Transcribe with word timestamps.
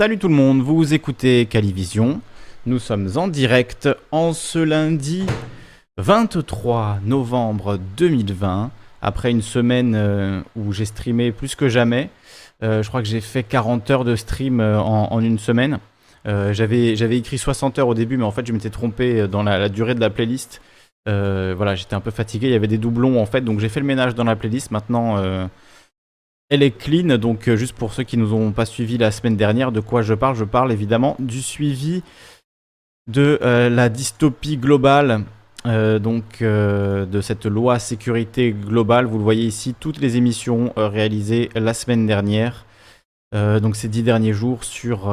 Salut 0.00 0.16
tout 0.16 0.28
le 0.28 0.34
monde, 0.34 0.62
vous 0.62 0.94
écoutez 0.94 1.44
Calivision. 1.44 2.22
Nous 2.64 2.78
sommes 2.78 3.10
en 3.16 3.28
direct 3.28 3.86
en 4.12 4.32
ce 4.32 4.58
lundi 4.58 5.26
23 5.98 7.00
novembre 7.04 7.78
2020, 7.98 8.70
après 9.02 9.30
une 9.30 9.42
semaine 9.42 9.92
euh, 9.94 10.40
où 10.56 10.72
j'ai 10.72 10.86
streamé 10.86 11.32
plus 11.32 11.54
que 11.54 11.68
jamais. 11.68 12.08
Euh, 12.62 12.82
je 12.82 12.88
crois 12.88 13.02
que 13.02 13.08
j'ai 13.08 13.20
fait 13.20 13.42
40 13.42 13.90
heures 13.90 14.04
de 14.04 14.16
stream 14.16 14.60
euh, 14.60 14.80
en, 14.80 15.20
une 15.20 15.38
semaine. 15.38 15.78
J'avais, 16.24 16.94
écrit 16.94 17.36
60 17.36 17.78
heures 17.78 17.88
au 17.88 17.94
début, 17.94 18.16
mais 18.16 18.24
en 18.24 18.30
fait, 18.30 18.46
je 18.46 18.54
m'étais 18.54 18.70
trompé 18.70 19.28
dans 19.28 19.42
la, 19.42 19.68
durée 19.68 19.94
de 19.94 20.00
la 20.00 20.08
playlist. 20.08 20.62
Voilà, 21.04 21.74
j'étais 21.74 21.94
un 21.94 22.00
peu 22.00 22.10
fatigué, 22.10 22.46
il 22.46 22.52
y 22.52 22.56
avait 22.56 22.68
des 22.68 22.78
doublons 22.78 23.20
en 23.20 23.26
fait, 23.26 23.42
donc 23.42 23.60
j'ai 23.60 23.68
fait 23.68 23.80
le 23.80 23.86
ménage 23.86 24.14
dans 24.14 24.24
la 24.24 24.34
playlist. 24.34 24.70
Maintenant, 24.70 25.18
elle 26.50 26.64
est 26.64 26.72
clean, 26.72 27.16
donc 27.16 27.48
euh, 27.48 27.56
juste 27.56 27.76
pour 27.76 27.92
ceux 27.94 28.02
qui 28.02 28.16
nous 28.16 28.34
ont 28.34 28.50
pas 28.50 28.66
suivi 28.66 28.98
la 28.98 29.12
semaine 29.12 29.36
dernière, 29.36 29.70
de 29.70 29.80
quoi 29.80 30.02
je 30.02 30.14
parle 30.14 30.34
Je 30.34 30.44
parle 30.44 30.72
évidemment 30.72 31.16
du 31.20 31.40
suivi 31.40 32.02
de 33.06 33.38
euh, 33.42 33.70
la 33.70 33.88
dystopie 33.88 34.56
globale, 34.56 35.22
euh, 35.66 36.00
donc 36.00 36.42
de 36.42 37.20
cette 37.20 37.46
loi 37.46 37.78
sécurité 37.78 38.52
globale. 38.52 39.06
Vous 39.06 39.18
le 39.18 39.24
voyez 39.24 39.44
ici, 39.44 39.74
toutes 39.78 40.00
les 40.00 40.16
émissions 40.16 40.72
réalisées 40.76 41.50
la 41.54 41.72
semaine 41.72 42.06
dernière. 42.06 42.66
Donc 43.32 43.76
ces 43.76 43.86
dix 43.86 44.02
derniers 44.02 44.32
jours 44.32 44.64
sur, 44.64 45.08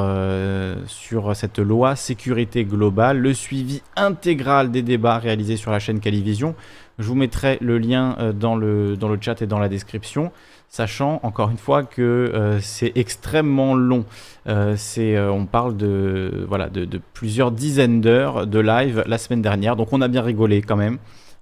cette 1.36 1.60
loi 1.60 1.96
sécurité 1.96 2.66
globale, 2.66 3.20
le 3.20 3.32
suivi 3.36 3.84
intégral 3.96 4.72
des 4.72 4.82
débats 4.82 5.20
réalisés 5.20 5.56
sur 5.56 5.70
la 5.70 5.78
chaîne 5.78 6.00
Calivision. 6.00 6.56
Je 6.98 7.08
vous 7.08 7.14
mettrai 7.14 7.60
le 7.62 7.78
lien 7.78 8.34
dans 8.34 8.56
le 8.56 8.98
chat 9.22 9.40
et 9.44 9.46
dans 9.46 9.60
la 9.60 9.70
description, 9.70 10.32
sachant 10.70 11.20
encore 11.24 11.50
une 11.50 11.58
fois 11.58 11.84
que 11.84 12.02
euh, 12.02 12.60
c'est 12.62 12.92
extrêmement 12.96 13.76
long. 13.76 14.06
Euh, 14.48 14.76
euh, 14.98 15.30
on 15.30 15.46
parle 15.46 15.78
de, 15.78 16.46
voilà, 16.48 16.70
de, 16.70 17.00
plusieurs 17.14 17.52
dizaines 17.52 18.02
d'heures 18.02 18.48
de 18.48 18.60
live 18.60 19.04
la 19.08 19.18
semaine 19.18 19.42
dernière, 19.42 19.76
donc 19.76 19.94
on 19.94 20.02
a 20.02 20.08
bien 20.08 20.22
rigolé 20.22 20.62
quand 20.62 20.78
même. 20.78 20.98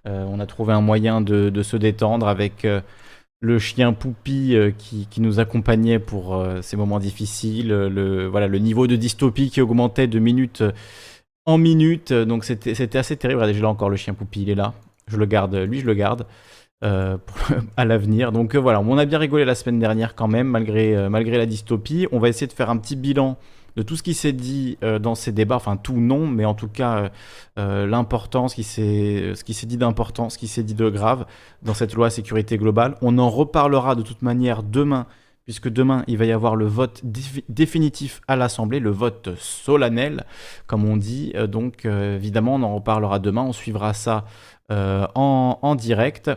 On 0.08 0.40
a 0.40 0.46
trouvé 0.46 0.72
un 0.72 0.82
moyen 0.82 1.20
de, 1.20 1.64
se 1.64 1.78
détendre 1.78 2.28
avec 2.28 2.68
le 3.42 3.58
chien 3.58 3.92
Poupi 3.92 4.56
qui, 4.78 5.08
nous 5.20 5.40
accompagnait 5.40 5.98
pour 5.98 6.46
ces 6.62 6.78
moments 6.78 7.00
difficiles, 7.00 7.70
le, 7.70 8.28
voilà, 8.28 8.48
le 8.48 8.60
niveau 8.60 8.86
de 8.86 8.96
dystopie 8.98 9.50
qui 9.50 9.62
augmentait 9.62 10.06
de 10.06 10.20
minute 10.20 10.64
en 11.48 11.58
minute, 11.58 12.14
donc 12.14 12.44
c'était 12.44 12.98
assez 13.00 13.18
terrible. 13.18 13.42
Regardez, 13.42 13.60
là 13.60 13.70
encore 13.70 13.90
le 13.90 13.96
chien 13.96 14.14
Poupi, 14.14 14.44
il 14.44 14.52
est 14.52 14.56
là. 14.56 14.76
Je 15.08 15.18
le 15.18 15.26
garde, 15.26 15.56
lui 15.56 15.80
je 15.80 15.88
le 15.88 15.96
garde 15.96 16.28
euh, 16.84 17.18
à 17.78 17.86
l'avenir. 17.86 18.32
Donc 18.32 18.56
euh, 18.56 18.60
voilà, 18.60 18.82
on 18.82 18.98
a 18.98 19.06
bien 19.06 19.18
rigolé 19.20 19.46
la 19.46 19.56
semaine 19.56 19.80
dernière 19.80 20.14
quand 20.16 20.28
même, 20.28 20.48
malgré, 20.48 20.96
euh, 20.96 21.10
malgré 21.10 21.38
la 21.38 21.46
dystopie. 21.46 22.08
On 22.12 22.20
va 22.20 22.30
essayer 22.30 22.48
de 22.48 22.54
faire 22.54 22.70
un 22.70 22.78
petit 22.78 22.96
bilan 22.96 23.38
de 23.76 23.82
tout 23.82 23.98
ce 23.98 24.04
qui 24.04 24.14
s'est 24.14 24.32
dit 24.32 24.78
dans 25.02 25.16
ces 25.16 25.34
débats, 25.34 25.58
enfin 25.58 25.76
tout 25.76 25.98
non, 26.00 26.28
mais 26.28 26.46
en 26.46 26.54
tout 26.54 26.70
cas 26.70 27.10
l'important, 27.58 28.48
ce 28.48 28.56
qui 28.56 28.64
s'est 28.64 29.66
dit 29.68 29.76
d'important, 29.76 30.30
ce 30.30 30.38
qui 30.38 30.48
s'est 30.48 30.64
dit 30.64 30.76
de 30.76 30.88
grave 30.88 31.26
dans 31.62 31.74
cette 31.74 31.94
loi 31.94 32.10
sécurité 32.10 32.58
globale. 32.58 32.96
On 33.02 33.18
en 33.18 33.30
reparlera 33.30 33.96
de 33.96 34.02
toute 34.02 34.22
manière 34.22 34.64
demain, 34.64 35.08
puisque 35.44 35.68
demain 35.68 36.06
il 36.08 36.18
va 36.18 36.24
y 36.24 36.32
avoir 36.32 36.56
le 36.56 36.66
vote 36.68 37.02
défi- 37.04 37.44
définitif 37.50 38.22
à 38.30 38.38
l'Assemblée, 38.38 38.80
le 38.80 38.92
vote 38.92 39.32
solennel, 39.38 40.24
comme 40.68 40.86
on 40.86 40.96
dit. 40.96 41.34
Donc 41.50 41.84
évidemment, 41.84 42.56
on 42.56 42.64
en 42.64 42.76
reparlera 42.76 43.20
demain, 43.20 43.42
on 43.44 43.52
suivra 43.52 43.94
ça 43.94 44.24
en, 44.70 45.60
en 45.62 45.76
direct. 45.76 46.32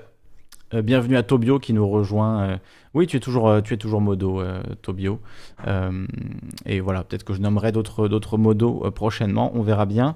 Euh, 0.75 0.83
bienvenue 0.83 1.17
à 1.17 1.23
Tobio 1.23 1.59
qui 1.59 1.73
nous 1.73 1.89
rejoint. 1.89 2.43
euh, 2.43 2.57
oui, 2.93 3.07
tu 3.07 3.17
es 3.17 3.21
toujours, 3.21 3.49
euh, 3.49 3.61
tu 3.63 3.73
es 3.75 3.77
toujours 3.79 4.01
modo, 4.01 4.43
Tobio. 4.83 5.21
Et 6.67 6.81
voilà, 6.81 7.05
peut-être 7.05 7.25
que 7.25 7.33
je 7.33 7.41
nommerai 7.41 7.73
d'autres, 7.73 8.09
d'autres 8.09 8.37
prochainement. 8.91 9.51
On 9.55 9.63
verra 9.63 9.87
bien. 9.87 10.15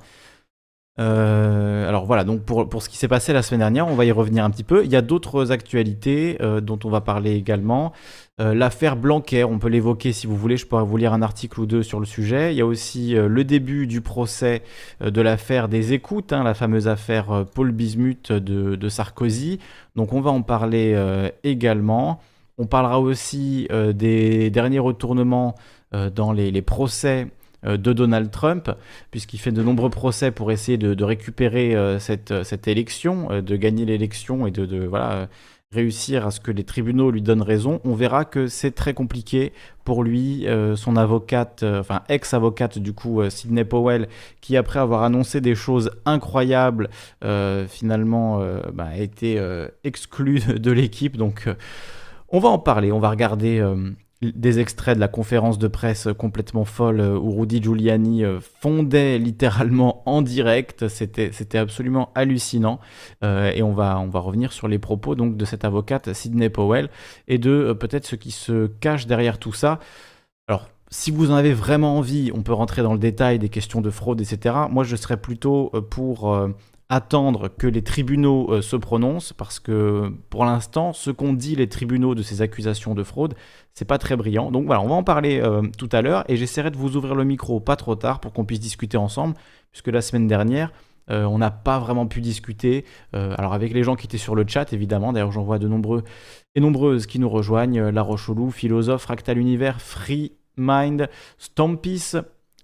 Alors 0.98 2.04
voilà, 2.06 2.24
donc 2.24 2.42
pour, 2.42 2.68
pour 2.68 2.82
ce 2.82 2.88
qui 2.88 2.96
s'est 2.96 3.08
passé 3.08 3.32
la 3.32 3.42
semaine 3.42 3.60
dernière, 3.60 3.88
on 3.88 3.94
va 3.94 4.04
y 4.04 4.12
revenir 4.12 4.44
un 4.44 4.50
petit 4.50 4.64
peu. 4.64 4.84
Il 4.84 4.90
y 4.90 4.96
a 4.96 5.02
d'autres 5.02 5.50
actualités 5.52 6.38
dont 6.62 6.78
on 6.84 6.90
va 6.90 7.00
parler 7.00 7.32
également. 7.32 7.92
Euh, 8.40 8.54
L'affaire 8.54 8.96
Blanquer, 8.96 9.44
on 9.44 9.58
peut 9.58 9.68
l'évoquer 9.68 10.12
si 10.12 10.26
vous 10.26 10.36
voulez, 10.36 10.56
je 10.56 10.66
pourrais 10.66 10.84
vous 10.84 10.96
lire 10.96 11.12
un 11.12 11.20
article 11.20 11.60
ou 11.60 11.66
deux 11.66 11.82
sur 11.82 12.00
le 12.00 12.06
sujet. 12.06 12.54
Il 12.54 12.56
y 12.56 12.62
a 12.62 12.66
aussi 12.66 13.14
euh, 13.14 13.28
le 13.28 13.44
début 13.44 13.86
du 13.86 14.00
procès 14.00 14.62
euh, 15.02 15.10
de 15.10 15.20
l'affaire 15.20 15.68
des 15.68 15.92
écoutes, 15.92 16.32
hein, 16.32 16.42
la 16.42 16.54
fameuse 16.54 16.88
affaire 16.88 17.44
Paul 17.54 17.72
Bismuth 17.72 18.32
de, 18.32 18.88
Sarkozy. 18.88 19.58
Donc 19.96 20.14
on 20.14 20.22
va 20.22 20.30
en 20.30 20.40
parler 20.42 20.96
également. 21.44 22.20
On 22.58 22.66
parlera 22.66 23.00
aussi 23.00 23.68
des 23.94 24.50
derniers 24.50 24.78
retournements 24.78 25.54
dans 25.92 26.32
les, 26.32 26.62
procès 26.62 27.28
de 27.64 27.92
Donald 27.92 28.30
Trump, 28.30 28.70
puisqu'il 29.10 29.38
fait 29.38 29.52
de 29.52 29.62
nombreux 29.62 29.90
procès 29.90 30.30
pour 30.30 30.52
essayer 30.52 30.78
de, 30.78 31.04
récupérer 31.04 31.76
cette, 31.98 32.68
élection, 32.68 33.40
de 33.40 33.56
gagner 33.56 33.84
l'élection 33.84 34.46
et 34.46 34.50
de, 34.50 34.86
voilà, 34.86 35.28
réussir 35.72 36.26
à 36.26 36.30
ce 36.30 36.40
que 36.40 36.50
les 36.50 36.64
tribunaux 36.64 37.10
lui 37.10 37.22
donnent 37.22 37.42
raison. 37.42 37.80
On 37.84 37.94
verra 37.94 38.24
que 38.24 38.46
c'est 38.46 38.72
très 38.72 38.94
compliqué 38.94 39.52
pour 39.84 40.04
lui, 40.04 40.46
euh, 40.46 40.76
son 40.76 40.96
avocate, 40.96 41.62
euh, 41.62 41.80
enfin 41.80 42.02
ex-avocate 42.08 42.78
du 42.78 42.92
coup, 42.92 43.20
euh, 43.20 43.30
Sidney 43.30 43.64
Powell, 43.64 44.08
qui 44.40 44.56
après 44.56 44.78
avoir 44.78 45.02
annoncé 45.02 45.40
des 45.40 45.54
choses 45.54 45.90
incroyables, 46.04 46.90
finalement 47.68 48.40
bah, 48.72 48.88
a 48.90 48.98
été 48.98 49.38
euh, 49.38 49.68
exclu 49.84 50.40
de, 50.40 50.70
l'équipe. 50.70 51.16
Donc 51.16 51.48
on 52.28 52.38
va 52.38 52.48
en 52.48 52.58
parler, 52.58 52.92
on 52.92 52.98
va 52.98 53.10
regarder 53.10 53.62
des 54.22 54.60
extraits 54.60 54.94
de 54.94 55.00
la 55.00 55.08
conférence 55.08 55.58
de 55.58 55.66
presse 55.66 56.08
complètement 56.16 56.64
folle 56.64 57.00
euh, 57.00 57.18
où 57.18 57.40
Rudy 57.40 57.60
Giuliani 57.60 58.24
euh, 58.24 58.38
fondait 58.40 59.18
littéralement 59.18 60.02
en 60.08 60.22
direct. 60.22 60.88
C'était, 60.88 61.58
absolument 61.58 62.10
hallucinant. 62.14 62.78
Euh, 63.24 63.50
et 63.52 63.62
on 63.62 63.72
va, 63.72 63.96
revenir 64.14 64.52
sur 64.52 64.68
les 64.68 64.78
propos 64.78 65.16
donc 65.16 65.36
de 65.36 65.44
cette 65.44 65.64
avocate 65.64 66.12
Sidney 66.12 66.48
Powell 66.48 66.88
et 67.26 67.38
de 67.38 67.72
peut-être 67.72 68.06
ce 68.06 68.14
qui 68.14 68.30
se 68.30 68.66
cache 68.66 69.06
derrière 69.06 69.38
tout 69.38 69.52
ça. 69.52 69.80
Alors, 70.46 70.68
si 70.90 71.10
vous 71.10 71.30
en 71.32 71.34
avez 71.34 71.52
vraiment 71.52 71.96
envie, 71.96 72.30
on 72.32 72.42
peut 72.42 72.52
rentrer 72.52 72.82
dans 72.82 72.92
le 72.92 72.98
détail 72.98 73.38
des 73.40 73.48
questions 73.48 73.80
de 73.80 73.90
fraude, 73.90 74.20
etc. 74.20 74.54
Moi, 74.70 74.84
je 74.84 74.94
serais 74.94 75.16
plutôt 75.16 75.70
pour 75.90 76.36
attendre 76.88 77.48
que 77.48 77.66
les 77.66 77.82
tribunaux 77.82 78.50
euh, 78.50 78.62
se 78.62 78.76
prononcent, 78.76 79.32
parce 79.32 79.60
que 79.60 80.12
pour 80.28 80.44
l'instant, 80.44 80.92
ce 80.92 81.10
qu'ont 81.10 81.32
dit 81.32 81.56
les 81.56 81.68
tribunaux 81.68 82.14
de 82.14 82.22
ces 82.22 82.42
accusations 82.42 82.94
de 82.94 83.02
fraude, 83.02 83.34
c'est 83.72 83.86
pas 83.86 83.98
très 83.98 84.16
brillant. 84.16 84.50
Donc 84.50 84.66
voilà, 84.66 84.82
on 84.82 84.88
va 84.88 84.94
en 84.94 85.02
parler 85.02 85.40
euh, 85.40 85.62
tout 85.78 85.88
à 85.92 86.02
l'heure, 86.02 86.24
et 86.28 86.36
j'essaierai 86.36 86.70
de 86.70 86.76
vous 86.76 86.96
ouvrir 86.96 87.14
le 87.14 87.24
micro 87.24 87.60
pas 87.60 87.76
trop 87.76 87.94
tard 87.94 88.20
pour 88.20 88.32
qu'on 88.32 88.44
puisse 88.44 88.60
discuter 88.60 88.96
ensemble, 88.96 89.34
puisque 89.70 89.88
la 89.88 90.02
semaine 90.02 90.26
dernière, 90.26 90.72
euh, 91.10 91.24
on 91.24 91.38
n'a 91.38 91.50
pas 91.50 91.78
vraiment 91.78 92.06
pu 92.06 92.20
discuter. 92.20 92.84
alors 93.12 93.54
avec 93.54 93.72
les 93.72 93.82
gens 93.82 93.96
qui 93.96 94.06
étaient 94.06 94.18
sur 94.18 94.34
le 94.34 94.44
chat, 94.46 94.72
évidemment. 94.72 95.12
D'ailleurs, 95.12 95.32
j'en 95.32 95.42
vois 95.42 95.58
de 95.58 95.68
nombreux 95.68 96.04
et 96.54 96.60
nombreuses 96.60 97.06
qui 97.06 97.18
nous 97.18 97.28
rejoignent. 97.28 97.88
La 97.90 98.02
Rochelou, 98.02 98.50
Philosophe, 98.50 99.02
Fractal 99.02 99.38
Univers, 99.38 99.80
Free 99.80 100.32
Mind, 100.56 101.08
Stampis. 101.38 102.14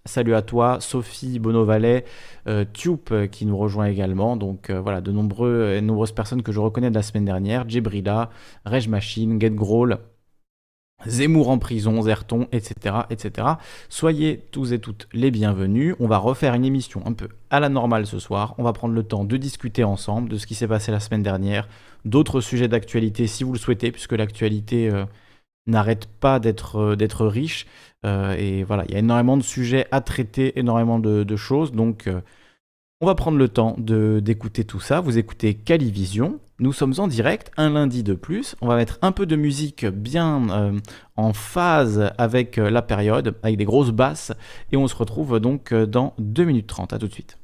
Salut 0.04 0.34
à 0.34 0.42
toi, 0.42 0.78
Sophie 0.80 1.38
Bonovalet, 1.38 2.04
euh, 2.46 2.64
euh, 3.12 3.26
qui 3.26 3.46
nous 3.46 3.56
rejoint 3.56 3.86
également. 3.86 4.36
Donc 4.36 4.70
euh, 4.70 4.80
voilà, 4.80 5.00
de 5.00 5.10
et 5.10 5.80
nombreuses 5.80 6.12
personnes 6.12 6.42
que 6.42 6.52
je 6.52 6.60
reconnais 6.60 6.90
de 6.90 6.94
la 6.94 7.02
semaine 7.02 7.24
dernière. 7.24 7.68
Jebrila, 7.68 8.30
Reg 8.64 8.88
Machine, 8.88 9.40
Get 9.40 9.50
Growl, 9.50 9.98
Zemmour 11.06 11.48
en 11.50 11.58
prison, 11.58 12.02
Zerton, 12.02 12.48
etc., 12.50 12.96
etc. 13.10 13.46
Soyez 13.88 14.46
tous 14.50 14.72
et 14.72 14.80
toutes 14.80 15.08
les 15.12 15.30
bienvenus. 15.30 15.94
On 16.00 16.08
va 16.08 16.18
refaire 16.18 16.54
une 16.54 16.64
émission 16.64 17.02
un 17.06 17.12
peu 17.12 17.28
à 17.50 17.60
la 17.60 17.68
normale 17.68 18.06
ce 18.06 18.18
soir. 18.18 18.54
On 18.58 18.64
va 18.64 18.72
prendre 18.72 18.94
le 18.94 19.04
temps 19.04 19.24
de 19.24 19.36
discuter 19.36 19.84
ensemble 19.84 20.28
de 20.28 20.38
ce 20.38 20.46
qui 20.46 20.56
s'est 20.56 20.66
passé 20.66 20.90
la 20.90 20.98
semaine 20.98 21.22
dernière, 21.22 21.68
d'autres 22.04 22.40
sujets 22.40 22.66
d'actualité 22.66 23.28
si 23.28 23.44
vous 23.44 23.52
le 23.52 23.58
souhaitez, 23.58 23.92
puisque 23.92 24.12
l'actualité 24.12 24.90
euh, 24.90 25.04
n'arrête 25.68 26.06
pas 26.06 26.40
d'être 26.40 26.76
euh, 26.76 27.28
riche. 27.28 27.66
Euh, 28.04 28.34
et 28.36 28.64
voilà, 28.64 28.84
il 28.88 28.92
y 28.92 28.96
a 28.96 28.98
énormément 28.98 29.36
de 29.36 29.42
sujets 29.42 29.86
à 29.90 30.00
traiter, 30.00 30.58
énormément 30.58 30.98
de, 30.98 31.36
choses. 31.36 31.72
Donc, 31.72 32.06
euh, 32.06 32.20
on 33.00 33.06
va 33.06 33.14
prendre 33.14 33.38
le 33.38 33.48
temps 33.48 33.76
d'écouter 33.78 34.64
tout 34.64 34.80
ça. 34.80 35.00
Vous 35.00 35.18
écoutez 35.18 35.54
Calivision. 35.54 36.40
Nous 36.58 36.72
sommes 36.72 36.94
en 36.98 37.06
direct, 37.06 37.52
un 37.56 37.70
lundi 37.70 38.02
de 38.02 38.14
plus. 38.14 38.56
On 38.60 38.66
va 38.66 38.74
mettre 38.74 38.98
un 39.02 39.12
peu 39.12 39.26
de 39.26 39.36
musique 39.36 39.86
bien 39.86 40.80
en 41.14 41.32
phase 41.32 42.10
avec 42.18 42.56
la 42.56 42.82
période, 42.82 43.36
avec 43.44 43.56
des 43.56 43.64
grosses 43.64 43.92
basses. 43.92 44.32
Et 44.72 44.76
on 44.76 44.88
se 44.88 44.96
retrouve 44.96 45.38
donc 45.38 45.72
dans 45.72 46.14
2 46.18 46.42
minutes 46.42 46.66
30. 46.66 46.92
À 46.92 46.98
tout 46.98 47.06
de 47.06 47.12
suite. 47.12 47.38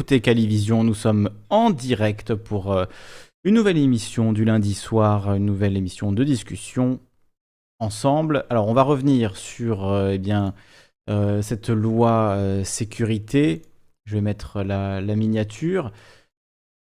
Écoutez 0.00 0.22
Calivision, 0.22 0.82
nous 0.82 0.94
sommes 0.94 1.28
en 1.50 1.68
direct 1.68 2.34
pour 2.34 2.72
euh, 2.72 2.86
une 3.44 3.52
nouvelle 3.52 3.76
émission 3.76 4.32
du 4.32 4.46
lundi 4.46 4.72
soir, 4.72 5.34
une 5.34 5.44
nouvelle 5.44 5.76
émission 5.76 6.10
de 6.10 6.24
discussion 6.24 7.00
ensemble. 7.80 8.46
Alors 8.48 8.68
on 8.68 8.72
va 8.72 8.82
revenir 8.82 9.36
sur 9.36 9.86
euh, 9.86 10.12
eh 10.14 10.18
bien, 10.18 10.54
euh, 11.10 11.42
cette 11.42 11.68
loi 11.68 12.34
sécurité. 12.64 13.60
Je 14.06 14.14
vais 14.14 14.22
mettre 14.22 14.62
la, 14.62 15.02
miniature. 15.02 15.92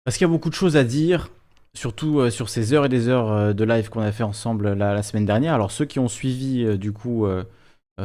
Parce 0.04 0.18
qu'il 0.18 0.26
y 0.26 0.28
a 0.28 0.30
beaucoup 0.30 0.50
de 0.50 0.54
choses 0.54 0.76
à 0.76 0.84
dire, 0.84 1.30
surtout 1.72 2.28
sur 2.28 2.50
ces 2.50 2.74
heures 2.74 2.84
et 2.84 2.90
des 2.90 3.08
heures 3.08 3.54
de 3.54 3.64
live 3.64 3.88
qu'on 3.88 4.02
a 4.02 4.12
fait 4.12 4.24
ensemble 4.24 4.74
la, 4.74 5.02
semaine 5.02 5.24
dernière. 5.24 5.54
Alors 5.54 5.70
ceux 5.70 5.86
qui 5.86 5.98
ont 6.00 6.08
suivi 6.08 6.76
du 6.76 6.92
coup... 6.92 7.26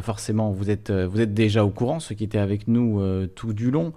forcément, 0.03 0.51
vous 0.51 0.69
êtes, 0.69 0.89
vous 0.89 1.19
êtes 1.19 1.33
déjà 1.33 1.65
au 1.65 1.69
courant, 1.69 1.99
ceux 1.99 2.15
qui 2.15 2.23
étaient 2.23 2.37
avec 2.37 2.69
nous 2.69 3.27
tout 3.35 3.51
du 3.51 3.71
long. 3.71 3.91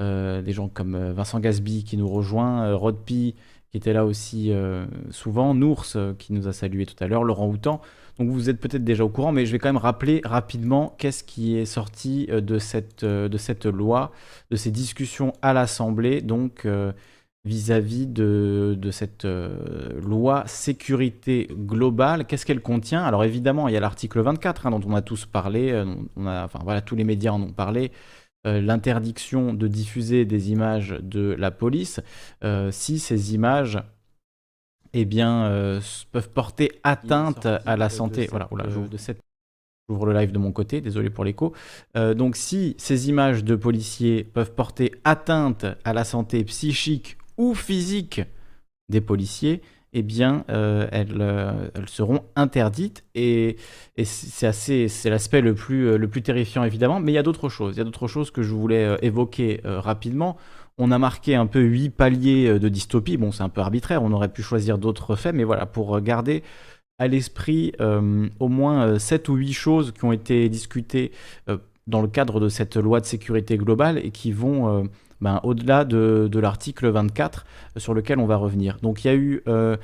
Euh, 0.00 0.40
des 0.40 0.52
gens 0.52 0.68
comme 0.68 0.94
euh, 0.94 1.12
Vincent 1.12 1.40
Gasby 1.40 1.84
qui 1.84 1.98
nous 1.98 2.08
rejoint, 2.08 2.64
euh, 2.64 2.76
Rod 2.76 2.96
P 3.04 3.34
qui 3.70 3.76
était 3.76 3.92
là 3.92 4.04
aussi 4.04 4.52
souvent, 5.10 5.54
Nours 5.54 5.86
qui 6.18 6.32
nous 6.32 6.48
a 6.48 6.52
salué 6.52 6.86
tout 6.86 6.96
à 6.98 7.06
l'heure, 7.06 7.22
Laurent 7.22 7.46
Houtan. 7.46 7.80
Donc 8.18 8.28
vous 8.28 8.50
êtes 8.50 8.58
peut-être 8.58 8.82
déjà 8.82 9.04
au 9.04 9.08
courant, 9.08 9.30
mais 9.30 9.46
je 9.46 9.52
vais 9.52 9.60
quand 9.60 9.68
même 9.68 9.76
rappeler 9.76 10.20
rapidement 10.24 10.96
qu'est-ce 10.98 11.22
qui 11.22 11.56
est 11.56 11.66
sorti 11.66 12.26
de 12.26 12.58
cette, 12.58 13.04
loi, 13.64 14.10
de 14.50 14.56
ces 14.56 14.72
discussions 14.72 15.34
à 15.40 15.52
l'Assemblée, 15.52 16.20
donc 16.20 16.66
vis-à-vis 17.44 18.08
de, 18.08 18.76
de, 18.76 18.90
cette 18.90 19.24
loi 19.24 20.42
sécurité 20.48 21.46
globale. 21.52 22.24
Qu'est-ce 22.26 22.44
qu'elle 22.44 22.62
contient? 22.62 23.04
Alors 23.04 23.22
évidemment, 23.22 23.68
il 23.68 23.74
y 23.74 23.76
a 23.76 23.80
l'article 23.80 24.20
24 24.20 24.66
hein, 24.66 24.70
dont 24.72 24.82
on 24.84 24.96
a 24.96 25.00
tous 25.02 25.26
parlé, 25.26 25.80
on 26.16 26.26
a, 26.26 26.44
enfin 26.44 26.58
voilà, 26.64 26.80
tous 26.80 26.96
les 26.96 27.04
médias 27.04 27.30
en 27.30 27.40
ont 27.40 27.52
parlé. 27.52 27.92
Euh, 28.46 28.62
l'interdiction 28.62 29.52
de 29.52 29.68
diffuser 29.68 30.24
des 30.24 30.50
images 30.50 30.96
de 31.02 31.36
la 31.38 31.50
police 31.50 32.00
euh, 32.42 32.70
si 32.70 32.98
ces 32.98 33.34
images 33.34 33.78
eh 34.94 35.04
bien, 35.04 35.44
euh, 35.44 35.78
peuvent 36.10 36.30
porter 36.30 36.72
atteinte 36.82 37.44
à 37.44 37.76
la 37.76 37.90
santé. 37.90 38.30
Voilà, 38.30 38.48
de 38.66 38.96
cette... 38.96 39.20
J'ouvre 39.90 40.06
le 40.06 40.14
live 40.14 40.32
de 40.32 40.38
mon 40.38 40.52
côté, 40.52 40.80
désolé 40.80 41.10
pour 41.10 41.24
l'écho. 41.24 41.52
donc 41.94 42.36
si 42.36 42.76
ces 42.78 43.08
images 43.08 43.44
de 43.44 43.56
policiers 43.56 44.24
peuvent 44.24 44.54
porter 44.54 44.92
atteinte 45.04 45.66
à 45.84 45.92
la 45.92 46.04
santé 46.04 46.42
psychique 46.44 47.18
ou 47.36 47.54
physique 47.54 48.22
des 48.88 49.00
policiers, 49.00 49.62
eh 49.92 50.02
bien, 50.02 50.44
euh, 50.50 50.86
euh, 50.92 51.68
elles, 51.74 51.88
seront 51.88 52.22
interdites. 52.36 53.04
Et, 53.14 53.56
c'est 54.04 54.46
assez, 54.46 54.88
c'est 54.88 55.10
l'aspect 55.10 55.40
le 55.40 55.54
plus, 55.54 55.88
euh, 55.88 55.98
le 55.98 56.08
plus 56.08 56.22
terrifiant 56.22 56.64
évidemment. 56.64 57.00
Mais 57.00 57.12
il 57.12 57.14
y 57.14 57.18
a 57.18 57.22
d'autres 57.22 57.48
choses. 57.48 57.76
Il 57.76 57.78
y 57.78 57.80
a 57.82 57.84
d'autres 57.84 58.08
choses 58.08 58.30
que 58.30 58.42
je 58.42 58.54
voulais 58.54 58.96
évoquer 59.02 59.60
rapidement. 59.64 60.36
On 60.78 60.92
a 60.92 60.98
marqué 60.98 61.34
un 61.34 61.46
peu 61.46 61.60
huit 61.60 61.90
paliers 61.90 62.58
de 62.58 62.68
dystopie. 62.68 63.16
Bon, 63.16 63.32
c'est 63.32 63.42
un 63.42 63.48
peu 63.48 63.60
arbitraire. 63.60 64.02
On 64.02 64.12
aurait 64.12 64.32
pu 64.32 64.42
choisir 64.42 64.78
d'autres 64.78 65.16
faits, 65.16 65.34
mais 65.34 65.44
voilà, 65.44 65.66
pour 65.66 66.00
garder 66.00 66.42
à 66.98 67.08
l'esprit 67.08 67.72
au 67.80 68.48
moins 68.48 68.98
sept 68.98 69.28
ou 69.28 69.34
huit 69.34 69.52
choses 69.52 69.92
qui 69.92 70.04
ont 70.04 70.12
été 70.12 70.48
discutées 70.48 71.12
dans 71.86 72.00
le 72.00 72.08
cadre 72.08 72.40
de 72.40 72.48
cette 72.48 72.76
loi 72.76 73.00
de 73.00 73.06
sécurité 73.06 73.56
globale 73.58 73.98
et 73.98 74.10
qui 74.10 74.32
vont 74.32 74.88
ben, 75.20 75.40
au-delà 75.42 75.84
de, 75.84 76.38
l'article 76.38 76.88
24 76.88 77.44
euh, 77.76 77.80
sur 77.80 77.94
lequel 77.94 78.18
on 78.18 78.26
va 78.26 78.36
revenir. 78.36 78.78
Donc 78.82 79.04
il 79.04 79.08
y 79.08 79.10
a 79.10 79.14
eu 79.14 79.42
euh, 79.48 79.76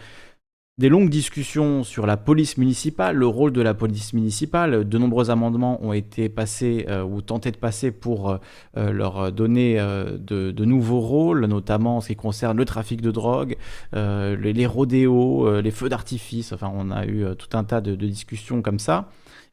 des 0.78 0.88
longues 0.88 1.08
discussions 1.08 1.84
sur 1.84 2.06
la 2.06 2.16
police 2.16 2.58
municipale, 2.58 3.16
le 3.16 3.26
rôle 3.26 3.52
de 3.52 3.62
la 3.62 3.74
police 3.74 4.12
municipale. 4.12 4.86
De 4.86 4.98
nombreux 4.98 5.30
amendements 5.30 5.82
ont 5.82 5.92
été 5.92 6.28
passés 6.28 6.86
euh, 6.88 7.02
ou 7.02 7.22
tentés 7.22 7.50
de 7.50 7.56
passer 7.56 7.90
pour 7.90 8.38
leur 8.74 9.32
donner 9.32 9.76
de, 9.76 10.64
nouveaux 10.64 11.00
rôles, 11.00 11.46
notamment 11.46 11.98
en 11.98 12.00
ce 12.00 12.08
qui 12.08 12.16
concerne 12.16 12.56
le 12.56 12.64
trafic 12.66 13.00
de 13.00 13.10
drogue, 13.10 13.56
les, 13.94 14.66
rodéos, 14.66 15.60
les 15.60 15.70
feux 15.70 15.88
d'artifice. 15.88 16.52
Enfin, 16.52 16.70
on 16.74 16.90
a 16.90 17.06
eu 17.06 17.24
tout 17.36 17.56
un 17.56 17.64
tas 17.64 17.80
de, 17.80 17.94
de 17.94 18.06
discussions 18.06 18.60
comme 18.60 18.78
ça. 18.78 19.08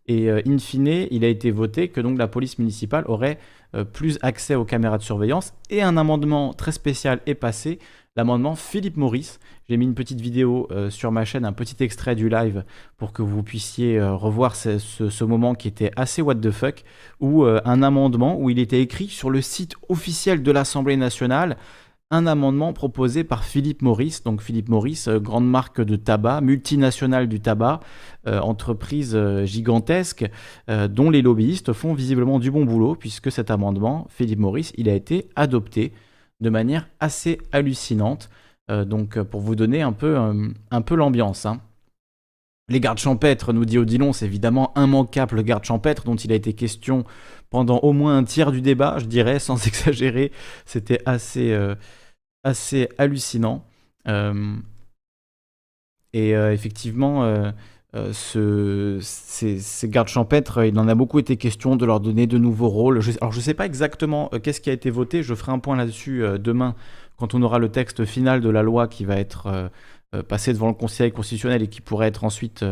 Et 0.07 0.29
in 0.29 0.57
fine, 0.57 1.07
il 1.11 1.23
a 1.23 1.29
été 1.29 1.49
voté 1.51 1.87
que 1.87 2.01
donc 2.01 2.17
la 2.17 2.27
police 2.27 2.59
municipale 2.59 3.05
aurait 3.07 3.39
euh, 3.75 3.85
plus 3.85 4.19
accès 4.21 4.53
aux 4.53 4.65
caméras 4.65 4.99
de 4.99 5.03
surveillance. 5.03 5.53
Et 5.71 5.81
un 5.81 5.97
amendement 5.97 6.53
très 6.53 6.71
spécial 6.71 7.21
est 7.25 7.33
passé, 7.33 7.79
l'amendement 8.15 8.53
Philippe 8.53 8.97
Maurice. 8.97 9.39
J'ai 9.67 9.77
mis 9.77 9.85
une 9.85 9.95
petite 9.95 10.21
vidéo 10.21 10.67
euh, 10.69 10.91
sur 10.91 11.11
ma 11.11 11.25
chaîne, 11.25 11.43
un 11.43 11.53
petit 11.53 11.83
extrait 11.83 12.15
du 12.15 12.29
live 12.29 12.65
pour 12.97 13.13
que 13.13 13.23
vous 13.23 13.41
puissiez 13.41 13.97
euh, 13.97 14.13
revoir 14.13 14.55
ce, 14.55 15.23
moment 15.23 15.55
qui 15.55 15.67
était 15.67 15.91
assez 15.95 16.21
what 16.21 16.35
the 16.35 16.51
fuck, 16.51 16.83
où 17.19 17.45
un 17.45 17.81
amendement 17.81 18.39
où 18.39 18.51
il 18.51 18.59
était 18.59 18.81
écrit 18.81 19.07
sur 19.07 19.31
le 19.31 19.41
site 19.41 19.75
officiel 19.89 20.43
de 20.43 20.51
l'Assemblée 20.51 20.97
nationale 20.97 21.57
un 22.13 22.27
amendement 22.27 22.73
proposé 22.73 23.23
par 23.23 23.43
Philippe 23.43 23.81
Maurice. 23.81 24.23
Donc 24.23 24.41
Philippe 24.41 24.69
Maurice, 24.69 25.07
euh, 25.07 25.19
grande 25.19 25.49
marque 25.49 25.81
de 25.81 25.95
tabac, 25.95 26.41
multinationale 26.41 27.27
du 27.27 27.39
tabac, 27.39 27.79
euh, 28.27 28.39
entreprise 28.39 29.15
euh, 29.15 29.45
gigantesque, 29.45 30.29
dont 30.89 31.09
les 31.09 31.23
lobbyistes 31.23 31.73
font 31.73 31.93
visiblement 31.93 32.39
du 32.39 32.51
bon 32.51 32.65
boulot, 32.65 32.95
puisque 32.95 33.31
cet 33.31 33.49
amendement, 33.49 34.07
Philippe 34.09 34.39
Maurice, 34.39 34.71
il 34.77 34.87
a 34.89 34.93
été 34.93 35.27
adopté 35.35 35.91
de 36.39 36.49
manière 36.49 36.87
assez 36.99 37.39
hallucinante. 37.51 38.29
donc 38.69 39.21
pour 39.21 39.41
vous 39.41 39.55
donner 39.55 39.81
un 39.81 39.91
peu, 39.91 40.17
un 40.71 40.81
peu 40.81 40.95
l'ambiance. 40.95 41.45
Hein. 41.45 41.59
Les 42.69 42.79
gardes 42.79 42.99
champêtres, 42.99 43.53
nous 43.53 43.65
dit 43.65 43.77
Odilon, 43.77 44.13
c'est 44.13 44.25
évidemment 44.25 44.71
immanquable 44.75 45.35
le 45.37 45.41
garde 45.41 45.65
champêtre 45.65 46.03
dont 46.05 46.15
il 46.15 46.31
a 46.31 46.35
été 46.35 46.53
question 46.53 47.03
pendant 47.49 47.79
au 47.79 47.91
moins 47.91 48.17
un 48.17 48.23
tiers 48.23 48.51
du 48.51 48.61
débat, 48.61 48.97
je 48.99 49.05
dirais, 49.05 49.39
sans 49.47 49.67
exagérer. 49.67 50.31
C'était 50.65 50.99
assez, 51.05 51.53
assez 52.43 52.89
hallucinant. 52.97 53.65
Euh, 54.07 54.55
et 56.13 56.35
euh, 56.35 56.53
effectivement, 56.53 57.23
euh, 57.23 57.51
ce, 58.11 58.99
ces, 59.01 59.89
gardes 59.89 60.07
champêtres, 60.07 60.65
il 60.65 60.77
en 60.77 60.87
a 60.87 60.95
beaucoup 60.95 61.19
été 61.19 61.37
question 61.37 61.75
de 61.75 61.85
leur 61.85 61.99
donner 61.99 62.27
de 62.27 62.37
nouveaux 62.37 62.69
rôles. 62.69 62.99
alors 63.21 63.31
je 63.31 63.37
ne 63.37 63.43
sais 63.43 63.53
pas 63.53 63.65
exactement 63.65 64.29
qu'est-ce 64.41 64.61
qui 64.61 64.69
a 64.69 64.73
été 64.73 64.89
voté, 64.89 65.23
je 65.23 65.33
ferai 65.35 65.51
un 65.51 65.59
point 65.59 65.75
là-dessus 65.75 66.23
demain 66.39 66.75
quand 67.17 67.35
on 67.35 67.41
aura 67.43 67.59
le 67.59 67.69
texte 67.69 68.05
final 68.05 68.41
de 68.41 68.49
la 68.49 68.63
loi 68.63 68.87
qui 68.87 69.05
va 69.05 69.17
être 69.17 69.69
passé 70.27 70.53
devant 70.53 70.67
le 70.67 70.73
Conseil 70.73 71.11
constitutionnel 71.11 71.61
et 71.61 71.67
qui 71.67 71.81
pourrait 71.81 72.07
être 72.07 72.23
ensuite 72.23 72.65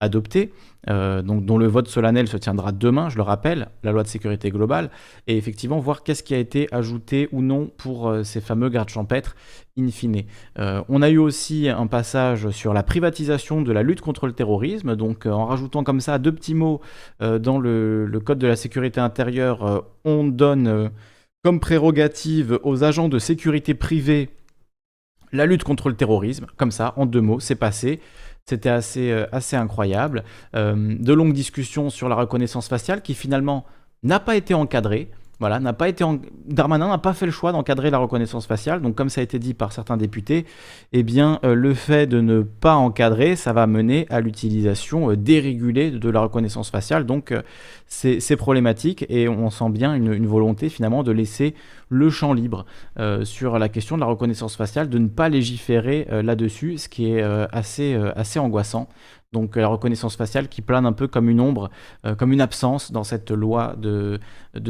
adopté, 0.00 0.52
euh, 0.88 1.20
donc 1.22 1.44
dont 1.44 1.58
le 1.58 1.66
vote 1.66 1.88
solennel 1.88 2.26
se 2.26 2.38
tiendra 2.38 2.72
demain, 2.72 3.10
je 3.10 3.16
le 3.16 3.22
rappelle, 3.22 3.68
la 3.82 3.92
loi 3.92 4.02
de 4.02 4.08
sécurité 4.08 4.50
globale, 4.50 4.90
et 5.26 5.36
effectivement 5.36 5.78
voir 5.78 6.02
qu'est-ce 6.02 6.22
qui 6.22 6.34
a 6.34 6.38
été 6.38 6.68
ajouté 6.72 7.28
ou 7.32 7.42
non 7.42 7.70
pour 7.76 8.08
euh, 8.08 8.22
ces 8.24 8.40
fameux 8.40 8.70
gardes 8.70 8.88
champêtres 8.88 9.36
in 9.78 9.88
fine. 9.88 10.22
Euh, 10.58 10.82
on 10.88 11.02
a 11.02 11.10
eu 11.10 11.18
aussi 11.18 11.68
un 11.68 11.86
passage 11.86 12.50
sur 12.50 12.72
la 12.72 12.82
privatisation 12.82 13.60
de 13.60 13.72
la 13.72 13.82
lutte 13.82 14.00
contre 14.00 14.26
le 14.26 14.32
terrorisme, 14.32 14.96
donc 14.96 15.26
en 15.26 15.44
rajoutant 15.44 15.84
comme 15.84 16.00
ça 16.00 16.18
deux 16.18 16.32
petits 16.32 16.54
mots 16.54 16.80
dans 17.20 17.58
le, 17.58 18.06
le, 18.06 18.20
code 18.20 18.38
de 18.38 18.46
la 18.46 18.56
sécurité 18.56 19.00
intérieure, 19.00 19.84
on 20.04 20.24
donne 20.24 20.90
comme 21.44 21.60
prérogative 21.60 22.58
aux 22.62 22.84
agents 22.84 23.08
de 23.08 23.18
sécurité 23.18 23.74
privée 23.74 24.30
la 25.32 25.46
lutte 25.46 25.64
contre 25.64 25.88
le 25.88 25.94
terrorisme, 25.94 26.46
comme 26.56 26.70
ça, 26.70 26.92
en 26.96 27.06
deux 27.06 27.20
mots, 27.20 27.40
c'est 27.40 27.54
passé. 27.54 28.00
C'était 28.50 28.68
assez, 28.68 29.12
euh, 29.12 29.26
incroyable. 29.52 30.24
Euh, 30.56 30.96
de 30.98 31.12
longues 31.12 31.32
discussions 31.32 31.88
sur 31.88 32.08
la 32.08 32.16
reconnaissance 32.16 32.66
faciale 32.66 33.00
qui 33.00 33.14
finalement 33.14 33.64
n'a 34.02 34.18
pas 34.18 34.34
été 34.34 34.54
encadrée. 34.54 35.08
Voilà, 35.40 35.58
n'a 35.58 35.72
pas 35.72 35.88
été 35.88 36.04
Darmanin 36.46 36.88
n'a 36.88 36.98
pas 36.98 37.14
fait 37.14 37.24
le 37.24 37.32
choix 37.32 37.52
d'encadrer 37.52 37.88
la 37.88 37.96
reconnaissance 37.96 38.46
faciale. 38.46 38.82
Donc, 38.82 38.94
comme 38.94 39.08
ça 39.08 39.22
a 39.22 39.24
été 39.24 39.38
dit 39.38 39.54
par 39.54 39.72
certains 39.72 39.96
députés, 39.96 40.44
eh 40.92 41.02
euh, 41.18 41.54
le 41.54 41.74
fait 41.74 42.06
de 42.06 42.20
ne 42.20 42.42
pas 42.42 42.74
encadrer, 42.74 43.36
ça 43.36 43.54
va 43.54 43.66
mener 43.66 44.06
à 44.10 44.20
l'utilisation 44.20 45.10
euh, 45.10 45.16
dérégulée 45.16 45.90
de 45.92 46.10
la 46.10 46.20
reconnaissance 46.20 46.70
faciale. 46.70 47.06
Donc, 47.06 47.32
euh, 47.32 47.40
c'est 47.86 48.36
problématique 48.36 49.06
et 49.08 49.28
on 49.28 49.48
sent 49.48 49.70
bien 49.70 49.94
une, 49.94 50.26
volonté 50.26 50.68
finalement 50.68 51.02
de 51.02 51.10
laisser 51.10 51.54
le 51.88 52.08
champ 52.08 52.32
libre 52.34 52.66
sur 53.24 53.58
la 53.58 53.68
question 53.68 53.96
de 53.96 54.00
la 54.00 54.06
reconnaissance 54.06 54.54
faciale, 54.54 54.88
de 54.88 54.98
ne 54.98 55.08
pas 55.08 55.28
légiférer 55.28 56.06
là-dessus, 56.22 56.78
ce 56.78 56.88
qui 56.88 57.10
est 57.10 57.20
assez 57.20 58.38
angoissant. 58.38 58.88
Donc 59.32 59.54
la 59.54 59.68
reconnaissance 59.68 60.16
faciale 60.16 60.48
qui 60.48 60.60
plane 60.60 60.86
un 60.86 60.92
peu 60.92 61.06
comme 61.06 61.28
une 61.28 61.40
ombre, 61.40 61.70
euh, 62.04 62.16
comme 62.16 62.32
une 62.32 62.40
absence 62.40 62.90
dans 62.90 63.04
cette 63.04 63.30
loi 63.30 63.76
de, 63.78 64.18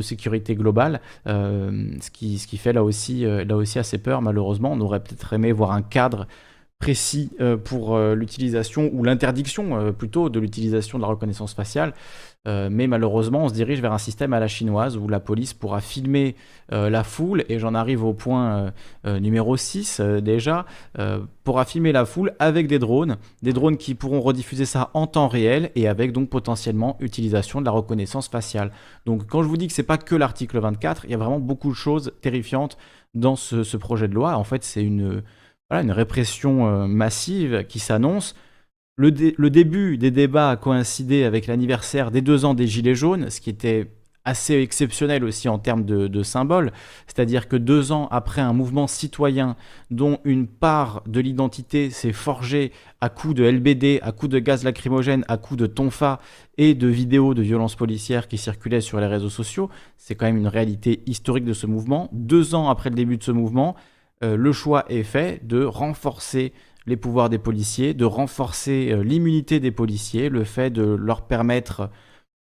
sécurité 0.03 0.55
globale, 0.55 1.01
euh, 1.27 1.95
ce, 2.03 2.11
qui, 2.11 2.39
fait 2.59 2.75
là 2.75 2.85
aussi, 2.85 3.25
euh, 3.25 3.43
là 3.45 3.57
aussi 3.57 3.79
assez 3.79 3.97
peur 3.97 4.21
malheureusement. 4.21 4.73
On 4.73 4.81
aurait 4.81 5.01
peut-être 5.01 5.33
aimé 5.33 5.53
voir 5.53 5.73
un 5.73 5.81
cadre 5.81 6.27
précis 6.79 7.31
pour 7.65 7.99
l'utilisation 7.99 8.89
ou 8.95 9.05
l'interdiction 9.05 9.93
plutôt 9.93 10.31
de 10.31 10.41
l'utilisation 10.41 10.97
de 10.97 11.03
la 11.03 11.09
reconnaissance 11.09 11.53
faciale. 11.53 11.93
Euh, 12.49 12.69
mais 12.71 12.87
malheureusement, 12.87 13.45
on 13.45 13.49
se 13.49 13.55
dirige 13.55 13.83
vers 13.83 13.93
un 13.93 13.99
système 13.99 14.33
à 14.33 14.41
la 14.41 14.49
chinoise 14.49 14.97
où 14.97 15.09
la 15.09 15.21
police 15.21 15.53
pourra 15.53 15.83
filmer 15.83 16.37
euh, 16.73 16.89
la 16.89 17.05
foule, 17.05 17.45
et 17.51 17.59
j'en 17.59 17.75
arrive 17.75 18.03
au 18.03 18.15
point 18.15 18.73
euh, 19.05 19.21
numéro 19.21 19.57
6 19.57 20.01
déjà, 20.23 20.65
pourra 21.45 21.65
filmer 21.65 21.93
la 21.93 22.05
foule 22.05 22.33
avec 22.39 22.67
des 22.67 22.79
drones, 22.79 23.17
des 23.43 23.53
drones 23.53 23.77
qui 23.77 23.95
pourront 23.95 24.21
rediffuser 24.21 24.65
ça 24.65 24.91
en 24.95 25.07
temps 25.07 25.29
réel 25.29 25.71
et 25.75 25.89
avec 25.89 26.13
donc 26.13 26.31
potentiellement 26.31 26.97
utilisation 27.01 27.61
de 27.61 27.67
la 27.67 27.73
reconnaissance 27.73 28.29
faciale. 28.29 28.71
Donc 29.05 29.27
quand 29.27 29.43
je 29.43 29.49
vous 29.49 29.57
dis 29.57 29.67
que 29.67 29.73
c'est 29.73 29.83
pas 29.83 29.99
que 29.99 30.15
l'article 30.15 30.59
24, 30.61 31.05
il 31.05 31.11
y 31.11 31.15
a 31.15 31.19
vraiment 31.19 31.41
beaucoup 31.41 31.71
de 31.71 31.75
choses 31.75 32.13
terrifiantes 32.23 32.79
dans 33.15 33.37
ce, 33.37 33.77
projet 33.77 34.09
de 34.09 34.15
loi. 34.15 34.37
En 34.37 34.45
fait, 34.45 34.63
c'est 34.65 34.83
une, 34.83 35.23
une 35.71 35.93
répression 35.93 36.87
massive 36.87 37.65
qui 37.69 37.81
s'annonce 37.81 38.35
le, 38.97 39.11
début 39.11 39.97
des 39.97 40.11
débats 40.11 40.51
a 40.51 40.57
coïncidé 40.57 41.25
avec 41.25 41.47
l'anniversaire 41.47 42.11
des 42.11 42.21
deux 42.21 42.45
ans 42.45 42.55
des 42.55 42.67
Gilets 42.67 42.95
jaunes, 42.95 43.31
ce 43.31 43.41
qui 43.41 43.51
était 43.51 43.91
assez 44.25 44.61
exceptionnel 44.61 45.25
aussi 45.25 45.49
en 45.49 45.59
termes 45.59 45.85
de, 45.85 46.07
de 46.07 46.23
symboles, 46.23 46.73
c'est-à-dire 47.07 47.49
que 47.49 47.57
deux 47.57 47.91
ans 47.93 48.07
après 48.11 48.43
un 48.43 48.53
mouvement 48.53 48.87
citoyen 48.87 49.57
dont 49.91 50.19
une 50.25 50.47
part 50.47 51.03
de 51.07 51.21
l'identité 51.21 51.89
s'est 51.91 52.13
forgée 52.13 52.73
à 53.01 53.09
coups 53.09 53.35
de 53.35 53.45
LBD, 53.45 54.01
à 54.03 54.13
coups 54.13 54.31
de 54.31 54.39
gaz 54.39 54.63
lacrymogène, 54.63 55.25
à 55.29 55.39
coups 55.39 55.59
de 55.59 55.67
tonfa 55.67 56.21
et 56.59 56.75
de 56.75 56.87
vidéos 56.87 57.33
de 57.33 57.43
violences 57.43 57.77
policières 57.77 58.29
qui 58.29 58.37
circulaient 58.37 58.83
sur 58.83 59.01
les 59.01 59.07
réseaux 59.07 59.31
sociaux, 59.31 59.71
c'est 59.97 60.15
quand 60.15 60.27
même 60.27 60.37
une 60.37 60.49
réalité 60.49 61.03
historique 61.07 61.47
de 61.47 61.55
ce 61.55 61.67
mouvement. 61.67 62.11
Deux 62.13 62.55
ans 62.55 62.69
après 62.69 62.91
le 62.91 62.97
début 62.97 63.17
de 63.17 63.23
ce 63.23 63.33
mouvement, 63.33 63.75
euh, 64.23 64.37
le 64.37 64.53
choix 64.53 64.85
est 64.91 65.03
fait 65.03 65.47
de 65.47 65.65
renforcer 65.65 66.53
les 66.91 66.97
pouvoirs 66.97 67.31
des 67.31 67.39
policiers, 67.39 67.95
de 67.95 68.05
renforcer 68.05 68.91
euh, 68.91 69.03
l'immunité 69.03 69.61
des 69.61 69.71
policiers, 69.71 70.29
le 70.29 70.45
fait 70.45 70.71
de 70.71 70.83
leur 70.83 71.27
permettre 71.27 71.89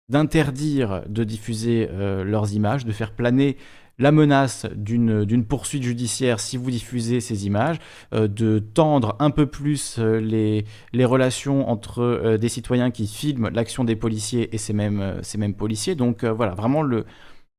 d'interdire 0.10 1.04
de 1.08 1.24
diffuser 1.24 1.88
euh, 1.92 2.24
leurs 2.24 2.54
images, 2.54 2.84
de 2.84 2.92
faire 2.92 3.14
planer 3.14 3.58
la 4.00 4.12
menace 4.12 4.66
d'une 4.76 5.46
poursuite 5.46 5.84
judiciaire 5.84 6.40
si 6.40 6.56
vous 6.58 6.72
diffusez 6.72 7.20
ces 7.20 7.46
images, 7.46 7.78
euh, 8.14 8.28
de 8.28 8.58
tendre 8.58 9.16
un 9.20 9.30
peu 9.30 9.46
plus 9.46 10.00
les, 10.00 10.66
les, 10.94 11.06
relations 11.06 11.70
entre 11.70 12.38
des 12.40 12.50
citoyens 12.50 12.92
qui 12.92 13.08
filment 13.08 13.50
l'action 13.50 13.84
des 13.84 13.98
policiers 13.98 14.56
et 14.56 14.58
ces 14.58 14.74
mêmes, 14.74 15.20
ces 15.22 15.38
mêmes 15.38 15.54
policiers. 15.54 15.96
Donc 15.96 16.24
voilà, 16.24 16.56
vraiment 16.56 16.82
le, 16.82 17.06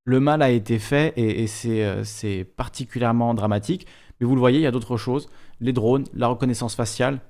le 0.07 0.19
mal 0.19 0.43
a 0.43 0.51
été 0.51 0.79
fait 0.79 1.13
et, 1.17 1.43
et 1.43 1.47
c'est 1.47 2.45
particulièrement 2.57 3.35
dramatique. 3.35 3.87
Mais 4.19 4.27
vous 4.27 4.35
le 4.35 4.41
voyez, 4.41 4.59
il 4.59 4.63
y 4.63 4.67
a 4.67 4.71
d'autres 4.71 4.97
choses. 4.97 5.29
Les 5.61 5.73
drones, 5.73 6.05
la 6.15 6.29
reconnaissance 6.29 6.75
faciale, 6.75 7.21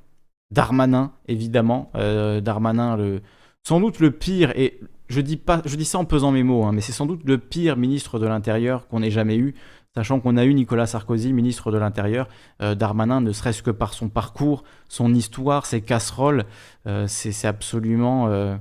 Darmanin, 0.51 1.13
évidemment. 1.29 1.91
Euh, 1.95 2.41
Darmanin, 2.41 3.21
sans 3.63 3.81
doute 3.81 4.01
le 4.01 4.11
pire, 4.11 4.53
et 4.57 4.81
je 5.09 5.21
dis, 5.21 5.37
pas, 5.37 5.63
je 5.65 5.77
dis 5.77 5.85
ça 5.85 5.99
en 5.99 6.05
pesant 6.05 6.33
mes 6.33 6.43
mots, 6.43 6.65
hein, 6.65 6.73
mais 6.73 6.81
c'est 6.81 6.93
sans 6.93 7.07
doute 7.07 7.23
le 7.25 7.39
pire 7.39 7.77
ministre 7.77 8.19
de 8.19 8.27
l'Intérieur 8.27 8.89
qu'on 8.89 9.03
ait 9.03 9.11
jamais 9.11 9.37
eu, 9.37 9.55
sachant 9.95 10.21
qu'on 10.21 10.37
a 10.37 10.45
eu 10.45 10.55
Nicolas 10.55 10.87
Sarkozy, 10.87 11.33
ministre 11.33 11.73
de 11.73 11.79
l'Intérieur. 11.79 12.29
Euh, 12.63 12.75
Darmanin, 12.75 13.21
ne 13.21 13.33
serait-ce 13.33 13.63
que 13.63 13.71
par 13.71 13.93
son 13.95 14.09
parcours, 14.09 14.65
son 14.89 15.15
histoire, 15.15 15.67
ses 15.67 15.81
casseroles, 15.81 16.45
euh, 16.87 17.07
c'est 17.07 17.47
absolument 17.47 18.59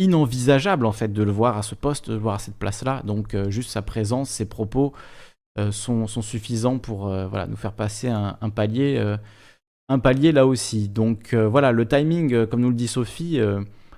inenvisageable 0.00 0.86
en 0.86 0.92
fait 0.92 1.12
de 1.12 1.24
le 1.24 1.32
voir 1.32 1.56
à 1.56 1.62
ce 1.62 1.74
poste, 1.74 2.08
de 2.08 2.14
le 2.14 2.20
voir 2.20 2.36
à 2.36 2.38
cette 2.38 2.54
place-là. 2.56 3.02
Donc 3.04 3.36
juste 3.48 3.70
sa 3.70 3.82
présence, 3.82 4.30
ses 4.30 4.48
propos, 4.48 4.92
euh, 5.58 5.72
sont, 5.72 6.06
suffisants 6.06 6.78
pour 6.78 7.08
euh, 7.08 7.26
voilà, 7.26 7.48
nous 7.48 7.56
faire 7.56 7.72
passer 7.72 8.06
un, 8.08 8.50
palier, 8.50 8.96
euh, 8.96 9.16
un 9.88 9.98
palier 9.98 10.30
là 10.30 10.46
aussi. 10.46 10.88
Donc 10.88 11.34
voilà, 11.34 11.72
le 11.72 11.86
timing, 11.86 12.46
comme 12.46 12.60
nous 12.60 12.68
le 12.68 12.76
dit 12.76 12.86
Sophie, 12.86 13.40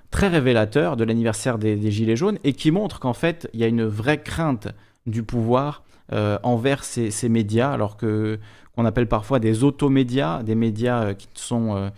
très 0.09 0.27
révélateur 0.27 0.97
de 0.97 1.03
l'anniversaire 1.03 1.59
des, 1.59 1.91
Gilets 1.91 2.15
jaunes 2.15 2.39
et 2.43 2.53
qui 2.53 2.71
montre 2.71 2.99
qu'en 2.99 3.13
fait, 3.13 3.47
il 3.53 3.59
y 3.59 3.63
a 3.63 3.67
une 3.67 3.85
vraie 3.85 4.21
crainte 4.21 4.69
du 5.05 5.23
pouvoir 5.23 5.83
envers 6.11 6.83
ces, 6.83 7.29
médias, 7.29 7.71
alors 7.71 7.95
que 7.97 8.39
qu'on 8.75 8.85
appelle 8.85 9.07
parfois 9.07 9.39
des 9.39 9.63
automédias, 9.63 10.43
des 10.43 10.55
médias 10.55 11.13
qui 11.13 11.27
sont 11.35 11.91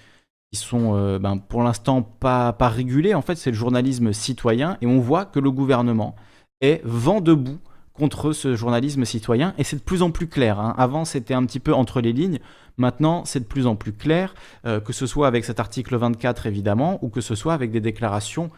qui 0.51 0.60
sont 0.60 1.17
ben, 1.20 1.38
pour 1.38 1.63
l'instant 1.63 2.01
pas, 2.01 2.53
pas 2.53 2.70
régulés. 2.70 3.13
En 3.13 3.22
fait, 3.22 3.36
c'est 3.36 3.51
le 3.51 3.58
journalisme 3.58 4.12
citoyen 4.12 4.77
et 4.82 4.88
on 4.88 5.00
voit 5.00 5.25
que 5.25 5.39
le 5.39 5.51
gouvernement 5.51 6.15
est 6.62 6.82
vent 6.84 7.22
debout 7.22 7.60
contre 7.93 8.33
ce 8.33 8.55
journalisme 8.55 9.05
citoyen, 9.05 9.53
et 9.57 9.63
c'est 9.63 9.75
de 9.75 9.81
plus 9.81 10.01
en 10.01 10.12
plus 10.12 10.27
clair. 10.27 10.59
Hein. 10.59 10.73
Avant, 10.77 11.05
c'était 11.05 11.35
un 11.35 11.45
petit 11.45 11.59
peu 11.59 11.73
entre 11.73 12.01
les 12.01 12.12
lignes, 12.12 12.39
maintenant, 12.77 13.23
c'est 13.25 13.41
de 13.41 13.45
plus 13.45 13.67
en 13.67 13.75
plus 13.75 13.93
clair, 13.93 14.33
euh, 14.65 14.79
que 14.79 14.93
ce 14.93 15.05
soit 15.05 15.27
avec 15.27 15.45
cet 15.45 15.59
article 15.59 15.95
24, 15.95 16.47
évidemment, 16.47 16.97
ou 17.03 17.09
que 17.09 17.21
ce 17.21 17.35
soit 17.35 17.53
avec 17.53 17.71
des 17.71 17.81
déclarations 17.81 18.50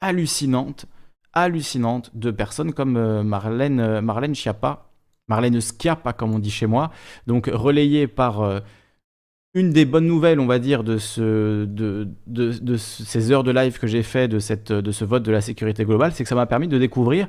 hallucinantes, 0.00 0.86
hallucinantes 1.32 2.10
de 2.14 2.30
personnes 2.30 2.72
comme 2.72 2.96
euh, 2.96 3.24
Marlène, 3.24 3.80
euh, 3.80 4.00
Marlène 4.00 4.36
Schiappa, 4.36 4.86
Marlène 5.28 5.60
Schiappa, 5.60 6.12
comme 6.12 6.32
on 6.32 6.38
dit 6.38 6.50
chez 6.50 6.66
moi, 6.66 6.90
donc 7.26 7.50
relayée 7.52 8.06
par... 8.06 8.62
une 9.54 9.72
des 9.72 9.84
bonnes 9.84 10.06
nouvelles, 10.06 10.40
on 10.40 10.46
va 10.46 10.58
dire, 10.58 10.82
de, 10.82 10.98
ce, 10.98 11.64
de, 11.64 12.08
de, 12.26 12.52
de 12.58 12.76
ces 12.76 13.30
heures 13.30 13.44
de 13.44 13.52
live 13.52 13.78
que 13.78 13.86
j'ai 13.86 14.02
fait 14.02 14.26
de 14.26 14.38
ce 14.40 15.04
vote 15.04 15.22
de 15.22 15.30
la 15.30 15.40
sécurité 15.40 15.84
globale, 15.84 16.12
c'est 16.12 16.24
que 16.24 16.28
ça 16.28 16.34
m'a 16.34 16.46
permis 16.46 16.66
de 16.66 16.78
découvrir 16.78 17.28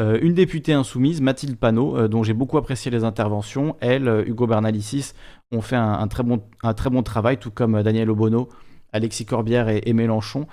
euh, 0.00 0.18
une 0.22 0.32
députée 0.32 0.72
insoumise, 0.72 1.20
Mathilde 1.20 1.56
Panot, 1.56 1.96
euh, 1.96 2.08
dont 2.08 2.22
j'ai 2.22 2.32
beaucoup 2.32 2.56
apprécié 2.56 2.90
les 2.90 3.04
interventions, 3.04 3.76
elle, 3.80 4.08
euh, 4.08 4.24
Hugo 4.26 4.46
Bernalicis, 4.46 5.12
ont 5.52 5.60
fait 5.60 5.76
un, 5.76 6.06
très 6.08 6.22
bon, 6.22 7.02
travail, 7.02 7.36
tout 7.36 7.50
comme 7.50 7.82
Daniel 7.82 8.10
Obono, 8.10 8.48
Alexis 8.94 9.26
Corbière 9.26 9.68
et, 9.68 9.92
Mélenchon, 9.92 10.46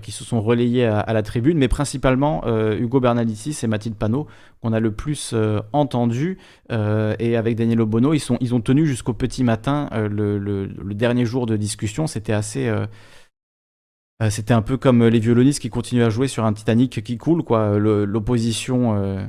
qui 0.00 0.12
se 0.12 0.24
sont 0.24 0.40
relayés 0.40 0.86
à, 0.86 1.12
la 1.12 1.22
tribune, 1.22 1.58
mais 1.58 1.68
principalement 1.68 2.42
Hugo 2.46 3.00
Bernalicis 3.00 3.58
et 3.62 3.66
Mathilde 3.66 3.96
Panot, 3.96 4.26
qu'on 4.62 4.72
a 4.72 4.80
le 4.80 4.92
plus 4.92 5.34
entendu. 5.72 6.38
et 6.70 7.36
avec 7.36 7.56
Daniel 7.56 7.82
Obono, 7.82 8.14
ils, 8.14 8.20
sont, 8.20 8.38
ils 8.40 8.54
ont 8.54 8.60
tenu 8.62 8.86
jusqu'au 8.86 9.12
petit 9.12 9.44
matin 9.44 9.90
le, 9.92 10.68
dernier 10.94 11.26
jour 11.26 11.44
de 11.44 11.56
discussion. 11.56 12.06
C'était 12.06 12.32
assez 12.32 12.70
c'était 14.30 14.54
un 14.54 14.62
peu 14.62 14.76
comme 14.78 15.04
les 15.04 15.18
violonistes 15.18 15.60
qui 15.60 15.68
continuent 15.68 16.04
à 16.04 16.10
jouer 16.10 16.26
sur 16.28 16.44
un 16.44 16.52
Titanic 16.52 17.02
qui 17.02 17.18
coule, 17.18 17.42
quoi. 17.42 17.78
L'opposition, 17.78 18.96
euh, 18.96 19.26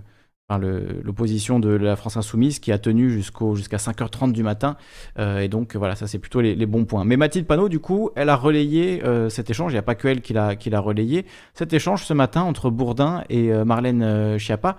l'opposition 1.04 1.60
de 1.60 1.70
la 1.70 1.98
France 1.98 2.16
insoumise 2.16 2.60
qui 2.60 2.72
a 2.72 2.80
tenu 2.80 3.10
jusqu'à 3.10 3.78
5h30 3.78 4.32
du 4.32 4.44
matin. 4.44 4.78
Euh, 5.20 5.40
et 5.40 5.50
donc 5.50 5.76
voilà, 5.76 5.96
ça 5.96 6.08
c'est 6.08 6.20
plutôt 6.20 6.40
les, 6.40 6.66
bons 6.66 6.86
points. 6.86 7.04
Mais 7.04 7.18
Mathilde 7.18 7.46
Panot, 7.46 7.68
du 7.68 7.80
coup, 7.80 8.12
elle 8.16 8.30
a 8.30 8.38
relayé 8.38 9.02
cet 9.30 9.50
échange. 9.50 9.74
Il 9.74 9.76
n'y 9.76 9.80
a 9.80 9.84
pas 9.84 9.96
que 9.96 10.08
elle 10.08 10.22
qui 10.22 10.34
l'a 10.34 10.56
qui 10.56 10.70
l'a 10.70 10.80
relayé. 10.80 11.26
Cet 11.54 11.74
échange 11.74 12.06
ce 12.06 12.14
matin 12.14 12.44
entre 12.44 12.70
Bourdin 12.70 13.24
et 13.30 13.52
Marlène 13.66 14.38
Schiappa. 14.38 14.78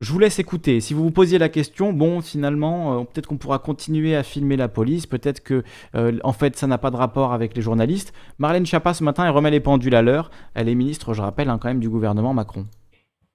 Je 0.00 0.12
vous 0.12 0.18
laisse 0.18 0.38
écouter. 0.38 0.80
Si 0.80 0.94
vous 0.94 1.02
vous 1.02 1.10
posiez 1.10 1.36
la 1.36 1.50
question, 1.50 1.92
bon, 1.92 2.22
finalement, 2.22 3.00
euh, 3.00 3.04
peut-être 3.04 3.26
qu'on 3.26 3.36
pourra 3.36 3.58
continuer 3.58 4.16
à 4.16 4.22
filmer 4.22 4.56
la 4.56 4.68
police, 4.68 5.04
peut-être 5.04 5.42
que, 5.42 5.62
euh, 5.94 6.18
en 6.24 6.32
fait, 6.32 6.56
ça 6.56 6.66
n'a 6.66 6.78
pas 6.78 6.90
de 6.90 6.96
rapport 6.96 7.34
avec 7.34 7.54
les 7.54 7.60
journalistes. 7.60 8.14
Marlène 8.38 8.64
Schiappa, 8.64 8.94
ce 8.94 9.04
matin, 9.04 9.24
elle 9.24 9.32
remet 9.32 9.50
les 9.50 9.60
pendules 9.60 9.94
à 9.94 10.00
l'heure. 10.00 10.30
Elle 10.54 10.70
est 10.70 10.74
ministre, 10.74 11.12
je 11.12 11.20
rappelle, 11.20 11.50
hein, 11.50 11.58
quand 11.60 11.68
même, 11.68 11.80
du 11.80 11.90
gouvernement 11.90 12.32
Macron. 12.32 12.66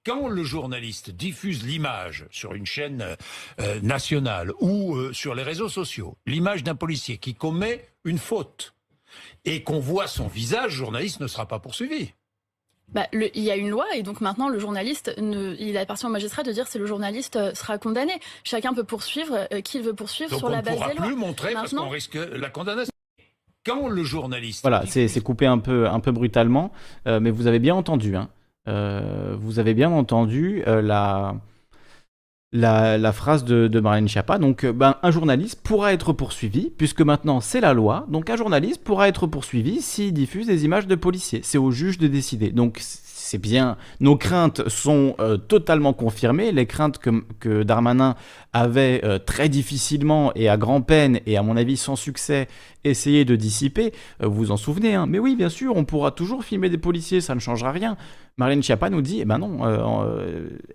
Quand 0.04 0.26
le 0.26 0.42
journaliste 0.42 1.10
diffuse 1.10 1.64
l'image 1.64 2.26
sur 2.30 2.52
une 2.54 2.66
chaîne 2.66 3.16
euh, 3.60 3.80
nationale 3.82 4.52
ou 4.60 4.96
sur 5.12 5.36
les 5.36 5.44
réseaux 5.44 5.68
sociaux, 5.68 6.16
l'image 6.26 6.64
d'un 6.64 6.74
policier 6.74 7.18
qui 7.18 7.34
commet 7.34 7.84
une 8.04 8.18
faute, 8.18 8.74
et 9.44 9.62
qu'on 9.62 9.78
voit 9.78 10.08
son 10.08 10.26
visage, 10.26 10.72
le 10.72 10.78
journaliste 10.78 11.20
ne 11.20 11.28
sera 11.28 11.46
pas 11.46 11.60
poursuivi. 11.60 12.12
Bah, 12.92 13.06
il 13.12 13.42
y 13.42 13.50
a 13.50 13.56
une 13.56 13.68
loi 13.68 13.84
et 13.96 14.02
donc 14.02 14.20
maintenant 14.20 14.48
le 14.48 14.58
journaliste, 14.58 15.12
ne, 15.18 15.56
il 15.58 15.76
appartient 15.76 16.06
au 16.06 16.10
magistrat 16.10 16.44
de 16.44 16.52
dire 16.52 16.68
si 16.68 16.78
le 16.78 16.86
journaliste 16.86 17.36
euh, 17.36 17.52
sera 17.54 17.78
condamné. 17.78 18.12
Chacun 18.44 18.72
peut 18.74 18.84
poursuivre 18.84 19.48
euh, 19.52 19.60
qui 19.60 19.80
veut 19.80 19.92
poursuivre 19.92 20.36
sur 20.36 20.48
la 20.48 20.62
base 20.62 20.74
des 20.74 20.80
lois. 20.80 20.86
On 20.86 20.90
ne 20.90 20.94
pourra 20.94 21.06
plus 21.08 21.16
montrer 21.16 21.52
parce 21.54 21.74
qu'on 21.74 21.88
risque 21.88 22.14
la 22.14 22.48
condamnation. 22.48 22.92
Quand 23.64 23.88
le 23.88 24.04
journaliste... 24.04 24.62
Voilà, 24.62 24.84
c'est 24.86 25.20
coupé 25.20 25.46
un 25.46 25.58
peu, 25.58 25.88
un 25.88 25.98
peu 25.98 26.12
brutalement, 26.12 26.70
euh, 27.08 27.18
mais 27.18 27.30
vous 27.30 27.48
avez 27.48 27.58
bien 27.58 27.74
entendu. 27.74 28.14
Hein. 28.14 28.28
vous 28.66 29.58
avez 29.58 29.74
bien 29.74 29.90
entendu 29.90 30.62
la 30.66 31.34
la, 32.52 33.12
phrase 33.12 33.44
de, 33.44 33.68
de 33.68 33.80
Marlène 33.80 34.08
Schiappa. 34.08 34.38
Donc, 34.38 34.64
euh, 34.64 34.72
ben, 34.72 34.96
un 35.02 35.10
journaliste 35.10 35.60
pourra 35.62 35.92
être 35.92 36.12
poursuivi, 36.12 36.70
puisque 36.76 37.02
maintenant 37.02 37.40
c'est 37.40 37.60
la 37.60 37.74
loi. 37.74 38.06
Donc, 38.08 38.30
un 38.30 38.36
journaliste 38.36 38.82
pourra 38.82 39.08
être 39.08 39.26
poursuivi 39.26 39.82
s'il 39.82 40.12
diffuse 40.12 40.46
des 40.46 40.64
images 40.64 40.86
de 40.86 40.94
policiers. 40.94 41.40
C'est 41.42 41.58
au 41.58 41.70
juge 41.70 41.98
de 41.98 42.06
décider. 42.08 42.50
Donc, 42.50 42.80
c'est 43.26 43.38
bien. 43.38 43.76
Nos 43.98 44.16
craintes 44.16 44.68
sont 44.68 45.16
euh, 45.18 45.36
totalement 45.36 45.92
confirmées. 45.92 46.52
Les 46.52 46.66
craintes 46.66 46.98
que, 46.98 47.10
que 47.40 47.64
Darmanin 47.64 48.14
avait 48.52 49.00
euh, 49.04 49.18
très 49.18 49.48
difficilement 49.48 50.32
et 50.36 50.48
à 50.48 50.56
grand-peine 50.56 51.18
et 51.26 51.36
à 51.36 51.42
mon 51.42 51.56
avis 51.56 51.76
sans 51.76 51.96
succès 51.96 52.46
essayé 52.84 53.24
de 53.24 53.34
dissiper. 53.34 53.92
vous 54.20 54.30
vous 54.30 54.50
en 54.52 54.56
souvenez, 54.56 54.94
hein 54.94 55.06
Mais 55.08 55.18
oui, 55.18 55.34
bien 55.34 55.48
sûr, 55.48 55.74
on 55.74 55.84
pourra 55.84 56.12
toujours 56.12 56.44
filmer 56.44 56.70
des 56.70 56.78
policiers, 56.78 57.20
ça 57.20 57.34
ne 57.34 57.40
changera 57.40 57.72
rien. 57.72 57.96
Marlène 58.36 58.62
Schiappa 58.62 58.90
nous 58.90 59.02
dit, 59.02 59.18
eh 59.22 59.24
ben 59.24 59.38
non, 59.38 59.66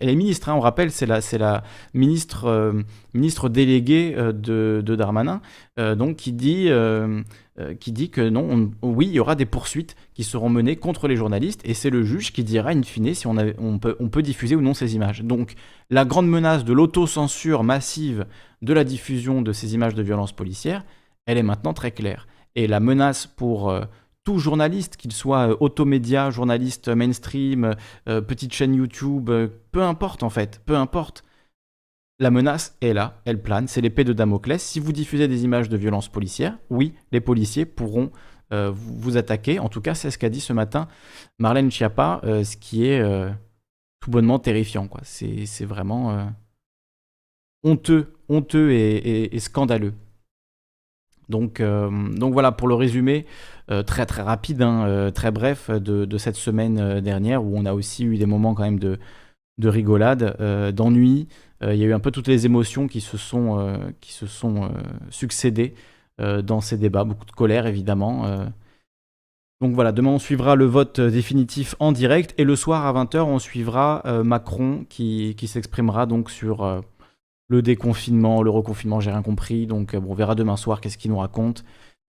elle 0.02 0.10
est 0.10 0.16
ministre, 0.16 0.50
hein, 0.50 0.56
on 0.56 0.60
rappelle, 0.60 0.92
c'est 0.92 1.06
la, 1.06 1.22
c'est 1.22 1.38
la 1.38 1.64
ministre, 1.94 2.74
ministre 3.14 3.48
déléguée 3.48 4.14
de, 4.14 4.82
de, 4.84 4.96
Darmanin, 4.98 5.40
donc 5.78 6.18
qui 6.18 6.34
dit 6.34 6.70
euh, 7.60 7.74
qui 7.74 7.92
dit 7.92 8.10
que 8.10 8.30
non, 8.30 8.72
oui, 8.82 9.08
il 9.08 9.12
y 9.12 9.20
aura 9.20 9.36
des 9.36 9.46
poursuites 9.46 9.98
qui 10.14 10.24
seront 10.24 10.50
menées 10.50 10.78
contre 10.78 11.10
les 11.10 11.18
journalistes 11.18 11.60
et 11.66 11.74
c'est 11.74 11.90
le 11.90 12.02
juge 12.02 12.32
qui 12.32 12.46
dira 12.46 12.70
in 12.70 12.82
fine 12.82 13.14
si 13.14 13.28
on, 13.28 13.78
peut 13.80 14.22
diffuser 14.22 14.56
ou 14.56 14.62
non 14.62 14.74
ces 14.74 14.96
images. 14.96 15.22
Donc 15.22 15.56
la 15.90 16.06
grande 16.06 16.30
menace 16.30 16.64
de 16.64 16.72
l'autocensure 16.72 17.66
massive 17.66 18.26
de 18.62 18.74
la 18.74 18.86
diffusion 18.86 19.42
de 19.42 19.52
ces 19.52 19.74
images 19.74 19.96
de 19.96 20.02
violence 20.02 20.32
policière, 20.32 20.86
elle 21.26 21.38
est 21.38 21.44
maintenant 21.44 21.74
très 21.74 21.92
claire. 21.92 22.26
Et 22.56 22.68
la 22.68 22.80
menace 22.80 23.28
pour 23.28 23.70
euh, 23.70 23.82
tout 24.24 24.40
journaliste, 24.40 24.96
qu'il 24.96 25.12
soit 25.12 25.50
euh, 25.50 25.58
automédia, 25.60 26.30
journaliste 26.30 26.88
mainstream, 26.88 27.76
petite 28.06 28.54
chaîne 28.54 28.76
YouTube, 28.76 29.30
peu 29.74 29.82
importe 29.84 30.24
en 30.24 30.30
fait, 30.30 30.62
peu 30.66 30.78
importe 30.78 31.26
la 32.22 32.30
menace 32.30 32.78
est 32.82 32.94
là, 32.94 33.20
elle 33.26 33.42
plane, 33.42 33.68
c'est 33.68 33.82
l'épée 33.82 34.04
de 34.04 34.14
Damoclès. 34.14 34.62
Si 34.62 34.80
vous 34.80 34.94
diffusez 34.94 35.28
des 35.28 35.44
images 35.44 35.70
de 35.70 35.76
violences 35.76 36.08
policières, 36.08 36.60
oui, 36.70 36.94
les 37.12 37.20
policiers 37.20 37.66
pourront 37.66 38.12
euh, 38.54 38.72
vous 38.72 39.18
attaquer. 39.18 39.58
En 39.58 39.70
tout 39.70 39.82
cas, 39.82 39.96
c'est 39.96 40.12
ce 40.12 40.20
qu'a 40.20 40.30
dit 40.30 40.40
ce 40.40 40.54
matin 40.54 40.88
Marlène 41.40 41.72
Schiappa, 41.72 42.22
euh, 42.24 42.44
ce 42.44 42.58
qui 42.58 42.86
est 42.86 43.00
euh, 43.00 43.32
tout 44.02 44.12
bonnement 44.12 44.38
terrifiant. 44.38 44.88
C'est 45.02 45.66
vraiment 45.66 46.32
honteux, 47.64 48.14
honteux 48.30 48.72
et, 48.72 49.40
scandaleux. 49.40 49.96
Donc, 51.28 51.60
voilà 51.60 52.52
pour 52.52 52.68
le 52.68 52.76
résumé 52.76 53.26
très 53.88 54.06
très 54.06 54.22
rapide, 54.22 54.62
hein, 54.62 55.12
très 55.12 55.32
bref 55.32 55.72
de, 55.72 56.18
cette 56.20 56.36
semaine 56.36 57.00
dernière 57.00 57.44
où 57.44 57.58
on 57.58 57.66
a 57.66 57.74
aussi 57.74 58.04
eu 58.06 58.18
des 58.18 58.26
moments 58.28 58.54
quand 58.54 58.64
même 58.64 58.80
de, 58.80 59.00
de 59.58 59.70
rigolade, 59.70 60.74
d'ennui, 60.74 61.28
euh, 61.64 61.74
il 61.74 61.80
y 61.80 61.84
a 61.84 61.88
eu 61.88 61.94
un 61.94 62.00
peu 62.00 62.12
toutes 62.12 62.28
les 62.28 62.46
émotions 62.46 62.88
qui 62.88 63.02
se 63.02 63.18
sont, 63.18 63.60
euh, 63.60 63.78
qui 64.00 64.18
euh, 64.24 64.70
succédées 65.10 65.76
dans 66.44 66.62
ces 66.62 66.78
débats, 66.78 67.04
beaucoup 67.04 67.26
de 67.26 67.32
colère 67.32 67.66
évidemment. 67.66 68.46
Donc 69.60 69.74
voilà, 69.74 69.92
demain 69.92 70.12
on 70.12 70.20
suivra 70.20 70.56
le 70.56 70.66
vote 70.66 71.02
définitif 71.02 71.74
en 71.80 71.92
direct 71.92 72.36
et 72.38 72.44
le 72.44 72.56
soir 72.56 72.86
à 72.86 72.94
20h 72.94 73.22
on 73.22 73.40
suivra 73.40 74.04
Macron 74.24 74.86
qui, 74.88 75.36
s'exprimera 75.48 76.06
donc 76.06 76.30
sur 76.30 76.84
le 77.48 77.62
déconfinement, 77.64 78.44
le 78.44 78.52
reconfinement, 78.52 79.00
j'ai 79.00 79.10
rien 79.10 79.24
compris. 79.24 79.66
Donc 79.66 79.96
on 79.96 80.14
verra 80.14 80.36
demain 80.36 80.58
soir 80.58 80.80
qu'est-ce 80.80 81.00
qu'il 81.00 81.10
nous 81.10 81.18
raconte. 81.18 81.64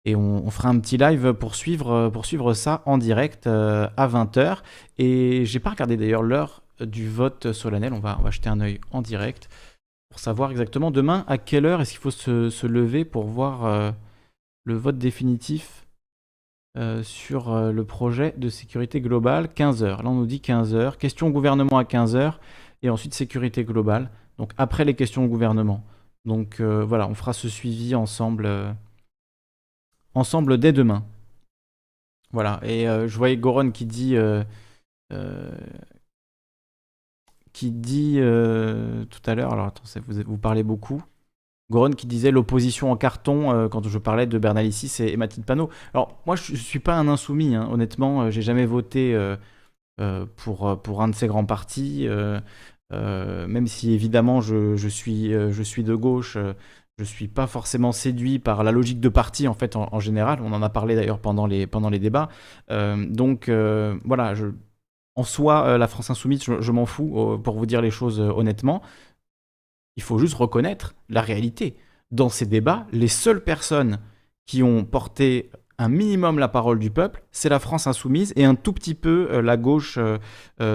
Et 0.06 0.16
on, 0.16 0.48
fera 0.48 0.70
un 0.70 0.78
petit 0.78 0.96
live 0.96 1.34
pour 1.34 1.54
suivre, 1.54 2.08
pour 2.08 2.24
suivre 2.24 2.54
ça 2.54 2.80
en 2.86 2.96
direct 2.96 3.46
à 3.46 4.08
20h. 4.08 4.60
Et 4.96 5.44
j'ai 5.44 5.60
pas 5.60 5.70
regardé 5.70 5.98
d'ailleurs 5.98 6.22
l'heure 6.22 6.62
du 6.80 7.08
vote 7.08 7.52
solennel. 7.52 7.92
On 7.92 8.00
va, 8.00 8.16
on 8.18 8.22
va 8.22 8.30
jeter 8.30 8.48
un 8.48 8.60
œil 8.60 8.80
en 8.90 9.02
direct 9.02 9.48
pour 10.08 10.18
savoir 10.18 10.50
exactement 10.50 10.90
demain 10.90 11.24
à 11.26 11.38
quelle 11.38 11.66
heure 11.66 11.80
est-ce 11.80 11.92
qu'il 11.92 12.00
faut 12.00 12.10
se, 12.10 12.66
lever 12.66 13.04
pour 13.04 13.24
voir 13.24 13.64
euh, 13.64 13.90
le 14.64 14.74
vote 14.74 14.98
définitif 14.98 15.86
euh, 16.76 17.02
sur 17.02 17.52
euh, 17.52 17.72
le 17.72 17.84
projet 17.84 18.34
de 18.36 18.48
sécurité 18.48 19.00
globale. 19.00 19.46
15h. 19.46 20.02
Là, 20.02 20.08
on 20.08 20.14
nous 20.14 20.26
dit 20.26 20.38
15h. 20.38 20.96
Question 20.96 21.28
au 21.28 21.30
gouvernement 21.30 21.78
à 21.78 21.84
15h 21.84 22.34
et 22.82 22.90
ensuite 22.90 23.14
sécurité 23.14 23.64
globale. 23.64 24.10
Donc 24.38 24.52
après 24.56 24.84
les 24.84 24.94
questions 24.94 25.24
au 25.24 25.28
gouvernement. 25.28 25.84
Donc 26.24 26.60
voilà, 26.60 27.08
on 27.08 27.14
fera 27.14 27.32
ce 27.32 27.48
suivi 27.48 27.94
ensemble, 27.94 28.48
ensemble 30.14 30.58
dès 30.58 30.72
demain. 30.72 31.04
Voilà, 32.32 32.60
et 32.62 32.84
je 32.84 33.16
voyais 33.16 33.38
Goron 33.38 33.70
qui 33.70 33.86
dit 33.86 34.14
qui 37.52 37.70
dit 37.70 38.16
euh, 38.18 39.04
tout 39.06 39.20
à 39.26 39.34
l'heure, 39.34 39.52
alors 39.52 39.66
attends, 39.66 39.84
vous, 40.06 40.22
vous 40.26 40.38
parlez 40.38 40.62
beaucoup. 40.62 41.02
Goron 41.70 41.90
qui 41.90 42.06
disait 42.06 42.30
l'opposition 42.30 42.90
en 42.90 42.96
carton 42.96 43.52
euh, 43.52 43.68
quand 43.68 43.86
je 43.86 43.98
parlais 43.98 44.26
de 44.26 44.38
Bernalicis 44.38 45.02
et, 45.02 45.16
Mathilde 45.16 45.46
Panot. 45.46 45.68
Alors 45.92 46.20
moi 46.26 46.34
je, 46.36 46.52
ne 46.52 46.56
suis 46.56 46.78
pas 46.78 46.94
un 46.94 47.08
insoumis, 47.08 47.54
hein. 47.54 47.68
honnêtement, 47.70 48.22
euh, 48.22 48.30
j'ai 48.30 48.42
jamais 48.42 48.66
voté 48.66 49.16
pour, 50.36 50.80
pour 50.82 51.02
un 51.02 51.08
de 51.08 51.14
ces 51.14 51.26
grands 51.26 51.44
partis, 51.44 52.06
même 52.90 53.66
si 53.66 53.92
évidemment 53.92 54.40
je, 54.40 54.76
je 54.76 54.88
suis, 54.88 55.32
je 55.32 55.62
suis 55.62 55.82
de 55.82 55.94
gauche. 55.94 56.38
je 56.98 57.04
suis 57.04 57.28
pas 57.28 57.48
forcément 57.48 57.92
séduit 57.92 58.38
par 58.38 58.62
la 58.62 58.70
logique 58.70 59.00
de 59.00 59.08
parti 59.08 59.48
en 59.48 59.54
fait 59.54 59.74
en 59.76 59.98
général. 59.98 60.38
On 60.42 60.52
en 60.52 60.62
a 60.62 60.70
parlé 60.70 60.94
d'ailleurs 60.94 61.18
pendant 61.18 61.46
les, 61.46 61.66
pendant 61.66 61.90
les 61.90 61.98
débats. 61.98 62.28
donc 62.70 63.50
voilà, 63.50 64.34
je, 64.34 64.46
en 65.18 65.24
soi, 65.24 65.66
euh, 65.66 65.78
la 65.78 65.88
France 65.88 66.10
insoumise, 66.10 66.44
je, 66.60 66.72
m'en 66.72 66.86
fous, 66.86 67.12
euh, 67.18 67.38
pour 67.38 67.58
vous 67.58 67.66
dire 67.66 67.82
les 67.82 67.90
choses 67.90 68.20
euh, 68.20 68.30
honnêtement. 68.30 68.82
Il 69.96 70.02
faut 70.04 70.16
juste 70.16 70.34
reconnaître 70.34 70.94
la 71.08 71.22
réalité. 71.22 71.76
Dans 72.12 72.28
ces 72.28 72.46
débats, 72.46 72.86
les 72.92 73.08
seules 73.08 73.42
personnes 73.42 73.98
qui 74.46 74.62
ont 74.62 74.84
porté 74.84 75.50
un 75.76 75.88
minimum 75.88 76.38
la 76.38 76.46
parole 76.46 76.78
du 76.78 76.90
peuple, 76.90 77.24
c'est 77.32 77.48
la 77.48 77.58
France 77.58 77.88
insoumise 77.88 78.32
et 78.36 78.44
un 78.44 78.54
tout 78.54 78.72
petit 78.72 78.94
peu 78.94 79.40
la 79.40 79.56
gauche 79.56 79.98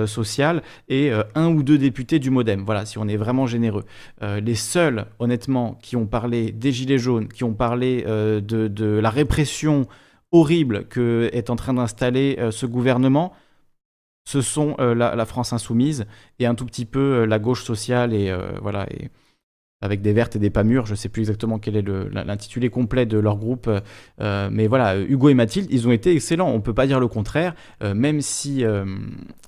sociale 0.05 0.61
et 0.87 1.11
un 1.35 1.49
ou 1.49 1.61
deux 1.61 1.77
députés 1.77 2.19
du 2.19 2.29
Modem. 2.29 2.63
Voilà, 2.63 2.85
si 2.85 2.97
on 2.97 3.07
est 3.09 3.17
vraiment 3.17 3.45
généreux. 3.45 3.83
les 4.21 4.55
seuls, 4.55 5.07
honnêtement, 5.19 5.77
qui 5.81 5.97
ont 5.97 6.05
parlé 6.05 6.53
des 6.53 6.71
Gilets 6.71 6.99
jaunes, 6.99 7.27
qui 7.27 7.43
ont 7.43 7.53
parlé 7.53 8.03
de, 8.03 8.41
de, 8.41 8.85
la 8.85 9.09
répression 9.09 9.87
horrible 10.31 10.87
que 10.87 11.29
est 11.33 11.49
en 11.49 11.57
train 11.57 11.73
d'installer 11.73 12.39
ce 12.51 12.65
gouvernement, 12.65 13.33
ce 14.25 14.41
sont 14.41 14.75
euh, 14.79 14.95
la, 14.95 15.25
France 15.25 15.53
insoumise 15.53 16.05
et 16.39 16.45
un 16.45 16.55
tout 16.55 16.65
petit 16.65 16.85
peu 16.85 16.99
euh, 16.99 17.25
la 17.25 17.39
gauche 17.39 17.63
sociale 17.63 18.13
et 18.13 18.29
euh, 18.29 18.51
voilà 18.61 18.87
et 18.91 19.09
avec 19.81 20.01
des 20.01 20.13
vertes 20.13 20.37
et 20.37 20.39
des 20.39 20.49
pas 20.49 20.63
mûres. 20.63 20.85
Je 20.85 20.91
ne 20.91 20.95
sais 20.95 21.09
plus 21.09 21.23
exactement 21.23 21.59
quel 21.59 21.75
est 21.75 21.81
l'intitulé 21.81 22.69
complet 22.69 23.05
de 23.05 23.17
leur 23.17 23.35
groupe, 23.35 23.69
mais 24.17 24.67
voilà, 24.67 24.97
Hugo 24.97 25.27
et 25.27 25.33
Mathilde, 25.33 25.67
ils 25.71 25.85
ont 25.89 25.91
été 25.91 26.15
excellents. 26.15 26.47
On 26.47 26.55
ne 26.55 26.61
peut 26.61 26.73
pas 26.73 26.87
dire 26.87 27.01
le 27.01 27.09
contraire, 27.09 27.53
même 27.81 28.21
si, 28.21 28.63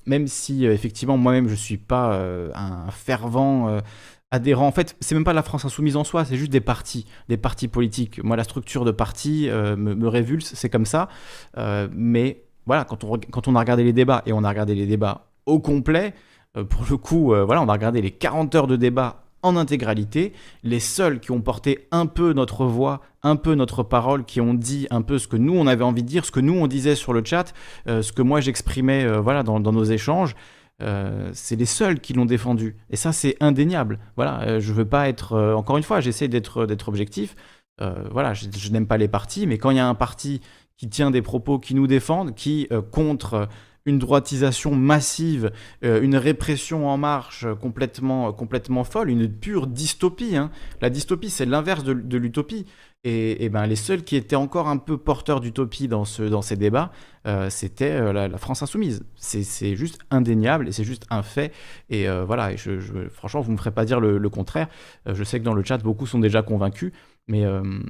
même 0.04 0.26
si 0.26 0.66
effectivement 0.66 1.16
moi-même 1.16 1.48
je 1.48 1.54
suis 1.54 1.78
pas 1.78 2.22
un 2.54 2.90
fervent 2.90 3.80
adhérent. 4.30 4.66
En 4.66 4.72
fait, 4.72 4.94
c'est 5.00 5.14
même 5.14 5.24
pas 5.24 5.32
la 5.32 5.42
France 5.42 5.64
insoumise 5.64 5.96
en 5.96 6.04
soi, 6.04 6.26
c'est 6.26 6.36
juste 6.36 6.52
des 6.52 6.60
partis, 6.60 7.06
des 7.30 7.38
partis 7.38 7.68
politiques. 7.68 8.22
Moi, 8.22 8.36
la 8.36 8.44
structure 8.44 8.84
de 8.84 8.90
parti 8.90 9.48
me, 9.48 10.06
révulse, 10.06 10.52
c'est 10.52 10.68
comme 10.68 10.84
ça. 10.84 11.08
mais 11.92 12.45
voilà, 12.66 12.84
quand 12.84 13.04
on, 13.04 13.54
a 13.54 13.60
regardé 13.60 13.84
les 13.84 13.92
débats, 13.92 14.22
et 14.26 14.32
on 14.32 14.42
a 14.42 14.48
regardé 14.48 14.74
les 14.74 14.86
débats 14.86 15.28
au 15.46 15.60
complet, 15.60 16.14
euh, 16.56 16.64
pour 16.64 16.84
le 16.88 16.96
coup, 16.96 17.32
euh, 17.32 17.44
voilà, 17.44 17.62
on 17.62 17.68
a 17.68 17.72
regardé 17.72 18.02
les 18.02 18.10
40 18.10 18.54
heures 18.54 18.66
de 18.66 18.76
débat 18.76 19.22
en 19.42 19.56
intégralité, 19.56 20.32
les 20.64 20.80
seuls 20.80 21.20
qui 21.20 21.30
ont 21.30 21.40
porté 21.40 21.86
un 21.92 22.06
peu 22.06 22.32
notre 22.32 22.64
voix, 22.64 23.02
un 23.22 23.36
peu 23.36 23.54
notre 23.54 23.84
parole, 23.84 24.24
qui 24.24 24.40
ont 24.40 24.54
dit 24.54 24.88
un 24.90 25.02
peu 25.02 25.18
ce 25.18 25.28
que 25.28 25.36
nous 25.36 25.54
on 25.54 25.68
avait 25.68 25.84
envie 25.84 26.02
de 26.02 26.08
dire, 26.08 26.24
ce 26.24 26.32
que 26.32 26.40
nous 26.40 26.54
on 26.54 26.66
disait 26.66 26.96
sur 26.96 27.12
le 27.12 27.24
chat, 27.24 27.54
euh, 27.86 28.02
ce 28.02 28.12
que 28.12 28.22
moi 28.22 28.40
j'exprimais 28.40 29.06
voilà 29.18 29.44
dans, 29.44 29.60
nos 29.60 29.84
échanges, 29.84 30.34
c'est 30.80 31.56
les 31.56 31.66
seuls 31.66 32.00
qui 32.00 32.12
l'ont 32.12 32.24
défendu. 32.24 32.76
Et 32.90 32.96
ça 32.96 33.12
c'est 33.12 33.36
indéniable. 33.40 34.00
Voilà, 34.16 34.58
je 34.58 34.72
veux 34.72 34.84
pas 34.84 35.08
être 35.08 35.38
encore 35.54 35.76
une 35.76 35.84
fois, 35.84 36.00
j'essaie 36.00 36.28
d'être 36.28 36.88
objectif. 36.88 37.36
voilà, 38.10 38.34
je 38.34 38.70
n'aime 38.70 38.86
pas 38.86 38.96
les 38.96 39.08
partis, 39.08 39.46
mais 39.46 39.58
quand 39.58 39.70
il 39.70 39.76
y 39.76 39.80
a 39.80 39.86
un 39.86 39.94
parti 39.94 40.40
qui 40.76 40.88
tient 40.88 41.10
des 41.10 41.22
propos 41.22 41.58
qui 41.58 41.74
nous 41.74 41.86
défendent, 41.86 42.34
qui 42.34 42.66
euh, 42.72 42.82
contre 42.82 43.48
une 43.86 43.98
droitisation 43.98 44.74
massive, 44.74 45.52
euh, 45.84 46.02
une 46.02 46.16
répression 46.16 46.88
en 46.88 46.98
marche 46.98 47.46
complètement, 47.60 48.32
complètement 48.32 48.82
folle, 48.82 49.10
une 49.10 49.30
pure 49.30 49.68
dystopie. 49.68 50.36
Hein. 50.36 50.50
La 50.80 50.90
dystopie, 50.90 51.30
c'est 51.30 51.46
l'inverse 51.46 51.84
de, 51.84 52.16
l'utopie. 52.18 52.66
Et, 53.08 53.48
ben, 53.50 53.68
les 53.68 53.76
seuls 53.76 54.02
qui 54.02 54.16
étaient 54.16 54.34
encore 54.34 54.66
un 54.66 54.78
peu 54.78 54.98
porteurs 54.98 55.40
d'utopie 55.40 55.86
dans, 55.86 56.04
ce, 56.04 56.24
dans 56.24 56.42
ces 56.42 56.56
débats, 56.56 56.90
euh, 57.28 57.48
c'était 57.50 58.12
la, 58.12 58.36
France 58.36 58.64
insoumise. 58.64 59.04
C'est 59.14 59.76
juste 59.76 60.00
indéniable 60.10 60.66
et 60.66 60.72
c'est 60.72 60.82
juste 60.82 61.06
un 61.10 61.22
fait. 61.22 61.52
Et 61.88 62.08
voilà, 62.26 62.50
et 62.50 62.56
franchement, 63.10 63.42
vous 63.42 63.50
ne 63.50 63.52
me 63.52 63.58
ferez 63.58 63.70
pas 63.70 63.84
dire 63.84 64.00
le, 64.00 64.18
le 64.18 64.28
contraire. 64.28 64.66
je 65.06 65.22
sais 65.22 65.38
que 65.38 65.44
dans 65.44 65.54
le 65.54 65.62
chat, 65.62 65.78
beaucoup 65.78 66.08
sont 66.08 66.18
déjà 66.18 66.42
convaincus, 66.42 66.90
mais, 67.28 67.44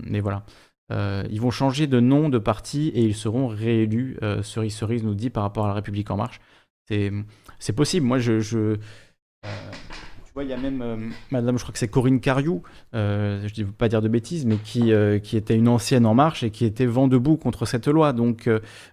mais 0.04 0.20
voilà. 0.20 0.44
Euh, 0.92 1.24
ils 1.30 1.40
vont 1.40 1.50
changer 1.50 1.86
de 1.86 1.98
nom 1.98 2.28
de 2.28 2.38
parti 2.38 2.88
et 2.88 3.02
ils 3.02 3.14
seront 3.14 3.48
réélus. 3.48 4.18
Euh, 4.22 4.42
cerise 4.42 4.74
Cerise 4.74 5.02
nous 5.02 5.14
dit 5.14 5.30
par 5.30 5.42
rapport 5.42 5.64
à 5.64 5.68
la 5.68 5.74
République 5.74 6.10
en 6.10 6.16
marche. 6.16 6.40
C'est 6.88 7.72
possible. 7.74 8.06
Moi, 8.06 8.18
je. 8.18 8.32
euh, 8.54 8.76
tu 10.24 10.32
vois, 10.34 10.44
il 10.44 10.50
y 10.50 10.52
a 10.52 10.56
même 10.56 11.12
Madame, 11.30 11.58
je 11.58 11.62
crois 11.64 11.72
que 11.72 11.78
c'est 11.78 11.88
Corinne 11.88 12.20
Cariou, 12.20 12.62
je 12.92 12.98
ne 12.98 13.64
veux 13.64 13.72
pas 13.72 13.88
dire 13.88 14.02
de 14.02 14.08
bêtises, 14.08 14.46
mais 14.46 14.56
qui, 14.56 14.92
qui 15.22 15.36
était 15.36 15.56
une 15.56 15.68
ancienne 15.68 16.06
en 16.06 16.14
marche 16.14 16.42
et 16.44 16.50
qui 16.50 16.64
était 16.64 16.86
vent 16.86 17.08
debout 17.08 17.36
contre 17.36 17.66
cette 17.66 17.88
loi. 17.88 18.12
Donc, 18.12 18.48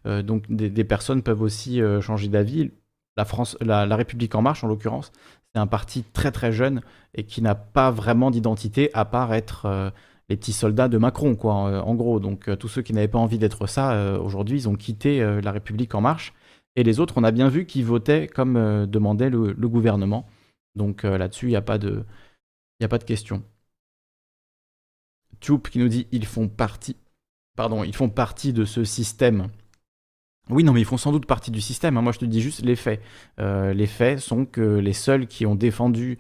donc 0.06 0.46
des, 0.50 0.84
personnes 0.84 1.22
peuvent 1.22 1.42
aussi 1.42 1.82
changer 2.02 2.30
d'avis. 2.30 2.72
La, 3.16 3.26
France, 3.26 3.58
la 3.62 3.96
République 3.96 4.34
en 4.34 4.42
marche, 4.42 4.64
en 4.64 4.68
l'occurrence, 4.68 5.12
c'est 5.54 5.60
un 5.60 5.68
parti 5.68 6.04
très 6.14 6.32
très 6.32 6.52
jeune 6.52 6.82
et 7.14 7.26
qui 7.26 7.44
n'a 7.44 7.54
pas 7.54 7.92
vraiment 7.92 8.32
d'identité 8.32 8.90
à 8.94 9.06
part 9.06 9.36
être 9.36 9.92
les 10.30 10.38
petits 10.38 10.54
soldats 10.54 10.88
de 10.88 10.98
Macron, 10.98 11.36
quoi, 11.36 11.54
en, 11.54 11.96
gros. 11.96 12.20
Donc 12.20 12.50
tous 12.58 12.68
ceux 12.68 12.82
qui 12.82 12.94
n'avaient 12.94 13.08
pas 13.08 13.20
envie 13.20 13.38
d'être 13.38 13.68
ça, 13.68 14.20
aujourd'hui, 14.20 14.60
ils 14.60 14.70
ont 14.70 14.76
quitté 14.76 15.20
la 15.42 15.52
République 15.52 15.96
en 15.96 16.02
marche. 16.02 16.34
Et 16.76 16.84
les 16.84 17.00
autres, 17.00 17.16
on 17.18 17.24
a 17.24 17.32
bien 17.32 17.50
vu 17.50 17.66
qu'ils 17.66 17.86
votaient 17.86 18.28
comme 18.28 18.86
demandait 18.88 19.30
le, 19.30 19.54
gouvernement. 19.68 20.26
Donc 20.76 21.04
là-dessus, 21.04 21.48
il 21.48 21.50
n'y 21.50 21.56
a 21.56 21.62
pas 21.62 21.78
de, 21.78 22.06
question. 23.06 23.44
Tube 25.40 25.68
qui 25.68 25.80
nous 25.80 25.90
dit 25.90 26.08
ils 26.12 26.26
font 26.26 26.48
partie, 26.48 26.96
pardon, 27.56 27.84
ils 27.84 27.96
font 27.96 28.10
partie 28.10 28.54
de 28.54 28.64
ce 28.64 28.84
système. 28.86 29.50
Oui, 30.50 30.64
non, 30.64 30.74
mais 30.74 30.82
ils 30.82 30.86
font 30.86 30.98
sans 30.98 31.12
doute 31.12 31.26
partie 31.26 31.52
du 31.52 31.62
système. 31.62 31.98
Hein. 31.98 32.02
Moi, 32.02 32.12
je 32.12 32.20
te 32.20 32.26
dis 32.26 32.42
juste 32.42 32.64
les 32.64 32.76
faits. 32.76 33.02
Euh, 33.40 33.74
les 33.74 33.88
faits 33.88 34.20
sont 34.20 34.46
que 34.46 34.62
les 34.62 34.94
seuls 34.94 35.28
qui 35.28 35.46
ont 35.46 35.56
défendu 35.56 36.20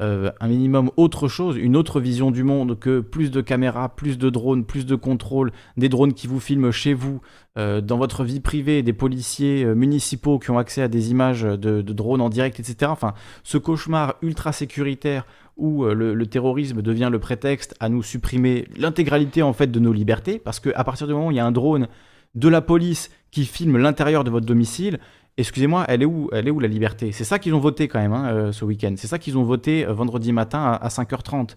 euh, 0.00 0.30
un 0.40 0.48
minimum 0.48 0.90
autre 0.96 1.26
chose, 1.26 1.56
une 1.56 1.76
autre 1.76 2.00
vision 2.00 2.30
du 2.30 2.44
monde 2.44 2.78
que 2.78 3.00
plus 3.00 3.30
de 3.30 3.40
caméras, 3.40 3.88
plus 3.88 4.16
de 4.16 4.30
drones, 4.30 4.64
plus 4.64 4.86
de 4.86 4.94
contrôle, 4.94 5.50
des 5.76 5.88
drones 5.88 6.14
qui 6.14 6.26
vous 6.26 6.38
filment 6.38 6.70
chez 6.70 6.94
vous, 6.94 7.20
euh, 7.56 7.80
dans 7.80 7.98
votre 7.98 8.22
vie 8.22 8.38
privée, 8.38 8.82
des 8.82 8.92
policiers 8.92 9.64
municipaux 9.64 10.38
qui 10.38 10.50
ont 10.50 10.58
accès 10.58 10.82
à 10.82 10.88
des 10.88 11.10
images 11.10 11.42
de, 11.42 11.82
drones 11.82 12.20
en 12.20 12.28
direct, 12.28 12.60
etc. 12.60 12.92
Enfin, 12.92 13.14
ce 13.42 13.58
cauchemar 13.58 14.14
ultra 14.22 14.52
sécuritaire 14.52 15.26
où 15.58 15.84
euh, 15.84 15.92
le, 15.92 16.26
terrorisme 16.26 16.80
devient 16.80 17.08
le 17.10 17.18
prétexte 17.18 17.74
à 17.80 17.88
nous 17.88 18.02
supprimer 18.02 18.68
l'intégralité 18.76 19.42
en 19.42 19.52
fait 19.52 19.66
de 19.66 19.80
nos 19.80 19.92
libertés, 19.92 20.38
parce 20.38 20.60
qu'à 20.60 20.84
partir 20.84 21.06
du 21.06 21.12
moment 21.12 21.26
où 21.26 21.30
il 21.32 21.36
y 21.36 21.40
a 21.40 21.46
un 21.46 21.52
drone 21.52 21.88
de 22.34 22.48
la 22.48 22.60
police 22.60 23.10
qui 23.30 23.44
filme 23.44 23.76
l'intérieur 23.76 24.24
de 24.24 24.30
votre 24.30 24.46
domicile, 24.46 25.00
excusez-moi, 25.38 25.84
elle 25.88 26.02
est 26.02 26.06
où, 26.06 26.28
elle 26.32 26.46
est 26.48 26.50
où 26.50 26.60
la 26.60 26.68
liberté? 26.68 27.12
C'est 27.12 27.24
ça 27.24 27.38
qu'ils 27.38 27.54
ont 27.54 27.60
voté 27.60 27.88
quand 27.88 27.98
même 27.98 28.12
hein, 28.12 28.30
euh, 28.30 28.52
ce 28.52 28.64
week-end. 28.64 28.94
C'est 28.96 29.06
ça 29.06 29.18
qu'ils 29.18 29.38
ont 29.38 29.44
voté 29.44 29.86
euh, 29.86 29.92
vendredi 29.92 30.32
matin 30.32 30.78
à, 30.80 30.88
5h30. 30.88 31.56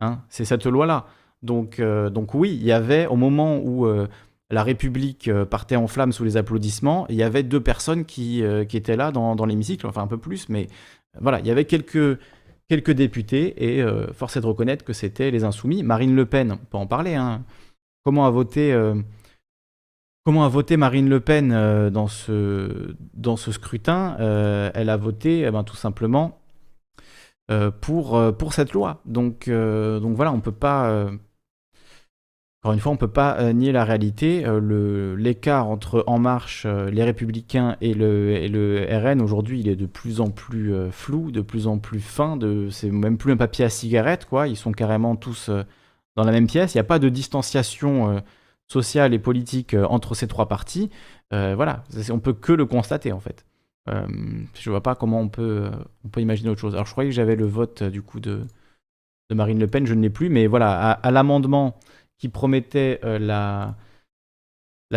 Hein. 0.00 0.20
C'est 0.28 0.44
cette 0.44 0.66
loi-là. 0.66 1.06
Donc, 1.42 1.80
donc 1.80 2.34
oui, 2.34 2.56
il 2.60 2.64
y 2.64 2.70
avait 2.70 3.08
au 3.08 3.16
moment 3.16 3.58
où 3.58 3.84
la 4.48 4.62
République 4.62 5.28
partait 5.50 5.74
en 5.74 5.88
flammes 5.88 6.12
sous 6.12 6.22
les 6.22 6.36
applaudissements, 6.36 7.04
il 7.08 7.16
y 7.16 7.24
avait 7.24 7.42
deux 7.42 7.60
personnes 7.60 8.04
qui, 8.04 8.44
étaient 8.44 8.94
là 8.94 9.10
dans, 9.10 9.44
l'hémicycle, 9.44 9.88
enfin 9.88 10.02
un 10.02 10.06
peu 10.06 10.18
plus, 10.18 10.48
mais 10.48 10.68
voilà, 11.20 11.40
il 11.40 11.46
y 11.46 11.50
avait 11.50 11.64
quelques 11.64 12.18
députés 12.90 13.74
et 13.74 13.82
euh, 13.82 14.12
force 14.12 14.36
est 14.36 14.40
de 14.40 14.46
reconnaître 14.46 14.84
que 14.84 14.92
c'était 14.92 15.30
les 15.30 15.44
insoumis. 15.44 15.82
Marine 15.82 16.14
Le 16.14 16.26
Pen, 16.26 16.52
on 16.52 16.56
peut 16.56 16.78
en 16.78 16.86
parler. 16.86 17.14
Hein. 17.14 17.44
Comment 18.04 18.26
a 18.26 18.30
voté 18.30 18.72
euh, 18.72 18.94
Comment 20.24 20.44
a 20.44 20.48
voté 20.48 20.76
Marine 20.76 21.08
Le 21.08 21.20
Pen 21.20 21.50
euh, 21.52 21.90
dans, 21.90 22.06
ce, 22.06 22.94
scrutin 23.50 24.16
Elle 24.74 24.88
a 24.88 24.96
voté 24.96 25.40
eh 25.40 25.50
ben, 25.50 25.64
tout 25.64 25.76
simplement 25.76 26.38
pour, 27.80 28.36
pour 28.38 28.52
cette 28.54 28.72
loi. 28.72 29.02
Donc, 29.04 29.48
voilà, 29.48 30.32
on 30.32 30.36
ne 30.36 30.40
peut 30.40 30.52
pas 30.52 31.10
encore 32.62 32.74
une 32.74 32.78
fois, 32.78 32.92
on 32.92 32.94
ne 32.94 33.00
peut 33.00 33.08
pas 33.08 33.40
euh, 33.40 33.52
nier 33.52 33.72
la 33.72 33.84
réalité. 33.84 34.44
Euh, 34.46 35.16
l'écart 35.16 35.66
entre 35.66 36.04
En 36.06 36.20
Marche, 36.20 36.62
euh, 36.64 36.90
les 36.90 37.02
Républicains 37.02 37.76
et 37.80 37.92
le, 37.92 38.46
le 38.46 38.86
RN, 38.88 39.20
aujourd'hui, 39.20 39.58
il 39.58 39.68
est 39.68 39.74
de 39.74 39.86
plus 39.86 40.20
en 40.20 40.30
plus 40.30 40.72
flou, 40.92 41.32
de 41.32 41.40
plus 41.40 41.66
en 41.66 41.78
plus 41.78 41.98
fin. 41.98 42.38
C'est 42.70 42.90
même 42.90 43.18
plus 43.18 43.32
un 43.32 43.36
papier 43.36 43.64
à 43.64 43.68
cigarette, 43.68 44.26
quoi. 44.26 44.46
Ils 44.46 44.56
sont 44.56 44.70
carrément 44.70 45.16
tous 45.16 45.50
dans 46.14 46.22
la 46.22 46.30
même 46.30 46.46
pièce. 46.46 46.74
Il 46.74 46.76
n'y 46.76 46.82
a 46.82 46.84
pas 46.84 47.00
de 47.00 47.08
distanciation 47.08 48.22
sociale 48.72 49.14
et 49.14 49.18
politique 49.18 49.74
entre 49.74 50.14
ces 50.14 50.26
trois 50.26 50.48
partis. 50.48 50.90
voilà, 51.30 51.84
on 52.10 52.18
peut 52.18 52.32
que 52.32 52.52
le 52.52 52.66
constater, 52.66 53.12
en 53.12 53.20
fait. 53.20 53.44
je 53.86 54.70
vois 54.70 54.82
pas 54.82 54.94
comment 54.94 55.20
on 55.20 55.28
peut, 55.28 55.70
on 56.04 56.08
peut 56.08 56.20
imaginer 56.20 56.50
autre 56.50 56.60
chose. 56.60 56.74
Alors, 56.74 56.86
je 56.86 56.92
croyais 56.92 57.10
que 57.10 57.16
j'avais 57.16 57.36
le 57.36 57.46
vote, 57.46 57.82
du 57.82 58.02
coup, 58.02 58.20
de, 58.20 58.42
de 59.30 59.34
Marine 59.34 59.58
Le 59.58 59.66
Pen. 59.66 59.86
Je 59.86 59.94
ne 59.94 60.02
l'ai 60.02 60.10
plus, 60.10 60.28
mais 60.28 60.46
voilà, 60.46 60.90
à 60.90 61.10
l'amendement 61.10 61.76
qui 62.22 62.28
promettait 62.28 63.00
euh, 63.02 63.18
la, 63.18 63.74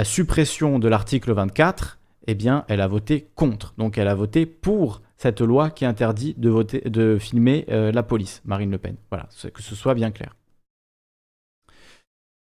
suppression 0.04 0.78
de 0.78 0.88
l'article 0.88 1.34
24, 1.34 1.98
eh 2.28 2.36
bien, 2.36 2.66
elle 2.68 2.82
a 2.82 2.88
voté 2.88 3.32
contre. 3.34 3.74
Donc, 3.80 3.98
elle 3.98 4.08
a 4.08 4.14
voté 4.14 4.46
pour 4.46 5.02
cette 5.18 5.42
loi 5.42 5.72
qui 5.72 5.86
interdit 5.86 6.36
de, 6.38 6.50
voter, 6.50 6.82
de 6.82 7.18
filmer 7.18 7.66
euh, 7.70 7.92
la 7.92 8.04
police, 8.04 8.44
Marine 8.46 8.70
Le 8.70 8.78
Pen. 8.78 8.96
Voilà, 9.10 9.28
que 9.52 9.64
ce 9.64 9.74
soit 9.74 9.96
bien 9.96 10.12
clair. 10.12 10.36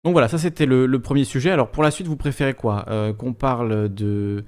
Donc 0.05 0.13
voilà, 0.13 0.29
ça 0.29 0.39
c'était 0.39 0.67
le, 0.67 0.99
premier 1.01 1.25
sujet. 1.25 1.51
Alors 1.51 1.71
pour 1.71 1.83
la 1.83 1.91
suite, 1.91 2.07
vous 2.07 2.17
préférez 2.17 2.55
quoi? 2.55 2.87
Euh, 2.89 3.13
Qu'on 3.13 3.35
parle 3.35 3.93
de, 3.93 4.45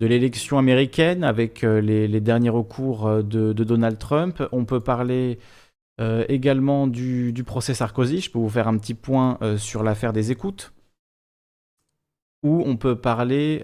de 0.00 0.06
l'élection 0.06 0.58
américaine 0.58 1.24
avec 1.24 1.62
les, 1.62 2.20
derniers 2.20 2.50
recours 2.50 3.22
de, 3.22 3.52
de, 3.52 3.64
Donald 3.64 3.98
Trump. 3.98 4.42
On 4.52 4.64
peut 4.64 4.80
parler 4.80 5.38
euh, 6.00 6.24
également 6.28 6.86
du, 6.86 7.44
procès 7.46 7.74
Sarkozy, 7.74 8.20
je 8.20 8.30
peux 8.30 8.38
vous 8.38 8.48
faire 8.48 8.66
un 8.66 8.78
petit 8.78 8.94
point 8.94 9.38
euh, 9.42 9.58
sur 9.58 9.82
l'affaire 9.82 10.12
des 10.12 10.30
écoutes. 10.30 10.72
Ou 12.42 12.62
on 12.66 12.76
peut 12.76 12.96
parler 12.96 13.62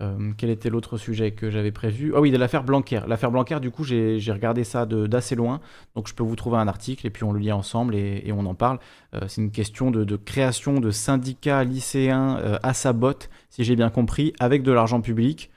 euh, 0.00 0.32
quel 0.36 0.50
était 0.50 0.70
l'autre 0.70 0.96
sujet 0.96 1.32
que 1.32 1.50
j'avais 1.50 1.72
prévu? 1.72 2.12
Ah 2.14 2.20
oui, 2.20 2.30
de 2.30 2.36
l'affaire 2.36 2.64
Blanquer. 2.64 3.00
L'affaire 3.06 3.30
Blanquer, 3.30 3.60
du 3.60 3.70
coup, 3.70 3.84
j'ai 3.84 4.20
regardé 4.32 4.64
ça 4.64 4.86
d'assez 4.86 5.34
loin. 5.34 5.60
Donc 5.94 6.08
je 6.08 6.14
peux 6.14 6.22
vous 6.22 6.36
trouver 6.36 6.58
un 6.58 6.68
article 6.68 7.06
et 7.06 7.10
puis 7.10 7.24
on 7.24 7.32
le 7.32 7.40
lit 7.40 7.52
ensemble 7.52 7.94
et, 7.94 8.32
on 8.32 8.46
en 8.46 8.54
parle. 8.54 8.78
C'est 9.26 9.40
une 9.40 9.50
question 9.50 9.90
de, 9.90 10.16
création 10.16 10.80
de 10.80 10.90
syndicats 10.90 11.64
lycéens 11.64 12.58
à 12.62 12.74
sa 12.74 12.92
botte, 12.92 13.30
si 13.50 13.64
j'ai 13.64 13.76
bien 13.76 13.90
compris, 13.90 14.32
avec 14.38 14.62
de 14.62 14.72
l'argent 14.72 15.00
public. 15.00 15.50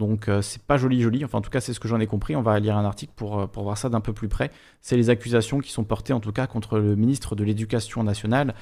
Donc 0.00 0.28
euh, 0.28 0.40
c'est 0.40 0.62
pas 0.62 0.78
joli 0.78 1.02
joli, 1.02 1.26
enfin 1.26 1.38
en 1.38 1.40
tout 1.42 1.50
cas 1.50 1.60
c'est 1.60 1.74
ce 1.74 1.78
que 1.78 1.86
j'en 1.86 2.00
ai 2.00 2.06
compris, 2.06 2.34
on 2.34 2.40
va 2.40 2.58
lire 2.58 2.74
un 2.78 2.86
article 2.86 3.12
pour, 3.14 3.38
euh, 3.38 3.46
voir 3.54 3.76
ça 3.76 3.90
d'un 3.90 4.00
peu 4.00 4.14
plus 4.14 4.28
près. 4.28 4.50
C'est 4.80 4.96
les 4.96 5.10
accusations 5.10 5.58
qui 5.58 5.70
sont 5.70 5.84
portées 5.84 6.14
en 6.14 6.20
tout 6.20 6.32
cas 6.32 6.46
contre 6.46 6.78
le 6.78 6.96
ministre 6.96 7.36
de 7.36 7.44
l'Éducation 7.44 8.02
nationale, 8.02 8.54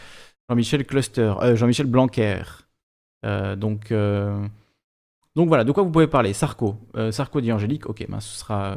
Jean-Michel 0.50 0.84
Cluster, 0.84 1.34
euh, 1.40 1.54
Jean-Michel 1.54 1.86
Blanquer. 1.86 2.42
donc, 3.22 3.92
donc 5.38 5.48
voilà, 5.48 5.64
de 5.64 5.72
quoi 5.72 5.82
vous 5.82 5.90
pouvez 5.90 6.06
parler 6.06 6.34
Sarko, 6.34 6.76
Sarko 7.10 7.40
dit 7.40 7.52
Angélique, 7.52 7.86
ok, 7.88 8.06
ben, 8.08 8.20
ce 8.20 8.38
sera... 8.38 8.76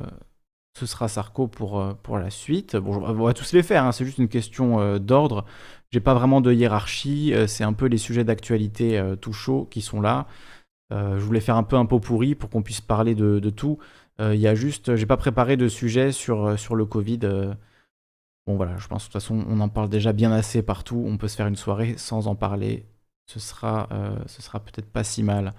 Ce 0.80 0.86
sera 0.86 1.10
Sarko 1.10 1.48
pour, 1.48 1.98
pour 2.02 2.18
la 2.18 2.30
suite. 2.30 2.78
Bon, 2.78 3.04
on 3.06 3.26
va 3.26 3.34
tous 3.34 3.52
les 3.52 3.62
faire, 3.62 3.84
hein, 3.84 3.92
c'est 3.92 4.06
juste 4.06 4.20
une 4.20 4.30
question 4.30 4.98
d'ordre. 5.00 5.44
J'ai 5.90 6.00
pas 6.00 6.14
vraiment 6.14 6.40
de 6.40 6.54
hiérarchie, 6.54 7.34
c'est 7.48 7.66
un 7.66 7.74
peu 7.74 7.88
les 7.88 7.98
sujets 7.98 8.24
d'actualité 8.24 9.04
tout 9.20 9.34
chaud 9.34 9.68
qui 9.70 9.82
sont 9.82 10.00
là. 10.00 10.28
Euh, 10.92 11.18
je 11.20 11.24
voulais 11.24 11.40
faire 11.40 11.56
un 11.56 11.64
peu 11.64 11.76
un 11.78 11.86
pot 11.86 12.00
pourri 12.00 12.36
pour 12.36 12.50
qu'on 12.50 12.62
puisse 12.62 12.82
parler 12.82 13.16
de, 13.16 13.50
tout. 13.50 13.80
Euh, 14.20 14.36
il 14.36 14.42
y 14.42 14.48
a 14.48 14.56
juste, 14.56 14.96
j'ai 14.96 15.06
pas 15.06 15.18
préparé 15.18 15.58
de 15.58 15.68
sujet 15.68 16.12
sur, 16.12 16.46
euh, 16.46 16.58
sur 16.58 16.76
le 16.76 16.86
Covid. 16.86 17.20
Bon 18.48 18.56
voilà, 18.56 18.78
je 18.78 18.88
pense 18.88 19.04
de 19.04 19.06
toute 19.06 19.14
façon 19.14 19.46
on 19.48 19.60
en 19.60 19.70
parle 19.70 19.90
déjà 19.90 20.14
bien 20.14 20.32
assez 20.32 20.64
partout. 20.64 21.04
On 21.08 21.18
peut 21.18 21.28
se 21.28 21.36
faire 21.36 21.48
une 21.48 21.56
soirée 21.56 21.96
sans 21.98 22.28
en 22.28 22.36
parler. 22.36 22.86
Ce 23.28 23.40
sera, 23.40 23.88
ce 24.26 24.42
sera 24.42 24.60
peut-être 24.60 24.90
pas 24.92 25.04
si 25.04 25.24
mal. 25.24 25.54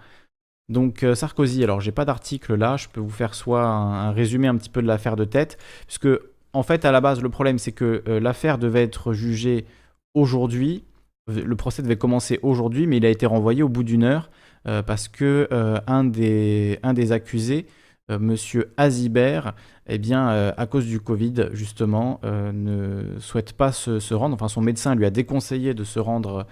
Donc 0.72 1.06
Sarkozy, 1.14 1.62
alors 1.62 1.80
j'ai 1.80 1.92
pas 1.92 2.04
d'article 2.04 2.54
là, 2.54 2.76
je 2.76 2.88
peux 2.88 3.00
vous 3.00 3.10
faire 3.10 3.34
soit 3.34 3.64
un, 3.64 4.10
résumé 4.12 4.48
un 4.48 4.56
petit 4.56 4.70
peu 4.70 4.82
de 4.82 4.86
l'affaire 4.86 5.16
de 5.16 5.24
tête, 5.24 5.58
puisque 5.86 6.08
en 6.52 6.62
fait 6.62 6.84
à 6.84 6.92
la 6.92 7.00
base 7.00 7.22
le 7.22 7.28
problème 7.28 7.58
c'est 7.58 7.72
que 7.72 8.02
l'affaire 8.06 8.58
devait 8.58 8.82
être 8.82 9.12
jugée 9.12 9.66
aujourd'hui, 10.14 10.84
le 11.28 11.56
procès 11.56 11.82
devait 11.82 11.96
commencer 11.96 12.38
aujourd'hui, 12.42 12.86
mais 12.86 12.96
il 12.96 13.06
a 13.06 13.10
été 13.10 13.26
renvoyé 13.26 13.62
au 13.62 13.68
bout 13.68 13.84
d'une 13.84 14.04
heure 14.04 14.30
euh, 14.66 14.82
parce 14.82 15.08
que 15.08 15.48
euh, 15.52 15.80
un, 15.86 16.04
des, 16.04 16.78
un 16.82 16.94
des 16.94 17.12
accusés, 17.12 17.66
euh, 18.10 18.18
Monsieur 18.18 18.72
Azibert, 18.76 19.54
eh 19.86 19.98
bien, 19.98 20.28
à 20.56 20.66
cause 20.66 20.86
du 20.86 21.00
Covid, 21.00 21.48
justement, 21.52 22.20
ne 22.22 23.18
souhaite 23.18 23.52
pas 23.52 23.72
se, 23.72 24.14
rendre. 24.14 24.34
Enfin, 24.34 24.46
son 24.46 24.60
médecin 24.60 24.94
lui 24.94 25.04
a 25.04 25.10
déconseillé 25.10 25.74
de 25.74 25.82
se 25.82 25.98
rendre 25.98 26.46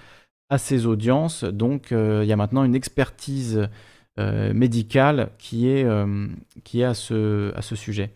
à 0.49 0.59
ses 0.59 0.87
audiences. 0.87 1.45
Donc, 1.45 1.93
il 1.93 2.25
y 2.25 2.33
a 2.33 2.37
maintenant 2.37 2.65
une 2.65 2.75
expertise 2.75 3.69
médicale 4.19 5.31
qui 5.39 5.69
est, 5.69 5.87
qui 6.63 6.81
est 6.81 6.85
à, 6.85 6.95
ce, 6.95 7.55
à 7.57 7.63
ce 7.63 7.75
sujet. 7.75 8.11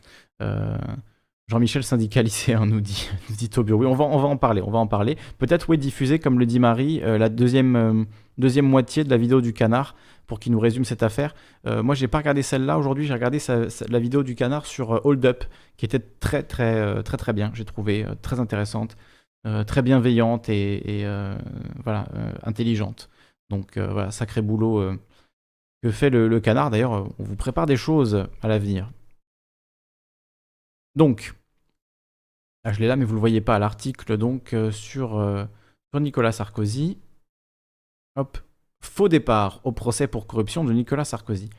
Jean-Michel 1.48 1.82
syndicalisé, 1.82 2.56
nous 2.66 2.80
dit, 2.80 3.08
nous 3.30 3.36
dit 3.36 3.50
Oui, 3.58 3.86
on 3.86 3.94
va, 3.94 4.04
on 4.04 4.18
va 4.18 4.28
en 4.28 4.36
parler, 4.36 4.62
on 4.62 4.70
va 4.70 4.78
en 4.78 4.86
parler. 4.86 5.16
Peut-être, 5.38 5.68
oui, 5.68 5.78
diffuser, 5.78 6.18
comme 6.18 6.38
le 6.38 6.46
dit 6.46 6.58
Marie, 6.58 7.00
la 7.00 7.28
deuxième 7.28 8.06
deuxième 8.38 8.66
moitié 8.66 9.04
de 9.04 9.10
la 9.10 9.16
vidéo 9.16 9.40
du 9.40 9.52
canard 9.52 9.94
pour 10.26 10.40
qu'il 10.40 10.52
nous 10.52 10.60
résume 10.60 10.84
cette 10.84 11.02
affaire. 11.02 11.34
Euh, 11.66 11.82
moi, 11.82 11.94
j'ai 11.94 12.08
pas 12.08 12.18
regardé 12.18 12.42
celle-là 12.42 12.78
aujourd'hui, 12.78 13.06
j'ai 13.06 13.12
regardé 13.12 13.38
la 13.88 13.98
vidéo 13.98 14.22
du 14.22 14.34
canard 14.34 14.66
sur 14.66 14.94
euh, 14.94 15.00
Hold 15.04 15.24
Up, 15.26 15.44
qui 15.76 15.84
était 15.84 15.98
très 15.98 16.42
très 16.42 16.74
euh, 16.74 17.02
très 17.02 17.16
très 17.16 17.32
bien, 17.32 17.50
j'ai 17.54 17.64
trouvé 17.64 18.06
très 18.22 18.40
intéressante, 18.40 18.96
très 19.66 19.82
bienveillante 19.82 20.48
et, 20.48 21.06
voilà 21.84 22.06
intelligente. 22.44 23.10
Donc 23.50 23.78
sacré 24.10 24.40
boulot 24.40 24.96
que 25.84 25.90
fait 25.90 26.08
le, 26.08 26.40
canard. 26.40 26.70
D'ailleurs, 26.70 26.92
on 26.92 27.24
vous 27.24 27.36
prépare 27.36 27.66
des 27.66 27.76
choses 27.76 28.26
à 28.40 28.48
l'avenir. 28.48 28.90
Donc, 30.96 31.34
ah, 32.64 32.72
je 32.72 32.80
l'ai 32.80 32.86
là, 32.86 32.96
mais 32.96 33.04
vous 33.04 33.12
le 33.12 33.20
voyez 33.20 33.42
pas, 33.42 33.58
l'article 33.58 34.16
donc 34.16 34.56
sur, 34.70 35.46
sur 35.92 36.00
Nicolas 36.00 36.32
Sarkozy. 36.32 36.96
Hop. 38.16 38.38
Faux 38.82 39.10
départ 39.10 39.60
au 39.64 39.72
procès 39.72 40.06
pour 40.06 40.26
corruption 40.26 40.64
de 40.64 40.72
Nicolas 40.72 41.04
Sarkozy. 41.04 41.50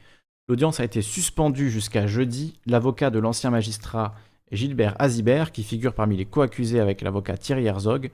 L'audience 0.47 0.79
a 0.79 0.85
été 0.85 1.03
suspendue 1.03 1.69
jusqu'à 1.69 2.07
jeudi. 2.07 2.59
L'avocat 2.65 3.11
de 3.11 3.19
l'ancien 3.19 3.51
magistrat 3.51 4.15
Gilbert 4.51 4.95
Azibert, 4.97 5.51
qui 5.51 5.61
figure 5.61 5.93
parmi 5.93 6.17
les 6.17 6.25
co-accusés 6.25 6.79
avec 6.79 7.01
l'avocat 7.01 7.38
Thierry 7.38 7.67
Herzog, 7.67 8.09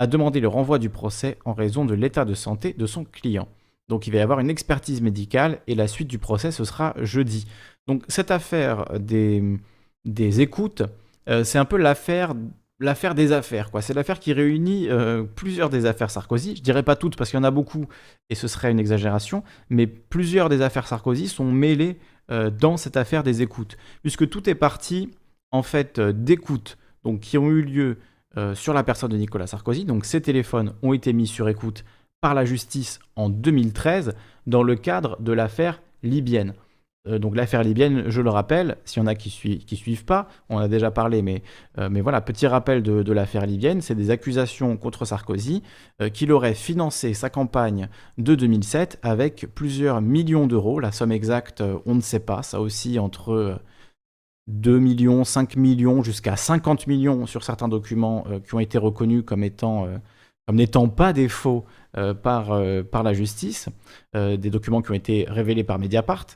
a 0.00 0.08
demandé 0.08 0.40
le 0.40 0.48
renvoi 0.48 0.80
du 0.80 0.90
procès 0.90 1.38
en 1.44 1.52
raison 1.52 1.84
de 1.84 1.94
l'état 1.94 2.24
de 2.24 2.34
santé 2.34 2.72
de 2.72 2.86
son 2.86 3.04
client. 3.04 3.46
Donc 3.88 4.06
il 4.06 4.12
va 4.12 4.18
y 4.18 4.22
avoir 4.22 4.40
une 4.40 4.50
expertise 4.50 5.00
médicale 5.00 5.60
et 5.66 5.74
la 5.74 5.88
suite 5.88 6.08
du 6.08 6.18
procès 6.18 6.50
ce 6.50 6.64
sera 6.64 6.94
jeudi. 7.02 7.46
Donc 7.86 8.04
cette 8.08 8.30
affaire 8.30 8.86
des, 8.98 9.60
écoutes, 10.40 10.82
euh, 11.28 11.44
c'est 11.44 11.58
un 11.58 11.64
peu 11.64 11.76
l'affaire 11.76 12.34
l'affaire 12.80 13.14
des 13.14 13.30
affaires. 13.30 13.70
quoi. 13.70 13.80
C'est 13.80 13.94
l'affaire 13.94 14.18
qui 14.18 14.32
réunit 14.32 14.88
euh, 14.88 15.22
plusieurs 15.22 15.70
des 15.70 15.86
affaires 15.86 16.10
Sarkozy. 16.10 16.56
Je 16.56 16.62
dirais 16.62 16.82
pas 16.82 16.96
toutes 16.96 17.14
parce 17.16 17.30
qu'il 17.30 17.36
y 17.36 17.40
en 17.40 17.44
a 17.44 17.52
beaucoup 17.52 17.86
et 18.28 18.34
ce 18.34 18.48
serait 18.48 18.72
une 18.72 18.80
exagération, 18.80 19.44
mais 19.70 19.86
plusieurs 19.86 20.48
des 20.48 20.62
affaires 20.62 20.88
Sarkozy 20.88 21.28
sont 21.28 21.44
mêlées 21.44 22.00
euh, 22.32 22.50
dans 22.50 22.76
cette 22.76 22.96
affaire 22.96 23.22
des 23.22 23.40
écoutes, 23.40 23.76
puisque 24.02 24.28
tout 24.28 24.50
est 24.50 24.56
parti 24.56 25.12
en 25.52 25.62
fait 25.62 26.00
d'écoutes 26.00 26.76
donc 27.04 27.20
qui 27.20 27.38
ont 27.38 27.50
eu 27.50 27.62
lieu 27.62 27.98
sur 28.54 28.72
la 28.72 28.82
personne 28.82 29.10
de 29.10 29.16
Nicolas 29.18 29.46
Sarkozy. 29.46 29.84
Donc 29.84 30.06
ces 30.06 30.22
téléphones 30.22 30.72
ont 30.82 30.94
été 30.94 31.12
mis 31.12 31.26
sur 31.26 31.50
écoute 31.50 31.84
par 32.22 32.34
la 32.34 32.46
justice 32.46 33.00
en 33.16 33.28
2013 33.28 34.14
dans 34.46 34.62
le 34.62 34.76
cadre 34.76 35.20
de 35.20 35.32
l'affaire 35.32 35.82
libyenne. 36.02 36.54
Euh, 37.08 37.18
donc 37.18 37.34
l'affaire 37.34 37.64
libyenne, 37.64 38.04
je 38.08 38.22
le 38.22 38.30
rappelle, 38.30 38.76
s'il 38.84 39.02
y 39.02 39.02
en 39.02 39.08
a 39.08 39.16
qui 39.16 39.28
ne 39.70 39.76
suivent 39.76 40.04
pas, 40.04 40.28
on 40.48 40.58
a 40.58 40.68
déjà 40.68 40.92
parlé, 40.92 41.20
mais, 41.20 41.42
euh, 41.78 41.88
mais 41.90 42.00
voilà, 42.00 42.20
petit 42.20 42.46
rappel 42.46 42.82
de, 42.82 43.12
l'affaire 43.12 43.44
libyenne, 43.44 43.80
c'est 43.80 43.96
des 43.96 44.10
accusations 44.10 44.76
contre 44.76 45.04
Sarkozy 45.04 45.64
euh, 46.00 46.10
qu'il 46.10 46.30
aurait 46.30 46.54
financé 46.54 47.12
sa 47.12 47.28
campagne 47.28 47.88
de 48.18 48.36
2007 48.36 49.00
avec 49.02 49.46
plusieurs 49.52 50.00
millions 50.00 50.46
d'euros. 50.46 50.78
La 50.78 50.92
somme 50.92 51.12
exacte, 51.12 51.62
on 51.86 51.96
ne 51.96 52.00
sait 52.00 52.20
pas, 52.20 52.44
ça 52.44 52.60
aussi 52.60 53.00
entre 53.00 53.60
2 54.46 54.78
millions, 54.78 55.24
5 55.24 55.56
millions, 55.56 56.04
jusqu'à 56.04 56.36
50 56.36 56.86
millions 56.86 57.26
sur 57.26 57.42
certains 57.42 57.68
documents 57.68 58.24
qui 58.46 58.54
ont 58.54 58.60
été 58.60 58.78
reconnus 58.78 59.24
comme 59.26 59.42
étant 59.42 59.88
comme 60.46 60.56
n'étant 60.56 60.88
pas 60.88 61.12
des 61.12 61.28
faux 61.28 61.64
par, 62.22 62.60
par 62.90 63.02
la 63.02 63.12
justice, 63.12 63.68
des 64.14 64.50
documents 64.50 64.82
qui 64.82 64.90
ont 64.90 64.94
été 64.94 65.24
révélés 65.28 65.62
par 65.62 65.78
Mediapart 65.78 66.26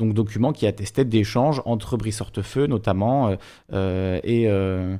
donc 0.00 0.14
document 0.14 0.52
qui 0.52 0.66
attestait 0.66 1.04
d'échanges 1.04 1.62
entre 1.64 1.96
Brice 1.96 2.20
Hortefeux 2.20 2.66
notamment 2.66 3.28
euh, 3.28 3.36
euh, 3.72 4.20
et, 4.24 4.48
euh, 4.48 4.96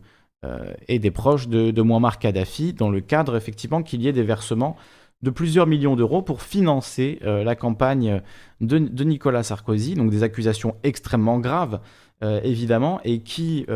des 0.89 1.11
proches 1.11 1.49
de, 1.49 1.71
de 1.71 1.83
Muammar 1.83 2.19
Kadhafi, 2.19 2.73
dans 2.73 2.91
le 2.91 3.01
cadre 3.01 3.37
effectivement 3.37 3.83
qu'il 3.83 4.03
y 4.03 4.09
ait 4.09 4.13
des 4.13 4.23
versements 4.23 4.77
de 5.23 5.31
plusieurs 5.31 5.67
millions 5.67 5.97
d'euros 5.97 6.23
pour 6.23 6.41
financer 6.41 7.19
la 7.23 7.55
campagne 7.55 8.23
de, 8.63 8.79
de, 8.79 9.05
Nicolas 9.05 9.43
Sarkozy, 9.43 9.95
donc 9.95 10.11
des 10.11 10.23
accusations 10.23 10.77
extrêmement 10.83 11.39
graves 11.39 11.81
évidemment, 12.23 13.01
et 13.05 13.21
qui, 13.21 13.67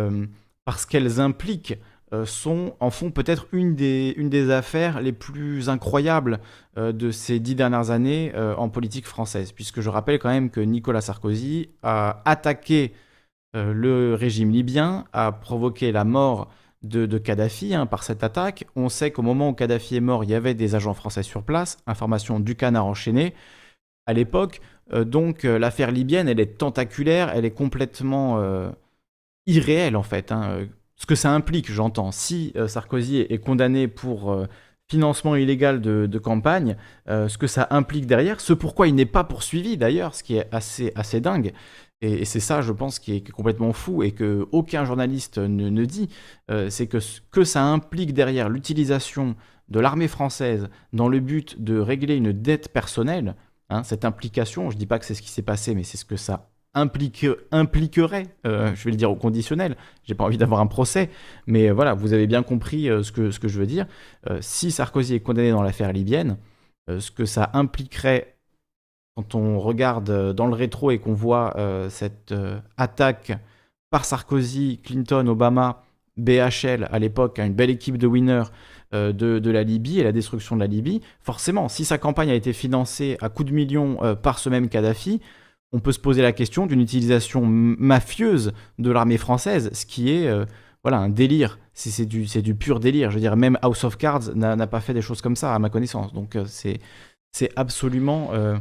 parce 0.65 0.87
qu'elles 0.87 1.21
impliquent 1.21 1.75
euh, 1.75 1.94
sont, 2.25 2.75
en 2.81 2.91
font 2.91 3.11
peut-être 3.11 3.47
une 3.53 3.75
des, 3.75 4.15
une 4.17 4.29
des 4.29 4.51
affaires 4.51 5.01
les 5.01 5.13
plus 5.13 5.69
incroyables 5.69 6.41
euh, 6.79 6.93
de 6.93 7.11
ces 7.11 7.41
dix 7.41 7.55
dernières 7.55 7.91
années 7.91 8.33
euh, 8.35 8.55
en 8.57 8.69
politique 8.69 9.07
française, 9.07 9.53
puisque 9.53 9.81
je 9.81 9.89
rappelle 9.89 10.19
quand 10.19 10.29
même 10.29 10.51
que 10.51 10.61
Nicolas 10.61 11.01
Sarkozy 11.01 11.71
a 11.83 12.23
attaqué 12.25 12.93
le 13.57 14.15
régime 14.15 14.51
libyen, 14.51 15.05
a 15.13 15.31
provoqué 15.31 15.93
la 15.93 16.03
mort 16.03 16.51
de, 16.83 17.07
Kadhafi 17.19 17.73
hein, 17.73 17.87
par 17.87 18.03
cette 18.03 18.25
attaque. 18.25 18.67
On 18.75 18.89
sait 18.89 19.13
qu'au 19.13 19.23
moment 19.23 19.51
où 19.51 19.55
Kadhafi 19.55 19.95
est 19.95 20.01
mort, 20.01 20.25
il 20.25 20.31
y 20.31 20.35
avait 20.35 20.55
des 20.55 20.75
agents 20.75 20.93
français 20.93 21.23
sur 21.23 21.45
place, 21.45 21.79
information 21.87 22.41
du 22.41 22.57
canard 22.57 22.87
enchaîné. 22.87 23.33
À 24.07 24.13
l'époque, 24.13 24.61
donc 24.93 25.45
l'affaire 25.45 25.93
libyenne, 25.93 26.29
elle 26.29 26.41
est 26.41 26.59
tentaculaire, 26.59 27.31
elle 27.33 27.45
est 27.45 27.53
complètement 27.53 28.43
irréelle 29.47 29.95
en 29.97 30.03
fait. 30.03 30.33
Hein 30.33 30.67
ce 30.97 31.07
que 31.07 31.15
ça 31.15 31.33
implique, 31.33 31.71
j'entends. 31.71 32.13
Si 32.13 32.53
euh, 32.57 32.69
Sarkozy 32.69 33.19
est 33.19 33.39
condamné 33.39 33.89
pour 33.89 34.33
euh, 34.33 34.47
financement 34.89 35.35
illégal 35.35 35.81
de, 35.81 36.19
campagne, 36.19 36.77
euh, 37.09 37.29
ce 37.29 37.39
que 37.39 37.47
ça 37.47 37.67
implique 37.71 38.07
derrière, 38.07 38.41
ce 38.41 38.53
pourquoi 38.53 38.87
il 38.87 38.95
n'est 38.95 39.07
pas 39.07 39.25
poursuivi 39.25 39.77
d'ailleurs, 39.77 40.15
ce 40.15 40.23
qui 40.23 40.37
est 40.37 40.49
assez, 40.53 40.93
assez 40.95 41.21
dingue. 41.21 41.53
Et, 42.01 42.25
c'est 42.25 42.41
ça, 42.41 42.61
je 42.61 42.73
pense, 42.73 42.99
qui 42.99 43.17
est, 43.17 43.31
complètement 43.31 43.73
fou 43.73 44.03
et 44.03 44.13
que 44.13 44.47
aucun 44.53 44.85
journaliste 44.85 45.39
ne, 45.39 45.85
dit, 45.87 46.11
c'est 46.69 46.87
que 46.87 47.01
ce 47.01 47.23
que 47.31 47.45
ça 47.45 47.65
implique 47.65 48.13
derrière 48.13 48.51
l'utilisation 48.51 49.37
de 49.71 49.81
l'armée 49.81 50.09
française 50.09 50.69
dans 50.93 51.09
le 51.09 51.21
but 51.21 51.63
de 51.63 51.79
régler 51.79 52.17
une 52.17 52.33
dette 52.33 52.69
personnelle, 52.73 53.37
hein, 53.71 53.83
cette 53.85 54.05
implication, 54.05 54.71
je 54.71 54.77
ne 54.77 54.81
dis 54.81 54.87
pas 54.87 54.99
que 54.99 55.07
c'est 55.07 55.15
ce 55.15 55.23
qui 55.23 55.31
s'est 55.31 55.41
passé, 55.41 55.75
mais 55.75 55.83
c'est 55.83 55.97
ce 55.97 56.05
que 56.05 56.17
ça 56.17 56.51
implique, 56.75 57.27
impliquerait, 57.53 58.27
euh, 58.47 58.75
je 58.75 58.85
vais 58.85 58.91
le 58.91 58.97
dire 58.97 59.11
au 59.11 59.17
conditionnel, 59.17 59.77
j'ai 60.05 60.15
pas 60.15 60.25
envie 60.25 60.39
d'avoir 60.39 60.61
un 60.61 60.67
procès, 60.67 61.11
mais 61.47 61.69
euh, 61.69 61.73
voilà, 61.73 61.95
vous 61.95 62.13
avez 62.13 62.27
bien 62.27 62.43
compris 62.43 62.91
euh, 62.91 63.03
ce, 63.03 63.13
que, 63.13 63.31
ce 63.31 63.39
je 63.47 63.59
veux 63.59 63.67
dire. 63.67 63.87
si 64.41 64.71
Sarkozy 64.71 65.15
est 65.15 65.21
condamné 65.21 65.51
dans 65.51 65.63
l'affaire 65.63 65.93
libyenne, 65.93 66.39
ce 66.89 67.11
que 67.11 67.25
ça 67.25 67.51
impliquerait 67.55 68.37
quand 69.17 69.35
on 69.35 69.61
regarde 69.61 70.35
dans 70.35 70.47
le 70.47 70.55
rétro 70.55 70.91
et 70.91 70.99
qu'on 70.99 71.15
voit 71.15 71.57
cette 71.89 72.35
attaque 72.77 73.33
par 73.91 74.05
Sarkozy, 74.05 74.81
Clinton, 74.83 75.27
Obama, 75.29 75.85
BHL 76.17 76.89
à 76.91 76.99
l'époque, 76.99 77.39
une 77.39 77.55
belle 77.55 77.71
équipe 77.71 77.97
de 77.97 78.07
winners 78.07 78.45
de, 78.93 79.11
de, 79.13 79.51
la 79.51 79.63
Libye 79.63 80.01
et 80.01 80.05
la 80.05 80.13
destruction 80.13 80.57
de 80.57 80.61
la 80.61 80.67
Libye, 80.67 81.01
forcément, 81.21 81.69
si 81.69 81.85
sa 81.85 81.99
campagne 81.99 82.31
a 82.31 82.35
été 82.35 82.53
financée 82.53 83.17
à 83.21 83.29
coups 83.29 83.51
de 83.51 83.55
millions 83.55 83.99
par 84.23 84.39
ce 84.39 84.49
même 84.49 84.69
Kadhafi, 84.69 85.21
on 85.75 85.81
peut 85.81 85.93
se 85.93 85.99
poser 85.99 86.23
la 86.23 86.33
question 86.33 86.67
d'une 86.67 86.81
utilisation 86.81 87.45
mafieuse 87.45 88.53
de 88.79 88.93
l'armée 88.93 89.19
française, 89.19 89.71
ce 89.73 89.85
qui 89.85 90.13
est 90.13 90.29
euh, 90.29 90.45
voilà 90.85 90.99
un 90.99 91.09
délire. 91.09 91.59
C'est 91.73 92.07
du, 92.07 92.55
pur 92.55 92.79
délire. 92.79 93.11
Je 93.11 93.17
veux 93.17 93.21
dire, 93.21 93.35
même 93.35 93.59
House 93.61 93.83
of 93.83 93.99
Cards 93.99 94.37
n'a 94.37 94.67
pas 94.69 94.81
fait 94.81 94.95
des 94.95 95.03
choses 95.03 95.21
comme 95.21 95.35
ça, 95.35 95.53
à 95.53 95.59
ma 95.59 95.71
connaissance. 95.71 96.13
Donc 96.13 96.37
euh, 96.37 96.45
c'est 96.47 97.51
absolument, 97.57 98.31
euh, 98.35 98.57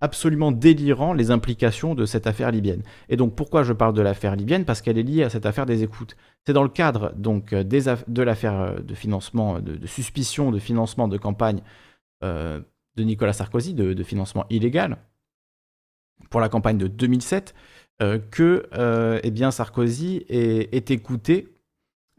absolument 0.00 0.50
délirant 0.50 1.12
les 1.12 1.30
implications 1.30 1.94
de 1.94 2.04
cette 2.06 2.26
affaire 2.26 2.50
libyenne. 2.50 2.82
Et 3.08 3.16
donc 3.16 3.36
pourquoi 3.36 3.62
je 3.62 3.72
parle 3.72 3.94
de 3.94 4.02
l'affaire 4.02 4.34
libyenne? 4.34 4.64
Parce 4.64 4.82
qu'elle 4.82 4.98
est 4.98 5.04
liée 5.04 5.22
à 5.22 5.30
cette 5.30 5.46
affaire 5.46 5.66
des 5.66 5.84
écoutes. 5.84 6.16
C'est 6.44 6.52
dans 6.52 6.64
le 6.64 6.68
cadre 6.68 7.12
donc 7.16 7.54
de 7.54 8.22
l'affaire 8.24 8.82
de 8.82 8.94
financement, 8.96 9.60
de, 9.60 9.86
suspicion 9.86 10.50
de 10.50 10.58
financement 10.58 11.06
de 11.06 11.18
campagne 11.18 11.60
de 12.20 12.64
Nicolas 12.96 13.32
Sarkozy, 13.32 13.74
de 13.74 14.02
financement 14.02 14.44
illégal 14.50 14.98
pour 16.30 16.40
la 16.40 16.48
campagne 16.48 16.78
de 16.78 16.86
2007 16.86 17.54
euh, 18.02 18.18
que 18.30 18.68
euh, 18.74 19.20
eh 19.22 19.30
bien 19.30 19.50
Sarkozy 19.52 20.24
est, 20.28 20.90
écouté 20.90 21.54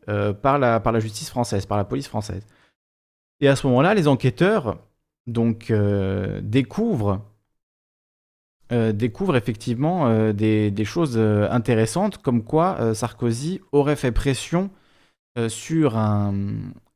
euh, 0.08 0.32
par, 0.32 0.58
la, 0.58 0.80
par 0.80 0.94
la 0.94 1.00
justice 1.00 1.30
française, 1.30 1.66
par 1.66 1.78
la 1.78 1.84
police 1.84 2.08
française. 2.08 2.46
Et 3.42 3.50
à 3.50 3.56
ce 3.58 3.68
moment-là, 3.68 3.94
les 3.94 4.08
enquêteurs 4.08 4.78
donc 5.28 5.74
découvrent 6.42 7.22
découvrent 8.70 9.36
effectivement 9.36 10.32
des, 10.34 10.72
des, 10.72 10.86
choses 10.86 11.18
intéressantes, 11.18 12.18
comme 12.18 12.44
quoi 12.44 12.96
Sarkozy 12.96 13.62
aurait 13.72 13.96
fait 13.96 14.12
pression 14.12 14.72
sur 15.48 15.98
un, 15.98 16.34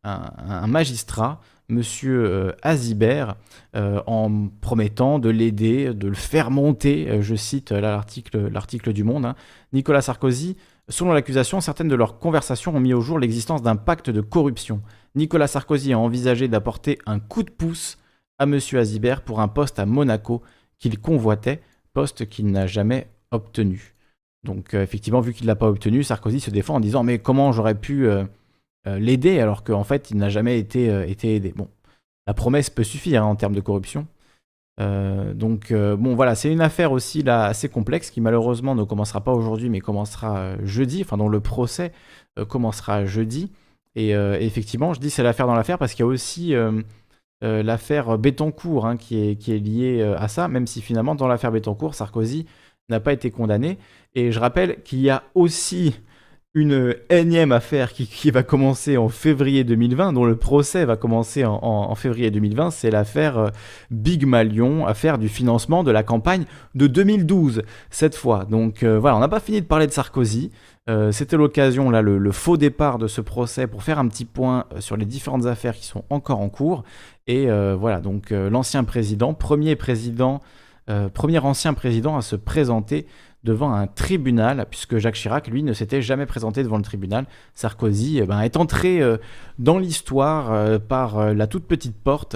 un 0.04 0.67
magistrat 0.67 1.41
Monsieur 1.69 2.25
euh, 2.25 2.51
Azibert 2.62 3.36
euh, 3.75 4.01
en 4.08 4.47
promettant 4.62 5.19
de 5.19 5.30
l'aider, 5.30 5.93
de 5.93 6.08
le 6.08 6.15
faire 6.15 6.49
monter, 6.49 7.10
euh, 7.10 7.21
je 7.21 7.36
cite 7.36 7.71
l'article 7.71 8.93
du 8.93 9.03
Monde, 9.03 9.25
hein. 9.25 9.36
Nicolas 9.73 10.01
Sarkozy, 10.01 10.56
selon 10.88 11.12
l'accusation, 11.12 11.60
certaines 11.60 11.89
de 11.89 11.95
leurs 11.95 12.19
conversations 12.19 12.73
ont 12.73 12.80
mis 12.80 12.93
au 12.93 13.01
jour 13.01 13.19
l'existence 13.19 13.62
d'un 13.62 13.75
pacte 13.75 14.10
de 14.10 14.21
corruption. 14.21 14.82
Nicolas 15.15 15.47
Sarkozy 15.47 15.91
a 15.91 15.99
envisagé 15.99 16.47
d'apporter 16.47 16.99
un 17.06 17.19
coup 17.19 17.43
de 17.43 17.51
pouce 17.51 17.97
à 18.39 18.45
Monsieur 18.45 18.80
Azibert 18.80 19.23
pour 19.23 19.41
un 19.41 19.49
poste 19.49 19.77
à 19.77 19.86
Monaco 19.86 20.41
qu'il 20.80 20.99
convoitait, 20.99 21.62
poste 21.91 22.30
qu'il 22.30 22.47
n'a 22.49 22.65
jamais 22.65 23.08
obtenu. 23.32 23.93
Donc 24.45 24.73
effectivement, 24.73 25.19
vu 25.19 25.34
qu'il 25.34 25.43
ne 25.43 25.47
l'a 25.47 25.56
pas 25.58 25.67
obtenu, 25.67 26.03
Sarkozy 26.03 26.39
se 26.39 26.51
défend 26.51 26.75
en 26.75 26.80
disant 26.80 27.03
mais 27.03 27.19
comment 27.19 27.51
j'aurais 27.51 27.75
pu 27.75 28.08
l'aider 29.00 29.39
alors 29.39 29.63
qu'en 29.63 29.84
fait 29.84 30.12
il 30.12 30.17
n'a 30.17 30.30
jamais 30.30 30.60
été, 30.60 30.89
euh, 30.89 31.08
été 31.08 31.36
aidé. 31.36 31.54
Bon, 31.56 31.67
la 32.26 32.34
promesse 32.34 32.69
peut 32.69 32.84
suffire 32.84 33.23
hein, 33.23 33.28
en 33.28 33.36
termes 33.36 33.56
de 33.56 33.62
corruption. 33.62 34.08
Euh, 34.80 35.34
donc 35.34 35.73
bon 35.73 36.15
voilà, 36.15 36.36
c'est 36.36 36.52
une 36.52 36.62
affaire 36.62 36.91
aussi 36.91 37.23
là 37.23 37.45
assez 37.45 37.67
complexe 37.67 38.12
qui 38.12 38.21
malheureusement 38.21 38.76
ne 38.76 38.84
commencera 38.84 39.21
pas 39.21 39.34
aujourd'hui 39.34 39.69
mais 39.69 39.80
commencera 39.80 40.56
jeudi, 40.63 41.02
enfin 41.04 41.17
dont 41.17 41.30
le 41.30 41.39
procès 41.39 41.91
commencera 42.47 43.06
jeudi. 43.06 43.52
Et 43.95 44.12
effectivement, 44.12 44.93
je 44.93 45.00
dis 45.00 45.10
c'est 45.10 45.23
l'affaire 45.23 45.47
dans 45.47 45.56
l'affaire 45.56 45.80
parce 45.80 45.93
qu'il 45.93 46.02
y 46.02 46.08
a 46.08 46.12
aussi 46.12 46.54
l'affaire 47.41 48.19
Bettencourt 48.19 48.86
hein, 48.86 48.97
qui, 48.97 49.17
est, 49.17 49.36
qui 49.36 49.52
est 49.52 49.58
liée 49.58 50.04
à 50.04 50.28
ça, 50.28 50.47
même 50.47 50.67
si 50.67 50.82
finalement 50.84 51.15
dans 51.15 51.28
l'affaire 51.28 51.52
Bettencourt, 51.52 51.95
Sarkozy 51.95 52.45
n'a 52.89 53.00
pas 53.00 53.13
été 53.13 53.32
condamné. 53.32 53.80
Et 54.13 54.32
je 54.32 54.39
rappelle 54.39 54.82
qu'il 54.84 55.00
y 55.00 55.10
a 55.10 55.23
aussi 55.34 55.95
une 56.58 56.96
énième 57.12 57.52
affaire 57.52 57.93
qui, 57.93 58.32
va 58.32 58.41
commencer 58.41 58.98
en 58.98 59.10
février 59.10 59.63
2020, 59.63 60.12
dont 60.13 60.26
le 60.26 60.36
procès 60.36 60.86
va 60.86 60.96
commencer 60.96 61.46
en, 61.46 61.93
février 61.93 62.32
2020, 62.32 62.72
c'est 62.72 62.89
l'affaire 62.89 63.38
euh, 63.38 63.50
Big 63.91 64.26
Malion, 64.26 64.88
affaire 64.88 65.20
du 65.20 65.30
financement 65.30 65.84
de 65.84 65.91
la 65.91 66.02
campagne 66.02 66.46
de 66.74 66.88
2012, 66.88 67.62
cette 67.91 68.15
fois. 68.15 68.46
Donc 68.46 68.82
euh, 68.82 68.98
voilà, 68.98 69.17
on 69.17 69.20
n'a 69.20 69.28
pas 69.28 69.39
fini 69.39 69.62
de 69.62 69.67
parler 69.67 69.86
de 69.86 69.91
Sarkozy. 69.91 70.50
Euh, 70.89 71.12
c'était 71.12 71.38
l'occasion, 71.38 71.91
là, 71.91 72.02
le, 72.02 72.32
faux 72.32 72.58
départ 72.58 72.98
de 72.98 73.06
ce 73.06 73.22
procès 73.22 73.67
pour 73.67 73.84
faire 73.84 74.00
un 74.00 74.08
petit 74.08 74.26
point 74.26 74.65
sur 74.80 74.98
les 74.98 75.06
différentes 75.06 75.46
affaires 75.46 75.76
qui 75.76 75.86
sont 75.86 76.06
encore 76.10 76.39
en 76.39 76.50
cours. 76.50 76.84
Et 77.28 77.48
voilà, 77.76 78.00
donc 78.00 78.32
l'ancien 78.32 78.84
président, 78.86 79.34
premier 79.34 79.76
président, 79.76 80.41
premier 81.13 81.39
ancien 81.39 81.74
président 81.74 82.15
à 82.15 82.22
se 82.22 82.38
présenter 82.38 83.06
devant 83.47 83.71
un 83.71 83.88
tribunal, 83.88 84.67
puisque 84.69 84.97
Jacques 84.97 85.15
Chirac, 85.15 85.47
lui, 85.47 85.63
ne 85.63 85.71
s'était 85.71 86.01
jamais 86.01 86.25
présenté 86.25 86.63
devant 86.63 86.75
le 86.75 86.83
tribunal. 86.83 87.25
Sarkozy 87.55 88.19
eh 88.19 88.25
ben, 88.25 88.41
est 88.41 88.57
entré 88.57 89.01
euh, 89.01 89.17
dans 89.57 89.79
l'histoire 89.79 90.51
euh, 90.51 90.79
par 90.79 91.17
euh, 91.17 91.33
la 91.33 91.47
toute 91.47 91.65
petite 91.65 91.95
porte, 91.95 92.36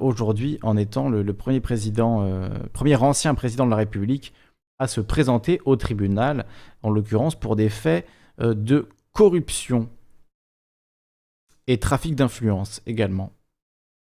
aujourd'hui 0.00 0.58
en 0.62 0.76
étant 0.76 1.08
le, 1.08 1.32
premier 1.32 1.60
président, 1.60 2.28
premier 2.72 2.96
ancien 2.96 3.34
président 3.34 3.64
de 3.64 3.70
la 3.70 3.76
République 3.76 4.34
à 4.78 4.86
se 4.88 5.00
présenter 5.00 5.60
au 5.64 5.76
tribunal, 5.76 6.44
en 6.82 6.90
l'occurrence 6.90 7.38
pour 7.38 7.56
des 7.56 7.68
faits 7.68 8.06
de 8.38 8.88
corruption 9.12 9.88
et 11.66 11.78
trafic 11.78 12.14
d'influence 12.14 12.82
également. 12.86 13.32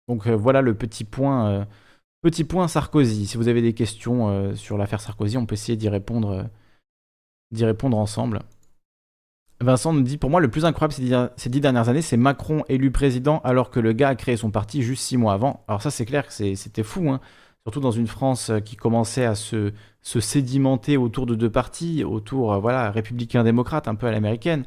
Donc 0.07 0.27
voilà 0.27 0.61
le 0.61 0.73
petit 0.73 1.05
point 1.05 1.65
Petit 2.21 2.43
point 2.43 2.67
Sarkozy. 2.67 3.27
Si 3.27 3.37
vous 3.37 3.47
avez 3.47 3.61
des 3.61 3.73
questions 3.73 4.29
euh, 4.29 4.53
sur 4.53 4.77
l'affaire 4.77 4.99
Sarkozy, 4.99 5.37
on 5.37 5.45
peut 5.45 5.53
essayer 5.53 5.77
d'y 5.77 5.87
répondre, 5.87 6.31
euh, 6.31 6.43
d'y 7.51 7.63
répondre 7.63 7.97
ensemble. 7.97 8.41
Vincent 9.61 9.93
nous 9.93 10.01
dit 10.01 10.17
Pour 10.17 10.29
moi, 10.29 10.41
le 10.41 10.49
plus 10.49 10.65
incroyable 10.65 10.93
ces 10.93 11.49
dix, 11.49 11.61
dernières 11.61 11.87
années, 11.87 12.01
c'est 12.01 12.17
Macron 12.17 12.65
élu 12.67 12.91
président 12.91 13.39
alors 13.45 13.69
que 13.69 13.79
le 13.79 13.93
gars 13.93 14.09
a 14.09 14.15
créé 14.15 14.35
son 14.35 14.51
parti 14.51 14.81
juste 14.81 15.03
six 15.03 15.15
mois 15.15 15.33
avant. 15.33 15.63
Alors, 15.69 15.81
ça, 15.81 15.91
c'est 15.91 16.05
clair 16.05 16.27
que 16.27 16.33
c'était 16.33 16.83
fou, 16.83 17.09
hein. 17.09 17.21
surtout 17.65 17.79
dans 17.79 17.91
une 17.91 18.07
France 18.07 18.49
euh, 18.49 18.59
qui 18.59 18.75
commençait 18.75 19.25
à 19.25 19.35
se, 19.35 19.71
sédimenter 20.01 20.97
autour 20.97 21.25
de 21.25 21.35
deux 21.35 21.49
partis, 21.49 22.03
autour, 22.03 22.59
voilà, 22.59 22.91
républicain-démocrate, 22.91 23.87
un 23.87 23.95
peu 23.95 24.07
à 24.07 24.11
l'américaine, 24.11 24.65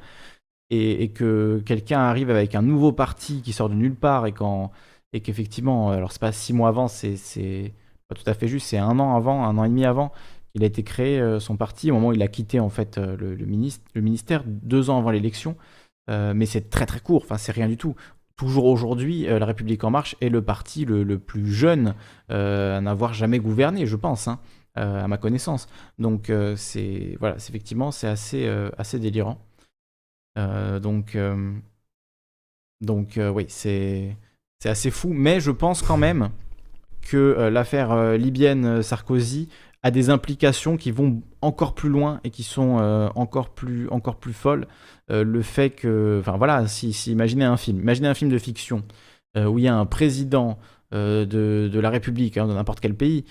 et, 0.71 1.03
et 1.03 1.11
que 1.11 1.63
quelqu'un 1.67 2.01
arrive 2.01 2.31
avec 2.31 2.55
un 2.55 2.63
nouveau 2.63 2.93
parti 2.93 3.43
qui 3.43 3.53
sort 3.53 3.69
de 3.69 3.75
nulle 3.75 3.95
part 3.95 4.27
et 4.27 4.33
quand 4.33 4.73
et 5.13 5.21
qu'effectivement, 5.21 5.91
euh, 5.91 5.97
alors 5.97 6.13
c'est 6.13 6.21
pas 6.21 6.33
six 6.33 6.53
mois 6.53 6.69
avant, 6.69 6.89
c'est 6.89 7.75
pas 8.09 8.15
tout 8.15 8.29
à 8.29 8.35
fait 8.35 8.49
juste, 8.49 8.67
c'est 8.67 8.79
un 8.79 8.99
an 8.99 9.17
avant, 9.17 9.45
un 9.45 9.59
an 9.59 9.65
et 9.65 9.69
demi 9.69 9.85
avant 9.85 10.13
qu'il 10.53 10.63
a 10.65 10.67
été 10.67 10.83
créé 10.83 11.19
euh, 11.21 11.41
son 11.41 11.57
parti, 11.57 11.91
au 11.91 11.95
moment 11.95 12.09
où 12.09 12.13
il 12.13 12.23
a 12.23 12.29
quitté 12.29 12.61
en 12.61 12.69
fait 12.69 12.99
euh, 12.99 13.17
le, 13.17 13.47
ministère, 14.01 14.45
deux 14.47 14.91
ans 14.91 14.99
avant 14.99 15.11
l'élection. 15.11 15.57
mais 16.09 16.47
c'est 16.47 16.71
très 16.71 16.87
très 16.87 17.01
court, 17.01 17.23
enfin 17.25 17.39
c'est 17.39 17.53
rien 17.53 17.69
du 17.69 17.77
tout. 17.77 17.95
Toujours 18.37 18.65
aujourd'hui, 18.65 19.25
La 19.25 19.47
République 19.47 19.85
en 19.85 19.91
marche 19.91 20.17
est 20.21 20.31
le 20.31 20.43
parti 20.43 20.85
le, 20.85 21.19
plus 21.19 21.53
jeune 21.53 21.95
à 22.29 22.81
n'avoir 22.81 23.15
jamais 23.15 23.39
gouverné, 23.39 23.87
je 23.87 23.97
pense, 23.97 24.27
hein, 24.27 24.41
à 24.75 25.07
ma 25.07 25.17
connaissance. 25.19 25.69
Donc 25.99 26.33
c'est 26.57 27.17
voilà, 27.21 27.37
effectivement 27.37 27.93
c'est 27.93 28.09
assez 28.09 28.47
assez 28.79 28.99
délirant. 28.99 29.39
donc 30.37 31.17
donc 32.81 33.19
oui, 33.35 33.47
c'est 33.49 34.17
c'est 34.63 34.69
assez 34.69 34.93
fou, 34.93 35.13
mais 35.13 35.41
je 35.41 35.51
pense 35.51 35.83
quand 35.83 35.97
même 35.97 36.29
que 37.01 37.17
euh, 37.17 37.51
l'affaire 37.51 37.91
euh, 37.91 38.17
libyenne 38.17 38.65
euh, 38.65 38.83
Sarkozy 38.83 39.49
a 39.83 39.91
des 39.91 40.09
implications 40.09 40.77
qui 40.77 40.93
vont 40.93 41.21
encore 41.41 41.75
plus 41.75 41.89
loin 41.89 42.21
et 42.23 42.31
qui 42.31 42.45
sont 42.45 43.11
encore 43.17 43.51
plus 43.51 43.89
encore 43.89 44.15
plus 44.15 44.33
folles. 44.33 44.69
le 45.09 45.43
fait 45.43 45.71
que, 45.71 46.19
enfin 46.21 46.37
voilà, 46.37 46.69
si, 46.69 46.91
imaginez 47.11 47.45
un 47.45 47.57
film, 47.57 47.81
imaginez 47.81 48.07
un 48.07 48.15
film 48.15 48.31
de 48.31 48.39
fiction 48.39 48.85
où 49.37 49.59
il 49.59 49.65
y 49.65 49.67
a 49.67 49.75
un 49.75 49.85
président 49.85 50.57
de, 50.93 51.81
la 51.81 51.91
République, 51.91 52.37
hein, 52.37 52.47
de 52.47 52.53
n'importe 52.53 52.79
quel 52.79 52.95
pays, 52.95 53.25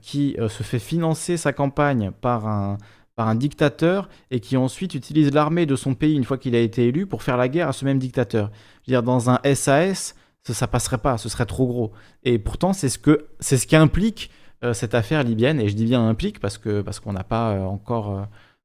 qui 0.00 0.36
se 0.38 0.62
fait 0.62 0.78
financer 0.78 1.36
sa 1.36 1.52
campagne 1.52 2.12
par 2.12 2.46
un, 2.46 2.78
par 3.16 3.26
un 3.26 3.34
dictateur 3.34 4.08
et 4.30 4.38
qui 4.38 4.56
ensuite 4.56 4.94
utilise 4.94 5.34
l'armée 5.34 5.66
de 5.66 5.74
son 5.74 5.94
pays 5.94 6.14
une 6.14 6.22
fois 6.22 6.38
qu'il 6.38 6.54
a 6.54 6.60
été 6.60 6.86
élu 6.86 7.08
pour 7.08 7.24
faire 7.24 7.36
la 7.36 7.48
guerre 7.48 7.66
à 7.66 7.72
ce 7.72 7.84
même 7.84 7.98
dictateur. 7.98 8.52
Je 8.84 8.92
veux 8.92 8.92
dire, 8.92 9.02
dans 9.02 9.28
un 9.28 9.40
SAS, 9.54 10.14
ça, 10.52 10.66
passerait 10.66 10.98
pas, 10.98 11.18
ce 11.18 11.28
serait 11.28 11.46
trop 11.46 11.66
gros. 11.66 11.92
Et 12.24 12.38
pourtant, 12.38 12.72
c'est 12.72 12.88
ce 12.88 12.98
que 12.98 13.26
c'est 13.40 13.56
ce 13.56 13.66
qui 13.66 13.76
implique 13.76 14.30
euh, 14.64 14.72
cette 14.72 14.94
affaire 14.94 15.22
libyenne. 15.22 15.60
Et 15.60 15.68
je 15.68 15.74
dis 15.74 15.84
bien 15.84 16.06
implique 16.06 16.40
parce 16.40 16.58
que 16.58 16.82
parce 16.82 17.00
qu'on 17.00 17.12
n'a 17.12 17.24
pas 17.24 17.52
euh, 17.52 17.64
encore 17.64 18.10
euh, 18.18 18.22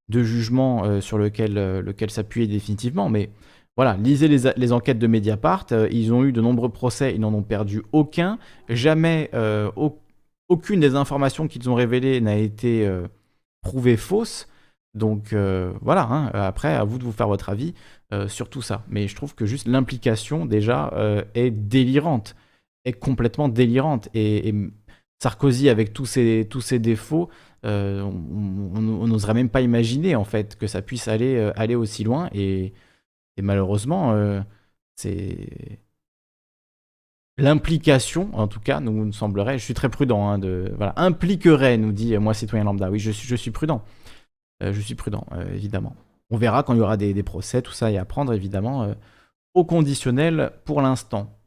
de 0.09 0.23
jugement 0.23 0.99
sur 1.01 1.17
lequel 1.17 1.53
lequel 1.79 2.09
s'appuyer 2.09 2.45
définitivement. 2.45 3.09
Mais 3.09 3.29
voilà, 3.77 3.95
lisez 3.95 4.27
les, 4.27 4.51
les 4.57 4.73
enquêtes 4.73 4.99
de 4.99 5.07
Mediapart. 5.07 5.67
ils 5.89 6.11
ont 6.11 6.25
eu 6.25 6.33
de 6.33 6.41
nombreux 6.41 6.69
procès, 6.69 7.13
ils 7.15 7.21
n'en 7.21 7.33
ont 7.33 7.43
perdu 7.43 7.81
aucun. 7.93 8.37
Jamais 8.67 9.31
aucune 10.49 10.81
des 10.81 10.95
informations 10.95 11.47
qu'ils 11.47 11.69
ont 11.69 11.75
révélées 11.75 12.19
n'a 12.19 12.35
été 12.35 12.85
prouvée 13.61 13.95
fausse. 13.95 14.49
Donc 14.93 15.33
voilà, 15.33 16.03
hein. 16.09 16.29
après, 16.33 16.73
à 16.73 16.83
vous 16.83 16.97
de 16.97 17.03
vous 17.03 17.11
faire 17.11 17.27
votre 17.27 17.49
avis. 17.49 17.73
Euh, 18.13 18.27
sur 18.27 18.49
tout 18.49 18.61
ça. 18.61 18.83
Mais 18.89 19.07
je 19.07 19.15
trouve 19.15 19.35
que 19.35 19.45
juste 19.45 19.69
l'implication 19.69 20.45
déjà 20.45 20.91
euh, 20.95 21.23
est 21.33 21.49
délirante, 21.49 22.35
est 22.83 22.91
complètement 22.91 23.47
délirante. 23.47 24.09
Et, 24.13 24.53
Sarkozy, 25.23 25.69
avec 25.69 25.93
tous 25.93 26.05
ses, 26.05 26.45
tous 26.49 26.59
ses 26.59 26.79
défauts, 26.79 27.29
euh, 27.65 28.01
on 28.01 29.07
n'oserait 29.07 29.33
même 29.33 29.49
pas 29.49 29.61
imaginer 29.61 30.15
en 30.17 30.25
fait 30.25 30.57
que 30.57 30.67
ça 30.67 30.81
puisse 30.81 31.07
aller, 31.07 31.39
aller 31.55 31.75
aussi 31.75 32.03
loin. 32.03 32.29
Et, 32.33 32.73
malheureusement, 33.41 34.43
c'est 34.95 35.47
l'implication, 37.37 38.29
en 38.33 38.47
tout 38.47 38.59
cas, 38.59 38.81
nous, 38.81 39.13
semblerait, 39.13 39.57
je 39.57 39.63
suis 39.63 39.73
très 39.73 39.89
prudent, 39.89 40.29
hein, 40.29 40.39
voilà, 40.75 40.93
impliquerait, 40.97 41.77
nous 41.77 41.93
dit 41.93 42.17
moi 42.17 42.33
citoyen 42.33 42.65
lambda. 42.65 42.89
Oui, 42.91 42.99
je 42.99 43.11
je 43.11 43.35
suis 43.35 43.51
prudent. 43.51 43.85
Je 44.61 44.79
suis 44.81 44.95
prudent, 44.95 45.25
évidemment. 45.53 45.95
On 46.31 46.37
verra 46.37 46.63
quand 46.63 46.73
il 46.73 46.79
y 46.79 46.81
aura 46.81 46.97
des, 46.97 47.23
procès, 47.23 47.61
tout 47.61 47.73
ça, 47.73 47.91
et 47.91 47.97
à 47.97 48.05
prendre 48.05 48.33
évidemment 48.33 48.83
euh, 48.83 48.93
au 49.53 49.65
conditionnel 49.65 50.51
pour 50.63 50.81
l'instant. 50.81 51.37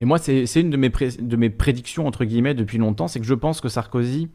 Et 0.00 0.06
moi, 0.06 0.18
c'est 0.18 0.44
une 0.56 0.70
de 0.70 0.76
mes, 1.36 1.50
prédictions, 1.50 2.06
entre 2.06 2.24
guillemets, 2.24 2.54
depuis 2.54 2.78
longtemps, 2.78 3.06
c'est 3.06 3.20
que 3.20 3.26
je 3.26 3.34
pense 3.34 3.60
que 3.60 3.68
Sarkozy, 3.68 4.30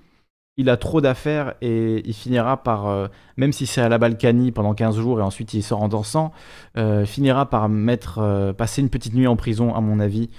il 0.57 0.69
a 0.69 0.77
trop 0.77 1.01
d'affaires 1.01 1.55
et 1.61 2.07
il 2.07 2.13
finira 2.13 2.61
par, 2.61 2.87
euh, 2.87 3.07
même 3.35 3.51
si 3.51 3.65
c'est 3.65 3.81
à 3.81 3.89
la 3.89 3.97
Balkany 3.97 4.51
pendant 4.51 4.73
15 4.73 4.97
jours 4.97 5.19
et 5.19 5.23
ensuite 5.23 5.53
il 5.53 5.63
sort 5.63 5.81
en 5.81 5.87
dansant, 5.87 6.31
euh, 6.77 7.05
finira 7.05 7.49
par 7.49 7.67
mettre, 7.69 8.53
passer 8.57 8.81
une 8.81 8.89
petite 8.89 9.13
nuit 9.15 9.27
en 9.27 9.35
prison, 9.35 9.73
à 9.73 9.81
mon 9.81 9.99
avis, 9.99 10.29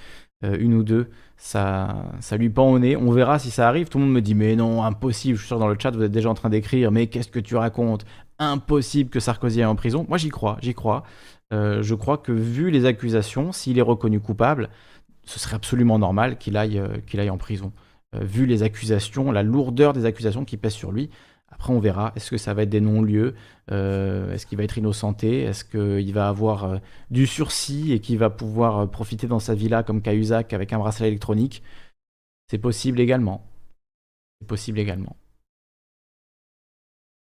une 0.43 0.75
ou 0.75 0.83
deux, 0.83 1.09
ça, 1.45 2.05
ça 2.21 2.37
lui 2.37 2.51
pend 2.51 2.71
au 2.71 2.79
nez. 2.79 2.97
On 2.97 3.11
verra 3.11 3.41
si 3.41 3.51
ça 3.51 3.67
arrive. 3.67 3.89
Tout 3.89 3.99
le 3.99 4.05
monde 4.05 4.15
me 4.15 4.21
dit 4.23 4.37
mais 4.37 4.55
non, 4.55 4.85
impossible. 4.85 5.35
Je 5.35 5.41
suis 5.41 5.49
sûr 5.49 5.59
dans 5.59 5.67
le 5.67 5.77
chat 5.77 5.91
vous 5.91 6.05
êtes 6.05 6.13
déjà 6.13 6.31
en 6.31 6.35
train 6.35 6.49
d'écrire 6.49 6.93
mais 6.93 7.09
qu'est-ce 7.09 7.33
que 7.33 7.41
tu 7.41 7.57
racontes? 7.57 8.05
Impossible 8.39 9.11
que 9.11 9.19
Sarkozy 9.19 9.61
aille 9.61 9.67
en 9.67 9.75
prison. 9.75 10.07
Moi 10.09 10.19
j'y 10.19 10.29
crois, 10.29 10.57
j'y 10.63 10.73
crois. 10.73 11.03
Euh, 11.53 11.83
je 11.83 11.97
crois 11.97 12.17
que 12.17 12.31
vu 12.31 12.71
les 12.71 12.87
accusations, 12.87 13.51
s'il 13.51 13.77
est 13.77 13.83
reconnu 13.83 14.21
coupable, 14.21 14.71
ce 15.25 15.41
serait 15.41 15.57
absolument 15.57 15.99
normal 15.99 16.39
qu'il 16.39 16.57
aille, 16.57 16.79
euh, 16.79 16.99
qu'il 17.09 17.19
aille 17.19 17.29
en 17.29 17.39
prison. 17.39 17.73
Euh, 18.15 18.21
vu 18.23 18.47
les 18.47 18.63
accusations, 18.63 19.33
la 19.33 19.43
lourdeur 19.43 19.95
des 19.95 20.05
accusations 20.05 20.45
qui 20.45 20.57
pèsent 20.57 20.75
sur 20.75 20.93
lui, 20.93 21.11
après, 21.63 21.75
on 21.75 21.79
verra. 21.79 22.13
Est-ce 22.17 22.29
que 22.29 22.39
ça 22.39 22.55
va 22.55 22.65
être 22.65 22.71
des 22.71 22.81
non-lieux? 22.81 23.37
Euh, 23.71 24.35
Est-ce 24.35 24.47
qu'il 24.47 24.59
va 24.59 24.65
être 24.65 24.79
innocenté? 24.79 25.43
Est-ce 25.43 25.65
qu'il 25.65 26.13
va 26.13 26.27
avoir 26.27 26.65
euh, 26.65 26.79
du 27.13 27.25
sursis 27.25 27.93
et 27.93 28.01
qu'il 28.01 28.19
va 28.19 28.31
pouvoir 28.31 28.79
euh, 28.79 28.87
profiter 28.89 29.29
dans 29.29 29.39
sa 29.39 29.55
villa 29.55 29.85
comme 29.85 30.03
Cahuzac 30.03 30.55
avec 30.55 30.73
un 30.73 30.79
bracelet 30.79 31.07
électronique? 31.07 31.63
C'est 32.51 32.59
possible 32.59 32.99
également. 32.99 33.47
C'est 34.41 34.49
possible 34.49 34.81
également. 34.81 35.15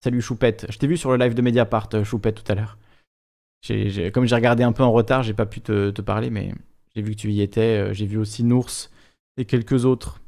Salut 0.03 0.22
Choupette. 0.22 0.64
Je 0.70 0.78
t'ai 0.78 0.87
vu 0.87 0.97
sur 0.97 1.11
le 1.11 1.22
live 1.22 1.35
de 1.35 1.43
Mediapart, 1.43 1.91
Choupette, 2.03 2.43
tout 2.43 2.51
à 2.51 2.55
l'heure. 2.55 2.78
comme 4.14 4.24
j'ai 4.24 4.35
regardé 4.35 4.62
un 4.62 4.72
peu 4.72 4.83
en 4.83 4.93
retard, 4.93 5.22
j'ai 5.22 5.35
pas 5.35 5.45
pu 5.45 5.61
te, 5.61 5.91
te 5.91 6.01
parler, 6.01 6.30
mais 6.30 6.55
j'ai 6.97 7.03
vu 7.03 7.11
que 7.11 7.20
tu 7.20 7.30
y 7.33 7.43
étais. 7.43 7.93
J'ai 7.93 8.07
vu 8.07 8.16
aussi 8.16 8.45
Nours 8.45 8.89
et 9.37 9.45
quelques 9.45 9.85
autres. 9.85 10.22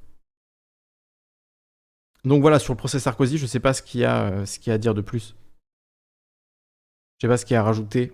Donc 2.24 2.40
voilà, 2.40 2.58
sur 2.58 2.72
le 2.72 2.78
procès 2.78 2.98
Sarkozy, 2.98 3.36
je 3.38 3.42
ne 3.42 3.48
sais 3.48 3.60
pas 3.60 3.74
ce 3.74 3.82
qu'il 3.82 4.00
y, 4.00 4.04
a, 4.04 4.24
euh, 4.30 4.46
ce 4.46 4.58
qu'il 4.58 4.70
y 4.70 4.72
a 4.72 4.74
à 4.74 4.78
dire 4.78 4.94
de 4.94 5.02
plus. 5.02 5.36
Je 7.20 7.26
ne 7.26 7.30
sais 7.30 7.32
pas 7.32 7.36
ce 7.36 7.44
qu'il 7.44 7.54
y 7.54 7.56
a 7.56 7.60
à 7.60 7.64
rajouter 7.64 8.12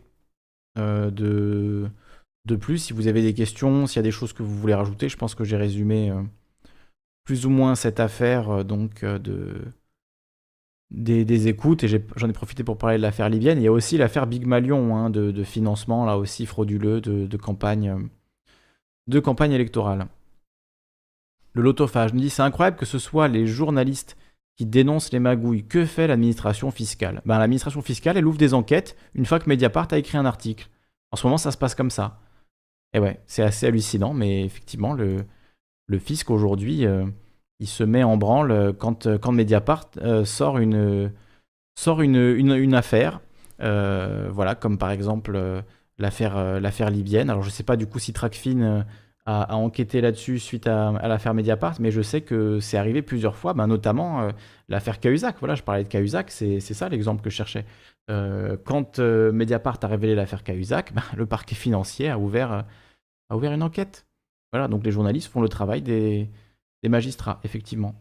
euh, 0.78 1.10
de, 1.10 1.88
de 2.46 2.56
plus. 2.56 2.78
Si 2.78 2.92
vous 2.92 3.06
avez 3.06 3.22
des 3.22 3.34
questions, 3.34 3.86
s'il 3.86 3.96
y 3.96 4.00
a 4.00 4.02
des 4.02 4.10
choses 4.10 4.32
que 4.32 4.42
vous 4.42 4.56
voulez 4.56 4.74
rajouter, 4.74 5.08
je 5.08 5.16
pense 5.16 5.34
que 5.34 5.44
j'ai 5.44 5.56
résumé 5.56 6.10
euh, 6.10 6.22
plus 7.24 7.46
ou 7.46 7.50
moins 7.50 7.76
cette 7.76 8.00
affaire 8.00 8.64
donc 8.64 9.04
de, 9.04 9.54
des, 10.90 11.48
écoutes 11.48 11.84
et 11.84 11.88
j'en 12.16 12.28
ai, 12.28 12.32
profité 12.32 12.64
pour 12.64 12.78
parler 12.78 12.96
de 12.96 13.02
l'affaire 13.02 13.28
libyenne. 13.28 13.58
Il 13.58 13.64
y 13.64 13.68
a 13.68 13.72
aussi 13.72 13.96
l'affaire 13.96 14.26
Big 14.26 14.46
Malion 14.46 14.96
hein, 14.96 15.10
de, 15.10 15.44
financement, 15.44 16.04
là 16.04 16.18
aussi 16.18 16.46
frauduleux, 16.46 17.00
de 17.00 17.36
campagne, 17.36 18.08
de 19.06 19.20
campagne 19.20 19.52
électorale. 19.52 20.08
Le 21.52 21.62
lotophage 21.62 22.12
nous 22.12 22.20
dit 22.20 22.30
c'est 22.30 22.42
incroyable 22.42 22.76
que 22.76 22.86
ce 22.86 22.98
soit 22.98 23.28
les 23.28 23.46
journalistes 23.46 24.16
qui 24.56 24.66
dénonce 24.66 25.12
les 25.12 25.20
magouilles. 25.20 25.64
Que 25.64 25.84
fait 25.84 26.06
l'administration 26.06 26.70
fiscale? 26.70 27.22
Ben, 27.24 27.38
L'administration 27.38 27.82
fiscale, 27.82 28.16
elle 28.16 28.26
ouvre 28.26 28.38
des 28.38 28.54
enquêtes 28.54 28.96
une 29.14 29.26
fois 29.26 29.38
que 29.38 29.48
Mediapart 29.48 29.88
a 29.90 29.98
écrit 29.98 30.18
un 30.18 30.26
article. 30.26 30.68
En 31.12 31.16
ce 31.16 31.26
moment, 31.26 31.38
ça 31.38 31.50
se 31.50 31.56
passe 31.56 31.74
comme 31.74 31.90
ça. 31.90 32.20
Et 32.92 32.98
ouais, 32.98 33.20
c'est 33.26 33.42
assez 33.42 33.66
hallucinant, 33.66 34.12
mais 34.12 34.44
effectivement, 34.44 34.92
le, 34.92 35.24
le 35.86 35.98
fisc 35.98 36.30
aujourd'hui, 36.30 36.84
euh, 36.84 37.06
il 37.58 37.68
se 37.68 37.84
met 37.84 38.02
en 38.02 38.16
branle 38.16 38.74
quand, 38.78 39.16
quand 39.18 39.32
Mediapart 39.32 39.90
euh, 39.98 40.24
sort, 40.24 40.58
une, 40.58 41.12
sort 41.74 42.02
une, 42.02 42.16
une, 42.16 42.74
affaire. 42.74 43.20
Euh, 43.60 44.28
voilà, 44.30 44.54
comme 44.54 44.78
par 44.78 44.90
exemple 44.90 45.38
l'affaire 45.98 46.60
l'affaire 46.60 46.90
libyenne. 46.90 47.28
Alors 47.30 47.42
je 47.42 47.48
ne 47.48 47.52
sais 47.52 47.62
pas 47.62 47.76
du 47.76 47.86
coup 47.86 47.98
si 47.98 48.12
Tracfin 48.12 48.84
a, 49.26 49.54
enquêté 49.56 50.00
là-dessus 50.00 50.38
suite 50.38 50.66
à, 50.66 50.92
l'affaire 51.06 51.34
Mediapart, 51.34 51.76
mais 51.80 51.90
je 51.90 52.02
sais 52.02 52.20
que 52.22 52.60
c'est 52.60 52.76
arrivé 52.76 53.02
plusieurs 53.02 53.36
fois, 53.36 53.54
ben, 53.54 53.66
notamment 53.66 54.22
euh, 54.22 54.30
l'affaire 54.68 55.00
Cahuzac. 55.00 55.36
Voilà, 55.38 55.54
je 55.54 55.62
parlais 55.62 55.84
de 55.84 55.88
Cahuzac, 55.88 56.30
c'est 56.30 56.60
ça 56.60 56.88
l'exemple 56.88 57.22
que 57.22 57.30
je 57.30 57.36
cherchais. 57.36 57.64
Euh, 58.10 58.56
quand 58.64 58.98
euh, 58.98 59.30
Mediapart 59.32 59.78
a 59.82 59.86
révélé 59.86 60.14
l'affaire 60.14 60.42
Cahuzac, 60.42 60.92
ben, 60.94 61.02
le 61.16 61.26
parquet 61.26 61.54
financier 61.54 62.08
a 62.08 62.18
ouvert, 62.18 62.64
a 63.28 63.36
ouvert 63.36 63.52
une 63.52 63.62
enquête. 63.62 64.06
Voilà, 64.52 64.68
donc 64.68 64.84
les 64.84 64.90
journalistes 64.90 65.30
font 65.30 65.42
le 65.42 65.48
travail 65.48 65.82
des, 65.82 66.28
des 66.82 66.88
magistrats, 66.88 67.40
effectivement. 67.44 67.94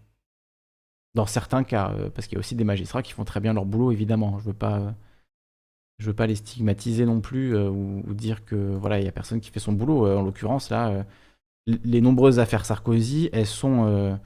Dans 1.15 1.25
certains 1.25 1.63
cas, 1.63 1.93
parce 2.13 2.27
qu'il 2.27 2.35
y 2.35 2.37
a 2.37 2.39
aussi 2.39 2.55
des 2.55 2.63
magistrats 2.63 3.01
qui 3.01 3.13
font 3.13 3.25
très 3.25 3.39
bien 3.39 3.53
leur 3.53 3.65
boulot, 3.65 3.91
évidemment. 3.91 4.39
Je 4.39 4.45
veux 4.45 4.53
pas 4.53 4.95
je 5.99 6.05
veux 6.07 6.13
pas 6.13 6.27
les 6.27 6.35
stigmatiser 6.35 7.05
non 7.05 7.21
plus 7.21 7.55
euh, 7.55 7.69
ou, 7.69 8.13
dire 8.13 8.45
que 8.45 8.55
voilà 8.55 8.99
il 8.99 9.05
y 9.05 9.07
a 9.07 9.11
personne 9.11 9.41
qui 9.41 9.51
fait 9.51 9.59
son 9.59 9.73
boulot. 9.73 10.07
Euh, 10.07 10.17
en 10.17 10.23
l'occurrence 10.23 10.69
là, 10.69 10.89
euh, 10.89 11.03
les 11.67 12.01
nombreuses 12.01 12.39
affaires 12.39 12.65
Sarkozy, 12.65 13.29
elles 13.33 13.45
sont 13.45 14.19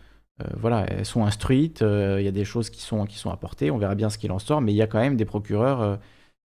voilà, 0.58 0.86
elles 0.88 1.06
sont 1.06 1.26
instruites. 1.26 1.82
Il 1.82 2.24
y 2.24 2.28
a 2.28 2.32
des 2.32 2.46
choses 2.46 2.70
qui 2.70 2.82
sont 2.82 3.06
qui 3.06 3.18
sont 3.18 3.32
apportées. 3.32 3.72
On 3.72 3.78
verra 3.78 3.96
bien 3.96 4.10
ce 4.10 4.18
qu'il 4.18 4.32
en 4.32 4.40
sort, 4.40 4.62
mais 4.62 4.74
il 4.74 4.76
y 4.76 4.82
a 4.82 4.88
quand 4.88 5.00
même 5.00 5.18
des 5.18 5.26
procureurs 5.26 6.00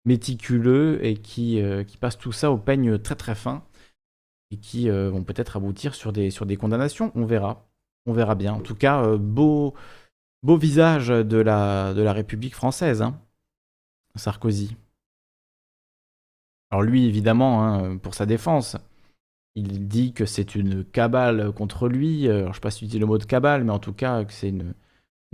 méticuleux 0.05 1.03
et 1.05 1.15
qui 1.15 1.61
qui 1.87 1.97
passent 1.97 2.17
tout 2.17 2.31
ça 2.31 2.51
au 2.51 2.57
peigne 2.57 2.99
très 2.99 3.15
très 3.15 3.35
fin 3.35 3.63
et 4.51 4.57
qui 4.57 4.89
vont 4.89 5.23
peut-être 5.23 5.57
aboutir 5.57 5.95
sur 5.95 6.13
des 6.13 6.29
sur 6.31 6.45
des 6.45 6.57
condamnations. 6.57 7.11
On 7.15 7.25
verra, 7.25 7.67
on 8.05 8.13
verra 8.13 8.35
bien. 8.35 8.53
En 8.53 8.61
tout 8.61 8.75
cas, 8.75 9.17
beau 9.17 9.73
beau 10.43 10.57
visage 10.57 11.07
de 11.09 11.37
la 11.37 11.93
de 11.93 12.01
la 12.03 12.13
République 12.13 12.55
française, 12.55 13.01
hein, 13.01 13.19
Sarkozy. 14.15 14.75
Alors 16.73 16.81
lui, 16.81 17.05
évidemment, 17.05 17.63
hein, 17.63 17.97
pour 17.97 18.15
sa 18.15 18.25
défense, 18.25 18.77
il 19.53 19.87
dit 19.87 20.11
que 20.11 20.25
c'est 20.25 20.55
une 20.55 20.83
cabale 20.83 21.51
contre 21.51 21.87
lui. 21.87 22.27
Alors, 22.27 22.45
je 22.45 22.47
ne 22.47 22.53
sais 22.55 22.59
pas 22.61 22.71
si 22.71 22.87
tu 22.87 22.97
le 22.97 23.05
mot 23.05 23.19
de 23.19 23.25
cabale, 23.25 23.63
mais 23.63 23.71
en 23.71 23.77
tout 23.77 23.93
cas 23.93 24.23
que 24.23 24.33
c'est 24.33 24.49
une, 24.49 24.73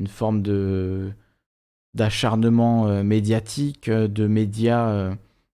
forme 0.08 0.42
de 0.42 1.14
d'acharnement 1.94 2.88
euh, 2.88 3.04
médiatique, 3.04 3.88
euh, 3.88 4.10
de 4.10 4.28
médias 4.28 5.16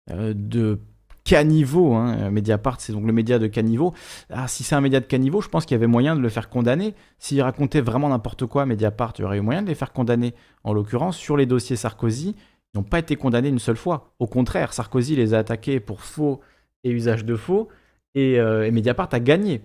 euh, 0.10 0.34
de 0.34 0.80
caniveau. 1.26 1.96
Hein. 1.96 2.30
Mediapart, 2.30 2.80
c'est 2.80 2.94
donc 2.94 3.06
le 3.06 3.12
média 3.12 3.38
de 3.38 3.48
caniveau. 3.48 3.94
Ah, 4.30 4.48
si 4.48 4.64
c'est 4.64 4.76
un 4.76 4.82
média 4.82 5.02
de 5.02 5.06
caniveau, 5.06 5.42
je 5.42 5.50
pense 5.50 5.66
qu'il 5.66 5.76
y 5.76 5.80
avait 5.80 5.88
moyen 5.88 6.16
de 6.16 6.22
le 6.22 6.30
faire 6.30 6.48
condamner. 6.50 6.96
S'il 7.20 7.42
racontait 7.42 7.82
vraiment 7.82 8.08
n'importe 8.08 8.46
quoi, 8.46 8.66
Mediapart, 8.66 9.12
il 9.18 9.24
y 9.24 9.26
aurait 9.26 9.38
eu 9.38 9.42
moyen 9.42 9.62
de 9.62 9.68
les 9.68 9.76
faire 9.76 9.92
condamner. 9.92 10.34
En 10.64 10.72
l'occurrence, 10.72 11.18
sur 11.18 11.36
les 11.36 11.46
dossiers 11.46 11.76
Sarkozy, 11.76 12.38
n'ont 12.74 12.84
pas 12.84 13.00
été 13.00 13.16
condamnés 13.16 13.50
une 13.50 13.60
seule 13.60 13.78
fois. 13.78 14.14
Au 14.20 14.28
contraire, 14.28 14.74
Sarkozy 14.74 15.16
les 15.16 15.34
a 15.34 15.40
attaqués 15.40 15.80
pour 15.80 16.02
faux 16.02 16.42
et 16.84 16.92
usage 16.92 17.26
de 17.26 17.36
faux, 17.36 17.70
et, 18.16 18.40
euh, 18.40 18.70
Mediapart 18.72 19.10
a 19.12 19.20
gagné. 19.20 19.62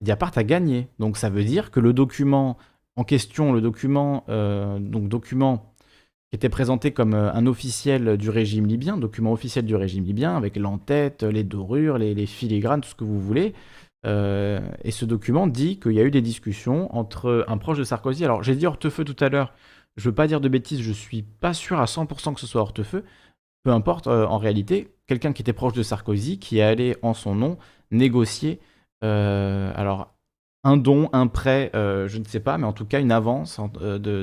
Mediapart 0.00 0.32
a 0.36 0.44
gagné. 0.44 0.88
Donc 0.98 1.16
ça 1.16 1.30
veut 1.30 1.44
dire 1.44 1.70
que 1.70 1.80
le 1.80 1.92
document 1.92 2.56
en 2.96 3.04
question, 3.04 3.52
le 3.52 3.60
document, 3.60 4.24
euh, 4.28 4.78
document 4.80 5.74
qui 6.30 6.36
était 6.36 6.48
présenté 6.48 6.90
comme 6.90 7.14
euh, 7.14 7.32
un 7.32 7.46
officiel 7.46 8.16
du 8.16 8.28
régime 8.28 8.66
libyen, 8.66 8.96
document 8.96 9.32
officiel 9.32 9.64
du 9.64 9.76
régime 9.76 10.04
libyen, 10.04 10.36
avec 10.36 10.56
l'entête, 10.56 11.22
les 11.22 11.44
dorures, 11.44 11.96
les, 11.96 12.26
filigranes, 12.26 12.80
tout 12.80 12.88
ce 12.88 12.94
que 12.94 13.04
vous 13.04 13.20
voulez. 13.20 13.54
et 14.04 14.90
ce 14.90 15.04
document 15.04 15.46
dit 15.46 15.78
qu'il 15.78 15.92
y 15.92 16.00
a 16.00 16.04
eu 16.04 16.10
des 16.10 16.22
discussions 16.22 16.94
entre 16.96 17.44
un 17.48 17.58
proche 17.58 17.78
de 17.78 17.84
Sarkozy. 17.84 18.24
Alors 18.24 18.42
j'ai 18.42 18.56
dit 18.56 18.66
Hortefeux 18.66 19.04
tout 19.04 19.16
à 19.22 19.28
l'heure, 19.28 19.52
je 19.98 20.08
veux 20.08 20.14
pas 20.14 20.28
dire 20.28 20.40
de 20.40 20.48
bêtises, 20.48 20.80
je 20.80 20.92
suis 20.92 21.22
pas 21.22 21.52
sûr 21.52 21.80
à 21.80 21.84
100% 21.84 22.32
que 22.32 22.40
ce 22.40 22.46
soit 22.46 22.62
Hortefeux. 22.62 23.04
Peu 23.64 23.72
importe, 23.72 24.06
euh, 24.06 24.26
en 24.26 24.38
réalité, 24.38 24.94
quelqu'un 25.08 25.32
qui 25.32 25.42
était 25.42 25.52
proche 25.52 25.72
de 25.72 25.82
Sarkozy, 25.82 26.38
qui 26.38 26.58
est 26.58 26.62
allé 26.62 26.96
en 27.02 27.14
son 27.14 27.34
nom 27.34 27.58
négocier, 27.90 28.60
euh, 29.02 29.72
alors 29.74 30.14
un 30.62 30.76
don, 30.76 31.10
un 31.12 31.26
prêt, 31.26 31.72
euh, 31.74 32.06
je 32.06 32.18
ne 32.18 32.24
sais 32.24 32.38
pas, 32.40 32.58
mais 32.58 32.66
en 32.66 32.72
tout 32.72 32.84
cas 32.84 33.00
une 33.00 33.12
avance 33.12 33.60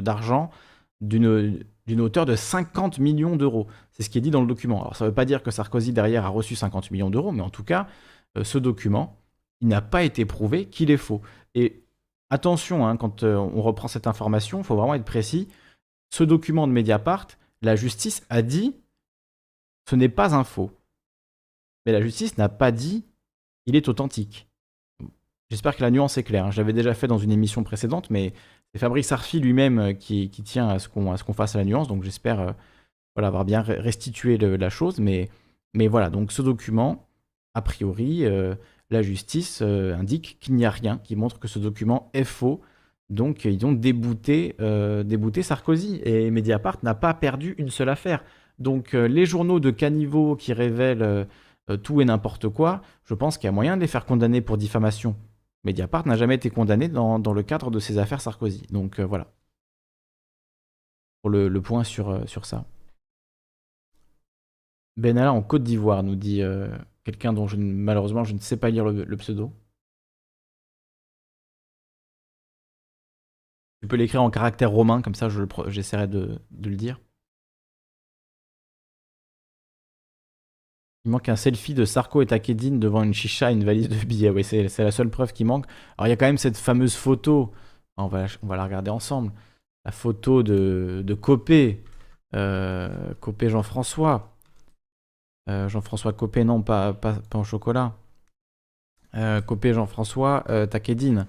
d'argent 0.01 0.49
d'une 1.01 1.63
d'une 1.88 2.01
hauteur 2.01 2.26
de 2.26 2.36
50 2.36 2.97
millions 2.97 3.36
d'euros. 3.36 3.67
C'est 3.91 4.01
ce 4.01 4.09
qui 4.09 4.17
est 4.17 4.21
dit 4.21 4.32
dans 4.32 4.41
le 4.41 4.47
document. 4.47 4.82
Alors 4.82 4.95
ça 4.95 5.05
ne 5.05 5.09
veut 5.09 5.13
pas 5.15 5.26
dire 5.26 5.43
que 5.43 5.51
Sarkozy 5.51 5.93
derrière 5.93 6.26
a 6.26 6.30
reçu 6.30 6.55
50 6.55 6.89
millions 6.89 7.11
d'euros, 7.11 7.32
mais 7.32 7.43
en 7.43 7.51
tout 7.51 7.63
cas, 7.63 7.88
ce 8.41 8.57
document, 8.57 9.19
il 9.61 9.67
n'a 9.67 9.82
pas 9.82 10.03
été 10.03 10.26
prouvé 10.26 10.65
qu'il 10.65 10.89
est 10.89 10.97
faux. 10.97 11.21
Et 11.53 11.84
attention, 12.32 12.88
hein, 12.88 12.97
quand 12.97 13.23
on 13.23 13.61
reprend 13.61 13.88
cette 13.88 14.07
information, 14.07 14.59
il 14.59 14.63
faut 14.63 14.76
vraiment 14.76 14.95
être 14.95 15.05
précis 15.05 15.47
ce 16.10 16.24
document 16.24 16.68
de 16.68 16.74
Mediapart, 16.74 17.28
la 17.62 17.76
justice 17.76 18.26
a 18.30 18.41
dit 18.41 18.76
ce 19.89 19.95
n'est 19.95 20.10
pas 20.10 20.36
un 20.36 20.43
faux. 20.43 20.72
Mais 21.86 21.91
la 21.91 22.01
justice 22.01 22.38
n'a 22.38 22.49
pas 22.49 22.72
dit 22.72 23.03
il 23.66 23.76
est 23.76 23.88
authentique. 23.88 24.47
J'espère 25.49 25.76
que 25.76 25.84
la 25.84 25.91
nuance 25.91 26.18
est 26.18 26.24
claire. 26.24 26.45
Hein. 26.45 26.51
Je 26.51 26.58
l'avais 26.58 26.74
déjà 26.74 26.93
fait 26.93 27.08
dans 27.08 27.18
une 27.18 27.32
émission 27.32 27.64
précédente, 27.64 28.10
mais 28.10 28.34
c'est 28.74 28.80
Fabrice 28.80 29.12
Arfi 29.12 29.39
lui-même 29.39 29.80
euh, 29.80 29.93
qui, 29.93 30.30
tient 30.30 30.68
à 30.70 30.80
ce 30.80 30.89
qu'on 30.89 31.34
fasse 31.34 31.56
la 31.56 31.64
nuance. 31.64 31.88
Donc 31.88 32.03
j'espère 32.03 32.39
euh, 32.39 32.51
avoir 33.16 33.45
bien 33.45 33.62
restitué 33.62 34.38
la 34.38 34.70
chose. 34.70 34.99
Mais, 34.99 35.30
mais 35.74 35.88
voilà, 35.88 36.10
donc 36.10 36.32
ce 36.32 36.41
document, 36.41 37.08
a 37.53 37.62
priori, 37.62 38.26
euh, 38.26 38.56
la 38.89 39.01
justice 39.01 39.62
indique 39.62 40.38
qu'il 40.39 40.56
n'y 40.56 40.66
a 40.66 40.70
rien 40.70 40.97
qui 40.97 41.16
montre 41.16 41.39
que 41.39 41.47
ce 41.47 41.60
document 41.60 42.10
est 42.14 42.24
faux 42.24 42.62
donc 43.10 43.45
ils 43.45 43.66
ont 43.66 43.74
débouté, 43.74 44.56
euh, 44.60 45.03
débouté 45.03 45.43
Sarkozy. 45.43 46.01
Et 46.03 46.32
Mediapart 46.32 46.78
n'a 46.84 46.95
pas 46.95 47.14
perdu 47.14 47.56
une 47.58 47.70
seule 47.70 47.89
affaire. 47.89 48.24
Donc 48.60 48.93
euh, 48.93 49.08
les 49.08 49.26
journaux 49.26 49.60
de 49.60 49.72
caniveau 49.72 50.36
qui 50.36 50.53
révèlent 50.53 51.03
euh, 51.03 51.78
tout 51.78 52.01
et 52.01 52.06
n'importe 52.06 52.49
quoi, 52.49 52.82
je 53.06 53.14
pense 53.14 53.38
qu'il 53.38 53.47
y 53.47 53.49
a 53.49 53.51
moyen 53.51 53.76
de 53.76 53.82
les 53.82 53.88
faire 53.88 54.06
condamner 54.06 54.41
pour 54.41 54.58
diffamation. 54.58 55.16
Mediapart 55.64 56.08
n'a 56.08 56.16
jamais 56.16 56.36
été 56.36 56.49
condamné 56.49 56.88
dans, 56.88 57.18
le 57.18 57.43
cadre 57.43 57.72
de 57.72 57.80
ces 57.80 57.97
affaires 57.97 58.22
Sarkozy. 58.22 58.68
Donc 58.72 58.99
voilà. 58.99 59.28
Pour 61.22 61.32
le, 61.32 61.62
point 61.62 61.84
sur, 61.84 62.30
sur 62.30 62.45
ça. 62.45 62.66
Benalla 64.95 65.34
en 65.34 65.41
Côte 65.41 65.64
d'Ivoire, 65.64 66.03
nous 66.03 66.16
dit 66.16 66.43
quelqu'un 67.03 67.34
dont 67.34 67.47
je, 67.47 67.58
malheureusement 67.58 68.24
je 68.24 68.36
ne 68.36 68.39
sais 68.39 68.58
pas 68.58 68.70
lire 68.70 68.86
le 68.86 69.18
pseudo. 69.18 69.51
Tu 73.86 73.88
peux 73.88 73.98
l'écrire 73.98 74.24
en 74.24 74.32
caractère 74.32 74.72
romain, 74.72 75.04
comme 75.04 75.14
ça 75.14 75.28
j'essaierai 75.68 76.08
de, 76.08 76.40
le 76.64 76.76
dire. 76.76 77.00
Il 81.06 81.12
manque 81.12 81.30
un 81.30 81.36
selfie 81.36 81.76
de 81.76 81.86
Sarko 81.86 82.24
et 82.24 82.26
Takedine 82.26 82.80
devant 82.80 83.04
une 83.04 83.14
chicha 83.14 83.52
et 83.52 83.54
une 83.54 83.64
valise 83.64 83.88
de 83.88 83.96
billets. 84.04 84.32
Oui, 84.32 84.44
c'est 84.44 84.80
la 84.80 84.90
seule 84.90 85.12
preuve 85.12 85.34
qui 85.34 85.44
manque. 85.44 85.68
Alors 86.00 86.08
il 86.08 86.10
y 86.10 86.14
a 86.14 86.16
quand 86.16 86.26
même 86.26 86.40
cette 86.40 86.58
fameuse 86.58 86.96
photo. 86.96 87.54
On 87.98 88.08
va, 88.08 88.26
on 88.42 88.48
va 88.48 88.56
la 88.56 88.64
regarder 88.64 88.90
ensemble. 88.90 89.32
La 89.86 89.92
photo 89.92 90.42
de, 90.42 91.04
de 91.06 91.14
Copé. 91.14 91.84
Euh, 92.36 93.14
Copé 93.20 93.50
Jean-François. 93.50 94.36
Euh, 95.48 95.70
Jean-François 95.70 96.14
Copé, 96.14 96.44
non, 96.44 96.64
pas, 96.64 96.96
pas, 96.96 97.20
en 97.36 97.44
chocolat. 97.44 97.94
Euh, 99.14 99.42
Copé 99.42 99.74
Jean-François 99.74 100.44
Takedine 100.72 101.28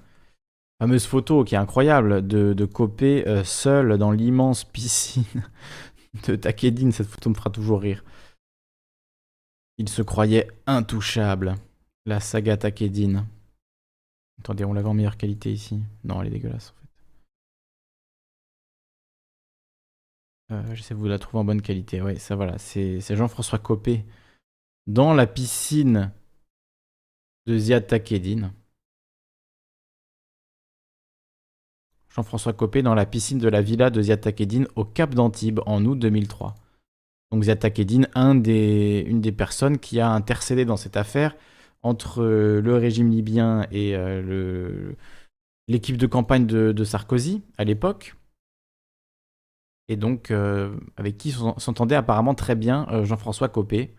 fameuse 0.78 1.06
photo 1.06 1.44
qui 1.44 1.54
est 1.54 1.58
incroyable 1.58 2.26
de, 2.26 2.64
Copé 2.64 3.26
euh, 3.26 3.44
seul 3.44 3.98
dans 3.98 4.10
l'immense 4.10 4.64
piscine 4.64 5.24
de 6.26 6.36
Takedine. 6.36 6.92
Cette 6.92 7.06
photo 7.06 7.30
me 7.30 7.34
fera 7.34 7.50
toujours 7.50 7.80
rire. 7.80 8.04
Il 9.78 9.88
se 9.88 10.02
croyait 10.02 10.48
intouchable. 10.66 11.54
La 12.06 12.20
saga 12.20 12.56
Takedine. 12.56 13.26
Attendez, 14.38 14.64
on 14.64 14.72
l'avait 14.72 14.88
en 14.88 14.94
meilleure 14.94 15.16
qualité 15.16 15.52
ici. 15.52 15.80
Non, 16.04 16.20
elle 16.20 16.28
est 16.28 16.30
dégueulasse 16.30 16.70
en 16.70 16.80
fait. 16.80 16.86
Euh, 20.54 20.74
J'essaie 20.74 20.94
de 20.94 21.00
vous 21.00 21.08
la 21.08 21.18
trouver 21.18 21.40
en 21.40 21.44
bonne 21.44 21.62
qualité. 21.62 22.00
Oui, 22.00 22.18
ça 22.18 22.36
voilà, 22.36 22.58
c'est 22.58 23.00
Jean-François 23.10 23.58
Copé 23.58 24.04
dans 24.86 25.14
la 25.14 25.26
piscine 25.26 26.12
de 27.46 27.58
Ziad 27.58 27.86
Takedine. 27.86 28.52
Jean-François 32.16 32.54
Copé 32.54 32.82
dans 32.82 32.94
la 32.94 33.04
piscine 33.04 33.38
de 33.38 33.48
la 33.48 33.60
villa 33.60 33.90
de 33.90 34.00
Ziad 34.00 34.22
Takedine 34.22 34.66
au 34.74 34.86
Cap 34.86 35.14
d'Antibes 35.14 35.60
en 35.66 35.84
août 35.84 35.98
2003. 35.98 36.54
Donc 37.30 37.42
Ziad 37.44 37.58
Takedine, 37.58 38.08
un 38.14 38.34
des, 38.34 39.04
une 39.06 39.20
des 39.20 39.32
personnes 39.32 39.78
qui 39.78 40.00
a 40.00 40.08
intercédé 40.08 40.64
dans 40.64 40.78
cette 40.78 40.96
affaire 40.96 41.36
entre 41.82 42.22
euh, 42.22 42.62
le 42.62 42.74
régime 42.76 43.10
libyen 43.10 43.66
et 43.70 43.94
euh, 43.94 44.92
l'équipe 45.68 45.98
de 45.98 46.06
campagne 46.06 46.46
de, 46.46 46.84
Sarkozy 46.84 47.42
à 47.58 47.64
l'époque. 47.64 48.16
et 49.88 49.96
donc 49.96 50.32
avec 50.96 51.18
qui 51.18 51.32
s'entendait 51.32 51.96
apparemment 51.96 52.34
très 52.34 52.54
bien 52.54 52.86
Jean-François 53.04 53.48
Copé, 53.48 53.94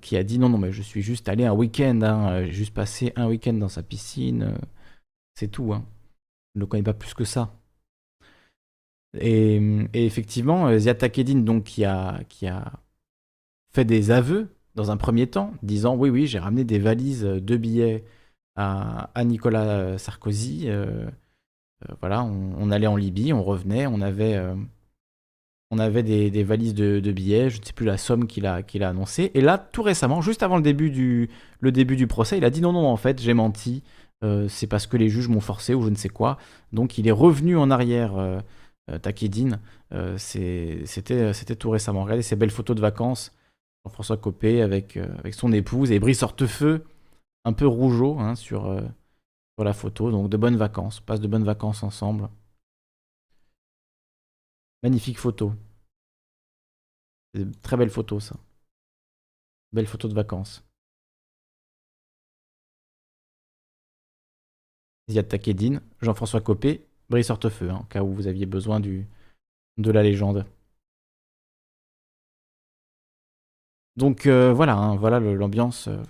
qui 0.00 0.16
a 0.16 0.22
dit 0.22 0.38
non, 0.38 0.48
non, 0.48 0.58
mais 0.58 0.70
je 0.70 0.82
suis 0.82 1.02
juste 1.02 1.28
allé 1.28 1.44
un 1.44 1.54
week-end, 1.54 2.00
hein, 2.02 2.44
j'ai 2.44 2.52
juste 2.52 2.74
passé 2.74 3.12
un 3.16 3.26
week-end 3.26 3.54
dans 3.54 3.68
sa 3.68 3.82
piscine, 3.82 4.54
c'est 5.34 5.48
tout. 5.48 5.72
Hein. 5.72 5.84
Je 6.54 6.58
ne 6.58 6.60
le 6.60 6.66
connais 6.66 6.82
pas 6.82 6.94
plus 6.94 7.14
que 7.14 7.24
ça. 7.24 7.54
Et, 9.18 9.60
effectivement, 9.94 10.76
Ziad 10.78 10.98
Takedin, 10.98 11.40
donc, 11.40 11.64
qui 11.64 11.84
a, 11.84 12.20
qui 12.28 12.46
a 12.46 12.72
fait 13.72 13.84
des 13.84 14.10
aveux 14.10 14.48
dans 14.74 14.90
un 14.90 14.96
premier 14.96 15.26
temps, 15.28 15.52
disant 15.62 15.94
oui, 15.96 16.10
oui, 16.10 16.26
j'ai 16.26 16.38
ramené 16.38 16.64
des 16.64 16.78
valises 16.78 17.22
de 17.22 17.56
billets 17.56 18.04
à, 18.56 19.24
Nicolas 19.24 19.98
Sarkozy. 19.98 20.64
Euh, 20.66 21.06
euh, 21.88 21.94
voilà, 22.00 22.24
on, 22.24 22.70
allait 22.70 22.86
en 22.86 22.96
Libye, 22.96 23.32
on 23.32 23.42
revenait, 23.42 23.86
on 23.86 24.00
avait, 24.00 24.34
euh, 24.36 24.54
on 25.70 25.78
avait 25.78 26.02
des, 26.02 26.44
valises 26.44 26.74
de, 26.74 27.00
billets, 27.12 27.50
je 27.50 27.60
ne 27.60 27.64
sais 27.64 27.72
plus 27.72 27.86
la 27.86 27.98
somme 27.98 28.26
qu'il 28.26 28.46
a, 28.46 28.62
qu'il 28.62 28.82
a 28.82 28.88
annoncée. 28.88 29.30
Et 29.34 29.40
là, 29.40 29.58
tout 29.58 29.82
récemment, 29.82 30.20
juste 30.20 30.42
avant 30.42 30.56
le 30.56 30.62
début 30.62 30.90
du, 30.90 31.30
le 31.60 31.72
début 31.72 31.96
du 31.96 32.06
procès, 32.06 32.38
il 32.38 32.44
a 32.44 32.50
dit 32.50 32.60
non, 32.60 32.72
non, 32.72 32.86
en 32.86 32.96
fait, 32.96 33.20
j'ai 33.20 33.34
menti. 33.34 33.82
C'est 34.48 34.66
parce 34.66 34.86
que 34.86 34.96
les 34.96 35.08
juges 35.08 35.28
m'ont 35.28 35.40
forcé 35.40 35.74
ou 35.74 35.82
je 35.82 35.90
ne 35.90 35.94
sais 35.94 36.08
quoi. 36.08 36.38
Donc 36.72 36.98
il 36.98 37.06
est 37.08 37.12
revenu 37.12 37.56
en 37.56 37.70
arrière, 37.70 38.16
euh, 38.16 38.98
Takedine. 38.98 39.60
C'était 40.16 41.56
tout 41.58 41.70
récemment. 41.70 42.04
Regardez 42.04 42.22
ces 42.22 42.36
belles 42.36 42.50
photos 42.50 42.76
de 42.76 42.80
vacances. 42.80 43.32
Jean-François 43.84 44.16
Copé 44.16 44.62
avec, 44.62 44.98
son 45.32 45.52
épouse 45.52 45.90
et 45.92 45.98
Brice 45.98 46.22
Hortefeux 46.22 46.84
un 47.44 47.52
peu 47.52 47.66
rougeau 47.66 48.18
hein, 48.18 48.34
sur, 48.34 48.66
euh, 48.66 48.80
la 49.58 49.72
photo. 49.72 50.10
Donc 50.10 50.28
de 50.28 50.36
bonnes 50.36 50.56
vacances. 50.56 51.00
Passe 51.00 51.20
de 51.20 51.28
bonnes 51.28 51.44
vacances 51.44 51.82
ensemble. 51.82 52.28
Magnifique 54.82 55.18
photo. 55.18 55.52
Très 57.62 57.76
belle 57.76 57.90
photo 57.90 58.20
ça. 58.20 58.36
Belle 59.72 59.86
photo 59.86 60.08
de 60.08 60.14
vacances. 60.14 60.64
Ziad 65.08 65.28
Takedine, 65.28 65.80
Jean-François 66.00 66.40
Copé, 66.40 66.86
Brice 67.10 67.30
Hortefeux, 67.30 67.70
hein, 67.70 67.80
au 67.82 67.84
cas 67.84 68.02
où 68.02 68.12
vous 68.12 68.26
aviez 68.26 68.46
besoin 68.46 68.80
de 68.80 69.04
la 69.78 70.02
légende. 70.02 70.46
Donc 73.96 74.26
euh, 74.26 74.52
voilà, 74.52 74.76
hein, 74.76 74.96
voilà 74.96 75.20
l'ambiance 75.20 75.88
euh, 75.88 76.02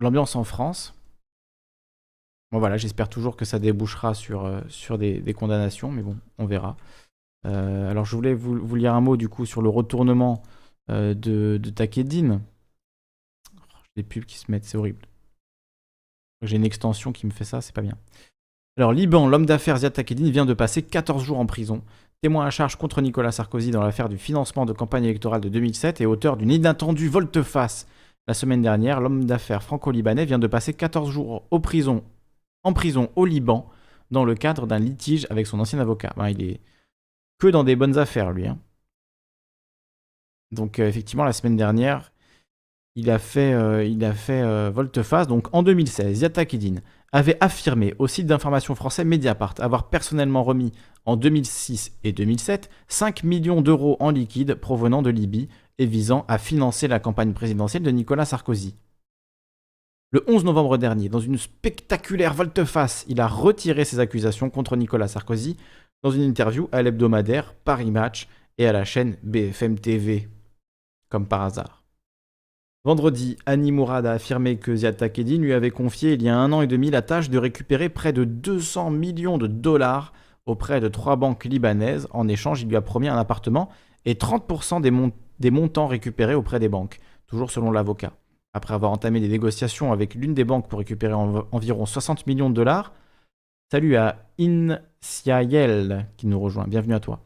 l'ambiance 0.00 0.36
en 0.36 0.44
France. 0.44 0.94
Bon 2.50 2.58
voilà, 2.58 2.76
j'espère 2.76 3.08
toujours 3.08 3.36
que 3.36 3.44
ça 3.44 3.58
débouchera 3.58 4.14
sur, 4.14 4.44
euh, 4.44 4.96
des, 4.96 5.34
condamnations, 5.34 5.92
mais 5.92 6.02
bon, 6.02 6.16
on 6.38 6.46
verra. 6.46 6.76
Alors 7.44 8.04
je 8.04 8.16
voulais 8.16 8.34
vous, 8.34 8.74
lire 8.74 8.94
un 8.94 9.00
mot 9.00 9.16
du 9.16 9.28
coup 9.28 9.46
sur 9.46 9.62
le 9.62 9.68
retournement 9.68 10.42
de, 10.88 11.14
de 11.14 11.70
Takedine. 11.70 12.42
J'ai 13.96 14.02
des 14.02 14.08
pubs 14.08 14.24
qui 14.24 14.36
se 14.38 14.50
mettent, 14.50 14.64
c'est 14.64 14.76
horrible. 14.76 15.09
J'ai 16.42 16.56
une 16.56 16.64
extension 16.64 17.12
qui 17.12 17.26
me 17.26 17.30
fait 17.30 17.44
ça, 17.44 17.60
c'est 17.60 17.74
pas 17.74 17.82
bien. 17.82 17.96
Alors 18.76 18.92
Liban, 18.92 19.28
l'homme 19.28 19.46
d'affaires 19.46 19.78
Ziad 19.78 19.92
Takedine 19.92 20.30
vient 20.30 20.46
de 20.46 20.54
passer 20.54 20.82
14 20.82 21.22
jours 21.22 21.38
en 21.38 21.46
prison. 21.46 21.82
Témoin 22.22 22.46
à 22.46 22.50
charge 22.50 22.76
contre 22.76 23.00
Nicolas 23.00 23.32
Sarkozy 23.32 23.70
dans 23.70 23.82
l'affaire 23.82 24.08
du 24.08 24.18
financement 24.18 24.66
de 24.66 24.72
campagne 24.72 25.04
électorale 25.04 25.40
de 25.40 25.48
2007 25.48 26.00
et 26.00 26.06
auteur 26.06 26.36
d'une 26.36 26.50
inattendue 26.50 27.08
volte-face 27.08 27.86
la 28.30 28.34
semaine 28.34 28.62
dernière, 28.62 29.00
l'homme 29.00 29.24
d'affaires 29.24 29.62
franco-libanais 29.62 30.24
vient 30.24 30.38
de 30.38 30.46
passer 30.46 30.72
14 30.72 31.10
jours 31.10 31.42
en 31.50 31.58
prison 31.60 32.04
au 33.16 33.24
Liban 33.24 33.68
dans 34.12 34.24
le 34.24 34.36
cadre 34.36 34.68
d'un 34.68 34.78
litige 34.78 35.26
avec 35.30 35.48
son 35.48 35.58
ancien 35.58 35.80
avocat. 35.80 36.12
Ben, 36.16 36.28
il 36.28 36.42
est 36.42 36.60
que 37.38 37.48
dans 37.48 37.64
des 37.64 37.74
bonnes 37.74 37.98
affaires, 37.98 38.30
lui. 38.30 38.46
Hein. 38.46 38.58
Donc, 40.52 40.78
euh, 40.78 40.86
effectivement, 40.86 41.24
la 41.24 41.32
semaine 41.32 41.56
dernière, 41.56 42.12
il 42.96 43.10
a 43.10 43.18
fait, 43.18 43.52
euh, 43.52 43.84
euh, 44.30 44.70
volte-face. 44.72 45.26
Donc, 45.26 45.48
en 45.52 45.62
2016, 45.62 46.22
Yatakidine 46.22 46.82
avait 47.12 47.36
affirmé 47.40 47.94
au 47.98 48.06
site 48.06 48.26
d'information 48.26 48.74
français 48.74 49.04
Mediapart 49.04 49.54
avoir 49.58 49.88
personnellement 49.88 50.44
remis 50.44 50.72
en 51.06 51.16
2006 51.16 51.92
et 52.04 52.12
2007 52.12 52.70
5 52.88 53.24
millions 53.24 53.62
d'euros 53.62 53.96
en 53.98 54.10
liquide 54.10 54.54
provenant 54.54 55.02
de 55.02 55.10
Libye 55.10 55.48
et 55.78 55.86
visant 55.86 56.24
à 56.28 56.38
financer 56.38 56.86
la 56.88 57.00
campagne 57.00 57.32
présidentielle 57.32 57.82
de 57.82 57.90
Nicolas 57.90 58.26
Sarkozy. 58.26 58.76
Le 60.12 60.24
11 60.28 60.44
novembre 60.44 60.76
dernier, 60.76 61.08
dans 61.08 61.20
une 61.20 61.38
spectaculaire 61.38 62.34
volte-face, 62.34 63.04
il 63.08 63.20
a 63.20 63.28
retiré 63.28 63.84
ses 63.84 64.00
accusations 64.00 64.50
contre 64.50 64.76
Nicolas 64.76 65.08
Sarkozy 65.08 65.56
dans 66.02 66.10
une 66.10 66.22
interview 66.22 66.68
à 66.72 66.82
l'hebdomadaire 66.82 67.54
Paris 67.64 67.90
Match 67.90 68.28
et 68.58 68.66
à 68.66 68.72
la 68.72 68.84
chaîne 68.84 69.16
BFM 69.22 69.78
TV. 69.78 70.28
Comme 71.08 71.26
par 71.26 71.42
hasard. 71.42 71.79
Vendredi, 72.84 73.36
Annie 73.44 73.72
Mourad 73.72 74.06
a 74.06 74.12
affirmé 74.12 74.56
que 74.56 74.74
Ziad 74.74 74.96
Takedi 74.96 75.36
lui 75.36 75.52
avait 75.52 75.70
confié 75.70 76.14
il 76.14 76.22
y 76.22 76.30
a 76.30 76.36
un 76.38 76.50
an 76.50 76.62
et 76.62 76.66
demi 76.66 76.90
la 76.90 77.02
tâche 77.02 77.28
de 77.28 77.36
récupérer 77.36 77.90
près 77.90 78.14
de 78.14 78.24
200 78.24 78.90
millions 78.90 79.36
de 79.36 79.46
dollars 79.46 80.14
auprès 80.46 80.80
de 80.80 80.88
trois 80.88 81.16
banques 81.16 81.44
libanaises. 81.44 82.08
En 82.10 82.26
échange, 82.26 82.62
il 82.62 82.68
lui 82.68 82.76
a 82.76 82.80
promis 82.80 83.08
un 83.08 83.18
appartement 83.18 83.68
et 84.06 84.14
30% 84.14 84.80
des, 84.80 85.50
montants 85.50 85.88
récupérés 85.88 86.34
auprès 86.34 86.58
des 86.58 86.70
banques, 86.70 87.00
toujours 87.26 87.50
selon 87.50 87.70
l'avocat. 87.70 88.14
Après 88.54 88.72
avoir 88.72 88.92
entamé 88.92 89.20
des 89.20 89.28
négociations 89.28 89.92
avec 89.92 90.14
l'une 90.14 90.32
des 90.32 90.44
banques 90.44 90.66
pour 90.66 90.78
récupérer 90.78 91.12
environ 91.12 91.84
60 91.84 92.26
millions 92.26 92.48
de 92.48 92.54
dollars, 92.54 92.94
salut 93.70 93.96
à 93.96 94.24
Insiael 94.38 96.08
qui 96.16 96.26
nous 96.26 96.40
rejoint. 96.40 96.64
Bienvenue 96.66 96.94
à 96.94 97.00
toi. 97.00 97.20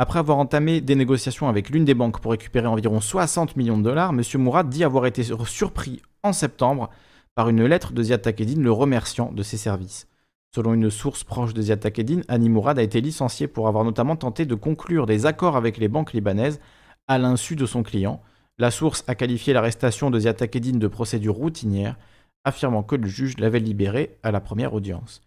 Après 0.00 0.20
avoir 0.20 0.38
entamé 0.38 0.80
des 0.80 0.94
négociations 0.94 1.48
avec 1.48 1.70
l'une 1.70 1.84
des 1.84 1.94
banques 1.94 2.20
pour 2.20 2.30
récupérer 2.30 2.68
environ 2.68 3.00
60 3.00 3.56
millions 3.56 3.76
de 3.76 3.82
dollars, 3.82 4.10
M. 4.10 4.22
Mourad 4.40 4.68
dit 4.68 4.84
avoir 4.84 5.06
été 5.06 5.24
surpris 5.24 6.02
en 6.22 6.32
septembre 6.32 6.88
par 7.34 7.48
une 7.48 7.64
lettre 7.64 7.92
de 7.92 8.00
Ziad 8.04 8.22
Takedine 8.22 8.62
le 8.62 8.70
remerciant 8.70 9.32
de 9.32 9.42
ses 9.42 9.56
services. 9.56 10.06
Selon 10.54 10.72
une 10.72 10.88
source 10.88 11.24
proche 11.24 11.52
de 11.52 11.62
Ziad 11.62 11.80
Takedine, 11.80 12.22
Annie 12.28 12.48
Mourad 12.48 12.78
a 12.78 12.82
été 12.82 13.00
licencié 13.00 13.48
pour 13.48 13.66
avoir 13.66 13.84
notamment 13.84 14.14
tenté 14.14 14.46
de 14.46 14.54
conclure 14.54 15.04
des 15.04 15.26
accords 15.26 15.56
avec 15.56 15.78
les 15.78 15.88
banques 15.88 16.12
libanaises 16.12 16.60
à 17.08 17.18
l'insu 17.18 17.56
de 17.56 17.66
son 17.66 17.82
client. 17.82 18.22
La 18.56 18.70
source 18.70 19.02
a 19.08 19.16
qualifié 19.16 19.52
l'arrestation 19.52 20.10
de 20.10 20.20
Ziad 20.20 20.36
Takedine 20.36 20.78
de 20.78 20.86
procédure 20.86 21.34
routinière, 21.34 21.96
affirmant 22.44 22.84
que 22.84 22.94
le 22.94 23.08
juge 23.08 23.36
l'avait 23.38 23.58
libéré 23.58 24.16
à 24.22 24.30
la 24.30 24.40
première 24.40 24.74
audience. 24.74 25.22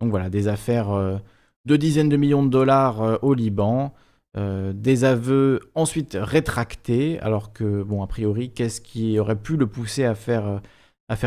Donc 0.00 0.10
voilà, 0.10 0.30
des 0.30 0.46
affaires 0.46 0.90
euh, 0.90 1.18
de 1.64 1.76
dizaines 1.76 2.08
de 2.08 2.16
millions 2.16 2.44
de 2.44 2.50
dollars 2.50 3.02
euh, 3.02 3.16
au 3.22 3.34
Liban, 3.34 3.92
euh, 4.36 4.72
des 4.72 5.04
aveux 5.04 5.60
ensuite 5.74 6.16
rétractés, 6.20 7.20
alors 7.20 7.52
que, 7.52 7.82
bon, 7.82 8.02
a 8.02 8.06
priori, 8.06 8.50
qu'est-ce 8.50 8.80
qui 8.80 9.18
aurait 9.18 9.36
pu 9.36 9.56
le 9.56 9.66
pousser 9.66 10.04
à 10.04 10.14
faire 10.14 10.60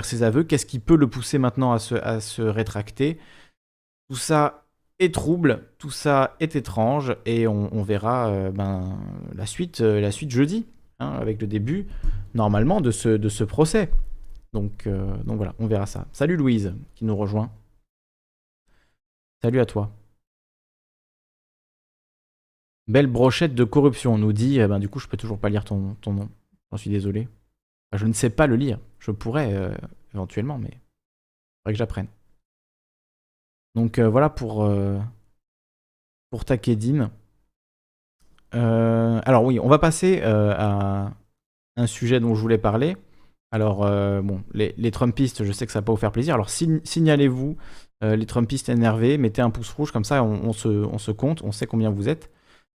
ses 0.03 0.23
aveux? 0.23 0.43
Qu'est-ce 0.43 0.65
qui 0.65 0.79
peut 0.79 0.95
le 0.97 1.07
pousser 1.07 1.37
maintenant 1.37 1.71
à 1.73 1.79
se, 1.79 2.41
rétracter? 2.41 3.19
Tout 4.09 4.15
ça 4.15 4.65
est 4.99 5.13
trouble, 5.13 5.63
tout 5.77 5.91
ça 5.91 6.35
est 6.39 6.55
étrange, 6.55 7.15
et 7.25 7.47
on, 7.47 7.83
verra 7.83 8.29
euh, 8.29 8.51
ben, 8.51 8.97
la, 9.33 9.45
suite, 9.45 9.81
euh, 9.81 9.99
la 9.99 10.11
suite 10.11 10.31
jeudi, 10.31 10.65
hein, 10.99 11.09
avec 11.19 11.41
le 11.41 11.47
début, 11.47 11.87
normalement, 12.33 12.81
de 12.81 12.91
ce, 12.91 13.09
de 13.09 13.45
procès. 13.45 13.89
Donc, 14.55 14.87
euh, 14.87 15.17
donc 15.25 15.35
voilà, 15.35 15.53
on 15.59 15.67
verra 15.67 15.85
ça. 15.85 16.07
Salut 16.13 16.37
Louise, 16.37 16.73
qui 16.95 17.03
nous 17.03 17.15
rejoint. 17.15 17.51
Salut 19.41 19.59
à 19.59 19.65
toi. 19.65 19.91
Belle 22.87 23.07
brochette 23.07 23.55
de 23.55 23.63
corruption, 23.63 24.13
on 24.13 24.17
nous 24.17 24.33
dit. 24.33 24.59
Eh 24.59 24.67
ben, 24.67 24.79
du 24.79 24.89
coup, 24.89 24.99
je 24.99 25.07
peux 25.07 25.17
toujours 25.17 25.39
pas 25.39 25.49
lire 25.49 25.63
ton, 25.63 25.95
nom. 26.05 26.29
J'en 26.71 26.77
suis 26.77 26.89
désolé. 26.89 27.27
Je 27.93 28.05
ne 28.05 28.13
sais 28.13 28.29
pas 28.29 28.47
le 28.47 28.55
lire. 28.55 28.79
Je 28.99 29.11
pourrais 29.11 29.53
euh, 29.53 29.73
éventuellement, 30.13 30.57
mais 30.57 30.69
il 30.69 30.79
faudrait 31.63 31.73
que 31.73 31.77
j'apprenne. 31.77 32.07
Donc 33.75 33.99
euh, 33.99 34.07
voilà 34.07 34.29
pour, 34.29 34.63
euh, 34.63 34.99
pour 36.29 36.45
Takedin. 36.45 37.11
alors 38.51 39.43
oui, 39.43 39.59
on 39.59 39.67
va 39.67 39.79
passer 39.79 40.21
à 40.21 41.11
un 41.75 41.87
sujet 41.87 42.19
dont 42.19 42.35
je 42.35 42.41
voulais 42.41 42.57
parler. 42.57 42.95
Alors 43.51 43.89
les, 44.53 44.91
Trumpistes, 44.91 45.43
je 45.43 45.51
sais 45.51 45.65
que 45.65 45.71
ça 45.71 45.79
va 45.79 45.85
pas 45.85 45.91
vous 45.91 45.97
faire 45.97 46.11
plaisir. 46.11 46.35
Alors 46.35 46.49
signalez-vous 46.49 47.57
les 48.01 48.25
Trumpistes 48.25 48.69
énervés, 48.69 49.17
mettez 49.17 49.41
un 49.41 49.49
pouce 49.49 49.71
rouge 49.71 49.91
comme 49.91 50.03
ça, 50.03 50.23
on 50.23 50.53
se, 50.53 51.11
compte, 51.11 51.41
on 51.43 51.51
sait 51.51 51.67
combien 51.67 51.89
vous 51.89 52.07
êtes. 52.07 52.31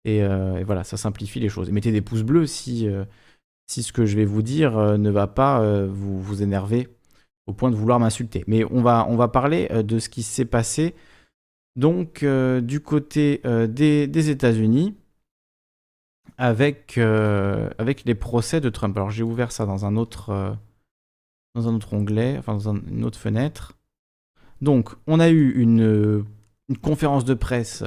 Et, 0.06 0.18
et, 0.20 0.64
voilà, 0.64 0.84
ça 0.84 0.96
simplifie 0.96 1.40
les 1.40 1.50
choses. 1.50 1.70
Et 1.70 1.72
mettez 1.72 1.92
des 1.92 2.02
pouces 2.02 2.24
bleus 2.24 2.48
si 2.48 2.88
si 3.68 3.84
ce 3.84 3.92
que 3.92 4.06
je 4.06 4.16
vais 4.16 4.26
vous 4.26 4.42
dire 4.42 4.78
euh, 4.78 4.98
ne 4.98 5.10
va 5.10 5.28
pas 5.28 5.62
euh, 5.62 5.88
vous, 5.88 6.20
vous 6.20 6.42
énerver 6.42 6.88
au 7.46 7.54
point 7.54 7.70
de 7.70 7.76
vouloir 7.76 8.00
m'insulter. 8.00 8.44
Mais 8.48 8.66
on 8.72 8.82
va, 8.82 9.06
on 9.08 9.16
va 9.16 9.28
parler 9.28 9.68
euh, 9.72 9.84
de 9.84 10.00
ce 10.00 10.10
qui 10.10 10.24
s'est 10.24 10.46
passé 10.46 10.96
donc 11.76 12.26
du 12.26 12.80
côté 12.80 13.44
des, 13.70 14.30
États-Unis 14.32 14.96
avec, 16.40 16.98
avec 16.98 18.04
les 18.04 18.16
procès 18.16 18.60
de 18.60 18.70
Trump. 18.70 18.98
Alors 18.98 19.12
j'ai 19.12 19.22
ouvert 19.22 19.52
ça 19.52 19.68
dans 19.68 19.86
un 19.86 19.96
autre, 19.96 20.58
dans 21.54 21.68
un 21.70 21.76
autre 21.76 21.94
onglet, 21.94 22.36
enfin 22.40 22.56
dans 22.56 22.74
une 22.74 23.06
autre 23.06 23.20
fenêtre. 23.20 23.78
Donc 24.60 24.96
on 25.06 25.20
a 25.20 25.30
eu 25.30 25.52
une, 25.52 26.26
une 26.68 26.78
conférence 26.80 27.26
de 27.26 27.36
presse 27.36 27.84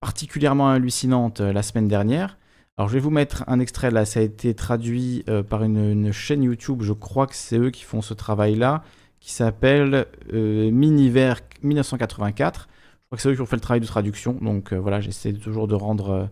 particulièrement 0.00 0.68
hallucinante 0.68 1.40
la 1.40 1.62
semaine 1.62 1.88
dernière. 1.88 2.38
Alors 2.76 2.88
je 2.88 2.94
vais 2.94 3.00
vous 3.00 3.10
mettre 3.10 3.44
un 3.46 3.58
extrait 3.60 3.90
là, 3.90 4.04
ça 4.04 4.20
a 4.20 4.22
été 4.22 4.54
traduit 4.54 5.24
par 5.48 5.62
une, 5.64 6.12
chaîne 6.12 6.42
YouTube, 6.42 6.82
je 6.82 6.92
crois 6.92 7.26
que 7.26 7.34
c'est 7.34 7.58
eux 7.58 7.70
qui 7.70 7.84
font 7.84 8.02
ce 8.02 8.12
travail-là, 8.12 8.82
qui 9.18 9.32
s'appelle 9.32 10.06
Miniver 10.32 11.34
1984. 11.62 12.68
Je 12.68 13.06
crois 13.06 13.16
que 13.16 13.22
c'est 13.22 13.28
eux 13.30 13.34
qui 13.34 13.40
ont 13.40 13.46
fait 13.46 13.56
le 13.56 13.62
travail 13.62 13.80
de 13.80 13.86
traduction, 13.86 14.32
donc 14.34 14.74
voilà, 14.74 15.00
j'essaie 15.00 15.32
toujours 15.32 15.68
de 15.68 15.74
rendre, 15.74 16.28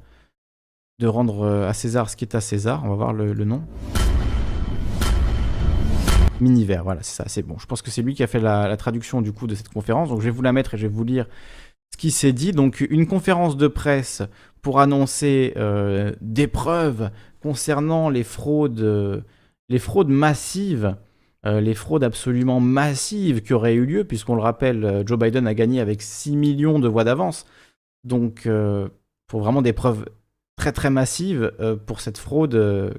de 0.98 1.06
rendre 1.06 1.46
à 1.46 1.72
César 1.72 2.10
ce 2.10 2.16
qui 2.16 2.24
est 2.24 2.34
à 2.34 2.42
César. 2.42 2.82
On 2.84 2.90
va 2.90 2.94
voir 2.96 3.12
le 3.14 3.32
nom. 3.44 3.62
Miniver, 6.40 6.80
voilà, 6.82 7.02
c'est 7.02 7.14
ça, 7.14 7.24
c'est 7.28 7.42
bon. 7.42 7.56
Je 7.58 7.66
pense 7.66 7.82
que 7.82 7.90
c'est 7.90 8.02
lui 8.02 8.14
qui 8.14 8.22
a 8.22 8.26
fait 8.26 8.40
la, 8.40 8.76
traduction 8.76 9.22
du 9.22 9.32
coup 9.32 9.46
de 9.46 9.54
cette 9.54 9.68
conférence, 9.68 10.08
donc 10.08 10.20
je 10.20 10.24
vais 10.24 10.30
vous 10.30 10.42
la 10.42 10.52
mettre 10.52 10.74
et 10.74 10.78
je 10.78 10.86
vais 10.86 10.92
vous 10.92 11.04
lire 11.04 11.26
ce 11.94 11.96
qui 11.96 12.10
s'est 12.10 12.32
dit. 12.32 12.50
Donc 12.50 12.84
une 12.90 13.06
conférence 13.06 13.56
de 13.56 13.68
presse 13.68 14.22
pour 14.62 14.80
annoncer 14.80 15.52
euh, 15.56 16.12
des 16.20 16.48
preuves 16.48 17.10
concernant 17.40 18.08
les 18.08 18.24
fraudes, 18.24 19.24
les 19.68 19.78
fraudes 19.78 20.08
massives, 20.08 20.96
euh, 21.46 21.60
les 21.60 21.74
fraudes 21.74 22.02
absolument 22.02 22.58
massives 22.58 23.42
qui 23.42 23.52
auraient 23.52 23.74
eu 23.74 23.86
lieu, 23.86 24.02
puisqu'on 24.02 24.34
le 24.34 24.42
rappelle, 24.42 24.84
euh, 24.84 25.06
Joe 25.06 25.18
Biden 25.18 25.46
a 25.46 25.54
gagné 25.54 25.80
avec 25.80 26.02
6 26.02 26.34
millions 26.34 26.80
de 26.80 26.88
voix 26.88 27.04
d'avance. 27.04 27.46
Donc 28.02 28.48
pour 29.28 29.40
vraiment 29.40 29.62
des 29.62 29.72
preuves 29.72 30.04
très 30.56 30.72
très 30.72 30.90
massives 30.90 31.52
pour 31.86 32.00
cette 32.00 32.18
fraude 32.18 32.92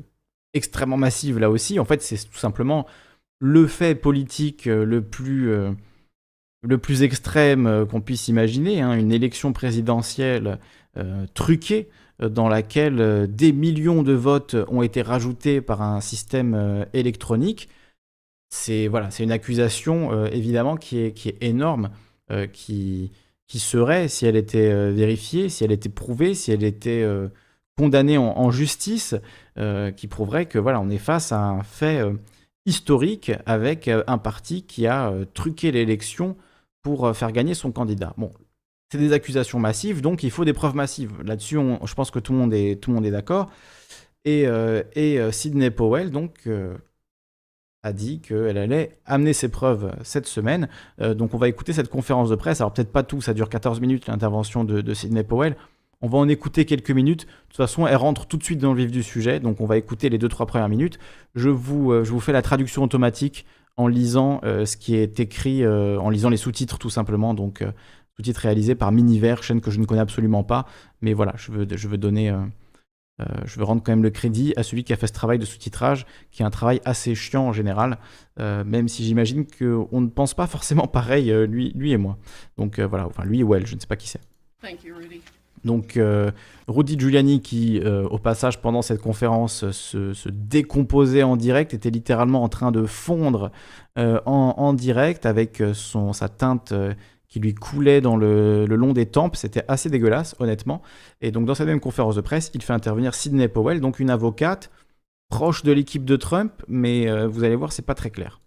extrêmement 0.55 0.97
massive 0.97 1.37
là 1.37 1.51
aussi. 1.51 1.79
En 1.79 1.85
fait, 1.85 2.01
c'est 2.01 2.17
tout 2.17 2.37
simplement 2.37 2.87
le 3.39 3.67
fait 3.67 3.95
politique 3.95 4.67
euh, 4.67 4.85
le 4.85 5.01
plus, 5.01 5.51
euh, 5.51 5.71
le 6.68 6.78
plus 6.78 7.03
extrême 7.03 7.68
euh, 7.68 7.86
qu'on 7.86 8.01
puisse 8.01 8.28
imaginer, 8.28 8.82
hein, 8.82 8.93
une 8.93 9.11
élection 9.11 9.53
présidentielle 9.53 10.59
truquée 11.34 11.89
dans 12.22 12.47
laquelle 12.47 13.28
des 13.30 13.51
millions 13.51 14.01
de 14.01 14.13
votes 14.13 14.55
ont 14.70 14.82
été 14.82 15.01
rajoutés 15.01 15.59
par 15.59 15.82
un 15.82 15.99
système 15.99 16.86
électronique. 16.93 17.68
C'est 18.47 18.88
voilà, 18.88 19.09
une 19.20 19.34
accusation 19.34 20.26
évidemment 20.28 20.78
qui 20.78 20.99
est, 20.99 21.43
énorme, 21.43 21.89
qui, 22.53 23.11
serait, 23.49 24.07
si 24.07 24.26
elle 24.26 24.38
était 24.38 24.89
vérifiée, 24.91 25.49
si 25.49 25.66
elle 25.66 25.74
était 25.74 25.89
prouvée, 25.89 26.34
si 26.34 26.53
elle 26.53 26.63
était 26.63 27.05
condamnée 27.78 28.18
en, 28.18 28.38
en 28.38 28.51
justice, 28.51 29.16
qui 29.97 30.07
prouverait 30.07 30.45
que 30.45 30.59
voilà, 30.59 30.80
on 30.80 30.89
est 30.89 30.97
face 30.97 31.34
à 31.34 31.41
un 31.41 31.63
fait 31.63 32.01
historique 32.66 33.32
avec 33.45 33.88
euh, 33.88 34.03
un 34.07 34.18
parti 34.18 34.63
qui 34.63 34.88
a 34.88 35.09
euh, 35.09 35.26
truqué 35.34 35.72
l'élection 35.72 36.36
pour 36.86 37.07
euh, 37.07 37.13
faire 37.13 37.31
gagner 37.31 37.55
son 37.55 37.71
candidat. 37.71 38.13
Bon, 38.15 38.31
c'est 38.91 38.99
des 38.99 39.11
accusations 39.11 39.57
massives, 39.57 40.01
donc 40.01 40.21
il 40.21 40.29
faut 40.29 40.45
des 40.45 40.53
preuves 40.53 40.75
massives. 40.75 41.19
Là-dessus, 41.23 41.57
je 41.83 41.93
pense 41.95 42.11
que 42.11 42.19
tout 42.19 42.31
le 42.31 42.38
monde 42.38 42.53
est, 42.53 42.79
tout 42.79 42.91
le 42.91 42.95
monde 42.95 43.07
est 43.07 43.11
d'accord. 43.11 43.49
Et, 44.23 44.45
et 44.93 45.31
Sidney 45.31 45.69
Powell, 45.71 46.11
donc, 46.11 46.47
a 47.83 47.93
dit 47.93 48.21
qu'elle 48.21 48.57
allait 48.57 48.99
amener 49.05 49.33
ses 49.33 49.49
preuves 49.49 49.95
cette 50.03 50.27
semaine. 50.27 50.67
donc 50.99 51.33
on 51.33 51.38
va 51.38 51.47
écouter 51.47 51.73
cette 51.73 51.89
conférence 51.89 52.29
de 52.29 52.36
presse. 52.36 52.61
Alors 52.61 52.73
peut-être 52.73 52.91
pas 52.91 53.03
tout, 53.03 53.21
ça 53.21 53.33
dure 53.33 53.49
14 53.49 53.81
minutes 53.81 54.07
l'intervention 54.07 54.63
de, 54.63 54.81
de 54.81 54.93
Sidney 54.93 55.23
Powell. 55.23 55.55
On 56.01 56.07
va 56.07 56.17
en 56.19 56.27
écouter 56.27 56.65
quelques 56.65 56.91
minutes. 56.91 57.25
De 57.25 57.31
toute 57.49 57.57
façon, 57.57 57.88
elle 57.88 57.95
rentre 57.95 58.27
tout 58.27 58.38
de 58.38 58.43
suite 58.43 58.59
dans 58.59 58.73
le 58.73 58.81
vif 58.81 58.91
du 58.91 59.01
sujet, 59.01 59.39
donc 59.39 59.61
on 59.61 59.65
va 59.65 59.77
écouter 59.77 60.09
les 60.09 60.19
deux 60.19 60.27
trois 60.27 60.45
premières 60.45 60.69
minutes. 60.69 60.99
Je 61.33 61.49
vous, 61.49 61.91
euh, 61.91 62.03
je 62.03 62.11
vous 62.11 62.19
fais 62.19 62.31
la 62.31 62.41
traduction 62.41 62.83
automatique 62.83 63.45
en 63.78 63.88
lisant 63.88 64.39
euh, 64.43 64.65
ce 64.65 64.78
qui 64.78 64.95
est 64.95 65.19
écrit, 65.19 65.63
euh, 65.63 65.99
en 65.99 66.09
lisant 66.09 66.30
les 66.30 66.38
sous-titres 66.38 66.78
tout 66.78 66.89
simplement. 66.89 67.34
Donc 67.34 67.63
sous-titres 68.15 68.41
réalisés 68.41 68.76
par 68.76 68.91
Miniver, 68.91 69.36
chaîne 69.41 69.61
que 69.61 69.71
je 69.71 69.80
ne 69.80 69.86
connais 69.86 70.01
absolument 70.01 70.43
pas, 70.43 70.65
mais 71.01 71.13
voilà, 71.13 71.34
je 71.38 71.51
veux, 71.51 71.67
je 71.69 71.88
veux 71.88 71.97
donner, 71.97 72.34
je 73.19 73.57
veux 73.57 73.65
rendre 73.65 73.84
quand 73.84 73.91
même 73.91 74.03
le 74.03 74.09
crédit 74.09 74.53
à 74.55 74.63
celui 74.63 74.86
qui 74.86 74.93
a 74.93 74.95
fait 74.95 75.07
ce 75.07 75.13
travail 75.13 75.38
de 75.38 75.43
sous-titrage, 75.43 76.05
qui 76.32 76.41
est 76.41 76.45
un 76.45 76.49
travail 76.49 76.80
assez 76.86 77.13
chiant 77.13 77.47
en 77.47 77.51
général, 77.51 77.97
même 78.38 78.88
si 78.88 79.03
j'imagine 79.03 79.45
qu'on 79.45 79.99
ne 79.99 80.07
pense 80.07 80.34
pas 80.34 80.47
forcément 80.47 80.88
pareil, 80.88 81.30
lui, 81.45 81.73
lui 81.76 81.91
et 81.91 81.97
moi. 81.97 82.17
Donc 82.57 82.80
voilà, 82.80 83.05
enfin 83.05 83.26
lui 83.26 83.41
et 83.41 83.43
Well, 83.43 83.67
je 83.67 83.76
ne 83.76 83.82
sais 83.82 83.88
pas 83.88 83.97
qui 83.97 84.07
c'est. 84.07 84.21
Thank 84.61 84.86
you, 84.86 84.95
Rudy. 84.95 85.21
Donc 85.66 85.97
euh, 85.97 86.32
Rudy 86.68 86.97
Giuliani 86.97 87.41
qui, 87.41 87.80
euh, 87.80 88.07
au 88.07 88.20
passage, 88.20 88.61
pendant 88.61 88.82
cette 88.82 89.01
conférence, 89.01 89.70
se, 89.72 90.30
décomposait 90.30 91.24
en 91.24 91.36
direct, 91.36 91.74
était 91.74 91.89
littéralement 91.89 92.43
en 92.43 92.49
train 92.49 92.72
de 92.72 92.86
fondre 92.86 93.51
euh, 93.97 94.22
en, 94.26 94.74
direct 94.74 95.26
avec 95.26 95.61
sa 95.74 96.30
teinte 96.30 96.74
qui 97.28 97.39
lui 97.39 97.53
coulait 97.53 97.99
dans 97.99 98.16
le, 98.16 98.66
long 98.66 98.93
des 98.93 99.07
tempes. 99.07 99.36
C'était 99.36 99.66
assez 99.68 99.89
dégueulasse, 99.89 100.36
honnêtement. 100.39 100.82
Et 101.22 101.32
donc 101.32 101.45
dans 101.45 101.55
cette 101.55 101.68
même 101.68 101.80
conférence 101.80 102.16
de 102.16 102.22
presse, 102.22 102.51
il 102.53 102.61
fait 102.61 102.74
intervenir 102.74 103.16
Sidney 103.16 103.47
Powell, 103.47 103.82
donc 103.82 103.99
une 103.99 104.11
avocate 104.11 104.70
proche 105.30 105.63
de 105.63 105.72
l'équipe 105.72 106.05
de 106.05 106.16
Trump, 106.16 106.53
mais 106.68 107.26
vous 107.26 107.43
allez 107.43 107.55
voir, 107.55 107.74
c'est 107.74 107.86
pas 107.86 107.95
très 107.95 108.11
clair. 108.11 108.39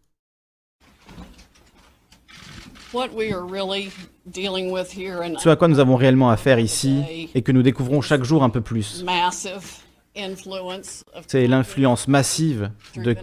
Ce 5.39 5.49
à 5.49 5.57
quoi 5.57 5.69
nous 5.69 5.79
avons 5.79 5.97
réellement 5.97 6.31
affaire 6.31 6.59
ici 6.59 7.29
et 7.35 7.43
que 7.43 7.53
nous 7.53 7.63
découvrons 7.63 8.01
chaque 8.01 8.25
jour 8.25 8.43
un 8.43 8.51
peu 8.51 8.63
plus, 8.63 9.05
c'est 11.27 11.47
l'influence 11.47 12.09
massive 12.09 12.71
de, 12.97 13.15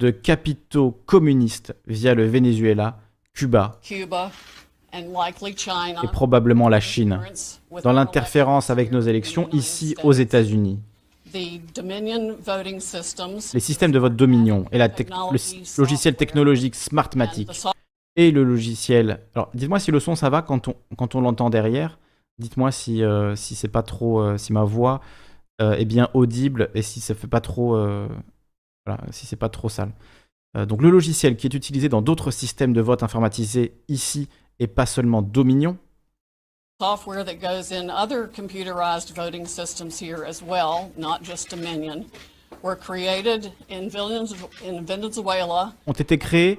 de, 0.00 0.10
capitaux 0.10 1.00
communistes 1.06 1.74
via 1.86 2.14
le 2.14 2.26
Venezuela, 2.26 2.98
Cuba 3.32 3.78
et 4.92 6.08
probablement 6.12 6.68
la 6.68 6.80
Chine, 6.80 7.20
dans 7.82 7.92
l'interférence 7.92 8.68
avec 8.70 8.92
nos 8.92 9.00
élections 9.00 9.48
ici 9.52 9.96
aux 10.02 10.12
États-Unis. 10.12 10.78
Les 11.32 11.62
systèmes 13.60 13.92
de 13.92 13.98
vote 13.98 14.14
Dominion 14.14 14.66
et 14.70 14.78
la 14.78 14.86
le 14.86 15.78
logiciel 15.78 16.14
technologique 16.14 16.76
Smartmatic 16.76 17.50
et 18.16 18.30
le 18.30 18.44
logiciel. 18.44 19.20
Alors, 19.34 19.50
dites-moi 19.54 19.78
si 19.78 19.90
le 19.90 20.00
son 20.00 20.14
ça 20.14 20.30
va 20.30 20.42
quand 20.42 20.68
on, 20.68 20.76
quand 20.96 21.14
on 21.14 21.20
l'entend 21.20 21.50
derrière. 21.50 21.98
Dites-moi 22.38 22.72
si, 22.72 23.02
euh, 23.02 23.36
si 23.36 23.54
c'est 23.54 23.68
pas 23.68 23.82
trop, 23.82 24.20
euh, 24.20 24.36
si 24.38 24.52
ma 24.52 24.64
voix 24.64 25.00
euh, 25.60 25.74
est 25.74 25.84
bien 25.84 26.08
audible 26.14 26.70
et 26.74 26.82
si 26.82 27.00
ça 27.00 27.14
fait 27.14 27.28
pas 27.28 27.40
trop, 27.40 27.76
voilà, 28.86 29.00
si 29.10 29.26
c'est 29.26 29.36
pas 29.36 29.48
trop 29.48 29.68
sale. 29.68 29.92
donc 30.68 30.82
le 30.82 30.90
logiciel 30.90 31.36
qui 31.36 31.46
est 31.46 31.54
utilisé 31.54 31.88
dans 31.88 32.02
d'autres 32.02 32.30
systèmes 32.30 32.72
de 32.72 32.80
vote 32.80 33.02
informatisés 33.02 33.72
ici 33.88 34.28
et 34.58 34.66
pas 34.66 34.86
seulement 34.86 35.22
Dominion. 35.22 35.76
Software 36.80 37.24
that 37.24 37.36
goes 37.36 37.70
in 37.70 37.88
other 37.88 38.26
computerized 38.26 39.14
voting 39.14 39.46
systems 39.46 40.00
here 40.00 40.24
as 40.24 40.42
well, 40.42 40.90
not 40.96 41.22
just 41.22 41.48
Dominion, 41.48 42.04
were 42.62 42.76
created 42.76 43.52
in 43.70 43.88
Venezuela. 43.88 45.72
Ont 45.86 45.92
été 45.92 46.18
créés 46.18 46.58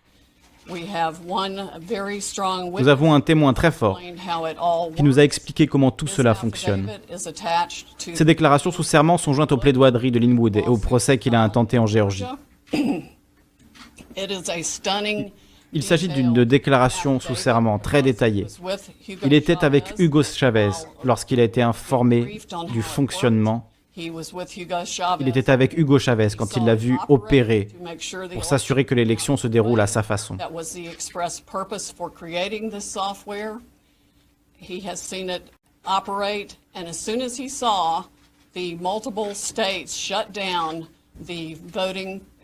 Nous 2.79 2.87
avons 2.87 3.13
un 3.13 3.21
témoin 3.21 3.53
très 3.53 3.71
fort 3.71 3.99
qui 4.95 5.03
nous 5.03 5.19
a 5.19 5.23
expliqué 5.23 5.67
comment 5.67 5.91
tout 5.91 6.07
cela 6.07 6.33
fonctionne. 6.33 6.89
Ces 7.97 8.25
déclarations 8.25 8.71
sous 8.71 8.83
serment 8.83 9.17
sont 9.17 9.33
jointes 9.33 9.51
aux 9.51 9.57
plaidoiries 9.57 10.11
de 10.11 10.19
Linwood 10.19 10.57
et 10.57 10.67
au 10.67 10.77
procès 10.77 11.17
qu'il 11.17 11.35
a 11.35 11.41
intenté 11.41 11.79
en 11.79 11.87
Géorgie. 11.87 12.25
Il 15.73 15.83
s'agit 15.83 16.09
d'une 16.09 16.43
déclaration 16.43 17.19
sous 17.19 17.35
serment 17.35 17.79
très 17.79 18.01
détaillée. 18.01 18.47
Il 19.23 19.33
était 19.33 19.63
avec 19.63 19.93
Hugo 19.97 20.21
Chavez 20.21 20.71
lorsqu'il 21.03 21.39
a 21.39 21.43
été 21.43 21.61
informé 21.61 22.39
du 22.71 22.81
fonctionnement 22.81 23.70
il 23.97 25.27
était 25.27 25.51
avec 25.51 25.77
Hugo 25.77 25.99
Chavez 25.99 26.29
quand 26.37 26.55
il 26.55 26.65
l'a 26.65 26.75
vu 26.75 26.97
opérer 27.09 27.67
pour 28.33 28.45
s'assurer 28.45 28.85
que 28.85 28.95
l'élection 28.95 29.35
se 29.35 29.47
déroule 29.47 29.81
à 29.81 29.87
sa 29.87 30.01
façon. 30.01 30.37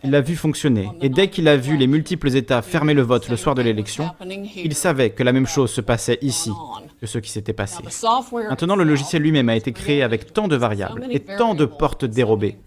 Il 0.04 0.12
l'a 0.12 0.22
vu 0.22 0.36
fonctionner, 0.36 0.90
et 1.02 1.10
dès 1.10 1.30
qu'il 1.30 1.48
a 1.48 1.58
vu 1.58 1.76
les 1.76 1.88
multiples 1.88 2.36
États 2.36 2.62
fermer 2.62 2.94
le 2.94 3.02
vote 3.02 3.30
le 3.30 3.36
soir 3.36 3.56
de 3.56 3.64
l'élection, 3.64 4.12
il 4.56 4.76
savait 4.76 5.10
que 5.10 5.24
la 5.24 5.34
même 5.34 5.48
chose 5.48 5.72
se 5.72 5.82
passait 5.82 6.20
ici, 6.22 6.52
que 7.02 7.08
ce 7.08 7.18
qui 7.18 7.32
s'était 7.32 7.54
passé. 7.54 7.84
Maintenant, 8.50 8.76
le 8.76 8.84
logiciel 8.84 9.24
lui-même 9.24 9.50
a 9.50 9.56
été 9.56 9.72
créé 9.72 10.04
avec 10.04 10.34
tant 10.34 10.48
de 10.48 10.56
variables 10.56 11.08
et 11.10 11.20
tant 11.20 11.56
de 11.56 11.66
portes 11.66 12.06
dérobées 12.06 12.58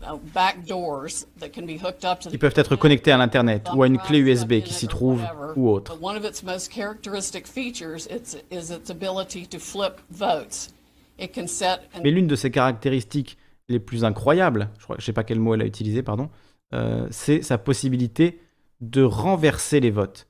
qui 2.28 2.38
peuvent 2.38 2.54
être 2.56 2.76
connectées 2.76 3.12
à 3.12 3.16
l'Internet 3.18 3.68
ou 3.74 3.82
à 3.84 3.86
une 3.86 3.98
clé 3.98 4.18
USB 4.18 4.60
qui 4.60 4.74
s'y 4.74 4.88
trouve 4.88 5.22
ou 5.56 5.70
autre. 5.70 5.98
Mais 12.02 12.10
l'une 12.10 12.26
de 12.26 12.36
ses 12.36 12.50
caractéristiques 12.50 13.38
les 13.68 13.78
plus 13.78 14.04
incroyables, 14.04 14.70
je 14.88 14.94
ne 14.94 15.00
sais 15.00 15.12
pas 15.12 15.22
quel 15.22 15.38
mot 15.38 15.54
elle 15.54 15.62
a 15.62 15.66
utilisé, 15.66 16.02
pardon, 16.02 16.28
euh, 16.72 17.06
c'est 17.10 17.42
sa 17.42 17.58
possibilité 17.58 18.40
de 18.80 19.02
renverser 19.02 19.80
les 19.80 19.90
votes. 19.90 20.28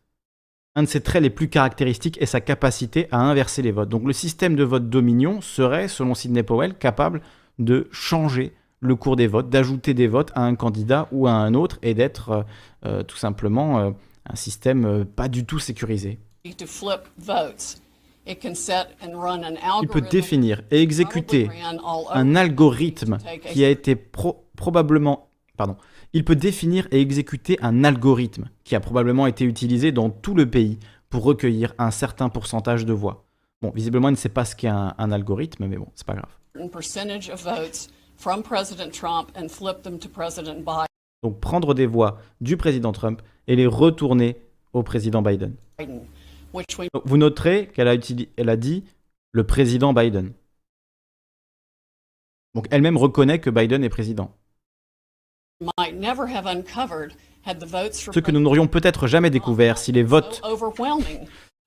Un 0.77 0.85
de 0.85 0.89
ses 0.89 1.01
traits 1.01 1.23
les 1.23 1.31
plus 1.31 1.49
caractéristiques 1.49 2.21
est 2.23 2.27
sa 2.27 2.41
capacité 2.41 3.09
à 3.11 3.19
inverser 3.19 3.63
les 3.63 3.73
votes. 3.73 3.89
Donc 3.89 4.05
le 4.05 4.13
système 4.13 4.57
de 4.57 4.65
vote 4.65 4.89
Dominion 4.89 5.41
serait, 5.41 5.89
selon 5.89 6.15
Sidney 6.15 6.43
Powell, 6.43 6.75
capable 6.75 7.21
de 7.59 7.89
changer 7.91 8.55
le 8.81 8.97
cours 8.97 9.17
des 9.17 9.27
votes, 9.27 9.51
d'ajouter 9.51 9.93
des 9.93 10.07
votes 10.07 10.31
à 10.35 10.43
un 10.43 10.55
candidat 10.55 11.09
ou 11.13 11.27
à 11.27 11.33
un 11.33 11.55
autre 11.55 11.79
et 11.83 11.93
d'être 11.93 12.31
euh, 12.31 12.43
euh, 12.87 13.03
tout 13.03 13.17
simplement 13.17 13.95
un 14.27 14.37
système 14.37 15.05
pas 15.05 15.29
du 15.29 15.45
tout 15.45 15.59
sécurisé. 15.59 16.19
Il 16.45 16.55
peut 19.89 20.01
définir 20.01 20.63
et 20.71 20.81
exécuter 20.81 21.51
un 22.13 22.37
algorithme 22.37 23.19
qui 23.53 23.65
a 23.65 23.69
été 23.69 23.97
probablement 24.57 25.31
pardon, 25.61 25.77
il 26.13 26.25
peut 26.25 26.37
définir 26.37 26.89
et 26.91 27.01
exécuter 27.01 27.59
un 27.63 27.85
algorithme 27.85 28.49
qui 28.65 28.75
a 28.75 28.81
probablement 28.81 29.27
été 29.27 29.45
utilisé 29.45 29.93
dans 29.93 30.11
tout 30.11 30.35
le 30.35 30.49
pays 30.49 30.79
pour 31.09 31.25
recueillir 31.25 31.75
un 31.79 31.91
certain 31.91 32.29
pourcentage 32.29 32.85
de 32.85 32.93
voix. 32.93 33.25
Bon, 33.63 33.71
visiblement, 33.71 34.09
il 34.09 34.13
ne 34.13 34.17
sait 34.17 34.29
pas 34.29 34.45
ce 34.45 34.57
qu'est 34.57 34.69
un, 34.69 34.95
un 34.97 35.13
algorithme, 35.13 35.67
mais 35.67 35.77
bon, 35.77 35.89
c'est 35.95 36.07
pas 36.07 36.15
grave. 36.15 36.31
Donc 41.23 41.41
prendre 41.41 41.75
des 41.75 41.87
voix 41.87 42.19
du 42.41 42.57
président 42.57 42.93
Trump 42.93 43.23
et 43.47 43.57
les 43.57 43.67
retourner 43.67 44.37
au 44.73 44.83
président 44.83 45.23
Biden. 45.23 45.55
vous 47.05 47.17
noterez 47.17 47.69
qu'elle 47.69 47.89
a, 47.89 47.97
elle 48.37 48.49
a 48.49 48.57
dit 48.57 48.85
le 49.33 49.45
président 49.45 49.93
Biden. 49.93 50.33
Donc 52.55 52.67
elle-même 52.71 52.97
reconnaît 52.97 53.39
que 53.39 53.51
Biden 53.51 53.85
est 53.85 53.89
président. 53.89 54.35
Ce 57.93 58.21
que 58.21 58.31
nous 58.31 58.41
n'aurions 58.41 58.67
peut-être 58.67 59.07
jamais 59.07 59.29
découvert 59.29 59.77
si 59.77 59.93
les 59.93 60.03
votes... 60.03 60.41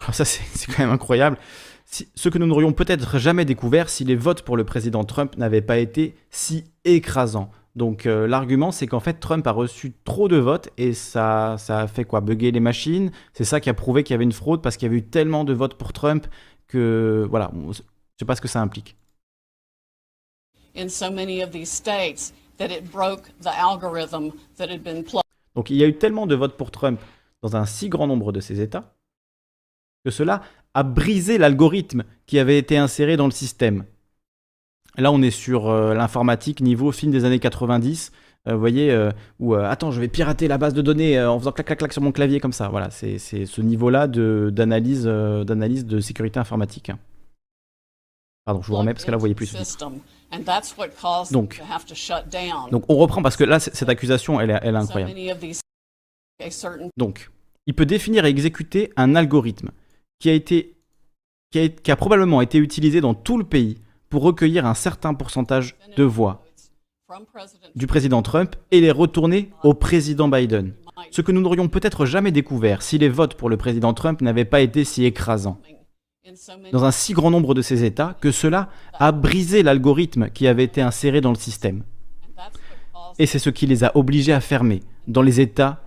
Ah, 0.06 0.12
ça 0.12 0.26
c'est 0.26 0.66
quand 0.68 0.80
même 0.80 0.92
incroyable. 0.92 1.38
Ce 1.86 2.30
que 2.30 2.40
nous 2.40 2.48
n'aurions 2.48 2.74
peut-être 2.74 3.20
jamais 3.20 3.46
découvert 3.46 3.90
si 3.90 4.04
les 4.04 4.16
votes 4.16 4.42
pour 4.42 4.58
le 4.58 4.64
président 4.64 5.04
Trump 5.04 5.38
n'avaient 5.38 5.62
pas 5.62 5.78
été 5.78 6.16
si 6.32 6.66
écrasants. 6.86 7.52
Donc 7.76 8.06
euh, 8.06 8.28
l'argument 8.28 8.72
c'est 8.72 8.88
qu'en 8.88 9.00
fait 9.00 9.20
Trump 9.20 9.46
a 9.46 9.52
reçu 9.52 9.94
trop 10.04 10.28
de 10.28 10.38
votes 10.38 10.70
et 10.78 10.94
ça, 10.94 11.56
ça 11.60 11.82
a 11.82 11.88
fait 11.88 12.04
quoi? 12.04 12.22
Bugger 12.22 12.52
les 12.52 12.60
machines? 12.60 13.12
C'est 13.34 13.46
ça 13.46 13.60
qui 13.60 13.70
a 13.70 13.74
prouvé 13.76 14.04
qu'il 14.04 14.14
y 14.14 14.16
avait 14.16 14.24
une 14.24 14.32
fraude 14.32 14.62
parce 14.62 14.76
qu'il 14.76 14.88
y 14.88 14.90
avait 14.90 14.98
eu 14.98 15.04
tellement 15.04 15.44
de 15.44 15.54
votes 15.54 15.76
pour 15.76 15.94
Trump 15.94 16.26
que 16.68 17.28
voilà, 17.30 17.52
je 17.54 17.60
ne 17.60 17.74
sais 17.74 18.26
pas 18.26 18.36
ce 18.36 18.42
que 18.42 18.48
ça 18.48 18.60
implique. 18.62 18.96
In 20.76 20.90
so 20.90 21.12
many 21.12 21.44
of 21.44 21.52
these 21.52 21.72
states, 21.72 22.34
donc 25.56 25.70
il 25.70 25.78
y 25.78 25.84
a 25.84 25.88
eu 25.88 25.98
tellement 25.98 26.28
de 26.28 26.36
votes 26.36 26.58
pour 26.58 26.72
Trump 26.72 27.00
dans 27.42 27.56
un 27.56 27.66
si 27.66 27.90
grand 27.90 28.08
nombre 28.08 28.32
de 28.32 28.40
ces 28.40 28.62
États 28.62 28.96
que 30.04 30.12
cela 30.12 30.42
a 30.74 30.84
brisé 30.84 31.38
l'algorithme 31.38 32.04
qui 32.26 32.40
avait 32.40 32.58
été 32.58 32.78
inséré 32.78 33.16
dans 33.16 33.26
le 33.26 33.32
système. 33.32 33.86
Là, 34.98 35.12
on 35.12 35.22
est 35.22 35.32
sur 35.32 35.70
euh, 35.70 35.94
l'informatique 35.94 36.62
niveau 36.62 36.92
film 36.92 37.12
des 37.12 37.26
années 37.26 37.40
90. 37.40 38.12
Euh, 38.48 38.54
vous 38.54 38.60
voyez, 38.60 38.92
euh, 38.92 39.12
où 39.40 39.56
attends, 39.56 39.92
je 39.92 40.00
vais 40.00 40.08
pirater 40.08 40.48
la 40.48 40.58
base 40.58 40.74
de 40.74 40.82
données 40.82 41.22
en 41.24 41.40
faisant 41.40 41.52
clac 41.52 41.68
clac 41.68 41.80
clac 41.80 41.94
sur 41.94 42.02
mon 42.02 42.12
clavier 42.12 42.40
comme 42.40 42.52
ça. 42.52 42.68
Voilà, 42.70 42.90
c'est 42.92 43.18
ce 43.18 43.62
niveau-là 43.62 44.08
d'analyse 44.08 45.06
d'analyse 45.06 45.86
de 45.86 46.00
sécurité 46.00 46.40
informatique. 46.40 46.92
Pardon, 48.46 48.62
je 48.62 48.68
vous 48.68 48.76
remets 48.76 48.94
parce 48.94 49.06
que 49.06 49.12
là, 49.12 49.18
vous 49.18 49.22
voyez 49.22 49.36
plus. 49.36 49.56
Donc, 51.32 51.62
donc 52.72 52.84
on 52.90 52.96
reprend 52.96 53.22
parce 53.22 53.38
que 53.38 53.44
là, 53.44 53.60
cette 53.60 53.90
accusation, 53.90 54.40
elle 54.40 54.52
est, 54.52 54.60
elle 54.62 54.76
est 54.76 54.78
incroyable. 54.78 55.14
Donc, 56.98 57.30
il 57.68 57.74
peut 57.74 57.86
définir 57.86 58.26
et 58.26 58.30
exécuter 58.30 58.92
un 58.96 59.16
algorithme 59.16 59.70
qui 60.20 60.30
a, 60.30 60.34
été, 60.34 60.76
qui 61.52 61.60
a, 61.60 61.70
qui 61.70 61.92
a 61.92 61.96
probablement 61.96 62.42
été 62.42 62.58
utilisé 62.58 63.02
dans 63.02 63.14
tout 63.14 63.38
le 63.38 63.44
pays 63.44 63.78
pour 64.10 64.24
recueillir 64.24 64.66
un 64.66 64.74
certain 64.74 65.14
pourcentage 65.14 65.76
de 65.96 66.04
voix 66.04 66.44
du 67.76 67.88
président 67.88 68.22
Trump 68.22 68.56
et 68.72 68.82
les 68.82 68.92
retourner 68.92 69.52
au 69.64 69.74
président 69.74 70.28
Biden. 70.28 70.74
Ce 71.12 71.22
que 71.22 71.32
nous 71.32 71.42
n'aurions 71.42 71.68
peut-être 71.68 72.06
jamais 72.06 72.32
découvert 72.32 72.82
si 72.82 72.98
les 72.98 73.10
votes 73.10 73.36
pour 73.36 73.50
le 73.50 73.58
président 73.58 73.94
Trump 73.94 74.22
n'avaient 74.22 74.46
pas 74.46 74.62
été 74.62 74.84
si 74.84 75.06
écrasants 75.06 75.60
dans 76.72 76.86
un 76.86 76.92
si 76.92 77.14
grand 77.14 77.32
nombre 77.32 77.54
de 77.54 77.62
ces 77.62 77.84
États 77.84 78.16
que 78.22 78.32
cela 78.32 78.70
a 78.94 79.12
brisé 79.12 79.62
l'algorithme 79.62 80.30
qui 80.30 80.48
avait 80.48 80.64
été 80.64 80.82
inséré 80.82 81.20
dans 81.20 81.32
le 81.32 81.38
système. 81.38 81.84
Et 83.20 83.26
c'est 83.26 83.40
ce 83.40 83.50
qui 83.50 83.68
les 83.68 83.84
a 83.84 83.92
obligés 83.96 84.34
à 84.34 84.40
fermer. 84.40 84.82
Dans 85.08 85.22
les 85.22 85.42
États 85.42 85.84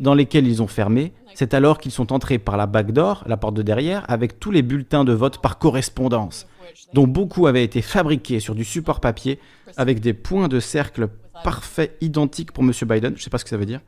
dans 0.00 0.14
lesquels 0.14 0.46
ils 0.46 0.62
ont 0.62 0.66
fermé, 0.66 1.12
c'est 1.34 1.54
alors 1.54 1.78
qu'ils 1.78 1.92
sont 1.92 2.12
entrés 2.12 2.38
par 2.38 2.56
la 2.56 2.66
backdoor, 2.66 3.22
la 3.26 3.36
porte 3.36 3.54
de 3.54 3.62
derrière, 3.62 4.04
avec 4.10 4.40
tous 4.40 4.50
les 4.50 4.62
bulletins 4.62 5.04
de 5.04 5.12
vote 5.12 5.38
par 5.38 5.58
correspondance, 5.58 6.46
dont 6.92 7.06
beaucoup 7.06 7.46
avaient 7.46 7.64
été 7.64 7.80
fabriqués 7.80 8.40
sur 8.40 8.54
du 8.54 8.64
support 8.64 9.00
papier 9.00 9.38
avec 9.76 10.00
des 10.00 10.12
points 10.12 10.48
de 10.48 10.58
cercle 10.58 11.08
parfaits, 11.44 11.96
identiques 12.00 12.52
pour 12.52 12.64
M. 12.64 12.72
Biden. 12.82 13.12
Je 13.12 13.20
ne 13.20 13.22
sais 13.22 13.30
pas 13.30 13.38
ce 13.38 13.44
que 13.44 13.50
ça 13.50 13.56
veut 13.56 13.66
dire. 13.66 13.80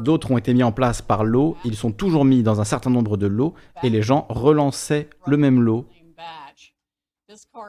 D'autres 0.00 0.30
ont 0.30 0.38
été 0.38 0.52
mis 0.54 0.62
en 0.62 0.72
place 0.72 1.02
par 1.02 1.24
lot, 1.24 1.56
ils 1.64 1.76
sont 1.76 1.92
toujours 1.92 2.24
mis 2.24 2.42
dans 2.42 2.60
un 2.60 2.64
certain 2.64 2.90
nombre 2.90 3.16
de 3.16 3.26
lots 3.26 3.54
et 3.82 3.90
les 3.90 4.02
gens 4.02 4.26
relançaient 4.28 5.08
le 5.26 5.36
même 5.36 5.60
lot. 5.60 5.86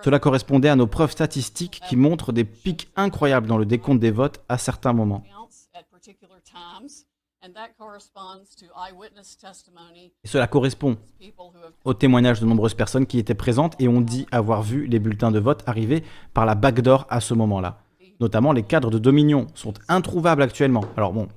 Cela 0.03 0.19
correspondait 0.19 0.69
à 0.69 0.75
nos 0.75 0.87
preuves 0.87 1.11
statistiques 1.11 1.81
qui 1.87 1.95
montrent 1.95 2.31
des 2.31 2.43
pics 2.43 2.89
incroyables 2.95 3.47
dans 3.47 3.57
le 3.57 3.65
décompte 3.65 3.99
des 3.99 4.11
votes 4.11 4.43
à 4.49 4.57
certains 4.57 4.93
moments. 4.93 5.23
Et 10.23 10.27
cela 10.27 10.47
correspond 10.47 10.97
au 11.83 11.93
témoignage 11.93 12.41
de 12.41 12.45
nombreuses 12.45 12.73
personnes 12.73 13.05
qui 13.05 13.19
étaient 13.19 13.35
présentes 13.35 13.75
et 13.79 13.87
ont 13.87 14.01
dit 14.01 14.25
avoir 14.31 14.63
vu 14.63 14.87
les 14.87 14.99
bulletins 14.99 15.31
de 15.31 15.39
vote 15.39 15.63
arriver 15.67 16.03
par 16.33 16.45
la 16.45 16.55
backdoor 16.55 17.05
à 17.09 17.21
ce 17.21 17.33
moment-là. 17.33 17.81
Notamment 18.19 18.51
les 18.51 18.63
cadres 18.63 18.89
de 18.89 18.97
Dominion 18.97 19.47
sont 19.53 19.73
introuvables 19.87 20.41
actuellement. 20.41 20.83
Alors 20.95 21.13
bon, 21.13 21.27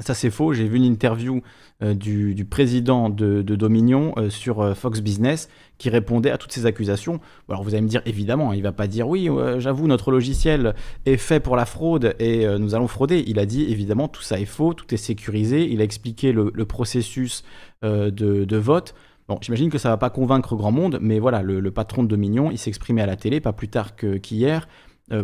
ça 0.00 0.14
c'est 0.14 0.30
faux, 0.30 0.52
j'ai 0.52 0.68
vu 0.68 0.76
une 0.76 0.84
interview 0.84 1.42
euh, 1.80 1.94
du, 1.94 2.44
président 2.44 3.08
de, 3.08 3.42
Dominion 3.42 4.12
euh, 4.16 4.30
sur 4.30 4.60
euh, 4.60 4.74
Fox 4.74 5.00
Business 5.00 5.48
qui 5.78 5.90
répondait 5.90 6.32
à 6.32 6.38
toutes 6.38 6.50
ces 6.50 6.66
accusations. 6.66 7.20
Alors 7.48 7.62
vous 7.62 7.74
allez 7.74 7.82
me 7.82 7.88
dire 7.88 8.02
évidemment, 8.04 8.52
il 8.52 8.62
va 8.62 8.72
pas 8.72 8.88
dire 8.88 9.08
oui, 9.08 9.28
j'avoue 9.58 9.86
notre 9.86 10.10
logiciel 10.10 10.74
est 11.06 11.16
fait 11.16 11.38
pour 11.38 11.54
la 11.54 11.66
fraude 11.66 12.16
et 12.18 12.46
nous 12.58 12.74
allons 12.74 12.88
frauder. 12.88 13.22
Il 13.28 13.38
a 13.38 13.46
dit 13.46 13.70
évidemment 13.70 14.08
tout 14.08 14.22
ça 14.22 14.40
est 14.40 14.44
faux, 14.44 14.74
tout 14.74 14.92
est 14.92 14.98
sécurisé, 14.98 15.70
il 15.70 15.80
a 15.80 15.84
expliqué 15.84 16.32
le, 16.32 16.50
processus 16.64 17.44
de, 17.82 18.56
vote. 18.56 18.96
Bon, 19.28 19.38
j'imagine 19.40 19.70
que 19.70 19.78
ça 19.78 19.90
va 19.90 19.98
pas 19.98 20.10
convaincre 20.10 20.56
grand 20.56 20.72
monde, 20.72 20.98
mais 21.00 21.20
voilà, 21.20 21.42
le, 21.42 21.70
patron 21.70 22.02
de 22.02 22.08
Dominion, 22.08 22.50
il 22.50 22.58
s'exprimait 22.58 23.02
à 23.02 23.06
la 23.06 23.14
télé 23.14 23.40
pas 23.40 23.52
plus 23.52 23.68
tard 23.68 23.94
qu'hier 23.94 24.66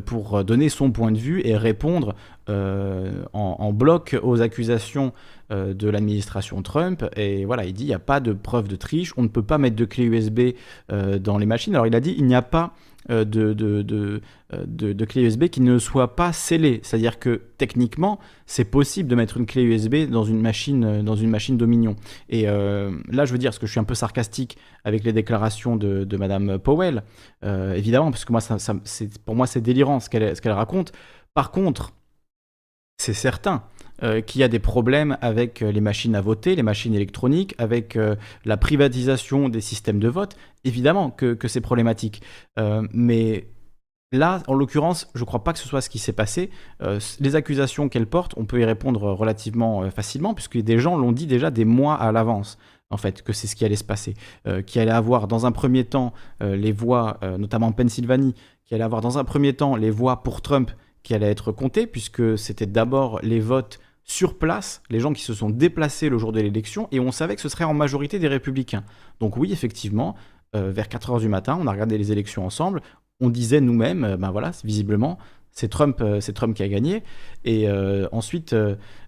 pour 0.04 0.44
donner 0.44 0.68
son 0.68 0.90
point 0.90 1.12
de 1.12 1.18
vue 1.18 1.42
et 1.44 1.56
répondre 1.56 2.14
euh, 2.48 3.24
en, 3.32 3.72
bloc 3.72 4.16
aux 4.22 4.40
accusations 4.40 5.12
euh, 5.50 5.74
de 5.74 5.88
l'administration 5.88 6.62
Trump. 6.62 7.04
Et 7.16 7.44
voilà, 7.44 7.64
il 7.64 7.72
dit 7.72 7.84
il 7.84 7.88
n'y 7.88 7.94
a 7.94 7.98
pas 7.98 8.20
de 8.20 8.32
preuve 8.32 8.68
de 8.68 8.76
triche, 8.76 9.12
on 9.16 9.22
ne 9.22 9.28
peut 9.28 9.42
pas 9.42 9.58
mettre 9.58 9.76
de 9.76 9.84
clé 9.84 10.04
USB 10.04 10.50
dans 10.88 11.38
les 11.38 11.46
machines. 11.46 11.74
Alors 11.74 11.86
il 11.86 11.94
a 11.94 12.00
dit 12.00 12.14
il 12.16 12.26
n'y 12.26 12.34
a 12.34 12.42
pas 12.42 12.74
euh, 12.74 12.93
de, 13.08 13.24
de, 13.24 14.20
euh, 14.52 14.64
de, 14.66 14.92
de, 14.92 15.04
clé 15.04 15.22
USB 15.22 15.44
qui 15.48 15.60
ne 15.60 15.78
soit 15.78 16.16
pas 16.16 16.32
scellée. 16.32 16.80
C'est-à-dire 16.82 17.18
que 17.18 17.42
techniquement, 17.58 18.18
c'est 18.46 18.64
possible 18.64 19.08
de 19.08 19.14
mettre 19.14 19.36
une 19.36 19.46
clé 19.46 19.62
USB 19.62 20.08
dans 20.08 20.24
une 20.24 20.40
machine, 20.40 20.84
euh, 20.84 21.02
dans 21.02 21.16
une 21.16 21.30
machine 21.30 21.56
Dominion. 21.56 21.96
Et 22.28 22.44
là, 22.44 23.24
je 23.24 23.32
veux 23.32 23.38
dire, 23.38 23.50
parce 23.50 23.58
que 23.58 23.66
je 23.66 23.72
suis 23.72 23.80
un 23.80 23.84
peu 23.84 23.94
sarcastique 23.94 24.56
avec 24.84 25.04
les 25.04 25.12
déclarations 25.12 25.76
de, 25.76 26.04
de 26.04 26.16
Madame 26.16 26.58
Powell, 26.58 27.02
évidemment, 27.42 28.10
parce 28.10 28.24
que 28.24 28.32
moi, 28.32 28.40
pour 29.24 29.34
moi, 29.34 29.46
c'est 29.46 29.60
délirant 29.60 30.00
ce 30.00 30.08
qu'elle 30.08 30.52
raconte. 30.52 30.92
Par 31.34 31.50
contre, 31.50 31.92
c'est 32.98 33.14
certain 33.14 33.64
euh, 34.02 34.20
qu'il 34.20 34.40
y 34.40 34.44
a 34.44 34.48
des 34.48 34.58
problèmes 34.58 35.16
avec 35.20 35.62
euh, 35.62 35.70
les 35.70 35.80
machines 35.80 36.16
à 36.16 36.20
voter, 36.20 36.56
les 36.56 36.64
machines 36.64 36.94
électroniques, 36.94 37.54
avec 37.58 37.94
euh, 37.94 38.16
la 38.44 38.56
privatisation 38.56 39.48
des 39.48 39.60
systèmes 39.60 40.00
de 40.00 40.08
vote. 40.08 40.36
Évidemment 40.64 41.10
que, 41.10 41.36
c'est 41.46 41.60
problématique. 41.60 42.22
mais 42.92 43.46
Là, 44.12 44.42
en 44.46 44.54
l'occurrence, 44.54 45.10
je 45.14 45.20
ne 45.20 45.24
crois 45.24 45.42
pas 45.42 45.52
que 45.52 45.58
ce 45.58 45.66
soit 45.66 45.80
ce 45.80 45.90
qui 45.90 45.98
s'est 45.98 46.12
passé. 46.12 46.50
les 47.20 47.36
accusations 47.36 47.88
qu'elle 47.88 48.06
porte, 48.06 48.32
on 48.36 48.46
peut 48.46 48.60
y 48.60 48.64
répondre 48.64 49.02
relativement 49.12 49.90
facilement, 49.90 50.34
puisque 50.34 50.56
des 50.56 50.78
gens 50.78 50.96
l'ont 50.96 51.12
dit 51.12 51.26
déjà 51.26 51.50
des 51.50 51.64
mois 51.64 51.96
à 51.96 52.12
l'avance 52.12 52.56
en 52.90 52.96
fait, 52.96 53.22
que 53.22 53.32
c'est 53.32 53.46
ce 53.46 53.56
qui 53.56 53.64
allait 53.64 53.76
se 53.76 53.84
passer, 53.84 54.14
qui 54.66 54.78
allait 54.78 54.90
avoir 54.90 55.26
dans 55.26 55.46
un 55.46 55.52
premier 55.52 55.84
temps 55.84 56.14
les 56.40 56.72
voix, 56.72 57.18
notamment 57.38 57.66
en 57.66 57.72
Pennsylvanie, 57.72 58.34
qui 58.64 58.74
allait 58.74 58.84
avoir 58.84 59.02
dans 59.02 59.18
un 59.18 59.24
premier 59.24 59.52
temps 59.52 59.76
les 59.76 59.90
voix 59.90 60.22
pour 60.22 60.40
Trump 60.40 60.70
qui 61.04 61.14
allaient 61.14 61.30
être 61.30 61.52
comptées, 61.52 61.86
puisque 61.86 62.36
c'était 62.36 62.66
d'abord 62.66 63.20
les 63.22 63.38
votes 63.38 63.78
sur 64.02 64.36
place, 64.36 64.82
les 64.90 64.98
gens 64.98 65.12
qui 65.12 65.22
se 65.22 65.32
sont 65.32 65.50
déplacés 65.50 66.08
le 66.08 66.18
jour 66.18 66.32
de 66.32 66.40
l'élection, 66.40 66.88
et 66.90 66.98
on 66.98 67.12
savait 67.12 67.36
que 67.36 67.40
ce 67.40 67.48
serait 67.48 67.64
en 67.64 67.74
majorité 67.74 68.18
des 68.18 68.28
républicains. 68.28 68.84
Donc 69.20 69.36
oui, 69.36 69.52
effectivement, 69.52 70.16
euh, 70.56 70.70
vers 70.72 70.88
4 70.88 71.10
heures 71.10 71.20
du 71.20 71.28
matin, 71.28 71.58
on 71.60 71.66
a 71.66 71.72
regardé 71.72 71.98
les 71.98 72.10
élections 72.10 72.44
ensemble, 72.44 72.80
on 73.20 73.30
disait 73.30 73.60
nous-mêmes, 73.60 74.04
euh, 74.04 74.16
ben 74.16 74.30
voilà, 74.30 74.50
visiblement, 74.64 75.18
c'est 75.52 75.68
Trump, 75.68 76.00
euh, 76.00 76.20
c'est 76.20 76.32
Trump 76.32 76.56
qui 76.56 76.62
a 76.62 76.68
gagné. 76.68 77.02
Et 77.44 77.68
ensuite, 78.10 78.56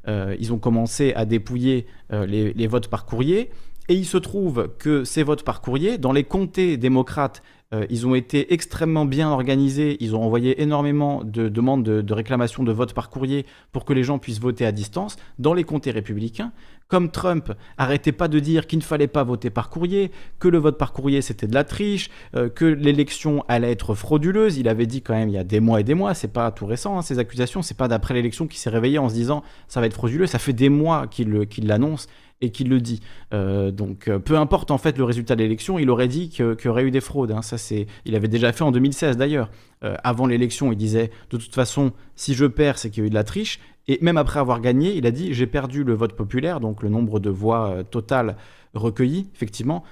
ils 0.07 0.53
ont 0.53 0.59
commencé 0.59 1.13
à 1.15 1.25
dépouiller 1.25 1.87
les, 2.11 2.67
votes 2.67 2.89
par 2.89 3.05
courrier. 3.05 3.51
Et 3.89 3.95
il 3.95 4.05
se 4.05 4.17
trouve 4.17 4.71
que 4.79 5.05
ces 5.05 5.23
votes 5.23 5.45
par 5.45 5.61
courrier, 5.61 5.99
dans 5.99 6.13
les 6.13 6.25
comtés 6.25 6.77
démocrates 6.77 7.43
euh, 7.75 7.87
ils 7.91 8.07
ont 8.07 8.15
été 8.15 8.53
extrêmement 8.53 9.05
bien 9.05 9.29
organisés. 9.31 9.97
Ils 10.01 10.15
ont 10.15 10.23
envoyé 10.23 10.63
énormément 10.63 11.25
de 11.25 11.49
demandes 11.49 11.83
de, 11.83 12.01
de 12.01 12.15
réclamation 12.15 12.63
de 12.63 12.73
vote 12.73 12.93
par 12.93 13.11
courrier 13.11 13.45
pour 13.73 13.85
que 13.85 13.93
les 13.93 14.05
gens 14.05 14.19
puissent 14.19 14.41
voter 14.41 14.65
à 14.65 14.73
distance 14.73 15.17
dans 15.39 15.55
les 15.55 15.65
comtés 15.65 15.91
républicains. 15.91 16.53
Comme 16.89 17.11
Trump 17.11 17.53
arrêtait 17.79 18.13
pas 18.13 18.29
de 18.29 18.39
dire 18.39 18.69
qu'il 18.69 18.79
ne 18.79 18.85
fallait 18.85 19.09
pas 19.09 19.25
voter 19.25 19.51
par 19.51 19.71
courrier, 19.71 20.13
que 20.39 20.47
le 20.47 20.59
vote 20.59 20.79
par 20.79 20.93
courrier 20.93 21.21
c'était 21.21 21.49
de 21.49 21.55
la 21.55 21.65
triche, 21.65 22.11
euh, 22.37 22.49
que 22.49 22.65
l'élection 22.65 23.45
allait 23.49 23.73
être 23.73 23.97
frauduleuse, 23.97 24.57
il 24.57 24.69
avait 24.69 24.87
dit 24.87 25.03
quand 25.03 25.15
même 25.15 25.29
il 25.29 25.35
y 25.35 25.39
a 25.39 25.43
des 25.43 25.59
mois 25.59 25.81
et 25.81 25.85
des 25.85 25.95
mois, 25.95 26.15
c'est 26.15 26.33
pas 26.33 26.53
tout 26.53 26.65
récent 26.65 26.97
hein, 26.97 27.03
ces 27.03 27.19
accusations, 27.19 27.63
c'est 27.63 27.77
pas 27.77 27.89
d'après 27.89 28.15
l'élection 28.15 28.47
qu'il 28.47 28.61
s'est 28.61 28.71
réveillé 28.71 28.99
en 28.99 29.09
se 29.09 29.15
disant 29.15 29.43
ça 29.67 29.81
va 29.81 29.87
être 29.87 29.95
frauduleux, 29.95 30.29
ça 30.29 30.39
fait 30.39 30.53
des 30.53 30.69
mois 30.69 31.09
qu'il 31.09 31.67
l'annonce 31.67 32.07
et 32.41 32.51
qu'il 32.51 32.69
le 32.69 32.81
dit. 32.81 33.01
Euh, 33.33 33.71
donc 33.71 34.09
euh, 34.09 34.19
peu 34.19 34.37
importe 34.37 34.71
en 34.71 34.79
fait 34.79 34.99
le 34.99 35.05
résultat 35.05 35.37
de 35.37 35.43
l'élection, 35.43 35.79
il 35.79 35.91
aurait 35.91 36.09
dit 36.09 36.29
qu'il 36.29 36.57
y 36.65 36.69
aurait 36.69 36.85
eu 36.85 36.91
des 36.91 37.01
fraudes. 37.01 37.33
Hein. 37.33 37.43
Ça 37.43 37.59
c'est, 37.59 37.87
il 38.05 38.15
avait 38.15 38.29
déjà 38.29 38.53
fait 38.53 38.65
en 38.65 38.73
2016 38.73 39.17
d'ailleurs. 39.17 39.51
Euh, 39.85 39.95
avant 40.05 40.27
l'élection, 40.27 40.73
il 40.73 40.77
disait 40.77 41.11
de 41.31 41.37
toute 41.37 41.55
façon, 41.55 41.93
si 42.15 42.35
je 42.35 42.47
perds, 42.47 42.79
c'est 42.79 42.91
qu'il 42.91 43.03
y 43.03 43.05
a 43.05 43.07
eu 43.07 43.11
de 43.11 43.15
la 43.15 43.25
triche. 43.25 43.61
Et 43.89 43.99
même 44.03 44.17
après 44.17 44.41
avoir 44.41 44.61
gagné, 44.61 44.97
il 44.97 45.07
a 45.07 45.11
dit 45.11 45.33
j'ai 45.33 45.47
perdu 45.47 45.85
le 45.85 45.95
vote 45.95 46.15
populaire, 46.15 46.61
donc 46.61 46.83
le 46.83 46.89
nombre 46.89 47.21
de 47.21 47.31
voix 47.31 47.85
totales 47.91 48.37
recueillies. 48.75 49.29
Effectivement, 49.35 49.85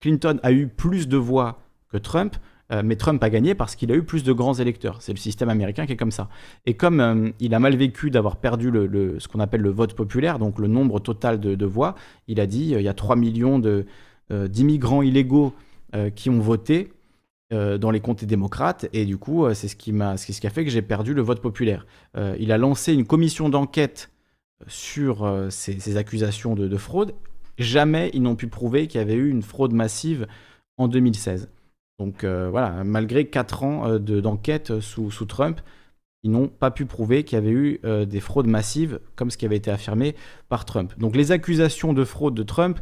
Clinton 0.00 0.38
a 0.42 0.52
eu 0.52 0.68
plus 0.68 1.08
de 1.08 1.16
voix 1.16 1.60
que 1.90 1.96
Trump. 1.96 2.36
Euh, 2.70 2.82
mais 2.84 2.96
Trump 2.96 3.22
a 3.22 3.30
gagné 3.30 3.54
parce 3.54 3.76
qu'il 3.76 3.90
a 3.92 3.94
eu 3.94 4.02
plus 4.02 4.22
de 4.22 4.32
grands 4.32 4.54
électeurs. 4.54 5.00
C'est 5.00 5.12
le 5.12 5.18
système 5.18 5.48
américain 5.48 5.86
qui 5.86 5.92
est 5.92 5.96
comme 5.96 6.10
ça. 6.10 6.28
Et 6.66 6.74
comme 6.74 7.00
euh, 7.00 7.30
il 7.40 7.54
a 7.54 7.58
mal 7.58 7.76
vécu 7.76 8.10
d'avoir 8.10 8.36
perdu 8.36 8.70
le, 8.70 9.18
ce 9.18 9.28
qu'on 9.28 9.40
appelle 9.40 9.62
le 9.62 9.70
vote 9.70 9.94
populaire, 9.94 10.38
donc 10.38 10.58
le 10.58 10.68
nombre 10.68 11.00
total 11.00 11.40
de, 11.40 11.66
voix, 11.66 11.94
il 12.26 12.40
a 12.40 12.46
dit 12.46 12.74
euh, 12.74 12.80
il 12.80 12.84
y 12.84 12.88
a 12.88 12.94
3 12.94 13.16
millions 13.16 13.60
d'immigrants 14.30 15.02
illégaux 15.02 15.54
qui 16.14 16.28
ont 16.28 16.38
voté 16.38 16.92
dans 17.50 17.90
les 17.90 18.00
comtés 18.00 18.26
démocrates, 18.26 18.86
et 18.92 19.06
du 19.06 19.16
coup, 19.16 19.46
c'est 19.54 19.68
ce, 19.68 19.76
qui 19.76 19.92
m'a, 19.92 20.18
ce 20.18 20.26
qui 20.26 20.46
a 20.46 20.50
fait 20.50 20.66
que 20.66 20.70
j'ai 20.70 20.82
perdu 20.82 21.14
le 21.14 21.22
vote 21.22 21.40
populaire. 21.40 21.86
il 22.38 22.52
a 22.52 22.58
lancé 22.58 22.92
une 22.92 23.06
commission 23.06 23.48
d'enquête 23.48 24.10
sur 24.66 25.46
ces, 25.48 25.96
accusations 25.96 26.54
de, 26.54 26.68
de 26.68 26.76
fraude. 26.76 27.14
Jamais 27.56 28.10
ils 28.12 28.20
n'ont 28.20 28.36
pu 28.36 28.48
prouver 28.48 28.86
qu'il 28.86 28.98
y 28.98 29.02
avait 29.02 29.14
eu 29.14 29.30
une 29.30 29.42
fraude 29.42 29.72
massive 29.72 30.26
en 30.76 30.88
2016. 30.88 31.48
Donc 31.98 32.22
euh, 32.22 32.48
voilà, 32.50 32.84
malgré 32.84 33.26
4 33.26 33.64
ans 33.64 33.88
euh, 33.88 33.98
d'enquête 33.98 34.80
sous, 34.80 35.10
sous, 35.10 35.26
Trump, 35.26 35.60
ils 36.22 36.30
n'ont 36.30 36.48
pas 36.48 36.70
pu 36.70 36.86
prouver 36.86 37.24
qu'il 37.24 37.36
y 37.36 37.40
avait 37.40 37.50
eu 37.50 37.80
euh, 37.84 38.04
des 38.04 38.20
fraudes 38.20 38.46
massives, 38.46 39.00
comme 39.16 39.30
ce 39.30 39.36
qui 39.36 39.46
avait 39.46 39.56
été 39.56 39.70
affirmé 39.70 40.14
par 40.48 40.64
Trump. 40.64 40.92
Donc 40.98 41.16
les 41.16 41.32
accusations 41.32 41.92
de 41.92 42.04
fraude 42.04 42.34
de 42.34 42.42
Trump, 42.44 42.78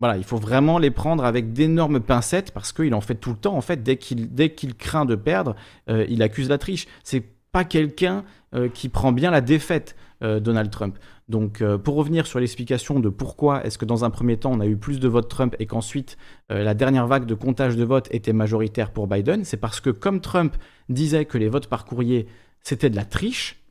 voilà, 0.00 0.18
il 0.18 0.24
faut 0.24 0.36
vraiment 0.36 0.78
les 0.78 0.90
prendre 0.90 1.24
avec 1.24 1.52
d'énormes 1.52 2.00
pincettes, 2.00 2.52
parce 2.52 2.72
qu'il 2.72 2.94
en 2.94 3.00
fait 3.00 3.14
tout 3.14 3.30
le 3.30 3.36
temps, 3.36 3.56
en 3.56 3.62
fait, 3.62 3.82
dès 3.82 3.96
qu'il 3.96 4.74
craint 4.74 5.06
de 5.06 5.14
perdre, 5.14 5.54
il 5.88 6.20
accuse 6.22 6.48
la 6.50 6.58
triche. 6.58 6.86
C'est 7.04 7.22
pas 7.52 7.64
quelqu'un 7.64 8.24
qui 8.74 8.88
prend 8.88 9.12
bien 9.12 9.30
la 9.30 9.40
défaite, 9.40 9.96
Donald 10.20 10.68
Trump. 10.70 10.98
Donc, 11.28 11.62
euh, 11.62 11.78
pour 11.78 11.94
revenir 11.94 12.26
sur 12.26 12.38
l'explication 12.38 13.00
de 13.00 13.08
pourquoi 13.08 13.64
est-ce 13.64 13.78
que 13.78 13.86
dans 13.86 14.04
un 14.04 14.10
premier 14.10 14.36
temps 14.36 14.52
on 14.52 14.60
a 14.60 14.66
eu 14.66 14.76
plus 14.76 15.00
de 15.00 15.08
votes 15.08 15.28
Trump 15.28 15.56
et 15.58 15.66
qu'ensuite 15.66 16.18
euh, 16.52 16.62
la 16.62 16.74
dernière 16.74 17.06
vague 17.06 17.24
de 17.24 17.34
comptage 17.34 17.76
de 17.76 17.84
votes 17.84 18.08
était 18.10 18.34
majoritaire 18.34 18.90
pour 18.90 19.06
Biden, 19.06 19.44
c'est 19.44 19.56
parce 19.56 19.80
que 19.80 19.90
comme 19.90 20.20
Trump 20.20 20.54
disait 20.90 21.24
que 21.24 21.38
les 21.38 21.48
votes 21.48 21.66
par 21.66 21.86
courrier 21.86 22.26
c'était 22.60 22.90
de 22.90 22.96
la 22.96 23.04
triche, 23.04 23.63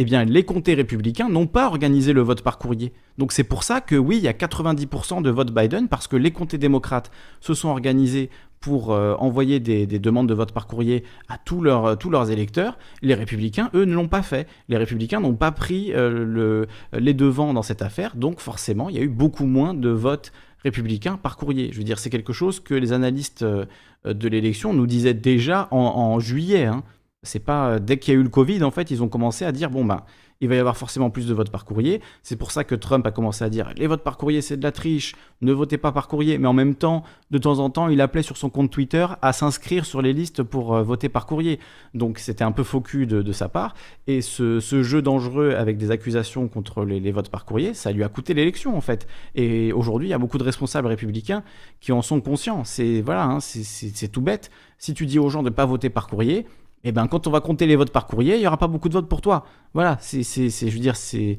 eh 0.00 0.04
bien, 0.04 0.24
les 0.24 0.44
comtés 0.44 0.74
républicains 0.74 1.28
n'ont 1.28 1.48
pas 1.48 1.66
organisé 1.66 2.12
le 2.12 2.20
vote 2.20 2.42
par 2.42 2.56
courrier. 2.56 2.92
Donc 3.18 3.32
c'est 3.32 3.42
pour 3.42 3.64
ça 3.64 3.80
que 3.80 3.96
oui, 3.96 4.16
il 4.16 4.22
y 4.22 4.28
a 4.28 4.32
90% 4.32 5.22
de 5.22 5.30
vote 5.30 5.52
Biden, 5.52 5.88
parce 5.88 6.06
que 6.06 6.14
les 6.14 6.30
comtés 6.30 6.56
démocrates 6.56 7.10
se 7.40 7.52
sont 7.52 7.68
organisés 7.68 8.30
pour 8.60 8.92
euh, 8.92 9.14
envoyer 9.18 9.58
des, 9.58 9.86
demandes 9.86 10.28
de 10.28 10.34
vote 10.34 10.52
par 10.52 10.68
courrier 10.68 11.02
à 11.28 11.36
tous 11.36 11.60
leurs, 11.60 11.98
tous 11.98 12.10
leurs 12.10 12.30
électeurs. 12.30 12.78
Les 13.02 13.14
républicains, 13.14 13.70
eux, 13.74 13.84
ne 13.84 13.94
l'ont 13.94 14.06
pas 14.06 14.22
fait. 14.22 14.46
Les 14.68 14.76
républicains 14.76 15.18
n'ont 15.18 15.34
pas 15.34 15.50
pris 15.50 15.92
euh, 15.92 16.24
le, 16.24 16.68
les 16.96 17.14
devants 17.14 17.52
dans 17.52 17.62
cette 17.62 17.82
affaire, 17.82 18.14
donc 18.14 18.38
forcément, 18.38 18.88
il 18.88 18.96
y 18.96 19.00
a 19.00 19.02
eu 19.02 19.08
beaucoup 19.08 19.46
moins 19.46 19.74
de 19.74 19.90
votes 19.90 20.32
républicains 20.62 21.16
par 21.16 21.36
courrier. 21.36 21.70
Je 21.72 21.78
veux 21.78 21.84
dire, 21.84 21.98
c'est 21.98 22.10
quelque 22.10 22.32
chose 22.32 22.60
que 22.60 22.74
les 22.74 22.92
analystes 22.92 23.42
euh, 23.42 23.64
de 24.04 24.28
l'élection 24.28 24.72
nous 24.72 24.86
disaient 24.86 25.14
déjà 25.14 25.66
en, 25.72 26.20
juillet. 26.20 26.66
Hein. 26.66 26.84
C'est 27.24 27.40
pas 27.40 27.70
euh, 27.70 27.78
dès 27.80 27.98
qu'il 27.98 28.14
y 28.14 28.16
a 28.16 28.20
eu 28.20 28.22
le 28.22 28.28
Covid, 28.28 28.62
en 28.62 28.70
fait, 28.70 28.90
ils 28.90 29.02
ont 29.02 29.08
commencé 29.08 29.44
à 29.44 29.52
dire 29.52 29.70
bon 29.70 29.84
bah 29.84 30.06
il 30.40 30.48
va 30.48 30.54
y 30.54 30.58
avoir 30.58 30.76
forcément 30.76 31.10
plus 31.10 31.26
de 31.26 31.34
votes 31.34 31.50
par 31.50 31.64
courrier. 31.64 32.00
C'est 32.22 32.36
pour 32.36 32.52
ça 32.52 32.64
que 32.64 32.74
Trump 32.74 33.04
a 33.06 33.10
commencé 33.10 33.44
à 33.44 33.50
dire 33.50 33.72
les 33.76 33.86
votes 33.86 34.04
par 34.04 34.16
courrier 34.18 34.40
c'est 34.40 34.56
de 34.56 34.62
la 34.62 34.72
triche, 34.72 35.16
ne 35.40 35.52
votez 35.52 35.78
pas 35.78 35.92
par 35.92 36.08
courrier. 36.08 36.38
Mais 36.38 36.46
en 36.46 36.52
même 36.52 36.74
temps, 36.74 37.02
de 37.30 37.38
temps 37.38 37.58
en 37.58 37.70
temps, 37.70 37.88
il 37.88 38.00
appelait 38.00 38.22
sur 38.22 38.36
son 38.36 38.50
compte 38.50 38.70
Twitter 38.70 39.06
à 39.20 39.32
s'inscrire 39.32 39.84
sur 39.84 40.02
les 40.02 40.12
listes 40.12 40.42
pour 40.42 40.74
euh, 40.74 40.82
voter 40.82 41.08
par 41.08 41.26
courrier. 41.26 41.58
Donc 41.94 42.18
c'était 42.18 42.44
un 42.44 42.52
peu 42.52 42.62
faux 42.62 42.80
cul 42.80 43.06
de, 43.06 43.32
sa 43.32 43.48
part. 43.48 43.74
Et 44.06 44.22
ce, 44.22 44.60
jeu 44.60 45.02
dangereux 45.02 45.54
avec 45.54 45.76
des 45.76 45.90
accusations 45.90 46.48
contre 46.48 46.84
les, 46.84 47.12
votes 47.12 47.30
par 47.30 47.44
courrier, 47.44 47.74
ça 47.74 47.90
lui 47.90 48.04
a 48.04 48.08
coûté 48.08 48.32
l'élection 48.32 48.76
en 48.76 48.80
fait. 48.80 49.08
Et 49.34 49.72
aujourd'hui, 49.72 50.08
il 50.08 50.10
y 50.10 50.14
a 50.14 50.18
beaucoup 50.18 50.38
de 50.38 50.44
responsables 50.44 50.86
républicains 50.86 51.42
qui 51.80 51.90
en 51.90 52.02
sont 52.02 52.20
conscients. 52.20 52.62
C'est 52.64 53.00
voilà, 53.00 53.24
hein, 53.24 53.40
c'est 53.40 54.08
tout 54.08 54.22
bête. 54.22 54.50
Si 54.78 54.94
tu 54.94 55.06
dis 55.06 55.18
aux 55.18 55.28
gens 55.28 55.42
de 55.42 55.48
ne 55.48 55.54
pas 55.54 55.66
voter 55.66 55.90
par 55.90 56.06
courrier, 56.06 56.46
et 56.84 56.90
eh 56.90 56.92
ben 56.92 57.08
quand 57.08 57.26
on 57.26 57.30
va 57.32 57.40
compter 57.40 57.66
les 57.66 57.74
votes 57.74 57.90
par 57.90 58.06
courrier, 58.06 58.36
il 58.36 58.40
y 58.40 58.46
aura 58.46 58.56
pas 58.56 58.68
beaucoup 58.68 58.88
de 58.88 58.94
votes 58.94 59.08
pour 59.08 59.20
toi. 59.20 59.44
Voilà, 59.74 59.98
c'est, 60.00 60.22
je 60.22 60.70
veux 60.70 60.78
dire, 60.78 60.94
c'est, 60.94 61.38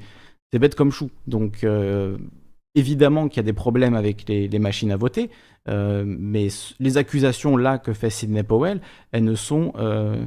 bête 0.52 0.76
comme 0.76 0.92
chou. 0.92 1.12
Donc 1.28 1.64
euh, 1.64 2.18
évidemment 2.76 3.30
qu'il 3.30 3.38
y 3.38 3.40
a 3.40 3.44
des 3.44 3.54
problèmes 3.54 3.96
avec 3.96 4.28
les, 4.28 4.60
machines 4.60 4.92
à 4.92 4.98
voter, 4.98 5.30
euh, 5.70 6.04
mais 6.06 6.50
les 6.80 6.98
accusations 6.98 7.56
là 7.56 7.78
que 7.78 7.94
fait 7.94 8.10
Sidney 8.10 8.44
Powell, 8.44 8.82
elles 9.14 9.24
ne 9.24 9.36
sont, 9.36 9.72
euh, 9.78 10.26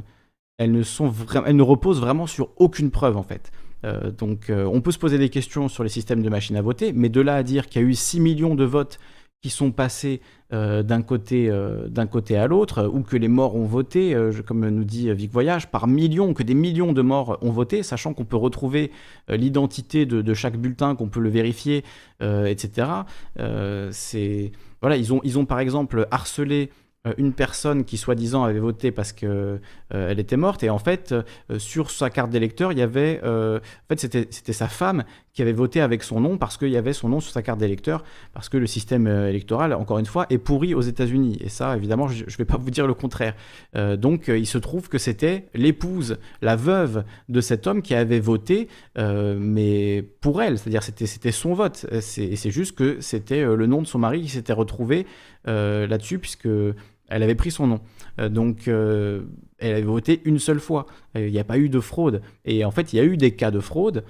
elles 0.57 0.71
ne 0.71 0.81
sont 0.81 1.13
elles 1.45 1.55
ne 1.55 1.61
reposent 1.61 2.01
vraiment 2.01 2.25
sur 2.25 2.49
aucune 2.57 2.89
preuve 2.89 3.15
en 3.15 3.23
fait. 3.23 3.51
donc 4.17 4.49
on 4.49 4.81
peut 4.81 4.91
se 4.91 4.99
poser 4.99 5.19
des 5.19 5.29
questions 5.29 5.67
sur 5.67 5.83
les 5.83 5.89
systèmes 5.89 6.23
de 6.23 6.29
machines 6.29 6.55
à 6.55 6.61
voter, 6.63 6.91
mais 6.91 7.09
de 7.09 7.21
là 7.21 7.35
à 7.35 7.43
dire 7.43 7.67
qu'il 7.67 7.81
y 7.83 7.85
a 7.85 7.87
eu 7.87 7.93
6 7.93 8.19
millions 8.19 8.55
de 8.55 8.63
votes 8.63 8.97
qui 9.43 9.49
sont 9.49 9.71
passés 9.71 10.21
euh, 10.53 10.83
d'un 10.83 11.01
côté, 11.01 11.49
euh, 11.49 11.89
côté 12.09 12.37
à 12.37 12.47
l'autre, 12.47 12.87
ou 12.87 13.01
que 13.01 13.17
les 13.17 13.27
morts 13.27 13.55
ont 13.55 13.65
voté, 13.65 14.15
euh, 14.15 14.31
comme 14.45 14.67
nous 14.69 14.85
dit 14.85 15.11
Vic 15.13 15.31
Voyage, 15.31 15.67
par 15.67 15.85
millions, 15.85 16.33
que 16.33 16.43
des 16.43 16.53
millions 16.53 16.93
de 16.93 17.01
morts 17.01 17.37
ont 17.41 17.51
voté, 17.51 17.83
sachant 17.83 18.13
qu'on 18.13 18.23
peut 18.23 18.37
retrouver 18.37 18.91
l'identité 19.27 20.05
de, 20.05 20.33
chaque 20.33 20.55
bulletin, 20.55 20.95
qu'on 20.95 21.09
peut 21.09 21.19
le 21.19 21.29
vérifier, 21.29 21.83
etc. 22.21 22.87
c'est 23.91 24.51
voilà, 24.81 24.97
ils 24.97 25.13
ont, 25.13 25.21
ils 25.23 25.37
ont 25.37 25.45
par 25.45 25.59
exemple 25.59 26.07
harcelé 26.11 26.69
une 27.17 27.33
personne 27.33 27.83
qui 27.83 27.97
soi-disant 27.97 28.43
avait 28.43 28.59
voté 28.59 28.91
parce 28.91 29.11
que 29.11 29.59
elle 29.89 30.19
était 30.19 30.37
morte 30.37 30.63
et 30.63 30.69
en 30.69 30.79
fait 30.79 31.13
sur 31.57 31.91
sa 31.91 32.09
carte 32.09 32.29
d'électeur 32.29 32.71
il 32.71 32.79
y 32.79 32.81
avait 32.81 33.19
en 33.23 33.59
fait 33.89 33.99
c'était 33.99 34.53
sa 34.53 34.67
femme 34.67 35.03
qui 35.33 35.41
avait 35.41 35.53
voté 35.53 35.81
avec 35.81 36.03
son 36.03 36.21
nom 36.21 36.37
parce 36.37 36.57
qu'il 36.57 36.69
y 36.69 36.77
avait 36.77 36.93
son 36.93 37.09
nom 37.09 37.19
sur 37.19 37.31
sa 37.31 37.41
carte 37.41 37.59
d'électeur 37.59 38.03
parce 38.33 38.49
que 38.49 38.57
le 38.57 38.67
système 38.67 39.07
électoral 39.07 39.73
encore 39.73 39.99
une 39.99 40.05
fois 40.05 40.27
est 40.29 40.37
pourri 40.37 40.75
aux 40.75 40.81
États-Unis. 40.81 41.37
Et 41.41 41.49
ça 41.49 41.75
évidemment 41.75 42.07
je, 42.07 42.23
ne 42.23 42.29
vais 42.37 42.45
pas 42.45 42.57
vous 42.57 42.69
dire 42.69 42.87
le 42.87 42.93
contraire. 42.93 43.35
Donc 43.73 44.27
il 44.27 44.45
se 44.45 44.57
trouve 44.57 44.89
que 44.89 44.97
c'était 44.97 45.47
l'épouse 45.53 46.17
la 46.41 46.55
veuve 46.55 47.03
de 47.29 47.41
cet 47.41 47.67
homme 47.67 47.81
qui 47.81 47.95
avait 47.95 48.19
voté 48.19 48.67
mais 48.95 50.05
pour 50.21 50.41
elle. 50.41 50.59
C'est-à-dire 50.59 50.83
c'était 50.83 51.07
c'était 51.07 51.31
son 51.31 51.53
vote. 51.53 51.87
C'est 52.01 52.35
c'est 52.35 52.51
juste 52.51 52.75
que 52.75 52.97
c'était 53.01 53.43
le 53.43 53.65
nom 53.65 53.81
de 53.81 53.87
son 53.87 53.99
mari 53.99 54.21
qui 54.21 54.29
s'était 54.29 54.53
retrouvé 54.53 55.07
là-dessus 55.45 56.19
puisque 56.19 56.47
elle 57.09 57.23
avait 57.23 57.35
pris 57.35 57.51
son 57.51 57.67
nom. 57.67 57.79
Euh, 58.19 58.29
donc, 58.29 58.67
euh, 58.67 59.23
elle 59.59 59.73
avait 59.73 59.81
voté 59.81 60.21
une 60.25 60.39
seule 60.39 60.59
fois. 60.59 60.85
Euh, 61.15 61.27
il 61.27 61.31
n'y 61.31 61.39
a 61.39 61.43
pas 61.43 61.57
eu 61.57 61.69
de 61.69 61.79
fraude. 61.79 62.21
Et 62.45 62.65
en 62.65 62.71
fait, 62.71 62.93
il 62.93 62.97
y 62.97 62.99
a 62.99 63.03
eu 63.03 63.17
des 63.17 63.31
cas 63.31 63.51
de 63.51 63.59
fraude, 63.59 64.03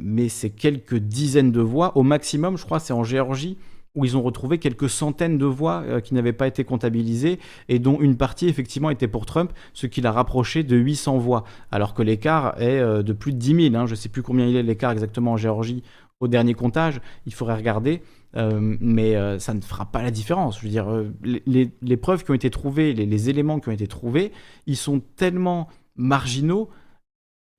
mais 0.00 0.28
c'est 0.28 0.50
quelques 0.50 0.96
dizaines 0.96 1.52
de 1.52 1.60
voix. 1.60 1.96
Au 1.96 2.02
maximum, 2.02 2.56
je 2.56 2.64
crois, 2.64 2.80
c'est 2.80 2.92
en 2.92 3.04
Géorgie. 3.04 3.58
où 3.96 4.04
ils 4.04 4.16
ont 4.16 4.22
retrouvé 4.22 4.58
quelques 4.58 4.88
centaines 4.88 5.38
de 5.38 5.46
voix 5.46 6.00
qui 6.00 6.14
n'avaient 6.14 6.32
pas 6.32 6.48
été 6.48 6.64
comptabilisées 6.64 7.38
et 7.68 7.78
dont 7.78 8.00
une 8.00 8.16
partie 8.16 8.48
effectivement 8.48 8.90
était 8.90 9.06
pour 9.06 9.24
Trump, 9.24 9.52
ce 9.72 9.86
qui 9.86 10.00
l'a 10.00 10.10
rapproché 10.10 10.64
de 10.64 10.76
800 10.76 11.18
voix, 11.18 11.44
alors 11.70 11.94
que 11.94 12.02
l'écart 12.02 12.60
est 12.60 12.80
de 12.80 13.12
plus 13.12 13.32
de 13.32 13.38
10 13.38 13.68
000. 13.70 13.76
Hein. 13.76 13.86
Je 13.86 13.92
ne 13.92 13.94
sais 13.94 14.08
plus 14.08 14.22
combien 14.22 14.48
il 14.48 14.56
est 14.56 14.64
l'écart 14.64 14.90
exactement 14.90 15.34
en 15.34 15.36
Géorgie 15.36 15.84
au 16.20 16.28
dernier 16.28 16.54
comptage, 16.54 17.00
il 17.26 17.34
faudrait 17.34 17.56
regarder, 17.56 18.02
euh, 18.36 18.76
mais 18.80 19.38
ça 19.38 19.54
ne 19.54 19.60
fera 19.60 19.86
pas 19.86 20.02
la 20.02 20.10
différence. 20.10 20.58
Je 20.58 20.64
veux 20.64 20.70
dire, 20.70 20.86
les, 21.22 21.96
preuves 21.96 22.24
qui 22.24 22.30
ont 22.30 22.34
été 22.34 22.50
trouvées, 22.50 22.94
les, 22.94 23.30
éléments 23.30 23.60
qui 23.60 23.68
ont 23.68 23.72
été 23.72 23.86
trouvés, 23.86 24.32
ils 24.66 24.76
sont 24.76 25.00
tellement 25.16 25.68
marginaux 25.96 26.68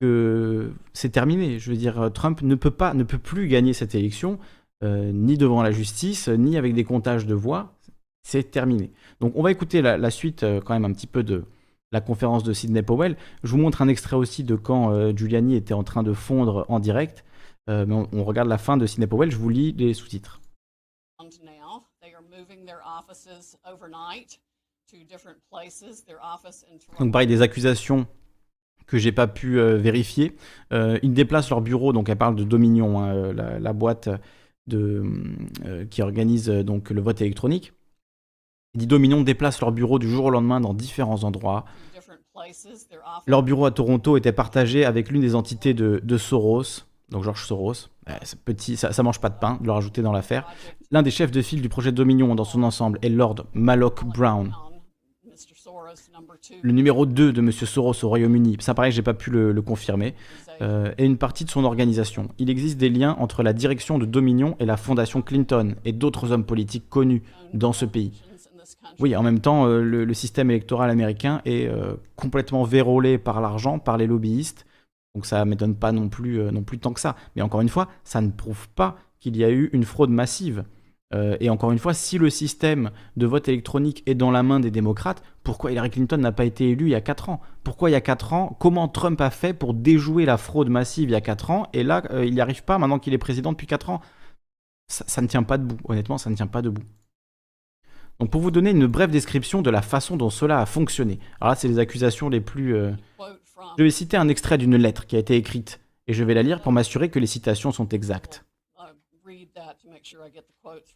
que 0.00 0.72
c'est 0.92 1.10
terminé. 1.10 1.58
Je 1.58 1.70
veux 1.70 1.76
dire, 1.76 2.10
Trump 2.12 2.42
ne 2.42 2.54
peut 2.54 2.70
pas, 2.70 2.94
ne 2.94 3.02
peut 3.02 3.18
plus 3.18 3.48
gagner 3.48 3.72
cette 3.72 3.94
élection. 3.94 4.38
Euh, 4.84 5.10
ni 5.10 5.38
devant 5.38 5.62
la 5.62 5.70
justice, 5.70 6.28
ni 6.28 6.58
avec 6.58 6.74
des 6.74 6.84
comptages 6.84 7.26
de 7.26 7.34
voix. 7.34 7.72
C'est 8.22 8.50
terminé. 8.50 8.90
Donc 9.20 9.32
on 9.36 9.42
va 9.42 9.50
écouter 9.50 9.80
la, 9.80 10.10
suite 10.10 10.42
euh, 10.42 10.60
quand 10.60 10.74
même 10.74 10.84
un 10.84 10.92
petit 10.92 11.06
peu 11.06 11.22
de 11.22 11.44
la 11.92 12.00
conférence 12.00 12.42
de 12.42 12.52
Sidney 12.52 12.82
Powell. 12.82 13.16
Je 13.42 13.52
vous 13.52 13.58
montre 13.58 13.80
un 13.80 13.88
extrait 13.88 14.16
aussi 14.16 14.44
de 14.44 14.54
quand 14.54 14.90
euh, 14.90 15.12
Giuliani 15.16 15.54
était 15.54 15.74
en 15.74 15.84
train 15.84 16.02
de 16.02 16.12
fondre 16.12 16.66
en 16.68 16.78
direct. 16.78 17.24
on, 17.68 18.24
regarde 18.24 18.48
la 18.48 18.58
fin 18.58 18.76
de 18.76 18.86
Sidney 18.86 19.06
Powell, 19.06 19.30
je 19.30 19.36
vous 19.36 19.48
lis 19.48 19.72
les 19.72 19.94
sous-titres. 19.94 20.40
Donc 27.00 27.12
pareil, 27.12 27.26
des 27.26 27.42
accusations 27.42 28.06
que 28.86 28.98
j'ai 28.98 29.12
pas 29.12 29.26
pu 29.26 29.58
vérifier. 29.58 30.36
ils 30.70 31.12
déplacent 31.12 31.50
leur 31.50 31.60
bureau, 31.60 31.92
donc 31.92 32.08
elle 32.08 32.16
parle 32.16 32.36
de 32.36 32.44
Dominion, 32.44 33.00
hein, 33.00 33.32
la, 33.32 33.72
boîte 33.72 34.08
de, 34.66 35.04
euh, 35.64 35.84
qui 35.86 36.02
organise 36.02 36.50
euh, 36.50 36.62
donc 36.62 36.90
le 36.90 37.00
vote 37.00 37.20
électronique. 37.20 37.72
Les 38.74 38.86
Dominion 38.86 39.22
déplacent 39.22 39.60
leur 39.60 39.72
bureau 39.72 39.98
du 39.98 40.08
jour 40.08 40.26
au 40.26 40.30
lendemain 40.30 40.60
dans 40.60 40.74
différents 40.74 41.24
endroits. 41.24 41.64
Leur 43.26 43.42
bureau 43.42 43.64
à 43.64 43.70
Toronto 43.70 44.16
était 44.16 44.32
partagé 44.32 44.84
avec 44.84 45.10
l'une 45.10 45.22
des 45.22 45.34
entités 45.34 45.72
de, 45.72 46.18
Soros, 46.18 46.84
donc 47.08 47.22
George 47.22 47.46
Soros. 47.46 47.88
Petit, 48.44 48.76
ça, 48.76 48.92
ça 48.92 49.02
mange 49.02 49.20
pas 49.20 49.28
de 49.28 49.38
pain 49.38 49.58
de 49.60 49.66
le 49.66 49.72
rajouter 49.72 50.02
dans 50.02 50.12
l'affaire. 50.12 50.46
L'un 50.90 51.02
des 51.02 51.10
chefs 51.10 51.30
de 51.30 51.42
file 51.42 51.62
du 51.62 51.68
projet 51.68 51.92
Dominion 51.92 52.34
dans 52.34 52.44
son 52.44 52.62
ensemble 52.62 52.98
est 53.02 53.08
Lord 53.08 53.46
Malloch 53.54 54.04
Brown, 54.04 54.52
le 56.62 56.72
numéro 56.72 57.06
2 57.06 57.32
de 57.32 57.40
M. 57.40 57.50
Soros 57.52 58.04
au 58.04 58.08
Royaume-Uni, 58.08 58.56
ça 58.60 58.74
paraît 58.74 58.90
que 58.90 58.94
j'ai 58.94 59.02
pas 59.02 59.14
pu 59.14 59.30
le, 59.30 59.60
confirmer, 59.62 60.14
euh, 60.62 60.92
une 60.98 61.16
partie 61.16 61.44
de 61.44 61.50
son 61.50 61.64
organisation. 61.64 62.28
Il 62.38 62.50
existe 62.50 62.78
des 62.78 62.88
liens 62.88 63.16
entre 63.18 63.42
la 63.42 63.52
direction 63.52 63.98
de 63.98 64.06
Dominion 64.06 64.56
et 64.60 64.66
la 64.66 64.76
fondation 64.76 65.22
Clinton 65.22 65.74
et 65.84 65.92
d'autres 65.92 66.32
hommes 66.32 66.44
politiques 66.44 66.88
connus 66.88 67.22
dans 67.54 67.72
ce 67.72 67.84
pays. 67.84 68.22
Oui, 68.98 69.14
en 69.14 69.22
même 69.22 69.40
temps, 69.40 69.66
euh, 69.66 69.82
le, 69.82 70.14
système 70.14 70.50
électoral 70.50 70.90
américain 70.90 71.42
est 71.44 71.66
euh, 71.66 71.94
complètement 72.16 72.64
vérolé 72.64 73.18
par 73.18 73.40
l'argent, 73.40 73.78
par 73.78 73.96
les 73.96 74.06
lobbyistes. 74.06 74.65
Donc 75.16 75.26
ça 75.26 75.44
ne 75.44 75.50
m'étonne 75.50 75.74
pas 75.74 75.90
non 75.90 76.08
plus, 76.08 76.38
non 76.52 76.62
plus 76.62 76.78
tant 76.78 76.92
que 76.92 77.00
ça. 77.00 77.16
Mais 77.34 77.42
encore 77.42 77.60
une 77.60 77.68
fois, 77.68 77.88
ça 78.04 78.20
ne 78.20 78.30
prouve 78.30 78.68
pas 78.68 78.96
qu'il 79.18 79.36
y 79.36 79.42
a 79.42 79.50
eu 79.50 79.68
une 79.72 79.82
fraude 79.82 80.10
massive. 80.10 80.64
Euh, 81.14 81.36
et 81.40 81.50
encore 81.50 81.72
une 81.72 81.78
fois, 81.78 81.94
si 81.94 82.18
le 82.18 82.30
système 82.30 82.90
de 83.16 83.26
vote 83.26 83.48
électronique 83.48 84.02
est 84.06 84.14
dans 84.14 84.30
la 84.30 84.44
main 84.44 84.60
des 84.60 84.70
démocrates, 84.70 85.22
pourquoi 85.42 85.72
Hillary 85.72 85.90
Clinton 85.90 86.18
n'a 86.18 86.32
pas 86.32 86.44
été 86.44 86.70
élue 86.70 86.86
il 86.86 86.90
y 86.90 86.94
a 86.94 87.00
4 87.00 87.30
ans? 87.30 87.40
Pourquoi 87.64 87.90
il 87.90 87.94
y 87.94 87.96
a 87.96 88.00
4 88.00 88.32
ans 88.32 88.56
Comment 88.60 88.88
Trump 88.88 89.20
a 89.20 89.30
fait 89.30 89.54
pour 89.54 89.72
déjouer 89.72 90.26
la 90.26 90.36
fraude 90.36 90.68
massive 90.68 91.08
il 91.08 91.12
y 91.12 91.16
a 91.16 91.20
4 91.20 91.50
ans? 91.50 91.68
Et 91.72 91.82
là, 91.82 92.02
euh, 92.10 92.24
il 92.24 92.34
n'y 92.34 92.40
arrive 92.40 92.62
pas 92.62 92.78
maintenant 92.78 92.98
qu'il 92.98 93.14
est 93.14 93.18
président 93.18 93.52
depuis 93.52 93.66
4 93.66 93.90
ans 93.90 94.00
ça, 94.88 95.22
ne 95.22 95.26
tient 95.26 95.42
pas 95.42 95.58
debout. 95.58 95.78
Honnêtement, 95.84 96.18
ça 96.18 96.30
ne 96.30 96.36
tient 96.36 96.46
pas 96.46 96.62
debout. 96.62 96.82
Donc 98.18 98.30
pour 98.30 98.40
vous 98.40 98.50
donner 98.50 98.70
une 98.70 98.86
brève 98.86 99.10
description 99.10 99.60
de 99.60 99.70
la 99.70 99.82
façon 99.82 100.16
dont 100.16 100.30
cela 100.30 100.60
a 100.60 100.66
fonctionné. 100.66 101.18
Alors 101.40 101.50
là, 101.50 101.56
c'est 101.56 101.68
les 101.68 101.78
accusations 101.78 102.28
les 102.28 102.40
plus... 102.40 102.74
Euh, 102.74 102.92
je 103.78 103.82
vais 103.82 103.90
citer 103.90 104.16
un 104.16 104.28
extrait 104.28 104.58
d'une 104.58 104.76
lettre 104.76 105.06
qui 105.06 105.16
a 105.16 105.18
été 105.18 105.36
écrite, 105.36 105.80
et 106.06 106.12
je 106.12 106.24
vais 106.24 106.34
la 106.34 106.42
lire 106.42 106.60
pour 106.60 106.72
m'assurer 106.72 107.10
que 107.10 107.18
les 107.18 107.26
citations 107.26 107.72
sont 107.72 107.88
exactes. 107.88 108.44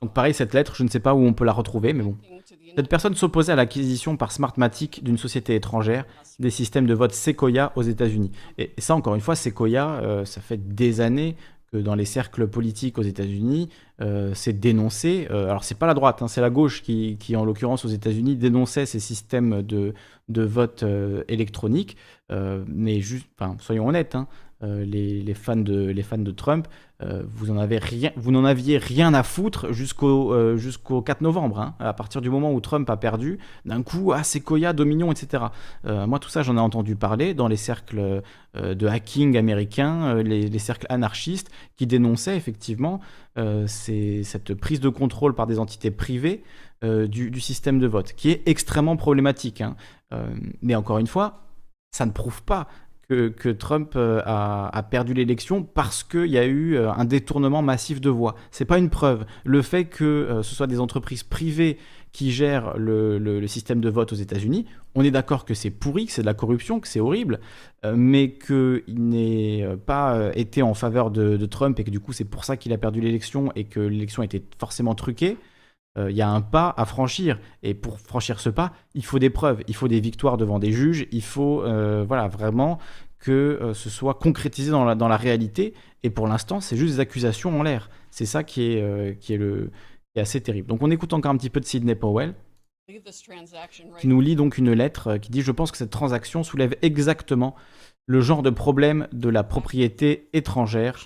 Donc 0.01 0.13
pareil, 0.13 0.35
cette 0.35 0.55
lettre, 0.55 0.75
je 0.77 0.85
ne 0.85 0.89
sais 0.89 1.01
pas 1.01 1.15
où 1.15 1.25
on 1.25 1.33
peut 1.33 1.45
la 1.45 1.53
retrouver, 1.53 1.93
mais 1.93 2.03
bon. 2.03 2.17
Cette 2.77 2.89
personne 2.89 3.15
s'opposait 3.15 3.53
à 3.53 3.57
l'acquisition 3.57 4.17
par 4.17 4.33
Smartmatic 4.33 5.03
d'une 5.03 5.19
société 5.19 5.55
étrangère 5.55 6.05
des 6.39 6.51
systèmes 6.51 6.87
de 6.87 6.95
vote 6.95 7.13
Sequoia 7.13 7.73
aux 7.77 7.83
États-Unis. 7.83 8.31
Et, 8.59 8.73
ça, 8.79 8.95
encore 8.95 9.15
une 9.15 9.21
fois, 9.21 9.35
Sequoia, 9.35 10.01
euh, 10.03 10.25
ça 10.25 10.41
fait 10.41 10.57
des 10.57 11.01
années 11.01 11.37
dans 11.73 11.95
les 11.95 12.05
cercles 12.05 12.49
politiques 12.49 12.99
aux 12.99 13.03
États-Unis, 13.03 13.69
euh, 14.01 14.33
c'est 14.35 14.59
dénoncé. 14.59 15.29
Euh, 15.31 15.49
alors 15.49 15.65
c'est 15.65 15.79
pas 15.79 15.87
la 15.87 15.95
droite, 15.95 16.23
hein, 16.23 16.29
c'est 16.29 16.41
la 16.41 16.51
gauche 16.51 16.83
qui, 16.83 17.37
en 17.37 17.45
l'occurrence 17.45 17.85
aux 17.85 17.89
États-Unis, 17.89 18.37
dénonçait 18.37 18.87
ces 18.87 19.01
systèmes 19.01 19.63
de, 19.63 19.95
vote 20.29 20.85
électronique. 21.29 21.97
mais 22.31 23.01
juste, 23.01 23.29
soyons 23.61 23.89
honnêtes, 23.89 24.15
hein, 24.15 24.27
les, 24.63 25.23
les, 25.23 25.35
fans 25.35 25.57
de, 25.57 25.87
les 25.87 26.03
fans 26.03 26.19
de 26.19 26.31
Trump 26.31 26.69
euh, 27.03 27.23
vous 27.27 27.47
n'en 27.47 28.45
aviez 28.45 28.79
rien 28.79 29.15
à 29.15 29.23
foutre 29.23 29.73
jusqu'au 29.73 30.35
euh, 30.35 30.57
jusqu'au 30.57 31.01
4 31.01 31.23
novembre. 31.23 31.59
Hein. 31.59 31.75
À 31.79 31.93
partir 31.93 32.21
du 32.21 32.29
moment 32.29 32.53
où 32.53 32.61
Trump 32.61 32.89
a 32.91 32.97
perdu, 32.97 33.39
d'un 33.65 33.83
coup, 33.83 34.13
ah 34.13 34.23
Sequoia, 34.23 34.73
Dominion, 34.73 35.11
etc. 35.11 35.45
Euh, 35.87 36.07
moi, 36.07 36.19
tout 36.19 36.29
ça, 36.29 36.43
j'en 36.43 36.57
ai 36.57 36.61
entendu 36.61 36.97
parler 36.97 37.33
dans 37.35 37.49
les 37.49 37.57
cercles 37.57 38.23
de 38.55 38.87
hacking 38.89 39.37
américains, 39.37 40.15
les, 40.23 40.59
cercles 40.59 40.87
anarchistes, 40.89 41.51
qui 41.77 41.87
dénonçaient 41.87 42.37
effectivement 42.37 43.01
cette 43.67 44.55
prise 44.55 44.81
de 44.81 44.89
contrôle 44.89 45.35
par 45.35 45.47
des 45.47 45.61
entités 45.61 45.93
privées 45.93 46.43
du, 46.83 47.41
système 47.41 47.79
de 47.79 47.87
vote, 47.87 48.13
qui 48.15 48.31
est 48.31 48.43
extrêmement 48.47 48.97
problématique. 48.97 49.61
Hein. 49.61 49.77
mais 50.63 50.75
encore 50.75 50.99
une 50.99 51.07
fois, 51.07 51.45
ça 51.93 52.07
ne 52.07 52.11
prouve 52.11 52.43
pas 52.43 52.67
que, 53.11 53.51
Trump 53.51 53.95
euh, 53.97 54.23
a, 54.25 54.83
perdu 54.89 55.15
l'élection 55.15 55.63
parce 55.65 56.05
qu'il 56.05 56.27
y 56.27 56.39
a 56.39 56.47
eu 56.47 56.77
euh, 56.77 56.93
un 56.93 57.05
détournement 57.05 57.61
massif 57.61 58.01
de 58.01 58.09
voix. 58.09 58.37
C'est 58.53 58.65
pas 58.65 58.79
une 58.79 58.89
preuve. 58.89 59.25
Le 59.45 59.63
fait 59.63 59.85
que 59.87 60.05
euh, 60.05 60.43
ce 60.43 60.55
soit 60.55 60.69
des 60.69 60.79
entreprises 60.79 61.25
privées 61.25 61.79
qui 62.13 62.31
gèrent 62.31 62.77
le, 62.77 63.47
système 63.47 63.81
de 63.81 63.89
vote 63.89 64.13
aux 64.13 64.17
États-Unis, 64.17 64.67
on 64.95 65.03
est 65.03 65.11
d'accord 65.11 65.45
que 65.45 65.55
c'est 65.55 65.71
pourri, 65.71 66.07
que 66.07 66.13
c'est 66.13 66.23
de 66.23 66.27
la 66.27 66.35
corruption, 66.35 66.81
que 66.81 66.89
c'est 66.89 66.99
horrible, 66.99 67.39
mais 67.95 68.33
qu'il 68.33 68.83
n'ait 68.89 69.65
pas 69.87 70.31
été 70.35 70.63
en 70.63 70.75
faveur 70.75 71.13
de, 71.13 71.47
Trump 71.47 71.79
et 71.79 71.85
que 71.85 71.91
du 71.91 72.01
coup 72.01 72.13
c'est 72.13 72.25
pour 72.25 72.45
ça 72.45 72.57
qu'il 72.57 72.73
a 72.73 72.79
perdu 72.79 73.01
l'élection 73.01 73.53
et 73.55 73.63
que 73.63 73.79
l'élection 73.79 74.25
était 74.25 74.43
forcément 74.59 74.97
truquée. 74.97 75.37
Il 75.97 76.17
y 76.17 76.23
a 76.23 76.29
un 76.29 76.41
pas 76.41 76.73
à 76.77 76.85
franchir 76.87 77.39
et 77.63 77.75
pour 77.75 77.99
franchir 77.99 78.41
ce 78.41 78.49
pas, 78.49 78.73
il 78.95 79.05
faut 79.05 79.19
des 79.19 79.29
preuves, 79.29 79.63
il 79.67 79.75
faut 79.75 79.89
des 79.89 80.01
victoires 80.01 80.39
devant 80.39 80.59
des 80.59 80.73
juges, 80.73 81.07
il 81.11 81.23
faut 81.23 81.63
voilà 82.07 82.29
vraiment 82.29 82.79
que 83.21 83.59
euh, 83.61 83.75
ce 83.75 83.91
soit 83.91 84.15
concrétisé 84.15 84.71
dans 84.71 84.85
la, 84.85 84.95
dans 84.95 85.09
la 85.09 85.17
réalité. 85.17 85.75
Et 86.03 86.11
pour 86.11 86.27
l'instant, 86.27 86.61
c'est 86.61 86.77
juste 86.77 86.95
des 86.95 87.01
accusations 87.01 87.59
en 87.59 87.63
l'air. 87.63 87.91
C'est 88.11 88.27
ça 88.27 88.43
qui 88.43 88.73
est, 88.73 88.83
euh, 88.83 89.13
qui, 89.13 89.35
est 89.35 89.37
le, 89.37 89.71
est 90.17 90.21
assez 90.21 90.41
terrible. 90.41 90.67
Donc 90.67 90.83
on 90.83 90.91
écoute 90.91 91.13
encore 91.13 91.31
un 91.31 91.37
petit 91.37 91.51
peu 91.51 91.61
de 91.61 91.67
Sidney 91.67 91.95
Powell 91.95 92.35
qui 94.01 94.09
nous 94.09 94.21
lit 94.21 94.35
donc 94.35 94.59
une 94.59 94.73
lettre 94.73 95.09
euh, 95.09 95.19
qui 95.19 95.31
dit 95.31 95.43
Je 95.43 95.53
pense 95.53 95.71
que 95.71 95.77
cette 95.77 95.91
transaction 95.91 96.43
soulève 96.43 96.75
exactement 96.83 97.55
le 98.07 98.21
genre 98.21 98.43
de 98.43 98.51
problème 98.51 99.07
de 99.13 99.29
la 99.29 99.45
propriété 99.45 100.29
étrangère 100.33 100.99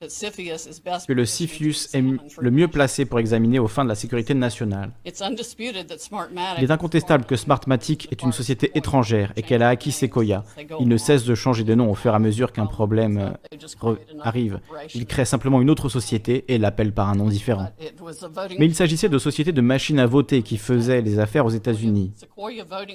que 0.00 1.12
le 1.12 1.24
CFIUS 1.24 1.88
est 1.92 2.02
le 2.40 2.50
mieux 2.50 2.68
placé 2.68 3.04
pour 3.04 3.18
examiner 3.18 3.58
aux 3.58 3.68
fins 3.68 3.84
de 3.84 3.90
la 3.90 3.94
sécurité 3.94 4.32
nationale. 4.32 4.92
Il 5.04 6.64
est 6.64 6.70
incontestable 6.70 7.26
que 7.26 7.36
Smartmatic 7.36 8.08
est 8.10 8.22
une 8.22 8.32
société 8.32 8.70
étrangère 8.74 9.34
et 9.36 9.42
qu'elle 9.42 9.62
a 9.62 9.68
acquis 9.68 9.92
Sequoia. 9.92 10.42
Il 10.80 10.88
ne 10.88 10.96
cesse 10.96 11.24
de 11.24 11.34
changer 11.34 11.64
de 11.64 11.74
nom 11.74 11.90
au 11.90 11.94
fur 11.94 12.12
et 12.12 12.16
à 12.16 12.18
mesure 12.18 12.52
qu'un 12.52 12.64
problème 12.64 13.36
euh, 13.82 13.94
arrive. 14.22 14.60
Il 14.94 15.04
crée 15.04 15.26
simplement 15.26 15.60
une 15.60 15.68
autre 15.68 15.90
société 15.90 16.46
et 16.48 16.56
l'appelle 16.56 16.94
par 16.94 17.10
un 17.10 17.16
nom 17.16 17.28
différent. 17.28 17.68
Mais 18.58 18.64
il 18.64 18.74
s'agissait 18.74 19.10
de 19.10 19.18
sociétés 19.18 19.52
de 19.52 19.60
machines 19.60 19.98
à 19.98 20.06
voter 20.06 20.40
qui 20.40 20.56
faisaient 20.56 21.02
les 21.02 21.18
affaires 21.18 21.44
aux 21.44 21.50
États-Unis. 21.50 22.14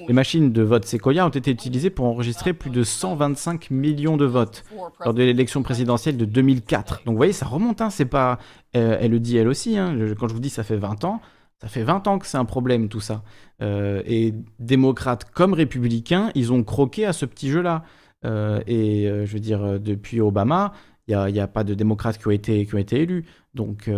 Les 0.08 0.14
machines 0.14 0.52
de 0.52 0.62
vote 0.62 0.84
Sequoia 0.84 1.24
ont 1.24 1.30
été 1.30 1.52
utilisées 1.52 1.90
pour 1.90 2.06
enregistrer 2.06 2.52
plus 2.52 2.70
de 2.70 2.82
125 2.82 3.70
millions 3.70 4.16
de 4.16 4.24
votes 4.24 4.64
lors 5.04 5.14
de 5.14 5.22
l'élection 5.22 5.62
présidentielle 5.62 6.16
de 6.16 6.24
2004. 6.24 6.95
Donc 7.04 7.14
vous 7.14 7.16
voyez, 7.16 7.32
ça 7.32 7.46
remonte, 7.46 7.80
hein, 7.80 7.90
c'est 7.90 8.06
pas... 8.06 8.38
Euh, 8.76 8.98
elle 9.00 9.10
le 9.10 9.20
dit 9.20 9.36
elle 9.36 9.48
aussi, 9.48 9.78
hein, 9.78 9.96
quand 10.18 10.28
je 10.28 10.34
vous 10.34 10.40
dis 10.40 10.50
ça 10.50 10.64
fait 10.64 10.76
20 10.76 11.04
ans, 11.04 11.20
ça 11.60 11.68
fait 11.68 11.82
20 11.82 12.06
ans 12.06 12.18
que 12.18 12.26
c'est 12.26 12.36
un 12.36 12.44
problème 12.44 12.88
tout 12.88 13.00
ça. 13.00 13.22
Euh, 13.62 14.02
et 14.06 14.34
démocrates 14.58 15.30
comme 15.30 15.54
républicains, 15.54 16.30
ils 16.34 16.52
ont 16.52 16.62
croqué 16.62 17.06
à 17.06 17.12
ce 17.12 17.24
petit 17.24 17.50
jeu-là. 17.50 17.84
Euh, 18.24 18.60
et 18.66 19.04
je 19.06 19.32
veux 19.32 19.40
dire, 19.40 19.80
depuis 19.80 20.20
Obama, 20.20 20.72
il 21.08 21.16
n'y 21.16 21.40
a, 21.40 21.46
pas 21.46 21.64
de 21.64 21.74
démocrates 21.74 22.18
qui 22.18 22.26
ont 22.26 22.32
été, 22.32 22.66
qui 22.66 22.74
ont 22.74 22.78
été 22.78 23.00
élus. 23.00 23.24
Donc, 23.54 23.88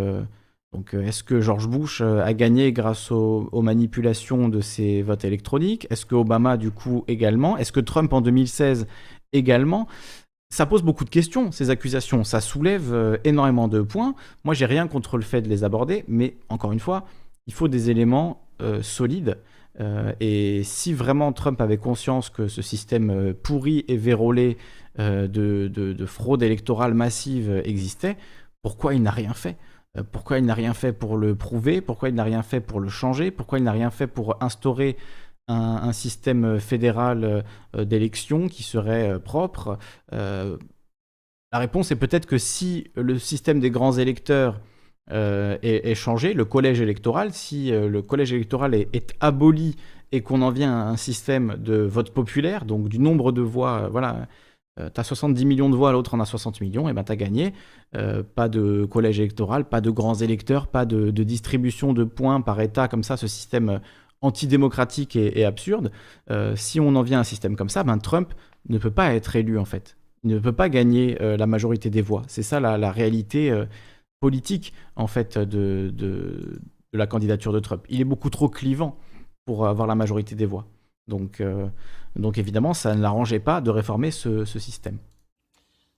donc 0.72 0.94
est-ce 0.94 1.24
que 1.24 1.40
George 1.40 1.66
Bush 1.66 2.02
a 2.02 2.32
gagné 2.34 2.72
grâce 2.72 3.10
aux, 3.10 3.62
manipulations 3.62 4.48
de 4.48 4.60
ses 4.60 5.02
votes 5.02 5.24
électroniques? 5.24 5.86
Est-ce 5.90 6.04
que 6.04 6.14
Obama, 6.14 6.56
du 6.56 6.70
coup, 6.70 7.04
également? 7.08 7.56
Est-ce 7.56 7.72
que 7.72 7.80
Trump, 7.80 8.12
en 8.12 8.20
2016, 8.20 8.86
également? 9.32 9.88
Ça 10.50 10.66
pose 10.66 10.82
beaucoup 10.82 11.04
de 11.04 11.10
questions, 11.10 11.52
ces 11.52 11.70
accusations. 11.70 12.24
Ça 12.24 12.40
soulève 12.40 13.20
énormément 13.24 13.68
de 13.68 13.82
points. 13.82 14.14
Moi, 14.44 14.54
j'ai 14.54 14.66
rien 14.66 14.88
contre 14.88 15.16
le 15.16 15.22
fait 15.22 15.42
de 15.42 15.48
les 15.48 15.62
aborder, 15.62 16.04
mais 16.08 16.36
encore 16.48 16.72
une 16.72 16.80
fois, 16.80 17.04
il 17.46 17.52
faut 17.52 17.68
des 17.68 17.90
éléments 17.90 18.42
solides. 18.80 19.36
et 20.20 20.62
si 20.64 20.94
vraiment 20.94 21.32
Trump 21.32 21.60
avait 21.60 21.76
conscience 21.76 22.30
que 22.30 22.48
ce 22.48 22.62
système 22.62 23.34
pourri 23.34 23.84
et 23.88 23.96
vérolé 23.96 24.56
de, 24.98 25.26
de, 25.28 26.06
fraude 26.06 26.42
électorale 26.42 26.94
massive 26.94 27.62
existait, 27.64 28.16
pourquoi 28.62 28.94
il 28.94 29.02
n'a 29.02 29.10
rien 29.10 29.34
fait? 29.34 29.56
Euh, 29.96 30.02
pourquoi 30.10 30.38
il 30.38 30.44
n'a 30.44 30.54
rien 30.54 30.74
fait 30.74 30.92
pour 30.92 31.16
le 31.16 31.34
prouver, 31.34 31.80
pourquoi 31.80 32.08
il 32.08 32.14
n'a 32.14 32.24
rien 32.24 32.42
fait 32.42 32.60
pour 32.60 32.80
le 32.80 32.88
changer, 32.88 33.30
pourquoi 33.30 33.58
il 33.58 33.64
n'a 33.64 33.72
rien 33.72 33.90
fait 33.90 34.06
pour 34.06 34.42
instaurer 34.42 34.96
un, 35.48 35.92
système 35.92 36.60
fédéral 36.60 37.44
euh, 37.74 37.84
d'élection 37.84 38.48
qui 38.48 38.62
serait 38.62 39.10
euh, 39.10 39.18
propre. 39.18 39.78
la 40.12 41.58
réponse 41.58 41.90
est 41.90 41.96
peut-être 41.96 42.26
que 42.26 42.38
si 42.38 42.88
le 42.94 43.18
système 43.18 43.60
des 43.60 43.70
grands 43.70 43.96
électeurs 43.96 44.60
est, 45.10 45.94
changé, 45.94 46.34
le 46.34 46.44
collège 46.44 46.82
électoral, 46.82 47.32
si 47.32 47.70
le 47.70 48.02
collège 48.02 48.34
électoral 48.34 48.74
est, 48.74 49.14
aboli 49.20 49.76
et 50.12 50.20
qu'on 50.20 50.42
en 50.42 50.50
vient 50.50 50.74
à 50.74 50.90
un 50.90 50.98
système 50.98 51.56
de 51.58 51.76
vote 51.76 52.10
populaire, 52.10 52.66
donc 52.66 52.90
du 52.90 52.98
nombre 52.98 53.32
de 53.32 53.40
voix, 53.40 53.88
voilà, 53.88 54.26
euh, 54.78 54.90
tu 54.92 55.00
as 55.00 55.04
70 55.04 55.44
millions 55.44 55.70
de 55.70 55.76
voix, 55.76 55.92
l'autre 55.92 56.14
en 56.14 56.20
a 56.20 56.24
60 56.24 56.60
millions, 56.60 56.88
et 56.88 56.92
ben 56.92 57.04
tu 57.04 57.16
gagné. 57.16 57.52
Euh, 57.96 58.22
pas 58.22 58.48
de 58.48 58.84
collège 58.84 59.18
électoral, 59.18 59.64
pas 59.64 59.80
de 59.80 59.90
grands 59.90 60.14
électeurs, 60.14 60.66
pas 60.68 60.84
de, 60.84 61.10
distribution 61.10 61.92
de 61.92 62.04
points 62.04 62.40
par 62.40 62.60
État, 62.60 62.88
comme 62.88 63.02
ça, 63.02 63.16
ce 63.16 63.26
système 63.26 63.68
euh, 63.68 63.78
antidémocratique 64.20 65.16
et, 65.16 65.44
absurde. 65.44 65.92
si 66.56 66.80
on 66.80 66.96
en 66.96 67.02
vient 67.02 67.18
à 67.18 67.20
un 67.20 67.24
système 67.24 67.54
comme 67.54 67.68
ça, 67.68 67.84
ben 67.84 67.98
Trump 67.98 68.34
ne 68.68 68.78
peut 68.78 68.90
pas 68.90 69.14
être 69.14 69.36
élu 69.36 69.58
en 69.58 69.64
fait. 69.64 69.96
Il 70.24 70.30
ne 70.30 70.38
peut 70.40 70.52
pas 70.52 70.68
gagner 70.68 71.16
la 71.20 71.46
majorité 71.46 71.88
des 71.88 72.02
voix. 72.02 72.22
C'est 72.26 72.42
ça 72.42 72.58
la, 72.58 72.90
réalité 72.90 73.52
politique 74.20 74.72
en 74.96 75.06
fait 75.06 75.38
de, 75.38 75.90
de, 75.94 76.60
la 76.92 77.06
candidature 77.06 77.52
de 77.52 77.60
Trump. 77.60 77.84
Il 77.88 78.00
est 78.00 78.04
beaucoup 78.04 78.30
trop 78.30 78.48
clivant 78.48 78.98
pour 79.44 79.66
avoir 79.66 79.86
la 79.86 79.94
majorité 79.94 80.34
des 80.34 80.46
voix. 80.46 80.66
Donc, 81.06 81.40
euh, 81.40 81.68
donc 82.16 82.38
évidemment, 82.38 82.74
ça 82.74 82.94
ne 82.94 83.00
l'arrangeait 83.00 83.40
pas 83.40 83.60
de 83.60 83.70
réformer 83.70 84.10
ce, 84.10 84.44
ce 84.44 84.58
système. 84.58 84.98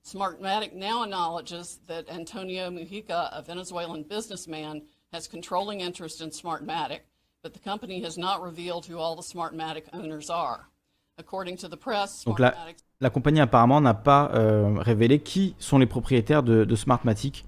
Smartmatic 0.03 0.75
now 0.75 1.03
acknowledges 1.03 1.79
that 1.87 2.05
Antonio 2.09 2.71
Mujica, 2.71 3.29
a 3.33 3.43
Venezuelan 3.43 4.03
businessman, 4.09 4.83
has 5.13 5.29
controlling 5.29 5.83
interest 5.83 6.23
in 6.23 6.31
Smartmatic, 6.31 7.01
but 7.43 7.53
the 7.53 7.61
company 7.61 8.03
has 8.05 8.17
not 8.19 8.43
revealed 8.43 8.87
who 8.87 8.99
all 8.99 9.17
the 9.17 9.23
Smartmatic 9.23 9.85
owners 9.93 10.31
are. 10.31 10.69
According 11.19 11.57
to 11.59 11.69
the 11.69 11.77
press, 11.77 12.25
Donc 12.25 12.39
la, 12.39 12.55
la 13.01 13.11
compagnie 13.11 13.41
apparemment 13.41 13.81
n'a 13.81 13.93
pas 13.95 14.31
euh, 14.35 14.75
révélé 14.79 15.21
qui 15.21 15.55
sont 15.59 15.79
les 15.79 15.87
propriétaires 15.87 16.43
de, 16.43 16.65
de 16.65 16.77
Smartmatic, 16.77 17.45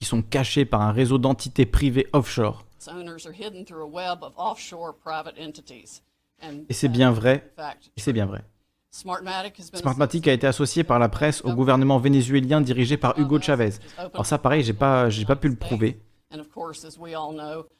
qui 0.00 0.08
sont 0.08 0.22
cachés 0.22 0.64
par 0.64 0.80
un 0.82 0.90
réseau 0.90 1.18
d'entités 1.18 1.66
privées 1.66 2.08
offshore. 2.12 2.64
Owners 2.88 3.26
are 3.26 3.32
hidden 3.32 3.64
through 3.64 3.82
a 3.82 3.86
web 3.86 4.22
of 4.22 4.32
offshore 4.36 4.92
private 4.92 5.38
entities. 5.38 6.02
Et 6.68 6.74
c'est 6.74 6.88
bien 6.88 7.10
vrai. 7.12 7.50
Et 7.96 8.00
c'est 8.00 8.12
bien 8.12 8.26
vrai. 8.26 8.42
Smartmatic 8.90 10.28
a 10.28 10.32
été 10.32 10.46
associé 10.46 10.84
par 10.84 10.98
la 10.98 11.08
presse 11.08 11.42
au 11.44 11.54
gouvernement 11.54 11.98
vénézuélien 11.98 12.60
dirigé 12.60 12.96
par 12.96 13.18
Hugo 13.18 13.40
Chavez. 13.40 13.70
Alors 13.96 14.26
ça, 14.26 14.38
pareil, 14.38 14.62
j'ai 14.62 14.72
pas, 14.74 15.08
j'ai 15.10 15.24
pas 15.24 15.36
pu 15.36 15.48
le 15.48 15.56
prouver. 15.56 16.00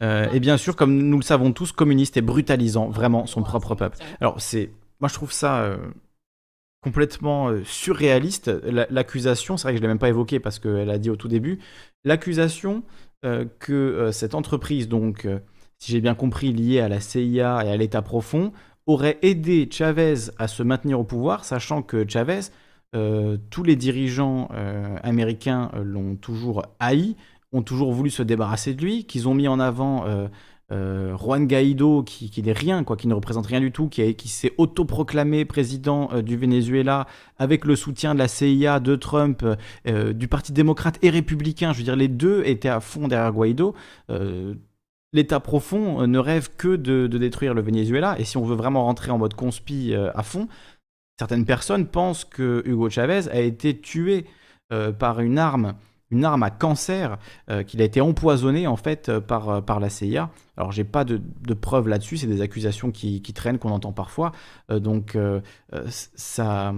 Euh, 0.02 0.28
et 0.32 0.40
bien 0.40 0.56
sûr, 0.56 0.76
comme 0.76 0.96
nous 0.96 1.16
le 1.16 1.22
savons 1.22 1.52
tous, 1.52 1.72
communiste 1.72 2.16
et 2.16 2.22
brutalisant 2.22 2.88
vraiment 2.88 3.26
son 3.26 3.42
propre 3.42 3.74
peuple. 3.74 3.98
Alors 4.20 4.40
c'est, 4.40 4.70
moi 5.00 5.08
je 5.08 5.14
trouve 5.14 5.32
ça 5.32 5.62
euh, 5.62 5.76
complètement 6.82 7.48
euh, 7.48 7.62
surréaliste. 7.64 8.50
L'accusation, 8.90 9.56
c'est 9.56 9.64
vrai 9.64 9.72
que 9.72 9.78
je 9.78 9.82
l'ai 9.82 9.88
même 9.88 9.98
pas 9.98 10.08
évoqué 10.08 10.40
parce 10.40 10.58
qu'elle 10.58 10.90
a 10.90 10.98
dit 10.98 11.10
au 11.10 11.16
tout 11.16 11.28
début, 11.28 11.60
l'accusation 12.04 12.82
que 13.58 14.10
cette 14.12 14.34
entreprise 14.34 14.86
donc 14.86 15.26
si 15.78 15.92
j'ai 15.92 16.02
bien 16.02 16.14
compris, 16.14 16.52
lié 16.52 16.80
à 16.80 16.90
la 16.90 17.00
CIA 17.00 17.64
et 17.64 17.70
à 17.70 17.76
l'État 17.78 18.02
profond, 18.02 18.52
aurait 18.84 19.18
aidé 19.22 19.66
Chavez 19.70 20.30
à 20.38 20.46
se 20.46 20.62
maintenir 20.62 21.00
au 21.00 21.04
pouvoir, 21.04 21.46
sachant 21.46 21.80
que 21.80 22.06
Chavez, 22.06 22.40
tous 22.92 23.62
les 23.62 23.76
dirigeants 23.76 24.50
américains 25.02 25.70
l'ont 25.82 26.16
toujours 26.16 26.64
haï, 26.80 27.16
ont 27.54 27.62
toujours 27.62 27.92
voulu 27.92 28.10
se 28.10 28.22
débarrasser 28.22 28.74
de 28.74 28.82
lui, 28.82 29.04
qu'ils 29.04 29.28
ont 29.28 29.34
mis 29.34 29.48
en 29.48 29.60
avant 29.60 30.04
Juan 30.70 31.46
Guaido, 31.46 32.02
qui, 32.02 32.42
n'est 32.42 32.52
rien, 32.52 32.84
quoi, 32.84 32.96
qui 32.96 33.06
ne 33.06 33.14
représente 33.14 33.46
rien 33.46 33.60
du 33.60 33.70
tout, 33.70 33.88
qui, 33.88 34.14
qui 34.14 34.28
s'est 34.28 34.52
autoproclamé 34.58 35.44
président 35.44 36.10
du 36.20 36.36
Venezuela 36.36 37.06
avec 37.38 37.64
le 37.64 37.76
soutien 37.76 38.14
de 38.14 38.18
la 38.18 38.28
CIA, 38.28 38.80
de 38.80 38.96
Trump, 38.96 39.44
du 39.86 40.28
Parti 40.28 40.52
démocrate 40.52 40.98
et 41.02 41.10
républicain. 41.10 41.72
Je 41.72 41.78
veux 41.78 41.84
dire, 41.84 41.96
les 41.96 42.08
deux 42.08 42.42
étaient 42.44 42.68
à 42.68 42.80
fond 42.80 43.08
derrière 43.08 43.32
Guaido 43.32 43.74
l'État 45.14 45.40
profond 45.40 46.02
euh, 46.02 46.06
ne 46.06 46.18
rêve 46.18 46.50
que 46.58 46.76
de, 46.76 47.06
détruire 47.06 47.54
le 47.54 47.62
Venezuela. 47.62 48.16
Et 48.18 48.24
si 48.24 48.36
on 48.36 48.44
veut 48.44 48.56
vraiment 48.56 48.84
rentrer 48.84 49.10
en 49.10 49.16
mode 49.16 49.32
conspi 49.32 49.94
euh, 49.94 50.10
à 50.14 50.22
fond, 50.22 50.48
certaines 51.18 51.46
personnes 51.46 51.86
pensent 51.86 52.26
que 52.26 52.62
Hugo 52.66 52.90
Chavez 52.90 53.30
a 53.30 53.40
été 53.40 53.80
tué 53.80 54.26
euh, 54.72 54.92
par 54.92 55.20
une 55.20 55.38
arme, 55.38 55.74
une 56.14 56.24
arme 56.24 56.42
à 56.42 56.50
cancer, 56.50 57.18
qu'il 57.66 57.82
a 57.82 57.84
été 57.84 58.00
empoisonné 58.00 58.66
en 58.66 58.76
fait 58.76 59.18
par, 59.20 59.62
par 59.64 59.80
la 59.80 59.90
CIA. 59.90 60.30
Alors 60.56 60.72
j'ai 60.72 60.84
pas 60.84 61.04
de, 61.04 61.20
preuves 61.54 61.88
là-dessus, 61.88 62.16
c'est 62.16 62.26
des 62.26 62.40
accusations 62.40 62.90
qui, 62.90 63.20
traînent, 63.34 63.58
qu'on 63.58 63.70
entend 63.70 63.92
parfois. 63.92 64.32
donc 64.68 65.16
ça 65.90 66.74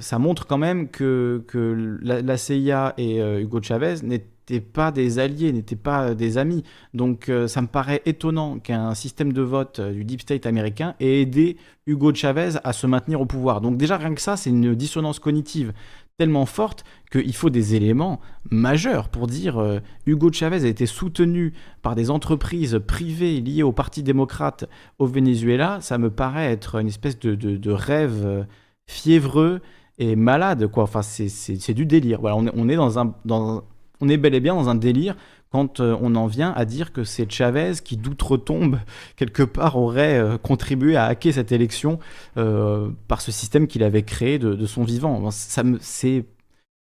ça 0.00 0.18
montre 0.18 0.46
quand 0.46 0.58
même 0.58 0.88
que, 0.88 1.44
que 1.46 1.98
la, 2.02 2.36
CIA 2.36 2.94
et 2.96 3.20
Hugo 3.20 3.60
Chavez 3.62 3.96
n'étaient 4.44 4.60
pas 4.60 4.92
des 4.92 5.18
alliés, 5.18 5.52
n'étaient 5.52 5.76
pas 5.76 6.14
des 6.14 6.38
amis. 6.38 6.64
Donc 6.92 7.28
euh, 7.28 7.48
ça 7.48 7.62
me 7.62 7.66
paraît 7.66 8.02
étonnant 8.04 8.58
qu'un 8.58 8.94
système 8.94 9.32
de 9.32 9.42
vote 9.42 9.78
euh, 9.78 9.92
du 9.92 10.04
deep 10.04 10.20
state 10.20 10.46
américain 10.46 10.94
ait 11.00 11.22
aidé 11.22 11.56
Hugo 11.86 12.12
Chavez 12.14 12.50
à 12.62 12.72
se 12.72 12.86
maintenir 12.86 13.20
au 13.20 13.26
pouvoir. 13.26 13.60
Donc 13.60 13.76
déjà 13.76 13.96
rien 13.96 14.14
que 14.14 14.20
ça, 14.20 14.36
c'est 14.36 14.50
une 14.50 14.74
dissonance 14.74 15.18
cognitive 15.18 15.72
tellement 16.16 16.46
forte 16.46 16.84
qu'il 17.10 17.34
faut 17.34 17.50
des 17.50 17.74
éléments 17.74 18.20
majeurs 18.50 19.08
pour 19.08 19.26
dire 19.26 19.58
euh, 19.58 19.80
Hugo 20.06 20.30
Chavez 20.32 20.64
a 20.64 20.68
été 20.68 20.86
soutenu 20.86 21.52
par 21.82 21.94
des 21.94 22.10
entreprises 22.10 22.80
privées 22.86 23.40
liées 23.40 23.62
au 23.64 23.72
Parti 23.72 24.02
démocrate 24.02 24.64
au 24.98 25.06
Venezuela. 25.06 25.78
Ça 25.80 25.98
me 25.98 26.10
paraît 26.10 26.52
être 26.52 26.76
une 26.76 26.88
espèce 26.88 27.18
de, 27.18 27.70
rêve 27.70 28.46
fiévreux 28.86 29.60
et 29.98 30.14
malade, 30.14 30.68
quoi. 30.68 30.84
Enfin, 30.84 31.02
c'est 31.02 31.74
du 31.74 31.86
délire. 31.86 32.22
On 32.22 32.46
on 32.54 32.68
est 32.68 32.76
dans 32.76 32.98
un, 32.98 33.14
dans 33.24 33.64
on 34.00 34.08
est 34.08 34.16
bel 34.16 34.34
et 34.34 34.40
bien 34.40 34.54
dans 34.54 34.68
un 34.68 34.74
délire 34.74 35.16
quand 35.54 35.78
euh, 35.78 35.96
on 36.00 36.16
en 36.16 36.26
vient 36.26 36.52
à 36.56 36.64
dire 36.64 36.92
que 36.92 37.04
c'est 37.04 37.30
Chavez 37.30 37.74
qui, 37.84 37.96
d'outre-tombe, 37.96 38.80
quelque 39.16 39.44
part, 39.44 39.76
aurait 39.76 40.18
euh, 40.18 40.36
contribué 40.36 40.96
à 40.96 41.04
hacker 41.04 41.32
cette 41.32 41.52
élection 41.52 42.00
euh, 42.36 42.90
par 43.06 43.20
ce 43.20 43.30
système 43.30 43.68
qu'il 43.68 43.84
avait 43.84 44.02
créé 44.02 44.40
de, 44.40 44.66
son 44.66 44.82
vivant. 44.82 45.30
Ça 45.30 45.62
c'est, 45.78 46.24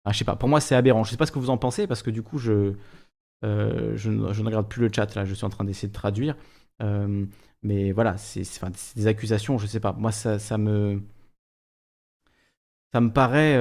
je 0.07 0.19
sais 0.19 0.27
pas. 0.27 0.37
Pour 0.37 0.51
moi, 0.51 0.61
c'est 0.61 0.75
aberrant. 0.75 1.03
Je 1.03 1.11
sais 1.11 1.17
pas 1.17 1.25
ce 1.25 1.33
que 1.33 1.39
vous 1.39 1.49
en 1.49 1.57
pensez 1.57 1.87
parce 1.87 2.03
que 2.03 2.11
du 2.11 2.21
coup, 2.21 2.37
je 2.37 2.75
je, 3.43 4.11
ne, 4.11 4.45
regarde 4.45 4.69
plus 4.69 4.83
le 4.83 4.91
chat 4.95 5.15
là. 5.15 5.25
Je 5.25 5.33
suis 5.33 5.47
en 5.47 5.49
train 5.49 5.65
d'essayer 5.65 5.89
de 5.89 5.95
traduire. 5.95 6.37
mais 7.63 7.93
voilà, 7.93 8.19
c'est 8.19 8.43
des 8.97 9.07
accusations. 9.07 9.57
Je 9.57 9.67
sais 9.67 9.81
pas. 9.81 9.95
Moi, 9.95 10.13
ça 10.13 10.59
me 10.59 11.01
ça 12.93 13.01
me 13.01 13.11
paraît 13.11 13.57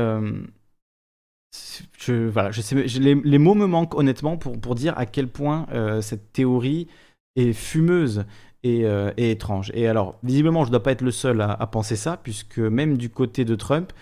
je, 1.52 2.28
voilà, 2.28 2.52
je 2.52 2.62
sais, 2.62 2.76
les, 2.76 3.38
mots 3.38 3.56
me 3.56 3.66
manquent 3.66 3.96
honnêtement 3.96 4.38
pour, 4.38 4.60
pour 4.60 4.76
dire 4.76 4.98
à 4.98 5.06
quel 5.06 5.28
point 5.28 5.68
euh, 5.72 6.02
cette 6.02 6.34
théorie 6.34 6.88
est 7.36 7.54
fumeuse 7.54 8.26
et, 8.64 8.86
euh, 8.86 9.12
et, 9.18 9.32
étrange. 9.32 9.72
Et 9.74 9.88
alors, 9.88 10.20
visiblement, 10.24 10.64
je 10.64 10.70
ne 10.70 10.72
dois 10.72 10.84
pas 10.84 10.92
être 10.92 11.02
le 11.02 11.12
seul 11.12 11.42
à, 11.42 11.56
penser 11.68 11.96
ça, 11.96 12.18
puisque 12.18 12.60
même 12.60 12.98
du 12.98 13.10
côté 13.10 13.46
de 13.46 13.56
Trump, 13.56 13.94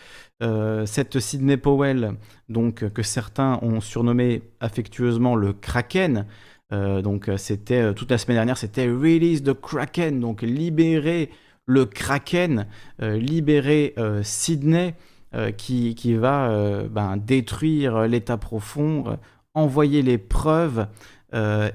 euh, 0.43 0.85
cette 0.85 1.19
Sidney 1.19 1.57
Powell, 1.57 2.13
donc, 2.49 2.87
que 2.89 3.03
certains 3.03 3.59
ont 3.61 3.81
surnommé 3.81 4.41
affectueusement 4.59 5.35
le 5.35 5.53
Kraken, 5.53 6.25
donc 6.71 7.29
c'était 7.37 7.93
toute 7.93 8.11
la 8.11 8.17
semaine 8.17 8.35
dernière, 8.35 8.57
c'était 8.57 8.87
Release 8.87 9.43
the 9.43 9.53
Kraken, 9.53 10.19
donc 10.19 10.41
libérer 10.41 11.29
le 11.67 11.85
Kraken, 11.85 12.67
libérer 12.99 13.95
Sidney. 14.23 14.95
Euh, 15.35 15.51
qui, 15.51 16.13
va 16.13 16.49
euh, 16.49 16.87
ben, 16.87 17.17
détruire 17.17 18.07
l'état 18.07 18.37
profond, 18.37 19.03
euh, 19.07 19.15
envoyer 19.53 20.01
les 20.01 20.17
preuves, 20.17 20.87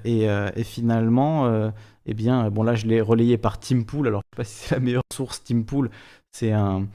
et, 0.06 0.26
finalement, 0.64 1.70
eh 2.06 2.14
bien, 2.14 2.48
bon 2.48 2.62
là 2.62 2.74
je 2.74 2.86
l'ai 2.86 3.02
relayé 3.02 3.36
par 3.36 3.60
Tim 3.60 3.82
Pool, 3.82 4.06
alors 4.06 4.22
je 4.32 4.40
ne 4.40 4.44
sais 4.44 4.50
pas 4.50 4.56
si 4.58 4.68
c'est 4.68 4.74
la 4.74 4.80
meilleure 4.80 5.02
source, 5.12 5.44
Tim 5.44 5.60
Pool, 5.62 5.90
c'est 6.32 6.52
un, 6.52 6.86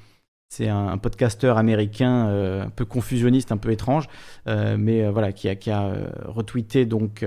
c'est 0.50 0.68
un, 0.68 0.98
podcasteur 0.98 1.60
américain 1.60 2.28
un 2.64 2.70
peu 2.72 2.86
confusionniste, 2.86 3.52
un 3.52 3.58
peu 3.58 3.70
étrange, 3.70 4.08
mais 4.48 5.08
voilà, 5.12 5.32
qui 5.32 5.70
a, 5.70 5.94
retweeté 6.26 6.88
donc 6.88 7.24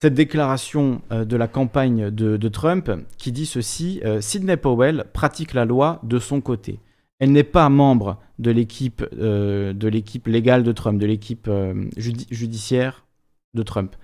cette 0.00 0.14
déclaration 0.14 1.02
de 1.10 1.36
la 1.36 1.48
campagne 1.48 2.10
de, 2.10 2.48
Trump 2.48 2.90
qui 3.18 3.32
dit 3.32 3.44
ceci 3.44 4.00
Sidney 4.20 4.56
Powell 4.56 5.04
pratique 5.12 5.52
la 5.52 5.66
loi 5.66 6.00
de 6.04 6.18
son 6.18 6.40
côté. 6.40 6.80
Elle 7.18 7.32
n'est 7.32 7.44
pas 7.44 7.68
membre 7.68 8.18
de 8.38 8.50
l'équipe 8.50 9.04
de 9.14 9.88
l'équipe 9.88 10.26
légale 10.26 10.62
de 10.62 10.72
Trump, 10.72 11.00
de 11.00 11.06
l'équipe 11.06 11.50
judiciaire 11.96 13.06
de 13.54 13.62
Trump. 13.62 13.96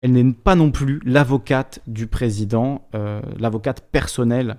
Elle 0.00 0.12
n'est 0.12 0.32
pas 0.32 0.54
non 0.54 0.70
plus 0.70 1.00
l'avocate 1.04 1.80
du 1.86 2.06
président, 2.06 2.88
l'avocate 3.38 3.88
personnelle 3.90 4.56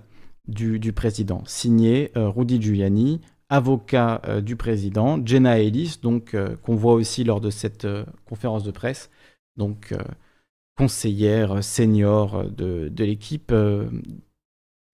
du, 0.48 0.94
président. 0.94 1.44
Signé 1.46 2.12
Rudy 2.16 2.62
Giuliani, 2.62 3.22
avocat 3.48 4.22
du 4.42 4.56
président, 4.56 5.20
Jenna 5.26 5.60
Ellis, 5.60 5.98
donc 6.02 6.36
qu'on 6.62 6.76
voit 6.76 6.94
aussi 6.94 7.24
lors 7.24 7.42
de 7.42 7.50
cette 7.50 7.88
conférence 8.26 8.64
de 8.64 8.72
presse, 8.72 9.10
donc 9.56 9.96
conseillère 10.78 11.64
senior 11.64 12.46
de 12.52 13.04
l'équipe 13.04 13.54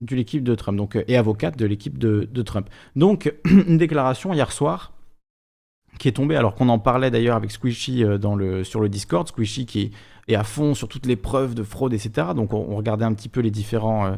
de 0.01 0.15
l'équipe 0.15 0.43
de 0.43 0.55
Trump, 0.55 0.77
donc, 0.77 0.97
et 1.07 1.17
avocate 1.17 1.57
de 1.57 1.65
l'équipe 1.65 1.97
de, 1.97 2.27
de, 2.31 2.41
Trump. 2.41 2.69
Donc, 2.95 3.33
une 3.45 3.77
déclaration 3.77 4.33
hier 4.33 4.51
soir 4.51 4.93
qui 5.97 6.09
est 6.09 6.13
tombée, 6.13 6.35
alors 6.35 6.55
qu'on 6.55 6.67
en 6.69 6.79
parlait 6.79 7.09
d'ailleurs 7.09 7.37
avec 7.37 7.51
Squishy 7.51 8.03
dans 8.19 8.35
le, 8.35 8.65
sur 8.65 8.81
le 8.81 8.89
Discord, 8.89 9.27
Squishy 9.27 9.65
qui 9.65 9.91
est, 10.27 10.35
à 10.35 10.43
fond 10.43 10.73
sur 10.73 10.89
toutes 10.89 11.05
les 11.05 11.15
preuves 11.15 11.55
de 11.55 11.63
fraude, 11.63 11.93
etc. 11.93 12.27
Donc, 12.35 12.53
on, 12.53 12.75
regardait 12.75 13.05
un 13.05 13.13
petit 13.13 13.29
peu 13.29 13.39
les 13.39 13.51
différents, 13.51 14.17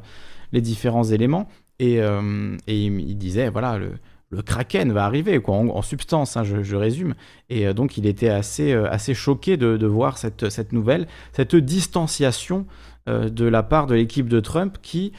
les 0.51 0.61
différents 0.61 1.03
éléments, 1.03 1.47
et, 1.77 1.97
et 1.97 2.85
il, 2.85 3.17
disait, 3.19 3.49
voilà, 3.49 3.77
le, 3.77 3.91
le 4.29 4.41
Kraken 4.41 4.91
va 4.91 5.05
arriver, 5.05 5.39
quoi, 5.39 5.55
en, 5.55 5.81
substance, 5.81 6.35
hein, 6.35 6.43
je, 6.43 6.75
résume. 6.75 7.15
Et 7.49 7.67
euh, 7.67 7.73
donc 7.73 7.97
il 7.97 8.05
était 8.05 8.29
assez, 8.29 8.73
euh, 8.73 8.89
assez 8.91 9.13
choqué 9.13 9.57
de, 9.57 9.85
voir 9.85 10.17
cette, 10.17 10.49
cette, 10.49 10.73
nouvelle, 10.73 11.07
cette 11.31 11.55
distanciation 11.55 12.65
euh, 13.07 13.29
de 13.29 13.45
la 13.45 13.63
part 13.63 13.87
de 13.87 13.95
l'équipe 13.95 14.27
de 14.27 14.39
Trump 14.39 14.77
qui, 14.81 15.13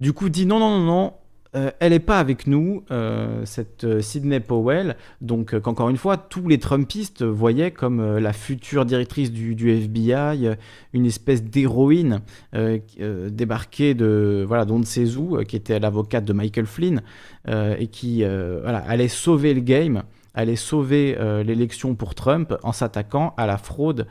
du 0.00 0.12
coup, 0.12 0.28
dit 0.28 0.46
non, 0.46 0.58
non, 0.58 0.78
non, 0.78 0.84
non, 0.84 1.14
euh, 1.56 1.70
elle 1.78 1.92
n'est 1.92 2.00
pas 2.00 2.18
avec 2.18 2.46
nous, 2.48 2.82
euh, 2.90 3.44
cette 3.44 3.84
euh, 3.84 4.00
Sydney 4.00 4.40
Powell. 4.40 4.96
Donc, 5.20 5.58
qu'encore 5.60 5.88
une 5.88 5.96
fois, 5.96 6.16
tous 6.16 6.48
les 6.48 6.58
Trumpistes 6.58 7.22
voyaient 7.22 7.70
comme 7.70 8.18
la 8.18 8.32
future 8.32 8.84
directrice 8.84 9.30
du, 9.30 9.70
FBI, 9.70 10.56
une 10.92 11.06
espèce 11.06 11.42
d'héroïne 11.42 12.20
débarquée 12.52 13.94
de 13.94 14.44
voilà 14.46 14.64
d'on 14.64 14.78
ne 14.78 15.16
où, 15.16 15.42
qui 15.44 15.56
était 15.56 15.78
l'avocate 15.78 16.24
de 16.24 16.32
Michael 16.32 16.66
Flynn 16.66 17.02
et 17.48 17.86
qui 17.88 18.22
voilà, 18.24 18.78
allait 18.78 19.08
sauver 19.08 19.54
le 19.54 19.60
game, 19.60 20.02
allait 20.34 20.56
sauver 20.56 21.16
l'élection 21.44 21.94
pour 21.94 22.14
Trump 22.14 22.54
en 22.62 22.72
s'attaquant 22.72 23.34
à 23.36 23.46
la 23.46 23.58
fraude 23.58 24.06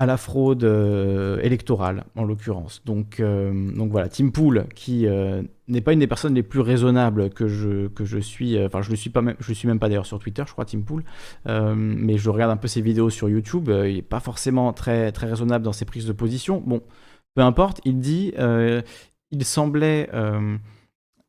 à 0.00 0.06
la 0.06 0.16
fraude 0.16 0.64
euh, 0.64 1.38
électorale, 1.42 2.04
en 2.16 2.24
l'occurrence. 2.24 2.82
Donc, 2.86 3.20
euh, 3.20 3.70
donc 3.76 3.90
voilà, 3.90 4.08
Tim 4.08 4.30
Pool, 4.30 4.64
qui 4.74 5.06
euh, 5.06 5.42
n'est 5.68 5.82
pas 5.82 5.92
une 5.92 5.98
des 5.98 6.06
personnes 6.06 6.34
les 6.34 6.42
plus 6.42 6.60
raisonnables 6.60 7.28
que 7.28 7.46
je, 7.46 7.88
que 7.88 8.06
je 8.06 8.16
suis, 8.18 8.58
enfin 8.64 8.80
je 8.80 8.90
ne 8.90 8.96
suis, 8.96 9.12
même, 9.14 9.36
suis 9.38 9.68
même 9.68 9.78
pas 9.78 9.90
d'ailleurs 9.90 10.06
sur 10.06 10.18
Twitter, 10.18 10.42
je 10.46 10.52
crois, 10.52 10.64
Tim 10.64 10.80
Pool, 10.80 11.04
mais 11.44 12.16
je 12.16 12.30
regarde 12.30 12.50
un 12.50 12.56
peu 12.56 12.66
ses 12.66 12.80
vidéos 12.80 13.10
sur 13.10 13.28
YouTube, 13.28 13.68
il 13.68 13.96
n'est 13.96 14.02
pas 14.02 14.20
forcément 14.20 14.72
très, 14.72 15.12
très 15.12 15.26
raisonnable 15.26 15.66
dans 15.66 15.74
ses 15.74 15.84
prises 15.84 16.06
de 16.06 16.12
position. 16.12 16.62
Bon, 16.66 16.80
peu 17.34 17.42
importe, 17.42 17.82
il 17.84 17.98
dit, 17.98 18.32
il 19.30 19.44
semblait... 19.44 20.08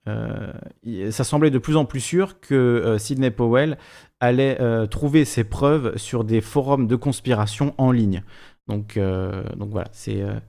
ça 0.05 1.23
semblait 1.25 1.51
de 1.51 1.59
plus 1.59 1.75
en 1.75 1.83
plus 1.83 1.99
sûr 1.99 2.39
que 2.39 2.95
Sidney 2.97 3.31
Powell 3.31 3.77
allait 4.21 4.57
trouver 4.87 5.25
ses 5.25 5.43
preuves 5.43 5.97
sur 5.97 6.23
des 6.23 6.39
forums 6.39 6.87
de 6.87 6.95
conspiration 6.95 7.75
en 7.77 7.91
ligne. 7.91 8.23
Donc, 8.67 8.97
euh, 8.97 9.43
donc 9.55 9.69
voilà, 9.71 9.89
c'est 9.91 10.21
euh, 10.21 10.39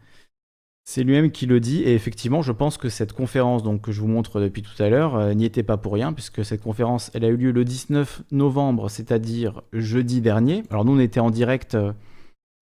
c'est 0.85 1.05
lui-même 1.05 1.31
qui 1.31 1.47
le 1.47 1.61
dit, 1.61 1.83
et 1.83 1.95
effectivement, 1.95 2.43
je 2.43 2.51
pense 2.51 2.77
que 2.77 2.89
cette 2.89 3.13
conférence 3.13 3.63
donc, 3.63 3.83
que 3.83 3.93
je 3.93 4.01
vous 4.01 4.09
montre 4.09 4.41
depuis 4.41 4.63
tout 4.63 4.81
à 4.83 4.89
l'heure 4.89 5.15
euh, 5.15 5.35
n'y 5.35 5.45
était 5.45 5.63
pas 5.63 5.77
pour 5.77 5.93
rien, 5.93 6.13
puisque 6.13 6.45
cette 6.45 6.61
conférence, 6.61 7.11
elle 7.15 7.25
a 7.25 7.29
eu 7.29 7.37
lieu 7.37 7.53
le 7.53 7.65
19 7.65 8.23
novembre, 8.33 8.89
c'est-à-dire 8.91 9.63
jeudi 9.73 10.21
dernier. 10.21 10.65
Alors 10.71 10.85
nous, 10.85 10.97
on 10.97 10.99
était 10.99 11.21
en 11.21 11.31
direct, 11.31 11.77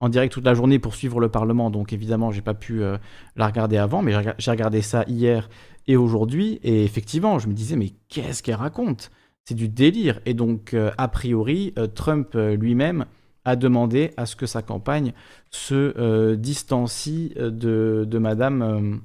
en 0.01 0.09
direct 0.09 0.33
toute 0.33 0.45
la 0.45 0.55
journée 0.55 0.79
pour 0.79 0.95
suivre 0.95 1.19
le 1.19 1.31
Parlement, 1.31 1.71
donc 1.71 1.93
évidemment, 1.93 2.31
j'ai 2.31 2.43
pas 2.43 2.55
pu 2.55 2.83
la 3.37 3.47
regarder 3.47 3.79
avant, 3.79 4.03
mais 4.03 4.13
j'ai 4.39 4.51
regardé 4.51 4.83
ça 4.83 5.05
hier 5.09 5.49
et 5.87 5.97
aujourd'hui, 5.97 6.61
et 6.63 6.85
effectivement, 6.85 7.39
je 7.39 7.49
me 7.49 7.55
disais, 7.55 7.77
mais 7.77 7.93
qu'est-ce 8.09 8.43
qu'elle 8.43 8.57
raconte? 8.57 9.11
C'est 9.47 9.55
du 9.55 9.69
délire. 9.69 10.21
Et 10.27 10.35
donc, 10.35 10.75
a 10.75 11.09
priori, 11.09 11.75
Trump 11.95 12.35
lui-même 12.35 13.07
a 13.45 13.57
demandé 13.57 14.13
à 14.17 14.27
ce 14.27 14.37
que 14.37 14.47
sa 14.47 14.63
campagne 14.63 15.13
se 15.51 15.95
euh, 15.99 16.37
distancie 16.37 17.33
euh, 17.37 17.51
de, 17.51 18.05
de, 18.07 18.19
Madame, 18.19 18.63
euh, 18.63 18.97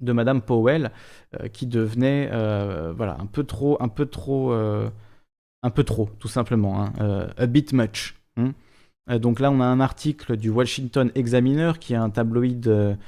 de 0.00 0.12
Madame 0.12 0.42
Powell, 0.42 0.90
qui 1.52 1.66
devenait 1.66 2.28
voilà, 2.94 3.16
un 3.18 3.26
peu 3.26 3.44
trop, 3.44 3.78
un 3.80 3.88
peu 3.88 4.06
trop, 4.06 4.52
un 4.52 5.70
peu 5.70 5.82
trop, 5.82 6.10
tout 6.18 6.28
simplement, 6.28 6.82
hein, 6.82 7.28
a 7.36 7.46
bit 7.46 7.72
much. 7.72 8.16
Hein. 8.36 8.52
donc 9.18 9.40
là, 9.40 9.50
on 9.50 9.60
a 9.60 9.64
un 9.64 9.80
article 9.80 10.36
du 10.36 10.50
Washington 10.50 11.10
Examiner, 11.14 11.72
qui 11.80 11.94
est 11.94 11.96
un 11.96 12.10
tabloïd 12.10 12.98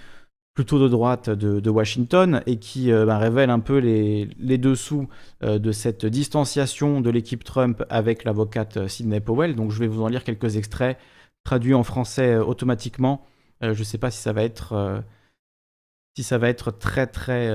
plutôt 0.55 0.79
de 0.79 0.89
droite 0.89 1.31
de, 1.31 1.71
Washington 1.71 2.41
et 2.47 2.59
qui 2.59 2.93
euh, 2.93 3.05
bah, 3.05 3.19
révèle 3.19 3.51
un 3.51 3.59
peu 3.59 3.79
les, 3.79 4.59
dessous 4.59 5.09
euh, 5.43 5.59
de 5.59 5.73
cette 5.73 6.07
distanciation 6.07 7.01
de 7.01 7.11
l'équipe 7.11 7.43
Trump 7.43 7.85
avec 7.91 8.23
l'avocate 8.23 8.77
euh, 8.77 8.89
Sidney 8.89 9.21
Powell. 9.21 9.57
Donc 9.57 9.73
je 9.73 9.81
vais 9.81 9.89
vous 9.89 10.03
en 10.03 10.09
lire 10.09 10.23
quelques 10.23 10.57
extraits 10.57 10.97
traduits 11.43 11.75
en 11.75 11.83
français 11.83 12.37
automatiquement. 12.37 13.27
je 13.61 13.69
ne 13.69 13.85
sais 13.85 13.99
pas 13.99 14.11
si 14.11 14.23
ça 14.23 14.33
va 14.33 14.45
être 14.45 15.03
si 16.17 16.23
ça 16.23 16.39
va 16.39 16.49
être 16.49 16.71
très 16.71 17.07
très 17.07 17.51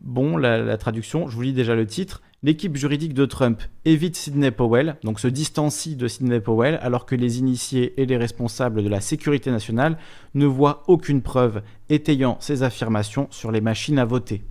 bon 0.00 0.36
la, 0.36 0.76
traduction. 0.78 1.28
Je 1.28 1.34
vous 1.34 1.42
lis 1.42 1.52
déjà 1.52 1.74
le 1.74 1.86
titre. 1.86 2.22
L'équipe 2.42 2.76
juridique 2.76 3.14
de 3.14 3.24
Trump 3.24 3.60
évite 3.84 4.14
Sidney 4.14 4.50
Powell, 4.52 4.98
donc 5.02 5.18
se 5.18 5.26
distancie 5.26 5.96
de 5.96 6.06
Sidney 6.06 6.40
Powell, 6.40 6.78
alors 6.82 7.04
que 7.04 7.16
les 7.16 7.38
initiés 7.38 8.00
et 8.00 8.06
les 8.06 8.16
responsables 8.16 8.84
de 8.84 8.88
la 8.88 9.00
sécurité 9.00 9.50
nationale 9.50 9.98
ne 10.34 10.46
voient 10.46 10.84
aucune 10.86 11.22
preuve 11.22 11.62
étayant 11.88 12.36
ces 12.40 12.62
affirmations 12.62 13.26
sur 13.30 13.50
les 13.50 13.60
machines 13.60 13.98
à 13.98 14.04
voter. 14.04 14.44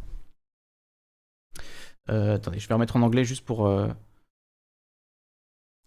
Euh, 2.09 2.35
attendez, 2.35 2.59
je 2.59 2.67
vais 2.67 2.73
remettre 2.73 2.95
en 2.95 3.01
anglais 3.01 3.23
juste 3.23 3.45
pour... 3.45 3.67
Euh, 3.67 3.87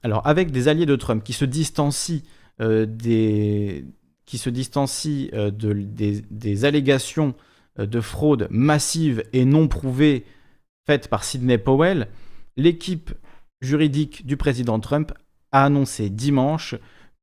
alors, 0.03 0.27
avec 0.27 0.51
des 0.51 0.69
alliés 0.69 0.87
de 0.87 0.97
Trump 0.97 1.25
qui 1.25 1.33
se 1.33 1.45
distancient 1.45 2.23
euh, 2.61 2.87
des, 2.87 3.85
qui 4.29 4.37
se 4.37 4.51
distancient 4.51 5.31
de, 5.33 5.73
des, 5.73 6.65
allégations 6.67 7.35
de 7.79 8.01
fraude 8.03 8.47
massive 8.51 9.23
et 9.33 9.47
non 9.47 9.69
prouvée 9.69 10.27
faite 10.87 11.09
par 11.09 11.25
Sidney 11.25 11.57
Powell, 11.57 12.09
l'équipe 12.59 13.11
juridique 13.63 14.27
du 14.27 14.37
président 14.37 14.81
Trump 14.81 15.13
a 15.51 15.65
annoncé 15.65 16.11
dimanche 16.11 16.75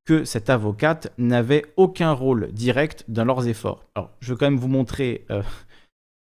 que 0.04 0.26
cette 0.26 0.50
avocate 0.50 1.14
n'avait 1.20 1.66
aucun 1.78 2.12
rôle 2.12 2.52
direct 2.52 3.06
dans 3.08 3.24
leurs 3.24 3.48
efforts. 3.48 3.86
Alors, 3.94 4.10
je 4.20 4.34
vais 4.34 4.40
quand 4.40 4.50
même 4.50 4.60
vous 4.60 4.68
montrer 4.68 5.26
euh, 5.30 5.44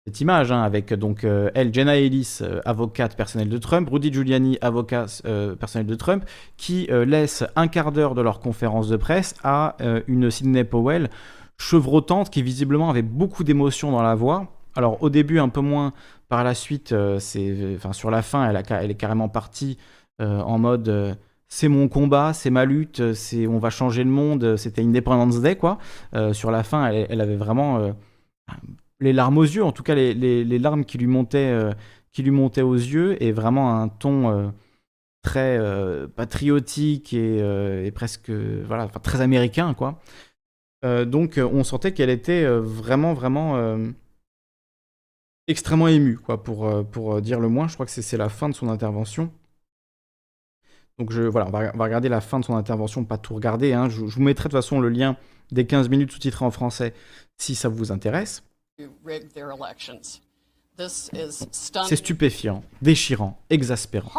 cette 0.09 0.21
image 0.21 0.51
hein, 0.51 0.61
avec 0.61 0.93
donc 0.93 1.23
euh, 1.23 1.51
elle, 1.53 1.73
Jenna 1.73 1.97
Ellis, 1.97 2.39
euh, 2.41 2.61
avocate 2.65 3.15
personnelle 3.15 3.49
de 3.49 3.57
Trump, 3.57 3.89
Rudy 3.89 4.11
Giuliani, 4.11 4.57
avocat 4.61 5.05
personnel 5.59 5.85
de 5.85 5.95
Trump, 5.95 6.25
qui 6.57 6.87
laisse 6.89 7.43
un 7.55 7.67
quart 7.67 7.91
d'heure 7.91 8.15
de 8.15 8.21
leur 8.21 8.39
conférence 8.39 8.89
de 8.89 8.97
presse 8.97 9.35
à 9.43 9.77
une 10.07 10.31
Sidney 10.31 10.63
Powell 10.63 11.09
chevrotante 11.59 12.29
qui 12.29 12.41
visiblement 12.41 12.89
avait 12.89 13.01
beaucoup 13.03 13.43
d'émotions 13.43 13.91
dans 13.91 14.01
la 14.01 14.15
voix. 14.15 14.47
Alors 14.75 15.01
au 15.03 15.09
début 15.09 15.39
un 15.39 15.49
peu 15.49 15.61
moins 15.61 15.93
par 16.29 16.43
la 16.43 16.53
suite, 16.53 16.91
euh, 16.93 17.19
c'est, 17.19 17.75
enfin, 17.75 17.91
sur 17.91 18.11
la 18.11 18.21
fin, 18.21 18.49
elle, 18.49 18.63
elle 18.69 18.91
est 18.91 18.95
carrément 18.95 19.29
partie 19.29 19.77
euh, 20.21 20.39
en 20.41 20.59
mode 20.59 20.87
euh, 20.89 21.15
c'est 21.47 21.67
mon 21.67 21.87
combat, 21.87 22.33
c'est 22.33 22.51
ma 22.51 22.65
lutte, 22.65 23.13
c'est 23.13 23.47
on 23.47 23.57
va 23.57 23.71
changer 23.71 24.03
le 24.03 24.11
monde. 24.11 24.55
C'était 24.55 24.83
Independence 24.83 25.41
Day, 25.41 25.55
quoi. 25.55 25.79
sur 26.31 26.51
la 26.51 26.61
fin, 26.61 26.85
elle, 26.91 27.21
avait 27.21 27.35
vraiment 27.35 27.91
les 28.99 29.13
larmes 29.13 29.37
aux 29.37 29.43
yeux, 29.43 29.63
en 29.63 29.71
tout 29.71 29.83
cas 29.83 29.95
les, 29.95 30.59
larmes 30.59 30.85
qui 30.85 30.97
lui 30.97 31.07
montaient, 31.07 31.57
qui 32.11 32.23
lui 32.23 32.31
montaient 32.31 32.61
aux 32.61 32.75
yeux, 32.75 33.21
et 33.23 33.31
vraiment 33.31 33.81
un 33.81 33.87
ton 33.87 34.53
très 35.21 35.59
patriotique 36.15 37.13
et, 37.13 37.91
presque 37.95 38.29
voilà, 38.29 38.87
très 38.87 39.21
américain, 39.21 39.73
quoi. 39.73 40.01
donc 40.83 41.39
on 41.39 41.63
sentait 41.63 41.93
qu'elle 41.93 42.09
était 42.09 42.45
vraiment, 42.45 43.13
vraiment 43.13 43.57
extrêmement 45.49 45.87
ému, 45.87 46.17
quoi, 46.17 46.41
pour, 46.43 46.67
euh, 46.67 46.83
pour 46.83 47.15
euh, 47.15 47.21
dire 47.21 47.39
le 47.39 47.49
moins. 47.49 47.67
Je 47.67 47.73
crois 47.73 47.85
que 47.85 47.91
c'est 47.91 48.17
la 48.17 48.29
fin 48.29 48.47
de 48.47 48.53
son 48.53 48.69
intervention. 48.69 49.31
Donc 50.97 51.11
je, 51.11 51.23
voilà, 51.23 51.47
on 51.47 51.51
va, 51.51 51.71
regarder 51.83 52.07
la 52.07 52.21
fin 52.21 52.39
de 52.39 52.45
son 52.45 52.55
intervention, 52.55 53.03
pas 53.03 53.17
tout 53.17 53.33
regarder. 53.33 53.73
Hein. 53.73 53.89
Je, 53.89 54.01
vous 54.01 54.21
mettrai 54.21 54.47
de 54.47 54.51
toute 54.51 54.59
façon 54.59 54.79
le 54.79 54.89
lien 54.89 55.17
des 55.51 55.65
15 55.65 55.89
minutes 55.89 56.11
sous-titrés 56.11 56.45
en 56.45 56.51
français 56.51 56.93
si 57.37 57.55
ça 57.55 57.67
vous 57.67 57.91
intéresse. 57.91 58.43
C'est 60.77 61.95
stupéfiant, 61.95 62.63
déchirant, 62.81 63.37
exaspérant. 63.49 64.11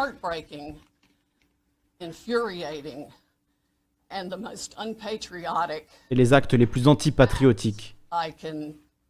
Et 6.11 6.15
les 6.15 6.33
actes 6.33 6.55
les 6.55 6.67
plus 6.67 6.89
antipatriotiques 6.89 7.97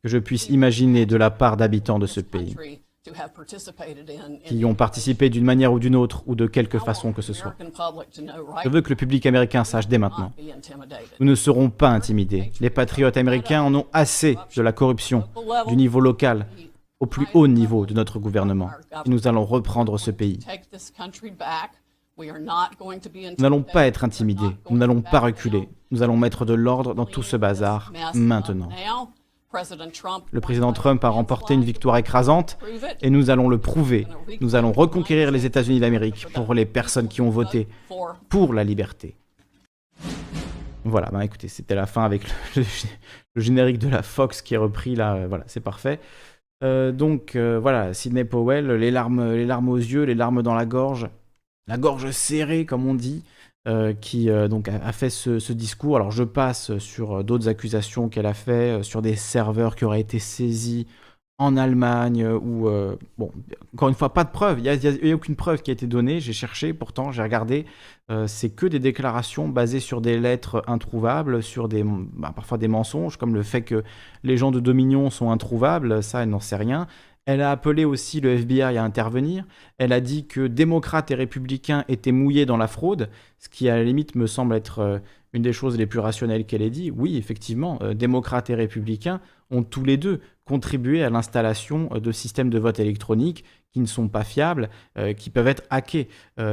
que 0.02 0.09
je 0.09 0.18
puisse 0.18 0.48
imaginer 0.48 1.06
de 1.06 1.16
la 1.16 1.31
part 1.31 1.56
d'habitants 1.56 1.98
de 1.98 2.06
ce 2.06 2.20
pays. 2.20 2.55
Qui 4.47 4.64
ont 4.64 4.74
participé 4.74 5.31
d'une 5.31 5.44
manière 5.44 5.72
ou 5.72 5.78
d'une 5.78 5.97
autre, 5.97 6.22
ou 6.27 6.35
de 6.35 6.47
quelque 6.47 6.78
façon 6.78 7.12
que 7.12 7.22
ce 7.22 7.32
soit. 7.32 7.55
Je 8.62 8.68
veux 8.68 8.82
que 8.82 8.90
le 8.90 8.97
public 8.97 9.24
américain 9.24 9.64
sache 9.64 9.89
dès 9.89 9.98
maintenant. 9.98 10.32
Nous 11.18 11.27
ne 11.27 11.35
serons 11.35 11.70
pas 11.70 11.89
intimidés. 11.89 12.52
Les 12.60 12.70
patriotes 12.70 13.16
américains 13.16 13.62
en 13.62 13.74
ont 13.74 13.86
assez 13.93 14.36
de 14.55 14.62
la 14.62 14.72
corruption, 14.72 15.24
du 15.68 15.77
niveau 15.77 16.01
local, 16.01 16.47
au 16.98 17.06
plus 17.06 17.27
haut 17.32 17.48
niveau 17.48 17.86
de 17.86 17.94
notre 17.94 18.18
gouvernement. 18.18 18.70
Et 19.06 19.09
nous 19.09 19.27
allons 19.27 19.47
reprendre 19.47 19.97
ce 19.98 20.10
pays. 20.10 20.40
Nous 22.18 22.24
n'allons 23.39 23.62
pas 23.62 23.86
être 23.86 24.05
intimidés, 24.05 24.56
nous 24.68 24.77
n'allons 24.77 25.01
pas 25.01 25.20
reculer. 25.20 25.70
Nous 25.90 26.02
allons 26.02 26.18
mettre 26.18 26.44
de 26.44 26.52
l'ordre 26.52 26.94
dans 26.94 27.06
tout 27.06 27.22
ce 27.22 27.36
bazar 27.36 27.93
maintenant. 28.14 28.68
Le 29.52 30.40
président 30.40 30.72
Trump 30.72 31.05
a 31.05 31.09
remporté 31.09 31.55
une 31.55 31.64
victoire 31.64 31.97
écrasante 31.97 32.56
et 33.02 33.10
nous 33.10 33.31
allons 33.31 33.48
le 33.48 33.59
prouver. 33.59 34.06
Nous 34.40 34.55
allons 34.55 34.70
reconquérir 34.70 35.32
les 35.32 35.44
États-Unis 35.44 35.81
d'Amérique 35.81 36.27
pour 36.32 36.55
les 36.55 36.66
personnes 36.66 37.09
qui 37.09 37.20
ont 37.20 37.31
voté 37.31 37.66
pour 38.28 38.55
la 38.55 38.62
liberté. 38.62 39.16
Voilà, 40.85 41.09
bah 41.10 41.24
écoutez, 41.24 41.48
c'était 41.48 41.74
la 41.74 41.86
fin 41.86 42.05
avec 42.05 42.22
le, 42.56 42.62
générique 43.36 43.78
de 43.78 43.89
la 43.89 44.02
Fox 44.02 44.40
qui 44.40 44.55
est 44.55 44.59
repris 44.59 44.94
là. 44.94 45.27
voilà, 45.27 45.44
c'est 45.47 45.60
parfait. 45.60 46.01
Euh, 46.62 46.93
donc 46.93 47.36
euh, 47.36 47.59
voilà, 47.60 47.93
Sidney 47.93 48.24
Powell, 48.24 48.70
les 48.72 48.90
larmes, 48.90 49.32
les 49.32 49.47
larmes 49.47 49.68
aux 49.68 49.77
yeux, 49.77 50.05
les 50.05 50.14
larmes 50.14 50.43
dans 50.43 50.55
la 50.55 50.64
gorge, 50.64 51.09
la 51.66 51.77
gorge 51.77 52.10
serrée 52.12 52.64
comme 52.66 52.86
on 52.86 52.94
dit. 52.94 53.24
Euh, 53.69 53.93
qui 53.93 54.31
euh, 54.31 54.49
donc 54.49 54.69
a, 54.69 54.93
fait 54.93 55.11
ce, 55.11 55.53
discours. 55.53 55.97
Alors 55.97 56.11
je 56.11 56.24
passe 56.24 56.78
sur 56.78 57.19
euh, 57.19 57.23
d'autres 57.23 57.47
accusations 57.47 58.09
qu'elle 58.09 58.24
a 58.24 58.32
fait, 58.32 58.82
sur 58.82 59.03
des 59.03 59.16
serveurs 59.16 59.77
qui 59.77 59.85
auraient 59.85 60.01
été 60.01 60.19
saisis 60.19 60.87
en 61.37 61.59
Allemagne, 61.59 62.27
ou 62.27 62.69
bon, 63.16 63.31
encore 63.73 63.89
une 63.89 63.95
fois, 63.95 64.12
pas 64.12 64.24
de 64.24 64.31
preuve, 64.31 64.61
il 64.61 64.65
n'y 64.65 65.11
a, 65.11 65.15
aucune 65.15 65.37
preuve 65.37 65.62
qui 65.62 65.70
a 65.70 65.73
été 65.73 65.87
donnée, 65.87 66.20
j'ai 66.20 66.35
cherché, 66.35 66.74
pourtant 66.74 67.12
j'ai 67.12 67.23
regardé, 67.23 67.65
c'est 68.27 68.51
que 68.51 68.66
des 68.66 68.78
déclarations 68.78 69.49
basées 69.49 69.81
sur 69.81 70.03
des 70.03 70.20
lettres 70.20 70.62
introuvables, 70.66 71.43
sur 71.43 71.70
des, 71.70 71.82
bah, 71.82 72.35
parfois 72.37 72.59
des 72.59 72.69
mensonges, 72.69 73.16
comme 73.16 73.35
le 73.35 73.43
fait 73.43 73.62
que 73.62 73.85
les 74.23 74.37
gens 74.37 74.51
de 74.51 74.61
Dominion 74.61 75.09
sont 75.09 75.31
introuvables, 75.31 76.03
ça 76.03 76.23
elle 76.23 76.28
n'en 76.28 76.41
sait 76.41 76.57
rien, 76.57 76.87
elle 77.27 77.43
a 77.43 77.51
appelé 77.51 77.85
aussi 77.85 78.21
le 78.21 78.31
FBI 78.31 78.77
à 78.77 78.83
intervenir. 78.83 79.45
Elle 79.79 79.93
a 79.93 80.01
dit 80.01 80.27
que 80.27 80.47
démocrates 80.47 81.11
et 81.11 81.15
républicains 81.15 81.85
étaient 81.89 82.13
mouillés 82.13 82.47
dans 82.47 82.57
la 82.57 82.67
fraude, 82.67 83.11
ce 83.39 83.49
qui 83.49 83.69
à 83.69 83.77
la 83.77 83.85
limite 83.85 84.15
me 84.15 84.27
semble 84.27 84.55
être 84.55 84.79
euh, 84.81 84.99
une 85.33 85.43
des 85.43 85.53
choses 85.53 85.77
les 85.77 85.87
plus 85.87 85.99
rationnelles 85.99 86.47
qu'elle 86.47 86.63
ait 86.63 86.71
dit. 86.71 86.91
Oui, 86.91 87.17
effectivement, 87.17 87.79
euh, 87.83 87.95
démocrates 87.95 88.51
et 88.51 88.55
républicains 88.55 89.21
ont 89.51 89.63
tous 89.63 89.85
les 89.85 89.97
deux 89.97 90.21
contribué 90.45 91.05
à 91.05 91.11
l'installation 91.11 91.89
euh, 91.93 92.01
de 92.01 92.11
systèmes 92.11 92.51
de 92.51 92.59
vote 92.59 92.81
électronique 92.81 93.45
qui 93.73 93.81
ne 93.81 93.87
sont 93.87 94.09
pas 94.09 94.25
fiables, 94.25 94.69
qui 95.17 95.31
peuvent 95.31 95.47
être 95.47 95.63
hackés. 95.71 96.09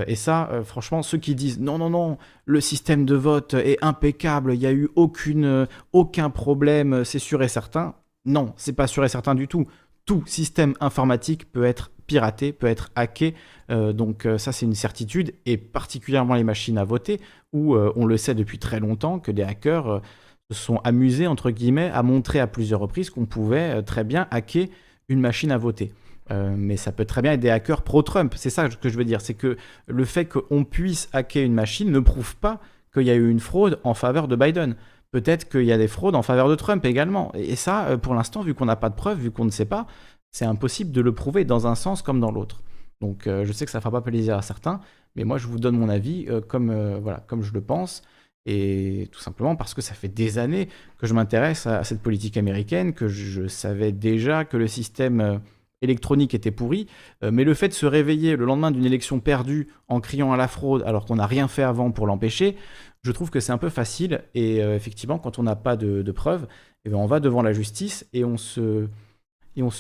et 0.06 0.14
ça, 0.14 0.62
franchement, 0.64 1.02
ceux 1.02 1.18
qui 1.18 1.34
disent 1.34 1.60
non, 1.60 1.80
non, 1.80 1.90
non, 1.90 2.20
le 2.46 2.62
système 2.62 3.08
de 3.08 3.16
vote 3.16 3.56
est 3.56 3.84
impeccable, 3.84 4.54
il 4.54 4.60
n'y 4.60 4.68
a 4.68 4.72
eu 4.72 4.88
aucune, 4.96 5.66
aucun 5.94 6.30
problème, 6.30 7.04
c'est 7.04 7.18
sûr 7.18 7.42
et 7.42 7.48
certain. 7.48 7.96
Non, 8.26 8.54
c'est 8.56 8.74
pas 8.74 8.86
sûr 8.86 9.04
et 9.04 9.10
certain 9.10 9.34
du 9.34 9.48
tout 9.48 9.66
tout 10.08 10.24
système 10.26 10.74
informatique 10.80 11.52
peut 11.52 11.66
être 11.66 11.92
piraté, 12.08 12.54
peut 12.54 12.66
être 12.66 12.90
hacké. 12.96 13.36
Euh, 13.70 13.94
donc 13.94 14.26
euh, 14.26 14.40
ça, 14.40 14.52
c'est 14.52 14.66
une 14.66 14.74
certitude, 14.74 15.34
et 15.46 15.58
particulièrement 15.58 16.34
les 16.34 16.46
machines 16.46 16.80
à 16.80 16.84
voter, 16.84 17.20
où 17.54 17.76
euh, 17.76 17.92
on 17.96 18.06
le 18.06 18.18
sait 18.18 18.34
depuis 18.34 18.58
très 18.58 18.80
longtemps 18.80 19.20
que 19.20 19.32
des 19.32 19.44
hackers 19.44 20.02
se 20.50 20.58
sont 20.58 20.78
amusés, 20.78 21.28
entre 21.28 21.52
guillemets, 21.52 21.92
à 21.94 22.02
montrer 22.02 22.40
à 22.40 22.48
plusieurs 22.48 22.80
reprises 22.80 23.10
qu'on 23.10 23.26
pouvait 23.26 23.84
très 23.84 24.06
bien 24.06 24.28
hacker 24.32 24.68
une 25.10 25.20
machine 25.20 25.52
à 25.52 25.58
voter. 25.58 25.92
mais 26.30 26.78
ça 26.78 26.94
peut 26.94 27.04
très 27.04 27.22
bien 27.22 27.34
être 27.34 27.42
des 27.42 27.50
hackers 27.50 27.82
pro-Trump. 27.82 28.34
C'est 28.38 28.50
ça 28.50 28.70
que 28.70 28.88
je 28.88 28.98
veux 28.98 29.04
dire. 29.04 29.20
C'est 29.20 29.34
que 29.34 29.58
le 29.88 30.06
fait 30.06 30.26
qu'on 30.26 30.64
puisse 30.64 31.10
hacker 31.12 31.44
une 31.44 31.54
machine 31.54 31.92
ne 31.92 32.00
prouve 32.00 32.38
pas 32.38 32.62
qu'il 32.94 33.04
y 33.04 33.10
a 33.10 33.16
eu 33.16 33.30
une 33.30 33.42
fraude 33.42 33.80
en 33.84 33.94
faveur 33.94 34.30
de 34.30 34.38
Biden 34.38 34.78
peut-être 35.12 35.50
qu'il 35.50 35.64
y 35.64 35.72
a 35.72 35.78
des 35.78 35.88
fraudes 35.88 36.16
en 36.16 36.22
faveur 36.22 36.50
de 36.50 36.56
Trump 36.56 36.86
également. 36.86 37.32
Et 37.36 37.56
ça, 37.56 37.88
euh, 37.88 37.98
pour 37.98 38.14
l'instant, 38.14 38.42
vu 38.42 38.54
qu'on 38.54 38.66
n'a 38.66 38.76
pas 38.76 38.90
de 38.90 38.96
preuves, 38.96 39.20
vu 39.20 39.32
qu'on 39.32 39.46
ne 39.46 39.52
sait 39.52 39.66
pas, 39.66 39.88
c'est 40.32 40.46
impossible 40.46 40.92
de 40.92 41.02
le 41.02 41.14
prouver 41.14 41.46
dans 41.46 41.68
un 41.68 41.76
sens 41.76 42.02
comme 42.02 42.20
dans 42.20 42.32
l'autre. 42.32 42.62
Donc 43.02 43.28
euh, 43.28 43.46
je 43.46 43.52
sais 43.52 43.66
que 43.66 43.72
ça 43.72 43.78
ne 43.78 43.82
fera 43.82 43.92
pas 43.92 44.02
plaisir 44.02 44.38
à 44.38 44.42
certains, 44.42 44.82
mais 45.16 45.24
moi 45.24 45.38
je 45.38 45.48
vous 45.48 45.60
donne 45.60 45.78
mon 45.78 45.90
avis 45.90 46.26
euh, 46.30 46.42
comme, 46.42 46.98
voilà, 47.02 47.24
comme 47.28 47.44
je 47.44 47.54
le 47.54 47.62
pense. 47.62 48.02
Et 48.46 49.10
tout 49.12 49.20
simplement 49.20 49.58
parce 49.58 49.74
que 49.74 49.82
ça 49.82 49.94
fait 49.94 50.08
des 50.08 50.38
années 50.38 50.70
que 50.98 51.06
je 51.06 51.14
m'intéresse 51.14 51.68
à, 51.68 51.84
cette 51.84 52.02
politique 52.02 52.38
américaine, 52.38 52.94
que 52.94 53.10
je, 53.10 53.48
savais 53.48 53.92
déjà 53.92 54.46
que 54.46 54.56
le 54.56 54.68
système 54.68 55.42
électronique 55.82 56.34
était 56.34 56.52
pourri, 56.52 56.88
mais 57.22 57.44
le 57.44 57.54
fait 57.54 57.68
de 57.68 57.74
se 57.74 57.86
réveiller 57.86 58.38
le 58.38 58.46
lendemain 58.46 58.72
d'une 58.72 58.86
élection 58.86 59.20
perdue 59.20 59.68
en 59.90 60.00
criant 60.00 60.32
à 60.32 60.38
la 60.38 60.48
fraude 60.48 60.82
alors 60.88 61.06
qu'on 61.06 61.18
n'a 61.18 61.28
rien 61.28 61.50
fait 61.50 61.62
avant 61.62 61.92
pour 61.92 62.08
l'empêcher, 62.08 62.56
je 63.04 63.12
trouve 63.12 63.30
que 63.30 63.40
c'est 63.40 63.52
un 63.52 63.58
peu 63.58 63.70
facile. 63.70 64.24
Et 64.34 64.64
euh, 64.64 64.76
effectivement, 64.76 65.20
quand 65.20 65.40
on 65.40 65.44
n'a 65.44 65.56
pas 65.56 65.76
de, 65.76 66.12
preuves, 66.12 66.48
eh 66.86 66.90
ben, 66.90 66.98
on 66.98 67.06
va 67.06 67.20
devant 67.20 67.42
la 67.42 67.54
justice 67.54 68.08
et 68.14 68.24
on 68.24 68.38
se, 68.38 68.88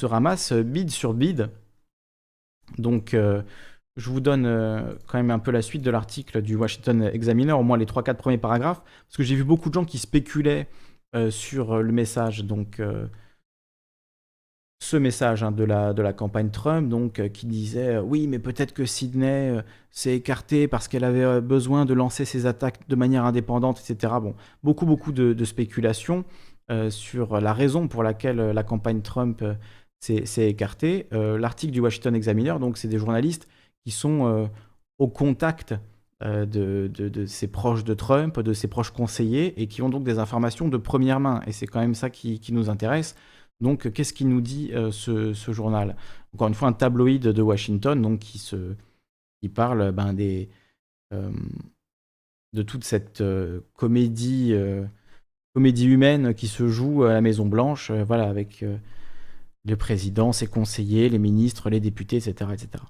ramasse 0.03 0.53
bid 0.53 0.89
sur 0.89 1.13
bid. 1.13 1.49
Donc, 2.77 3.13
euh, 3.13 3.41
je 3.95 4.09
vous 4.09 4.19
donne 4.19 4.45
euh, 4.45 4.93
quand 5.07 5.17
même 5.17 5.31
un 5.31 5.39
peu 5.39 5.51
la 5.51 5.61
suite 5.61 5.81
de 5.81 5.89
l'article 5.89 6.41
du 6.41 6.55
Washington 6.55 7.03
Examiner, 7.03 7.53
au 7.53 7.63
moins 7.63 7.77
les 7.77 7.85
3-4 7.85 8.15
premiers 8.15 8.37
paragraphes, 8.37 8.81
parce 8.81 9.17
que 9.17 9.23
j'ai 9.23 9.35
vu 9.35 9.43
beaucoup 9.43 9.69
de 9.69 9.73
gens 9.73 9.85
qui 9.85 9.97
spéculaient 9.97 10.67
sur 11.29 11.81
le 11.81 11.91
message. 11.91 12.43
Donc, 12.43 12.79
ce 14.87 14.95
message 14.95 15.43
hein, 15.43 15.51
de, 15.51 15.65
la, 15.65 15.93
de 15.93 16.01
la 16.01 16.13
campagne 16.13 16.49
Trump, 16.49 16.87
donc, 16.87 17.19
euh, 17.19 17.27
qui 17.27 17.45
disait 17.45 17.95
euh, 17.95 18.01
oui, 18.01 18.27
mais 18.27 18.39
peut-être 18.39 18.73
que 18.73 18.85
Sydney 18.85 19.51
euh, 19.51 19.61
s'est 19.91 20.15
écartée 20.15 20.69
parce 20.69 20.87
qu'elle 20.87 21.03
avait 21.03 21.41
besoin 21.41 21.85
de 21.85 21.93
lancer 21.93 22.23
ses 22.23 22.45
attaques 22.45 22.87
de 22.87 22.95
manière 22.95 23.25
indépendante, 23.25 23.81
etc. 23.81 24.13
Bon, 24.21 24.33
beaucoup, 24.63 24.85
beaucoup 24.85 25.11
de, 25.11 25.45
spéculations 25.45 26.23
sur 26.89 27.39
la 27.39 27.53
raison 27.53 27.87
pour 27.87 28.03
laquelle 28.03 28.37
la 28.37 28.63
campagne 28.63 29.01
Trump 29.01 29.43
s'est 29.99 30.49
écartée. 30.49 31.07
L'article 31.11 31.71
du 31.71 31.79
Washington 31.79 32.13
Examiner, 32.13 32.55
donc, 32.59 32.77
c'est 32.77 32.89
des 32.89 32.99
journalistes 32.99 33.47
qui 33.85 33.91
sont 33.91 34.49
au 34.99 35.07
contact 35.07 35.75
de, 36.21 36.91
ses 37.25 37.47
proches 37.47 37.85
de 37.85 37.93
Trump, 37.93 38.39
de 38.41 38.53
ses 38.53 38.67
proches 38.67 38.91
conseillers, 38.91 39.59
et 39.61 39.67
qui 39.67 39.81
ont 39.81 39.89
donc 39.89 40.03
des 40.03 40.19
informations 40.19 40.67
de 40.67 40.77
première 40.77 41.21
main. 41.21 41.41
Et 41.47 41.53
c'est 41.53 41.67
quand 41.67 41.79
même 41.79 41.95
ça 41.95 42.09
qui 42.09 42.51
nous 42.51 42.69
intéresse. 42.69 43.15
Donc, 43.59 43.91
qu'est-ce 43.91 44.13
qu'il 44.13 44.29
nous 44.29 44.41
dit 44.41 44.71
euh, 44.73 44.91
ce, 44.91 45.51
journal? 45.51 45.95
Encore 46.33 46.47
une 46.47 46.53
fois, 46.53 46.67
un 46.67 46.73
tabloïd 46.73 47.23
de 47.23 47.41
Washington, 47.41 48.01
donc 48.01 48.19
qui 48.19 48.39
qui 49.41 49.49
parle 49.49 49.91
ben, 49.91 50.13
des, 50.13 50.49
euh, 51.13 51.31
de 52.53 52.63
toute 52.63 52.83
cette 52.83 53.21
euh, 53.21 53.61
comédie, 53.73 54.53
comédie 55.53 55.87
humaine 55.87 56.33
qui 56.33 56.47
se 56.47 56.67
joue 56.67 57.03
à 57.03 57.13
la 57.13 57.21
Maison 57.21 57.45
Blanche, 57.45 57.91
voilà, 57.91 58.29
avec 58.29 58.63
le 59.65 59.75
président, 59.75 60.31
ses 60.31 60.47
conseillers, 60.47 61.09
les 61.09 61.19
ministres, 61.19 61.69
les 61.69 61.79
députés, 61.79 62.17
etc., 62.17 62.51
etc. 62.53 62.83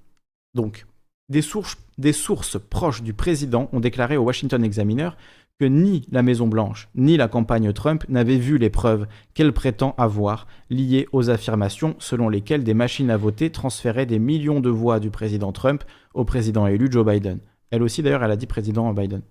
Donc, 0.53 0.85
des 1.29 1.41
sources, 1.41 1.77
des 1.97 2.13
sources 2.13 2.57
proches 2.59 3.01
du 3.03 3.13
président 3.13 3.69
ont 3.73 3.79
déclaré 3.79 4.15
au 4.15 4.23
Washington 4.23 4.63
Examiner 4.63 5.09
que 5.59 5.65
ni 5.65 6.07
la 6.11 6.21
Maison-Blanche 6.21 6.89
ni 6.95 7.17
la 7.17 7.27
campagne 7.27 7.73
Trump 7.73 8.05
n'avaient 8.09 8.37
vu 8.37 8.57
les 8.57 8.69
preuves 8.69 9.07
qu'elle 9.33 9.53
prétend 9.53 9.95
avoir 9.97 10.47
liées 10.69 11.07
aux 11.11 11.29
affirmations 11.29 11.95
selon 11.99 12.29
lesquelles 12.29 12.63
des 12.63 12.73
machines 12.73 13.09
à 13.09 13.17
voter 13.17 13.51
transféraient 13.51 14.05
des 14.05 14.19
millions 14.19 14.59
de 14.59 14.69
voix 14.69 14.99
du 14.99 15.09
président 15.09 15.51
Trump 15.51 15.83
au 16.13 16.25
président 16.25 16.67
élu 16.67 16.87
Joe 16.91 17.05
Biden. 17.05 17.39
Elle 17.71 17.83
aussi 17.83 18.03
d'ailleurs, 18.03 18.23
elle 18.23 18.31
a 18.31 18.37
dit 18.37 18.47
président 18.47 18.93
Biden. 18.93 19.21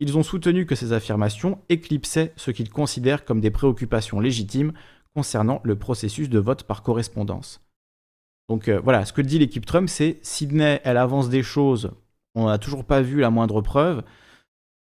Ils 0.00 0.16
ont 0.16 0.22
soutenu 0.22 0.64
que 0.64 0.74
ces 0.74 0.94
affirmations 0.94 1.58
éclipsaient 1.68 2.32
ce 2.36 2.50
qu'ils 2.50 2.70
considèrent 2.70 3.26
comme 3.26 3.40
des 3.40 3.50
préoccupations 3.50 4.18
légitimes 4.18 4.72
concernant 5.14 5.60
le 5.62 5.76
processus 5.76 6.30
de 6.30 6.38
vote 6.38 6.62
par 6.62 6.82
correspondance. 6.82 7.60
Donc 8.48 8.68
euh, 8.68 8.80
voilà, 8.82 9.04
ce 9.04 9.12
que 9.12 9.22
dit 9.22 9.38
l'équipe 9.38 9.66
Trump, 9.66 9.88
c'est 9.88 10.18
Sydney, 10.22 10.80
elle 10.84 10.96
avance 10.96 11.28
des 11.28 11.42
choses, 11.42 11.90
on 12.34 12.46
n'a 12.46 12.58
toujours 12.58 12.84
pas 12.84 13.02
vu 13.02 13.20
la 13.20 13.30
moindre 13.30 13.60
preuve. 13.60 14.02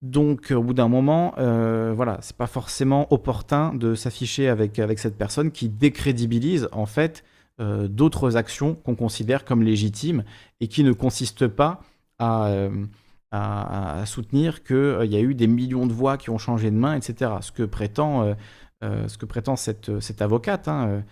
Donc, 0.02 0.52
au 0.52 0.64
bout 0.64 0.74
d'un 0.74 0.88
moment, 0.88 1.34
euh, 1.40 1.94
voilà, 1.94 2.20
c'est 2.22 2.38
pas 2.38 2.48
forcément 2.48 3.12
opportun 3.12 3.74
de 3.74 3.96
s'afficher 3.96 4.48
avec, 4.48 4.80
avec 4.80 4.98
cette 4.98 5.18
personne 5.18 5.52
qui 5.52 5.68
décrédibilise 5.68 6.70
en 6.72 6.86
fait 6.86 7.26
euh, 7.60 7.90
d'autres 7.90 8.38
actions 8.38 8.76
qu'on 8.76 8.96
considère 8.96 9.44
comme 9.44 9.62
légitimes 9.62 10.24
et 10.62 10.70
qui 10.70 10.86
ne 10.86 10.94
consistent 10.94 11.48
pas 11.48 11.82
à, 12.18 12.48
euh, 12.48 14.06
soutenir 14.06 14.64
qu'il 14.64 15.12
y 15.12 15.18
a 15.18 15.20
eu 15.20 15.36
des 15.36 15.48
millions 15.48 15.86
de 15.86 15.94
voix 15.94 16.18
qui 16.18 16.30
ont 16.30 16.38
changé 16.38 16.72
de 16.72 16.78
main, 16.78 16.96
etc. 16.96 17.32
Ce 17.42 17.52
que 17.52 17.64
prétend, 17.64 18.36
ce 18.82 19.18
que 19.18 19.26
prétend 19.26 19.56
cette, 19.56 20.00
cette 20.00 20.22
avocate, 20.22 20.68
hein, 20.68 21.04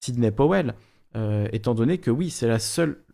Sidney 0.00 0.30
Powell, 0.30 0.74
étant 1.52 1.74
donné 1.74 1.98
que 1.98 2.10
oui, 2.10 2.30
c'est 2.30 2.48
la 2.48 2.58
seule, 2.58 3.04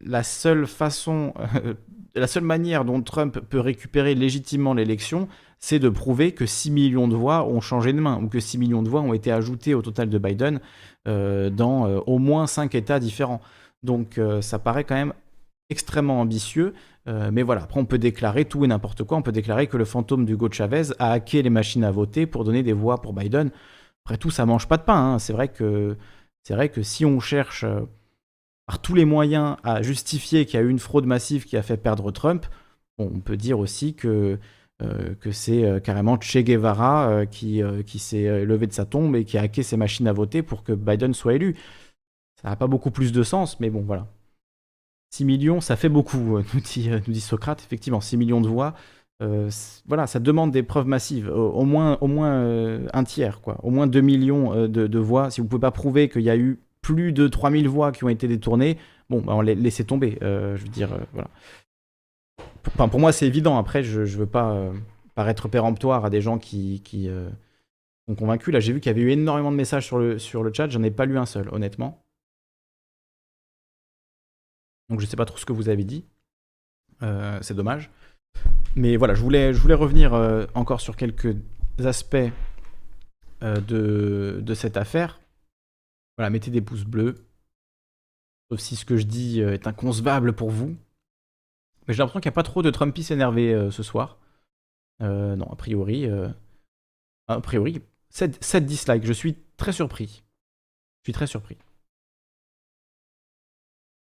la 0.00 0.22
seule 0.22 0.68
façon 0.68 1.34
la 2.14 2.26
seule 2.26 2.44
manière 2.44 2.84
dont 2.84 3.00
Trump 3.02 3.38
peut 3.40 3.60
récupérer 3.60 4.14
légitimement 4.14 4.74
l'élection, 4.74 5.28
c'est 5.58 5.78
de 5.78 5.88
prouver 5.88 6.32
que 6.32 6.46
6 6.46 6.70
millions 6.70 7.08
de 7.08 7.14
voix 7.14 7.46
ont 7.46 7.60
changé 7.60 7.92
de 7.92 8.00
main, 8.00 8.20
ou 8.22 8.28
que 8.28 8.40
6 8.40 8.58
millions 8.58 8.82
de 8.82 8.88
voix 8.88 9.00
ont 9.00 9.14
été 9.14 9.30
ajoutées 9.32 9.74
au 9.74 9.82
total 9.82 10.08
de 10.08 10.18
Biden 10.18 10.60
euh, 11.08 11.50
dans 11.50 11.86
euh, 11.86 12.00
au 12.06 12.18
moins 12.18 12.46
5 12.46 12.74
États 12.74 13.00
différents. 13.00 13.40
Donc 13.82 14.20
ça 14.42 14.60
paraît 14.60 14.84
quand 14.84 14.94
même 14.94 15.12
extrêmement 15.68 16.20
ambitieux. 16.20 16.72
mais 17.06 17.42
voilà, 17.42 17.64
après 17.64 17.80
on 17.80 17.84
peut 17.84 17.98
déclarer 17.98 18.44
tout 18.44 18.64
et 18.64 18.68
n'importe 18.68 19.02
quoi. 19.02 19.18
On 19.18 19.22
peut 19.22 19.32
déclarer 19.32 19.66
que 19.66 19.76
le 19.76 19.84
fantôme 19.84 20.24
d'Hugo 20.24 20.48
Chavez 20.52 20.92
a 21.00 21.10
hacké 21.10 21.42
les 21.42 21.50
machines 21.50 21.82
à 21.82 21.90
voter 21.90 22.26
pour 22.26 22.44
donner 22.44 22.62
des 22.62 22.72
voix 22.72 23.02
pour 23.02 23.12
Biden. 23.12 23.50
Après 24.04 24.18
tout, 24.18 24.30
ça 24.30 24.46
mange 24.46 24.68
pas 24.68 24.76
de 24.76 24.82
pain. 24.82 25.14
Hein. 25.14 25.18
C'est 25.18 25.32
vrai 25.32 25.48
que 25.48 25.96
si 26.82 27.04
on 27.04 27.18
cherche 27.18 27.64
par 28.66 28.80
tous 28.80 28.94
les 28.94 29.04
moyens 29.04 29.56
à 29.64 29.82
justifier 29.82 30.46
qu'il 30.46 30.58
y 30.58 30.62
a 30.62 30.66
eu 30.66 30.70
une 30.70 30.78
fraude 30.78 31.06
massive 31.06 31.44
qui 31.44 31.56
a 31.56 31.62
fait 31.62 31.76
perdre 31.76 32.10
Trump, 32.10 32.46
on 32.98 33.20
peut 33.20 33.36
dire 33.36 33.58
aussi 33.58 33.94
que, 33.94 34.38
euh, 34.82 35.14
que 35.20 35.32
c'est 35.32 35.64
euh, 35.64 35.80
carrément 35.80 36.18
Che 36.20 36.38
Guevara 36.38 37.08
euh, 37.08 37.24
qui, 37.24 37.62
qui 37.86 37.98
s'est 37.98 38.44
levé 38.44 38.66
de 38.66 38.72
sa 38.72 38.84
tombe 38.84 39.16
et 39.16 39.24
qui 39.24 39.38
a 39.38 39.42
hacké 39.42 39.62
ses 39.62 39.76
machines 39.76 40.08
à 40.08 40.12
voter 40.12 40.42
pour 40.42 40.62
que 40.62 40.72
Biden 40.72 41.14
soit 41.14 41.34
élu. 41.34 41.56
Ça 42.40 42.48
n'a 42.48 42.56
pas 42.56 42.66
beaucoup 42.66 42.90
plus 42.90 43.12
de 43.12 43.22
sens, 43.22 43.60
mais 43.60 43.70
bon, 43.70 43.82
voilà. 43.82 44.06
6 45.10 45.24
millions, 45.24 45.60
ça 45.60 45.76
fait 45.76 45.90
beaucoup, 45.90 46.38
nous 46.54 46.60
dit, 46.60 47.20
Socrate. 47.20 47.62
Effectivement, 47.62 48.00
6 48.00 48.16
millions 48.16 48.40
de 48.40 48.48
voix, 48.48 48.74
voilà, 49.86 50.08
ça 50.08 50.18
demande 50.18 50.50
des 50.50 50.64
preuves 50.64 50.88
massives, 50.88 51.30
au, 51.30 51.64
moins, 51.64 51.96
au 52.00 52.08
moins 52.08 52.44
un 52.92 53.04
tiers, 53.04 53.40
quoi. 53.40 53.58
Au 53.62 53.70
moins 53.70 53.86
2 53.86 54.00
millions 54.00 54.66
de, 54.66 54.86
de 54.88 54.98
voix. 54.98 55.30
Si 55.30 55.40
vous 55.40 55.44
ne 55.44 55.50
pouvez 55.50 55.60
pas 55.60 55.70
prouver 55.70 56.08
qu'il 56.08 56.22
y 56.22 56.30
a 56.30 56.36
eu 56.36 56.58
plus 56.82 57.12
de 57.12 57.28
3000 57.28 57.68
voix 57.68 57.92
qui 57.92 58.04
ont 58.04 58.08
été 58.08 58.28
détournées, 58.28 58.76
bon, 59.08 59.22
bah, 59.22 59.34
on 59.34 59.40
les 59.40 59.54
laissait 59.54 59.84
tomber. 59.84 60.18
Euh, 60.22 60.56
je 60.56 60.62
veux 60.64 60.68
dire, 60.68 60.92
euh, 60.92 60.98
voilà. 61.12 61.30
Pour 62.88 63.00
moi, 63.00 63.12
c'est 63.12 63.26
évident. 63.26 63.56
Après, 63.56 63.82
je 63.82 64.00
ne 64.00 64.06
veux 64.06 64.26
pas 64.26 64.52
euh, 64.52 64.72
paraître 65.14 65.48
péremptoire 65.48 66.04
à 66.04 66.10
des 66.10 66.20
gens 66.20 66.38
qui, 66.38 66.82
sont 68.08 68.14
convaincus. 68.16 68.52
Là, 68.52 68.60
j'ai 68.60 68.72
vu 68.72 68.80
qu'il 68.80 68.90
y 68.90 68.94
avait 68.94 69.02
eu 69.02 69.10
énormément 69.10 69.52
de 69.52 69.56
messages 69.56 69.86
sur 69.86 69.98
le, 69.98 70.18
sur 70.18 70.42
le 70.42 70.52
chat. 70.52 70.68
J'en 70.68 70.82
ai 70.82 70.90
pas 70.90 71.06
lu 71.06 71.16
un 71.18 71.26
seul, 71.26 71.48
honnêtement. 71.52 72.04
Donc, 74.90 75.00
je 75.00 75.06
sais 75.06 75.16
pas 75.16 75.24
trop 75.24 75.38
ce 75.38 75.46
que 75.46 75.52
vous 75.52 75.68
avez 75.68 75.84
dit. 75.84 76.04
c'est 77.40 77.54
dommage. 77.54 77.90
Mais 78.74 78.96
voilà, 78.96 79.14
je 79.14 79.22
voulais, 79.22 79.74
revenir 79.74 80.14
encore 80.54 80.80
sur 80.80 80.96
quelques 80.96 81.36
aspects 81.78 82.16
de 83.40 84.54
cette 84.54 84.76
affaire. 84.76 85.21
Voilà, 86.22 86.30
mettez 86.30 86.52
des 86.52 86.60
pouces 86.60 86.84
bleus. 86.84 87.16
Sauf 88.48 88.60
si 88.60 88.76
ce 88.76 88.84
que 88.84 88.96
je 88.96 89.06
dis 89.06 89.42
euh, 89.42 89.54
est 89.54 89.66
inconcevable 89.66 90.34
pour 90.34 90.50
vous. 90.50 90.76
Mais 91.88 91.94
j'ai 91.94 91.98
l'impression 91.98 92.20
qu'il 92.20 92.28
n'y 92.28 92.34
a 92.34 92.36
pas 92.36 92.44
trop 92.44 92.62
de 92.62 92.70
Trumpistes 92.70 93.10
énervés 93.10 93.52
euh, 93.52 93.72
ce 93.72 93.82
soir. 93.82 94.18
Euh, 95.00 95.34
non, 95.34 95.50
a 95.50 95.56
priori. 95.56 96.08
a 97.26 97.40
priori, 97.40 97.82
7, 98.10 98.40
7 98.40 98.64
dislikes. 98.64 99.04
Je 99.04 99.12
suis 99.12 99.36
très 99.56 99.72
surpris. 99.72 100.22
Je 101.00 101.06
suis 101.06 101.12
très 101.12 101.26
surpris. 101.26 101.58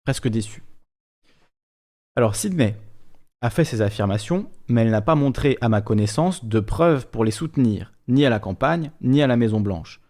Presque 0.03 0.27
déçu. 0.27 0.65
Alors, 2.17 2.35
Sydney 2.35 2.75
a 3.39 3.49
fait 3.49 3.63
ses 3.63 3.81
affirmations, 3.81 4.51
mais 4.67 4.81
elle 4.81 4.91
n'a 4.91 5.01
pas 5.01 5.15
montré, 5.15 5.57
à 5.61 5.69
ma 5.69 5.79
connaissance, 5.79 6.43
de 6.43 6.59
preuves 6.59 7.07
pour 7.07 7.23
les 7.23 7.31
soutenir, 7.31 7.93
ni 8.09 8.25
à 8.25 8.29
la 8.29 8.39
campagne, 8.41 8.91
ni 8.99 9.21
à 9.21 9.27
la 9.27 9.37
Maison-Blanche. 9.37 10.00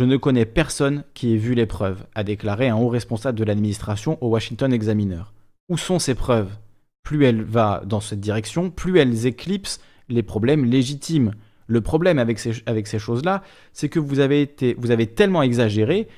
Je 0.00 0.06
ne 0.06 0.16
connais 0.16 0.46
personne 0.46 1.04
qui 1.12 1.34
ait 1.34 1.36
vu 1.36 1.52
les 1.52 1.66
preuves, 1.66 2.06
a 2.14 2.24
déclaré 2.24 2.70
un 2.70 2.76
haut 2.76 2.88
responsable 2.88 3.38
de 3.38 3.44
l'administration 3.44 4.16
au 4.22 4.28
Washington 4.28 4.72
Examiner. 4.72 5.24
Où 5.68 5.76
sont 5.76 5.98
ces 5.98 6.14
preuves? 6.14 6.56
Plus 7.02 7.26
elle 7.26 7.42
va 7.42 7.82
dans 7.84 8.00
cette 8.00 8.18
direction, 8.18 8.70
plus 8.70 8.98
elles 8.98 9.26
éclipsent 9.26 9.78
les 10.08 10.22
problèmes 10.22 10.64
légitimes. 10.64 11.34
Le 11.66 11.82
problème 11.82 12.18
avec 12.18 12.38
ces, 12.38 12.62
avec 12.64 12.86
ces 12.86 12.98
choses-là, 12.98 13.42
c'est 13.74 13.90
que 13.90 13.98
vous 13.98 14.20
avez, 14.20 14.40
été, 14.40 14.74
vous 14.78 14.90
avez 14.90 15.06
tellement 15.06 15.42
exagéré 15.42 16.08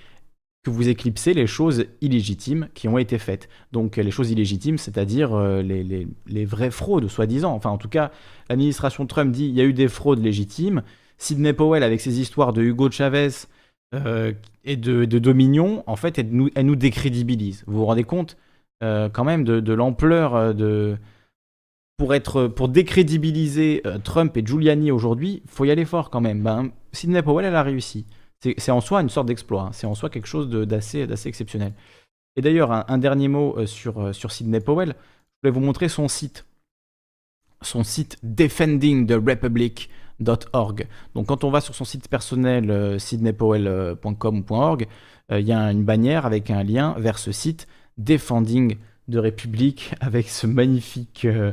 que 0.62 0.70
vous 0.70 0.88
éclipsez 0.88 1.34
les 1.34 1.48
choses 1.48 1.86
illégitimes 2.00 2.68
qui 2.74 2.86
ont 2.86 2.98
été 2.98 3.18
faites. 3.18 3.48
Donc 3.72 3.96
les 3.96 4.12
choses 4.12 4.30
illégitimes, 4.30 4.78
c'est-à-dire 4.78 5.34
euh, 5.34 5.60
les, 5.60 5.82
les, 5.82 6.06
les, 6.28 6.44
vraies 6.44 6.70
fraudes, 6.70 7.08
soi-disant. 7.08 7.52
Enfin, 7.52 7.70
en 7.70 7.78
tout 7.78 7.88
cas, 7.88 8.12
l'administration 8.48 9.06
Trump 9.06 9.32
dit 9.32 9.46
il 9.46 9.56
y 9.56 9.60
a 9.60 9.64
eu 9.64 9.72
des 9.72 9.88
fraudes 9.88 10.22
légitimes. 10.22 10.84
Sidney 11.18 11.52
Powell, 11.52 11.82
avec 11.82 12.00
ses 12.00 12.20
histoires 12.20 12.52
de 12.52 12.62
Hugo 12.62 12.88
Chavez, 12.88 13.48
euh, 13.94 14.32
et 14.64 14.76
de, 14.76 15.04
Dominion, 15.04 15.84
en 15.86 15.96
fait, 15.96 16.18
elle 16.18 16.30
nous, 16.30 16.76
décrédibilise. 16.76 17.64
Vous 17.66 17.78
vous 17.78 17.86
rendez 17.86 18.04
compte 18.04 18.36
euh, 18.82 19.08
quand 19.08 19.24
même 19.24 19.44
de, 19.44 19.72
l'ampleur 19.72 20.34
euh, 20.34 20.52
de. 20.52 20.96
Pour, 21.98 22.14
être, 22.14 22.48
pour 22.48 22.68
décrédibiliser 22.68 23.82
Trump 24.02 24.36
et 24.36 24.44
Giuliani 24.44 24.90
aujourd'hui, 24.90 25.42
faut 25.46 25.64
y 25.64 25.70
aller 25.70 25.84
fort 25.84 26.10
quand 26.10 26.20
même. 26.20 26.42
Ben, 26.42 26.70
Sidney 26.92 27.22
Powell, 27.22 27.46
elle 27.46 27.54
a 27.54 27.62
réussi. 27.62 28.06
C'est 28.40 28.72
en 28.72 28.80
soi 28.80 29.02
une 29.02 29.08
sorte 29.08 29.28
d'exploit. 29.28 29.62
Hein. 29.62 29.72
C'est 29.72 29.86
en 29.86 29.94
soi 29.94 30.10
quelque 30.10 30.26
chose 30.26 30.48
d'assez 30.48 31.06
exceptionnel. 31.26 31.74
Et 32.34 32.40
d'ailleurs, 32.40 32.72
un, 32.90 32.98
dernier 32.98 33.28
mot 33.28 33.66
sur, 33.66 34.12
sur 34.12 34.32
Sidney 34.32 34.58
Powell. 34.58 34.96
Je 34.96 35.48
voulais 35.48 35.54
vous 35.54 35.64
montrer 35.64 35.88
son 35.88 36.08
site. 36.08 36.44
Son 37.60 37.84
site 37.84 38.18
Defending 38.24 39.06
the 39.06 39.12
Republic 39.24 39.88
Donc 40.24 41.26
quand 41.26 41.44
on 41.44 41.50
va 41.50 41.60
sur 41.60 41.74
son 41.74 41.84
site 41.84 42.08
personnel 42.08 42.70
euh, 42.70 42.98
euh, 45.30 45.40
il 45.40 45.46
y 45.46 45.52
a 45.52 45.60
une 45.70 45.84
bannière 45.84 46.26
avec 46.26 46.50
un 46.50 46.62
lien 46.62 46.94
vers 46.98 47.18
ce 47.18 47.32
site 47.32 47.66
Defending 47.98 48.76
de 49.08 49.18
République 49.18 49.94
avec 50.00 50.28
ce 50.28 50.46
magnifique 50.46 51.24
euh, 51.24 51.52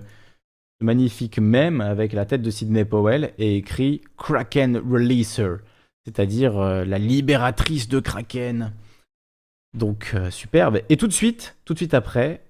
mème 0.82 1.82
avec 1.82 2.14
la 2.14 2.26
tête 2.26 2.42
de 2.42 2.50
Sidney 2.50 2.86
Powell 2.86 3.34
et 3.38 3.58
écrit 3.58 4.02
Kraken 4.18 4.78
Releaser, 4.78 5.58
c'est-à-dire 6.06 6.60
la 6.60 6.98
libératrice 6.98 7.90
de 7.90 8.00
Kraken. 8.00 8.72
Donc 9.78 10.16
superbe. 10.30 10.80
Et 10.90 10.98
tout 10.98 11.08
de 11.08 11.14
suite, 11.14 11.58
tout 11.66 11.74
de 11.74 11.80
suite 11.80 11.94
après, 11.94 12.42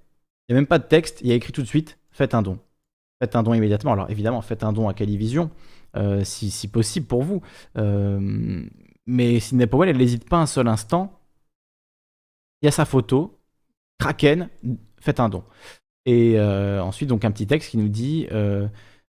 il 0.48 0.54
n'y 0.54 0.58
a 0.58 0.62
même 0.62 0.68
pas 0.68 0.80
de 0.80 0.84
texte, 0.84 1.22
il 1.22 1.28
y 1.28 1.32
a 1.32 1.36
écrit 1.36 1.52
tout 1.52 1.64
de 1.64 1.68
suite 1.68 2.00
faites 2.12 2.34
un 2.34 2.42
don. 2.42 2.60
Faites 3.22 3.36
un 3.36 3.44
don 3.44 3.54
immédiatement. 3.54 3.94
Alors 3.94 4.10
évidemment, 4.10 4.42
faites 4.42 4.64
un 4.64 4.74
don 4.74 4.90
à 4.90 4.94
Calivision. 4.94 5.50
Euh, 5.96 6.24
si, 6.24 6.68
possible 6.68 7.08
pour 7.08 7.24
vous. 7.24 7.42
Euh, 7.78 8.64
mais 9.08 9.40
Sidney 9.40 9.68
Powell, 9.68 9.90
elle 9.90 9.98
n'hésite 9.98 10.30
pas 10.30 10.38
un 10.38 10.46
seul 10.46 10.68
instant. 10.68 11.20
Il 12.62 12.66
y 12.66 12.68
a 12.68 12.72
sa 12.72 12.86
photo, 12.86 13.40
Kraken, 14.00 14.50
faites 15.00 15.20
un 15.20 15.30
don. 15.30 15.44
Et 16.06 16.40
euh, 16.40 16.82
ensuite, 16.84 17.10
donc 17.10 17.26
un 17.26 17.32
petit 17.32 17.48
texte 17.48 17.72
qui 17.72 17.78
nous 17.78 17.90
dit 17.90 18.28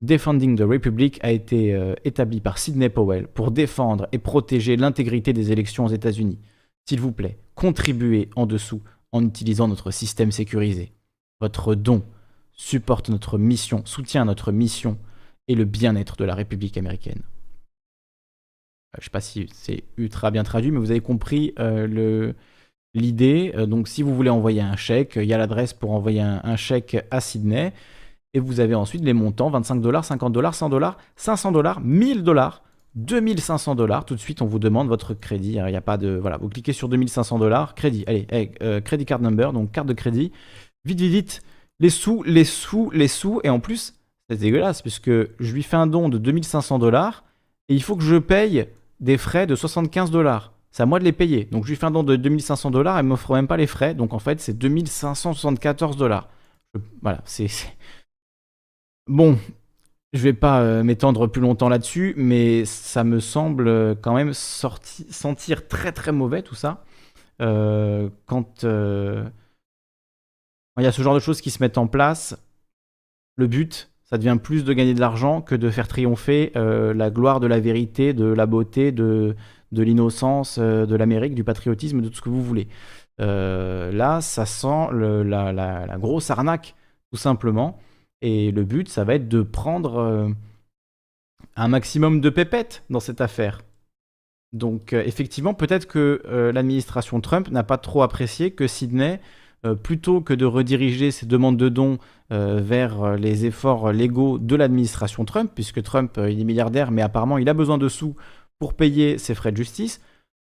Defending 0.02 0.58
the 0.58 0.64
Republic 0.64 1.20
a 1.24 1.32
été 1.32 1.94
établi 2.04 2.42
par 2.42 2.58
Sidney 2.58 2.90
Powell 2.90 3.28
pour 3.28 3.52
défendre 3.52 4.08
et 4.12 4.18
protéger 4.18 4.76
l'intégrité 4.76 5.32
des 5.34 5.52
élections 5.52 5.86
aux 5.86 5.90
États-Unis. 5.90 6.40
S'il 6.88 7.00
vous 7.00 7.12
plaît, 7.12 7.40
contribuez 7.56 8.30
en 8.36 8.46
dessous 8.46 8.82
en 9.12 9.24
utilisant 9.24 9.68
notre 9.68 9.92
système 9.92 10.32
sécurisé. 10.32 10.92
Votre 11.40 11.76
don 11.76 12.04
supporte 12.54 13.10
notre 13.10 13.38
mission, 13.38 13.82
soutient 13.86 14.26
notre 14.26 14.52
mission 14.52 14.98
et 15.48 15.56
le 15.56 15.66
bien-être 15.66 16.18
de 16.18 16.26
la 16.26 16.36
République 16.36 16.78
américaine. 16.78 17.22
Euh, 18.96 19.00
je 19.00 19.02
ne 19.02 19.04
sais 19.04 19.10
pas 19.10 19.22
si 19.22 19.48
c'est 19.54 19.84
ultra 19.98 20.32
bien 20.32 20.44
traduit, 20.44 20.72
mais 20.72 20.80
vous 20.80 20.92
avez 20.92 21.02
compris 21.02 21.54
euh, 21.60 22.34
l'idée. 22.94 23.54
Euh, 23.56 23.66
donc 23.66 23.88
si 23.88 24.04
vous 24.04 24.16
voulez 24.16 24.30
envoyer 24.30 24.62
un 24.62 24.76
chèque, 24.76 25.14
il 25.18 25.26
y 25.26 25.34
a 25.34 25.38
l'adresse 25.38 25.74
pour 25.74 25.92
envoyer 25.92 26.22
un, 26.22 26.56
chèque 26.56 27.06
à 27.12 27.22
Sydney. 27.22 27.74
Et 28.34 28.40
vous 28.40 28.60
avez 28.60 28.76
ensuite 28.76 29.04
les 29.04 29.14
montants 29.14 29.50
25 29.50 29.76
dollars, 29.76 30.04
50 30.04 30.34
dollars, 30.34 30.56
100 30.56 30.70
dollars, 30.70 30.98
500 31.16 31.54
dollars, 31.54 31.80
1000 31.80 32.24
dollars, 32.24 32.64
2500 32.96 33.76
dollars. 33.76 34.06
Tout 34.06 34.16
de 34.16 34.20
suite, 34.20 34.42
on 34.42 34.46
vous 34.46 34.60
demande 34.60 34.90
votre 34.90 35.14
crédit. 35.14 35.54
Il 35.54 35.66
n'y 35.66 35.76
a 35.76 35.82
pas 35.82 35.98
de. 35.98 36.18
Voilà, 36.18 36.38
vous 36.38 36.50
cliquez 36.50 36.74
sur 36.74 36.90
2500 36.90 37.40
dollars, 37.40 37.76
crédit. 37.76 38.04
Allez, 38.08 38.28
hey, 38.30 38.52
crédit 38.84 39.06
card 39.06 39.22
number, 39.22 39.54
donc 39.54 39.72
carte 39.72 39.88
de 39.88 39.94
crédit. 39.94 40.34
Vite, 40.84 41.00
vite, 41.00 41.12
vite. 41.12 41.42
Les 41.80 41.90
sous, 41.90 42.24
les 42.24 42.44
sous, 42.44 42.90
les 42.92 43.08
sous. 43.08 43.40
Et 43.44 43.50
en 43.50 43.60
plus, 43.62 43.94
c'est 44.30 44.38
dégueulasse, 44.38 44.82
puisque 44.82 45.10
je 45.10 45.54
lui 45.54 45.64
fais 45.64 45.78
un 45.78 45.88
don 45.88 46.10
de 46.10 46.18
2500 46.18 46.80
dollars 46.80 47.24
et 47.70 47.76
il 47.76 47.84
faut 47.84 47.96
que 47.96 48.04
je 48.04 48.18
paye 48.18 48.68
des 49.00 49.18
frais 49.18 49.48
de 49.48 49.56
75 49.56 50.12
dollars. 50.12 50.54
C'est 50.72 50.84
à 50.84 50.86
moi 50.86 51.00
de 51.00 51.06
les 51.06 51.12
payer. 51.12 51.46
Donc 51.46 51.64
je 51.64 51.70
lui 51.70 51.76
fais 51.76 51.86
un 51.86 51.92
don 51.92 52.04
de 52.04 52.16
2500 52.16 52.72
dollars, 52.72 52.98
elle 52.98 53.06
ne 53.06 53.10
m'offre 53.10 53.34
même 53.34 53.48
pas 53.48 53.58
les 53.58 53.68
frais. 53.68 53.94
Donc 53.94 54.14
en 54.14 54.20
fait, 54.20 54.40
c'est 54.42 54.58
2574 54.58 55.98
dollars. 55.98 56.30
Voilà, 57.02 57.22
c'est. 57.26 57.48
Bon, 59.08 59.38
je 60.14 60.24
vais 60.24 60.34
pas 60.34 60.62
euh, 60.62 60.82
m'étendre 60.82 61.28
plus 61.28 61.42
longtemps 61.42 61.70
là-dessus, 61.70 62.16
mais 62.18 62.66
ça 62.66 63.04
me 63.04 63.20
semble 63.20 63.68
euh, 63.68 63.96
quand 63.96 64.16
même 64.16 64.34
sentir 64.34 65.68
très 65.68 65.92
très 65.92 66.12
mauvais 66.12 66.42
tout 66.42 66.56
ça. 66.56 66.84
Euh, 67.42 68.10
quand 68.26 68.64
il 68.64 70.84
y 70.84 70.88
a 70.88 70.92
ce 70.92 71.02
genre 71.02 71.14
de 71.14 71.20
choses 71.20 71.42
qui 71.42 71.52
se 71.52 71.62
mettent 71.62 71.78
en 71.78 71.88
place, 71.88 72.36
le 73.36 73.48
but, 73.48 73.92
ça 74.06 74.18
devient 74.18 74.38
plus 74.42 74.64
de 74.64 74.74
gagner 74.74 74.94
de 74.94 75.00
l'argent 75.00 75.42
que 75.42 75.56
de 75.56 75.70
faire 75.70 75.88
triompher 75.88 76.52
euh, 76.56 76.94
la 76.94 77.10
gloire 77.10 77.40
de 77.40 77.48
la 77.48 77.60
vérité, 77.60 78.14
de 78.14 78.26
la 78.26 78.46
beauté, 78.46 78.92
de, 78.92 79.36
de 79.72 79.84
l'innocence, 79.84 80.58
euh, 80.60 80.86
de 80.86 80.96
l'Amérique, 80.96 81.34
du 81.34 81.44
patriotisme, 81.44 82.02
de 82.02 82.10
tout 82.10 82.16
ce 82.16 82.22
que 82.22 82.30
vous 82.30 82.44
voulez. 82.44 82.68
Euh, 83.20 83.92
là, 83.92 84.22
ça 84.22 84.46
sent 84.46 84.90
la, 84.94 85.52
la, 85.52 85.98
grosse 85.98 86.30
arnaque, 86.30 86.76
tout 87.12 87.18
simplement. 87.18 87.80
Et 88.22 88.52
le 88.52 88.64
but, 88.64 88.90
ça 88.90 89.04
va 89.04 89.16
être 89.16 89.28
de 89.28 89.42
prendre 89.42 90.34
un 91.56 91.68
maximum 91.68 92.22
de 92.22 92.30
pépettes 92.30 92.84
dans 92.90 93.00
cette 93.00 93.22
affaire. 93.22 93.62
Donc, 94.54 94.94
effectivement, 94.94 95.54
peut-être 95.54 95.88
que 95.88 96.22
l'administration 96.54 97.22
Trump 97.22 97.50
n'a 97.52 97.64
pas 97.64 97.78
trop 97.78 98.04
apprécié 98.04 98.52
que 98.52 98.68
Sydney 98.68 99.20
plutôt 99.84 100.22
que 100.22 100.34
de 100.34 100.46
rediriger 100.46 101.12
ces 101.12 101.26
demandes 101.26 101.58
de 101.58 101.70
dons 101.70 101.98
vers 102.30 103.16
les 103.18 103.46
efforts 103.46 103.92
légaux 103.92 104.38
de 104.38 104.56
l'administration 104.56 105.26
Trump, 105.26 105.52
puisque 105.54 105.82
Trump 105.82 106.18
il 106.18 106.40
est 106.40 106.44
milliardaire, 106.44 106.92
mais 106.92 107.02
apparemment 107.02 107.38
il 107.38 107.50
a 107.50 107.54
besoin 107.54 107.78
de 107.78 107.88
sous 107.90 108.16
pour 108.60 108.74
payer 108.74 109.18
ses 109.18 109.36
frais 109.36 109.52
de 109.52 109.58
justice. 109.58 110.02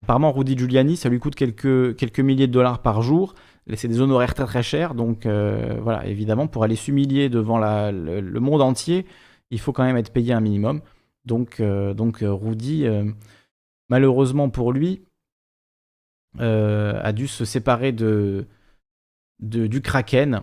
Apparemment, 0.03 0.33
Rudy 0.33 0.57
Giuliani, 0.57 0.97
ça 0.97 1.09
lui 1.09 1.19
coûte 1.19 1.35
quelques, 1.35 1.97
quelques 1.97 2.21
milliers 2.21 2.47
de 2.47 2.53
dollars 2.53 2.83
par 2.83 3.03
jour. 3.03 3.35
C'est 3.75 3.89
des 3.89 4.01
honoraires 4.01 4.35
très 4.35 4.45
très 4.45 4.63
chers. 4.63 4.95
Donc 4.95 5.27
euh, 5.27 5.79
voilà, 5.83 6.07
évidemment, 6.07 6.47
pour 6.47 6.65
aller 6.65 6.77
s'humilier 6.77 7.29
devant 7.29 7.59
le, 7.59 8.39
monde 8.39 8.63
entier, 8.63 9.07
il 9.51 9.59
faut 9.59 9.73
quand 9.73 9.85
même 9.85 9.97
être 9.97 10.13
payé 10.13 10.33
un 10.33 10.41
minimum. 10.41 10.81
Donc, 11.25 11.61
euh, 11.61 11.95
donc 11.95 12.23
euh, 12.23 12.33
Rudy, 12.33 12.87
malheureusement 13.89 14.49
pour 14.49 14.73
lui, 14.73 15.03
a 16.39 17.13
dû 17.13 17.27
se 17.27 17.45
séparer 17.45 17.93
de, 17.93 18.47
du 19.41 19.81
Kraken. 19.83 20.43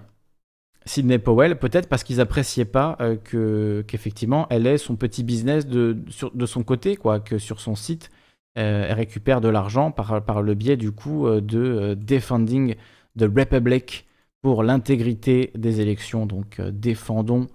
Sidney 0.86 1.18
Powell, 1.18 1.58
peut-être 1.58 1.88
parce 1.88 2.04
qu'ils 2.04 2.20
appréciaient 2.20 2.66
pas 2.66 2.98
que 3.24 3.86
qu'effectivement 3.88 4.48
elle 4.50 4.68
ait 4.68 4.78
son 4.78 4.98
petit 4.98 5.24
business 5.24 5.66
de, 5.66 5.98
de 6.34 6.46
son 6.46 6.64
côté, 6.64 6.98
quoi, 6.98 7.22
que 7.22 7.38
sur 7.38 7.62
son 7.62 7.76
site, 7.76 8.12
elle 8.56 8.92
récupère 8.92 9.40
de 9.40 9.48
l'argent 9.48 9.92
par, 9.92 10.26
par 10.26 10.42
le 10.42 10.54
biais 10.56 10.76
du 10.76 10.92
coup 10.92 11.26
de 11.30 11.94
Defending 11.94 12.76
the 13.18 13.24
Republic 13.34 14.06
pour 14.44 14.62
l'intégrité 14.62 15.52
des 15.56 15.82
élections. 15.82 16.28
Donc 16.28 16.60
euh, 16.60 16.70
défendons 16.72 17.48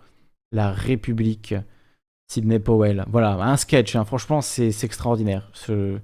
la 0.51 0.73
République. 0.73 1.55
Sidney 2.31 2.59
Powell. 2.59 3.07
Voilà, 3.09 3.37
un 3.37 3.57
sketch, 3.57 3.97
hein. 3.97 4.05
franchement, 4.05 4.43
c'est 4.43 4.85
extraordinaire. 4.85 5.51
Je 5.67 5.99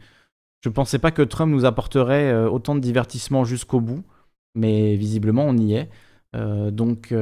ne 0.65 0.71
pensais 0.71 0.99
pas 0.99 1.11
que 1.11 1.21
Trump 1.21 1.53
nous 1.53 1.67
apporterait 1.67 2.33
euh, 2.33 2.49
autant 2.49 2.75
de 2.75 2.81
divertissement 2.81 3.45
jusqu'au 3.45 3.81
bout, 3.81 4.03
mais 4.55 4.97
visiblement, 4.97 5.45
on 5.45 5.57
y 5.57 5.75
est. 5.75 5.89
Euh, 6.37 6.71
donc, 6.71 7.15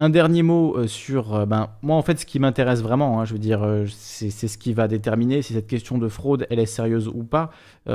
un 0.00 0.10
dernier 0.10 0.42
mot 0.42 0.86
sur. 0.86 1.46
ben, 1.46 1.70
moi, 1.82 1.96
en 1.96 2.02
fait, 2.02 2.18
ce 2.18 2.26
qui 2.26 2.38
m'intéresse 2.38 2.82
vraiment, 2.82 3.20
hein, 3.20 3.24
je 3.24 3.32
veux 3.32 3.38
dire, 3.38 3.66
c'est 3.88 4.30
ce 4.30 4.58
qui 4.58 4.72
va 4.72 4.88
déterminer 4.88 5.42
si 5.42 5.54
cette 5.54 5.66
question 5.66 5.98
de 5.98 6.08
fraude, 6.08 6.46
elle 6.50 6.58
est 6.58 6.66
sérieuse 6.66 7.08
ou 7.08 7.24
pas. 7.24 7.50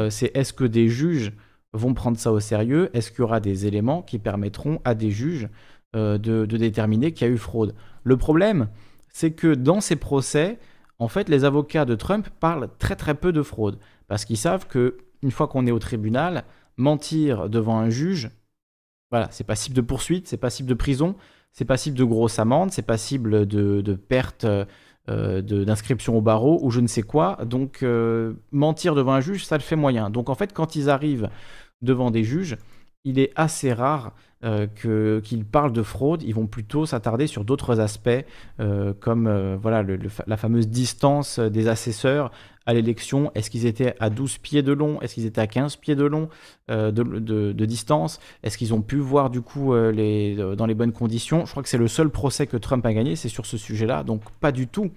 c'est 0.09 0.35
est-ce 0.35 0.53
que 0.53 0.65
des 0.65 0.89
juges 0.89 1.33
vont 1.73 1.93
prendre 1.93 2.17
ça 2.17 2.31
au 2.31 2.39
sérieux? 2.39 2.89
Est-ce 2.93 3.11
qu'il 3.11 3.19
y 3.19 3.23
aura 3.23 3.39
des 3.39 3.65
éléments 3.67 4.01
qui 4.01 4.19
permettront 4.19 4.79
à 4.85 4.95
des 4.95 5.11
juges 5.11 5.49
euh, 5.95 6.17
de, 6.17 6.45
déterminer 6.45 7.11
qu'il 7.11 7.27
y 7.27 7.29
a 7.29 7.33
eu 7.33 7.37
fraude? 7.37 7.75
Le 8.03 8.17
problème, 8.17 8.69
c'est 9.09 9.31
que 9.31 9.53
dans 9.53 9.81
ces 9.81 9.95
procès, 9.95 10.59
en 10.99 11.07
fait, 11.07 11.29
les 11.29 11.43
avocats 11.43 11.85
de 11.85 11.95
Trump 11.95 12.29
parlent 12.39 12.69
très 12.79 12.95
très 12.95 13.15
peu 13.15 13.31
de 13.31 13.41
fraude 13.41 13.79
parce 14.07 14.25
qu'ils 14.25 14.37
savent 14.37 14.67
que 14.67 14.97
une 15.21 15.31
fois 15.31 15.47
qu'on 15.47 15.65
est 15.65 15.71
au 15.71 15.79
tribunal, 15.79 16.43
mentir 16.77 17.49
devant 17.49 17.77
un 17.77 17.89
juge, 17.89 18.29
voilà, 19.13 19.27
c'est 19.29 19.43
passible 19.43 19.75
de 19.75 19.81
poursuite, 19.81 20.27
c'est 20.27 20.37
passible 20.37 20.67
de 20.67 20.73
prison, 20.73 21.15
c'est 21.51 21.65
passible 21.65 21.95
de 21.95 22.03
grosses 22.03 22.39
amendes, 22.39 22.71
c'est 22.71 22.81
passible 22.81 23.45
de, 23.45 23.81
de 23.81 23.93
perte 23.93 24.43
euh, 25.07 25.41
d'inscription 25.41 26.17
au 26.17 26.21
barreau 26.21 26.59
ou 26.63 26.71
je 26.71 26.79
ne 26.79 26.87
sais 26.87 27.03
quoi. 27.03 27.37
Donc 27.45 27.83
euh, 27.83 28.33
mentir 28.51 28.95
devant 28.95 29.11
un 29.11 29.19
juge, 29.19 29.45
ça 29.45 29.55
le 29.55 29.61
fait 29.61 29.75
moyen. 29.75 30.09
Donc 30.09 30.29
en 30.29 30.33
fait, 30.33 30.51
quand 30.51 30.75
ils 30.75 30.89
arrivent 30.89 31.29
devant 31.83 32.09
des 32.09 32.23
juges, 32.23 32.57
il 33.03 33.19
est 33.19 33.31
assez 33.35 33.71
rare 33.71 34.15
euh, 34.43 34.65
qu'ils 35.21 35.45
parlent 35.45 35.73
de 35.73 35.83
fraude. 35.83 36.23
Ils 36.23 36.33
vont 36.33 36.47
plutôt 36.47 36.87
s'attarder 36.87 37.27
sur 37.27 37.45
d'autres 37.45 37.79
aspects, 37.79 38.25
comme 38.99 39.55
voilà, 39.61 39.85
la 40.25 40.37
fameuse 40.37 40.69
distance 40.69 41.37
des 41.37 41.67
assesseurs 41.67 42.31
à 42.65 42.73
l'élection. 42.73 43.31
Est-ce 43.35 43.49
qu'ils 43.49 43.65
étaient 43.65 43.95
à 43.99 44.09
12 44.09 44.37
pieds 44.37 44.61
de 44.61 44.71
long 44.71 45.01
Est-ce 45.01 45.15
qu'ils 45.15 45.25
étaient 45.25 45.41
à 45.41 45.47
15 45.47 45.77
pieds 45.77 45.95
de 45.95 46.05
long 46.05 46.29
de, 46.69 47.65
distance 47.65 48.19
Est-ce 48.43 48.57
qu'ils 48.57 48.73
ont 48.73 48.81
pu 48.81 48.97
voir 48.97 49.29
du 49.29 49.41
coup 49.41 49.75
les, 49.75 50.35
dans 50.35 50.65
les 50.65 50.75
bonnes 50.75 50.93
conditions? 50.93 51.45
Je 51.45 51.51
crois 51.51 51.63
que 51.63 51.69
c'est 51.69 51.77
le 51.77 51.87
seul 51.87 52.09
procès 52.09 52.47
que 52.47 52.57
Trump 52.57 52.85
a 52.85 52.93
gagné, 52.93 53.15
c'est 53.15 53.29
sur 53.29 53.45
ce 53.45 53.57
sujet-là. 53.57 54.03
Donc 54.03 54.21
pas 54.39 54.51
du 54.51 54.67
tout 54.67 54.91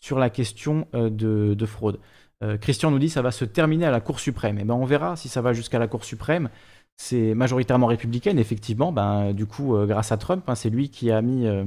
sur 0.00 0.18
la 0.18 0.30
question 0.30 0.86
de 0.92 1.66
fraude. 1.66 1.98
Euh, 2.42 2.58
Christian 2.58 2.90
nous 2.90 2.98
dit 2.98 3.08
ça 3.08 3.22
va 3.22 3.30
se 3.30 3.44
terminer 3.44 3.86
à 3.86 3.90
la 3.90 4.00
Cour 4.00 4.20
suprême. 4.20 4.58
Et 4.58 4.62
eh 4.62 4.64
ben 4.64 4.74
on 4.74 4.84
verra 4.84 5.16
si 5.16 5.28
ça 5.28 5.40
va 5.40 5.52
jusqu'à 5.52 5.78
la 5.78 5.88
Cour 5.88 6.04
suprême. 6.04 6.50
C'est 6.96 7.34
majoritairement 7.34 7.86
républicaine, 7.86 8.38
effectivement. 8.38 8.92
Ben, 8.92 9.32
du 9.32 9.46
coup, 9.46 9.76
euh, 9.76 9.86
grâce 9.86 10.12
à 10.12 10.16
Trump, 10.18 10.44
hein, 10.48 10.54
c'est 10.54 10.70
lui 10.70 10.90
qui 10.90 11.10
a 11.10 11.22
mis, 11.22 11.46
euh, 11.46 11.64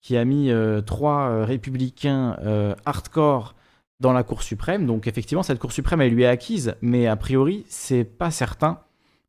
qui 0.00 0.16
a 0.16 0.24
mis 0.24 0.50
trois 0.86 1.44
républicains 1.44 2.36
hardcore 2.84 3.54
dans 4.00 4.12
la 4.12 4.22
Cour 4.22 4.42
suprême. 4.42 4.86
Donc 4.86 5.06
effectivement, 5.06 5.42
cette 5.42 5.58
Cour 5.58 5.72
suprême, 5.72 6.00
elle 6.00 6.12
lui 6.12 6.22
est 6.22 6.26
acquise, 6.26 6.74
mais 6.82 7.06
a 7.06 7.16
priori, 7.16 7.64
c'est 7.68 8.04
pas 8.04 8.30
certain 8.30 8.80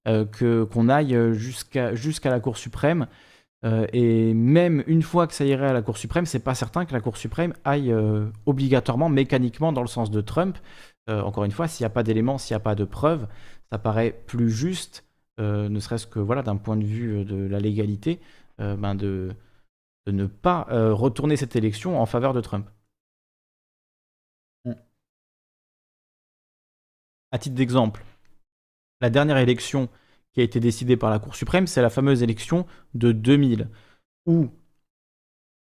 que 0.06 0.64
qu'on 0.64 0.90
aille 0.90 1.16
jusqu'à 1.34 1.94
jusqu'à 1.94 2.32
la 2.32 2.40
Cour 2.40 2.58
suprême. 2.58 3.06
Euh, 3.66 3.88
et 3.92 4.34
même 4.34 4.84
une 4.88 5.02
fois 5.02 5.28
que 5.28 5.34
ça 5.34 5.44
irait 5.46 5.68
à 5.68 5.74
la 5.74 5.82
Cour 5.82 5.98
suprême, 5.98 6.26
c'est 6.26 6.40
pas 6.40 6.56
certain 6.56 6.86
que 6.86 6.94
la 6.94 7.02
Cour 7.02 7.18
suprême 7.18 7.54
aille 7.66 7.92
euh, 7.92 8.28
obligatoirement, 8.46 9.10
mécaniquement 9.10 9.74
dans 9.74 9.82
le 9.82 9.88
sens 9.88 10.12
de 10.12 10.22
Trump. 10.22 10.58
Euh, 11.10 11.22
encore 11.22 11.44
une 11.44 11.52
fois, 11.52 11.68
s'il 11.68 11.84
n'y 11.84 11.88
a 11.88 11.92
pas 11.92 12.04
d'éléments, 12.04 12.38
s'il 12.38 12.56
n'y 12.56 12.62
a 12.62 12.64
pas 12.64 12.76
de 12.76 12.86
preuves, 12.86 13.28
ça 13.72 13.78
paraît 13.78 14.12
plus 14.28 14.50
juste, 14.50 15.06
ne 15.38 15.80
serait-ce 15.80 16.06
que 16.06 16.20
voilà, 16.20 16.42
d'un 16.42 16.58
point 16.58 16.76
de 16.76 16.84
vue 16.84 17.24
de 17.24 17.48
la 17.48 17.60
légalité, 17.60 18.20
ben 18.58 18.94
de, 18.94 19.30
ne 20.08 20.26
pas 20.26 20.68
retourner 20.70 21.38
cette 21.38 21.56
élection 21.56 22.02
en 22.02 22.06
faveur 22.06 22.34
de 22.34 22.42
Trump. 22.42 22.68
À 27.32 27.38
titre 27.38 27.56
d'exemple, 27.56 28.04
la 29.02 29.10
dernière 29.10 29.38
élection 29.38 29.90
qui 30.34 30.42
a 30.42 30.44
été 30.44 30.60
décidée 30.60 30.98
par 30.98 31.10
la 31.10 31.20
Cour 31.20 31.36
suprême, 31.36 31.68
c'est 31.68 31.82
la 31.82 31.90
fameuse 31.90 32.24
élection 32.24 32.66
de 32.94 33.12
2000, 33.12 33.70
où 34.26 34.50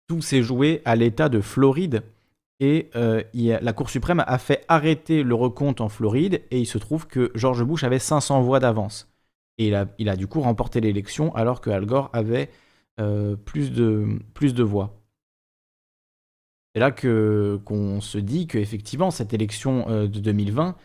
tout 0.07 0.23
s'est 0.23 0.43
joué 0.43 0.83
à 0.85 0.97
l'État 0.97 1.29
de 1.29 1.41
Floride. 1.41 2.03
Et 2.61 2.91
euh, 2.95 3.23
la 3.33 3.73
Cour 3.73 3.89
suprême 3.89 4.23
a 4.27 4.39
fait 4.39 4.65
arrêter 4.69 5.23
le 5.23 5.35
recompte 5.35 5.81
en 5.81 5.89
Floride, 5.89 6.43
et 6.51 6.61
il 6.61 6.67
se 6.67 6.79
trouve 6.79 7.07
que 7.07 7.31
George 7.35 7.65
Bush 7.65 7.85
avait 7.85 7.99
500 7.99 8.43
voix 8.43 8.61
d'avance. 8.61 9.11
Et 9.59 9.73
il 9.99 10.09
a, 10.09 10.17
du 10.17 10.27
coup 10.27 10.41
remporté 10.41 10.81
l'élection, 10.81 11.35
alors 11.35 11.61
que 11.61 11.69
Al 11.69 11.85
Gore 11.85 12.09
avait 12.15 12.51
euh, 12.99 13.37
plus, 13.37 13.73
de, 13.73 14.63
voix. 14.63 14.99
C'est 16.75 16.81
là 16.81 16.91
qu'on 16.91 18.01
se 18.01 18.19
dit 18.19 18.47
qu'effectivement, 18.47 19.11
cette 19.11 19.35
élection 19.35 19.87
euh, 19.89 20.07
de 20.07 20.19
2020, 20.19 20.77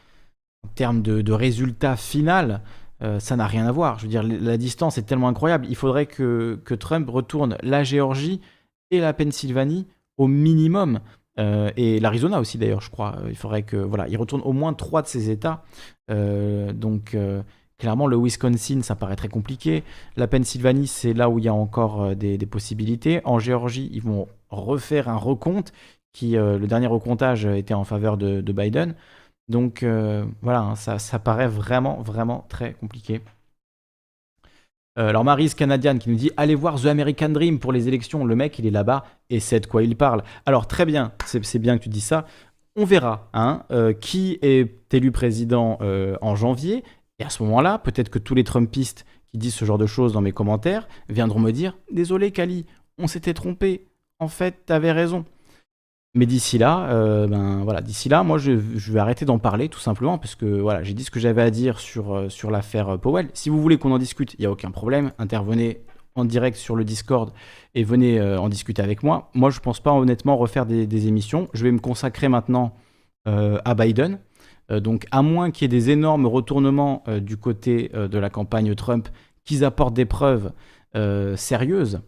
en 0.66 0.68
termes 0.74 1.02
de, 1.02 1.22
de 1.22 1.32
résultat 1.32 1.96
final, 1.96 2.62
euh, 3.02 3.20
ça 3.20 3.36
n'a 3.36 3.46
rien 3.46 3.68
à 3.68 3.72
voir. 3.72 4.00
Je 4.00 4.04
veux 4.04 4.10
dire, 4.10 4.24
la 4.24 4.58
distance 4.58 4.98
est 4.98 5.04
tellement 5.04 5.28
incroyable. 5.28 5.68
Il 5.70 5.76
faudrait 5.76 6.06
que, 6.06 6.60
Trump 6.80 7.10
retourne 7.10 7.58
la 7.62 7.84
Géorgie 7.84 8.42
et 8.92 9.00
la 9.00 9.14
Pennsylvanie 9.14 9.88
au 10.18 10.28
minimum. 10.28 11.00
Euh, 11.38 11.70
et 11.76 12.00
l'Arizona 12.00 12.40
aussi 12.40 12.58
d'ailleurs, 12.58 12.82
je 12.82 12.90
crois. 12.90 13.18
Il 13.30 13.36
faudrait 13.36 13.64
que 13.64 13.78
voilà, 13.78 14.08
il 14.08 14.18
retourne 14.18 14.42
au 14.44 14.54
moins 14.54 14.74
trois 14.74 15.02
de 15.02 15.08
ces 15.08 15.30
États. 15.30 15.64
Euh, 16.10 16.74
donc 16.74 17.18
clairement, 17.78 18.08
le 18.08 18.18
Wisconsin, 18.18 18.82
ça 18.82 18.96
paraît 18.96 19.18
très 19.18 19.28
compliqué. 19.28 19.84
La 20.16 20.28
Pennsylvanie, 20.28 20.88
c'est 20.88 21.14
là 21.14 21.30
où 21.30 21.38
il 21.40 21.46
y 21.46 21.50
a 21.50 21.54
encore 21.54 22.16
des, 22.16 22.38
possibilités. 22.46 23.22
En 23.26 23.38
Géorgie, 23.38 23.90
ils 23.94 24.02
vont 24.02 24.28
refaire 24.50 25.10
un 25.10 25.18
recompte 25.18 25.74
qui, 26.14 26.32
le 26.32 26.66
dernier 26.66 26.88
recomptage 26.88 27.46
était 27.46 27.74
en 27.74 27.84
faveur 27.84 28.16
de 28.18 28.52
Biden. 28.54 28.96
Donc 29.48 29.84
euh, 29.84 30.26
voilà, 30.42 30.62
hein, 30.62 30.76
ça, 30.76 31.20
paraît 31.20 31.48
vraiment, 31.48 32.02
vraiment 32.02 32.46
très 32.50 32.74
compliqué. 32.74 33.22
Euh, 34.98 35.10
alors 35.10 35.26
Marise 35.26 35.56
Canadienne 35.56 36.00
qui 36.00 36.10
nous 36.10 36.16
dit 36.16 36.32
allez 36.38 36.56
voir 36.56 36.82
The 36.82 36.86
American 36.86 37.30
Dream 37.30 37.60
pour 37.60 37.72
les 37.72 37.88
élections. 37.88 38.26
Le 38.26 38.36
mec 38.36 38.58
il 38.60 38.66
est 38.66 38.72
là-bas 38.72 39.06
et 39.30 39.40
c'est 39.40 39.60
de 39.60 39.66
quoi 39.68 39.84
il 39.84 39.96
parle. 39.96 40.24
Alors 40.46 40.68
très 40.68 40.86
bien, 40.86 41.12
c'est 41.26 41.60
bien 41.60 41.78
que 41.78 41.84
tu 41.84 41.90
dis 41.90 42.02
ça. 42.02 42.26
On 42.78 42.86
verra 42.86 43.30
hein, 43.34 43.64
euh, 43.72 43.94
qui 43.94 44.40
est 44.42 44.94
élu 44.94 45.12
président 45.12 45.78
en 46.22 46.36
janvier. 46.36 46.84
Et 47.20 47.24
à 47.24 47.30
ce 47.30 47.44
moment-là, 47.44 47.80
peut-être 47.80 48.10
que 48.10 48.20
tous 48.20 48.36
les 48.36 48.44
Trumpistes 48.44 49.06
qui 49.32 49.38
disent 49.38 49.54
ce 49.54 49.66
genre 49.66 49.78
de 49.78 49.86
choses 49.86 50.14
dans 50.14 50.22
mes 50.22 50.32
commentaires 50.32 50.88
viendront 51.10 51.40
me 51.40 51.52
dire 51.52 51.78
désolé 51.92 52.32
Kali, 52.32 52.66
on 52.98 53.08
s'était 53.08 53.34
trompé. 53.34 53.86
En 54.20 54.30
fait, 54.30 54.66
t'avais 54.66 54.94
raison. 54.94 55.26
Mais 56.18 56.26
d'ici 56.26 56.58
là, 56.58 56.88
euh, 56.92 57.28
ben 57.28 57.62
voilà, 57.66 57.82
d'ici 57.82 58.08
là, 58.08 58.24
moi 58.24 58.38
je, 58.38 58.52
vais 58.54 59.00
arrêter 59.00 59.26
d'en 59.26 59.38
parler 59.38 59.68
tout 59.68 59.82
simplement 59.82 60.18
parce 60.18 60.36
que 60.36 60.46
voilà, 60.46 60.82
j'ai 60.82 60.94
dit 60.94 61.04
ce 61.04 61.12
que 61.12 61.20
j'avais 61.20 61.42
à 61.42 61.52
dire 61.52 61.78
sur, 61.78 62.16
euh, 62.16 62.30
sur 62.30 62.52
l'affaire 62.52 62.88
euh, 62.88 62.98
Powell. 62.98 63.30
Si 63.34 63.50
vous 63.50 63.62
voulez 63.62 63.78
qu'on 63.78 63.92
en 63.92 63.98
discute, 63.98 64.34
il 64.36 64.40
n'y 64.40 64.46
a 64.46 64.52
aucun 64.52 64.72
problème. 64.72 65.12
Intervenez 65.20 65.82
en 66.16 66.24
direct 66.24 66.56
sur 66.56 66.78
le 66.78 66.86
Discord 66.86 67.34
et 67.74 67.84
venez 67.84 68.22
en 68.22 68.48
discuter 68.48 68.82
avec 68.82 69.04
moi. 69.04 69.30
Moi, 69.34 69.50
je 69.50 69.60
ne 69.60 69.62
pense 69.62 69.82
pas 69.82 69.92
honnêtement 69.92 70.38
refaire 70.38 70.66
des, 70.66 71.08
émissions. 71.08 71.50
Je 71.54 71.66
vais 71.66 71.72
me 71.74 71.80
consacrer 71.80 72.30
maintenant 72.30 72.74
à 73.26 73.76
Biden. 73.76 74.20
donc, 74.70 75.08
à 75.12 75.22
moins 75.22 75.52
qu'il 75.52 75.64
y 75.64 75.66
ait 75.66 75.78
des 75.78 75.90
énormes 75.90 76.26
retournements 76.26 77.04
du 77.20 77.36
côté 77.36 77.92
de 77.94 78.18
la 78.18 78.30
campagne 78.30 78.74
Trump, 78.76 79.10
qu'ils 79.44 79.66
apportent 79.66 79.94
des 79.94 80.06
preuves 80.06 80.54
sérieuses 81.36 82.00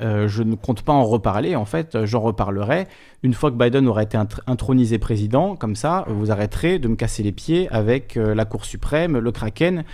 euh, 0.00 0.28
je 0.28 0.42
ne 0.42 0.54
compte 0.54 0.82
pas 0.82 0.92
en 0.92 1.04
reparler, 1.04 1.56
en 1.56 1.64
fait, 1.64 2.04
j'en 2.04 2.20
reparlerai. 2.20 2.86
Une 3.22 3.34
fois 3.34 3.50
que 3.50 3.56
Biden 3.56 3.86
aura 3.86 4.02
été 4.02 4.18
intronisé 4.46 4.98
président, 4.98 5.56
comme 5.56 5.76
ça, 5.76 6.04
vous 6.08 6.30
arrêterez 6.30 6.78
de 6.78 6.88
me 6.88 6.96
casser 6.96 7.22
les 7.22 7.32
pieds 7.32 7.68
avec 7.70 8.16
euh, 8.16 8.34
la 8.34 8.44
Cour 8.44 8.64
suprême, 8.64 9.18
le 9.18 9.32
Kraken 9.32 9.84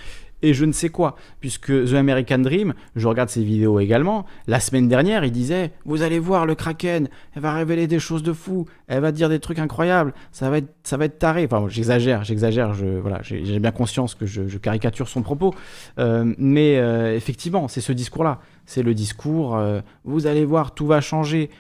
et 0.43 0.55
je 0.55 0.65
ne 0.65 0.73
sais 0.73 0.89
quoi. 0.89 1.16
Puisque 1.40 1.69
The 1.69 1.94
American 1.94 2.39
Dream, 2.39 2.74
je 2.97 3.06
regarde 3.09 3.28
ses 3.28 3.43
vidéos 3.43 3.81
également, 3.81 4.27
la 4.47 4.60
semaine 4.60 4.89
dernière, 4.89 5.24
il 5.24 5.32
disait 5.32 5.73
Vous 5.85 6.02
allez 6.02 6.19
voir 6.19 6.47
le 6.47 6.55
Kraken, 6.55 7.09
elle 7.35 7.43
va 7.43 7.52
révéler 7.55 7.86
des 7.86 7.98
choses 7.98 8.23
de 8.23 8.32
fou, 8.32 8.66
elle 8.86 9.01
va 9.01 9.12
dire 9.12 9.28
des 9.28 9.40
trucs 9.40 9.59
incroyables, 9.59 10.15
ça 10.32 10.51
va 10.51 10.59
être, 10.59 10.74
ça 10.82 10.97
va 10.97 11.06
être 11.06 11.19
taré. 11.19 11.48
Enfin, 11.51 11.66
j'exagère, 11.69 12.24
j'exagère, 12.24 12.74
je, 12.74 12.86
voilà, 12.86 13.20
j'ai 13.23 13.59
bien 13.59 13.73
conscience 13.73 14.15
que 14.15 14.27
je, 14.27 14.59
caricature 14.59 15.09
son 15.09 15.23
propos. 15.23 15.55
Euh, 15.98 16.35
mais 16.39 16.78
euh, 16.78 17.15
effectivement, 17.15 17.69
c'est 17.69 17.81
ce 17.81 17.93
discours-là. 17.93 18.40
C'est 18.66 18.82
le 18.82 18.94
discours 18.94 19.56
euh, 19.56 19.81
Vous 20.05 20.27
allez 20.27 20.44
voir, 20.44 20.74
tout 20.74 20.86
va 20.86 21.01
changer. 21.01 21.51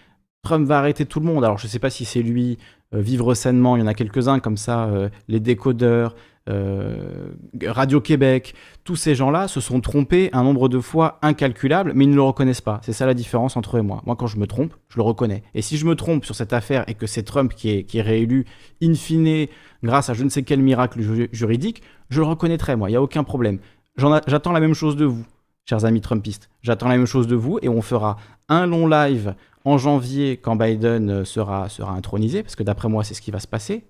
Trump 0.42 0.66
va 0.66 0.78
arrêter 0.78 1.04
tout 1.04 1.20
le 1.20 1.26
monde. 1.26 1.44
Alors, 1.44 1.58
je 1.58 1.66
ne 1.66 1.70
sais 1.70 1.78
pas 1.78 1.90
si 1.90 2.04
c'est 2.04 2.22
lui, 2.22 2.58
Vivre 2.92 3.34
sainement, 3.34 3.76
il 3.76 3.80
y 3.80 3.82
en 3.82 3.86
a 3.86 3.94
quelques-uns 3.94 4.40
comme 4.40 4.56
ça, 4.56 4.90
les 5.28 5.40
décodeurs, 5.40 6.14
euh, 6.48 7.32
Radio-Québec, 7.62 8.54
tous 8.84 8.96
ces 8.96 9.14
gens-là 9.14 9.48
se 9.48 9.60
sont 9.60 9.80
trompés 9.80 10.30
un 10.32 10.42
nombre 10.42 10.68
de 10.68 10.80
fois 10.80 11.18
incalculable, 11.20 11.92
mais 11.94 12.04
ils 12.04 12.10
ne 12.10 12.14
le 12.14 12.22
reconnaissent 12.22 12.62
pas. 12.62 12.80
C'est 12.82 12.92
ça 12.92 13.06
la 13.06 13.14
différence 13.14 13.56
entre 13.56 13.76
eux 13.76 13.80
et 13.80 13.82
moi. 13.82 14.02
Moi, 14.06 14.16
quand 14.16 14.26
je 14.26 14.38
me 14.38 14.46
trompe, 14.46 14.74
je 14.88 14.96
le 14.96 15.02
reconnais. 15.02 15.42
Et 15.54 15.62
si 15.62 15.76
je 15.76 15.84
me 15.84 15.94
trompe 15.94 16.24
sur 16.24 16.34
cette 16.34 16.52
affaire 16.52 16.84
et 16.88 16.94
que 16.94 17.06
c'est 17.06 17.22
Trump 17.22 17.52
qui 17.54 17.70
est 17.70 18.00
réélu, 18.00 18.46
in 18.82 18.94
fine, 18.94 19.46
grâce 19.82 20.08
à 20.08 20.14
je 20.14 20.24
ne 20.24 20.30
sais 20.30 20.42
quel 20.42 20.60
miracle 20.60 21.00
juridique, 21.32 21.82
je 22.08 22.20
le 22.20 22.26
reconnaîtrai, 22.26 22.76
moi, 22.76 22.88
il 22.88 22.92
n'y 22.92 22.96
a 22.96 23.02
aucun 23.02 23.24
problème. 23.24 23.58
J'attends 23.96 24.52
la 24.52 24.60
même 24.60 24.74
chose 24.74 24.96
de 24.96 25.04
vous, 25.04 25.26
chers 25.66 25.84
amis 25.84 26.00
Trumpistes. 26.00 26.48
J'attends 26.62 26.88
la 26.88 26.96
même 26.96 27.06
chose 27.06 27.26
de 27.26 27.36
vous 27.36 27.58
et 27.60 27.68
on 27.68 27.82
fera 27.82 28.16
un 28.48 28.66
long 28.66 28.86
live 28.86 29.34
en 29.64 29.78
janvier 29.78 30.36
quand 30.36 30.56
Biden 30.56 31.24
sera, 31.24 31.68
sera 31.68 31.92
intronisé, 31.92 32.42
parce 32.42 32.56
que 32.56 32.62
d'après 32.62 32.88
moi, 32.88 33.04
c'est 33.04 33.14
ce 33.14 33.22
qui 33.22 33.30
va 33.30 33.40
se 33.40 33.48
passer. 33.48 33.84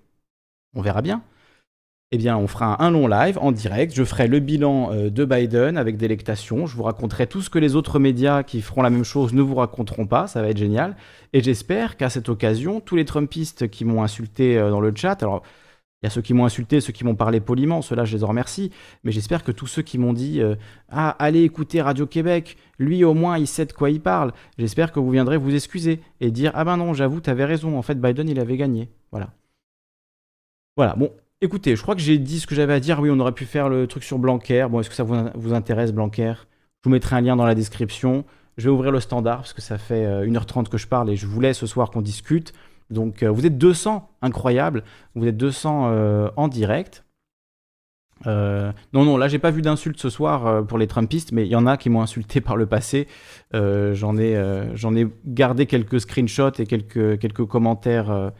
On 0.75 0.81
verra 0.81 1.01
bien 1.01 1.23
eh 2.11 2.17
bien, 2.17 2.37
on 2.37 2.47
fera 2.47 2.83
un 2.83 2.89
long 2.89 3.07
live 3.07 3.37
en 3.39 3.51
direct. 3.51 3.93
Je 3.95 4.03
ferai 4.03 4.27
le 4.27 4.39
bilan 4.39 4.91
euh, 4.91 5.09
de 5.11 5.25
Biden 5.25 5.77
avec 5.77 5.95
délectation. 5.97 6.65
Je 6.65 6.75
vous 6.75 6.83
raconterai 6.83 7.27
tout 7.27 7.41
ce 7.41 7.51
que 7.51 7.59
les 7.59 7.75
autres 7.75 7.99
médias 7.99 8.41
qui 8.41 8.61
feront 8.61 8.81
la 8.81 8.89
même 8.89 9.03
chose 9.03 9.33
ne 9.33 9.43
vous 9.43 9.55
raconteront 9.55 10.07
pas. 10.07 10.25
Ça 10.25 10.41
va 10.41 10.49
être 10.49 10.57
génial. 10.57 10.95
Et 11.33 11.41
j'espère 11.41 11.97
qu'à 11.97 12.09
cette 12.09 12.27
occasion, 12.27 12.81
tous 12.81 12.95
les 12.95 13.05
Trumpistes 13.05 13.69
qui 13.69 13.85
m'ont 13.85 14.01
insulté 14.01 14.57
euh, 14.57 14.71
dans 14.71 14.81
le 14.81 14.91
chat, 14.95 15.21
alors 15.21 15.43
il 16.01 16.05
y 16.05 16.07
a 16.07 16.09
ceux 16.09 16.21
qui 16.21 16.33
m'ont 16.33 16.45
insulté, 16.45 16.79
ceux 16.81 16.93
qui 16.93 17.03
m'ont 17.03 17.15
parlé 17.15 17.39
poliment, 17.39 17.81
ceux-là 17.81 18.05
je 18.05 18.15
les 18.15 18.23
en 18.23 18.27
remercie, 18.27 18.71
mais 19.03 19.11
j'espère 19.11 19.43
que 19.43 19.51
tous 19.51 19.67
ceux 19.67 19.81
qui 19.81 19.97
m'ont 19.97 20.13
dit 20.13 20.41
euh, 20.41 20.55
Ah, 20.89 21.09
allez 21.19 21.43
écouter 21.43 21.81
Radio-Québec, 21.81 22.57
lui 22.77 23.03
au 23.03 23.13
moins 23.13 23.37
il 23.37 23.47
sait 23.47 23.65
de 23.65 23.73
quoi 23.73 23.89
il 23.89 24.01
parle, 24.01 24.31
j'espère 24.57 24.91
que 24.91 24.99
vous 24.99 25.11
viendrez 25.11 25.37
vous 25.37 25.53
excuser 25.53 25.99
et 26.21 26.31
dire 26.31 26.51
Ah 26.55 26.63
ben 26.63 26.77
non, 26.77 26.93
j'avoue, 26.93 27.19
t'avais 27.19 27.45
raison, 27.45 27.77
en 27.77 27.81
fait 27.81 27.99
Biden 27.99 28.29
il 28.29 28.39
avait 28.39 28.57
gagné. 28.57 28.89
Voilà. 29.11 29.31
Voilà, 30.77 30.95
bon, 30.95 31.11
Écoutez, 31.41 31.77
je 31.77 31.81
crois 31.81 31.95
que 31.95 32.01
j'ai 32.01 32.17
dit 32.17 32.41
ce 32.41 32.47
que 32.47 32.53
j'avais 32.53 32.73
à 32.73 32.81
dire. 32.81 32.99
Oui, 32.99 33.09
on 33.09 33.17
aurait 33.21 33.31
pu 33.31 33.45
faire 33.45 33.69
le 33.69 33.87
truc 33.87 34.03
sur 34.03 34.19
Blanquer. 34.19 34.67
Bon, 34.69 34.81
est-ce 34.81 34.89
que 34.89 34.95
ça 34.95 35.03
vous, 35.03 35.53
intéresse, 35.53 35.93
Blanquer? 35.93 36.33
Je 36.35 36.43
vous 36.83 36.89
mettrai 36.89 37.15
un 37.15 37.21
lien 37.21 37.37
dans 37.37 37.45
la 37.45 37.55
description. 37.55 38.25
Je 38.57 38.65
vais 38.65 38.69
ouvrir 38.69 38.91
le 38.91 38.99
standard 38.99 39.37
parce 39.37 39.53
que 39.53 39.61
ça 39.61 39.77
fait 39.77 40.05
1h30 40.05 40.59
euh, 40.59 40.63
que 40.63 40.77
je 40.77 40.85
parle 40.85 41.09
et 41.09 41.15
je 41.15 41.25
voulais 41.25 41.53
ce 41.53 41.65
soir 41.65 41.91
qu'on 41.91 42.01
discute. 42.01 42.51
Donc, 42.89 43.23
euh, 43.23 43.29
vous 43.29 43.45
êtes 43.45 43.57
200, 43.57 44.09
incroyable. 44.21 44.83
Vous 45.15 45.27
êtes 45.27 45.37
200 45.37 45.87
euh, 45.87 46.29
en 46.35 46.47
direct. 46.47 47.05
non, 48.25 48.73
non, 48.93 49.17
là, 49.17 49.27
j'ai 49.27 49.39
pas 49.39 49.51
vu 49.51 49.61
d'insultes 49.61 49.99
ce 49.99 50.09
soir 50.09 50.65
pour 50.65 50.77
les 50.77 50.87
Trumpistes, 50.87 51.31
mais 51.31 51.45
il 51.45 51.49
y 51.49 51.55
en 51.55 51.67
a 51.67 51.77
qui 51.77 51.89
m'ont 51.89 52.01
insulté 52.01 52.41
par 52.49 52.57
le 52.57 52.65
passé. 52.65 53.07
j'en 53.53 54.17
ai, 54.17 55.07
gardé 55.25 55.65
quelques 55.65 56.01
screenshots 56.01 56.59
et 56.59 56.65
quelques, 56.65 57.45
commentaires 57.45 58.31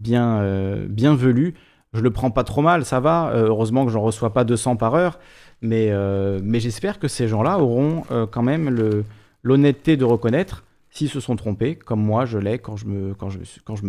bien, 0.00 0.42
bien 0.88 1.14
velus 1.14 1.54
je 1.92 2.00
le 2.00 2.10
prends 2.10 2.30
pas 2.30 2.44
trop 2.44 2.62
mal, 2.62 2.84
ça 2.84 3.00
va. 3.00 3.30
Euh, 3.30 3.48
heureusement 3.48 3.84
que 3.84 3.92
j'en 3.92 4.00
reçois 4.00 4.32
pas 4.32 4.44
200 4.44 4.76
par 4.76 4.94
heure, 4.94 5.18
mais, 5.60 5.88
euh, 5.90 6.40
mais 6.42 6.60
j'espère 6.60 6.98
que 6.98 7.08
ces 7.08 7.28
gens-là 7.28 7.58
auront 7.58 8.04
euh, 8.10 8.26
quand 8.26 8.42
même 8.42 9.04
l'honnêteté 9.42 9.96
de 9.96 10.04
reconnaître 10.04 10.64
s'ils 10.92 11.08
se 11.08 11.18
sont 11.18 11.34
trompés, 11.34 11.74
comme 11.74 12.00
moi 12.00 12.24
je 12.26 12.38
l'ai 12.38 12.58
quand, 12.60 12.76
je 12.76 12.86
me, 12.86 13.14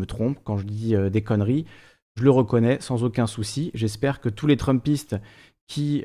trompe, 0.05 0.39
quand 0.43 0.57
je 0.57 0.65
dis 0.65 0.95
des 1.11 1.21
conneries. 1.21 1.65
Je 2.15 2.23
le 2.23 2.31
reconnais 2.31 2.79
sans 2.79 3.03
aucun 3.03 3.27
souci. 3.27 3.69
J'espère 3.75 4.21
que 4.21 4.29
tous 4.29 4.47
les 4.47 4.57
Trumpistes 4.57 5.15
qui 5.67 6.03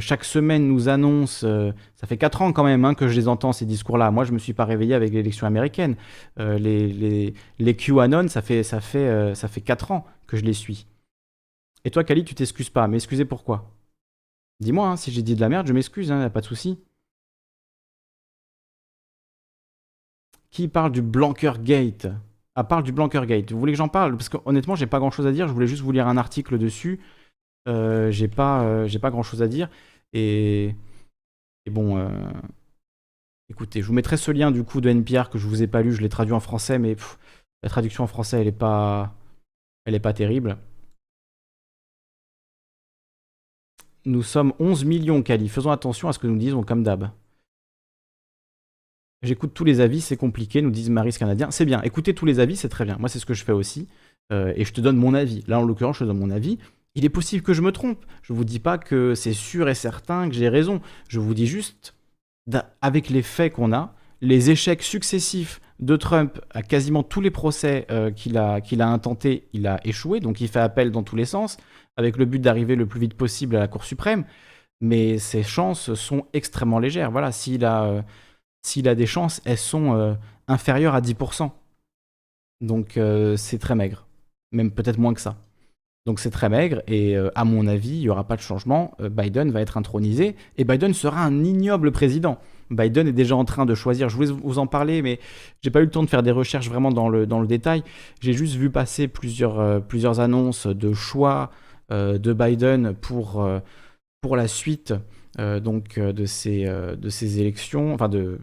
chaque 0.00 0.24
semaine 0.24 0.66
nous 0.66 0.88
annoncent, 0.88 1.46
ça 1.94 2.06
fait 2.06 2.16
4 2.16 2.42
ans 2.42 2.52
quand 2.52 2.64
même 2.64 2.84
hein, 2.84 2.94
que 2.94 3.06
je 3.06 3.14
les 3.14 3.28
entends 3.28 3.52
ces 3.52 3.66
discours-là. 3.66 4.10
Moi, 4.10 4.24
je 4.24 4.32
me 4.32 4.38
suis 4.38 4.52
pas 4.52 4.64
réveillé 4.64 4.94
avec 4.94 5.12
l'élection 5.12 5.46
américaine. 5.46 5.96
les, 6.38 6.88
les, 6.88 7.34
les 7.58 7.76
QAnon, 7.76 8.28
ça 8.28 8.42
fait, 8.42 8.62
ça, 8.62 8.80
fait, 8.80 9.34
ça 9.34 9.48
fait 9.48 9.60
4 9.60 9.92
ans 9.92 10.06
que 10.26 10.36
je 10.36 10.44
les 10.44 10.54
suis. 10.54 10.86
Et 11.84 11.90
toi, 11.90 12.04
Kali, 12.04 12.24
tu 12.24 12.34
t'excuses 12.34 12.70
pas. 12.70 12.86
Mais 12.88 12.96
excusez 12.96 13.24
pourquoi? 13.24 13.70
Dis-moi, 14.60 14.88
hein, 14.88 14.96
si 14.96 15.10
j'ai 15.10 15.22
dit 15.22 15.34
de 15.34 15.40
la 15.40 15.48
merde, 15.48 15.66
je 15.66 15.72
m'excuse, 15.72 16.12
hein, 16.12 16.20
a 16.20 16.30
pas 16.30 16.40
de 16.40 16.46
souci. 16.46 16.78
Qui 20.50 20.68
parle 20.68 20.92
du 20.92 21.02
Blanker 21.02 21.62
Gate 21.62 22.08
Ah, 22.54 22.64
parle 22.64 22.82
du 22.82 22.92
Blanker 22.92 23.24
Gate. 23.26 23.52
Vous 23.52 23.58
voulez 23.58 23.72
que 23.72 23.78
j'en 23.78 23.88
parle? 23.88 24.16
Parce 24.16 24.28
que 24.28 24.36
honnêtement, 24.44 24.74
j'ai 24.74 24.86
pas 24.86 24.98
grand 24.98 25.10
chose 25.10 25.26
à 25.26 25.32
dire. 25.32 25.46
Je 25.48 25.52
voulais 25.52 25.66
juste 25.66 25.82
vous 25.82 25.92
lire 25.92 26.08
un 26.08 26.16
article 26.16 26.58
dessus. 26.58 27.00
Euh, 27.68 28.10
j'ai 28.10 28.28
pas, 28.28 28.62
euh, 28.64 28.88
pas 29.00 29.10
grand 29.10 29.22
chose 29.22 29.42
à 29.42 29.48
dire. 29.48 29.70
Et, 30.12 30.74
bon, 31.70 31.98
euh, 31.98 32.08
écoutez, 33.48 33.80
je 33.80 33.86
vous 33.86 33.92
mettrai 33.92 34.16
ce 34.16 34.32
lien 34.32 34.50
du 34.50 34.64
coup 34.64 34.80
de 34.80 34.88
NPR 34.88 35.30
que 35.30 35.38
je 35.38 35.46
vous 35.46 35.62
ai 35.62 35.68
pas 35.68 35.82
lu. 35.82 35.92
Je 35.92 36.00
l'ai 36.00 36.08
traduit 36.08 36.34
en 36.34 36.40
français, 36.40 36.78
mais 36.78 36.96
la 37.62 37.68
traduction 37.68 38.04
en 38.04 38.08
français, 38.08 38.40
elle 38.40 38.48
est 38.48 38.52
pas, 38.52 39.14
elle 39.84 39.94
est 39.94 40.00
pas 40.00 40.12
terrible. 40.12 40.58
Nous 44.06 44.22
sommes 44.22 44.52
11 44.58 44.84
millions, 44.84 45.22
Kali. 45.22 45.48
Faisons 45.48 45.70
attention 45.70 46.08
à 46.08 46.12
ce 46.12 46.18
que 46.18 46.26
nous 46.26 46.38
disons 46.38 46.62
comme 46.62 46.82
d'hab. 46.82 47.10
J'écoute 49.22 49.52
tous 49.52 49.64
les 49.64 49.80
avis, 49.80 50.00
c'est 50.00 50.16
compliqué, 50.16 50.62
nous 50.62 50.70
disent 50.70 50.88
Maris 50.88 51.12
Canadien. 51.12 51.50
C'est 51.50 51.66
bien, 51.66 51.82
écoutez 51.82 52.14
tous 52.14 52.24
les 52.24 52.40
avis, 52.40 52.56
c'est 52.56 52.70
très 52.70 52.86
bien. 52.86 52.96
Moi, 52.98 53.08
c'est 53.10 53.18
ce 53.18 53.26
que 53.26 53.34
je 53.34 53.44
fais 53.44 53.52
aussi. 53.52 53.86
Euh, 54.32 54.52
et 54.56 54.64
je 54.64 54.72
te 54.72 54.80
donne 54.80 54.96
mon 54.96 55.12
avis. 55.12 55.44
Là, 55.46 55.60
en 55.60 55.64
l'occurrence, 55.64 55.96
je 55.96 56.04
te 56.04 56.08
donne 56.08 56.18
mon 56.18 56.30
avis. 56.30 56.58
Il 56.94 57.04
est 57.04 57.10
possible 57.10 57.42
que 57.42 57.52
je 57.52 57.60
me 57.60 57.70
trompe. 57.70 58.04
Je 58.22 58.32
vous 58.32 58.44
dis 58.44 58.60
pas 58.60 58.78
que 58.78 59.14
c'est 59.14 59.34
sûr 59.34 59.68
et 59.68 59.74
certain 59.74 60.28
que 60.28 60.34
j'ai 60.34 60.48
raison. 60.48 60.80
Je 61.08 61.20
vous 61.20 61.34
dis 61.34 61.46
juste, 61.46 61.94
avec 62.80 63.10
les 63.10 63.22
faits 63.22 63.52
qu'on 63.52 63.72
a, 63.72 63.94
les 64.22 64.50
échecs 64.50 64.82
successifs 64.82 65.60
de 65.80 65.96
Trump 65.96 66.40
à 66.50 66.62
quasiment 66.62 67.02
tous 67.02 67.20
les 67.20 67.30
procès 67.30 67.86
euh, 67.90 68.10
qu'il 68.10 68.38
a, 68.38 68.60
qu'il 68.60 68.80
a 68.82 68.88
intentés, 68.88 69.48
il 69.52 69.66
a 69.66 69.80
échoué. 69.84 70.20
Donc, 70.20 70.40
il 70.40 70.48
fait 70.48 70.60
appel 70.60 70.90
dans 70.92 71.02
tous 71.02 71.16
les 71.16 71.26
sens 71.26 71.58
avec 71.96 72.16
le 72.16 72.24
but 72.24 72.38
d'arriver 72.38 72.74
le 72.74 72.86
plus 72.86 73.00
vite 73.00 73.14
possible 73.14 73.56
à 73.56 73.60
la 73.60 73.68
Cour 73.68 73.84
suprême. 73.84 74.24
Mais 74.80 75.18
ses 75.18 75.42
chances 75.42 75.92
sont 75.92 76.24
extrêmement 76.32 76.78
légères. 76.78 77.10
Voilà, 77.10 77.32
s'il 77.32 77.66
a, 77.66 77.84
euh, 77.84 78.02
s'il 78.62 78.88
a 78.88 78.94
des 78.94 79.06
chances, 79.06 79.40
elles 79.44 79.58
sont 79.58 79.94
euh, 79.94 80.14
inférieures 80.48 80.94
à 80.94 81.00
10%. 81.00 81.50
Donc 82.60 82.96
euh, 82.96 83.36
c'est 83.36 83.58
très 83.58 83.74
maigre. 83.74 84.06
Même 84.52 84.70
peut-être 84.70 84.98
moins 84.98 85.14
que 85.14 85.20
ça. 85.20 85.36
Donc 86.06 86.18
c'est 86.18 86.30
très 86.30 86.48
maigre 86.48 86.82
et 86.88 87.14
à 87.34 87.44
mon 87.44 87.66
avis, 87.66 87.90
il 87.90 88.00
n'y 88.00 88.08
aura 88.08 88.24
pas 88.24 88.36
de 88.36 88.40
changement. 88.40 88.96
Biden 88.98 89.50
va 89.50 89.60
être 89.60 89.76
intronisé 89.76 90.34
et 90.56 90.64
Biden 90.64 90.94
sera 90.94 91.22
un 91.22 91.44
ignoble 91.44 91.92
président. 91.92 92.38
Biden 92.70 93.08
est 93.08 93.12
déjà 93.12 93.36
en 93.36 93.44
train 93.44 93.66
de 93.66 93.74
choisir. 93.74 94.08
Je 94.08 94.16
voulais 94.16 94.30
vous 94.30 94.58
en 94.58 94.66
parler, 94.66 95.02
mais 95.02 95.18
j'ai 95.60 95.70
pas 95.70 95.80
eu 95.80 95.84
le 95.84 95.90
temps 95.90 96.02
de 96.02 96.08
faire 96.08 96.22
des 96.22 96.30
recherches 96.30 96.68
vraiment 96.68 96.90
dans 96.90 97.08
le, 97.08 97.26
dans 97.26 97.40
le 97.40 97.46
détail. 97.46 97.82
J'ai 98.20 98.32
juste 98.32 98.54
vu 98.54 98.70
passer 98.70 99.08
plusieurs, 99.08 99.60
annonces 100.20 100.66
de 100.66 100.92
choix 100.92 101.50
euh, 101.90 102.18
de 102.18 102.32
Biden 102.32 102.94
pour, 102.94 103.42
euh, 103.42 103.58
pour 104.20 104.36
la 104.36 104.46
suite 104.46 104.92
euh, 104.92 104.98
donc, 105.38 105.98
de, 105.98 106.24
ces, 106.26 106.64
de 106.64 107.08
ces 107.08 107.40
élections, 107.40 107.94
enfin 107.94 108.08
de, 108.08 108.40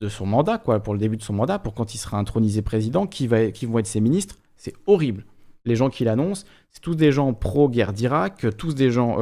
de 0.00 0.08
son 0.08 0.26
mandat, 0.26 0.58
quoi, 0.58 0.80
pour 0.80 0.94
le 0.94 0.98
début 0.98 1.16
de 1.16 1.22
son 1.22 1.34
mandat, 1.34 1.58
pour 1.58 1.74
quand 1.74 1.94
il 1.94 1.98
sera 1.98 2.18
intronisé 2.18 2.62
président, 2.62 3.06
qui, 3.06 3.26
va, 3.26 3.50
qui 3.50 3.66
vont 3.66 3.78
être 3.78 3.86
ses 3.86 4.00
ministres. 4.00 4.36
C'est 4.56 4.74
horrible. 4.86 5.24
Les 5.64 5.76
gens 5.76 5.90
qui 5.90 6.04
l'annoncent, 6.04 6.46
c'est 6.70 6.80
tous 6.80 6.94
des 6.94 7.12
gens 7.12 7.32
pro-guerre 7.34 7.92
d'Irak, 7.92 8.46
tous 8.56 8.74
des 8.74 8.90
gens 8.90 9.18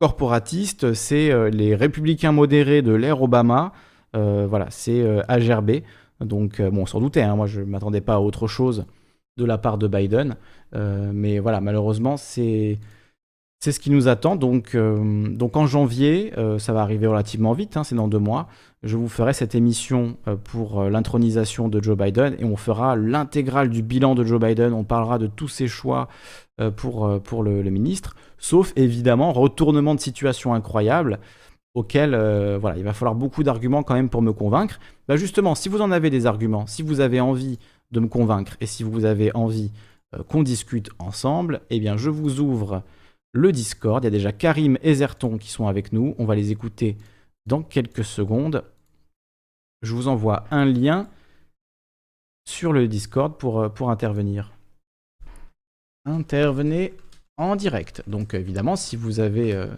corporatistes, 0.00 0.92
c'est 0.92 1.50
les 1.50 1.74
républicains 1.74 2.32
modérés 2.32 2.82
de 2.82 2.92
l'ère 2.92 3.22
Obama. 3.22 3.72
voilà, 4.12 4.66
c'est 4.70 5.02
AGRB. 5.28 5.82
Donc, 6.20 6.60
bon, 6.60 6.82
on 6.82 6.86
s'en 6.86 7.00
doutait, 7.00 7.22
hein, 7.22 7.36
moi 7.36 7.46
je 7.46 7.60
ne 7.60 7.66
m'attendais 7.66 8.00
pas 8.02 8.14
à 8.14 8.20
autre 8.20 8.46
chose 8.46 8.84
de 9.36 9.44
la 9.44 9.58
part 9.58 9.78
de 9.78 9.88
Biden. 9.88 10.36
Euh, 10.74 11.10
mais 11.12 11.38
voilà, 11.38 11.60
malheureusement, 11.60 12.16
c'est 12.16 12.78
c'est 13.62 13.70
ce 13.70 13.78
qui 13.78 13.90
nous 13.90 14.08
attend. 14.08 14.34
Donc, 14.34 14.74
euh, 14.74 15.28
donc 15.28 15.56
en 15.56 15.66
janvier, 15.66 16.32
euh, 16.36 16.58
ça 16.58 16.72
va 16.72 16.82
arriver 16.82 17.06
relativement 17.06 17.52
vite, 17.52 17.76
hein, 17.76 17.84
c'est 17.84 17.94
dans 17.94 18.08
deux 18.08 18.18
mois. 18.18 18.48
Je 18.82 18.96
vous 18.96 19.08
ferai 19.08 19.32
cette 19.32 19.54
émission 19.54 20.16
pour 20.42 20.82
l'intronisation 20.82 21.68
de 21.68 21.80
Joe 21.80 21.96
Biden 21.96 22.34
et 22.40 22.44
on 22.44 22.56
fera 22.56 22.96
l'intégrale 22.96 23.70
du 23.70 23.80
bilan 23.80 24.16
de 24.16 24.24
Joe 24.24 24.40
Biden. 24.40 24.72
On 24.72 24.82
parlera 24.82 25.20
de 25.20 25.28
tous 25.28 25.46
ses 25.46 25.68
choix 25.68 26.08
pour, 26.74 27.06
le, 27.44 27.62
ministre, 27.70 28.16
sauf 28.38 28.72
évidemment 28.74 29.32
retournement 29.32 29.94
de 29.94 30.00
situation 30.00 30.52
incroyable 30.52 31.20
auquel 31.74 32.10
voilà, 32.60 32.76
il 32.76 32.82
va 32.82 32.92
falloir 32.92 33.14
beaucoup 33.14 33.44
d'arguments 33.44 33.84
quand 33.84 33.94
même 33.94 34.08
pour 34.08 34.20
me 34.20 34.32
convaincre. 34.32 34.80
Bah 35.06 35.14
justement, 35.14 35.54
si 35.54 35.68
vous 35.68 35.80
en 35.80 35.92
avez 35.92 36.10
des 36.10 36.26
arguments, 36.26 36.66
si 36.66 36.82
vous 36.82 36.98
avez 36.98 37.20
envie 37.20 37.60
de 37.92 38.00
me 38.00 38.08
convaincre 38.08 38.56
et 38.60 38.66
si 38.66 38.82
vous 38.82 39.04
avez 39.04 39.32
envie 39.36 39.70
euh, 40.14 40.24
qu'on 40.24 40.42
discute 40.42 40.90
ensemble, 40.98 41.60
eh 41.70 41.78
bien 41.78 41.96
je 41.96 42.10
vous 42.10 42.40
ouvre 42.40 42.82
le 43.32 43.52
Discord. 43.52 44.02
Il 44.02 44.06
y 44.06 44.08
a 44.08 44.10
déjà 44.10 44.32
Karim 44.32 44.78
et 44.82 44.94
Zerton 44.94 45.38
qui 45.38 45.50
sont 45.50 45.66
avec 45.66 45.92
nous. 45.92 46.14
On 46.18 46.24
va 46.24 46.34
les 46.34 46.50
écouter 46.50 46.96
dans 47.46 47.62
quelques 47.62 48.04
secondes. 48.04 48.64
Je 49.82 49.94
vous 49.94 50.08
envoie 50.08 50.44
un 50.50 50.64
lien 50.64 51.08
sur 52.46 52.72
le 52.72 52.88
Discord 52.88 53.36
pour, 53.36 53.60
euh, 53.60 53.68
intervenir. 53.88 54.52
Intervenez 56.04 56.94
en 57.36 57.56
direct. 57.56 58.02
Donc 58.06 58.34
évidemment, 58.34 58.76
si 58.76 58.96
vous 58.96 59.20
avez, 59.20 59.52
euh, 59.54 59.68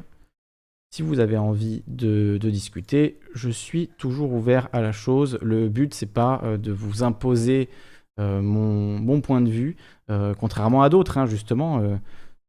envie 1.38 1.82
de, 1.86 2.38
discuter, 2.42 3.18
je 3.34 3.50
suis 3.50 3.88
toujours 3.98 4.32
ouvert 4.32 4.68
à 4.72 4.80
la 4.80 4.92
chose. 4.92 5.38
Le 5.42 5.68
but, 5.68 5.94
c'est 5.94 6.06
pas 6.06 6.40
euh, 6.44 6.56
de 6.56 6.72
vous 6.72 7.02
imposer 7.02 7.68
mon, 8.16 9.00
mon, 9.00 9.20
point 9.20 9.40
de 9.40 9.50
vue, 9.50 9.76
contrairement 10.38 10.84
à 10.84 10.88
d'autres, 10.88 11.18
hein, 11.18 11.26
justement 11.26 11.98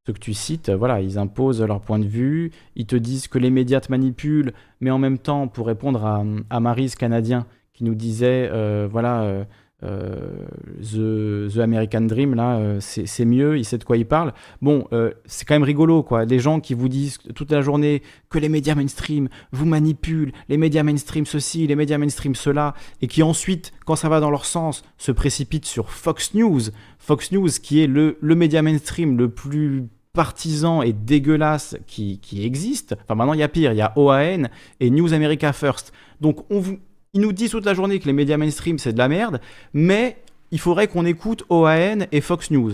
ceux 0.06 0.14
que 0.14 0.19
tu 0.19 0.34
cites, 0.36 0.69
voilà, 0.69 1.02
ils 1.02 1.18
imposent 1.18 1.61
leur 1.61 1.82
point 1.82 1.98
de 1.98 2.06
vue, 2.06 2.52
ils 2.76 2.86
te 2.86 2.95
disent 2.95 3.27
que 3.27 3.40
les 3.40 3.49
médias 3.49 3.82
te 3.82 3.91
manipulent, 3.91 4.53
mais 4.80 4.91
en 4.91 4.99
même 4.99 5.18
temps, 5.18 5.48
pour 5.48 5.65
répondre 5.65 6.06
à, 6.06 6.23
à 6.52 6.60
Marise 6.60 6.95
Canadien, 6.95 7.48
qui 7.76 7.84
nous 7.84 7.95
disait, 7.95 8.49
euh, 8.52 8.88
voilà, 8.90 9.23
euh, 9.23 9.44
euh, 9.84 10.45
the, 10.80 11.53
the, 11.53 11.60
American 11.60 12.02
Dream, 12.02 12.36
là, 12.36 12.80
c'est 12.80 13.26
mieux, 13.26 13.57
il 13.57 13.65
sait 13.65 13.77
de 13.77 13.84
quoi 13.84 13.98
il 13.98 14.06
parle. 14.06 14.34
Bon, 14.61 14.88
c'est 15.26 15.45
quand 15.45 15.56
même 15.56 15.64
rigolo, 15.64 16.02
quoi. 16.02 16.26
Des 16.26 16.40
gens 16.40 16.60
qui 16.60 16.73
vous 16.73 16.88
disent 16.88 17.18
toute 17.36 17.52
la 17.52 17.61
journée 17.61 18.02
que 18.30 18.40
les 18.40 18.48
médias 18.48 18.76
mainstream 18.76 19.27
vous 19.52 19.65
manipulent, 19.65 20.32
les 20.49 20.57
médias 20.57 20.84
mainstream 20.84 21.26
ceci, 21.26 21.68
les 21.68 21.76
médias 21.76 21.98
mainstream 21.98 22.36
cela, 22.36 22.73
et 23.02 23.07
qui 23.07 23.23
ensuite, 23.23 23.73
quand 23.86 23.95
ça 23.95 24.07
va 24.07 24.19
dans 24.19 24.32
leur 24.32 24.45
sens, 24.45 24.84
se 24.98 25.11
précipitent 25.11 25.65
sur 25.65 25.90
Fox 25.90 26.34
News. 26.34 26.61
Fox 26.98 27.32
News, 27.32 27.49
qui 27.61 27.82
est 27.82 27.88
le, 27.88 28.18
le 28.22 28.36
média 28.36 28.61
mainstream 28.61 29.18
le 29.18 29.30
plus 29.30 29.90
partisan 30.15 30.81
et 30.81 30.93
dégueulasse 30.93 31.77
qui, 31.85 32.17
qui 32.19 32.43
existe. 32.43 32.95
Enfin, 33.03 33.13
maintenant, 33.13 33.33
il 33.33 33.39
y 33.39 33.43
a 33.43 33.47
pire, 33.47 33.71
il 33.71 33.77
y 33.77 33.81
a 33.81 33.93
OAN 33.95 34.45
et 34.79 34.89
News 34.89 35.13
America 35.13 35.53
First. 35.53 35.93
Donc, 36.19 36.43
on 36.49 36.59
vous, 36.59 36.79
ils 37.13 37.21
nous 37.21 37.31
disent 37.31 37.51
toute 37.51 37.65
la 37.65 37.75
journée 37.75 37.99
que 37.99 38.05
les 38.05 38.13
médias 38.13 38.37
mainstream, 38.37 38.79
c'est 38.79 38.93
de 38.93 38.97
la 38.97 39.07
merde, 39.07 39.39
mais 39.73 40.17
il 40.49 40.59
faudrait 40.59 40.87
qu'on 40.87 41.05
écoute 41.05 41.43
OAN 41.49 42.07
et 42.11 42.21
Fox 42.21 42.49
News. 42.49 42.73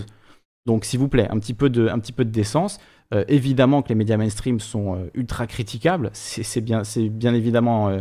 Donc, 0.65 0.85
s'il 0.85 0.99
vous 0.99 1.09
plaît, 1.09 1.27
un 1.29 1.39
petit 1.39 1.53
peu 1.53 1.69
de, 1.69 1.89
un 1.89 1.99
petit 1.99 2.13
peu 2.13 2.23
de 2.23 2.31
décence. 2.31 2.79
Euh, 3.13 3.25
évidemment 3.27 3.81
que 3.81 3.89
les 3.89 3.95
médias 3.95 4.15
mainstream 4.15 4.61
sont 4.61 4.95
euh, 4.95 5.09
ultra 5.15 5.45
critiquables, 5.45 6.11
c'est 6.13 6.61
bien, 6.61 6.83
bien 6.95 7.33
évidemment 7.33 7.89
euh, 7.89 7.99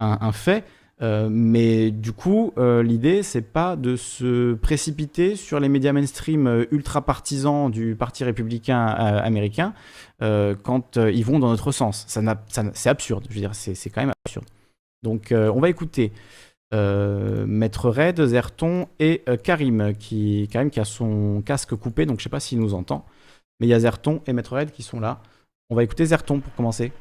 un, 0.00 0.32
fait. 0.32 0.64
Euh, 1.02 1.28
mais 1.30 1.90
du 1.90 2.12
coup, 2.12 2.52
euh, 2.58 2.82
l'idée, 2.82 3.22
c'est 3.22 3.42
pas 3.42 3.76
de 3.76 3.96
se 3.96 4.54
précipiter 4.54 5.34
sur 5.34 5.58
les 5.58 5.68
médias 5.68 5.92
mainstream 5.92 6.46
euh, 6.46 6.64
ultra 6.70 7.02
partisans 7.02 7.70
du 7.70 7.96
Parti 7.96 8.22
républicain 8.24 8.84
américain 8.86 9.74
quand 10.20 10.96
ils 10.96 11.24
vont 11.24 11.38
dans 11.38 11.48
notre 11.48 11.72
sens. 11.72 12.04
Ça, 12.06 12.20
ça 12.48 12.62
c'est 12.74 12.90
absurde. 12.90 13.24
Je 13.30 13.34
veux 13.34 13.40
dire, 13.40 13.54
c'est 13.54 13.88
quand 13.88 14.02
même 14.02 14.12
absurde. 14.26 14.44
Donc, 15.02 15.32
on 15.32 15.60
va 15.60 15.70
écouter 15.70 16.12
Maître 16.72 17.88
Red, 17.88 18.26
Zerton 18.26 18.86
et 18.98 19.24
Karim, 19.42 19.94
qui, 19.98 20.46
Karim 20.52 20.68
qui 20.68 20.78
a 20.78 20.84
son 20.84 21.42
casque 21.42 21.74
coupé, 21.74 22.04
donc 22.04 22.18
je 22.18 22.24
sais 22.24 22.28
pas 22.28 22.40
s'il 22.40 22.60
nous 22.60 22.74
entend. 22.74 23.06
Mais 23.60 23.66
il 23.66 23.70
y 23.70 23.74
a 23.74 23.80
Zerton 23.80 24.20
et 24.26 24.34
Maître 24.34 24.54
Red 24.58 24.72
qui 24.72 24.82
sont 24.82 25.00
là. 25.00 25.22
On 25.70 25.74
va 25.74 25.84
écouter 25.84 26.04
Zerton 26.04 26.40
pour 26.40 26.54
commencer. 26.54 26.92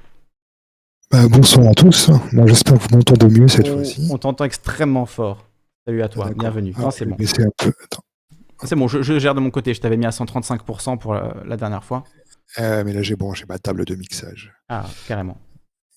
Bah, 1.11 1.27
bonsoir 1.27 1.67
à 1.67 1.73
tous. 1.73 2.09
Moi, 2.33 2.45
j'espère 2.45 2.75
que 2.75 2.83
vous 2.83 2.97
m'entendez 2.97 3.39
mieux 3.39 3.47
cette 3.47 3.67
fois-ci. 3.67 4.07
On 4.11 4.19
t'entend 4.19 4.45
extrêmement 4.45 5.07
fort. 5.07 5.49
Salut 5.87 6.03
à 6.03 6.09
toi, 6.09 6.29
bienvenue. 6.37 6.71
Ah, 6.77 6.91
c'est 6.91 7.05
bon. 7.05 7.15
Peu... 7.15 7.73
C'est 8.63 8.75
bon, 8.75 8.87
je, 8.87 9.01
je, 9.01 9.17
gère 9.17 9.33
de 9.33 9.39
mon 9.39 9.49
côté. 9.49 9.73
Je 9.73 9.81
t'avais 9.81 9.97
mis 9.97 10.05
à 10.05 10.11
135% 10.11 10.99
pour 10.99 11.15
la, 11.15 11.35
la 11.45 11.57
dernière 11.57 11.83
fois. 11.83 12.03
Euh, 12.59 12.83
mais 12.83 12.93
là, 12.93 13.01
j'ai 13.01 13.15
branché 13.15 13.45
ma 13.49 13.57
table 13.57 13.85
de 13.85 13.95
mixage. 13.95 14.53
Ah, 14.69 14.85
carrément. 15.07 15.37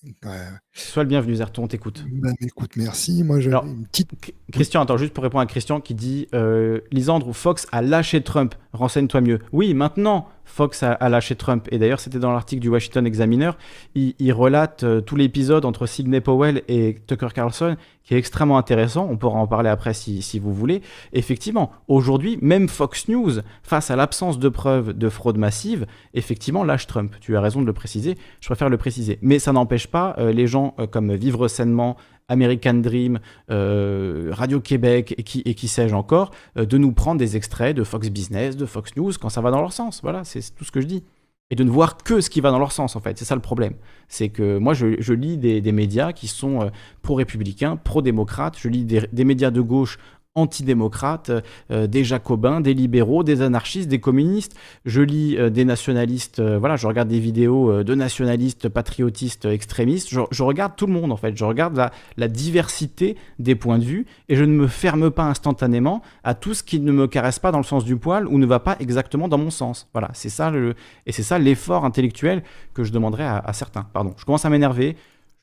Ouais. 0.03 0.47
Sois 0.75 1.03
le 1.03 1.09
bienvenu, 1.09 1.35
Zerton, 1.35 1.65
on 1.65 1.67
t'écoute. 1.67 2.03
Bah, 2.11 2.29
écoute, 2.41 2.71
merci. 2.77 3.23
Moi, 3.23 3.39
j'ai 3.39 3.53
une 3.53 3.85
petite. 3.85 4.09
Christian, 4.51 4.81
attends, 4.81 4.97
juste 4.97 5.13
pour 5.13 5.23
répondre 5.23 5.43
à 5.43 5.45
Christian 5.45 5.79
qui 5.79 5.93
dit 5.93 6.27
euh, 6.33 6.79
Lisandre 6.91 7.27
ou 7.27 7.33
Fox 7.33 7.67
a 7.71 7.83
lâché 7.83 8.21
Trump. 8.21 8.55
Renseigne-toi 8.73 9.21
mieux. 9.21 9.39
Oui, 9.51 9.75
maintenant, 9.75 10.27
Fox 10.45 10.81
a, 10.81 10.93
a 10.93 11.09
lâché 11.09 11.35
Trump. 11.35 11.67
Et 11.71 11.77
d'ailleurs, 11.77 11.99
c'était 11.99 12.17
dans 12.17 12.31
l'article 12.31 12.59
du 12.59 12.69
Washington 12.69 13.05
Examiner. 13.05 13.51
Il, 13.93 14.15
il 14.17 14.33
relate 14.33 14.83
euh, 14.83 14.99
tout 14.99 15.15
l'épisode 15.15 15.63
entre 15.63 15.85
Sidney 15.85 16.21
Powell 16.21 16.63
et 16.67 16.97
Tucker 17.05 17.27
Carlson, 17.35 17.75
qui 18.03 18.15
est 18.15 18.17
extrêmement 18.17 18.57
intéressant. 18.57 19.07
On 19.11 19.15
pourra 19.17 19.37
en 19.37 19.45
parler 19.45 19.69
après 19.69 19.93
si, 19.93 20.23
si 20.23 20.39
vous 20.39 20.53
voulez. 20.55 20.81
Effectivement, 21.13 21.71
aujourd'hui, 21.87 22.39
même 22.41 22.67
Fox 22.67 23.07
News, 23.09 23.41
face 23.61 23.91
à 23.91 23.95
l'absence 23.95 24.39
de 24.39 24.49
preuves 24.49 24.93
de 24.93 25.09
fraude 25.09 25.37
massive, 25.37 25.85
effectivement, 26.15 26.63
lâche 26.63 26.87
Trump. 26.87 27.13
Tu 27.21 27.37
as 27.37 27.41
raison 27.41 27.61
de 27.61 27.67
le 27.67 27.73
préciser. 27.73 28.17
Je 28.41 28.47
préfère 28.47 28.69
le 28.69 28.77
préciser. 28.77 29.19
Mais 29.21 29.37
ça 29.37 29.53
n'empêche 29.53 29.85
pas 29.85 30.15
euh, 30.17 30.31
les 30.31 30.47
gens 30.47 30.62
euh, 30.79 30.87
comme 30.87 31.13
Vivre 31.13 31.47
sainement, 31.47 31.97
American 32.27 32.75
Dream, 32.75 33.19
euh, 33.49 34.29
Radio 34.31 34.59
Québec 34.59 35.13
et 35.17 35.23
qui, 35.23 35.41
et 35.45 35.55
qui 35.55 35.67
sais-je 35.67 35.95
encore, 35.95 36.31
euh, 36.57 36.65
de 36.65 36.77
nous 36.77 36.91
prendre 36.93 37.19
des 37.19 37.35
extraits 37.35 37.75
de 37.75 37.83
Fox 37.83 38.09
Business, 38.09 38.55
de 38.55 38.65
Fox 38.65 38.95
News 38.95 39.11
quand 39.19 39.29
ça 39.29 39.41
va 39.41 39.51
dans 39.51 39.61
leur 39.61 39.73
sens. 39.73 40.01
Voilà, 40.03 40.23
c'est 40.23 40.41
tout 40.55 40.63
ce 40.63 40.71
que 40.71 40.81
je 40.81 40.87
dis. 40.87 41.03
Et 41.51 41.55
de 41.55 41.63
ne 41.63 41.69
voir 41.69 41.97
que 41.97 42.21
ce 42.21 42.29
qui 42.29 42.41
va 42.41 42.49
dans 42.51 42.59
leur 42.59 42.71
sens, 42.71 42.95
en 42.95 42.99
fait. 42.99 43.17
C'est 43.17 43.25
ça 43.25 43.35
le 43.35 43.41
problème. 43.41 43.73
C'est 44.07 44.29
que 44.29 44.57
moi, 44.57 44.73
je, 44.73 45.13
lis 45.13 45.37
des, 45.37 45.71
médias 45.71 46.11
qui 46.11 46.27
sont 46.27 46.71
pro-républicains, 47.03 47.75
pro-démocrates. 47.75 48.57
Je 48.57 48.69
lis 48.69 48.85
des 48.85 49.23
médias 49.23 49.51
de 49.51 49.61
gauche 49.61 49.99
antidémocrates, 50.35 51.31
euh, 51.71 51.87
des 51.87 52.03
jacobins, 52.03 52.61
des 52.61 52.73
libéraux, 52.73 53.23
des 53.23 53.41
anarchistes, 53.41 53.87
des 53.87 53.99
communistes. 53.99 54.55
Je 54.85 55.01
lis 55.01 55.37
euh, 55.37 55.49
des 55.49 55.65
nationalistes, 55.65 56.39
euh, 56.39 56.57
voilà, 56.57 56.75
je 56.75 56.87
regarde 56.87 57.07
des 57.07 57.19
vidéos 57.19 57.83
de 57.83 57.95
nationalistes, 57.95 58.69
patriotistes, 58.69 59.45
extrémistes. 59.45 60.09
Je, 60.09 60.43
regarde 60.43 60.73
tout 60.75 60.87
le 60.87 60.93
monde 60.93 61.11
en 61.11 61.17
fait. 61.17 61.37
Je 61.37 61.45
regarde 61.45 61.77
la, 61.77 61.91
la, 62.17 62.27
diversité 62.27 63.15
des 63.39 63.55
points 63.55 63.77
de 63.77 63.83
vue 63.83 64.05
et 64.27 64.35
je 64.35 64.43
ne 64.43 64.53
me 64.53 64.67
ferme 64.67 65.11
pas 65.11 65.23
instantanément 65.23 66.01
à 66.23 66.33
tout 66.33 66.53
ce 66.53 66.63
qui 66.63 66.79
ne 66.79 66.91
me 66.91 67.07
caresse 67.07 67.39
pas 67.39 67.51
dans 67.51 67.59
le 67.59 67.63
sens 67.63 67.85
du 67.85 67.95
poil 67.95 68.27
ou 68.27 68.37
ne 68.37 68.45
va 68.45 68.59
pas 68.59 68.75
exactement 68.79 69.27
dans 69.27 69.37
mon 69.37 69.51
sens. 69.51 69.87
Voilà, 69.93 70.09
c'est 70.13 70.29
ça 70.29 70.49
le 70.49 70.75
et 71.05 71.11
c'est 71.11 71.23
ça 71.23 71.37
l'effort 71.37 71.85
intellectuel 71.85 72.43
que 72.73 72.83
je 72.83 72.91
demanderais 72.91 73.25
à, 73.25 73.37
à 73.37 73.53
certains. 73.53 73.83
Pardon, 73.93 74.13
je 74.17 74.25
commence 74.25 74.45
à 74.45 74.49
m'énerver. 74.49 74.95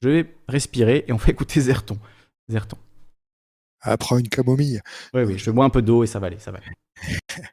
Je 0.02 0.08
vais 0.08 0.34
respirer 0.48 1.04
et 1.06 1.12
on 1.12 1.16
va 1.16 1.28
écouter 1.28 1.60
Zerton. 1.60 1.98
Zerton. 2.48 2.76
Ah, 3.82 3.96
prends 3.96 4.18
une 4.18 4.28
camomille. 4.28 4.80
Oui, 5.14 5.22
oui, 5.22 5.38
je 5.38 5.50
bois 5.50 5.64
un 5.64 5.70
peu 5.70 5.82
d'eau 5.82 6.04
et 6.04 6.06
ça 6.06 6.18
va 6.18 6.26
aller, 6.26 6.38
ça 6.38 6.50
va 6.50 6.58
aller. 6.58 6.76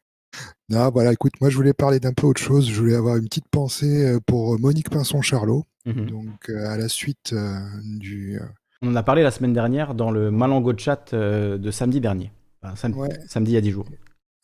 non, 0.69 0.89
voilà, 0.89 1.13
écoute, 1.13 1.33
moi 1.41 1.49
je 1.49 1.55
voulais 1.55 1.73
parler 1.73 1.99
d'un 1.99 2.13
peu 2.13 2.27
autre 2.27 2.41
chose. 2.41 2.69
Je 2.69 2.79
voulais 2.79 2.95
avoir 2.95 3.17
une 3.17 3.25
petite 3.25 3.47
pensée 3.49 4.17
pour 4.25 4.59
Monique 4.59 4.89
Pinson-Charlot. 4.89 5.65
Mhm. 5.85 5.93
Mm 5.93 6.05
-hmm. 6.05 6.09
Donc, 6.09 6.49
euh, 6.49 6.67
à 6.67 6.77
la 6.77 6.89
suite 6.89 7.33
euh, 7.33 7.59
du. 7.83 8.39
Euh... 8.39 8.45
On 8.81 8.91
en 8.91 8.95
a 8.95 9.03
parlé 9.03 9.23
la 9.23 9.31
semaine 9.31 9.53
dernière 9.53 9.95
dans 9.95 10.11
le 10.11 10.31
Malango 10.31 10.73
de 10.73 10.79
chat 10.79 11.15
de 11.15 11.71
samedi 11.71 11.99
dernier. 11.99 12.31
Enfin, 12.61 12.75
sam 12.75 12.93
ouais. 12.97 13.09
Samedi 13.27 13.51
il 13.51 13.53
y 13.55 13.57
a 13.57 13.61
10 13.61 13.71
jours. 13.71 13.87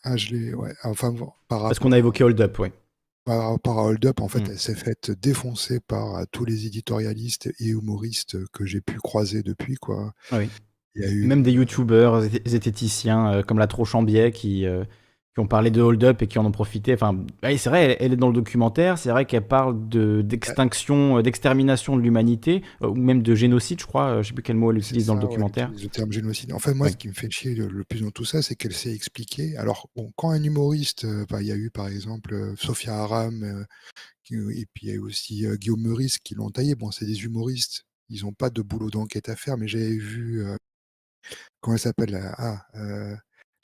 Ah, 0.04 0.18
je 0.18 0.34
l'ai, 0.34 0.54
ouais. 0.54 0.74
Enfin, 0.84 1.14
par 1.48 1.62
Parce 1.64 1.80
qu'on 1.80 1.92
a 1.92 1.98
évoqué 1.98 2.24
Hold 2.24 2.42
Up, 2.42 2.60
oui. 2.60 2.70
Par, 3.26 3.60
par 3.60 3.78
Hold 3.78 4.06
Up, 4.06 4.22
en 4.22 4.28
fait, 4.28 4.42
mm. 4.42 4.52
elle 4.52 4.60
s'est 4.60 4.76
faite 4.76 5.12
défoncer 5.12 5.80
par 5.80 6.26
tous 6.32 6.46
les 6.46 6.66
éditorialistes 6.66 7.48
et 7.60 7.68
humoristes 7.68 8.38
que 8.52 8.66
j'ai 8.66 8.82
pu 8.82 8.98
croiser 8.98 9.44
depuis, 9.44 9.76
quoi. 9.76 10.14
Oui. 10.32 10.50
Eu... 10.96 11.26
Même 11.26 11.44
des 11.44 11.52
youtubeurs, 11.52 12.22
zététiciens 12.46 13.34
euh, 13.34 13.42
comme 13.42 13.58
la 13.58 13.68
Trochambier 13.68 14.32
qui, 14.32 14.66
euh, 14.66 14.84
qui 15.34 15.40
ont 15.40 15.48
parlé 15.48 15.72
de 15.72 15.82
hold 15.82 16.04
up 16.04 16.22
et 16.22 16.28
qui 16.28 16.38
en 16.38 16.46
ont 16.46 16.52
profité. 16.52 16.94
Enfin, 16.94 17.26
c'est 17.42 17.68
vrai, 17.68 17.84
elle, 17.84 17.98
elle, 18.00 18.14
est 18.14 18.18
dans 18.18 18.28
le 18.28 18.34
documentaire. 18.34 19.00
C'est 19.00 19.10
vrai 19.10 19.26
qu'elle 19.26 19.48
parle 19.48 19.88
d'extinction, 19.90 21.18
de, 21.18 21.22
d'extermination 21.22 21.98
de 21.98 22.02
l'humanité, 22.02 22.62
euh, 22.84 22.90
ou 22.90 22.96
même 22.96 23.24
de 23.24 23.34
génocide, 23.34 23.80
je 23.80 23.88
crois. 23.88 24.22
Je 24.22 24.28
sais 24.28 24.34
plus 24.34 24.44
quel 24.44 24.56
mot 24.56 24.72
elle 24.72 24.78
utilise 24.78 25.06
ça, 25.06 25.08
dans 25.08 25.16
le 25.16 25.22
documentaire. 25.22 25.72
Ouais, 25.72 25.82
le 25.82 25.90
terme 25.90 26.12
génocide. 26.12 26.54
En 26.54 26.60
fait, 26.60 26.76
moi, 26.76 26.86
ouais. 26.86 26.92
ce 26.92 26.98
qui 26.98 27.08
me 27.08 27.14
fait 27.14 27.32
chier 27.32 27.56
le, 27.56 27.68
le, 27.68 27.84
plus 27.84 28.02
dans 28.02 28.12
tout 28.12 28.26
ça, 28.26 28.44
c'est 28.44 28.56
qu'elle 28.56 28.74
s'est 28.74 28.94
expliquée. 28.94 29.58
Alors, 29.58 29.90
bon, 29.96 30.12
quand 30.16 30.30
un 30.30 30.44
humoriste, 30.44 31.08
bah, 31.30 31.42
il 31.42 31.48
y 31.48 31.52
a 31.52 31.56
eu 31.56 31.72
par 31.72 31.88
exemple 31.88 32.54
Sophia 32.56 32.96
Aram, 32.96 33.66
qui, 34.24 34.36
et 34.36 34.68
puis 34.72 34.86
il 34.86 34.90
y 34.90 34.92
a 34.92 34.96
eu 34.96 35.00
aussi 35.00 35.48
Guillaume 35.60 35.82
Meurice 35.82 36.20
qui 36.20 36.36
l'ont 36.36 36.52
taillé. 36.52 36.76
Bon, 36.76 36.92
c'est 36.92 37.06
des 37.06 37.24
humoristes. 37.24 37.86
Ils 38.10 38.26
n'ont 38.26 38.34
pas 38.34 38.52
de 38.52 38.62
boulot 38.62 38.92
d'enquête 38.92 39.30
à 39.30 39.36
faire, 39.36 39.58
mais 39.58 39.68
j'avais 39.68 39.98
vu 39.98 40.44
comment 41.62 41.76
elle 41.76 41.82
s'appelle 41.82 42.34
ah, 42.38 42.66
euh, 42.76 43.16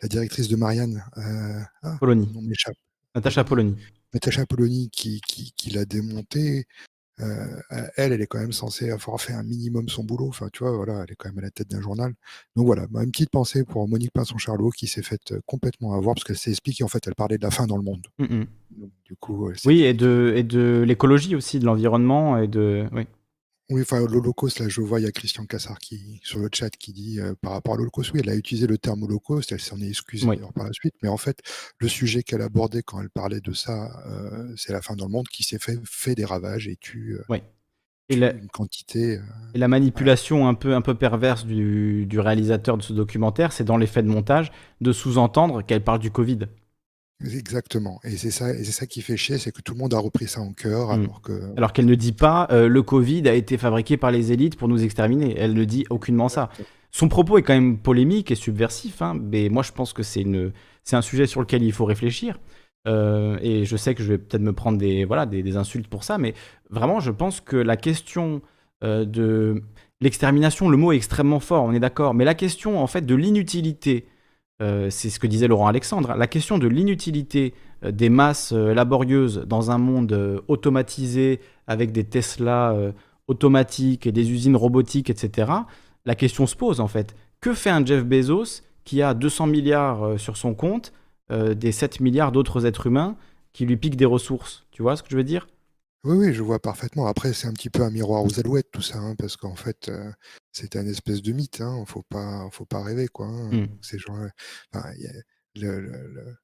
la 0.02 0.08
directrice 0.08 0.48
de 0.48 0.56
Marianne 0.56 1.04
euh, 1.18 1.62
ah, 1.84 1.98
Polony. 2.00 2.28
Natacha 3.16 3.44
Polony. 3.44 3.76
Natacha 4.14 4.46
Polony 4.46 4.90
qui, 4.92 5.22
qui, 5.22 5.54
qui 5.56 5.70
l'a 5.72 5.86
démonté. 5.86 6.66
Euh, 7.22 7.58
elle, 7.98 8.14
elle 8.14 8.22
est 8.22 8.28
quand 8.28 8.40
même 8.40 8.54
censée 8.54 8.92
avoir 8.92 9.20
fait 9.20 9.34
un 9.34 9.44
minimum 9.44 9.90
son 9.90 10.06
boulot. 10.06 10.30
Enfin, 10.30 10.48
tu 10.54 10.64
vois, 10.64 10.72
voilà, 10.72 11.04
elle 11.04 11.12
est 11.12 11.16
quand 11.16 11.28
même 11.30 11.40
à 11.40 11.42
la 11.42 11.52
tête 11.52 11.70
d'un 11.70 11.82
journal. 11.82 12.14
Donc 12.56 12.66
voilà, 12.66 12.88
une 13.04 13.12
petite 13.12 13.30
pensée 13.30 13.66
pour 13.66 13.88
Monique 13.90 14.12
Pinson-Charlot 14.14 14.70
qui 14.70 14.88
s'est 14.88 15.04
faite 15.04 15.34
complètement 15.46 15.94
avoir 15.94 16.16
parce 16.16 16.24
qu'elle 16.24 16.38
s'est 16.38 16.52
expliquée. 16.52 16.84
En 16.86 16.88
fait, 16.88 17.06
elle 17.08 17.16
parlait 17.16 17.38
de 17.38 17.44
la 17.44 17.52
fin 17.52 17.68
dans 17.68 17.76
le 17.76 17.84
monde. 17.84 18.08
Mm 18.20 18.26
-hmm. 18.26 18.46
Donc, 18.78 18.92
du 19.04 19.16
coup, 19.18 19.52
oui, 19.66 19.84
et 19.84 19.94
de, 19.94 20.34
et 20.38 20.44
de 20.44 20.84
l'écologie 20.88 21.36
aussi, 21.36 21.60
de 21.60 21.66
l'environnement 21.66 22.38
et 22.38 22.48
de. 22.48 22.88
Oui. 22.94 23.06
Oui, 23.70 23.82
enfin, 23.84 24.00
l'Holocauste, 24.06 24.60
là, 24.60 24.68
je 24.68 24.82
vois, 24.82 25.00
il 25.00 25.04
y 25.04 25.08
a 25.08 25.12
Christian 25.12 25.46
Cassard 25.46 25.78
qui, 25.80 26.20
sur 26.24 26.40
le 26.40 26.50
chat 26.52 26.72
qui 26.72 26.92
dit 26.92 27.20
euh, 27.20 27.36
par 27.40 27.52
rapport 27.52 27.76
à 27.76 27.78
l'Holocauste, 27.78 28.12
oui, 28.14 28.22
elle 28.24 28.30
a 28.30 28.36
utilisé 28.36 28.66
le 28.66 28.78
terme 28.80 29.04
Holocauste, 29.04 29.52
elle 29.52 29.60
s'en 29.60 29.80
est 29.80 29.88
excusée 29.90 30.26
Oui. 30.28 30.38
par 30.56 30.66
la 30.66 30.74
suite, 30.74 30.96
mais 31.04 31.10
en 31.10 31.18
fait, 31.18 31.40
le 31.78 31.88
sujet 31.88 32.24
qu'elle 32.24 32.42
abordait 32.42 32.82
quand 32.82 33.00
elle 33.00 33.12
parlait 33.12 33.42
de 33.42 33.54
ça, 33.54 34.02
euh, 34.08 34.52
c'est 34.58 34.74
la 34.74 34.82
fin 34.82 34.96
dans 34.96 35.06
le 35.06 35.12
monde 35.12 35.28
qui 35.28 35.44
s'est 35.44 35.60
fait, 35.60 35.80
fait 35.86 36.16
des 36.16 36.26
ravages 36.26 36.68
et 36.68 36.78
tue, 36.78 37.18
euh, 37.20 37.24
Oui. 37.30 37.44
Et 38.12 38.16
tue 38.16 38.20
la, 38.22 38.34
une 38.34 38.48
quantité. 38.48 39.20
et 39.54 39.58
la 39.60 39.68
manipulation 39.68 40.48
un 40.48 40.56
peu, 40.56 40.74
un 40.74 40.82
peu 40.82 40.96
perverse 40.96 41.46
du, 41.46 42.08
du 42.08 42.20
réalisateur 42.20 42.76
de 42.76 42.82
ce 42.82 42.92
documentaire, 42.94 43.54
c'est 43.54 43.64
dans 43.66 43.78
l'effet 43.78 44.02
de 44.02 44.08
montage 44.08 44.52
de 44.82 44.92
sous-entendre 44.92 45.62
qu'elle 45.64 45.84
parle 45.84 46.00
du 46.00 46.10
Covid. 46.10 46.40
Exactement. 47.24 48.00
Et 48.04 48.12
c'est 48.12 48.32
ça, 48.32 48.52
et 48.54 48.64
c'est 48.64 48.72
ça 48.72 48.86
qui 48.86 49.02
fait 49.02 49.18
chier, 49.18 49.38
c'est 49.38 49.52
que 49.52 49.62
tout 49.62 49.74
le 49.74 49.80
monde 49.80 49.94
a 49.94 50.00
repris 50.00 50.28
ça 50.28 50.42
en 50.42 50.54
cœur, 50.54 50.90
Mm. 50.98 51.04
alors 51.04 51.22
que 51.22 51.54
Alors 51.58 51.74
qu'elle 51.74 51.86
ne 51.86 51.96
dit 51.96 52.14
pas 52.14 52.48
euh, 52.52 52.68
le 52.68 52.82
Covid 52.82 53.28
a 53.28 53.34
été 53.34 53.58
fabriqué 53.58 53.98
par 53.98 54.12
les 54.12 54.32
élites 54.32 54.56
pour 54.58 54.68
nous 54.68 54.84
exterminer. 54.84 55.36
Elle 55.38 55.54
ne 55.54 55.64
dit 55.66 55.86
aucunement 55.90 56.30
ça. 56.30 56.50
Son 56.92 57.08
propos 57.08 57.38
est 57.38 57.44
quand 57.44 57.54
même 57.54 57.78
polémique 57.78 58.32
et 58.32 58.36
subversif, 58.36 59.02
hein, 59.02 59.18
mais 59.22 59.50
moi 59.50 59.64
je 59.64 59.72
pense 59.72 59.94
que 59.94 60.02
c'est 60.02 60.22
une, 60.22 60.52
c'est 60.84 60.96
un 60.96 61.02
sujet 61.02 61.28
sur 61.28 61.42
lequel 61.42 61.62
il 61.62 61.72
faut 61.72 61.86
réfléchir. 61.86 62.40
Euh, 62.88 63.38
et 63.42 63.66
je 63.66 63.76
sais 63.76 63.94
que 63.94 64.02
je 64.02 64.08
vais 64.08 64.18
peut-être 64.18 64.42
me 64.42 64.54
prendre 64.54 64.78
des, 64.78 65.04
voilà, 65.04 65.26
des, 65.26 65.44
des 65.44 65.58
insultes 65.58 65.88
pour 65.88 66.04
ça, 66.04 66.18
mais 66.18 66.34
vraiment 66.70 67.00
je 67.02 67.12
pense 67.12 67.42
que 67.42 67.58
la 67.58 67.76
question 67.76 68.42
euh, 68.84 69.04
de 69.04 69.62
l'extermination, 70.00 70.70
le 70.70 70.78
mot 70.78 70.94
est 70.94 70.96
extrêmement 70.96 71.42
fort, 71.42 71.66
on 71.66 71.74
est 71.74 71.80
d'accord, 71.80 72.14
mais 72.14 72.24
la 72.24 72.36
question 72.36 72.80
en 72.82 72.88
fait 72.88 73.06
de 73.06 73.16
l'inutilité, 73.16 74.08
euh, 74.62 74.90
c'est 74.90 75.10
ce 75.10 75.20
que 75.20 75.28
disait 75.28 75.48
Laurent 75.48 75.68
Alexandre, 75.68 76.16
la 76.16 76.28
question 76.28 76.58
de 76.58 76.68
l'inutilité 76.68 77.54
euh, 77.86 77.92
des 77.92 78.10
masses 78.10 78.52
euh, 78.52 78.74
laborieuses 78.74 79.46
dans 79.48 79.72
un 79.72 79.78
monde 79.78 80.44
automatisé 80.48 81.40
avec 81.68 81.92
des 81.92 82.04
Tesla 82.04 82.76
automatiques 83.28 84.08
et 84.08 84.12
des 84.12 84.32
usines 84.32 84.56
robotiques, 84.56 85.10
etc., 85.10 85.52
la 86.06 86.16
question 86.16 86.48
se 86.48 86.56
pose 86.56 86.80
en 86.80 86.88
fait. 86.88 87.16
Que 87.42 87.54
fait 87.54 87.70
un 87.70 87.86
Jeff 87.86 88.04
Bezos 88.04 88.64
qui 88.84 89.02
a 89.02 89.14
200 89.14 89.48
milliards 89.48 90.20
sur 90.20 90.36
son 90.36 90.56
compte, 90.56 90.94
des 91.30 91.72
7 91.72 92.00
milliards 92.00 92.32
d'autres 92.32 92.66
êtres 92.66 92.88
humains 92.88 93.16
qui 93.54 93.66
lui 93.66 93.78
piquent 93.78 93.98
des 93.98 94.06
ressources? 94.06 94.66
Tu 94.72 94.82
vois 94.82 94.96
ce 94.96 95.04
que 95.04 95.10
je 95.12 95.16
veux 95.16 95.24
dire? 95.24 95.48
Oui, 96.06 96.16
oui, 96.18 96.34
je 96.34 96.42
vois 96.42 96.60
parfaitement. 96.60 97.08
Après, 97.08 97.34
c'est 97.34 97.48
un 97.48 97.54
petit 97.54 97.70
peu 97.70 97.84
un 97.84 97.90
miroir 97.90 98.24
aux 98.24 98.40
alouettes, 98.40 98.72
tout 98.72 98.82
ça, 98.82 98.98
hein, 99.00 99.16
parce 99.18 99.36
qu'en 99.36 99.56
fait, 99.56 99.90
euh, 99.90 100.10
c'est 100.54 100.76
un 100.78 100.86
espèce 100.88 101.22
de 101.22 101.34
mythe. 101.34 101.60
Hein, 101.62 101.84
faut 101.88 102.04
pas, 102.10 102.48
faut 102.52 102.66
pas 102.66 102.82
rêver, 102.82 103.08
quoi. 103.10 103.28
hein. 103.28 103.50
Mm. 103.52 103.68
Ces 103.82 104.00
gens, 104.00 104.16
enfin, 104.74 104.90
il 104.98 105.04
y 105.04 105.08
a- 105.08 105.12
le- 105.68 105.80
le- 105.82 106.14
le- 106.14 106.36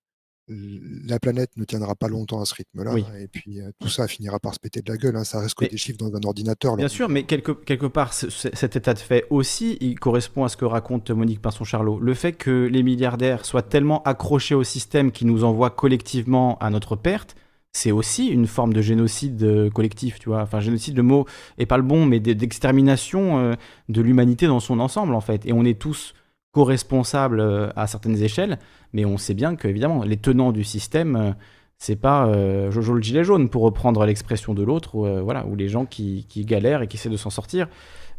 la 1.08 1.20
planète 1.20 1.52
ne 1.56 1.64
tiendra 1.64 1.96
pas 1.96 2.08
longtemps 2.08 2.40
à 2.42 2.46
ce 2.46 2.54
rythme-là, 2.54 2.94
Oui. 2.94 3.04
et 3.20 3.28
puis 3.28 3.62
euh, 3.62 3.72
tout 3.80 3.88
ça 3.88 4.08
finira 4.08 4.40
par 4.40 4.54
se 4.54 4.60
péter 4.60 4.82
de 4.82 4.92
la 4.92 4.98
gueule. 4.98 5.16
hein. 5.16 5.24
Ça 5.24 5.40
reste 5.40 5.56
que 5.56 5.64
Mais- 5.64 5.70
des 5.70 5.78
chiffres 5.78 5.98
dans 5.98 6.14
un 6.16 6.22
ordinateur. 6.24 6.76
Bien 6.76 6.88
sûr, 6.90 7.08
mais 7.10 7.24
quelque, 7.24 7.52
quelque 7.52 7.86
part, 7.88 8.14
ce- 8.14 8.30
ce- 8.30 8.50
cet 8.54 8.76
état 8.76 8.94
de 8.94 9.00
fait 9.00 9.26
aussi, 9.30 9.78
il 9.80 9.98
correspond 10.00 10.44
à 10.44 10.50
ce 10.50 10.58
que 10.58 10.66
raconte 10.66 11.10
Monique 11.12 11.42
Pinson-Charlot. 11.42 12.00
Le 12.00 12.14
fait 12.14 12.34
que 12.34 12.66
les 12.68 12.84
milliardaires 12.84 13.46
soient 13.46 13.64
tellement 13.64 14.04
accrochés 14.04 14.54
au 14.54 14.64
système 14.66 15.12
qui 15.14 15.26
nous 15.26 15.44
envoie 15.46 15.70
collectivement 15.72 16.58
à 16.60 16.70
notre 16.70 16.96
perte, 16.96 17.36
c'est 17.76 17.92
aussi 17.92 18.28
une 18.28 18.48
forme 18.48 18.72
de 18.72 18.82
génocide 18.82 19.44
euh, 19.44 19.70
collectif, 19.70 20.18
tu 20.18 20.30
vois. 20.30 20.42
Enfin, 20.42 20.62
génocide, 20.62 20.96
le 20.96 21.04
mot 21.04 21.26
est 21.58 21.66
pas 21.66 21.76
le 21.76 21.84
bon, 21.84 22.06
mais 22.06 22.22
d'extermination 22.22 23.38
euh, 23.38 23.56
de 23.90 24.02
l'humanité 24.02 24.48
dans 24.48 24.62
son 24.62 24.80
ensemble, 24.80 25.14
en 25.14 25.20
fait. 25.20 25.46
Et 25.46 25.52
on 25.52 25.66
est 25.66 25.78
tous 25.78 26.14
co-responsables 26.54 27.42
euh, 27.42 27.70
à 27.76 27.86
certaines 27.88 28.24
échelles, 28.24 28.60
mais 28.94 29.04
on 29.04 29.18
sait 29.18 29.34
bien 29.34 29.58
que, 29.58 29.68
évidemment, 29.68 30.06
les 30.06 30.16
tenants 30.16 30.54
du 30.54 30.64
système, 30.64 31.36
c'est 31.78 31.98
pas 31.98 32.32
Jojo 32.72 32.94
le 32.94 33.02
gilet 33.02 33.26
jaune, 33.26 33.50
pour 33.50 33.64
reprendre 33.64 34.06
l'expression 34.06 34.54
de 34.54 34.64
l'autre, 34.64 34.96
ou, 34.96 35.06
voilà, 35.26 35.46
ou 35.46 35.58
les 35.58 35.68
gens 35.68 35.86
qui, 35.86 36.26
galèrent 36.34 36.82
et 36.82 36.88
qui 36.88 36.96
essaient 36.96 37.10
de 37.10 37.18
s'en 37.18 37.30
sortir. 37.30 37.68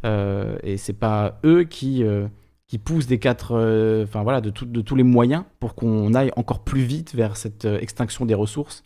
Euh, 0.04 0.58
et 0.64 0.76
c'est 0.76 0.92
pas 0.92 1.40
eux 1.46 1.64
qui, 1.64 2.04
qui 2.66 2.76
poussent 2.76 3.06
des 3.06 3.18
quatre, 3.18 3.54
enfin 4.04 4.22
voilà, 4.22 4.42
de, 4.42 4.50
tous 4.50 4.96
les 4.96 5.02
moyens 5.02 5.44
pour 5.60 5.74
qu'on 5.74 6.12
aille 6.12 6.30
encore 6.36 6.62
plus 6.62 6.82
vite 6.82 7.14
vers 7.14 7.38
cette 7.38 7.64
extinction 7.64 8.26
des 8.26 8.34
ressources. 8.34 8.84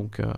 Donc, 0.00 0.20
euh, 0.20 0.32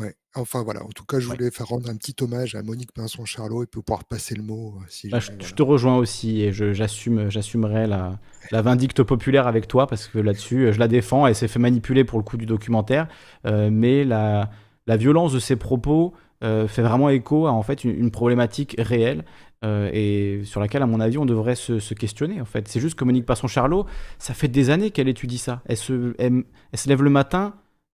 Ouais. 0.00 0.12
Enfin 0.34 0.64
voilà. 0.64 0.82
En 0.82 0.88
tout 0.88 1.04
cas, 1.04 1.20
je 1.20 1.28
Ouais. 1.28 1.36
voulais 1.36 1.50
faire 1.52 1.66
rendre 1.68 1.88
un 1.88 1.94
petit 1.96 2.16
hommage 2.20 2.56
à 2.56 2.62
Monique 2.64 2.90
Pinson-Charlot 2.92 3.62
et 3.62 3.66
pouvoir 3.66 4.04
passer 4.04 4.34
le 4.34 4.42
mot. 4.42 4.74
euh, 4.80 4.84
Si 4.88 5.08
bah, 5.08 5.20
je, 5.20 5.30
te 5.30 5.62
rejoins 5.62 5.96
aussi 5.96 6.42
et 6.42 6.52
j'assume, 6.52 7.30
j'assumerai 7.30 7.86
la, 7.86 8.18
la 8.50 8.60
vindicte 8.62 9.04
populaire 9.04 9.46
avec 9.46 9.68
toi 9.68 9.86
parce 9.86 10.08
que 10.08 10.18
là-dessus, 10.18 10.72
je 10.72 10.78
la 10.80 10.88
défends. 10.88 11.28
Elle 11.28 11.36
s'est 11.36 11.46
fait 11.46 11.60
manipuler 11.60 12.02
pour 12.02 12.18
le 12.18 12.24
coup 12.24 12.36
du 12.36 12.44
documentaire, 12.46 13.06
euh, 13.46 13.70
mais 13.70 14.02
la, 14.02 14.50
la 14.88 14.96
violence 14.96 15.32
de 15.32 15.38
ses 15.38 15.54
propos 15.54 16.12
euh, 16.42 16.66
fait 16.66 16.82
vraiment 16.82 17.08
écho 17.08 17.46
à 17.46 17.52
en 17.52 17.62
fait 17.62 17.84
une, 17.84 17.92
une 17.96 18.10
problématique 18.10 18.74
réelle 18.78 19.24
euh, 19.64 19.88
et 19.92 20.42
sur 20.44 20.60
laquelle, 20.60 20.82
à 20.82 20.86
mon 20.86 20.98
avis, 20.98 21.18
on 21.18 21.24
devrait 21.24 21.54
se, 21.54 21.78
se 21.78 21.94
questionner. 21.94 22.40
En 22.40 22.44
fait, 22.44 22.66
c'est 22.66 22.80
juste 22.80 22.96
que 22.96 23.04
Monique 23.04 23.26
Passon-Charlot, 23.26 23.86
ça 24.18 24.34
fait 24.34 24.48
des 24.48 24.70
années 24.70 24.90
qu'elle 24.90 25.08
étudie 25.08 25.38
ça. 25.38 25.62
Elle 25.66 25.76
se, 25.76 26.14
elle, 26.18 26.42
elle 26.72 26.78
se 26.80 26.88
lève 26.88 27.00
le 27.04 27.10
matin. 27.10 27.54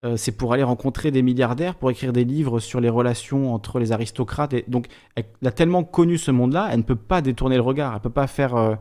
Euh, 0.06 0.18
c'est 0.18 0.32
pour 0.32 0.54
aller 0.54 0.64
rencontrer 0.64 1.10
des 1.10 1.24
milliardaires, 1.24 1.76
pour 1.76 1.90
écrire 1.90 2.14
des 2.14 2.26
livres 2.26 2.60
sur 2.60 2.80
les 2.80 2.90
relations 2.90 3.54
entre 3.54 3.80
les 3.80 3.92
aristocrates. 3.92 4.54
Donc, 4.70 4.88
elle 5.16 5.26
a 5.44 5.52
tellement 5.52 5.84
connu 5.84 6.18
ce 6.18 6.30
monde-là, 6.32 6.70
elle 6.72 6.80
ne 6.80 6.84
peut 6.84 6.96
pas 6.96 7.22
détourner 7.22 7.56
le 7.56 7.64
regard, 7.64 7.92
elle 7.92 7.98
ne 7.98 8.04
peut 8.04 8.10
pas 8.12 8.28
faire 8.28 8.56
euh, 8.56 8.76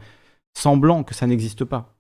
semblant 0.57 1.03
que 1.03 1.15
ça 1.15 1.27
n'existe 1.27 1.65
pas. 1.65 1.97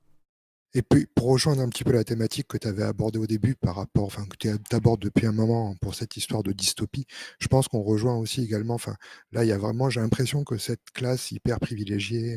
Et 0.74 0.82
puis, 0.82 1.06
pour 1.14 1.28
rejoindre 1.30 1.62
un 1.62 1.68
petit 1.68 1.84
peu 1.84 1.92
la 1.92 2.04
thématique 2.04 2.48
que 2.48 2.58
tu 2.58 2.68
avais 2.68 2.82
abordée 2.82 3.18
au 3.18 3.26
début 3.26 3.54
par 3.54 3.76
rapport, 3.76 4.04
enfin, 4.04 4.26
que 4.26 4.36
tu 4.36 4.76
abordes 4.76 5.00
depuis 5.00 5.26
un 5.26 5.32
moment 5.32 5.74
pour 5.80 5.94
cette 5.94 6.16
histoire 6.16 6.42
de 6.42 6.52
dystopie, 6.52 7.06
je 7.38 7.46
pense 7.46 7.68
qu'on 7.68 7.82
rejoint 7.82 8.16
aussi 8.16 8.42
également, 8.42 8.74
enfin, 8.74 8.96
là, 9.32 9.44
il 9.44 9.48
y 9.48 9.52
a 9.52 9.58
vraiment, 9.58 9.88
j'ai 9.88 10.00
l'impression 10.00 10.44
que 10.44 10.58
cette 10.58 10.90
classe 10.92 11.30
hyper 11.30 11.60
privilégiée 11.60 12.36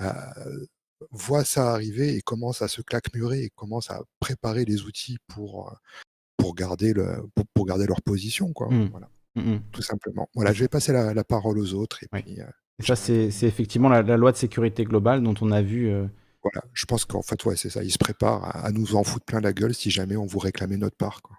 euh, 0.00 0.66
voit 1.12 1.44
ça 1.44 1.72
arriver 1.72 2.16
et 2.16 2.20
commence 2.20 2.62
à 2.62 2.68
se 2.68 2.82
claquemurer 2.82 3.44
et 3.44 3.50
commence 3.50 3.90
à 3.90 4.02
préparer 4.20 4.64
les 4.64 4.82
outils 4.82 5.18
pour, 5.28 5.72
pour, 6.38 6.54
garder, 6.54 6.94
le, 6.94 7.28
pour, 7.34 7.44
pour 7.52 7.66
garder 7.66 7.86
leur 7.86 8.00
position, 8.00 8.52
quoi. 8.54 8.68
Mm. 8.70 8.88
Voilà, 8.90 9.08
Mm, 9.34 9.40
mm. 9.52 9.60
tout 9.72 9.82
simplement. 9.82 10.26
Voilà, 10.34 10.52
je 10.54 10.60
vais 10.64 10.68
passer 10.68 10.92
la, 10.92 11.12
la 11.12 11.22
parole 11.24 11.58
aux 11.58 11.74
autres 11.74 12.02
et 12.02 12.08
puis, 12.10 12.40
euh, 12.40 12.44
ça, 12.80 12.96
c'est 12.96 13.30
c'est 13.30 13.46
effectivement 13.46 13.88
la, 13.90 14.02
la 14.02 14.16
loi 14.16 14.32
de 14.32 14.36
sécurité 14.38 14.84
globale 14.84 15.22
dont 15.22 15.34
on 15.42 15.50
a 15.52 15.60
vu. 15.62 15.88
euh, 15.90 16.06
voilà, 16.42 16.62
je 16.72 16.86
pense 16.86 17.04
qu'en 17.04 17.22
fait, 17.22 17.44
ouais, 17.44 17.56
c'est 17.56 17.68
ça, 17.68 17.82
ils 17.84 17.90
se 17.90 17.98
préparent 17.98 18.44
à, 18.44 18.66
à 18.66 18.70
nous 18.72 18.94
en 18.96 19.04
foutre 19.04 19.26
plein 19.26 19.40
la 19.40 19.52
gueule 19.52 19.74
si 19.74 19.90
jamais 19.90 20.16
on 20.16 20.24
vous 20.26 20.38
réclamait 20.38 20.76
notre 20.78 20.96
part, 20.96 21.20
quoi. 21.22 21.36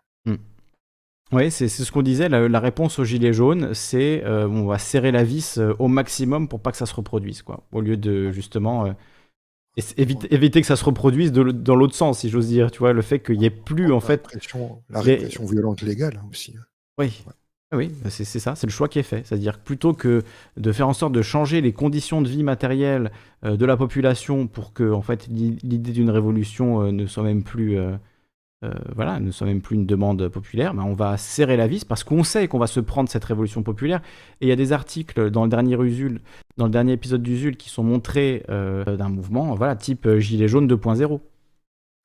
Oui, 1.31 1.51
c'est 1.51 1.67
ce 1.67 1.91
qu'on 1.91 2.01
disait. 2.01 2.27
La, 2.27 2.49
la 2.49 2.59
réponse 2.59 2.97
au 2.97 3.03
gilet 3.03 3.33
jaune, 3.33 3.75
c'est 3.75 4.23
euh, 4.25 4.47
on 4.47 4.65
va 4.65 4.79
serrer 4.79 5.11
la 5.11 5.23
vis 5.23 5.59
euh, 5.59 5.75
au 5.77 5.87
maximum 5.87 6.47
pour 6.47 6.59
pas 6.59 6.71
que 6.71 6.77
ça 6.77 6.87
se 6.87 6.93
reproduise, 6.95 7.43
quoi. 7.43 7.67
Au 7.71 7.81
lieu 7.81 7.97
de 7.97 8.31
justement 8.31 8.87
euh, 9.77 9.81
es- 9.81 10.33
éviter, 10.33 10.61
que 10.61 10.67
ça 10.67 10.75
se 10.75 10.83
reproduise 10.83 11.31
de 11.31 11.43
dans 11.51 11.75
l'autre 11.75 11.95
sens, 11.95 12.19
si 12.19 12.29
j'ose 12.29 12.47
dire. 12.47 12.71
Tu 12.71 12.79
vois, 12.79 12.93
le 12.93 13.01
fait 13.01 13.19
qu'il 13.19 13.41
y 13.41 13.45
ait 13.45 13.49
plus 13.49 13.91
en 13.91 13.95
La 13.95 14.01
fait. 14.01 14.27
répression, 14.27 14.83
la 14.89 15.01
les- 15.03 15.15
répression 15.15 15.45
violente 15.45 15.81
légale 15.81 16.19
hein, 16.23 16.27
aussi. 16.29 16.55
hein. 16.57 16.63
Oui. 16.97 17.23
Ah 17.71 17.77
Oui, 17.77 17.91
bah 18.03 18.09
c'est 18.09 18.25
ça, 18.25 18.55
c'est 18.55 18.65
le 18.65 18.71
choix 18.71 18.89
qui 18.89 18.97
est 18.97 19.03
fait. 19.03 19.23
C'est-à-dire 19.27 19.59
que 19.59 19.63
plutôt 19.63 19.93
que 19.93 20.23
de 20.57 20.71
faire 20.71 20.87
en 20.87 20.93
sorte 20.93 21.13
de 21.13 21.21
changer 21.21 21.61
les 21.61 21.71
conditions 21.71 22.21
de 22.23 22.27
vie 22.27 22.41
matérielles 22.41 23.11
euh, 23.45 23.57
de 23.57 23.65
la 23.65 23.77
population 23.77 24.47
pour 24.47 24.73
que 24.73 24.91
en 24.91 25.03
fait 25.03 25.27
l'i- 25.27 25.59
l'idée 25.61 25.91
d'une 25.91 26.09
révolution 26.09 26.81
euh, 26.81 26.91
ne 26.91 27.05
soit 27.05 27.21
même 27.23 27.43
plus 27.43 27.77
euh, 28.63 28.73
voilà, 28.93 29.19
ne 29.21 29.31
soit 29.31 29.47
même 29.47 29.61
plus 29.61 29.75
une 29.75 29.85
demande 29.85 30.27
populaire, 30.27 30.73
ben 30.73 30.83
on 30.83 30.93
va 30.93 31.17
serrer 31.17 31.55
la 31.55 31.67
vis 31.67 31.85
parce 31.85 32.03
qu'on 32.03 32.23
sait 32.23 32.47
qu'on 32.49 32.59
va 32.59 32.67
se 32.67 32.79
prendre 32.81 33.09
cette 33.09 33.23
révolution 33.23 33.63
populaire. 33.63 34.01
Et 34.41 34.45
il 34.47 34.49
y 34.49 34.51
a 34.51 34.55
des 34.57 34.73
articles 34.73 35.29
dans 35.31 35.43
le 35.43 35.49
dernier 35.49 35.77
Usul, 35.81 36.21
dans 36.57 36.65
le 36.65 36.71
dernier 36.71 36.93
épisode 36.93 37.23
d'Usul 37.23 37.55
qui 37.57 37.69
sont 37.69 37.83
montrés 37.83 38.43
euh, 38.49 38.97
d'un 38.97 39.09
mouvement, 39.09 39.55
voilà, 39.55 39.75
type 39.75 40.09
gilet 40.17 40.47
jaune 40.49 40.67
2.0 40.67 41.21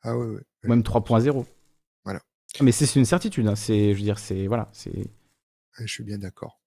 Ah 0.03 0.17
ouais, 0.17 0.27
ouais. 0.27 0.41
ou 0.65 0.69
même 0.69 0.83
3.0. 0.83 1.45
Voilà. 2.05 2.21
Mais 2.61 2.71
c'est 2.73 2.95
une 2.99 3.05
certitude. 3.05 3.49
hein, 3.49 3.57
C'est, 3.57 3.93
je 3.93 3.99
veux 3.99 4.05
dire, 4.05 4.19
c'est 4.21 4.47
voilà, 4.47 4.69
c'est 4.73 4.93
Je 5.81 5.87
suis 5.87 6.05
bien 6.05 6.19
d'accord. 6.19 6.61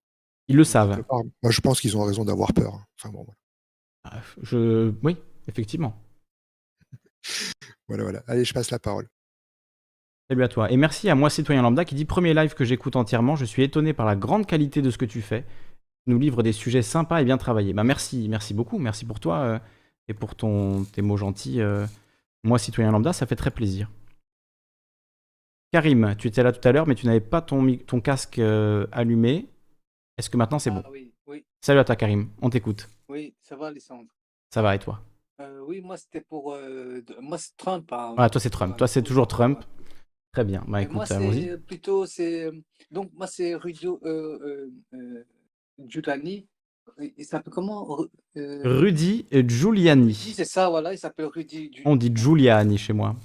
ils 0.50 0.58
le 0.58 0.66
savent. 0.66 1.02
Part, 1.04 1.22
Moi, 1.42 1.52
je 1.52 1.62
pense 1.62 1.80
qu'ils 1.80 1.96
ont 1.96 2.04
raison 2.04 2.26
d'avoir 2.26 2.52
peur. 2.54 2.74
hein. 2.76 2.86
Enfin 3.00 3.10
bon, 3.14 3.24
voilà. 3.24 3.38
Ah, 4.04 4.22
Je... 4.42 4.92
Oui, 5.04 5.16
effectivement. 5.48 5.98
voilà, 7.88 8.04
voilà. 8.04 8.24
Allez, 8.28 8.44
je 8.44 8.54
passe 8.54 8.70
la 8.72 8.80
parole. 8.80 9.08
Salut 10.30 10.44
à 10.44 10.48
toi. 10.50 10.72
Et 10.72 10.78
merci 10.78 11.10
à 11.10 11.16
moi, 11.16 11.30
citoyen 11.30 11.62
lambda, 11.62 11.86
qui 11.86 11.96
dit 11.96 12.06
Premier 12.06 12.34
live 12.34 12.54
que 12.54 12.66
j'écoute 12.66 12.96
entièrement. 12.96 13.36
Je 13.36 13.46
suis 13.46 13.64
étonné 13.64 13.94
par 13.94 14.06
la 14.06 14.16
grande 14.16 14.46
qualité 14.46 14.82
de 14.82 14.90
ce 14.90 14.98
que 14.98 15.06
tu 15.06 15.22
fais. 15.22 15.44
Tu 16.06 16.12
nous 16.12 16.20
livre 16.20 16.44
des 16.44 16.52
sujets 16.52 16.82
sympas 16.82 17.22
et 17.22 17.26
bien 17.26 17.38
travaillés. 17.38 17.74
Bah, 17.74 17.84
merci, 17.86 18.28
merci 18.30 18.54
beaucoup. 18.54 18.78
Merci 18.78 19.06
pour 19.06 19.20
toi 19.22 19.38
euh, 19.40 19.60
et 20.10 20.14
pour 20.14 20.36
ton, 20.36 20.84
tes 20.86 21.02
mots 21.02 21.16
gentils. 21.18 21.62
euh. 21.62 21.86
moi, 22.44 22.60
citoyen 22.60 22.92
lambda, 22.92 23.14
ça 23.14 23.26
fait 23.26 23.38
très 23.38 23.52
plaisir. 23.52 23.90
Karim, 25.72 26.16
tu 26.18 26.28
étais 26.28 26.44
là 26.44 26.52
tout 26.52 26.66
à 26.68 26.72
l'heure, 26.72 26.88
mais 26.88 26.96
tu 26.96 27.06
n'avais 27.06 27.20
pas 27.22 27.42
ton, 27.42 27.78
ton 27.78 28.02
casque 28.02 28.40
euh, 28.40 28.86
allumé. 28.92 29.48
Est-ce 30.18 30.30
que 30.30 30.38
maintenant 30.38 30.60
c'est 30.60 30.72
bon? 30.72 30.82
Ah 30.86 30.90
oui, 30.92 31.14
oui, 31.28 31.46
Salut 31.62 31.80
à 31.80 31.84
toi, 31.86 31.96
Karim. 31.96 32.30
On 32.42 32.50
t'écoute. 32.50 32.90
oui, 33.10 33.34
ça 33.42 33.56
va, 33.56 33.68
Alessandre. 33.68 34.10
Ça 34.54 34.62
va 34.62 34.76
et 34.76 34.80
toi? 34.80 35.02
Euh, 35.42 35.60
oui, 35.68 35.82
moi, 35.82 35.98
c'était 35.98 36.22
pour. 36.22 36.54
euh, 36.54 37.02
moi, 37.22 37.38
c'est 37.38 37.56
Trump. 37.58 37.92
hein. 37.94 38.16
Ah, 38.18 38.30
toi, 38.30 38.42
c'est 38.42 38.50
Trump. 38.50 38.76
Toi, 38.78 38.88
c'est 38.88 39.04
toujours 39.04 39.28
Trump. 39.28 39.60
Très 40.32 40.44
bien. 40.44 40.64
Bah 40.68 40.82
Et 40.82 40.84
écoute, 40.84 40.96
moi, 40.96 41.06
allons-y. 41.10 41.44
c'est 41.50 41.58
plutôt. 41.66 42.06
c'est 42.06 42.52
Donc, 42.92 43.12
moi, 43.14 43.28
c'est 43.28 43.56
Rudio. 43.56 44.00
euh, 44.04 44.40
euh, 44.44 44.68
euh, 44.94 45.24
Giuliani. 45.88 46.48
Il 47.18 47.26
s'appelle 47.26 47.54
comment? 47.54 48.00
Euh, 48.38 48.62
Rudy 48.64 49.26
Giuliani. 49.32 50.14
c'est 50.14 50.46
ça, 50.46 50.70
voilà, 50.70 50.94
il 50.94 50.98
s'appelle 50.98 51.26
Rudy 51.26 51.72
On 51.86 51.96
dit 51.96 52.12
Giuliani 52.14 52.78
chez 52.78 52.94
moi. 52.94 53.16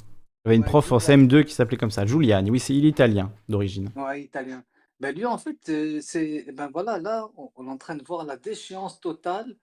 J'avais 0.44 0.56
une 0.56 0.64
prof 0.64 0.90
en 0.90 0.98
CM2 0.98 1.44
qui 1.44 1.54
s'appelait 1.54 1.76
comme 1.76 1.92
ça, 1.92 2.04
Giuliani. 2.04 2.50
Oui, 2.50 2.58
c'est 2.58 2.74
il 2.74 2.84
est 2.84 2.88
italien 2.88 3.32
d'origine. 3.48 3.90
Ouais, 3.94 4.22
italien. 4.24 4.64
Ben 4.98 5.14
lui, 5.14 5.24
en 5.24 5.38
fait, 5.38 5.56
euh, 5.68 5.98
c'est 6.00 6.46
ben 6.52 6.70
voilà, 6.72 6.98
là, 6.98 7.28
on, 7.56 7.66
est 7.66 7.70
en 7.70 7.76
train 7.76 7.94
de 7.96 8.04
voir 8.04 8.24
la 8.24 8.36
déchéance 8.36 9.00
totale 9.00 9.56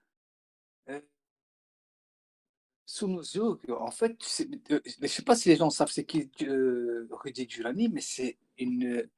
sous 2.90 3.06
nos 3.06 3.20
yeux. 3.20 3.56
En 3.78 3.92
fait, 3.92 4.16
je 4.68 4.74
ne 5.00 5.06
sais 5.06 5.22
pas 5.22 5.36
si 5.36 5.48
les 5.48 5.54
gens 5.56 5.70
savent 5.70 5.92
c'est 5.92 6.04
qui 6.04 6.28
Rudy 7.10 7.48
Giuliani, 7.48 7.88
mais 7.88 8.00
c'est 8.00 8.36
une 8.58 9.08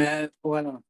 Mais 0.00 0.30
voilà. 0.42 0.80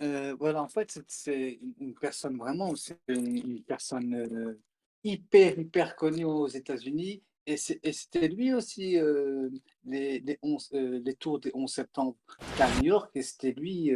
Euh, 0.00 0.36
voilà, 0.38 0.62
en 0.62 0.68
fait, 0.68 1.00
c'est 1.08 1.58
une 1.80 1.94
personne 1.94 2.36
vraiment, 2.38 2.74
c'est 2.76 2.98
une 3.08 3.64
personne 3.64 4.14
euh, 4.14 4.60
hyper, 5.02 5.58
hyper 5.58 5.96
connue 5.96 6.24
aux 6.24 6.46
États-Unis. 6.46 7.20
Et 7.46 7.56
c'était 7.56 8.28
lui 8.28 8.54
aussi, 8.54 8.96
euh, 8.96 9.50
les, 9.84 10.20
les, 10.20 10.38
les 11.00 11.14
tours 11.14 11.40
des 11.40 11.50
11 11.52 11.72
septembre 11.72 12.16
à 12.60 12.68
New 12.76 12.84
York, 12.84 13.10
et 13.16 13.22
c'était 13.22 13.50
lui, 13.52 13.90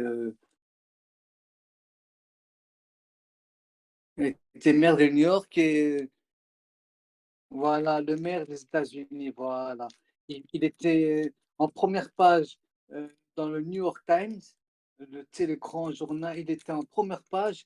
était 4.55 4.73
maire 4.73 4.97
de 4.97 5.05
New 5.05 5.19
York, 5.19 5.57
et 5.57 6.09
voilà, 7.49 8.01
le 8.01 8.17
maire 8.17 8.45
des 8.45 8.61
États-Unis, 8.61 9.31
voilà 9.35 9.87
il, 10.27 10.63
était 10.63 11.33
en 11.57 11.67
première 11.69 12.11
page 12.13 12.57
euh, 12.91 13.07
dans 13.35 13.49
le 13.49 13.61
New 13.61 13.83
York 13.83 14.03
Times, 14.05 14.39
le, 14.99 15.25
le 15.39 15.55
grand 15.55 15.91
journal, 15.91 16.37
il 16.39 16.49
était 16.49 16.71
en 16.71 16.83
première 16.83 17.23
page. 17.23 17.65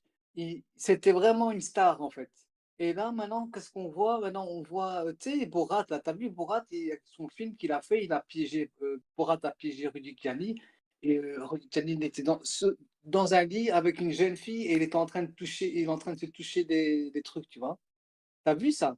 C'était 0.76 1.12
vraiment 1.12 1.50
une 1.50 1.60
star 1.60 2.00
en 2.02 2.10
fait. 2.10 2.30
Et 2.78 2.92
là, 2.94 3.12
maintenant, 3.12 3.48
qu'est-ce 3.48 3.70
qu'on 3.70 3.88
voit? 3.88 4.18
Maintenant, 4.20 4.46
on 4.48 4.62
voit, 4.62 5.04
euh, 5.06 5.12
tu 5.18 5.38
sais, 5.38 5.46
Borat, 5.46 5.86
là, 5.90 6.00
t'as 6.00 6.12
vu 6.14 6.30
Borat, 6.30 6.64
il, 6.70 6.98
son 7.04 7.28
film 7.28 7.54
qu'il 7.56 7.70
a 7.72 7.80
fait, 7.80 8.04
il 8.04 8.12
a 8.12 8.20
piégé, 8.20 8.72
euh, 8.82 9.00
Borat 9.16 9.38
a 9.42 9.52
piégé 9.52 9.88
Rudy 9.88 10.16
Gianni. 10.20 10.60
Et 11.02 11.20
Rudy 11.20 11.68
Gianni 11.70 11.92
était 12.04 12.22
dans, 12.22 12.40
dans 13.04 13.34
un 13.34 13.44
lit 13.44 13.70
avec 13.70 14.00
une 14.00 14.12
jeune 14.12 14.36
fille 14.36 14.66
et 14.66 14.76
il 14.76 14.82
était 14.82 14.96
en 14.96 15.06
train 15.06 15.22
de 15.22 15.32
toucher, 15.32 15.70
il 15.72 15.84
est 15.84 15.88
en 15.88 15.98
train 15.98 16.14
de 16.14 16.18
se 16.18 16.26
toucher 16.26 16.64
des, 16.64 17.10
des 17.10 17.22
trucs, 17.22 17.48
tu 17.48 17.58
vois. 17.58 17.78
T'as 18.44 18.54
vu 18.54 18.72
ça? 18.72 18.96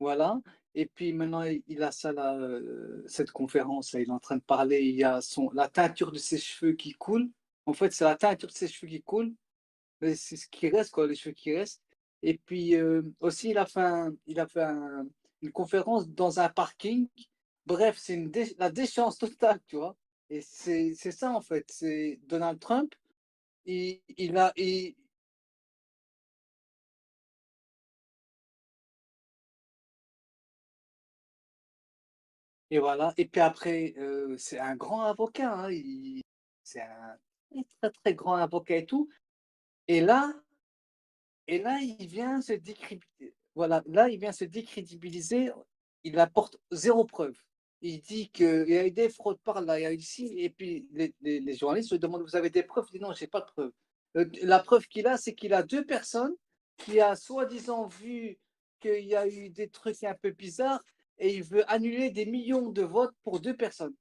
Voilà. 0.00 0.40
Et 0.78 0.84
puis 0.84 1.14
maintenant, 1.14 1.42
il 1.42 1.82
a 1.82 1.90
ça, 1.90 2.12
là, 2.12 2.36
euh, 2.36 3.02
cette 3.06 3.30
conférence, 3.30 3.94
il 3.94 4.02
est 4.02 4.10
en 4.10 4.18
train 4.18 4.36
de 4.36 4.42
parler, 4.42 4.82
il 4.82 4.94
y 4.94 5.04
a 5.04 5.22
son, 5.22 5.50
la 5.54 5.68
teinture 5.68 6.12
de 6.12 6.18
ses 6.18 6.36
cheveux 6.36 6.74
qui 6.74 6.92
coule. 6.92 7.30
En 7.64 7.72
fait, 7.72 7.92
c'est 7.92 8.04
la 8.04 8.14
teinture 8.14 8.48
de 8.50 8.52
ses 8.52 8.68
cheveux 8.68 8.90
qui 8.90 9.02
coule. 9.02 9.34
C'est 10.02 10.36
ce 10.36 10.46
qui 10.48 10.68
reste, 10.68 10.90
quoi, 10.90 11.06
les 11.06 11.14
cheveux 11.14 11.34
qui 11.34 11.56
restent. 11.56 11.82
Et 12.22 12.36
puis 12.36 12.74
euh, 12.74 13.02
aussi, 13.20 13.50
il 13.50 13.58
a 13.58 13.64
fait, 13.64 13.80
il 14.26 14.38
a 14.38 14.46
fait 14.46 14.66
une 15.40 15.50
conférence 15.50 16.10
dans 16.10 16.40
un 16.40 16.50
parking. 16.50 17.08
Bref, 17.64 17.96
c'est 17.98 18.30
la 18.58 18.70
déchéance 18.70 19.16
totale, 19.16 19.60
tu 19.66 19.76
vois. 19.76 19.96
Et 20.28 20.42
c'est 20.42 20.92
ça, 20.94 21.30
en 21.32 21.40
fait. 21.40 21.64
C'est 21.70 22.20
Donald 22.26 22.60
Trump. 22.60 22.94
Il, 23.64 24.02
il 24.18 24.36
a, 24.36 24.52
Et 32.70 32.78
voilà. 32.78 33.12
Et 33.16 33.26
puis 33.26 33.40
après, 33.40 33.94
euh, 33.98 34.36
c'est 34.38 34.58
un 34.58 34.76
grand 34.76 35.02
avocat. 35.02 35.52
Hein, 35.52 35.70
c'est 36.62 36.80
un 36.80 37.16
très, 37.80 37.90
très 37.90 38.14
grand 38.14 38.34
avocat 38.34 38.76
et 38.76 38.86
tout. 38.86 39.08
Et 39.88 40.00
là, 40.00 40.32
et 41.46 41.58
là, 41.58 41.78
il 41.80 42.06
vient 42.06 42.40
se 42.40 42.52
décrédibiliser. 42.52 43.34
Voilà, 43.54 43.82
là, 43.86 44.08
il 44.08 44.18
vient 44.18 44.32
se 44.32 44.44
décrédibiliser. 44.44 45.50
Il 46.04 46.18
apporte 46.18 46.58
zéro 46.72 47.04
preuve. 47.04 47.36
Il 47.82 48.00
dit 48.00 48.30
qu'il 48.30 48.68
y 48.68 48.76
a 48.76 48.86
eu 48.86 48.90
des 48.90 49.08
fraudes 49.08 49.40
par 49.44 49.60
là, 49.60 49.78
il 49.78 49.82
y 49.82 49.86
a 49.86 49.92
eu 49.92 49.96
ici. 49.96 50.34
Et 50.38 50.50
puis 50.50 50.88
les, 50.92 51.54
journalistes 51.54 51.90
se 51.90 51.94
demandent 51.94 52.22
Vous 52.22 52.36
avez 52.36 52.50
des 52.50 52.62
preuves? 52.62 52.86
Il 52.90 52.98
dit 52.98 53.04
Non, 53.04 53.12
je 53.12 53.22
n'ai 53.22 53.28
pas 53.28 53.40
de 53.40 53.46
preuves. 53.46 53.72
Euh, 54.16 54.24
la 54.42 54.60
preuve 54.60 54.86
qu'il 54.88 55.06
a, 55.06 55.16
c'est 55.16 55.34
qu'il 55.34 55.54
a 55.54 55.62
deux 55.62 55.84
personnes 55.84 56.34
qui 56.78 57.00
a 57.00 57.14
soi-disant 57.16 57.86
vu 57.86 58.38
qu'il 58.80 59.04
y 59.04 59.14
a 59.14 59.26
eu 59.26 59.50
des 59.50 59.68
trucs 59.68 60.02
un 60.04 60.14
peu 60.14 60.30
bizarres 60.30 60.82
et 61.18 61.34
il 61.34 61.42
veut 61.42 61.70
annuler 61.70 62.10
des 62.10 62.26
millions 62.26 62.70
de 62.70 62.82
votes 62.82 63.14
pour 63.22 63.40
deux 63.40 63.56
personnes. 63.56 63.94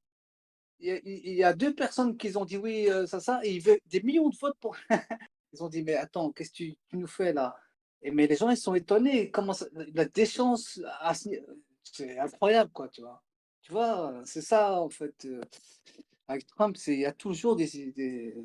Il 0.80 1.34
y 1.34 1.44
a, 1.44 1.54
deux 1.54 1.74
personnes 1.74 2.18
qui 2.18 2.36
ont 2.36 2.44
dit 2.44 2.58
oui, 2.58 2.90
euh, 2.90 3.08
ça, 3.08 3.20
ça, 3.20 3.40
et 3.44 3.54
il 3.54 3.62
veut 3.62 3.80
des 3.86 4.02
millions 4.02 4.30
de 4.30 4.36
votes 4.36 4.58
pour. 4.60 4.76
ils 5.54 5.64
ont 5.64 5.70
dit, 5.70 5.84
mais 5.84 5.96
attends, 5.96 6.32
qu'est-ce 6.32 6.52
que 6.52 6.56
tu, 6.56 6.78
nous 6.94 7.08
fais 7.08 7.32
là? 7.32 7.56
Et, 8.02 8.12
Mais 8.12 8.28
les 8.28 8.36
gens, 8.36 8.50
ils 8.50 8.58
sont 8.58 8.76
étonnés. 8.76 9.32
Comment 9.32 9.54
la 9.94 10.06
déchéance, 10.06 10.82
c'est 11.84 12.20
incroyable, 12.20 12.72
quoi, 12.72 12.90
tu 12.90 13.02
vois. 13.02 13.24
Tu 13.62 13.72
vois, 13.72 14.22
c'est 14.26 14.42
ça, 14.42 14.80
en 14.82 14.90
fait. 14.90 15.26
Euh, 15.26 15.42
avec 16.28 16.46
Trump, 16.48 16.76
il 16.88 17.00
y 17.00 17.06
a 17.06 17.14
toujours 17.14 17.56
des. 17.56 17.94
des 17.96 18.36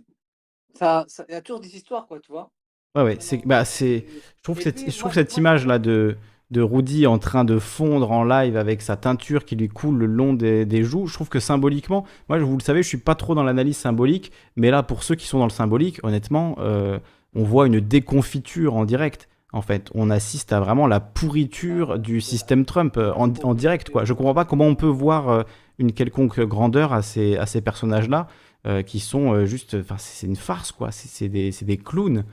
ça, 0.75 1.05
il 1.29 1.33
y 1.33 1.35
a 1.35 1.43
toujours 1.43 1.61
des 1.61 1.75
histoires, 1.75 2.07
quoi, 2.07 2.21
tu 2.21 2.31
vois. 2.31 2.53
Ouais, 2.95 3.03
ouais, 3.03 3.17
c'est, 3.21 3.45
bah, 3.47 3.65
je 3.65 4.03
trouve, 4.43 4.61
cette, 4.61 4.91
je 4.91 4.99
trouve 4.99 5.13
cette 5.13 5.37
image-là 5.37 5.79
de, 5.79 6.17
de 6.51 6.63
Rudy 6.63 7.07
en 7.07 7.19
train 7.19 7.45
de 7.45 7.59
fondre 7.59 8.11
en 8.11 8.25
live 8.25 8.57
avec 8.57 8.83
sa 8.83 8.97
teinture 8.97 9.45
qui 9.45 9.55
lui 9.55 9.69
coule 9.69 9.97
le 9.99 10.07
long 10.07 10.33
des, 10.33 10.83
joues. 10.83 11.07
Je 11.07 11.15
trouve 11.15 11.29
que 11.29 11.41
symboliquement, 11.41 12.05
moi, 12.29 12.39
vous 12.39 12.57
le 12.57 12.63
savez, 12.63 12.83
je 12.83 12.89
suis 12.89 12.99
pas 12.99 13.15
trop 13.15 13.35
dans 13.35 13.45
l'analyse 13.45 13.77
symbolique, 13.77 14.33
mais 14.57 14.71
là, 14.71 14.83
pour 14.83 15.03
ceux 15.03 15.15
qui 15.15 15.27
sont 15.27 15.39
dans 15.39 15.45
le 15.45 15.51
symbolique, 15.51 16.01
honnêtement, 16.03 16.57
euh, 16.59 16.99
on 17.35 17.45
voit 17.45 17.67
une 17.67 17.81
déconfiture 17.81 18.75
en 18.75 18.85
direct. 18.85 19.29
En 19.53 19.63
fait, 19.63 19.91
on 19.95 20.11
assiste 20.11 20.53
à 20.53 20.61
vraiment 20.61 20.87
la 20.87 21.01
pourriture 21.01 21.99
du 21.99 22.21
système 22.21 22.65
Trump 22.65 22.97
euh, 22.97 23.13
en, 23.15 23.55
direct. 23.55 23.91
Quoi. 23.91 24.05
Je 24.05 24.13
comprends 24.13 24.35
pas 24.35 24.45
comment 24.45 24.67
on 24.67 24.77
peut 24.77 24.87
voir 24.87 25.29
euh, 25.29 25.43
une 25.79 25.93
quelconque 25.93 26.41
grandeur 26.41 26.93
à 26.93 27.03
ces, 27.03 27.61
personnages-là, 27.65 28.27
qui 28.85 29.01
sont 29.01 29.47
juste, 29.47 29.75
enfin, 29.81 29.95
c'est 29.97 30.27
une 30.27 30.37
farce, 30.37 30.71
quoi. 30.71 30.91
C'est 30.91 31.29
des, 31.29 31.81
clowns. 31.83 32.25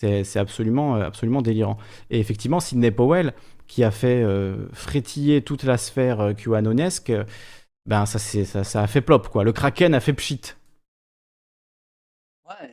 C'est 0.00 0.38
absolument, 0.38 0.94
absolument 0.94 1.42
délirant. 1.42 1.76
Et 2.10 2.20
effectivement, 2.20 2.60
Sidney 2.60 2.92
Powell, 2.92 3.34
qui 3.66 3.84
a 3.84 3.90
fait 3.90 4.22
euh, 4.22 4.68
frétiller 4.72 5.42
toute 5.42 5.64
la 5.64 5.76
sphère 5.76 6.20
euh, 6.20 6.32
QAnonesque, 6.34 7.12
ben 7.86 8.06
ça, 8.06 8.18
ça, 8.18 8.64
ça 8.64 8.82
a 8.82 8.86
fait 8.86 9.00
plop, 9.00 9.28
quoi. 9.28 9.44
Le 9.44 9.52
Kraken 9.52 9.94
a 9.94 10.00
fait 10.00 10.12
pchit. 10.12 10.40
Ouais, 12.48 12.70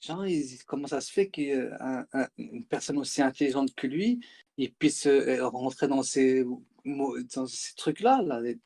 genre, 0.00 0.24
comment 0.66 0.86
ça 0.86 1.00
se 1.00 1.10
fait 1.12 1.28
qu'une 1.28 2.64
personne 2.68 2.98
aussi 2.98 3.22
intelligente 3.22 3.74
que 3.74 3.86
lui, 3.86 4.20
il 4.56 4.72
puisse 4.72 5.06
euh, 5.06 5.46
rentrer 5.48 5.88
dans 5.88 6.02
ces, 6.02 6.44
dans 6.84 7.46
ces 7.46 7.74
trucs-là, 7.74 8.22
là, 8.22 8.40
les, 8.40 8.58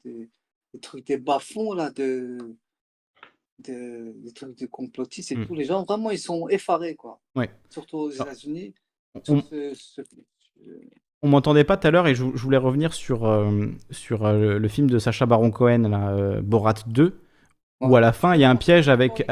trucs 0.80 1.06
des 1.06 1.18
bas-fonds, 1.18 1.72
là, 1.72 1.90
de, 1.90 2.38
de, 3.58 4.12
des 4.16 4.32
trucs 4.32 4.58
de 4.58 4.66
complotistes 4.66 5.32
et 5.32 5.36
hmm. 5.36 5.46
tout. 5.46 5.54
Les 5.54 5.64
gens, 5.64 5.84
vraiment, 5.84 6.10
ils 6.10 6.18
sont 6.18 6.48
effarés, 6.48 6.94
quoi. 6.94 7.20
Ouais. 7.34 7.50
Surtout 7.70 7.98
aux 7.98 8.10
États-Unis 8.10 8.74
on 11.22 11.28
m'entendait 11.28 11.64
pas 11.64 11.78
tout 11.78 11.86
à 11.86 11.90
l'heure 11.90 12.06
et 12.06 12.14
je, 12.14 12.22
voulais 12.22 12.58
revenir 12.58 12.92
sur, 12.92 13.24
euh, 13.24 13.68
sur 13.90 14.26
euh, 14.26 14.58
le, 14.58 14.68
film 14.68 14.90
de 14.90 14.98
Sacha 14.98 15.24
Baron 15.24 15.50
Cohen, 15.50 15.90
euh, 15.90 16.42
Borat 16.42 16.74
2, 16.86 17.18
où 17.80 17.96
à 17.96 18.00
la 18.00 18.12
fin 18.12 18.34
il 18.34 18.42
y 18.42 18.44
a 18.44 18.50
un 18.50 18.56
piège 18.56 18.88
avec. 18.88 19.26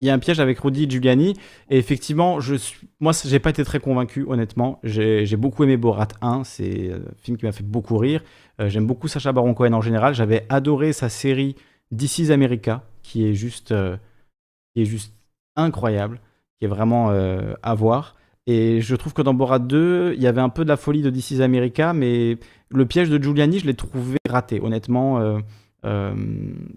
Il 0.00 0.06
y 0.06 0.10
a 0.10 0.14
un 0.14 0.20
piège 0.20 0.38
avec 0.38 0.60
Rudy 0.60 0.88
Giuliani 0.88 1.34
et 1.70 1.76
effectivement, 1.76 2.38
je 2.38 2.54
suis, 2.54 2.86
moi, 3.00 3.10
j'ai 3.24 3.40
pas 3.40 3.50
été 3.50 3.64
très 3.64 3.80
convaincu, 3.80 4.24
honnêtement. 4.28 4.78
J'ai 4.84 5.36
beaucoup 5.36 5.64
aimé 5.64 5.76
Borat 5.76 6.06
1, 6.20 6.44
c'est 6.44 6.92
un 6.92 7.00
film 7.20 7.36
qui 7.36 7.44
m'a 7.44 7.50
fait 7.50 7.64
beaucoup 7.64 7.98
rire. 7.98 8.22
J'aime 8.60 8.86
beaucoup 8.86 9.08
Sacha 9.08 9.32
Baron 9.32 9.54
Cohen 9.54 9.72
en 9.72 9.80
général. 9.80 10.14
J'avais 10.14 10.46
adoré 10.50 10.92
sa 10.92 11.08
série 11.08 11.56
This 11.96 12.30
America, 12.30 12.84
qui 13.08 13.26
est 13.26 13.34
juste, 13.34 13.74
qui 14.74 14.82
est 14.82 14.84
juste 14.84 15.12
incroyable, 15.56 16.20
qui 16.58 16.66
est 16.66 16.68
vraiment 16.68 17.10
à 17.10 17.74
voir. 17.74 18.14
Et 18.46 18.80
je 18.80 18.96
trouve 18.96 19.12
que 19.12 19.20
dans 19.22 19.34
Borat 19.34 19.58
2, 19.58 20.14
il 20.16 20.22
y 20.22 20.26
avait 20.26 20.40
un 20.40 20.48
peu 20.48 20.64
de 20.64 20.68
la 20.70 20.78
folie 20.78 21.02
de 21.02 21.10
DC's 21.10 21.40
America, 21.40 21.92
mais 21.92 22.38
le 22.70 22.86
piège 22.86 23.10
de 23.10 23.22
Giuliani, 23.22 23.58
je 23.58 23.66
l'ai 23.66 23.74
trouvé 23.74 24.16
raté, 24.26 24.60
honnêtement. 24.62 25.20
Euh, 25.20 25.38
euh, 25.84 26.14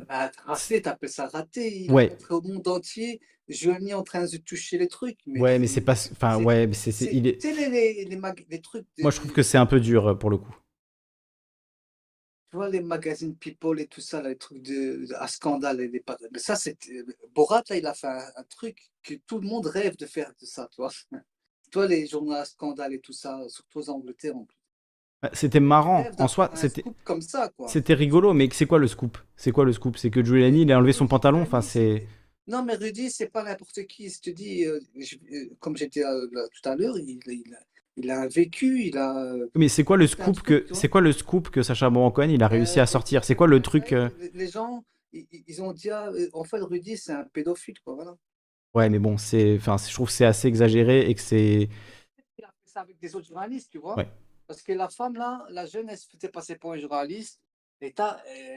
Bah, 0.10 0.30
raté, 0.46 0.82
t'appelles 0.82 1.10
ça 1.10 1.28
raté. 1.28 1.84
Il 1.86 1.92
Ouais. 1.92 2.18
au 2.30 2.42
monde 2.42 2.68
entier 2.68 3.22
Giovanni 3.48 3.94
en 3.94 4.04
train 4.04 4.26
de 4.26 4.38
toucher 4.38 4.78
les 4.78 4.88
trucs. 4.90 5.18
Mais 5.26 5.40
ouais, 5.40 5.60
mais 5.60 5.68
c'est 5.68 5.80
pas. 5.82 5.94
Enfin, 6.12 6.44
ouais, 6.44 6.70
c'est, 6.74 6.92
c'est- 6.92 7.06
est. 7.06 7.44
les, 7.44 8.06
les, 8.06 8.20
les 8.50 8.62
trucs. 8.62 8.86
Moi, 9.00 9.12
je 9.12 9.18
trouve 9.18 9.32
que 9.32 9.42
c'est 9.42 9.58
un 9.58 9.66
peu 9.66 9.80
dur 9.80 10.08
euh, 10.10 10.14
pour 10.16 10.30
le 10.30 10.38
coup. 10.38 10.54
Tu 12.52 12.58
vois, 12.58 12.70
les 12.70 12.82
magazines 12.82 13.36
People 13.36 13.80
et 13.80 13.88
tout 13.88 14.02
ça, 14.02 14.22
les 14.22 14.36
trucs 14.38 14.62
de, 14.62 15.06
de- 15.08 15.14
à 15.16 15.28
scandale. 15.28 15.82
Et 15.82 16.00
pa- 16.02 16.18
mais 16.32 16.40
ça, 16.40 16.56
c'est. 16.56 16.78
Borat, 17.34 17.64
là, 17.70 17.78
il 17.78 17.86
a 17.88 17.94
fait 17.94 18.08
un, 18.08 18.26
un 18.36 18.44
truc 18.44 18.90
que 19.04 19.14
tout 19.26 19.40
le 19.40 19.48
monde 19.48 19.68
rêve 19.68 19.96
de 19.98 20.06
faire 20.06 20.34
de 20.40 20.46
ça, 20.46 20.68
tu 20.72 20.82
vois. 20.82 20.92
Toi, 21.72 21.88
les 21.88 22.06
journaux 22.08 22.34
à 22.34 22.44
scandale 22.44 22.94
et 22.94 23.00
tout 23.00 23.14
ça, 23.14 23.40
surtout 23.48 23.80
aux 23.80 23.90
Angleterre, 23.90 24.36
en 24.36 24.44
plus. 24.44 24.58
Bah, 25.22 25.30
C'était 25.34 25.62
marrant. 25.62 26.06
En 26.20 26.28
soi, 26.28 26.52
c'était. 26.56 26.84
comme 27.06 27.22
ça, 27.22 27.48
quoi. 27.56 27.68
C'était 27.70 27.94
rigolo, 27.94 28.34
mais 28.34 28.50
c'est 28.52 28.66
quoi 28.66 28.80
le 28.80 28.88
scoop? 28.88 29.18
C'est 29.38 29.52
quoi 29.52 29.64
le 29.64 29.72
scoop? 29.72 29.96
C'est 29.98 30.10
que 30.10 30.24
Giuliani, 30.24 30.64
il 30.64 30.72
a 30.74 30.78
enlevé 30.78 30.94
son 30.94 31.08
pantalon. 31.08 31.42
Enfin, 31.42 31.62
c'est. 31.62 32.06
Non, 32.48 32.64
mais 32.64 32.76
Rudy, 32.76 33.10
c'est 33.12 33.30
pas 33.30 33.44
n'importe 33.44 33.86
qui. 33.86 34.10
Je 34.10 34.20
te 34.20 34.30
dis, 34.30 34.66
euh, 34.66 34.80
je- 34.98 35.16
euh, 35.34 35.50
comme 35.60 35.78
j'étais 35.78 36.04
euh, 36.04 36.28
tout 36.28 36.70
à 36.70 36.76
l'heure, 36.76 36.98
il, 36.98 37.20
il 37.28 37.54
a, 37.54 37.60
il 38.02 38.10
a 38.12 38.28
vécu, 38.28 38.84
il 38.84 38.98
a. 38.98 39.18
euh, 39.18 39.48
Mais 39.56 39.68
c'est 39.70 39.84
quoi 39.84 39.98
le 39.98 40.08
scoop 40.08 40.42
que 40.42 40.66
c'est 40.72 40.90
quoi 40.90 41.02
le 41.02 41.12
scoop 41.12 41.50
que 41.50 41.62
Sacha 41.64 41.90
Baron 41.90 42.12
Cohen 42.12 42.30
il 42.30 42.44
a 42.44 42.48
réussi 42.48 42.80
euh, 42.80 42.84
à 42.84 42.86
sortir? 42.86 43.24
C'est 43.24 43.36
quoi 43.36 43.48
le 43.48 43.62
truc 43.62 43.94
euh, 43.94 44.10
Les, 44.20 44.32
les 44.34 44.48
gens, 44.48 44.84
ils, 45.14 45.62
ont 45.62 45.74
dit, 45.74 45.90
ah, 45.90 46.10
euh, 46.10 46.30
en 46.34 46.44
fait, 46.44 46.60
Rudy, 46.60 46.98
c'est 46.98 47.14
un 47.14 47.24
pédophile, 47.26 47.80
quoi. 47.84 47.96
Voilà. 47.96 48.16
Ouais, 48.74 48.90
mais 48.90 49.00
bon, 49.00 49.18
c'est. 49.18 49.56
Enfin, 49.58 49.76
je 49.78 49.94
trouve 49.94 50.08
que 50.08 50.14
c'est 50.14 50.26
assez 50.26 50.48
exagéré 50.48 51.10
et 51.10 51.16
que 51.16 51.22
c'est. 51.22 51.70
Il 52.38 52.44
a 52.46 52.48
fait 52.48 52.70
ça 52.70 52.82
avec 52.82 52.98
des 53.00 53.16
autres 53.16 53.28
journalistes, 53.28 53.70
tu 53.72 53.80
vois. 53.80 53.98
Ouais. 53.98 54.08
Parce 54.48 54.62
que 54.62 54.74
la 54.74 54.90
femme, 54.90 55.16
là, 55.16 55.46
la 55.50 55.66
jeune, 55.66 55.90
elle 55.90 55.98
se 55.98 56.08
faisait 56.10 56.30
passer 56.30 56.56
pour 56.56 56.74
un 56.74 56.78
journaliste. 56.78 57.40
Et, 57.82 57.94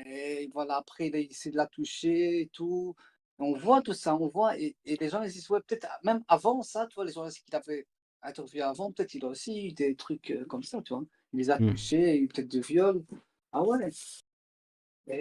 et 0.06 0.50
voilà, 0.52 0.76
après, 0.76 1.06
il 1.08 1.16
a 1.16 1.18
essayé 1.18 1.50
de 1.52 1.56
la 1.56 1.66
toucher 1.66 2.42
et 2.42 2.50
tout. 2.52 2.94
On 3.38 3.54
voit 3.54 3.80
tout 3.82 3.94
ça, 3.94 4.14
on 4.14 4.28
voit. 4.28 4.58
Et, 4.58 4.76
et 4.84 4.96
les 4.96 5.08
gens, 5.08 5.22
ils 5.22 5.30
disent, 5.32 5.48
ouais, 5.50 5.60
peut-être 5.66 5.88
même 6.04 6.22
avant 6.28 6.62
ça, 6.62 6.86
tu 6.88 6.94
vois, 6.94 7.04
les 7.04 7.12
journalistes 7.12 7.42
qu'il 7.44 7.56
avait 7.56 7.86
interviewé 8.24 8.62
avant, 8.62 8.92
peut-être 8.92 9.14
il 9.14 9.24
a 9.24 9.28
aussi 9.28 9.68
eu 9.68 9.72
des 9.72 9.94
trucs 9.94 10.30
euh, 10.30 10.44
comme 10.46 10.62
ça, 10.62 10.82
tu 10.82 10.94
vois. 10.94 11.04
Il 11.32 11.38
les 11.38 11.50
a 11.50 11.58
Hmm. 11.58 11.70
touchés, 11.70 12.18
eu 12.18 12.28
peut-être 12.28 12.50
de 12.50 12.60
viol. 12.60 13.04
Ah 13.52 13.62
ouais. 13.62 13.90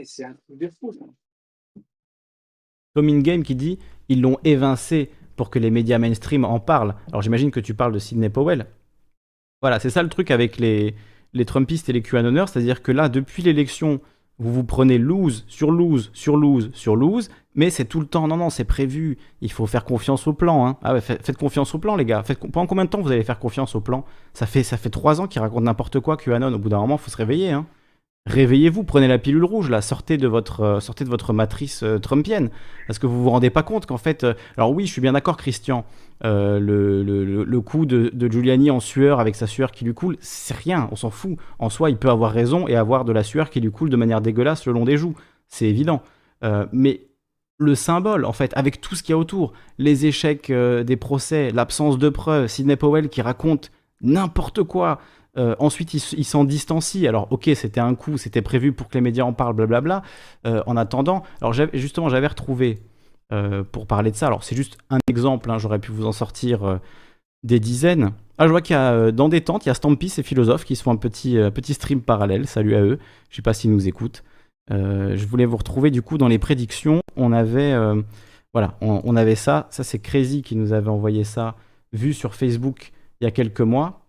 C'est 0.05 0.25
un 0.25 0.33
truc 0.33 0.57
de 0.57 0.69
fou, 0.69 0.91
ça. 0.93 1.05
Tom 2.95 3.21
Game 3.21 3.43
qui 3.43 3.55
dit 3.55 3.79
ils 4.09 4.21
l'ont 4.21 4.37
évincé 4.43 5.09
pour 5.35 5.49
que 5.49 5.59
les 5.59 5.71
médias 5.71 5.97
mainstream 5.97 6.45
en 6.45 6.59
parlent. 6.59 6.95
Alors 7.09 7.21
j'imagine 7.21 7.51
que 7.51 7.59
tu 7.59 7.73
parles 7.73 7.93
de 7.93 7.99
Sidney 7.99 8.29
Powell. 8.29 8.67
Voilà, 9.61 9.79
c'est 9.79 9.89
ça 9.89 10.03
le 10.03 10.09
truc 10.09 10.29
avec 10.31 10.57
les, 10.57 10.95
les 11.33 11.45
Trumpistes 11.45 11.89
et 11.89 11.93
les 11.93 12.01
QAnoners, 12.01 12.45
c'est-à-dire 12.47 12.83
que 12.83 12.91
là, 12.91 13.09
depuis 13.09 13.41
l'élection, 13.43 14.01
vous 14.39 14.51
vous 14.51 14.63
prenez 14.63 14.97
lose 14.97 15.45
sur 15.47 15.71
lose 15.71 16.09
sur 16.13 16.37
lose 16.37 16.71
sur 16.73 16.95
lose, 16.95 17.29
mais 17.55 17.69
c'est 17.69 17.85
tout 17.85 17.99
le 17.99 18.07
temps, 18.07 18.27
non, 18.27 18.37
non, 18.37 18.49
c'est 18.49 18.63
prévu, 18.63 19.17
il 19.41 19.51
faut 19.51 19.67
faire 19.67 19.85
confiance 19.85 20.27
au 20.27 20.33
plan. 20.33 20.65
Hein. 20.65 20.77
Ah 20.83 20.99
faites 21.01 21.37
confiance 21.37 21.73
au 21.75 21.79
plan, 21.79 21.95
les 21.95 22.05
gars. 22.05 22.23
Faites, 22.23 22.39
pendant 22.39 22.65
combien 22.65 22.85
de 22.85 22.89
temps 22.89 23.01
vous 23.01 23.11
allez 23.11 23.23
faire 23.23 23.39
confiance 23.39 23.75
au 23.75 23.81
plan? 23.81 24.05
Ça 24.33 24.45
fait, 24.45 24.63
ça 24.63 24.77
fait 24.77 24.89
trois 24.89 25.21
ans 25.21 25.27
qu'ils 25.27 25.41
racontent 25.41 25.61
n'importe 25.61 25.99
quoi, 25.99 26.17
QAnon. 26.17 26.53
Au 26.53 26.57
bout 26.59 26.69
d'un 26.69 26.79
moment, 26.79 26.97
faut 26.97 27.11
se 27.11 27.17
réveiller. 27.17 27.51
Hein. 27.51 27.65
Réveillez-vous, 28.25 28.85
prenez 28.85 29.09
la 29.09 29.17
pilule 29.17 29.43
rouge, 29.43 29.69
là, 29.69 29.81
sortez 29.81 30.15
de 30.15 30.29
votre, 30.29 30.61
euh, 30.61 30.79
sortez 30.79 31.03
de 31.03 31.09
votre 31.09 31.33
matrice 31.33 31.83
euh, 31.83 31.99
trumpienne. 31.99 32.49
Parce 32.87 32.97
que 32.97 33.05
vous 33.05 33.21
vous 33.21 33.29
rendez 33.29 33.49
pas 33.49 33.63
compte 33.63 33.85
qu'en 33.85 33.97
fait. 33.97 34.23
euh, 34.23 34.33
alors 34.55 34.71
oui, 34.71 34.85
je 34.87 34.93
suis 34.93 35.01
bien 35.01 35.11
d'accord, 35.11 35.35
Christian. 35.35 35.83
Euh, 36.25 36.59
le, 36.59 37.03
le- 37.03 37.43
le- 37.43 37.61
coup 37.61 37.85
de, 37.85 38.09
de 38.13 38.31
Giuliani 38.31 38.71
en 38.71 38.79
sueur 38.79 39.19
avec 39.19 39.35
sa 39.35 39.47
sueur 39.47 39.71
qui 39.71 39.83
lui 39.85 39.93
coule, 39.93 40.17
c'est 40.21 40.55
rien, 40.55 40.87
on 40.91 40.95
s'en 40.95 41.09
fout. 41.09 41.37
En 41.59 41.69
soi, 41.69 41.89
il 41.89 41.97
peut 41.97 42.09
avoir 42.09 42.31
raison 42.31 42.67
et 42.67 42.75
avoir 42.75 43.03
de 43.03 43.11
la 43.11 43.23
sueur 43.23 43.49
qui 43.49 43.59
lui 43.59 43.71
coule 43.71 43.89
de 43.89 43.97
manière 43.97 44.21
dégueulasse 44.21 44.65
le 44.65 44.73
long 44.73 44.85
des 44.85 44.97
joues. 44.97 45.15
C'est 45.47 45.65
évident. 45.65 46.01
Euh, 46.43 46.65
mais 46.71 47.01
le 47.57 47.75
symbole, 47.75 48.25
en 48.25 48.33
fait, 48.33 48.51
avec 48.55 48.81
tout 48.81 48.95
ce 48.95 49.03
qu'il 49.03 49.13
y 49.13 49.15
a 49.15 49.17
autour, 49.17 49.53
les 49.77 50.05
échecs 50.05 50.49
euh, 50.49 50.83
des 50.83 50.95
procès, 50.97 51.51
l'absence 51.51 51.97
de 51.97 52.09
preuves, 52.09 52.47
Sidney 52.47 52.75
Powell 52.75 53.09
qui 53.09 53.21
raconte 53.21 53.71
n'importe 54.01 54.63
quoi. 54.63 54.99
Ensuite, 55.35 55.95
il, 55.95 56.01
il 56.19 56.25
s'en 56.25 56.43
distancie. 56.43 57.07
Alors, 57.07 57.27
ok, 57.31 57.49
c'était 57.55 57.79
un 57.79 57.95
coup, 57.95 58.19
c'était 58.19 58.43
prévu 58.43 58.71
pour 58.71 58.87
que 58.87 58.93
les 58.93 59.01
médias 59.01 59.23
en 59.23 59.33
parlent, 59.33 59.55
blablabla. 59.55 60.03
En 60.45 60.77
attendant, 60.77 61.23
alors 61.41 61.53
justement, 61.73 62.07
j'avais 62.07 62.27
retrouvé 62.27 62.83
euh, 63.33 63.63
pour 63.63 63.87
parler 63.87 64.11
de 64.11 64.15
ça. 64.15 64.27
Alors, 64.27 64.43
c'est 64.43 64.55
juste 64.55 64.77
un 64.91 64.99
exemple, 65.07 65.49
hein, 65.49 65.57
j'aurais 65.57 65.79
pu 65.79 65.91
vous 65.91 66.05
en 66.05 66.11
sortir 66.11 66.63
euh, 66.63 66.77
des 67.41 67.59
dizaines. 67.59 68.11
Ah, 68.37 68.45
je 68.45 68.51
vois 68.51 68.61
qu'il 68.61 68.75
y 68.75 68.77
a 68.77 68.93
euh, 68.93 69.11
dans 69.11 69.27
des 69.27 69.41
tentes, 69.41 69.65
il 69.65 69.69
y 69.69 69.71
a 69.71 69.73
Stampis 69.73 70.13
et 70.19 70.23
Philosophe 70.23 70.65
qui 70.65 70.75
se 70.75 70.83
font 70.83 70.91
un 70.91 70.97
petit, 70.97 71.37
petit 71.53 71.73
stream 71.73 72.01
parallèle. 72.01 72.47
Salut 72.47 72.75
à 72.75 72.81
eux. 72.81 72.99
Je 73.29 73.35
sais 73.35 73.41
pas 73.41 73.53
s'ils 73.53 73.71
nous 73.71 73.87
écoutent. 73.87 74.23
Je 74.69 75.25
voulais 75.25 75.45
vous 75.45 75.57
retrouver 75.57 75.89
du 75.89 76.01
coup 76.01 76.17
dans 76.17 76.27
les 76.27 76.39
prédictions. 76.39 77.01
On 77.15 77.33
avait, 77.33 77.75
voilà, 78.53 78.77
on, 78.81 79.01
on 79.03 79.15
avait 79.15 79.35
ça. 79.35 79.67
Ça, 79.71 79.83
c'est 79.83 79.99
Crazy 79.99 80.41
qui 80.41 80.55
nous 80.55 80.71
avait 80.71 80.89
envoyé 80.89 81.23
ça, 81.23 81.55
vu 81.91 82.13
sur 82.13 82.35
Facebook 82.35 82.91
il 83.19 83.25
y 83.25 83.27
a 83.27 83.31
quelques 83.31 83.61
mois. 83.61 84.05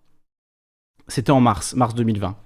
C'était 1.09 1.33
en 1.33 1.41
mars, 1.41 1.75
mars 1.75 1.95
2020. 1.95 2.37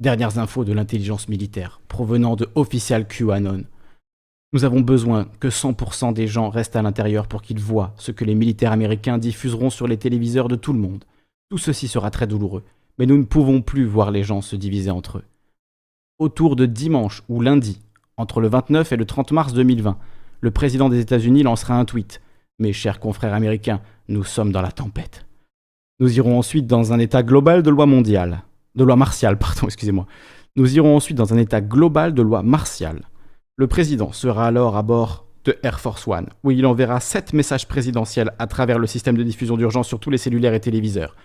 Dernières 0.00 0.38
infos 0.38 0.64
de 0.64 0.72
l'intelligence 0.72 1.28
militaire 1.28 1.80
provenant 1.88 2.36
de 2.36 2.48
Official 2.54 3.06
QAnon. 3.06 3.64
Nous 4.52 4.64
avons 4.64 4.80
besoin 4.80 5.26
que 5.40 5.48
100% 5.48 6.12
des 6.12 6.26
gens 6.26 6.50
restent 6.50 6.76
à 6.76 6.82
l'intérieur 6.82 7.26
pour 7.26 7.42
qu'ils 7.42 7.60
voient 7.60 7.94
ce 7.96 8.12
que 8.12 8.24
les 8.24 8.34
militaires 8.34 8.72
américains 8.72 9.18
diffuseront 9.18 9.70
sur 9.70 9.88
les 9.88 9.96
téléviseurs 9.96 10.48
de 10.48 10.56
tout 10.56 10.72
le 10.72 10.78
monde. 10.78 11.04
Tout 11.50 11.58
ceci 11.58 11.88
sera 11.88 12.10
très 12.10 12.26
douloureux, 12.26 12.64
mais 12.98 13.06
nous 13.06 13.18
ne 13.18 13.24
pouvons 13.24 13.60
plus 13.60 13.84
voir 13.84 14.10
les 14.10 14.22
gens 14.22 14.40
se 14.40 14.56
diviser 14.56 14.90
entre 14.90 15.18
eux. 15.18 15.24
Autour 16.18 16.56
de 16.56 16.64
dimanche 16.66 17.22
ou 17.28 17.40
lundi, 17.40 17.80
entre 18.16 18.40
le 18.40 18.48
29 18.48 18.92
et 18.92 18.96
le 18.96 19.04
30 19.04 19.32
mars 19.32 19.52
2020, 19.52 19.98
le 20.40 20.50
président 20.50 20.88
des 20.88 21.00
États-Unis 21.00 21.42
lancera 21.42 21.74
un 21.74 21.84
tweet. 21.84 22.22
Mes 22.58 22.72
chers 22.72 23.00
confrères 23.00 23.34
américains, 23.34 23.80
nous 24.08 24.24
sommes 24.24 24.52
dans 24.52 24.62
la 24.62 24.72
tempête. 24.72 25.26
Nous 25.98 26.16
irons 26.16 26.38
ensuite 26.38 26.66
dans 26.66 26.92
un 26.92 26.98
état 26.98 27.22
global 27.22 27.62
de 27.62 27.70
loi 27.70 27.86
mondiale. 27.86 28.42
De 28.74 28.84
loi 28.84 28.96
martiale, 28.96 29.38
pardon, 29.38 29.62
excusez-moi. 29.64 30.06
Nous 30.56 30.76
irons 30.76 30.96
ensuite 30.96 31.16
dans 31.16 31.34
un 31.34 31.38
état 31.38 31.60
global 31.60 32.14
de 32.14 32.22
loi 32.22 32.42
martiale. 32.42 33.02
Le 33.58 33.66
président 33.66 34.12
sera 34.12 34.46
alors 34.46 34.76
à 34.76 34.82
bord 34.82 35.24
de 35.46 35.56
Air 35.62 35.80
Force 35.80 36.06
One, 36.06 36.28
où 36.44 36.50
il 36.50 36.66
enverra 36.66 37.00
sept 37.00 37.32
messages 37.32 37.66
présidentiels 37.66 38.32
à 38.38 38.46
travers 38.46 38.78
le 38.78 38.86
système 38.86 39.16
de 39.16 39.22
diffusion 39.22 39.56
d'urgence 39.56 39.88
sur 39.88 39.98
tous 39.98 40.10
les 40.10 40.18
cellulaires 40.18 40.52
et 40.52 40.60
téléviseurs. 40.60 41.16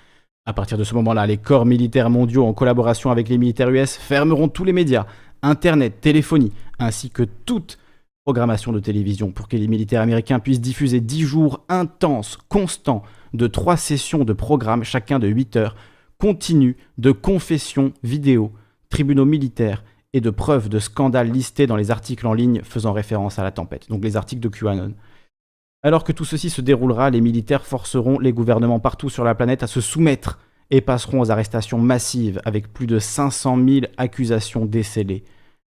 À 0.46 0.54
partir 0.54 0.78
de 0.78 0.86
ce 0.86 0.94
moment-là, 0.96 1.28
les 1.28 1.36
corps 1.36 1.66
militaires 1.66 2.10
mondiaux, 2.10 2.46
en 2.46 2.54
collaboration 2.54 3.12
avec 3.12 3.28
les 3.28 3.38
militaires 3.38 3.70
US, 3.70 3.98
fermeront 3.98 4.48
tous 4.48 4.64
les 4.64 4.72
médias, 4.72 5.08
Internet, 5.42 6.00
téléphonie, 6.00 6.54
ainsi 6.80 7.10
que 7.10 7.24
toute 7.24 7.78
programmation 8.24 8.72
de 8.72 8.80
télévision 8.80 9.34
pour 9.34 9.50
que 9.50 9.58
les 9.58 9.68
militaires 9.68 10.02
américains 10.02 10.40
puissent 10.40 10.62
diffuser 10.62 11.02
10 11.02 11.24
jours 11.24 11.66
intenses, 11.68 12.38
constants, 12.48 13.04
de 13.34 13.48
trois 13.48 13.76
sessions 13.76 14.24
de 14.24 14.32
programmes, 14.32 14.86
chacun 14.86 15.20
de 15.20 15.28
8 15.28 15.58
heures, 15.58 15.76
continus 16.18 16.78
de 16.98 17.12
confessions 17.12 17.92
vidéo, 18.04 18.54
tribunaux 18.90 19.26
militaires 19.26 19.84
et 20.14 20.22
de 20.22 20.30
preuves 20.30 20.70
de 20.70 20.80
scandales 20.80 21.32
listés 21.32 21.68
dans 21.68 21.76
les 21.76 21.92
articles 21.92 22.28
en 22.28 22.34
ligne 22.34 22.62
faisant 22.64 22.94
référence 22.94 23.40
à 23.40 23.44
la 23.44 23.52
tempête, 23.52 23.90
donc 23.90 24.04
les 24.04 24.18
articles 24.18 24.42
de 24.42 24.50
QAnon. 24.50 24.94
Alors 25.84 26.04
que 26.04 26.12
tout 26.12 26.26
ceci 26.26 26.50
se 26.50 26.62
déroulera, 26.62 27.10
les 27.10 27.22
militaires 27.22 27.66
forceront 27.66 28.20
les 28.20 28.34
gouvernements 28.34 28.80
partout 28.80 29.10
sur 29.10 29.24
la 29.24 29.36
planète 29.36 29.64
à 29.64 29.68
se 29.68 29.82
soumettre 29.82 30.40
et 30.70 30.82
passeront 30.82 31.22
aux 31.22 31.32
arrestations 31.32 31.80
massives 31.80 32.42
avec 32.46 32.72
plus 32.72 32.88
de 32.88 33.00
500 33.00 33.58
000 33.68 33.86
accusations 33.98 34.66
décelées. 34.66 35.24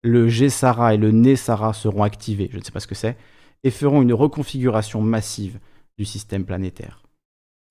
Le 0.02 0.28
GSARA 0.28 0.94
et 0.94 0.98
le 0.98 1.11
NESARA 1.11 1.73
seront 1.73 2.02
activés, 2.02 2.51
je 2.52 2.59
ne 2.59 2.62
sais 2.62 2.73
pas 2.73 2.81
ce 2.81 2.86
que 2.86 2.94
c'est, 2.94 3.16
et 3.62 3.70
feront 3.70 4.02
une 4.02 4.12
reconfiguration 4.12 5.01
massive 5.01 5.59
du 5.97 6.05
système 6.05 6.44
planétaire. 6.44 7.02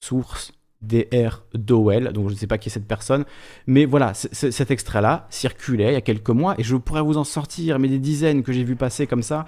Source 0.04 0.54
DR 0.84 1.44
Dowell, 1.54 2.12
donc 2.14 2.30
je 2.30 2.34
ne 2.34 2.38
sais 2.38 2.48
pas 2.48 2.58
qui 2.58 2.70
est 2.70 2.72
cette 2.72 2.88
personne, 2.88 3.26
mais 3.68 3.86
voilà, 3.86 4.14
cet 4.14 4.72
extrait-là 4.72 5.28
circulait 5.30 5.92
il 5.92 5.94
y 5.94 5.98
a 5.98 6.02
quelques 6.02 6.30
mois 6.30 6.56
et 6.58 6.64
je 6.64 6.76
pourrais 6.76 7.02
vous 7.02 7.18
en 7.18 7.24
sortir, 7.24 7.80
mais 7.80 7.88
des 7.88 8.00
dizaines 8.00 8.44
que 8.44 8.52
j'ai 8.54 8.64
vu 8.64 8.76
passer 8.76 9.08
comme 9.08 9.24
ça. 9.24 9.46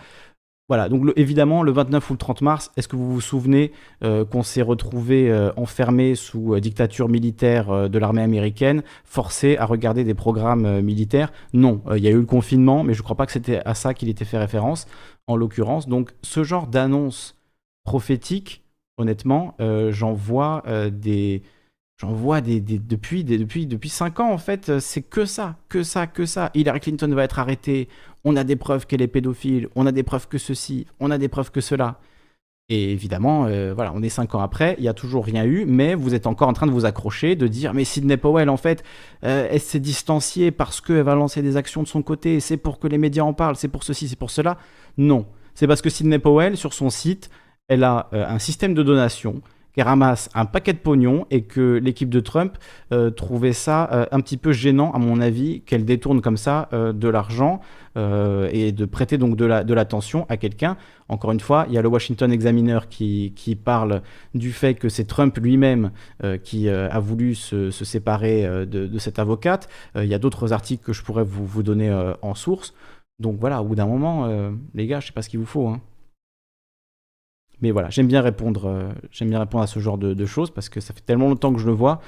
Voilà, 0.67 0.89
donc 0.89 1.13
évidemment, 1.15 1.61
le 1.61 1.71
29 1.71 2.09
ou 2.09 2.13
le 2.13 2.17
30 2.17 2.41
mars, 2.41 2.71
est-ce 2.75 2.87
que 2.87 2.95
vous 2.95 3.13
vous 3.13 3.21
souvenez 3.21 3.71
euh, 4.03 4.25
qu'on 4.25 4.41
s'est 4.41 4.63
retrouvé 4.63 5.29
euh, 5.29 5.51
enfermé 5.57 6.15
sous 6.15 6.55
euh, 6.55 6.59
dictature 6.59 7.07
militaire 7.07 7.87
de 7.87 7.99
l'armée 7.99 8.23
américaine, 8.23 8.81
forcé 9.03 9.57
à 9.57 9.65
regarder 9.65 10.03
des 10.03 10.15
programmes 10.15 10.81
militaires? 10.81 11.31
Non, 11.53 11.83
il 11.95 12.01
y 12.03 12.07
a 12.07 12.09
eu 12.09 12.19
le 12.19 12.25
confinement, 12.25 12.83
mais 12.83 12.93
je 12.95 12.99
ne 12.99 13.03
crois 13.03 13.15
pas 13.15 13.27
que 13.27 13.31
c'était 13.31 13.61
à 13.63 13.75
ça 13.75 13.93
qu'il 13.93 14.09
était 14.09 14.25
fait 14.25 14.39
référence, 14.39 14.87
en 15.27 15.35
l'occurrence. 15.35 15.87
Donc 15.87 16.13
ce 16.23 16.43
genre 16.43 16.65
d'annonce 16.65 17.35
prophétique, 17.83 18.64
honnêtement, 18.97 19.55
euh, 19.59 19.91
j'en 19.91 20.13
vois 20.13 20.63
euh, 20.67 20.89
des... 20.89 21.43
J'en 21.97 22.11
vois 22.11 22.41
des, 22.41 22.59
depuis, 22.59 23.23
des, 23.23 23.37
depuis, 23.37 23.67
depuis 23.67 23.87
5 23.87 24.19
ans, 24.19 24.29
en 24.29 24.37
fait, 24.37 24.67
euh, 24.67 24.79
c'est 24.81 25.01
que 25.01 25.23
ça, 25.23 25.55
que 25.69 25.81
ça, 25.81 26.07
que 26.07 26.25
ça. 26.25 26.51
Hillary 26.53 26.81
Clinton 26.81 27.07
va 27.15 27.23
être 27.23 27.39
arrêtée, 27.39 27.87
on 28.25 28.35
a 28.35 28.43
des 28.43 28.57
preuves 28.57 28.85
qu'elle 28.85 29.01
est 29.01 29.07
pédophile, 29.07 29.69
on 29.75 29.85
a 29.85 29.93
des 29.93 30.03
preuves 30.03 30.27
que 30.27 30.37
ceci, 30.37 30.87
on 30.99 31.09
a 31.09 31.17
des 31.17 31.29
preuves 31.29 31.51
que 31.51 31.61
cela. 31.61 32.01
Et 32.67 32.91
évidemment, 32.91 33.43
voilà, 33.75 33.93
on 33.95 34.01
est 34.01 34.09
cinq 34.09 34.35
ans 34.35 34.41
après, 34.41 34.75
il 34.79 34.81
n'y 34.81 34.89
a 34.89 34.93
toujours 34.93 35.23
rien 35.23 35.45
eu, 35.45 35.65
mais 35.65 35.95
vous 35.95 36.15
êtes 36.15 36.27
encore 36.27 36.49
en 36.49 36.53
train 36.53 36.65
de 36.65 36.71
vous 36.71 36.83
accrocher, 36.83 37.35
de 37.35 37.47
dire, 37.47 37.73
mais 37.73 37.85
Sidney 37.85 38.17
Powell, 38.17 38.49
en 38.49 38.57
fait, 38.57 38.83
elle 39.21 39.59
s'est 39.61 39.79
distanciée 39.79 40.49
parce 40.51 40.81
qu'elle 40.81 41.03
va 41.03 41.13
lancer 41.13 41.43
des 41.43 41.57
actions 41.57 41.83
de 41.83 41.87
son 41.87 42.01
côté, 42.01 42.39
c'est 42.39 42.57
pour 42.57 42.79
que 42.79 42.87
les 42.87 42.97
médias 42.97 43.23
en 43.23 43.33
parlent, 43.33 43.55
c'est 43.55 43.67
pour 43.67 43.83
ceci, 43.83 44.09
c'est 44.09 44.17
pour 44.17 44.31
cela. 44.31 44.57
Non, 44.97 45.27
c'est 45.53 45.67
parce 45.67 45.83
que 45.83 45.91
Sidney 45.91 46.17
Powell, 46.17 46.57
sur 46.57 46.73
son 46.73 46.89
site, 46.89 47.29
elle 47.67 47.83
a 47.83 48.09
euh, 48.13 48.25
un 48.27 48.39
système 48.39 48.73
de 48.73 48.83
donation 48.83 49.41
qu'elle 49.73 49.87
ramasse 49.87 50.29
un 50.33 50.45
paquet 50.45 50.71
de 50.71 50.77
pognon 50.77 51.25
et 51.31 51.41
que 51.41 51.73
l'équipe 51.83 52.09
de 52.09 52.21
Trump 52.21 52.57
euh, 52.93 53.09
trouvait 53.09 53.51
ça 53.51 53.89
euh, 53.91 54.05
un 54.11 54.21
petit 54.21 54.37
peu 54.37 54.53
gênant, 54.53 54.93
à 54.93 54.99
mon 54.99 55.19
avis, 55.19 55.61
qu'elle 55.61 55.83
détourne 55.83 56.21
comme 56.21 56.37
ça 56.37 56.69
de 56.71 57.09
l'argent 57.09 57.59
et 57.97 58.73
de 58.73 58.83
prêter 58.83 59.17
donc 59.17 59.37
de 59.37 59.73
l'attention 59.73 60.25
à 60.27 60.35
quelqu'un. 60.35 60.75
Encore 61.07 61.31
une 61.31 61.39
fois, 61.39 61.65
il 61.69 61.73
y 61.75 61.77
a 61.77 61.81
le 61.81 61.87
Washington 61.87 62.29
Examiner 62.29 62.79
qui, 62.89 63.31
qui 63.37 63.55
parle 63.55 64.01
du 64.33 64.51
fait 64.51 64.73
que 64.73 64.89
c'est 64.89 65.05
Trump 65.05 65.37
lui-même 65.37 65.91
qui 66.43 66.67
a 66.67 66.99
voulu 66.99 67.35
se, 67.35 67.71
séparer 67.71 68.65
de, 68.65 68.99
cette 68.99 69.17
avocate. 69.17 69.69
il 69.95 70.07
y 70.07 70.13
a 70.13 70.19
d'autres 70.19 70.51
articles 70.51 70.83
que 70.83 70.91
je 70.91 71.03
pourrais 71.03 71.23
vous, 71.23 71.63
donner 71.63 71.89
en 72.21 72.35
source. 72.35 72.73
Donc 73.19 73.37
voilà, 73.39 73.61
au 73.61 73.65
bout 73.65 73.75
d'un 73.75 73.87
moment, 73.87 74.29
les 74.73 74.87
gars, 74.87 74.99
je 74.99 75.07
sais 75.07 75.13
pas 75.13 75.21
ce 75.21 75.29
qu'il 75.29 75.39
vous 75.39 75.45
faut. 75.45 75.69
Hein. 75.69 75.79
Mais 77.61 77.71
voilà, 77.71 77.89
j'aime 77.89 78.07
bien 78.07 78.21
répondre, 78.21 78.65
euh, 78.65 78.91
j'aime 79.11 79.29
bien 79.29 79.39
répondre 79.39 79.63
à 79.63 79.67
ce 79.67 79.79
genre 79.79 79.97
de, 79.97 80.25
choses 80.25 80.51
parce 80.51 80.69
que 80.69 80.79
ça 80.79 80.93
fait 80.93 81.01
tellement 81.01 81.29
longtemps 81.29 81.53
que 81.53 81.59
je 81.59 81.65
le 81.65 81.73
vois. 81.73 82.01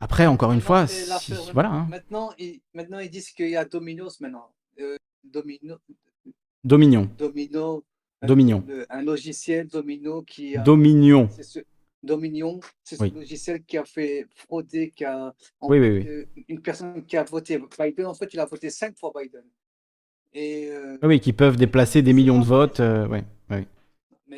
Après, 0.00 0.26
encore 0.26 0.52
une 0.52 0.60
fois, 0.60 0.86
voilà. 1.52 1.70
Hein. 1.70 1.86
Maintenant, 1.90 2.30
ils, 2.38 2.60
maintenant, 2.74 2.98
ils 2.98 3.10
disent 3.10 3.30
qu'il 3.30 3.48
y 3.48 3.56
a 3.56 3.64
Dominos 3.64 4.20
maintenant. 4.20 4.50
Euh, 4.80 4.96
Domino, 5.22 5.76
Dominion. 6.62 7.10
Domino. 7.18 7.84
Dominion. 8.22 8.64
Un, 8.90 9.02
logiciel 9.02 9.66
Domino 9.66 10.22
qui. 10.22 10.56
A, 10.56 10.62
Dominion. 10.62 11.28
Dominion, 12.02 12.60
c'est 12.82 12.96
ce 12.96 13.14
logiciel 13.14 13.62
qui 13.64 13.78
a 13.78 13.84
fait 13.84 14.26
frauder, 14.34 14.92
qui 14.94 15.04
a. 15.06 15.34
Oui, 15.62 15.78
oui, 15.78 15.88
oui. 15.88 16.06
Euh, 16.06 16.24
une 16.48 16.60
personne 16.60 17.02
qui 17.06 17.16
a 17.16 17.24
voté 17.24 17.58
Biden, 17.78 18.06
en 18.06 18.14
fait, 18.14 18.32
il 18.34 18.40
a 18.40 18.44
voté 18.44 18.68
cinq 18.68 18.98
fois 18.98 19.10
Biden. 19.18 19.44
Et, 20.34 20.68
oui, 21.02 21.20
qui 21.20 21.32
peuvent 21.32 21.56
déplacer 21.56 22.02
des 22.02 22.12
millions 22.12 22.40
de 22.40 22.44
votes. 22.44 22.80
oui, 22.80 23.20
oui 23.50 23.64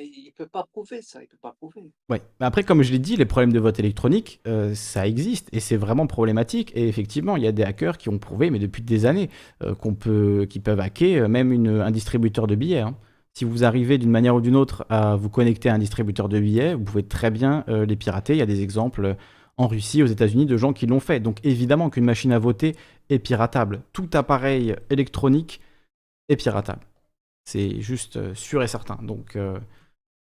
il 0.00 0.32
peut 0.36 0.46
pas 0.46 0.64
prouver 0.64 1.02
ça, 1.02 1.22
il 1.22 1.28
peut 1.28 1.36
pas 1.40 1.52
prouver. 1.52 1.90
Ouais. 2.08 2.22
Mais 2.40 2.46
après, 2.46 2.62
comme 2.62 2.82
je 2.82 2.92
l'ai 2.92 2.98
dit, 2.98 3.16
les 3.16 3.24
problèmes 3.24 3.52
de 3.52 3.60
vote 3.60 3.78
électronique, 3.78 4.40
euh, 4.46 4.74
ça 4.74 5.06
existe 5.06 5.48
et 5.52 5.60
c'est 5.60 5.76
vraiment 5.76 6.06
problématique. 6.06 6.72
Et 6.74 6.88
effectivement, 6.88 7.36
il 7.36 7.42
y 7.42 7.46
a 7.46 7.52
des 7.52 7.62
hackers 7.62 7.98
qui 7.98 8.08
ont 8.08 8.18
prouvé, 8.18 8.50
mais 8.50 8.58
depuis 8.58 8.82
des 8.82 9.06
années, 9.06 9.30
euh, 9.62 9.74
qu'on 9.74 9.94
peut, 9.94 10.46
qui 10.48 10.60
peuvent 10.60 10.80
hacker 10.80 11.24
euh, 11.24 11.28
même 11.28 11.66
un 11.66 11.90
distributeur 11.90 12.46
de 12.46 12.54
billets. 12.54 12.80
Hein. 12.80 12.96
Si 13.34 13.44
vous 13.44 13.64
arrivez 13.64 13.98
d'une 13.98 14.10
manière 14.10 14.34
ou 14.34 14.40
d'une 14.40 14.56
autre 14.56 14.86
à 14.88 15.16
vous 15.16 15.28
connecter 15.28 15.68
à 15.68 15.74
un 15.74 15.78
distributeur 15.78 16.28
de 16.28 16.40
billets, 16.40 16.74
vous 16.74 16.84
pouvez 16.84 17.02
très 17.02 17.30
bien 17.30 17.66
les 17.68 17.94
pirater. 17.94 18.32
Il 18.32 18.38
y 18.38 18.42
a 18.42 18.46
des 18.46 18.62
exemples 18.62 19.14
en 19.58 19.66
Russie, 19.66 20.02
aux 20.02 20.06
États-Unis, 20.06 20.46
de 20.46 20.56
gens 20.56 20.72
qui 20.72 20.86
l'ont 20.86 21.00
fait. 21.00 21.20
Donc 21.20 21.44
évidemment 21.44 21.90
qu'une 21.90 22.06
machine 22.06 22.32
à 22.32 22.38
voter 22.38 22.74
est 23.10 23.18
piratable. 23.18 23.82
Tout 23.92 24.08
appareil 24.14 24.74
électronique 24.88 25.60
est 26.30 26.36
piratable. 26.36 26.80
C'est 27.44 27.82
juste 27.82 28.32
sûr 28.32 28.62
et 28.62 28.68
certain. 28.68 28.98
Donc 29.02 29.36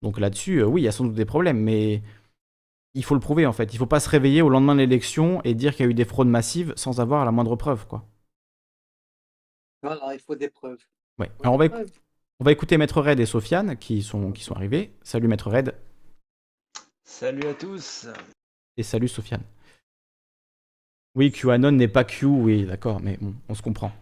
donc 0.02 0.18
là-dessus, 0.18 0.58
euh, 0.58 0.66
oui, 0.66 0.82
il 0.82 0.84
y 0.84 0.88
a 0.88 0.92
sans 0.92 1.04
doute 1.04 1.14
des 1.14 1.24
problèmes, 1.24 1.60
mais 1.60 2.02
il 2.94 3.04
faut 3.04 3.14
le 3.14 3.20
prouver 3.20 3.46
en 3.46 3.52
fait. 3.52 3.72
Il 3.72 3.76
ne 3.76 3.78
faut 3.78 3.86
pas 3.86 4.00
se 4.00 4.08
réveiller 4.08 4.42
au 4.42 4.48
lendemain 4.48 4.74
de 4.74 4.80
l'élection 4.80 5.40
et 5.44 5.54
dire 5.54 5.74
qu'il 5.74 5.84
y 5.84 5.88
a 5.88 5.90
eu 5.90 5.94
des 5.94 6.04
fraudes 6.04 6.28
massives 6.28 6.72
sans 6.76 7.00
avoir 7.00 7.24
la 7.24 7.30
moindre 7.30 7.56
preuve, 7.56 7.86
quoi. 7.86 8.04
Voilà, 9.82 10.14
il 10.14 10.20
faut 10.20 10.34
des 10.34 10.48
preuves. 10.48 10.84
Ouais. 11.18 11.30
Alors 11.42 11.54
on 11.54 11.58
va, 11.58 11.66
on 12.40 12.44
va, 12.44 12.52
écouter 12.52 12.78
Maître 12.78 13.00
Red 13.00 13.20
et 13.20 13.26
Sofiane 13.26 13.76
qui 13.76 14.02
sont, 14.02 14.32
qui 14.32 14.44
sont 14.44 14.54
arrivés. 14.54 14.92
Salut 15.02 15.28
Maître 15.28 15.50
Red. 15.50 15.74
Salut 17.04 17.46
à 17.46 17.54
tous. 17.54 18.08
Et 18.76 18.82
salut 18.82 19.08
Sofiane. 19.08 19.42
Oui, 21.14 21.30
QAnon 21.30 21.72
n'est 21.72 21.88
pas 21.88 22.04
Q, 22.04 22.26
oui, 22.26 22.64
d'accord, 22.64 23.00
mais 23.00 23.18
bon, 23.20 23.34
on 23.48 23.54
se 23.54 23.60
comprend. 23.60 23.92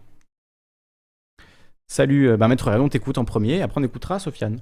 Salut, 1.87 2.29
euh, 2.29 2.37
bah, 2.37 2.47
Maître 2.47 2.71
Red, 2.71 2.79
on 2.79 2.87
t'écoute 2.87 3.17
en 3.17 3.25
premier, 3.25 3.61
après 3.61 3.81
on 3.81 3.83
écoutera 3.83 4.17
Sofiane. 4.17 4.61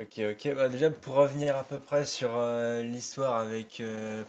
Ok, 0.00 0.20
ok. 0.30 0.54
Bah, 0.54 0.68
déjà, 0.68 0.90
pour 0.90 1.14
revenir 1.14 1.56
à 1.56 1.64
peu 1.64 1.80
près 1.80 2.04
sur 2.04 2.30
euh, 2.36 2.82
l'histoire 2.82 3.40
avec 3.40 3.80
euh, 3.80 4.22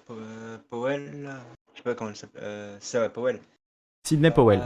Powell, 0.70 1.30
je 1.74 1.78
sais 1.78 1.84
pas 1.84 1.94
comment 1.94 2.10
elle 2.10 2.16
s'appelle. 2.16 2.42
Euh, 2.44 2.78
c'est 2.80 3.14
Powell. 3.14 3.40
Sidney 4.04 4.32
Powell. 4.32 4.62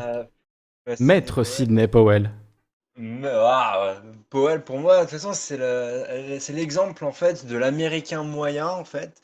Maître 1.00 1.44
Sidney 1.44 1.90
Powell. 1.90 2.32
Ah, 3.26 4.02
Powell, 4.30 4.64
pour 4.64 4.80
moi, 4.80 4.98
de 4.98 5.02
toute 5.02 5.20
façon, 5.20 5.34
c'est 5.34 6.54
l'exemple 6.54 7.04
en 7.04 7.12
fait 7.12 7.46
de 7.48 7.58
l'américain 7.58 8.24
moyen 8.24 8.68
en 8.68 8.86
fait, 8.86 9.22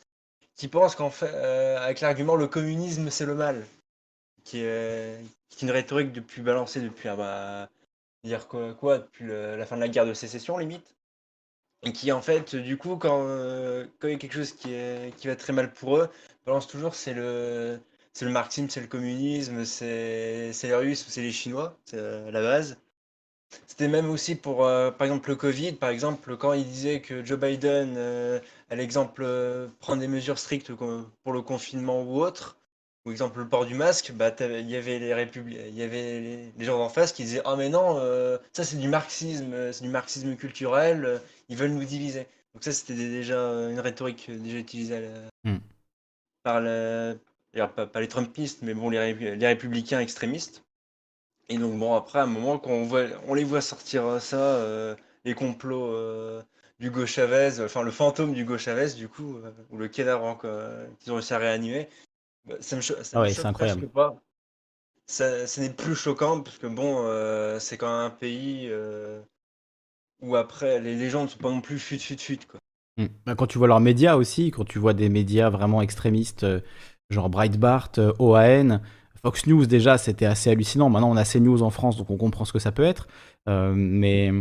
qui 0.56 0.68
pense 0.68 0.96
qu'en 0.96 1.12
fait, 1.12 1.34
avec 1.34 2.02
l'argument 2.02 2.36
le 2.36 2.48
communisme 2.48 3.10
c'est 3.10 3.26
le 3.26 3.36
mal, 3.36 3.66
qui 4.44 4.62
est, 4.62 5.20
une 5.62 5.72
rhétorique 5.72 6.12
depuis 6.12 6.42
balancée 6.42 6.82
depuis, 6.82 7.08
ah 7.10 7.16
bah, 7.16 7.70
dire 8.24 8.48
quoi, 8.48 8.74
quoi 8.74 8.98
depuis 8.98 9.28
la 9.28 9.66
fin 9.66 9.76
de 9.76 9.82
la 9.82 9.88
guerre 9.88 10.08
de 10.08 10.14
sécession 10.14 10.58
limite. 10.58 10.96
Et 11.84 11.94
qui, 11.94 12.12
en 12.12 12.22
fait, 12.22 12.56
du 12.56 12.78
coup, 12.78 12.98
quand, 12.98 13.24
euh, 13.24 13.86
quand 14.00 14.08
il 14.08 14.12
y 14.12 14.16
a 14.16 14.20
quelque 14.20 14.34
chose 14.34 14.52
qui, 14.52 14.74
qui 15.18 15.28
va 15.28 15.36
très 15.36 15.54
mal 15.54 15.72
pour 15.72 15.98
eux, 15.98 16.10
balance 16.46 16.68
toujours 16.68 16.94
c'est 16.96 17.14
le, 17.14 17.80
c'est 18.14 18.26
le 18.26 18.32
marxisme, 18.32 18.68
c'est 18.70 18.82
le 18.82 18.88
communisme, 18.88 19.64
c'est, 19.64 20.52
les 20.64 20.76
Russes 20.76 21.08
ou 21.08 21.10
c'est 21.10 21.22
les 21.22 21.32
Chinois, 21.32 21.78
c'est 21.86 21.98
euh, 21.98 22.32
la 22.32 22.42
base. 22.42 22.78
C'était 23.66 23.88
même 23.88 24.10
aussi 24.10 24.36
pour, 24.36 24.66
euh, 24.66 24.92
par 24.92 25.06
exemple, 25.08 25.30
le 25.30 25.36
Covid, 25.36 25.74
par 25.74 25.90
exemple, 25.90 26.38
quand 26.38 26.54
il 26.54 26.66
disait 26.66 27.02
que 27.02 27.26
Joe 27.26 27.40
Biden 27.40 27.98
allait, 28.70 28.84
exemple, 28.84 29.26
prendre 29.80 30.02
des 30.02 30.08
mesures 30.08 30.38
strictes 30.38 30.72
pour 30.74 31.34
le 31.34 31.42
confinement 31.42 32.04
ou 32.04 32.22
autre, 32.22 32.58
ou 33.06 33.12
exemple 33.12 33.40
le 33.40 33.48
port 33.48 33.66
du 33.66 33.74
masque, 33.74 34.12
bah, 34.12 34.36
il 34.40 34.70
y 34.70 34.76
avait 34.76 35.00
les 35.00 35.08
il 35.36 35.76
y 35.76 35.82
avait 35.82 36.52
les, 36.58 36.66
gens 36.66 36.78
d'en 36.78 36.90
face 36.90 37.14
qui 37.14 37.24
disaient 37.24 37.42
ah 37.46 37.56
mais 37.56 37.70
non, 37.70 37.96
ça 38.54 38.64
c'est 38.64 38.78
du 38.78 38.90
marxisme, 38.90 39.72
c'est 39.72 39.84
du 39.84 39.90
marxisme 39.90 40.36
culturel, 40.36 41.20
ils 41.50 41.58
veulent 41.58 41.72
nous 41.72 41.84
diviser. 41.84 42.28
Donc 42.54 42.64
ça, 42.64 42.72
c'était 42.72 42.96
déjà 42.96 43.40
une 43.70 43.80
rhétorique 43.80 44.32
déjà 44.32 44.58
utilisée 44.58 45.08
hmm. 45.44 45.58
par, 46.44 46.62
pas, 47.76 48.00
les 48.00 48.08
Trumpistes, 48.08 48.62
mais 48.62 48.74
bon, 48.74 48.90
les, 48.90 49.14
les, 49.14 49.48
républicains 49.48 50.00
extrémistes. 50.00 50.64
Et 51.50 51.58
donc 51.58 51.78
bon, 51.78 51.96
après, 51.96 52.20
à 52.20 52.24
un 52.24 52.28
moment, 52.28 52.60
quand 52.60 52.72
on, 52.72 52.84
voit, 52.84 53.06
on 53.28 53.34
les 53.34 53.44
voit 53.44 53.62
sortir 53.62 54.06
euh, 54.06 54.20
ça, 54.20 54.38
euh, 54.38 54.96
les 55.26 55.34
complots 55.34 55.92
euh, 55.92 56.42
du 56.80 56.88
Hugo 56.88 57.06
Chavez, 57.06 57.60
enfin 57.60 57.82
le 57.82 57.92
fantôme 57.92 58.34
du 58.34 58.44
Hugo 58.44 58.58
Chavez, 58.58 58.94
du 58.94 59.10
coup, 59.10 59.40
ou 59.72 59.78
le 59.78 59.88
cadavre 59.88 60.40
qu'ils 61.00 61.12
ont 61.12 61.16
réussi 61.16 61.34
à 61.34 61.40
réanimer, 61.40 61.90
bah, 62.46 62.56
ça 62.62 62.76
me, 62.76 62.82
ça 62.82 62.94
ah 63.14 63.22
ouais, 63.22 63.34
c'est 63.34 63.46
incroyable. 63.46 63.88
Pas. 63.90 64.16
Ça, 65.08 65.48
ce 65.48 65.60
n'est 65.60 65.72
plus 65.72 65.96
choquant 65.96 66.42
parce 66.42 66.60
que 66.60 66.68
bon, 66.68 67.04
c'est 67.60 67.78
quand 67.78 67.88
même 67.88 68.06
un 68.06 68.12
pays 68.12 68.72
où 70.22 70.36
après 70.36 70.80
les 70.80 70.96
légendes 70.96 71.26
ne 71.26 71.30
sont 71.30 71.40
pas 71.40 71.50
non 71.50 71.62
plus 71.62 71.80
fut 71.80 72.00
fut 72.00 72.18
fut 72.18 72.40
quoi. 72.48 72.60
Bah, 73.26 73.36
quand 73.36 73.48
tu 73.48 73.58
vois 73.58 73.68
leurs 73.68 73.80
médias 73.80 74.16
aussi, 74.16 74.52
quand 74.52 74.66
tu 74.66 74.80
vois 74.80 74.94
des 74.94 75.10
médias 75.10 75.50
vraiment 75.50 75.82
extrémistes, 75.82 76.44
euh, 76.44 76.60
genre 77.10 77.30
Breitbart, 77.30 77.92
euh, 77.98 78.12
OAN, 78.20 78.82
Fox 79.22 79.48
News 79.48 79.66
déjà, 79.66 79.98
c'était 79.98 80.26
assez 80.26 80.50
hallucinant. 80.50 80.90
Maintenant, 80.90 81.12
on 81.12 81.18
a 81.18 81.24
CNews 81.24 81.62
en 81.62 81.70
France, 81.70 81.98
donc 81.98 82.10
on 82.10 82.18
comprend 82.18 82.46
ce 82.46 82.54
que 82.54 82.60
ça 82.60 82.72
peut 82.72 82.84
être. 82.84 83.08
Euh, 83.48 83.74
mais, 83.76 84.32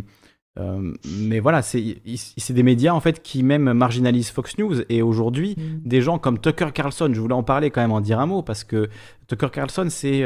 mais 1.05 1.38
voilà, 1.38 1.62
c'est 1.62 2.02
des 2.50 2.62
médias 2.64 2.92
en 2.92 3.00
fait 3.00 3.22
qui 3.22 3.44
même 3.44 3.72
marginalisent 3.72 4.30
Fox 4.30 4.59
News. 4.59 4.82
Et 4.88 5.02
aujourd'hui, 5.02 5.55
hmm. 5.56 5.88
des 5.88 6.02
gens 6.02 6.18
comme 6.18 6.40
Tucker 6.40 6.72
Carlson, 6.74 7.10
je 7.12 7.20
voulais 7.20 7.34
en 7.34 7.44
parler 7.44 7.70
quand 7.70 7.80
même, 7.80 7.92
en 7.92 8.00
dire 8.00 8.18
un 8.18 8.26
mot, 8.26 8.42
parce 8.42 8.64
que 8.64 8.88
Tucker 9.28 9.50
Carlson, 9.52 9.86
c'est 9.88 10.24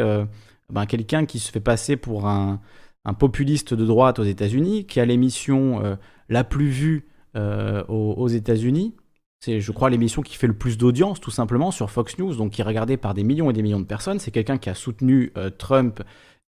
ben, 0.70 0.86
quelqu'un 0.86 1.26
qui 1.26 1.38
se 1.38 1.52
fait 1.52 1.60
passer 1.60 1.96
pour 1.96 2.26
un, 2.26 2.60
un 3.04 3.14
populiste 3.14 3.74
de 3.74 3.84
droite 3.84 4.18
aux 4.18 4.24
États-Unis, 4.24 4.86
qui 4.86 5.00
a 5.00 5.04
l'émission 5.04 5.84
euh, 5.84 5.96
la 6.28 6.44
plus 6.44 6.68
vue 6.68 7.08
euh, 7.36 7.84
aux, 7.88 8.28
États-Unis. 8.28 8.94
C'est, 9.40 9.60
je 9.60 9.72
crois, 9.72 9.90
l'émission 9.90 10.22
qui 10.22 10.36
fait 10.36 10.46
le 10.46 10.56
plus 10.56 10.78
d'audience, 10.78 11.20
tout 11.20 11.32
simplement, 11.32 11.70
sur 11.70 11.90
Fox 11.90 12.18
News, 12.18 12.36
donc 12.36 12.52
qui 12.52 12.60
est 12.60 12.64
regardée 12.64 12.96
par 12.96 13.14
des 13.14 13.24
millions 13.24 13.50
et 13.50 13.52
des 13.52 13.62
millions 13.62 13.80
de 13.80 13.86
personnes. 13.86 14.18
C'est 14.18 14.30
quelqu'un 14.30 14.58
qui 14.58 14.70
a 14.70 14.74
soutenu 14.74 15.32
euh, 15.36 15.50
Trump 15.50 16.02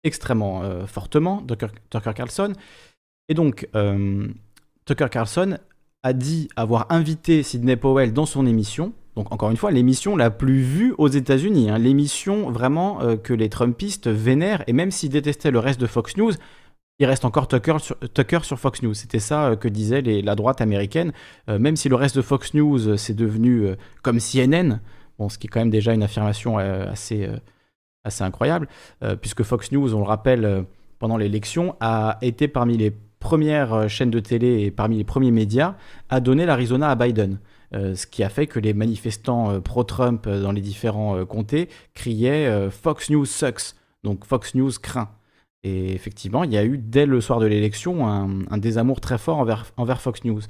extrêmement 0.03 0.87
fortement, 0.87 1.43
Tucker, 1.43 1.67
Tucker, 1.91 2.15
Carlson. 2.15 2.55
Et 3.29 3.35
donc, 3.35 3.69
Tucker 4.87 5.09
Carlson 5.11 5.59
a 6.03 6.13
dit 6.15 6.49
avoir 6.57 6.87
invité 6.89 7.43
Sidney 7.43 7.77
Powell 7.77 8.15
dans 8.15 8.25
son 8.25 8.47
émission 8.47 8.95
donc 9.17 9.33
encore 9.33 9.51
une 9.51 9.57
fois, 9.57 9.71
l'émission 9.71 10.17
la 10.17 10.31
plus 10.31 10.61
vue 10.61 10.95
aux 10.97 11.09
États-Unis, 11.09 11.71
hein. 11.71 11.79
l'émission 11.79 12.51
vraiment 12.51 13.03
euh, 13.03 13.17
que 13.17 13.33
les 13.33 13.49
Trumpistes 13.49 14.09
vénèrent, 14.09 14.63
et 14.67 14.73
même 14.73 14.91
s'ils 14.91 15.11
détestaient 15.11 15.51
le 15.51 15.59
reste 15.59 15.81
de 15.81 15.87
Fox 15.87 16.17
News, 16.17 16.33
il 17.01 17.07
reste 17.07 17.25
encore 17.25 17.49
Tucker 17.49 17.79
sur, 17.81 18.59
Fox 18.59 18.83
News. 18.83 18.95
C'était 18.95 19.19
ça 19.19 19.47
euh, 19.47 19.57
que 19.57 19.69
disait 19.69 20.03
la 20.03 20.35
droite 20.35 20.61
américaine. 20.61 21.13
Euh, 21.49 21.59
même 21.59 21.77
si 21.77 21.89
le 21.89 21.97
reste 21.97 22.17
de 22.17 22.23
Fox 22.23 22.55
News, 22.55 22.97
c'est 22.99 23.15
devenu 23.15 23.71
comme 24.03 24.19
CNN, 24.21 24.81
bon, 25.19 25.29
ce 25.29 25.39
qui 25.39 25.47
est 25.47 25.51
quand 25.51 25.61
même 25.61 25.71
déjà 25.71 25.93
une 25.93 26.03
affirmation 26.03 26.59
assez, 26.59 27.29
assez 28.05 28.23
incroyable, 28.23 28.69
puisque 29.21 29.43
Fox 29.43 29.73
News, 29.73 29.95
on 29.95 30.01
le 30.01 30.05
rappelle, 30.05 30.65
pendant 30.99 31.17
l'élection, 31.17 31.75
a 31.81 32.19
été 32.21 32.49
parmi 32.49 32.77
les 32.77 32.93
première 33.19 33.89
chaîne 33.89 34.11
de 34.11 34.19
télé 34.19 34.63
et 34.63 34.71
parmi 34.71 34.97
les 34.97 35.05
premiers 35.05 35.31
médias 35.31 35.75
à 36.09 36.21
donner 36.21 36.47
l'Arizona 36.47 36.91
à 36.91 36.95
Biden. 36.95 37.39
Ce 37.73 38.07
qui 38.07 38.23
a 38.25 38.29
fait 38.29 38.47
que 38.47 38.59
les 38.59 38.75
manifestants 38.75 39.61
pro-Trump 39.61 40.29
dans 40.29 40.53
les 40.53 40.61
différents 40.61 41.25
comtés 41.25 41.69
criaient 41.95 42.69
Fox 42.71 43.11
News 43.11 43.27
sucks, 43.27 43.75
donc 44.03 44.25
Fox 44.25 44.55
News 44.55 44.73
craint. 44.83 45.11
Et 45.63 45.93
effectivement, 45.93 46.43
il 46.45 46.53
y 46.53 46.59
a 46.59 46.65
eu 46.65 46.79
dès 46.79 47.07
le 47.07 47.21
soir 47.21 47.39
de 47.39 47.47
l'élection 47.47 48.09
un, 48.09 48.59
désamour 48.59 49.01
très 49.01 49.19
fort 49.19 49.39
envers, 49.77 50.01
Fox 50.01 50.25
News. 50.25 50.41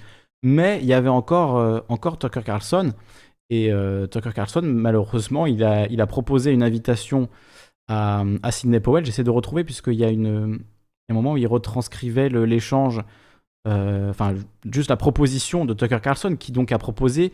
Mais 0.42 0.78
il 0.80 0.86
y 0.86 0.94
avait 0.94 1.08
encore, 1.08 1.84
encore 1.88 2.18
Tucker 2.18 2.42
Carlson. 2.42 2.92
Et 3.50 3.70
Tucker 4.10 4.32
Carlson, 4.34 4.62
malheureusement, 4.62 5.46
il 5.46 5.62
a, 5.64 5.86
il 5.88 6.00
a 6.00 6.06
proposé 6.06 6.52
une 6.52 6.62
invitation 6.62 7.28
à, 7.88 8.24
à 8.42 8.50
Sidney 8.52 8.80
Powell. 8.80 9.04
J'essaie 9.04 9.24
de 9.24 9.30
retrouver, 9.30 9.64
puisqu'il 9.64 9.94
y 9.94 10.04
a 10.04 10.10
une, 10.10 10.60
un 11.10 11.14
moment 11.14 11.32
où 11.32 11.36
il 11.36 11.46
retranscrivait 11.46 12.28
l'échange, 12.28 12.98
euh, 12.98 13.02
enfin, 13.66 14.34
juste 14.72 14.90
la 14.90 14.96
proposition 14.96 15.64
de 15.64 15.74
Tucker 15.74 16.00
Carlson, 16.02 16.36
qui 16.38 16.52
donc 16.52 16.72
a 16.72 16.78
proposé 16.78 17.32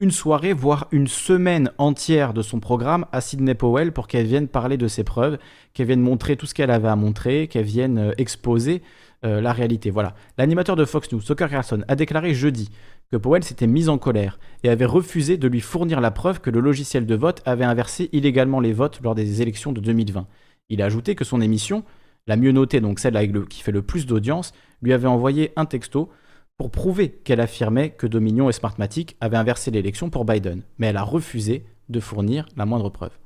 une 0.00 0.10
soirée, 0.10 0.54
voire 0.54 0.88
une 0.92 1.06
semaine 1.06 1.70
entière 1.76 2.32
de 2.32 2.40
son 2.40 2.58
programme 2.58 3.04
à 3.12 3.20
Sidney 3.20 3.54
Powell 3.54 3.92
pour 3.92 4.08
qu'elle 4.08 4.26
vienne 4.26 4.48
parler 4.48 4.78
de 4.78 4.88
ses 4.88 5.04
preuves, 5.04 5.38
qu'elle 5.74 5.88
vienne 5.88 6.00
montrer 6.00 6.36
tout 6.36 6.46
ce 6.46 6.54
qu'elle 6.54 6.70
avait 6.70 6.88
à 6.88 6.96
montrer, 6.96 7.48
qu'elle 7.48 7.66
vienne 7.66 7.98
euh, 7.98 8.12
exposer 8.16 8.82
euh, 9.26 9.42
la 9.42 9.52
réalité. 9.52 9.90
Voilà. 9.90 10.14
L'animateur 10.38 10.74
de 10.74 10.86
Fox 10.86 11.12
News, 11.12 11.20
Tucker 11.20 11.48
Carlson, 11.50 11.84
a 11.86 11.96
déclaré 11.96 12.32
jeudi 12.32 12.70
que 13.12 13.18
Powell 13.18 13.44
s'était 13.44 13.66
mis 13.66 13.90
en 13.90 13.98
colère 13.98 14.38
et 14.64 14.70
avait 14.70 14.86
refusé 14.86 15.36
de 15.36 15.48
lui 15.48 15.60
fournir 15.60 16.00
la 16.00 16.10
preuve 16.10 16.40
que 16.40 16.48
le 16.48 16.60
logiciel 16.60 17.04
de 17.04 17.14
vote 17.14 17.42
avait 17.44 17.64
inversé 17.64 18.08
illégalement 18.12 18.60
les 18.60 18.72
votes 18.72 19.00
lors 19.02 19.14
des 19.14 19.42
élections 19.42 19.72
de 19.72 19.80
2020. 19.80 20.26
Il 20.70 20.80
a 20.80 20.86
ajouté 20.86 21.14
que 21.14 21.24
son 21.24 21.42
émission, 21.42 21.84
la 22.26 22.36
mieux 22.36 22.52
notée, 22.52 22.80
donc 22.80 23.00
celle 23.00 23.18
qui 23.48 23.60
fait 23.60 23.72
le 23.72 23.82
plus 23.82 24.06
d'audience, 24.06 24.54
lui 24.82 24.92
avait 24.92 25.08
envoyé 25.08 25.52
un 25.56 25.66
texto 25.66 26.10
pour 26.56 26.70
prouver 26.70 27.10
qu'elle 27.10 27.40
affirmait 27.40 27.90
que 27.90 28.06
Dominion 28.06 28.48
et 28.48 28.52
Smartmatic 28.52 29.16
avaient 29.20 29.36
inversé 29.36 29.70
l'élection 29.70 30.10
pour 30.10 30.24
Biden, 30.24 30.62
mais 30.78 30.88
elle 30.88 30.96
a 30.96 31.02
refusé 31.02 31.64
de 31.88 32.00
fournir 32.00 32.46
la 32.56 32.66
moindre 32.66 32.90
preuve. 32.90 33.18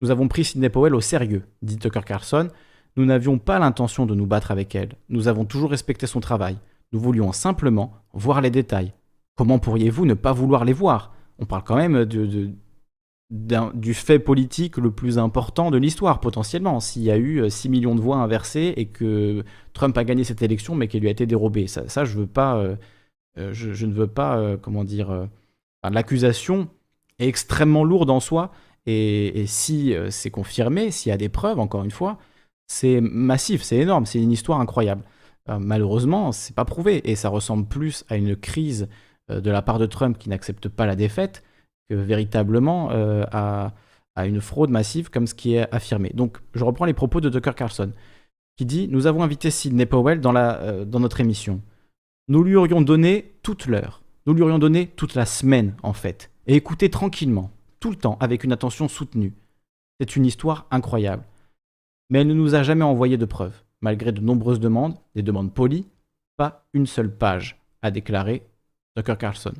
Nous 0.00 0.10
avons 0.10 0.28
pris 0.28 0.44
Sidney 0.44 0.70
Powell 0.70 0.94
au 0.94 1.00
sérieux, 1.00 1.44
dit 1.62 1.76
Tucker 1.76 2.00
Carlson. 2.06 2.48
Nous 2.96 3.04
n'avions 3.04 3.38
pas 3.38 3.58
l'intention 3.58 4.06
de 4.06 4.14
nous 4.14 4.26
battre 4.26 4.50
avec 4.50 4.74
elle. 4.74 4.94
Nous 5.08 5.28
avons 5.28 5.44
toujours 5.44 5.70
respecté 5.70 6.06
son 6.06 6.20
travail. 6.20 6.56
Nous 6.92 7.00
voulions 7.00 7.32
simplement 7.32 7.92
voir 8.12 8.40
les 8.40 8.50
détails, 8.50 8.92
Comment 9.38 9.60
pourriez-vous 9.60 10.04
ne 10.04 10.14
pas 10.14 10.32
vouloir 10.32 10.64
les 10.64 10.72
voir? 10.72 11.14
On 11.38 11.46
parle 11.46 11.62
quand 11.62 11.76
même 11.76 12.04
de, 12.04 12.50
du 13.30 13.92
fait 13.92 14.18
politique 14.18 14.78
le 14.78 14.90
plus 14.90 15.18
important 15.18 15.70
de 15.70 15.76
l'histoire, 15.76 16.20
potentiellement. 16.20 16.80
S'il 16.80 17.02
y 17.02 17.10
a 17.10 17.18
eu 17.18 17.48
6 17.50 17.68
euh, 17.68 17.70
millions 17.70 17.94
de 17.94 18.00
voix 18.00 18.16
inversées 18.16 18.72
et 18.76 18.86
que 18.86 19.44
Trump 19.74 19.96
a 19.98 20.04
gagné 20.04 20.24
cette 20.24 20.40
élection, 20.40 20.74
mais 20.74 20.88
qu'elle 20.88 21.02
lui 21.02 21.08
a 21.08 21.10
été 21.10 21.26
dérobée. 21.26 21.66
Ça, 21.66 22.04
je 22.04 22.16
veux 22.16 22.26
pas. 22.26 22.56
Euh, 22.56 22.76
euh, 23.38 23.52
je, 23.52 23.86
ne 23.86 23.92
veux 23.92 24.06
pas, 24.06 24.56
comment 24.56 24.84
dire. 24.84 25.28
L'accusation 25.88 26.68
est 27.18 27.28
extrêmement 27.28 27.84
lourde 27.84 28.10
en 28.10 28.20
soi. 28.20 28.50
Et, 28.86 29.40
et 29.40 29.46
si 29.46 29.94
c'est 30.10 30.30
confirmé, 30.30 30.90
s'il 30.90 31.10
y 31.10 31.12
a 31.12 31.18
des 31.18 31.28
preuves, 31.28 31.60
encore 31.60 31.84
une 31.84 31.90
fois, 31.90 32.18
c'est 32.66 33.00
massif, 33.00 33.62
c'est 33.62 33.76
énorme, 33.76 34.06
c'est 34.06 34.20
une 34.20 34.32
histoire 34.32 34.60
incroyable. 34.60 35.02
malheureusement, 35.46 36.32
c'est 36.32 36.54
pas 36.54 36.64
prouvé 36.64 37.08
et 37.10 37.16
ça 37.16 37.28
ressemble 37.28 37.66
plus 37.68 38.04
à 38.08 38.16
une 38.16 38.34
crise 38.36 38.88
de 39.28 39.50
la 39.50 39.62
part 39.62 39.78
de 39.78 39.86
Trump 39.86 40.18
qui 40.18 40.30
n'accepte 40.30 40.68
pas 40.68 40.86
la 40.86 40.96
défaite 40.96 41.42
véritablement 41.90 42.90
euh, 42.92 43.24
à, 43.32 43.72
une 44.26 44.40
fraude 44.40 44.70
massive 44.70 45.10
comme 45.10 45.28
ce 45.28 45.34
qui 45.34 45.54
est 45.54 45.72
affirmé. 45.72 46.10
Donc 46.12 46.38
je 46.54 46.64
reprends 46.64 46.86
les 46.86 46.92
propos 46.92 47.20
de 47.20 47.30
Tucker 47.30 47.52
Carlson 47.54 47.92
qui 48.56 48.66
dit 48.66 48.88
Nous 48.88 49.06
avons 49.06 49.22
invité 49.22 49.50
Sidney 49.50 49.86
Powell 49.86 50.20
dans, 50.20 50.32
la, 50.32 50.60
euh, 50.60 50.84
dans 50.84 51.00
notre 51.00 51.20
émission. 51.20 51.62
Nous 52.26 52.42
lui 52.42 52.56
aurions 52.56 52.82
donné 52.82 53.32
toute 53.42 53.66
l'heure. 53.66 54.02
Nous 54.26 54.34
lui 54.34 54.42
aurions 54.42 54.58
donné 54.58 54.88
toute 54.88 55.14
la 55.14 55.24
semaine, 55.24 55.74
en 55.82 55.94
fait. 55.94 56.30
Et 56.46 56.54
écouté 56.56 56.90
tranquillement, 56.90 57.50
tout 57.80 57.90
le 57.90 57.96
temps, 57.96 58.18
avec 58.20 58.44
une 58.44 58.52
attention 58.52 58.88
soutenue. 58.88 59.32
C'est 60.00 60.16
une 60.16 60.26
histoire 60.26 60.66
incroyable. 60.70 61.24
Mais 62.10 62.20
elle 62.20 62.26
ne 62.26 62.34
nous 62.34 62.54
a 62.54 62.62
jamais 62.62 62.84
envoyé 62.84 63.16
de 63.16 63.24
preuves, 63.24 63.62
malgré 63.80 64.12
de 64.12 64.20
nombreuses 64.20 64.60
demandes, 64.60 64.96
des 65.14 65.22
demandes 65.22 65.54
polies, 65.54 65.86
pas 66.36 66.66
une 66.74 66.86
seule 66.86 67.14
page, 67.14 67.60
a 67.82 67.90
déclaré 67.90 68.46
Tucker 68.96 69.16
Carlson. 69.18 69.54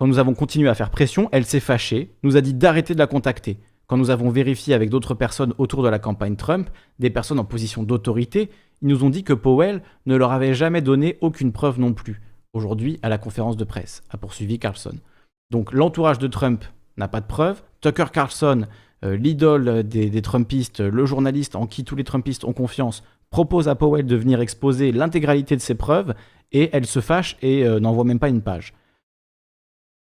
Quand 0.00 0.06
nous 0.06 0.18
avons 0.18 0.32
continué 0.32 0.66
à 0.70 0.74
faire 0.74 0.88
pression, 0.88 1.28
elle 1.30 1.44
s'est 1.44 1.60
fâchée, 1.60 2.14
nous 2.22 2.38
a 2.38 2.40
dit 2.40 2.54
d'arrêter 2.54 2.94
de 2.94 2.98
la 2.98 3.06
contacter. 3.06 3.58
Quand 3.86 3.98
nous 3.98 4.08
avons 4.08 4.30
vérifié 4.30 4.72
avec 4.72 4.88
d'autres 4.88 5.12
personnes 5.12 5.52
autour 5.58 5.82
de 5.82 5.90
la 5.90 5.98
campagne 5.98 6.36
Trump, 6.36 6.70
des 6.98 7.10
personnes 7.10 7.38
en 7.38 7.44
position 7.44 7.82
d'autorité, 7.82 8.48
ils 8.80 8.88
nous 8.88 9.04
ont 9.04 9.10
dit 9.10 9.24
que 9.24 9.34
Powell 9.34 9.82
ne 10.06 10.16
leur 10.16 10.32
avait 10.32 10.54
jamais 10.54 10.80
donné 10.80 11.18
aucune 11.20 11.52
preuve 11.52 11.78
non 11.78 11.92
plus. 11.92 12.22
Aujourd'hui, 12.54 12.98
à 13.02 13.10
la 13.10 13.18
conférence 13.18 13.58
de 13.58 13.64
presse, 13.64 14.02
a 14.08 14.16
poursuivi 14.16 14.58
Carlson. 14.58 14.94
Donc 15.50 15.70
l'entourage 15.74 16.18
de 16.18 16.28
Trump 16.28 16.64
n'a 16.96 17.06
pas 17.06 17.20
de 17.20 17.26
preuves. 17.26 17.62
Tucker 17.82 18.06
Carlson, 18.10 18.68
euh, 19.04 19.18
l'idole 19.18 19.82
des, 19.82 20.22
Trumpistes, 20.22 20.80
le 20.80 21.04
journaliste 21.04 21.56
en 21.56 21.66
qui 21.66 21.84
tous 21.84 21.96
les 21.96 22.04
Trumpistes 22.04 22.46
ont 22.46 22.54
confiance, 22.54 23.02
propose 23.28 23.68
à 23.68 23.74
Powell 23.74 24.06
de 24.06 24.16
venir 24.16 24.40
exposer 24.40 24.92
l'intégralité 24.92 25.56
de 25.56 25.60
ses 25.60 25.74
preuves 25.74 26.14
et 26.52 26.70
elle 26.72 26.86
se 26.86 27.00
fâche 27.00 27.36
et 27.42 27.66
euh, 27.66 27.80
n'envoie 27.80 28.04
même 28.04 28.18
pas 28.18 28.30
une 28.30 28.40
page. 28.40 28.72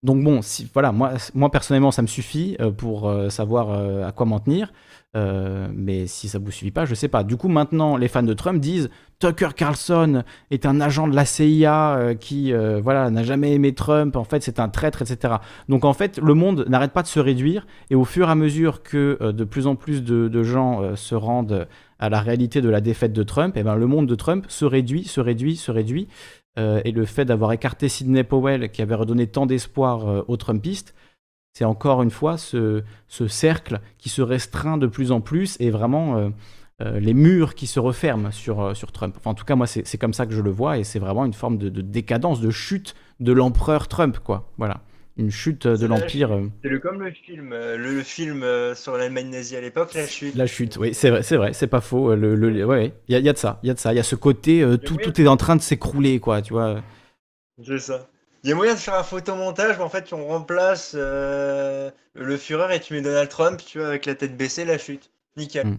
Donc 0.03 0.23
bon, 0.23 0.41
voilà, 0.73 0.93
moi, 0.93 1.13
moi 1.35 1.51
personnellement, 1.51 1.91
ça 1.91 2.01
me 2.01 2.07
suffit 2.07 2.57
euh, 2.61 2.71
pour 2.71 3.07
euh, 3.07 3.29
savoir 3.29 3.71
à 4.07 4.13
quoi 4.13 4.25
m'en 4.25 4.41
tenir. 4.41 4.73
mais 5.15 6.07
si 6.07 6.29
ça 6.29 6.39
vous 6.39 6.51
suffit 6.51 6.71
pas, 6.71 6.87
je 6.87 6.95
sais 6.95 7.09
pas. 7.09 7.23
Du 7.23 7.37
coup, 7.37 7.49
maintenant, 7.49 7.97
les 7.97 8.09
fans 8.09 8.23
de 8.23 8.33
Trump 8.33 8.61
disent 8.61 8.89
Tucker 9.19 9.51
Carlson 9.55 10.23
est 10.51 10.65
un 10.65 10.81
agent 10.81 11.07
de 11.07 11.15
la 11.15 11.27
CIA 11.27 12.15
qui, 12.19 12.53
voilà, 12.83 13.11
n'a 13.11 13.23
jamais 13.25 13.53
aimé 13.53 13.75
Trump. 13.75 14.17
En 14.17 14.25
fait, 14.25 14.43
c'est 14.43 14.59
un 14.59 14.71
traître, 14.71 15.03
etc. 15.03 15.35
Donc 15.69 15.85
en 15.85 15.93
fait, 15.93 16.19
le 16.19 16.33
monde 16.33 16.65
n'arrête 16.69 16.93
pas 16.93 17.03
de 17.03 17.09
se 17.09 17.21
réduire 17.21 17.67
et 17.91 17.95
au 17.95 18.05
fur 18.05 18.29
et 18.29 18.31
à 18.31 18.35
mesure 18.35 18.83
que 18.83 19.33
de 19.33 19.45
plus 19.45 19.67
en 19.67 19.77
plus 19.77 20.03
de, 20.03 20.43
gens 20.43 20.97
se 20.97 21.15
rendent 21.15 21.67
à 22.01 22.09
la 22.09 22.21
réalité 22.21 22.63
de 22.63 22.71
la 22.71 22.81
défaite 22.81 23.13
de 23.13 23.23
Trump, 23.23 23.55
eh 23.57 23.63
ben, 23.63 23.75
le 23.77 23.87
monde 23.87 24.07
de 24.07 24.15
Trump 24.15 24.47
se 24.49 24.65
réduit, 24.65 25.05
se 25.05 25.21
réduit, 25.21 25.57
se 25.57 25.71
réduit. 25.71 26.09
Euh, 26.59 26.81
et 26.85 26.93
le 26.93 27.05
fait 27.05 27.25
d'avoir 27.25 27.53
écarté 27.53 27.89
Sidney 27.89 28.25
Powell, 28.25 28.71
qui 28.71 28.83
avait 28.83 28.95
redonné 28.95 29.27
tant 29.27 29.47
d'espoir 29.47 30.09
euh, 30.09 30.23
aux 30.29 30.37
Trumpistes, 30.37 30.95
c'est 31.53 31.65
encore 31.65 32.03
une 32.03 32.11
fois 32.11 32.39
ce, 32.39 32.83
cercle 33.29 33.81
qui 33.99 34.09
se 34.09 34.23
restreint 34.23 34.79
de 34.79 34.87
plus 34.87 35.13
en 35.13 35.21
plus 35.21 35.57
et 35.61 35.71
vraiment 35.71 36.31
euh, 36.81 37.01
les 37.01 37.13
murs 37.13 37.55
qui 37.55 37.67
se 37.67 37.81
referment 37.81 38.31
sur, 38.31 38.77
sur 38.77 38.93
Trump. 38.93 39.17
En 39.25 39.35
tout 39.35 39.45
cas, 39.45 39.57
moi, 39.57 39.67
c'est 39.67 39.99
comme 39.99 40.15
ça 40.15 40.27
que 40.27 40.33
je 40.33 40.43
le 40.43 40.51
vois 40.51 40.79
et 40.79 40.85
c'est 40.85 41.01
vraiment 41.01 41.25
une 41.25 41.33
forme 41.33 41.59
de, 41.59 41.69
de 41.69 41.81
décadence, 41.81 42.41
de 42.41 42.51
chute 42.51 42.95
de 43.19 43.33
l'empereur 43.33 43.89
Trump, 43.89 44.19
quoi. 44.21 44.51
Voilà 44.59 44.81
une 45.21 45.31
chute 45.31 45.67
de 45.67 45.87
l'Empire. 45.87 46.33
Euh. 46.33 46.51
C'est 46.65 46.81
comme 46.81 47.01
le 47.01 47.11
film, 47.11 47.53
euh, 47.53 47.77
le, 47.77 48.03
film 48.03 48.43
euh, 48.43 48.75
sur 48.75 48.97
l'Allemagne 48.97 49.29
nazie 49.29 49.57
à 49.57 49.61
l'époque, 49.61 49.95
la 49.95 50.07
chute. 50.07 50.35
La 50.35 50.47
chute, 50.47 50.77
oui, 50.79 50.95
c'est 50.95 51.11
vrai, 51.11 51.23
c'est 51.23 51.37
vrai, 51.37 51.53
c'est 51.53 51.67
pas 51.67 51.81
faux. 51.81 52.15
Le, 52.15 52.35
le 52.35 52.65
ouais, 52.65 52.93
il 53.09 53.19
y, 53.19 53.29
a 53.29 53.33
de 53.33 53.39
ça, 53.39 53.61
il 53.63 53.69
y 53.69 53.71
a 53.71 53.75
de 53.75 53.79
ça, 53.79 53.93
il 53.93 53.97
y 53.97 54.01
a 54.01 54.03
ce 54.03 54.17
côté 54.17 54.65
tout, 54.85 54.97
tout 54.97 55.21
est 55.21 55.29
en 55.29 55.37
train 55.37 55.57
de 55.57 55.63
s'écrouler, 55.63 56.19
quoi, 56.19 56.43
tu 56.43 56.55
vois. 56.55 56.83
C'est 57.65 57.79
ça. 57.79 58.09
Il 58.43 58.49
y 58.49 58.53
a 58.53 58.57
moyen 58.57 58.73
de 58.73 58.79
faire 58.79 58.95
un 58.95 59.03
photomontage, 59.03 59.77
mais 59.77 59.85
en 59.85 59.91
fait, 59.91 60.13
on 60.13 60.27
remplace 60.27 60.95
le 60.95 61.93
Führer 62.39 62.75
et 62.75 62.81
tu 62.81 62.95
mets 62.95 63.03
Donald 63.03 63.29
Trump, 63.29 63.61
tu 63.65 63.79
vois, 63.79 63.89
avec 63.89 64.07
la 64.07 64.15
tête 64.15 64.37
baissée, 64.37 64.65
la 64.65 64.79
chute. 64.79 65.11
Nickel. 65.37 65.67
Hmm. 65.67 65.79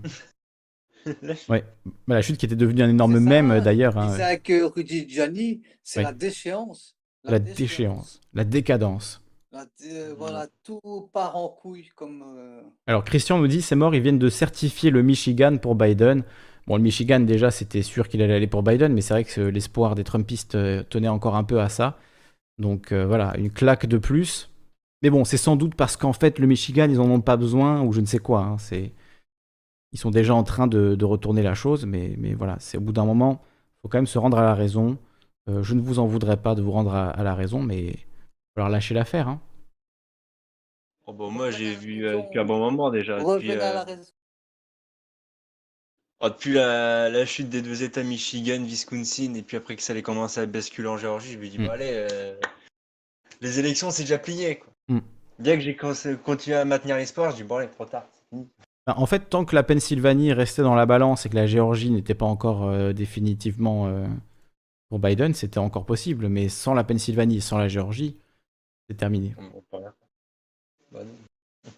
la, 1.23 1.35
chute. 1.35 1.49
Ouais. 1.49 1.65
Bah, 2.07 2.15
la 2.15 2.21
chute 2.21 2.37
qui 2.37 2.45
était 2.45 2.55
devenue 2.55 2.83
un 2.83 2.89
énorme 2.89 3.19
mème 3.19 3.59
d'ailleurs. 3.59 3.97
Hein. 3.97 4.37
que 4.37 4.63
Rudy 4.63 5.09
Gianni, 5.09 5.61
c'est 5.83 6.03
la 6.03 6.13
déchéance. 6.13 6.95
La, 7.23 7.39
déchéance, 7.39 8.19
la 8.33 8.43
décadence. 8.43 9.20
Euh, 9.53 10.15
voilà, 10.17 10.47
tout 10.63 11.09
part 11.13 11.35
en 11.35 11.49
couille 11.49 11.89
comme. 11.95 12.23
Euh, 12.37 12.61
Alors 12.87 13.03
Christian 13.03 13.37
nous 13.37 13.47
dit 13.47 13.61
c'est 13.61 13.75
mort, 13.75 13.93
ils 13.93 14.01
viennent 14.01 14.19
de 14.19 14.29
certifier 14.29 14.91
le 14.91 15.01
Michigan 15.01 15.57
pour 15.57 15.75
Biden. 15.75 16.23
Bon, 16.67 16.77
le 16.77 16.83
Michigan 16.83 17.19
déjà 17.19 17.51
c'était 17.51 17.81
sûr 17.81 18.07
qu'il 18.07 18.21
allait 18.21 18.35
aller 18.35 18.47
pour 18.47 18.63
Biden, 18.63 18.93
mais 18.93 19.01
c'est 19.01 19.13
vrai 19.13 19.23
que 19.25 19.41
l'espoir 19.41 19.95
des 19.95 20.05
Trumpistes 20.05 20.55
euh, 20.55 20.83
tenait 20.83 21.09
encore 21.09 21.35
un 21.35 21.43
peu 21.43 21.59
à 21.59 21.67
ça. 21.69 21.97
Donc 22.59 22.93
voilà, 22.93 23.35
une 23.37 23.51
claque 23.51 23.87
de 23.87 23.97
plus. 23.97 24.49
Mais 25.01 25.09
bon, 25.09 25.25
c'est 25.25 25.37
sans 25.37 25.55
doute 25.55 25.75
parce 25.75 25.97
qu'en 25.97 26.13
fait 26.13 26.37
le 26.39 26.47
Michigan 26.47 26.87
ils 26.89 26.99
en 26.99 27.09
ont 27.09 27.21
pas 27.21 27.37
besoin 27.37 27.81
ou 27.81 27.91
je 27.91 28.01
ne 28.01 28.05
sais 28.05 28.19
quoi. 28.19 28.41
Hein. 28.43 28.57
c'est 28.59 28.93
ils 29.93 29.99
sont 29.99 30.11
déjà 30.11 30.35
en 30.35 30.43
train 30.43 30.67
de, 30.67 31.03
retourner 31.03 31.41
la 31.41 31.53
chose, 31.55 31.85
mais, 31.85 32.15
mais 32.17 32.33
voilà, 32.33 32.57
c'est 32.59 32.77
au 32.77 32.81
bout 32.81 32.93
d'un 32.93 33.05
moment, 33.05 33.41
faut 33.81 33.89
quand 33.89 33.97
même 33.97 34.07
se 34.07 34.19
rendre 34.19 34.37
à 34.37 34.43
la 34.43 34.55
raison. 34.55 34.97
je 35.47 35.73
ne 35.73 35.81
vous 35.81 35.99
en 35.99 36.05
voudrais 36.05 36.37
pas 36.37 36.55
de 36.55 36.61
vous 36.61 36.71
rendre 36.71 36.93
à 36.93 37.23
la 37.23 37.35
raison, 37.35 37.61
mais 37.61 37.95
alors 38.55 38.69
lâcher 38.69 38.93
l'affaire. 38.93 39.27
Hein. 39.27 39.41
Oh 41.07 41.13
bah, 41.13 41.27
moi 41.29 41.51
j'ai 41.51 41.73
vu 41.73 42.05
euh, 42.05 42.21
depuis 42.21 42.39
un 42.39 42.45
bon 42.45 42.59
moment 42.59 42.89
déjà. 42.89 43.17
Depuis, 43.17 43.51
euh, 43.51 43.83
oh, 46.19 46.29
depuis 46.29 46.53
la, 46.53 47.09
la 47.09 47.25
chute 47.25 47.49
des 47.49 47.61
deux 47.61 47.83
États 47.83 48.03
Michigan, 48.03 48.63
Wisconsin, 48.63 49.33
et 49.33 49.41
puis 49.41 49.57
après 49.57 49.75
que 49.75 49.81
ça 49.83 49.93
allait 49.93 50.01
commencer 50.01 50.41
à 50.41 50.45
basculer 50.45 50.87
en 50.87 50.97
Géorgie, 50.97 51.33
je 51.33 51.37
me 51.39 51.47
dis 51.47 51.59
mm. 51.59 51.65
bon 51.65 51.71
allez, 51.71 51.91
euh, 51.91 52.35
les 53.41 53.59
élections 53.59 53.89
c'est 53.89 54.03
déjà 54.03 54.17
plié 54.17 54.57
quoi. 54.57 54.73
Mm. 54.89 54.99
Bien 55.39 55.55
que 55.55 55.61
j'ai 55.61 55.75
continué 55.75 56.55
à 56.55 56.65
maintenir 56.65 56.97
l'espoir, 56.97 57.31
je 57.31 57.37
dis 57.37 57.43
bon 57.43 57.57
allez, 57.57 57.69
trop 57.69 57.85
tard. 57.85 58.05
Bah, 58.85 58.93
en 58.95 59.05
fait, 59.07 59.29
tant 59.29 59.43
que 59.43 59.55
la 59.55 59.63
Pennsylvanie 59.63 60.33
restait 60.33 60.61
dans 60.61 60.75
la 60.75 60.85
balance 60.85 61.25
et 61.25 61.29
que 61.29 61.35
la 61.35 61.47
Géorgie 61.47 61.89
n'était 61.89 62.13
pas 62.13 62.27
encore 62.27 62.93
définitivement 62.93 63.91
Pour 64.89 64.99
Biden, 64.99 65.33
c'était 65.33 65.57
encore 65.57 65.85
possible, 65.85 66.29
mais 66.29 66.47
sans 66.47 66.75
la 66.75 66.83
Pennsylvanie, 66.83 67.41
sans 67.41 67.57
la 67.57 67.67
Géorgie, 67.67 68.20
c'est 68.91 68.97
terminé. 68.97 69.33
Bah 70.91 70.99
non. 70.99 71.71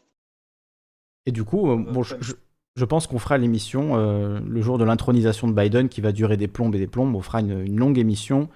Et 1.25 1.31
du 1.31 1.43
coup, 1.43 1.69
euh, 1.71 1.77
bon, 1.77 2.01
je, 2.03 2.15
je- 2.19 2.33
je 2.75 2.85
pense 2.85 3.05
qu'on 3.05 3.19
fera 3.19 3.37
l'émission 3.37 3.91
euh, 3.97 4.39
le 4.47 4.61
jour 4.61 4.79
de 4.79 4.83
l'intronisation 4.83 5.47
de 5.47 5.53
Biden, 5.53 5.89
qui 5.89 6.01
va 6.01 6.11
durer 6.11 6.37
des 6.37 6.47
plombes 6.47 6.73
et 6.73 6.79
des 6.79 6.87
plombes. 6.87 7.15
On 7.15 7.21
fera 7.21 7.39
une, 7.41 7.61
une 7.61 7.77
longue 7.77 7.99
émission 7.99 8.49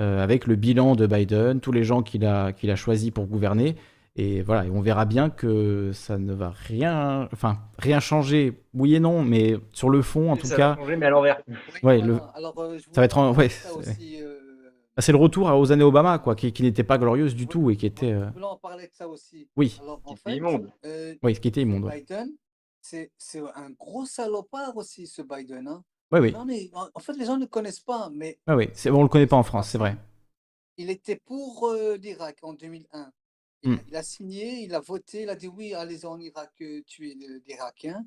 euh, 0.00 0.22
avec 0.22 0.46
le 0.46 0.56
bilan 0.56 0.94
de 0.94 1.06
Biden, 1.06 1.60
tous 1.60 1.72
les 1.72 1.84
gens 1.84 2.02
qu'il 2.02 2.26
a, 2.26 2.52
qu'il 2.52 2.70
a 2.70 2.76
choisis 2.76 3.10
pour 3.10 3.26
gouverner. 3.26 3.76
Et 4.14 4.42
voilà, 4.42 4.66
et 4.66 4.70
on 4.70 4.82
verra 4.82 5.06
bien 5.06 5.30
que 5.30 5.90
ça 5.94 6.18
ne 6.18 6.34
va 6.34 6.50
rien, 6.50 7.30
enfin, 7.32 7.60
rien 7.78 7.98
changer. 7.98 8.60
Oui 8.74 8.94
et 8.94 9.00
non, 9.00 9.22
mais 9.22 9.56
sur 9.72 9.88
le 9.88 10.02
fond, 10.02 10.30
en 10.30 10.36
tout 10.36 10.46
Ça 10.46 10.56
cas, 10.56 10.68
va 10.74 10.76
changer, 10.76 10.96
mais 10.96 11.06
à 11.06 11.10
l'envers. 11.10 11.40
Ouais, 11.48 11.54
Voilà. 11.82 12.04
le- 12.04 12.18
Alors, 12.34 12.58
euh, 12.58 12.76
ça 12.92 13.00
va 13.00 13.04
être 13.06 13.16
en- 13.16 13.32
ouais, 13.34 13.48
ça 13.48 13.72
aussi, 13.72 14.18
c'est 14.98 15.12
le 15.12 15.18
retour 15.18 15.48
à- 15.48 15.58
aux 15.58 15.72
années 15.72 15.84
Obama, 15.84 16.18
quoi, 16.18 16.34
qui, 16.36 16.52
qui 16.52 16.62
n'était 16.62 16.84
pas 16.84 16.98
glorieuse 16.98 17.34
du 17.34 17.44
oui, 17.44 17.48
tout 17.48 17.70
et 17.70 17.76
qui 17.76 17.86
était, 17.86 18.06
oui, 18.06 18.12
euh, 18.12 18.26
je 18.28 18.32
voulais 18.34 18.44
en 18.46 18.56
parler 18.58 18.86
de 18.86 18.92
ça 18.94 19.08
aussi. 19.08 19.48
oui, 19.56 19.78
Alors, 19.80 20.00
en 20.04 20.14
Qui 20.14 20.20
était 20.20 20.30
fait, 20.30 20.36
immonde. 20.36 20.70
euh, 20.84 21.14
oui, 21.22 21.34
qui 21.40 21.48
était 21.48 21.62
immonde. 21.62 21.90
Biden, 21.90 22.30
c'est 22.80 23.10
c'est 23.16 23.40
un 23.54 23.70
gros 23.70 24.04
salopard 24.06 24.76
aussi, 24.76 25.06
ce 25.06 25.22
Biden. 25.22 25.68
Hein. 25.68 25.82
oui, 26.10 26.32
Non, 26.32 26.44
mais 26.44 26.70
en 26.74 26.88
en 26.94 27.00
fait, 27.00 27.14
les 27.14 27.24
gens 27.24 27.38
ne 27.38 27.46
connaissent 27.46 27.80
pas, 27.80 28.10
mais 28.12 28.38
ouais, 28.48 28.70
c'est- 28.74 28.90
on 28.90 29.02
le 29.02 29.08
connaît 29.08 29.26
pas 29.26 29.36
en 29.36 29.42
France, 29.42 29.70
c'est 29.70 29.78
vrai. 29.78 29.96
il 30.76 30.90
était 30.90 31.16
pour 31.24 31.68
euh, 31.68 31.96
l'Irak 31.96 32.38
en 32.42 32.52
2001. 32.54 33.10
Il, 33.62 33.70
Hmm. 33.72 33.78
il 33.88 33.94
a 33.96 34.02
signé, 34.02 34.64
il 34.64 34.74
a 34.74 34.80
voté, 34.80 35.22
il 35.22 35.28
a 35.30 35.36
dit 35.36 35.46
oui, 35.48 35.72
allez 35.74 36.04
en 36.04 36.18
Irak 36.20 36.50
euh, 36.62 36.82
tuer 36.86 37.14
le- 37.14 37.40
l'Irakien. 37.46 38.04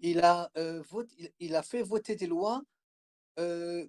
Il 0.00 0.20
a, 0.20 0.50
euh, 0.58 0.82
il, 1.18 1.30
il 1.40 1.54
a 1.56 1.62
fait 1.62 1.82
voter 1.82 2.14
des 2.14 2.26
lois. 2.26 2.62
euh, 3.38 3.86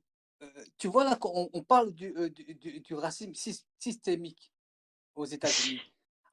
tu 0.78 0.88
vois 0.88 1.04
là, 1.04 1.18
on, 1.24 1.50
on 1.54 1.64
parle 1.64 1.94
du, 1.94 2.16
euh, 2.18 2.30
du, 2.30 2.56
du- 2.56 2.80
du 2.80 2.94
racisme 2.94 3.32
sys- 3.34 3.66
systémique 3.78 4.52
aux 5.16 5.26
États-Unis. 5.26 5.82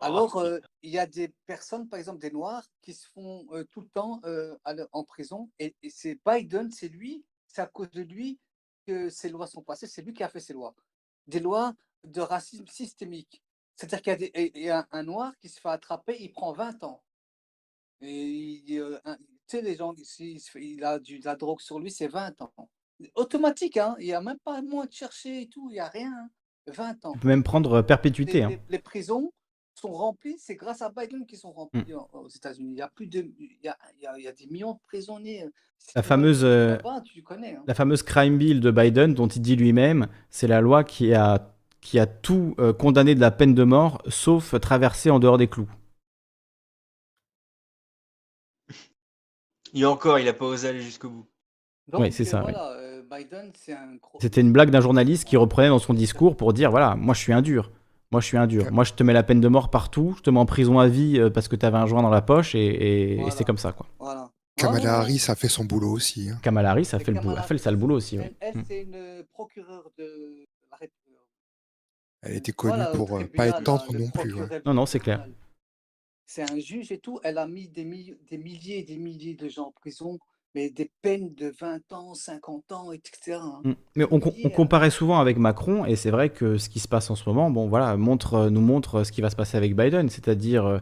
Alors, 0.00 0.36
euh, 0.36 0.58
il 0.82 0.90
y 0.90 0.98
a 0.98 1.06
des 1.06 1.28
personnes, 1.46 1.88
par 1.88 1.98
exemple 1.98 2.18
des 2.20 2.30
Noirs, 2.30 2.66
qui 2.82 2.92
se 2.94 3.08
font 3.08 3.46
euh, 3.52 3.64
tout 3.64 3.80
le 3.80 3.88
temps 3.88 4.20
euh, 4.24 4.56
en 4.92 5.04
prison. 5.04 5.50
Et, 5.58 5.74
et 5.82 5.90
c'est 5.90 6.20
Biden, 6.24 6.70
c'est 6.70 6.88
lui, 6.88 7.24
c'est 7.46 7.62
à 7.62 7.66
cause 7.66 7.90
de 7.90 8.02
lui 8.02 8.38
que 8.86 9.08
ces 9.08 9.30
lois 9.30 9.46
sont 9.46 9.62
passées. 9.62 9.86
C'est 9.86 10.02
lui 10.02 10.12
qui 10.12 10.22
a 10.22 10.28
fait 10.28 10.40
ces 10.40 10.52
lois. 10.52 10.74
Des 11.26 11.40
lois 11.40 11.74
de 12.04 12.20
racisme 12.20 12.66
systémique. 12.68 13.42
C'est-à-dire 13.74 14.02
qu'il 14.02 14.10
y 14.12 14.14
a, 14.14 14.18
des- 14.18 14.32
et- 14.34 14.64
et 14.64 14.70
un, 14.70 14.86
un 14.90 15.02
Noir 15.02 15.32
qui 15.38 15.48
se 15.48 15.60
fait 15.60 15.68
attraper, 15.70 16.16
il 16.20 16.30
prend 16.30 16.52
20 16.52 16.84
ans. 16.84 17.02
Et 18.00 18.22
il, 18.66 18.78
euh, 18.78 19.00
un- 19.04 19.16
tu 19.16 19.22
sais, 19.48 19.62
les 19.62 19.76
gens, 19.76 19.94
fait- 19.96 20.64
il 20.64 20.84
a 20.84 20.98
du, 20.98 21.18
de 21.18 21.24
la 21.24 21.36
drogue 21.36 21.60
sur 21.60 21.78
lui, 21.80 21.90
c'est 21.90 22.08
20 22.08 22.40
ans. 22.42 22.70
Automatique, 23.14 23.76
hein. 23.76 23.94
Il 23.98 24.06
n'y 24.06 24.12
a 24.14 24.20
même 24.20 24.38
pas 24.44 24.62
moins 24.62 24.86
de 24.86 24.92
chercher 24.92 25.42
et 25.42 25.48
tout, 25.48 25.68
il 25.70 25.74
n'y 25.74 25.80
a 25.80 25.88
rien. 25.88 26.12
hein. 26.12 26.28
20 26.68 27.04
ans 27.06 27.12
On 27.14 27.18
peut 27.18 27.28
même 27.28 27.44
prendre 27.44 27.74
euh, 27.74 27.82
perpétuité. 27.82 28.32
les, 28.38 28.42
hein. 28.42 28.48
les- 28.48 28.60
les 28.70 28.78
prisons 28.80 29.32
sont 29.74 29.92
remplies, 29.92 30.36
c'est 30.38 30.56
grâce 30.56 30.82
à 30.82 30.90
Biden 30.90 31.24
qu'ils 31.26 31.38
sont 31.38 31.52
remplies 31.52 31.94
en- 31.94 32.08
aux 32.12 32.28
États-Unis. 32.28 32.72
Il 32.72 32.78
y 32.78 32.82
a 32.82 32.88
plus 32.88 33.06
de, 33.06 33.20
il 33.38 33.58
y 33.62 33.68
a, 33.68 33.76
il 33.96 34.02
y 34.02 34.06
a- 34.06 34.18
il 34.18 34.24
y 34.24 34.26
a 34.26 34.32
des 34.32 34.46
millions 34.46 34.72
de 34.72 34.78
prisonniers. 34.88 35.44
euh, 35.44 35.50
Si 35.78 35.92
La 35.94 36.02
tu 36.02 36.08
vas 36.08 36.08
fameuse, 36.08 36.42
euh, 36.44 36.76
là-bas, 36.76 37.02
tu 37.02 37.22
connais. 37.22 37.54
hein. 37.54 37.62
La 37.68 37.74
fameuse 37.74 38.02
crime 38.02 38.36
bill 38.38 38.60
de 38.60 38.70
Biden, 38.72 39.14
dont 39.14 39.28
il 39.28 39.42
dit 39.42 39.54
lui-même, 39.54 40.08
c'est 40.30 40.48
la 40.48 40.60
loi 40.60 40.82
qui 40.82 41.14
a, 41.14 41.54
qui 41.82 41.98
a 42.00 42.06
tout 42.06 42.56
euh, 42.58 42.72
condamné 42.72 43.14
de 43.14 43.20
la 43.20 43.30
peine 43.30 43.54
de 43.54 43.62
mort, 43.62 44.02
sauf 44.08 44.58
traverser 44.60 45.10
en 45.10 45.20
dehors 45.20 45.38
des 45.38 45.46
clous. 45.46 45.70
Et 49.74 49.84
encore, 49.84 50.18
il 50.18 50.26
a 50.28 50.32
pas 50.34 50.46
osé 50.46 50.68
aller 50.68 50.80
jusqu'au 50.82 51.10
bout. 51.10 51.26
Donc, 51.88 52.00
ouais, 52.00 52.10
c'est 52.10 52.26
euh, 52.26 52.30
ça. 52.30 52.40
Voilà, 52.40 52.70
euh, 52.72 52.85
Biden, 53.10 53.50
c'est 53.54 53.72
un 53.72 53.94
gros. 53.96 54.18
C'était 54.20 54.40
une 54.40 54.52
blague 54.52 54.70
d'un 54.70 54.80
journaliste 54.80 55.24
qui 55.26 55.36
reprenait 55.36 55.68
dans 55.68 55.78
son 55.78 55.94
discours 55.94 56.36
pour 56.36 56.52
dire 56.52 56.70
voilà, 56.70 56.94
moi 56.96 57.14
je 57.14 57.20
suis 57.20 57.32
un 57.32 57.42
dur. 57.42 57.70
Moi 58.12 58.20
je 58.20 58.26
suis 58.26 58.36
un 58.36 58.46
dur. 58.46 58.70
Moi 58.72 58.84
je 58.84 58.92
te 58.92 59.02
mets 59.02 59.12
la 59.12 59.22
peine 59.22 59.40
de 59.40 59.48
mort 59.48 59.70
partout, 59.70 60.14
je 60.18 60.22
te 60.22 60.30
mets 60.30 60.38
en 60.38 60.46
prison 60.46 60.78
à 60.78 60.86
vie 60.88 61.18
euh, 61.18 61.30
parce 61.30 61.48
que 61.48 61.56
t'avais 61.56 61.78
un 61.78 61.86
joint 61.86 62.02
dans 62.02 62.10
la 62.10 62.22
poche 62.22 62.54
et, 62.54 62.58
et- 62.60 63.12
et 63.12 63.16
Voilà. 63.16 63.30
c'est 63.32 63.44
comme 63.44 63.58
ça 63.58 63.72
quoi. 63.72 63.86
Voilà. 63.98 64.30
Kamala 64.56 65.00
Harris 65.00 65.24
a 65.28 65.34
fait 65.34 65.48
son 65.48 65.64
boulot 65.64 65.90
aussi. 65.90 66.30
hein. 66.30 66.38
Kamala 66.42 66.70
Harris 66.70 66.88
a 66.92 66.98
fait 66.98 67.12
le, 67.12 67.20
boulot, 67.20 67.36
a 67.36 67.42
fait 67.42 67.52
le 67.54 67.58
sale 67.58 67.76
boulot 67.76 67.96
aussi. 67.96 68.14
Elle, 68.16 68.22
ouais. 68.22 68.34
elle, 68.40 68.64
c'est 68.66 68.82
une 68.84 69.24
procureure 69.32 69.90
de 69.98 70.46
la 70.70 70.76
République. 70.78 71.18
Elle 72.22 72.36
était 72.36 72.52
connue 72.52 72.74
Voilà, 72.74 72.86
pour 72.92 73.16
euh, 73.18 73.24
pas 73.36 73.48
être 73.48 73.62
tendre 73.62 73.84
le 73.92 73.98
non 73.98 74.08
plus. 74.10 74.32
ouais. 74.34 74.62
Non, 74.64 74.72
non, 74.72 74.86
c'est 74.86 74.98
clair. 74.98 75.26
C'est 76.24 76.50
un 76.50 76.58
juge 76.58 76.90
et 76.90 76.98
tout. 76.98 77.20
Elle 77.22 77.36
a 77.38 77.46
mis 77.46 77.68
des 77.68 77.84
milliers 77.84 78.78
et 78.78 78.82
des 78.82 78.96
milliers 78.96 79.34
de 79.34 79.46
gens 79.48 79.66
en 79.66 79.72
prison, 79.72 80.18
mais 80.56 80.70
des 80.70 80.90
peines 81.02 81.34
de 81.34 81.52
20 81.60 81.92
ans, 81.92 82.14
50 82.14 82.72
ans, 82.72 82.90
etc. 82.90 83.40
hein. 83.42 83.60
Mm. 83.62 83.72
Mais 83.94 84.04
on, 84.10 84.20
on 84.44 84.48
comparait 84.50 84.90
souvent 84.90 85.20
avec 85.20 85.36
Macron, 85.36 85.84
et 85.84 85.96
c'est 85.96 86.10
vrai 86.10 86.30
que 86.30 86.56
ce 86.56 86.70
qui 86.70 86.80
se 86.80 86.88
passe 86.88 87.10
en 87.10 87.14
ce 87.14 87.28
moment, 87.28 87.50
bon 87.50 87.68
voilà, 87.68 87.96
montre, 87.98 88.34
euh, 88.34 88.50
nous 88.50 88.62
montre 88.62 89.04
ce 89.04 89.12
qui 89.12 89.20
va 89.20 89.28
se 89.28 89.36
passer 89.36 89.58
avec 89.58 89.76
Biden, 89.76 90.08
c'est-à-dire 90.08 90.64
euh, 90.64 90.78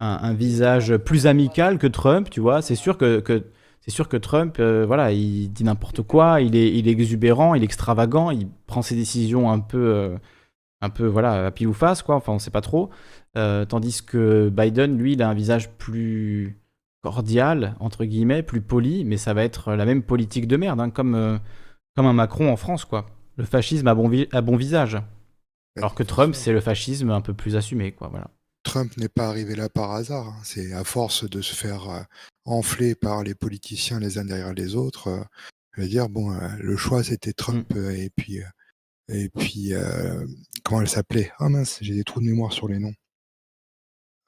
un, 0.00 0.18
un 0.22 0.34
visage 0.34 0.96
plus 0.98 1.26
amical 1.26 1.78
que 1.78 1.86
Trump, 1.86 2.30
tu 2.30 2.40
vois. 2.40 2.62
C'est 2.62 2.74
sûr 2.76 2.98
que, 2.98 3.20
que- 3.20 3.44
c'est 3.80 3.90
sûr 3.92 4.08
que 4.08 4.18
Trump, 4.18 4.56
euh, 4.60 4.84
voilà, 4.86 5.12
il 5.12 5.48
dit 5.52 5.64
n'importe 5.64 6.02
quoi, 6.02 6.42
il 6.42 6.56
est, 6.56 6.76
il 6.76 6.88
est 6.88 6.92
exubérant, 6.92 7.54
il 7.54 7.62
est 7.62 7.64
extravagant, 7.64 8.30
il 8.30 8.48
prend 8.66 8.82
ses 8.82 8.94
décisions 8.96 9.50
un 9.50 9.60
peu, 9.60 9.78
euh, 9.78 10.18
un 10.82 10.90
peu 10.90 11.06
voilà, 11.06 11.46
à 11.46 11.50
pile 11.50 11.68
ou 11.68 11.74
face, 11.74 12.02
quoi. 12.02 12.16
Enfin, 12.16 12.32
on 12.34 12.38
sait 12.38 12.50
pas 12.50 12.60
trop. 12.60 12.90
Euh, 13.36 13.64
tandis 13.64 14.02
que 14.04 14.50
Biden, 14.50 14.98
lui, 14.98 15.14
il 15.14 15.22
a 15.22 15.28
un 15.30 15.34
visage 15.34 15.70
plus 15.78 16.58
cordial, 17.02 17.76
entre 17.80 18.04
guillemets, 18.04 18.42
plus 18.42 18.60
poli, 18.60 19.04
mais 19.04 19.16
ça 19.16 19.34
va 19.34 19.44
être 19.44 19.74
la 19.74 19.84
même 19.84 20.02
politique 20.02 20.46
de 20.48 20.56
merde, 20.56 20.80
hein, 20.80 20.90
comme, 20.90 21.14
euh, 21.14 21.38
comme 21.96 22.06
un 22.06 22.12
Macron 22.12 22.50
en 22.52 22.56
France, 22.56 22.84
quoi. 22.84 23.06
Le 23.36 23.44
fascisme 23.44 23.86
a 23.86 23.94
bon, 23.94 24.08
vi- 24.08 24.28
a 24.32 24.40
bon 24.40 24.56
visage. 24.56 24.98
Alors 25.76 25.94
que 25.94 26.02
Trump, 26.02 26.34
c'est 26.34 26.52
le 26.52 26.60
fascisme 26.60 27.10
un 27.10 27.20
peu 27.20 27.34
plus 27.34 27.54
assumé, 27.56 27.92
quoi, 27.92 28.08
voilà. 28.08 28.30
Trump 28.64 28.96
n'est 28.96 29.08
pas 29.08 29.28
arrivé 29.28 29.54
là 29.54 29.68
par 29.68 29.92
hasard. 29.92 30.28
hein. 30.28 30.40
C'est 30.42 30.72
à 30.72 30.82
force 30.84 31.28
de 31.28 31.40
se 31.40 31.54
faire 31.54 31.88
euh, 31.88 32.02
enfler 32.44 32.94
par 32.94 33.22
les 33.22 33.34
politiciens 33.34 34.00
les 34.00 34.18
uns 34.18 34.24
derrière 34.24 34.52
les 34.52 34.74
autres. 34.74 35.08
euh, 35.08 35.22
je 35.72 35.82
veux 35.82 35.88
dire, 35.88 36.08
bon, 36.08 36.36
le 36.58 36.76
choix 36.76 37.04
c'était 37.04 37.32
Trump 37.32 37.72
euh, 37.76 37.90
et 37.90 38.10
puis, 38.16 38.40
et 39.08 39.28
puis 39.28 39.72
comment 40.64 40.80
elle 40.80 40.88
s'appelait? 40.88 41.30
Ah 41.38 41.48
mince, 41.48 41.78
j'ai 41.80 41.94
des 41.94 42.02
trous 42.02 42.20
de 42.20 42.26
mémoire 42.26 42.52
sur 42.52 42.66
les 42.66 42.80
noms. 42.80 42.92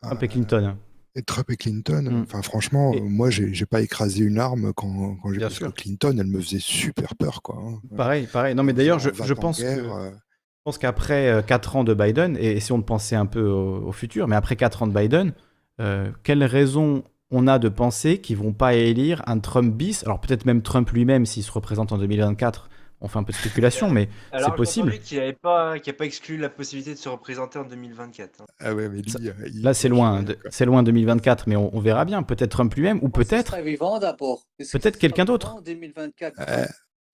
Trump 0.02 0.22
et 0.22 0.28
Clinton. 0.28 0.76
Et 1.16 1.22
Trump 1.22 1.50
et 1.50 1.56
Clinton, 1.56 2.08
Mm. 2.10 2.22
enfin 2.22 2.40
franchement, 2.42 2.92
Et- 2.94 3.00
euh, 3.00 3.04
moi 3.04 3.30
j'ai 3.30 3.66
pas 3.66 3.80
écrasé 3.80 4.22
une 4.24 4.38
arme 4.38 4.72
quand, 4.74 5.16
quand 5.22 5.32
j'ai 5.32 5.40
que 5.40 5.70
Clinton, 5.70 6.16
elle 6.18 6.26
me 6.28 6.40
faisait 6.40 6.60
super 6.60 7.14
peur 7.16 7.42
quoi. 7.42 7.56
hein. 7.60 7.80
Pareil, 7.96 8.26
pareil. 8.32 8.54
Non, 8.54 8.62
mais 8.62 8.72
d'ailleurs, 8.72 8.98
je, 9.00 9.10
On 9.20 9.24
je 9.24 9.32
en 9.32 9.36
pense 9.36 9.60
que. 9.60 9.66
euh, 9.66 10.10
Je 10.10 10.62
pense 10.64 10.78
qu'après 10.78 11.42
4 11.46 11.74
ans 11.76 11.84
de 11.84 11.94
Biden, 11.94 12.36
et 12.38 12.52
essayons 12.56 12.78
de 12.78 12.84
penser 12.84 13.16
un 13.16 13.26
peu 13.26 13.42
au, 13.48 13.88
au 13.88 13.92
futur, 13.92 14.28
mais 14.28 14.36
après 14.36 14.56
4 14.56 14.82
ans 14.82 14.86
de 14.86 14.92
Biden, 14.94 15.32
euh, 15.80 16.10
quelle 16.22 16.44
raison 16.44 17.02
on 17.32 17.46
a 17.48 17.58
de 17.58 17.68
penser 17.68 18.18
qu'ils 18.18 18.36
vont 18.36 18.52
pas 18.52 18.74
élire 18.74 19.22
un 19.26 19.38
Trump 19.38 19.74
bis? 19.74 20.04
Alors 20.04 20.20
peut-être 20.20 20.44
même 20.44 20.62
Trump 20.62 20.90
lui-même 20.90 21.26
s'il 21.26 21.42
se 21.42 21.50
représente 21.50 21.92
en 21.92 21.98
2024, 21.98 22.68
on 23.00 23.08
fait 23.08 23.18
un 23.18 23.22
peu 23.22 23.32
de 23.32 23.36
spéculation, 23.38 23.90
mais 23.90 24.08
Alors, 24.32 24.50
c'est 24.50 24.56
possible. 24.56 24.98
qu'il 24.98 25.18
n'avait 25.18 25.32
pas, 25.32 25.74
a 25.74 25.92
pas 25.92 26.04
exclu 26.04 26.36
la 26.36 26.48
possibilité 26.50 26.92
de 26.94 26.98
se 26.98 27.08
représenter 27.08 27.58
en 27.58 27.64
2024. 27.64 28.42
hein. 28.42 28.46
Ah 28.60 28.74
ouais, 28.74 28.88
mais 28.88 29.00
lui, 29.02 29.10
Ça- 29.10 29.18
euh, 29.20 29.32
il- 29.46 29.62
Là 29.62 29.74
c'est 29.74 29.88
loin, 29.88 30.22
de- 30.22 30.38
c'est 30.50 30.64
loin 30.66 30.82
2024, 30.82 31.48
mais 31.48 31.56
on, 31.56 31.74
on 31.74 31.80
verra 31.80 32.04
bien. 32.04 32.22
Peut-être 32.22 32.50
Trump 32.50 32.74
lui-même, 32.74 32.98
ou 33.02 33.08
peut-être 33.08 33.48
sera 33.52 33.62
vivant 33.62 33.98
d'abord. 33.98 34.42
Est-ce 34.58 34.70
qu'il 34.72 34.80
peut-être 34.80 34.98
quelqu'un 34.98 35.24
d'autre. 35.24 35.54
En 35.56 35.60
2024. 35.60 36.34
Euh, 36.48 36.64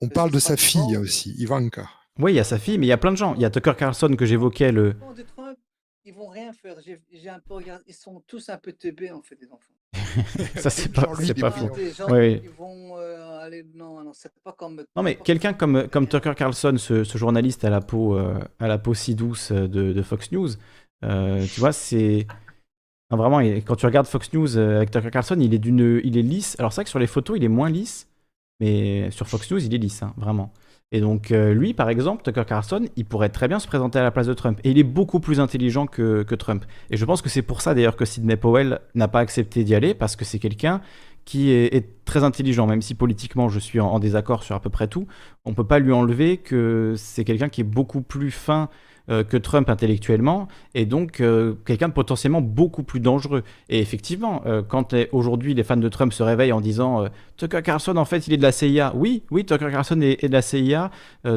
on 0.00 0.08
parle 0.08 0.30
de 0.30 0.38
sa 0.38 0.56
fille 0.56 0.80
vivant? 0.88 1.00
aussi, 1.02 1.34
Ivanka. 1.38 1.88
Oui, 2.18 2.32
il 2.32 2.36
y 2.36 2.40
a 2.40 2.44
sa 2.44 2.58
fille, 2.58 2.78
mais 2.78 2.86
il 2.86 2.88
y 2.88 2.92
a 2.92 2.96
plein 2.98 3.12
de 3.12 3.16
gens. 3.16 3.34
Il 3.34 3.40
y 3.42 3.44
a 3.44 3.50
Tucker 3.50 3.74
Carlson 3.76 4.14
que 4.16 4.24
j'évoquais, 4.26 4.72
le. 4.72 4.94
enfants 5.02 5.12
de 5.14 5.22
Trump, 5.22 5.58
ils 6.04 6.14
vont 6.14 6.26
rien 6.28 6.52
faire. 6.52 6.76
J'ai 6.84 7.00
j'ai 7.12 7.28
un 7.28 7.40
peu 7.40 7.54
regardé, 7.54 7.84
ils 7.86 7.94
sont 7.94 8.22
tous 8.26 8.48
un 8.48 8.56
peu 8.58 8.72
teubés 8.72 9.10
en 9.10 9.22
fait, 9.22 9.36
les 9.40 9.48
enfants. 9.52 9.72
Ça 10.56 10.70
c'est 10.70 10.92
pas, 10.92 11.06
pas 11.40 11.50
faux. 11.50 11.70
Oui, 12.08 12.42
euh, 12.58 13.38
aller. 13.40 13.64
Non, 13.74 14.02
non, 14.02 14.12
c'est 14.12 14.32
pas 14.42 14.52
comme. 14.52 14.82
Non 14.94 15.02
mais 15.02 15.16
quelqu'un 15.16 15.52
comme, 15.52 15.88
comme 15.88 16.06
Tucker 16.06 16.34
Carlson, 16.36 16.76
ce, 16.78 17.04
ce 17.04 17.18
journaliste 17.18 17.64
à 17.64 17.70
la 17.70 17.80
peau, 17.80 18.16
euh, 18.16 18.38
à 18.58 18.68
la 18.68 18.78
peau 18.78 18.94
si 18.94 19.14
douce 19.14 19.52
de, 19.52 19.92
de 19.92 20.02
Fox 20.02 20.32
News, 20.32 20.50
euh, 21.04 21.44
tu 21.46 21.60
vois, 21.60 21.72
c'est... 21.72 22.26
Non, 23.10 23.16
vraiment, 23.18 23.40
quand 23.40 23.76
tu 23.76 23.86
regardes 23.86 24.06
Fox 24.06 24.32
News 24.32 24.56
euh, 24.56 24.78
avec 24.78 24.90
Tucker 24.90 25.10
Carlson, 25.10 25.36
il 25.40 25.54
est, 25.54 25.58
d'une, 25.58 26.00
il 26.02 26.16
est 26.18 26.22
lisse. 26.22 26.56
Alors 26.58 26.72
c'est 26.72 26.78
vrai 26.78 26.84
que 26.84 26.90
sur 26.90 26.98
les 26.98 27.06
photos, 27.06 27.36
il 27.36 27.44
est 27.44 27.48
moins 27.48 27.70
lisse, 27.70 28.08
mais 28.60 29.10
sur 29.12 29.28
Fox 29.28 29.50
News, 29.50 29.64
il 29.64 29.72
est 29.74 29.78
lisse, 29.78 30.02
hein, 30.02 30.12
vraiment. 30.16 30.52
Et 30.92 31.00
donc 31.00 31.32
euh, 31.32 31.52
lui, 31.52 31.74
par 31.74 31.88
exemple, 31.88 32.22
Tucker 32.22 32.44
Carlson, 32.46 32.86
il 32.96 33.04
pourrait 33.04 33.28
très 33.28 33.48
bien 33.48 33.58
se 33.58 33.66
présenter 33.66 33.98
à 33.98 34.02
la 34.02 34.10
place 34.10 34.26
de 34.26 34.34
Trump. 34.34 34.60
Et 34.62 34.70
il 34.70 34.78
est 34.78 34.84
beaucoup 34.84 35.18
plus 35.18 35.40
intelligent 35.40 35.86
que, 35.86 36.22
Trump. 36.36 36.64
Et 36.90 36.96
je 36.96 37.04
pense 37.04 37.22
que 37.22 37.28
c'est 37.28 37.42
pour 37.42 37.60
ça 37.60 37.74
d'ailleurs 37.74 37.96
que 37.96 38.04
Sidney 38.04 38.36
Powell 38.36 38.80
n'a 38.94 39.08
pas 39.08 39.20
accepté 39.20 39.64
d'y 39.64 39.74
aller, 39.74 39.94
parce 39.94 40.14
que 40.14 40.24
c'est 40.24 40.38
quelqu'un 40.38 40.80
qui 41.24 41.50
est, 41.50 42.04
très 42.04 42.22
intelligent, 42.22 42.68
même 42.68 42.82
si 42.82 42.94
politiquement 42.94 43.48
je 43.48 43.58
suis 43.58 43.80
en, 43.80 43.98
désaccord 43.98 44.44
sur 44.44 44.54
à 44.54 44.60
peu 44.60 44.70
près 44.70 44.86
tout. 44.86 45.08
On 45.44 45.54
peut 45.54 45.66
pas 45.66 45.80
lui 45.80 45.92
enlever 45.92 46.36
que 46.36 46.94
c'est 46.96 47.24
quelqu'un 47.24 47.48
qui 47.48 47.62
est 47.62 47.64
beaucoup 47.64 48.00
plus 48.00 48.30
fin 48.30 48.68
euh, 49.08 49.22
que 49.22 49.36
Trump 49.36 49.70
intellectuellement, 49.70 50.48
et 50.74 50.84
donc 50.84 51.20
euh, 51.20 51.54
quelqu'un 51.64 51.86
de 51.86 51.92
potentiellement 51.92 52.40
beaucoup 52.40 52.82
plus 52.82 52.98
dangereux. 52.98 53.44
Et 53.68 53.78
effectivement, 53.78 54.42
euh, 54.46 54.62
quand 54.66 54.96
aujourd'hui 55.12 55.54
les 55.54 55.62
fans 55.62 55.76
de 55.76 55.88
Trump 55.88 56.12
se 56.12 56.24
réveillent 56.24 56.50
en 56.50 56.60
disant 56.60 57.04
Tucker 57.36 57.62
Carlson, 57.62 57.96
en 57.98 58.04
fait, 58.04 58.26
il 58.26 58.32
est 58.32 58.36
de 58.36 58.42
la 58.42 58.50
CIA. 58.50 58.92
Oui, 58.96 59.22
oui, 59.30 59.44
Tucker 59.44 59.70
Carlson 59.70 60.00
est, 60.00 60.26
de 60.26 60.32
la 60.32 60.42
CIA. 60.42 60.90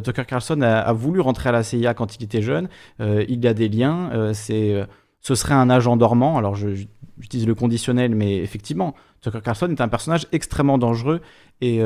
Tucker 0.03 0.25
Carlson 0.25 0.61
a, 0.61 0.91
voulu 0.93 1.19
rentrer 1.19 1.49
à 1.49 1.51
la 1.51 1.61
CIA 1.61 1.93
quand 1.93 2.15
il 2.15 2.23
était 2.23 2.41
jeune. 2.41 2.69
il 2.99 3.45
a 3.45 3.53
des 3.53 3.69
liens. 3.69 4.33
c'est, 4.33 4.83
ce 5.21 5.35
serait 5.35 5.53
un 5.53 5.69
agent 5.69 5.95
dormant. 5.95 6.37
Alors, 6.39 6.55
j'utilise 6.55 7.45
le 7.45 7.53
conditionnel, 7.53 8.15
mais 8.15 8.37
effectivement, 8.37 8.95
Tucker 9.21 9.41
Carlson 9.43 9.69
est 9.69 9.81
un 9.81 9.89
personnage 9.89 10.25
extrêmement 10.31 10.79
dangereux 10.79 11.21
et 11.61 11.81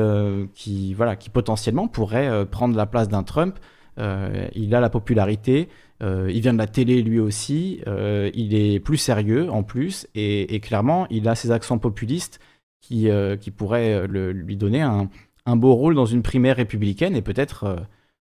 qui, 0.54 0.94
voilà, 0.94 1.16
qui 1.16 1.28
potentiellement 1.28 1.88
pourrait 1.88 2.46
prendre 2.46 2.74
la 2.74 2.86
place 2.86 3.08
d'un 3.08 3.22
Trump 3.22 3.58
il 3.98 4.74
a 4.74 4.80
la 4.80 4.90
popularité, 4.90 5.68
euh, 6.02 6.30
il 6.32 6.40
vient 6.40 6.52
de 6.52 6.58
la 6.58 6.66
télé 6.66 7.02
lui 7.02 7.20
aussi, 7.20 7.80
euh, 7.86 8.30
il 8.34 8.54
est 8.54 8.80
plus 8.80 8.96
sérieux 8.96 9.50
en 9.50 9.62
plus, 9.62 10.06
et, 10.14 10.60
clairement, 10.60 11.06
il 11.10 11.28
a 11.28 11.34
ses 11.34 11.50
accents 11.50 11.78
populistes 11.78 12.40
qui, 12.80 13.08
qui 13.40 13.50
pourraient 13.50 14.06
lui 14.06 14.56
donner 14.56 14.82
un, 14.82 15.08
beau 15.56 15.74
rôle 15.74 15.94
dans 15.94 16.06
une 16.06 16.22
primaire 16.22 16.56
républicaine 16.56 17.16
et 17.16 17.22
peut-être 17.22 17.86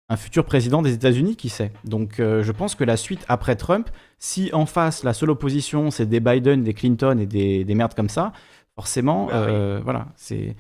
un 0.09 0.17
futur 0.17 0.45
président 0.45 0.83
des 0.83 0.93
États-Unis, 0.93 1.37
qui 1.37 1.49
sait. 1.49 1.71
Donc 1.85 2.15
je 2.19 2.53
pense 2.53 2.75
que 2.75 2.83
la 2.83 2.97
suite 2.97 3.25
après 3.29 3.55
Trump, 3.55 3.89
si 4.19 4.51
en 4.53 4.67
face 4.67 5.05
la 5.05 5.13
seule 5.13 5.31
opposition 5.31 5.93
c'est 5.93 6.07
des 6.07 6.19
Biden, 6.19 6.65
des 6.65 6.75
Clinton 6.75 7.17
et 7.21 7.27
des, 7.27 7.65
des 7.65 7.75
merdes 7.77 7.95
comme 7.95 8.09
ça, 8.09 8.33
forcément, 8.75 9.27
bah 9.27 9.81
voilà, 9.85 10.09
c'est. 10.17 10.57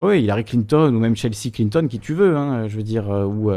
Oui, 0.00 0.22
Hillary 0.22 0.44
Clinton 0.44 0.94
ou 0.94 0.98
même 0.98 1.16
Chelsea 1.16 1.50
Clinton, 1.52 1.86
qui 1.88 1.98
tu 1.98 2.14
veux, 2.14 2.36
hein, 2.36 2.66
je 2.68 2.76
veux 2.76 2.82
dire, 2.82 3.08
ou 3.08 3.50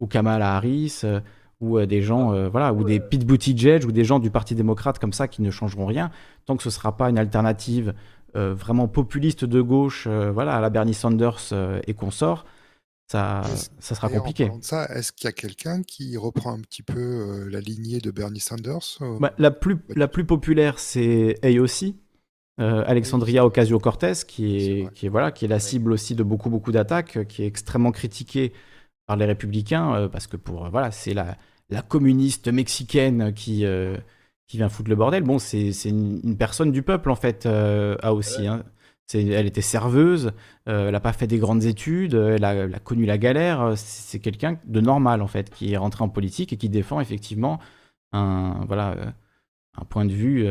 ou 0.00 0.06
Kamala 0.06 0.56
Harris, 0.56 1.00
euh, 1.04 1.20
ou 1.60 1.78
euh, 1.78 1.86
des 1.86 2.02
gens, 2.02 2.32
euh, 2.32 2.48
voilà, 2.48 2.72
ou 2.72 2.84
des 2.84 3.00
Pete 3.00 3.24
Buttigieg, 3.24 3.84
ou 3.84 3.92
des 3.92 4.04
gens 4.04 4.18
du 4.18 4.30
Parti 4.30 4.54
démocrate 4.54 4.98
comme 4.98 5.12
ça 5.12 5.28
qui 5.28 5.42
ne 5.42 5.50
changeront 5.50 5.86
rien, 5.86 6.10
tant 6.46 6.56
que 6.56 6.62
ce 6.62 6.68
ne 6.68 6.72
sera 6.72 6.96
pas 6.96 7.10
une 7.10 7.18
alternative 7.18 7.94
vraiment 8.36 8.88
populiste 8.88 9.44
de 9.44 9.60
gauche, 9.60 10.08
voilà, 10.08 10.56
à 10.56 10.60
la 10.60 10.68
Bernie 10.68 10.92
Sanders 10.92 11.52
et 11.86 11.94
consorts, 11.94 12.44
ça, 13.06 13.42
ça 13.78 13.94
sera 13.94 14.08
compliqué. 14.08 14.50
En 14.50 14.58
de 14.58 14.64
ça, 14.64 14.86
est-ce 14.86 15.12
qu'il 15.12 15.26
y 15.26 15.28
a 15.28 15.32
quelqu'un 15.32 15.84
qui 15.84 16.16
reprend 16.16 16.52
un 16.52 16.58
petit 16.58 16.82
peu 16.82 17.48
la 17.48 17.60
lignée 17.60 18.00
de 18.00 18.10
Bernie 18.10 18.40
Sanders 18.40 18.98
bah, 19.20 19.32
la, 19.38 19.52
plus, 19.52 19.78
la 19.94 20.08
plus 20.08 20.24
populaire, 20.24 20.80
c'est 20.80 21.38
AOC, 21.44 21.94
Alexandria 22.58 23.46
Ocasio-Cortez, 23.46 24.24
qui 24.26 24.56
est, 24.56 24.92
qui 24.94 25.06
est, 25.06 25.10
voilà, 25.10 25.30
qui 25.30 25.44
est 25.44 25.48
la 25.48 25.60
cible 25.60 25.92
aussi 25.92 26.16
de 26.16 26.24
beaucoup, 26.24 26.50
beaucoup 26.50 26.72
d'attaques, 26.72 27.28
qui 27.28 27.44
est 27.44 27.46
extrêmement 27.46 27.92
critiquée 27.92 28.52
par 29.06 29.16
les 29.16 29.26
républicains, 29.26 29.94
euh, 29.94 30.08
parce 30.08 30.26
que 30.26 30.36
pour 30.36 30.66
euh, 30.66 30.68
voilà, 30.70 30.90
c'est 30.90 31.14
la, 31.14 31.36
la 31.70 31.82
communiste 31.82 32.48
mexicaine 32.48 33.32
qui, 33.34 33.64
euh, 33.64 33.96
qui 34.46 34.56
vient 34.56 34.68
foutre 34.68 34.90
le 34.90 34.96
bordel. 34.96 35.22
Bon, 35.22 35.38
c'est 35.38 35.70
une, 35.84 36.36
personne 36.36 36.72
du 36.72 36.82
peuple, 36.82 37.10
en 37.10 37.16
fait, 37.16 37.46
a 37.46 38.14
aussi. 38.14 38.46
Hein. 38.46 38.64
Elle 39.12 39.46
était 39.46 39.60
serveuse, 39.60 40.32
elle 40.64 40.90
n'a 40.90 41.00
pas 41.00 41.12
fait 41.12 41.26
des 41.26 41.36
grandes 41.36 41.64
études, 41.64 42.14
elle 42.14 42.44
a, 42.44 42.78
connu 42.78 43.04
la 43.04 43.18
galère. 43.18 43.74
C'est 43.76 44.18
quelqu'un 44.18 44.58
de 44.64 44.80
normal, 44.80 45.20
en 45.20 45.26
fait, 45.26 45.50
qui 45.50 45.72
est 45.72 45.76
rentré 45.76 46.02
en 46.02 46.08
politique 46.08 46.54
et 46.54 46.56
qui 46.56 46.70
défend 46.70 47.00
effectivement 47.00 47.60
un, 48.12 48.64
voilà, 48.66 49.14
un 49.76 49.84
point 49.84 50.06
de 50.06 50.12
vue 50.12 50.46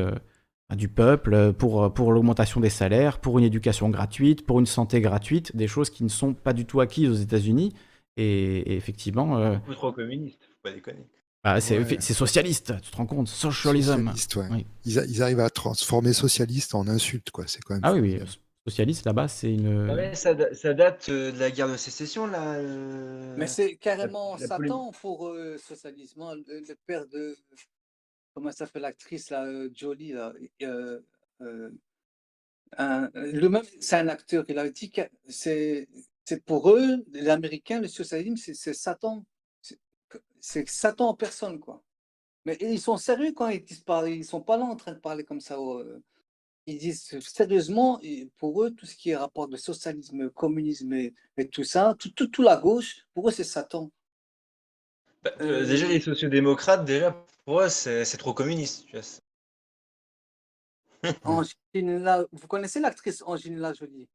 du 0.76 0.88
peuple 0.88 1.54
pour, 1.54 1.92
pour 1.94 2.12
l'augmentation 2.12 2.60
des 2.62 2.70
salaires, 2.70 3.18
pour 3.20 3.40
une 3.40 3.46
éducation 3.46 3.90
gratuite, 3.90 4.46
pour 4.46 4.60
une 4.60 4.68
santé 4.68 5.02
gratuite, 5.02 5.56
des 5.56 5.68
choses 5.68 5.90
qui 5.90 6.04
ne 6.04 6.10
sont 6.10 6.36
pas 6.36 6.54
du 6.54 6.66
tout 6.66 6.80
acquises 6.80 7.10
aux 7.10 7.24
États-Unis. 7.24 7.74
Et, 8.18 8.76
effectivement. 8.76 9.38
Euh, 9.38 9.56
Beaucoup 9.58 9.76
trop 9.76 9.92
communiste, 9.92 10.44
faut 10.44 10.70
pas 10.70 10.72
déconner. 10.72 11.08
Ah, 11.46 11.60
c'est 11.60 12.00
socialiste, 12.00 12.74
tu 12.82 12.92
te 12.92 12.96
rends 12.96 13.06
compte? 13.06 13.28
Socialisme. 13.28 14.14
ils, 14.86 15.22
arrivent 15.22 15.42
à 15.42 15.50
transformer 15.50 16.14
socialiste 16.14 16.74
en 16.74 16.88
insulte, 16.88 17.32
quoi. 17.32 17.46
C'est 17.48 17.62
quand 17.62 17.74
même. 17.74 17.82
Ah 17.84 17.94
oui, 17.94 18.00
oui. 18.00 18.20
Socialiste, 18.66 19.06
là-bas, 19.06 19.28
c'est 19.28 19.54
une. 19.54 19.90
Ah 19.90 20.16
ça, 20.16 20.38
ça, 20.56 20.74
date 20.74 21.10
euh, 21.10 21.34
de 21.34 21.40
la 21.40 21.52
guerre 21.52 21.68
de 21.68 21.76
sécession, 21.76 22.28
là. 22.28 22.62
Mais 23.36 23.48
c'est 23.48 23.76
carrément 23.76 24.38
Satan 24.38 24.94
pour 25.02 25.28
euh, 25.28 25.58
socialisme. 25.58 26.22
Hein, 26.22 26.36
le, 26.48 26.76
père 26.86 27.06
de. 27.08 27.36
Comment 28.34 28.52
ça 28.52 28.66
s'appelle 28.66 28.84
l'actrice, 28.84 29.30
là, 29.30 29.46
Jolie, 29.76 30.14
là. 30.14 30.32
Lui-même, 33.16 33.64
c'est 33.82 33.98
un 33.98 34.08
acteur. 34.08 34.46
Il 34.48 34.58
a 34.58 34.70
dit 34.70 34.92
que 34.92 35.02
c'est 35.28 35.90
c'est 36.26 36.44
pour 36.44 36.72
eux, 36.72 37.04
les 37.12 37.30
Américains, 37.30 37.82
le 37.82 37.88
socialisme, 37.88 38.38
c'est 38.38 38.74
Satan. 38.74 39.26
C'est 40.40 40.68
Satan 40.68 41.10
en 41.10 41.14
personne, 41.16 41.60
quoi. 41.60 41.84
Mais 42.46 42.58
ils 42.60 42.80
sont 42.80 42.98
sérieux 42.98 43.32
quand 43.34 43.48
ils 43.48 43.64
disent 43.64 43.84
pas, 43.84 44.08
ils 44.10 44.26
sont 44.26 44.42
pas 44.42 44.58
là 44.58 44.66
en 44.66 44.76
train 44.76 44.92
de 44.92 45.00
parler 45.00 45.24
comme 45.24 45.40
ça. 45.40 45.58
Euh, 45.58 46.00
ils 46.66 46.78
disent 46.78 47.18
sérieusement, 47.22 48.00
pour 48.38 48.64
eux, 48.64 48.72
tout 48.72 48.86
ce 48.86 48.96
qui 48.96 49.12
est 49.12 49.16
rapport 49.16 49.48
de 49.48 49.58
socialisme, 49.58 50.30
communisme 50.30 50.94
et, 50.94 51.14
tout 51.52 51.64
ça, 51.64 51.96
tout, 51.98 52.12
tout, 52.12 52.42
la 52.42 52.58
gauche, 52.58 53.06
pour 53.14 53.30
eux, 53.30 53.32
c'est 53.32 53.44
Satan. 53.44 53.92
Bah, 55.24 55.32
euh, 55.40 55.66
déjà, 55.66 55.88
les 55.88 56.02
sociodémocrates, 56.02 56.86
déjà, 56.86 57.26
pour 57.46 57.62
eux, 57.62 57.70
c'est 57.70 58.18
trop 58.18 58.34
communiste. 58.34 58.86
vous 61.24 62.48
connaissez 62.48 62.80
l'actrice 62.80 63.24
Angelina 63.26 63.74
Jolie? 63.74 64.10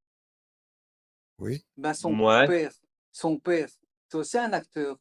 Oui. 1.38 1.64
Ben 1.76 1.94
son 1.94 2.16
père, 2.16 2.72
son 3.12 3.38
père, 3.38 3.68
c'est 4.08 4.16
aussi 4.16 4.38
un 4.38 4.52
acteur. 4.52 4.98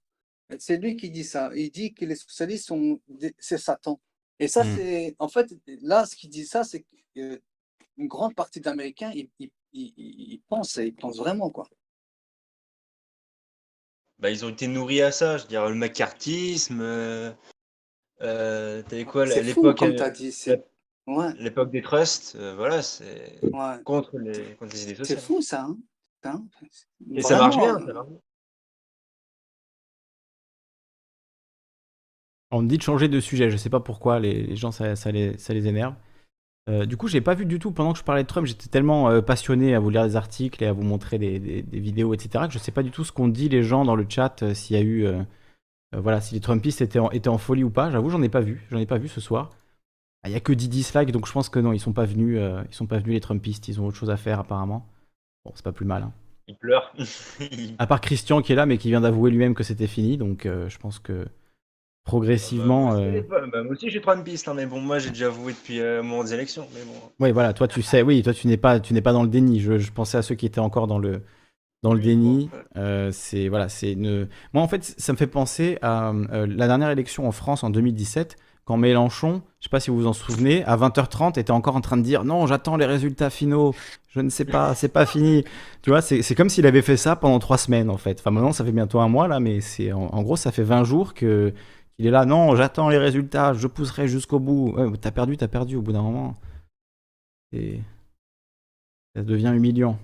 C'est 0.59 0.77
lui 0.77 0.95
qui 0.95 1.09
dit 1.09 1.23
ça. 1.23 1.51
Il 1.55 1.71
dit 1.71 1.93
que 1.93 2.05
les 2.05 2.15
socialistes 2.15 2.67
sont, 2.67 3.01
c'est 3.37 3.57
Satan. 3.57 3.99
Et 4.39 4.47
ça, 4.47 4.63
hmm. 4.63 4.75
c'est, 4.75 5.15
en 5.19 5.27
fait, 5.27 5.53
là, 5.81 6.05
ce 6.05 6.15
qu'il 6.15 6.29
dit 6.29 6.45
ça, 6.45 6.63
c'est 6.63 6.85
qu'une 7.13 7.39
grande 8.07 8.35
partie 8.35 8.61
d'Américains, 8.61 9.11
ils, 9.13 9.29
ils, 9.39 9.51
ils, 9.73 10.41
pensent, 10.47 10.75
ils 10.77 10.95
pensent 10.95 11.17
vraiment, 11.17 11.49
quoi. 11.49 11.67
Bah, 14.19 14.31
ils 14.31 14.45
ont 14.45 14.49
été 14.49 14.67
nourris 14.67 15.01
à 15.01 15.11
ça, 15.11 15.37
je 15.37 15.43
veux 15.43 15.49
dire, 15.49 15.67
le 15.67 15.75
macartisme. 15.75 16.81
Euh, 16.81 17.31
euh, 18.21 18.83
quoi, 19.05 19.25
l'époque. 19.25 19.77
comme 19.77 19.95
as 19.99 20.09
dit, 20.09 20.33
ouais. 21.07 21.33
L'époque 21.37 21.71
des 21.71 21.81
trusts, 21.81 22.35
euh, 22.35 22.55
voilà, 22.55 22.81
c'est 22.81 23.39
contre, 23.83 24.17
les, 24.17 24.55
contre 24.55 24.73
les 24.73 24.83
idées 24.83 24.95
sociales. 24.95 25.19
C'est 25.19 25.25
fou, 25.25 25.41
ça. 25.41 25.63
Hein 25.63 25.77
Hein, 26.23 26.43
Et 27.13 27.21
ça 27.21 27.37
marche 27.37 27.57
bien, 27.57 27.79
ça 27.79 27.93
marche 27.93 28.07
On 32.51 32.61
me 32.61 32.67
dit 32.67 32.77
de 32.77 32.81
changer 32.81 33.09
de 33.09 33.19
sujet, 33.19 33.49
je 33.49 33.57
sais 33.57 33.69
pas 33.69 33.81
pourquoi, 33.81 34.19
les, 34.19 34.55
gens 34.55 34.71
ça, 34.71 34.87
les, 35.11 35.37
ça, 35.37 35.53
les, 35.53 35.67
énerve. 35.67 35.95
Euh, 36.69 36.85
du 36.85 36.95
coup, 36.95 37.07
j'ai 37.07 37.19
pas 37.19 37.33
vu 37.33 37.45
du 37.45 37.59
tout, 37.59 37.71
pendant 37.71 37.91
que 37.91 37.99
je 37.99 38.03
parlais 38.05 38.23
de 38.23 38.27
Trump, 38.27 38.47
j'étais 38.47 38.69
tellement 38.69 39.09
euh, 39.09 39.21
passionné 39.21 39.75
à 39.75 39.79
vous 39.79 39.89
lire 39.89 40.05
des 40.05 40.15
articles 40.15 40.63
et 40.63 40.67
à 40.67 40.73
vous 40.73 40.83
montrer 40.83 41.17
des, 41.17 41.65
vidéos, 41.73 42.13
etc., 42.13 42.45
que 42.47 42.53
je 42.53 42.59
sais 42.59 42.71
pas 42.71 42.83
du 42.83 42.91
tout 42.91 43.03
ce 43.03 43.11
qu'ont 43.11 43.27
dit 43.27 43.49
les 43.49 43.63
gens 43.63 43.83
dans 43.83 43.95
le 43.95 44.05
chat, 44.07 44.43
euh, 44.43 44.53
s'il 44.53 44.77
y 44.77 44.79
a 44.79 44.83
eu. 44.83 45.07
voilà, 45.93 46.21
si 46.21 46.35
les 46.35 46.41
Trumpistes 46.41 46.81
étaient 46.81 46.99
en, 46.99 47.11
étaient 47.11 47.29
en 47.29 47.37
folie 47.37 47.63
ou 47.63 47.69
pas. 47.69 47.91
J'avoue, 47.91 48.09
j'en 48.09 48.21
ai 48.21 48.29
pas 48.29 48.41
vu, 48.41 48.65
j'en 48.71 48.77
ai 48.77 48.85
pas 48.85 48.97
vu 48.97 49.07
ce 49.09 49.21
soir. 49.21 49.51
Il 50.25 50.31
y 50.31 50.35
a 50.35 50.39
que 50.39 50.53
10 50.53 50.69
dislikes, 50.69 51.11
donc 51.11 51.27
je 51.27 51.31
pense 51.31 51.49
que 51.49 51.59
non, 51.59 51.73
ils 51.73 51.79
sont 51.79 51.93
pas 51.93 52.05
venus, 52.05 52.39
ils 52.69 52.75
sont 52.75 52.87
pas 52.87 52.99
venus 52.99 53.13
les 53.13 53.21
Trumpistes, 53.21 53.67
ils 53.69 53.79
ont 53.81 53.87
autre 53.87 53.97
chose 53.97 54.09
à 54.09 54.17
faire 54.17 54.39
apparemment. 54.39 54.85
Bon, 55.47 55.53
c'est 55.55 55.63
pas 55.63 55.71
plus 55.71 55.85
mal. 55.85 56.03
Hein. 56.03 56.11
Il 56.49 56.55
pleure. 56.55 56.93
à 57.79 57.87
part 57.87 58.01
Christian 58.01 58.41
qui 58.41 58.51
est 58.51 58.55
là, 58.55 58.65
mais 58.65 58.77
qui 58.77 58.89
vient 58.89 58.99
d'avouer 58.99 59.31
lui-même 59.31 59.55
que 59.55 59.63
c'était 59.63 59.87
fini, 59.87 60.17
donc 60.17 60.45
euh, 60.45 60.67
je 60.67 60.77
pense 60.77 60.99
que 60.99 61.25
progressivement. 62.03 62.91
Bah, 62.91 62.99
euh, 62.99 63.21
bah, 63.51 63.63
moi 63.63 63.71
aussi 63.71 63.89
j'ai 63.89 64.01
trois 64.01 64.17
pistes, 64.17 64.49
hein, 64.49 64.53
mais 64.53 64.65
bon, 64.65 64.81
moi 64.81 64.99
j'ai 64.99 65.09
déjà 65.09 65.27
avoué 65.27 65.53
depuis 65.53 65.79
euh, 65.79 66.03
mon 66.03 66.25
élection. 66.25 66.67
Mais 66.73 66.81
bon. 66.83 66.99
Oui, 67.19 67.31
voilà, 67.31 67.53
toi 67.53 67.69
tu 67.69 67.81
sais, 67.81 68.01
oui, 68.01 68.21
toi 68.23 68.33
tu 68.33 68.47
n'es 68.47 68.57
pas, 68.57 68.81
tu 68.81 68.93
n'es 68.93 69.01
pas 69.01 69.13
dans 69.13 69.23
le 69.23 69.29
déni. 69.29 69.61
Je, 69.61 69.91
pensais 69.91 70.17
à 70.17 70.21
ceux 70.21 70.35
qui 70.35 70.45
étaient 70.45 70.59
encore 70.59 70.87
dans 70.87 70.99
le, 70.99 71.21
dans 71.83 71.93
le 71.93 71.99
déni. 71.99 72.49
c'est 73.11 73.47
voilà, 73.47 73.69
c'est 73.69 73.93
une. 73.93 74.27
Moi 74.53 74.63
en 74.63 74.67
fait, 74.67 74.83
ça 74.83 75.13
me 75.13 75.17
fait 75.17 75.27
penser 75.27 75.77
à 75.81 76.13
la 76.31 76.67
dernière 76.67 76.89
élection 76.89 77.27
en 77.27 77.31
France 77.31 77.63
en 77.63 77.69
2017 77.69 78.37
quand 78.67 78.75
Mélenchon, 78.75 79.41
je 79.61 79.67
sais 79.67 79.69
pas 79.69 79.79
si 79.79 79.89
vous 79.89 79.95
vous 79.95 80.07
en 80.07 80.13
souvenez, 80.13 80.61
à 80.65 80.75
20h30 80.75 81.39
était 81.39 81.51
encore 81.51 81.77
en 81.77 81.81
train 81.81 81.95
de 81.95 82.01
dire 82.01 82.25
non, 82.25 82.47
j'attends 82.47 82.75
les 82.75 82.85
résultats 82.85 83.29
finaux, 83.29 83.73
je 84.09 84.19
ne 84.19 84.29
sais 84.29 84.43
pas, 84.43 84.75
c'est 84.75 84.89
pas 84.89 85.05
fini. 85.05 85.45
Tu 85.81 85.89
vois, 85.89 86.01
c'est 86.01 86.35
comme 86.35 86.49
s'il 86.49 86.67
avait 86.67 86.81
fait 86.81 86.97
ça 86.97 87.15
pendant 87.15 87.39
trois 87.39 87.57
semaines 87.57 87.89
en 87.89 87.95
fait. 87.95 88.19
Enfin 88.19 88.29
maintenant 88.29 88.51
ça 88.51 88.65
fait 88.65 88.73
bientôt 88.73 88.99
un 88.99 89.07
mois 89.07 89.29
là, 89.29 89.39
mais 89.39 89.61
c'est 89.61 89.93
en, 89.93 90.21
gros 90.21 90.35
ça 90.35 90.51
fait 90.51 90.63
20 90.63 90.83
jours 90.83 91.13
que 91.13 91.53
qu'il 91.95 92.07
est 92.07 92.11
là, 92.11 92.25
non, 92.25 92.57
j'attends 92.57 92.89
les 92.89 92.97
résultats, 92.97 93.53
je 93.53 93.67
pousserai 93.67 94.09
jusqu'au 94.09 94.39
bout. 94.39 94.73
Ouais, 94.75 94.85
t'as 94.99 95.11
perdu, 95.11 95.37
t'as 95.37 95.47
perdu 95.47 95.77
au 95.77 95.81
bout 95.81 95.93
d'un 95.93 96.01
moment. 96.01 96.35
Et 97.53 97.79
ça 99.15 99.23
devient 99.23 99.53
humiliant. 99.55 99.97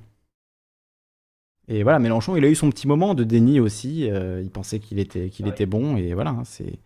Et 1.67 1.83
voilà, 1.83 1.99
Mélenchon, 1.99 2.35
il 2.35 2.43
a 2.45 2.49
eu 2.49 2.55
son 2.55 2.69
petit 2.69 2.87
moment 2.87 3.13
de 3.15 3.23
déni 3.23 3.59
aussi. 3.59 4.09
Euh, 4.09 4.41
il 4.43 4.49
pensait 4.51 4.79
qu'il 4.79 4.99
était, 4.99 5.29
qu'il 5.29 5.47
était 5.47 5.65
bon, 5.65 5.97
et 5.97 6.13
voilà, 6.13 6.31
hein, 6.31 6.43
c'est 6.45 6.79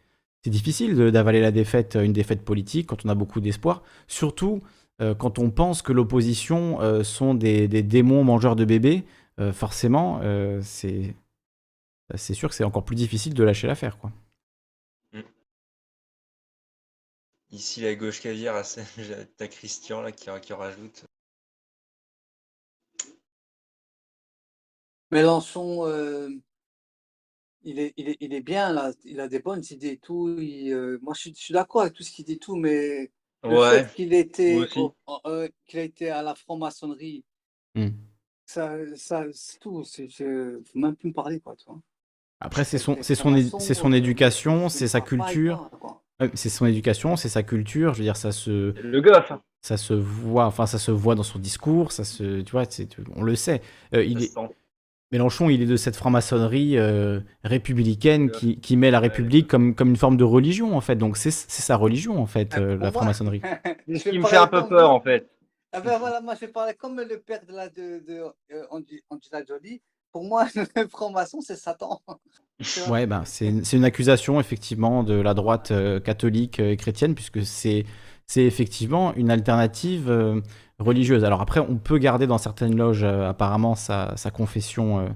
c'est 0.43 0.51
difficile 0.51 0.95
d'avaler 1.11 1.41
la 1.41 1.51
défaite, 1.51 1.97
une 2.01 2.13
défaite 2.13 2.43
politique 2.45 2.87
quand 2.87 3.05
on 3.05 3.09
a 3.09 3.15
beaucoup 3.15 3.41
d'espoir. 3.41 3.83
Surtout 4.07 4.61
euh, 5.01 5.15
quand 5.15 5.39
on 5.39 5.49
pense 5.49 5.81
que 5.81 5.91
l'opposition 5.91 6.79
euh, 6.81 7.03
sont 7.03 7.33
des, 7.33 7.67
des 7.67 7.83
démons 7.83 8.23
mangeurs 8.23 8.55
de 8.55 8.65
bébés, 8.65 9.03
forcément, 9.53 10.19
c'est 10.61 11.13
c'est 12.15 12.33
sûr 12.33 12.49
que 12.49 12.55
c'est 12.55 12.63
encore 12.63 12.85
plus 12.85 12.95
difficile 12.95 13.33
de 13.35 13.43
lâcher 13.43 13.67
l'affaire, 13.67 13.99
quoi. 13.99 14.11
Ici, 17.51 17.81
la 17.81 17.95
gauche 17.95 18.21
caviar, 18.21 18.63
t'as 19.37 19.47
Christian 19.47 20.01
là, 20.01 20.11
qui, 20.11 20.29
qui 20.41 20.53
rajoute. 20.53 21.05
Mélenchon, 25.11 25.85
euh, 25.85 26.29
il, 27.63 27.79
est, 27.79 27.93
il, 27.97 28.09
est, 28.09 28.17
il 28.21 28.33
est 28.33 28.41
bien 28.41 28.71
là, 28.73 28.91
il 29.03 29.19
a 29.19 29.27
des 29.27 29.39
bonnes 29.39 29.63
idées 29.71 29.89
et 29.93 29.97
tout. 29.97 30.29
il, 30.39 30.71
euh, 30.73 30.99
moi, 31.01 31.13
je 31.15 31.21
suis, 31.21 31.35
je 31.35 31.39
suis 31.43 31.53
d'accord 31.53 31.81
avec 31.81 31.93
tout 31.93 32.03
ce 32.03 32.11
qu'il 32.11 32.25
dit, 32.25 32.39
tout, 32.39 32.55
mais 32.55 33.11
le 33.47 33.57
Ouais, 33.57 33.59
fait 33.59 33.89
qu'il 33.93 34.13
était, 34.13 34.69
euh, 35.25 35.47
qu'il 35.65 35.79
a 35.79 35.83
été 35.83 36.09
à 36.09 36.21
la 36.23 36.35
franc-maçonnerie, 36.35 37.23
Hmm. 37.75 38.07
ça, 38.47 38.75
ça, 38.95 39.25
c'est 39.33 39.59
tout. 39.59 39.83
C'est, 39.83 40.09
je- 40.09 40.61
faut 40.65 40.79
même 40.79 40.95
plus 40.95 41.09
me 41.09 41.13
parler, 41.13 41.39
quoi, 41.39 41.55
tu 41.55 41.65
vois. 41.67 41.79
Après, 42.39 42.63
c'est 42.65 42.77
son, 42.77 42.97
c'est 43.01 43.15
son, 43.15 43.35
c'est 43.57 43.73
son 43.73 43.91
euh, 43.91 43.93
éducation, 43.93 44.69
c'est 44.69 44.87
sa 44.87 45.01
culture. 45.01 45.69
Ouais, 46.19 46.31
C'est 46.35 46.49
son 46.49 46.65
éducation, 46.65 47.15
c'est 47.15 47.29
sa 47.29 47.43
culture. 47.43 47.93
Je 47.93 47.99
veux 47.99 48.03
dire, 48.05 48.17
ça 48.17 48.31
se, 48.31 48.75
Le 48.75 49.01
hein. 49.31 49.43
ça 49.61 49.77
se 49.77 49.93
voit, 49.93 50.45
enfin, 50.47 50.67
ça 50.67 50.79
se 50.79 50.91
voit 50.91 51.15
dans 51.15 51.23
son 51.23 51.39
discours. 51.39 51.91
Ça 51.93 52.05
se, 52.05 52.41
tu 52.41 52.51
vois, 52.53 52.65
c'est- 52.69 52.97
on 53.15 53.23
le 53.23 53.35
sait. 53.35 53.61
Euh, 53.95 54.05
il 54.05 54.23
est. 54.23 54.35
Mélenchon, 55.11 55.49
il 55.49 55.61
est 55.61 55.65
de 55.65 55.77
cette 55.77 55.95
franc-maçonnerie 55.95 56.77
euh, 56.77 57.21
républicaine 57.43 58.29
qui, 58.29 58.59
qui 58.59 58.75
met 58.75 58.91
la 58.91 58.99
République 58.99 59.47
comme, 59.47 59.73
comme 59.73 59.89
une 59.89 59.95
forme 59.95 60.17
de 60.17 60.23
religion, 60.25 60.75
en 60.75 60.81
fait. 60.81 60.95
Donc, 60.97 61.15
c'est 61.17 61.31
sa 61.31 61.75
religion, 61.77 62.19
en 62.21 62.25
fait, 62.25 62.53
Ah, 62.55 62.59
euh, 62.59 62.77
la 62.77 62.91
franc-maçonnerie. 62.91 63.41
Ce 63.87 64.09
qui 64.09 64.19
me 64.19 64.25
fait 64.25 64.37
un 64.37 64.47
peu 64.47 64.61
comme- 64.61 64.69
peur 64.69 64.91
en 64.91 64.99
fait. 64.99 65.29
Ah 65.73 65.81
ben 65.81 65.99
voilà, 65.99 66.21
moi 66.21 66.33
je 66.33 66.39
vais 66.41 66.47
parler 66.51 66.73
comme 66.73 66.97
le 66.97 67.19
père 67.19 67.41
de 67.45 67.53
la 67.53 67.67
de, 67.69 67.99
de 68.07 68.23
euh, 68.53 68.63
Angela 68.69 69.43
Jolie. 69.47 69.81
Pour 70.13 70.23
moi, 70.23 70.45
le 70.75 70.87
franc-maçon, 70.87 71.41
c'est 71.41 71.55
Satan. 71.57 72.01
Ouais, 72.89 73.05
ben, 73.05 73.21
c'est 73.23 73.49
une, 73.73 73.85
accusation, 73.85 74.39
effectivement, 74.39 75.03
de 75.03 75.13
la 75.13 75.35
droite 75.35 75.69
euh, 75.69 75.99
catholique 75.99 76.59
euh, 76.59 76.71
et 76.71 76.75
chrétienne, 76.77 77.13
puisque 77.13 77.45
c'est 77.45 77.85
c'est 78.25 78.43
effectivement 78.45 79.13
une 79.13 79.29
alternative 79.29 80.09
euh, 80.09 80.41
religieuse. 80.79 81.23
Alors 81.23 81.41
après, 81.41 81.59
on 81.59 81.77
peut 81.77 81.97
garder 81.97 82.27
dans 82.27 82.37
certaines 82.37 82.75
loges, 82.75 83.03
euh, 83.03 83.27
apparemment, 83.27 83.75
sa, 83.75 84.15
sa 84.15 84.31
confession 84.31 84.99
euh, 84.99 85.07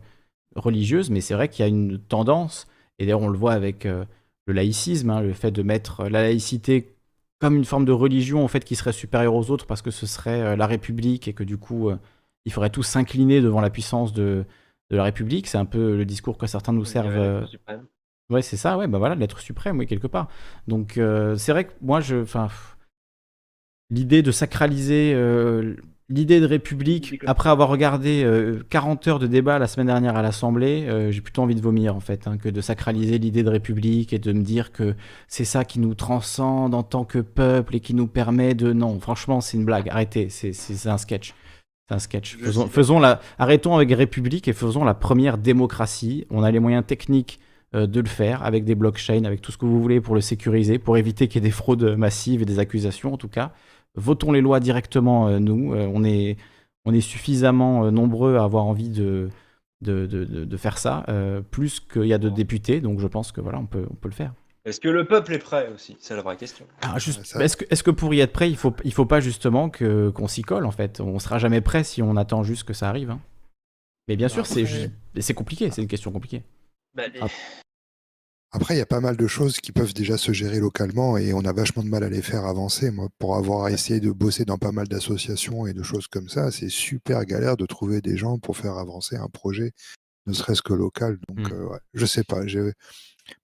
religieuse, 0.56 1.10
mais 1.10 1.22
c'est 1.22 1.34
vrai 1.34 1.50
qu'il 1.50 1.64
y 1.64 1.66
a 1.66 1.70
une 1.70 2.00
tendance, 2.00 2.68
et 3.00 3.06
d'ailleurs 3.06 3.22
on 3.22 3.30
le 3.30 3.38
voit 3.38 3.54
avec 3.54 3.86
euh, 3.86 4.06
le 4.48 4.54
laïcisme, 4.54 5.10
hein, 5.10 5.22
le 5.22 5.34
fait 5.34 5.52
de 5.52 5.62
mettre 5.64 6.04
la 6.06 6.24
laïcité 6.24 6.96
comme 7.40 7.56
une 7.56 7.66
forme 7.66 7.86
de 7.86 7.92
religion, 7.92 8.44
en 8.44 8.48
fait, 8.48 8.64
qui 8.64 8.76
serait 8.76 8.92
supérieure 8.92 9.34
aux 9.34 9.50
autres, 9.50 9.66
parce 9.66 9.82
que 9.82 9.92
ce 9.92 10.06
serait 10.06 10.56
la 10.56 10.68
République, 10.68 11.28
et 11.28 11.34
que 11.34 11.44
du 11.44 11.58
coup, 11.58 11.90
il 12.46 12.52
faudrait 12.52 12.70
tous 12.70 12.84
s'incliner 12.84 13.42
devant 13.42 13.62
la 13.62 13.72
puissance 13.72 14.14
de, 14.14 14.46
de 14.92 14.96
la 14.96 15.04
République. 15.04 15.48
C'est 15.48 15.58
un 15.58 15.66
peu 15.66 15.98
le 15.98 16.06
discours 16.06 16.38
que 16.38 16.46
certains 16.46 16.72
nous 16.72 16.86
servent. 16.86 17.48
Ouais, 18.30 18.44
c'est 18.44 18.58
ça, 18.58 18.78
ouais, 18.78 18.86
bah 18.86 19.00
voilà, 19.00 19.16
l'être 19.16 19.40
suprême, 19.40 19.80
oui, 19.80 19.88
quelque 19.88 20.06
part. 20.06 20.28
Donc, 20.68 21.00
c'est 21.38 21.52
vrai 21.52 21.64
que 21.66 21.72
moi, 21.82 22.00
je. 22.00 22.18
Enfin. 22.22 22.46
pff, 22.46 22.78
L'idée 23.92 24.24
de 24.24 24.32
sacraliser. 24.32 25.14
euh, 25.14 25.76
L'idée 26.12 26.42
de 26.42 26.46
République, 26.46 27.22
après 27.26 27.50
avoir 27.50 27.70
regardé 27.70 28.24
euh, 28.26 28.66
40 28.70 29.08
heures 29.08 29.20
de 29.20 29.28
débat 29.28 29.60
la 29.60 29.68
semaine 29.68 29.88
dernière 29.88 30.18
à 30.18 30.22
l'Assemblée, 30.22 30.86
euh, 30.90 31.10
j'ai 31.10 31.22
plutôt 31.22 31.42
envie 31.42 31.56
de 31.56 31.62
vomir, 31.62 31.96
en 31.96 32.02
fait, 32.02 32.28
hein, 32.28 32.38
que 32.38 32.50
de 32.50 32.60
sacraliser 32.60 33.18
l'idée 33.18 33.44
de 33.44 33.50
République 33.50 34.12
et 34.12 34.20
de 34.20 34.34
me 34.34 34.42
dire 34.42 34.74
que 34.74 34.94
c'est 35.30 35.46
ça 35.46 35.64
qui 35.64 35.80
nous 35.80 35.96
transcende 35.96 36.76
en 36.76 36.84
tant 36.84 37.06
que 37.06 37.20
peuple 37.20 37.78
et 37.78 37.80
qui 37.80 37.94
nous 37.94 38.08
permet 38.08 38.56
de. 38.56 38.74
Non, 38.74 39.00
franchement, 39.00 39.40
c'est 39.40 39.56
une 39.56 39.64
blague, 39.64 39.88
arrêtez, 39.88 40.28
c'est 40.28 40.90
un 40.90 40.98
sketch. 40.98 41.34
C'est 41.88 41.96
un 41.96 42.00
sketch. 42.00 42.38
Faisons, 42.38 42.68
faisons 42.68 43.00
la, 43.00 43.22
arrêtons 43.40 43.74
avec 43.74 43.90
République 43.94 44.50
et 44.50 44.54
faisons 44.54 44.84
la 44.84 44.94
première 44.94 45.38
démocratie. 45.38 46.26
On 46.30 46.44
a 46.44 46.52
les 46.52 46.60
moyens 46.60 46.84
techniques 46.86 47.40
euh, 47.74 47.88
de 47.88 48.02
le 48.02 48.10
faire 48.10 48.44
avec 48.44 48.66
des 48.66 48.76
blockchains, 48.76 49.24
avec 49.24 49.42
tout 49.42 49.54
ce 49.54 49.58
que 49.58 49.66
vous 49.66 49.82
voulez 49.82 50.02
pour 50.02 50.14
le 50.14 50.20
sécuriser, 50.20 50.78
pour 50.78 50.98
éviter 50.98 51.30
qu'il 51.30 51.42
y 51.42 51.46
ait 51.46 51.48
des 51.48 51.56
fraudes 51.56 51.96
massives 51.98 52.42
et 52.42 52.46
des 52.46 52.60
accusations 52.60 53.14
en 53.14 53.18
tout 53.18 53.30
cas. 53.30 53.54
Votons 53.96 54.32
les 54.32 54.42
lois 54.42 54.60
directement, 54.60 55.28
euh, 55.28 55.40
nous. 55.40 55.74
Euh, 55.74 55.90
on, 55.94 56.04
est, 56.04 56.38
on 56.86 56.94
est 56.94 57.02
suffisamment 57.02 57.86
euh, 57.86 57.92
nombreux 57.92 58.36
à 58.38 58.44
avoir 58.44 58.66
envie 58.66 58.90
de, 58.90 59.30
de, 59.82 60.06
de, 60.06 60.24
de- 60.26 60.46
de 60.46 60.58
faire 60.58 60.78
ça, 60.78 61.04
euh, 61.10 61.42
plus 61.42 61.80
qu'il 61.80 62.06
y 62.06 62.14
a 62.14 62.18
de 62.18 62.30
députés, 62.30 62.82
donc 62.82 63.00
je 63.00 63.08
pense 63.08 63.32
que 63.32 63.42
voilà, 63.42 63.60
on 63.60 63.66
peut, 63.66 63.86
on 63.90 63.96
peut 63.96 64.10
le 64.10 64.14
faire. 64.16 64.34
Est-ce 64.64 64.80
que 64.80 64.90
le 64.90 65.06
peuple 65.06 65.34
est 65.34 65.40
prêt 65.40 65.70
aussi? 65.74 65.98
C'est 66.00 66.16
la 66.16 66.22
vraie 66.22 66.38
question. 66.38 66.66
Ah, 66.84 66.96
Est-ce 66.98 67.58
que, 67.58 67.66
est-ce 67.70 67.82
que 67.84 67.90
pour 67.90 68.14
y 68.14 68.20
être 68.20 68.32
prêt, 68.32 68.50
il 68.50 68.56
faut, 68.58 68.76
il 68.84 68.94
faut 68.94 69.08
pas 69.08 69.20
justement 69.20 69.70
que, 69.72 70.10
qu'on 70.12 70.28
s'y 70.28 70.44
colle 70.44 70.66
en 70.68 70.72
fait? 70.72 71.02
On 71.02 71.18
sera 71.18 71.40
jamais 71.40 71.62
prêt 71.62 71.84
si 71.84 72.04
on 72.04 72.16
attend 72.16 72.44
juste 72.44 72.64
que 72.64 72.74
ça 72.74 72.88
arrive. 72.88 73.10
hein. 73.10 73.20
Mais 74.08 74.16
bien 74.16 74.28
sûr, 74.30 74.46
c'est, 74.46 75.34
compliqué, 75.34 75.72
c'est 75.72 75.82
une 75.82 75.88
question 75.88 76.12
compliquée. 76.12 76.44
Bah, 76.94 77.08
les- 77.08 77.20
Ah. 77.22 77.28
Après, 78.54 78.76
il 78.76 78.78
y 78.80 78.82
a 78.82 78.86
pas 78.86 79.00
mal 79.00 79.16
de 79.16 79.28
choses 79.28 79.58
qui 79.62 79.72
peuvent 79.72 79.94
déjà 79.94 80.18
se 80.18 80.34
gérer 80.34 80.60
localement 80.60 81.16
et 81.18 81.34
on 81.34 81.40
a 81.46 81.54
vachement 81.54 81.84
de 81.84 81.88
mal 81.88 82.04
à 82.04 82.10
les 82.10 82.22
faire 82.22 82.46
avancer. 82.46 82.92
Moi, 82.92 83.08
pour 83.18 83.38
avoir 83.38 83.70
essayé 83.70 84.02
de 84.02 84.12
bosser 84.12 84.44
dans 84.44 84.58
pas 84.58 84.74
mal 84.74 84.90
d'associations 84.90 85.68
et 85.68 85.74
de 85.74 85.84
choses 85.84 86.08
comme 86.08 86.28
ça, 86.28 86.52
c'est 86.52 86.68
super 86.70 87.24
galère 87.26 87.56
de 87.56 87.66
trouver 87.66 88.02
des 88.02 88.18
gens 88.18 88.40
pour 88.40 88.58
faire 88.58 88.78
avancer 88.78 89.16
un 89.16 89.30
projet, 89.30 89.72
ne 90.26 90.34
serait-ce 90.34 90.62
que 90.62 90.74
local. 90.74 91.18
Donc, 91.30 91.50
Mm. 91.50 91.54
euh, 91.54 91.66
ouais, 91.70 91.80
je 91.94 92.06
sais 92.06 92.26
pas. 92.26 92.42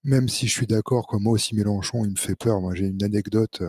Même 0.04 0.28
si 0.28 0.46
je 0.46 0.52
suis 0.52 0.66
d'accord, 0.66 1.06
quoi, 1.06 1.18
moi 1.18 1.32
aussi, 1.32 1.54
Mélenchon, 1.54 2.04
il 2.04 2.10
me 2.10 2.16
fait 2.16 2.36
peur. 2.36 2.60
Moi, 2.60 2.74
j'ai 2.74 2.86
une 2.86 3.02
anecdote. 3.02 3.62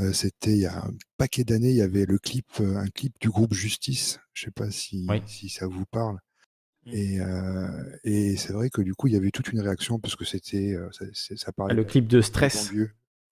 euh, 0.00 0.12
C'était 0.14 0.52
il 0.52 0.58
y 0.60 0.66
a 0.66 0.78
un 0.78 0.92
paquet 1.18 1.42
d'années, 1.44 1.70
il 1.70 1.76
y 1.76 1.82
avait 1.82 2.06
le 2.06 2.18
clip, 2.18 2.46
euh, 2.60 2.76
un 2.76 2.86
clip 2.86 3.14
du 3.20 3.28
groupe 3.30 3.52
Justice. 3.52 4.18
Je 4.32 4.44
sais 4.46 4.50
pas 4.52 4.70
si, 4.70 5.04
Oui. 5.10 5.20
si 5.26 5.48
ça 5.48 5.66
vous 5.66 5.84
parle. 5.90 6.18
Mm. 6.88 6.94
Et, 6.94 7.20
euh, 7.20 7.68
et 8.04 8.36
c'est 8.36 8.52
vrai 8.52 8.70
que 8.70 8.82
du 8.82 8.94
coup, 8.94 9.06
il 9.08 9.14
y 9.14 9.16
avait 9.16 9.30
toute 9.30 9.52
une 9.52 9.60
réaction 9.60 9.98
parce 9.98 10.16
que 10.16 10.24
c'était, 10.24 10.74
euh, 10.74 10.88
ça, 10.92 11.04
ça 11.36 11.52
parlait 11.52 11.74
Le 11.74 11.84
clip 11.84 12.06
de 12.08 12.20
stress. 12.20 12.72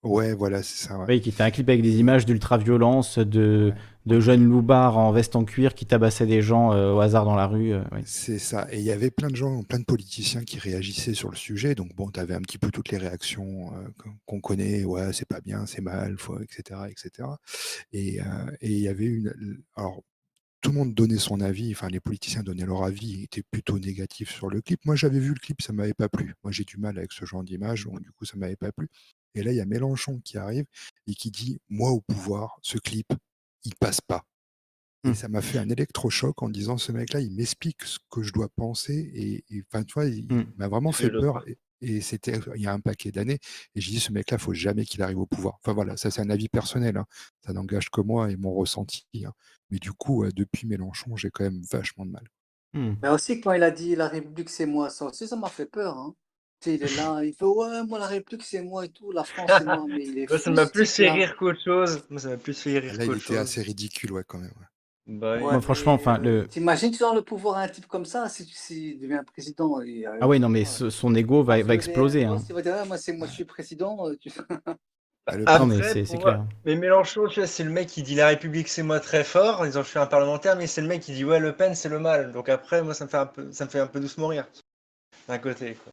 Ouais, 0.03 0.33
voilà, 0.35 0.61
c'est 0.63 0.87
ça. 0.87 0.97
ouais. 0.99 1.05
oui, 1.09 1.21
qui 1.21 1.29
était 1.29 1.41
un 1.43 1.49
clip 1.51 1.67
avec 1.67 1.81
des 1.81 1.97
images 1.97 2.25
d'ultra-violence, 2.25 3.17
de, 3.17 3.73
de 4.05 4.19
jeunes 4.19 4.45
loupards 4.47 4.97
en 4.97 5.11
veste 5.11 5.35
en 5.35 5.43
cuir 5.43 5.73
qui 5.73 5.85
tabassaient 5.87 6.27
des 6.27 6.41
gens 6.41 6.71
euh, 6.71 6.93
au 6.93 6.99
hasard 6.99 7.25
dans 7.25 7.35
la 7.35 7.47
rue. 7.47 7.73
euh, 7.73 7.81
oui. 7.91 8.01
C'est 8.05 8.37
ça. 8.37 8.67
Et 8.71 8.77
il 8.77 8.83
y 8.85 8.91
avait 8.91 9.09
plein 9.09 9.27
de 9.27 9.35
gens, 9.35 9.63
plein 9.63 9.79
de 9.79 9.85
politiciens 9.85 10.43
qui 10.43 10.59
réagissaient 10.59 11.15
sur 11.15 11.29
le 11.29 11.35
sujet. 11.35 11.73
Donc 11.73 11.93
bon, 11.95 12.09
tu 12.11 12.19
avais 12.19 12.35
un 12.35 12.41
petit 12.41 12.59
peu 12.59 12.69
toutes 12.69 12.89
les 12.89 12.99
réactions 12.99 13.73
euh, 13.73 13.87
qu'on- 14.27 14.39
connaît. 14.39 14.83
Ouais, 14.85 15.11
c'est 15.13 15.27
pas 15.27 15.41
bien, 15.41 15.65
c'est 15.65 15.81
mal, 15.81 16.15
faut, 16.19 16.39
etc., 16.39 16.79
etc. 16.89 17.27
Et 17.91 18.21
euh, 18.21 18.23
et 18.61 18.69
il 18.71 18.79
y 18.79 18.87
avait 18.87 19.05
une. 19.05 19.33
Alors 19.75 20.03
tout 20.67 20.73
le 20.73 20.79
monde 20.79 20.93
donnait 20.93 21.17
son 21.17 21.39
avis. 21.39 21.71
Enfin, 21.71 21.87
les 21.87 22.01
politiciens 22.01 22.43
donnaient 22.43 22.65
leur 22.65 22.83
avis, 22.83 23.07
ils 23.07 23.23
étaient 23.23 23.41
plutôt 23.41 23.79
négatifs 23.79 24.29
sur 24.31 24.49
le 24.49 24.61
clip. 24.61 24.85
Moi, 24.85 24.97
j'avais 24.97 25.19
vu 25.19 25.29
le 25.29 25.39
clip, 25.39 25.61
ça 25.61 25.71
m'avait 25.71 25.93
pas 25.93 26.09
plu. 26.09 26.35
Moi, 26.43 26.51
j'ai 26.51 26.65
du 26.65 26.75
mal 26.75 26.97
avec 26.97 27.13
ce 27.13 27.23
genre 27.23 27.41
d'image, 27.41 27.85
donc 27.85 28.01
du 28.01 28.11
coup, 28.11 28.25
ça 28.25 28.35
m'avait 28.35 28.57
pas 28.57 28.73
plu. 28.73 28.89
Et 29.33 29.43
là, 29.43 29.53
il 29.53 29.55
y 29.55 29.61
a 29.61 29.65
Mélenchon 29.65 30.19
qui 30.19 30.37
arrive 30.37 30.65
et 31.07 31.13
qui 31.13 31.31
dit, 31.31 31.61
moi 31.69 31.91
au 31.91 32.01
pouvoir, 32.01 32.57
ce 32.63 32.77
clip, 32.79 33.07
il 33.63 33.75
passe 33.75 34.01
pas. 34.01 34.25
Et 35.05 35.09
Hmm. 35.09 35.13
ça 35.13 35.29
m'a 35.29 35.41
fait 35.41 35.57
un 35.57 35.69
électrochoc 35.69 36.43
en 36.43 36.49
disant 36.49 36.77
ce 36.77 36.91
mec-là, 36.91 37.21
il 37.21 37.33
m'explique 37.33 37.83
ce 37.83 37.99
que 38.11 38.21
je 38.21 38.33
dois 38.33 38.49
penser. 38.49 39.09
Et 39.49 39.63
enfin, 39.71 39.85
tu 39.85 39.93
vois, 39.93 40.07
il 40.07 40.29
Hmm. 40.29 40.43
m'a 40.57 40.67
vraiment 40.67 40.91
fait 40.91 41.09
peur. 41.11 41.47
Et, 41.47 41.57
et 41.81 42.01
c'était 42.01 42.39
il 42.55 42.61
y 42.61 42.67
a 42.67 42.73
un 42.73 42.79
paquet 42.79 43.11
d'années. 43.11 43.39
Et 43.75 43.81
j'ai 43.81 43.91
dit 43.91 43.99
ce 43.99 44.11
mec-là, 44.11 44.37
faut 44.37 44.53
jamais 44.53 44.85
qu'il 44.85 45.01
arrive 45.01 45.19
au 45.19 45.25
pouvoir. 45.25 45.57
Enfin 45.61 45.73
voilà, 45.73 45.97
ça 45.97 46.11
c'est 46.11 46.21
un 46.21 46.29
avis 46.29 46.49
personnel. 46.49 46.97
hein. 46.97 47.05
Ça 47.45 47.53
n'engage 47.53 47.89
que 47.89 48.01
moi 48.01 48.31
et 48.31 48.35
mon 48.37 48.53
ressenti. 48.53 49.05
hein. 49.25 49.33
Mais 49.69 49.79
du 49.79 49.91
coup, 49.93 50.23
euh, 50.23 50.31
depuis 50.33 50.67
Mélenchon, 50.67 51.15
j'ai 51.15 51.29
quand 51.31 51.43
même 51.43 51.61
vachement 51.71 52.05
de 52.05 52.11
mal. 52.11 52.27
Hmm. 52.73 52.95
Mais 53.01 53.09
aussi, 53.09 53.39
quand 53.41 53.53
il 53.53 53.63
a 53.63 53.71
dit 53.71 53.95
la 53.95 54.07
République, 54.07 54.49
c'est 54.49 54.65
moi, 54.65 54.89
ça 54.89 55.05
aussi, 55.05 55.27
ça 55.27 55.35
m'a 55.35 55.49
fait 55.49 55.65
peur. 55.65 55.97
Hein. 55.97 56.15
Tu 56.59 56.71
sais, 56.71 56.75
il 56.75 56.83
est 56.83 56.95
là, 56.95 57.23
il 57.23 57.33
fait 57.33 57.45
Ouais, 57.45 57.83
moi, 57.85 57.99
la 57.99 58.07
République, 58.07 58.43
c'est 58.43 58.61
moi 58.61 58.85
et 58.85 58.89
tout, 58.89 59.11
la 59.11 59.23
France, 59.23 59.49
c'est 59.57 59.65
moi. 59.65 59.85
Mais 59.87 60.03
il 60.05 60.17
est 60.19 60.29
Moi, 60.29 60.37
ça 60.39 60.51
m'a 60.51 60.65
plus 60.67 60.85
fait 60.91 61.09
rire 61.11 61.35
qu'autre 61.37 61.61
chose. 61.63 62.03
Moi, 62.09 62.19
ça 62.19 62.29
m'a 62.29 62.37
plus 62.37 62.53
fait 62.59 62.79
rire 62.79 62.93
Là, 62.95 63.05
il 63.05 63.11
était 63.13 63.19
chose. 63.19 63.37
assez 63.37 63.61
ridicule, 63.61 64.11
ouais, 64.13 64.23
quand 64.27 64.39
même. 64.39 64.51
ouais. 64.59 64.65
Bah. 65.07 65.35
Ouais, 65.37 65.41
Moi, 65.41 65.61
franchement, 65.61 65.93
enfin, 65.93 66.17
le- 66.17 66.47
T'imagines, 66.47 66.91
tu 66.91 66.99
donnes 66.99 67.15
le 67.15 67.21
pouvoir 67.21 67.57
à 67.57 67.61
un 67.61 67.67
type 67.69 67.87
comme 67.87 68.03
ça, 68.05 68.27
si 68.27 68.45
tu 68.45 68.53
s'il 68.53 68.99
devient 68.99 69.21
président. 69.25 69.79
et, 69.81 70.05
euh, 70.05 70.17
Ah 70.19 70.27
oui, 70.27 70.39
non, 70.39 70.49
mais 70.49 70.65
ce- 70.65 70.89
son 70.89 71.15
ego 71.15 71.43
va, 71.43 71.61
va 71.63 71.73
exploser. 71.73 72.25
Hein. 72.25 72.37
Il 72.49 72.53
va 72.55 72.61
dire, 72.61 72.75
Ah, 72.81 72.85
moi, 72.85 72.97
c'est 72.97 73.13
moi, 73.13 73.27
je 73.27 73.31
suis 73.33 73.45
président. 73.45 74.07
euh, 74.09 74.15
tu- 74.19 74.29
Ah, 75.29 75.35
le 75.35 75.43
Non, 75.43 75.65
mais 75.65 75.75
c'est 75.81 75.99
pour 76.03 76.07
c'est 76.11 76.17
moi- 76.19 76.23
clair. 76.33 76.45
Mais 76.65 76.75
Mélenchon, 76.75 77.27
tu 77.27 77.41
vois, 77.41 77.47
c'est 77.47 77.63
le 77.65 77.69
mec 77.69 77.87
qui 77.89 78.01
dit 78.01 78.15
la 78.15 78.27
République 78.27 78.69
c'est 78.69 78.81
moi 78.83 79.01
très 79.01 79.25
fort, 79.25 79.59
en 79.59 79.65
disant 79.65 79.83
je 79.83 79.89
suis 79.89 79.99
un 79.99 80.05
parlementaire, 80.05 80.55
mais 80.55 80.67
c'est 80.67 80.79
le 80.81 80.87
mec 80.87 81.01
qui 81.01 81.11
dit 81.11 81.25
ouais 81.25 81.39
Le 81.39 81.53
Pen 81.53 81.75
c'est 81.75 81.89
le 81.89 81.99
mal. 81.99 82.31
Donc 82.31 82.47
après, 82.47 82.81
moi 82.81 82.93
ça 82.93 83.03
me 83.03 83.09
fait 83.09 83.17
un 83.17 83.25
peu, 83.25 83.51
ça 83.51 83.65
me 83.65 83.69
fait 83.69 83.79
un 83.81 83.87
peu 83.87 83.99
doucement 83.99 84.27
rire. 84.27 84.47
D'un 85.27 85.37
côté, 85.37 85.73
quoi. 85.83 85.91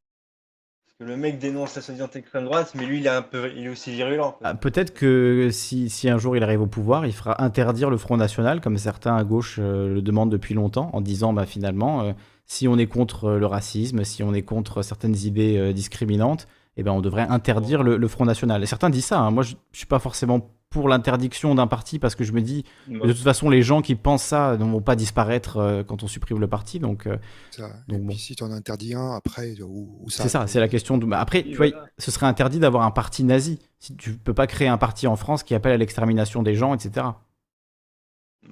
Le 1.00 1.16
mec 1.16 1.40
dénonce 1.40 1.74
la 1.74 1.82
soi-disant 1.82 2.08
extrême 2.14 2.44
droite, 2.44 2.72
mais 2.76 2.86
lui 2.86 3.00
il 3.00 3.06
est 3.06 3.10
un 3.10 3.20
peu, 3.20 3.50
il 3.56 3.64
est 3.64 3.68
aussi 3.68 3.90
virulent. 3.90 4.38
Ah, 4.44 4.54
Peut-être 4.54 4.94
que 4.94 5.48
si, 5.50 5.90
si 5.90 6.08
un 6.08 6.18
jour 6.18 6.36
il 6.36 6.42
arrive 6.44 6.62
au 6.62 6.68
pouvoir, 6.68 7.04
il 7.04 7.12
fera 7.12 7.42
interdire 7.42 7.90
le 7.90 7.96
Front 7.96 8.16
National, 8.16 8.60
comme 8.60 8.78
certains 8.78 9.16
à 9.16 9.24
gauche 9.24 9.56
euh, 9.58 9.92
le 9.92 10.02
demandent 10.02 10.30
depuis 10.30 10.54
longtemps, 10.54 10.90
en 10.92 11.00
disant 11.00 11.32
bah, 11.32 11.46
finalement, 11.46 12.02
euh, 12.02 12.12
si 12.46 12.68
on 12.68 12.78
est 12.78 12.86
contre 12.86 13.24
euh, 13.24 13.38
le 13.40 13.46
racisme, 13.46 14.04
si 14.04 14.22
on 14.22 14.32
est 14.34 14.42
contre 14.42 14.82
certaines 14.82 15.16
idées 15.16 15.56
euh, 15.58 15.72
discriminantes, 15.72 16.46
eh 16.76 16.84
ben, 16.84 16.92
on 16.92 17.00
devrait 17.00 17.26
interdire 17.28 17.82
le, 17.82 17.96
le 17.96 18.08
Front 18.08 18.24
National. 18.24 18.62
Et 18.62 18.66
certains 18.66 18.90
disent 18.90 19.06
ça, 19.06 19.18
hein. 19.18 19.32
moi 19.32 19.42
je 19.42 19.54
ne 19.54 19.58
suis 19.72 19.86
pas 19.86 19.98
forcément 19.98 20.48
pour 20.74 20.88
l'interdiction 20.88 21.54
d'un 21.54 21.66
parti 21.68 21.98
parce 22.00 22.16
que 22.16 22.24
je 22.24 22.32
me 22.32 22.42
dis, 22.42 22.64
Ouais. 22.88 22.98
de 23.06 23.12
toute 23.12 23.22
façon, 23.22 23.48
les 23.48 23.62
gens 23.62 23.80
qui 23.80 23.94
pensent 23.94 24.24
ça 24.24 24.56
ne 24.58 24.64
vont 24.64 24.80
pas 24.82 24.96
disparaître 24.96 25.56
euh, 25.58 25.82
quand 25.84 26.02
on 26.02 26.08
supprime 26.08 26.40
le 26.40 26.48
parti. 26.48 26.80
Donc, 26.80 27.06
euh, 27.06 27.16
Ça. 27.52 27.70
Et 27.88 27.92
Donc 27.92 28.02
bon. 28.02 28.08
puis 28.08 28.18
si 28.18 28.34
tu 28.34 28.42
en 28.42 28.50
interdis 28.50 28.94
un, 28.94 29.12
après, 29.12 29.54
où, 29.62 30.00
où 30.02 30.10
ça 30.10 30.24
c'est 30.24 30.28
ça, 30.28 30.46
c'est 30.48 30.58
la 30.60 30.66
question. 30.68 30.98
De... 30.98 31.06
bah, 31.06 31.20
Après, 31.20 31.38
Et 31.40 31.50
tu 31.50 31.56
vois, 31.56 31.68
ce 31.98 32.10
serait 32.10 32.26
interdit 32.26 32.58
d'avoir 32.58 32.82
un 32.82 32.90
parti 32.90 33.22
nazi. 33.22 33.60
Si 33.78 33.94
tu 33.96 34.14
peux 34.14 34.34
pas 34.34 34.46
créer 34.48 34.66
un 34.68 34.78
parti 34.78 35.06
en 35.06 35.14
France 35.16 35.42
qui 35.44 35.54
appelle 35.54 35.72
à 35.72 35.76
l'extermination 35.76 36.42
des 36.42 36.54
gens, 36.56 36.74
etc. 36.74 37.06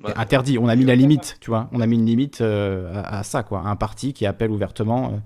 C'est 0.07 0.17
Interdit. 0.17 0.59
On 0.59 0.69
a 0.69 0.77
mis 0.77 0.85
la 0.85 0.95
limite, 0.95 1.37
tu 1.41 1.51
vois. 1.51 1.69
On 1.73 1.81
a 1.81 1.87
mis 1.87 1.97
une 1.97 2.07
limite 2.07 2.41
euh, 2.41 2.95
à, 3.03 3.19
à 3.19 3.23
ça, 3.25 3.43
quoi. 3.43 3.61
Un 3.61 3.77
parti 3.77 4.13
qui 4.15 4.25
appelle 4.27 4.51
ouvertement 4.51 5.13
euh, 5.13 5.17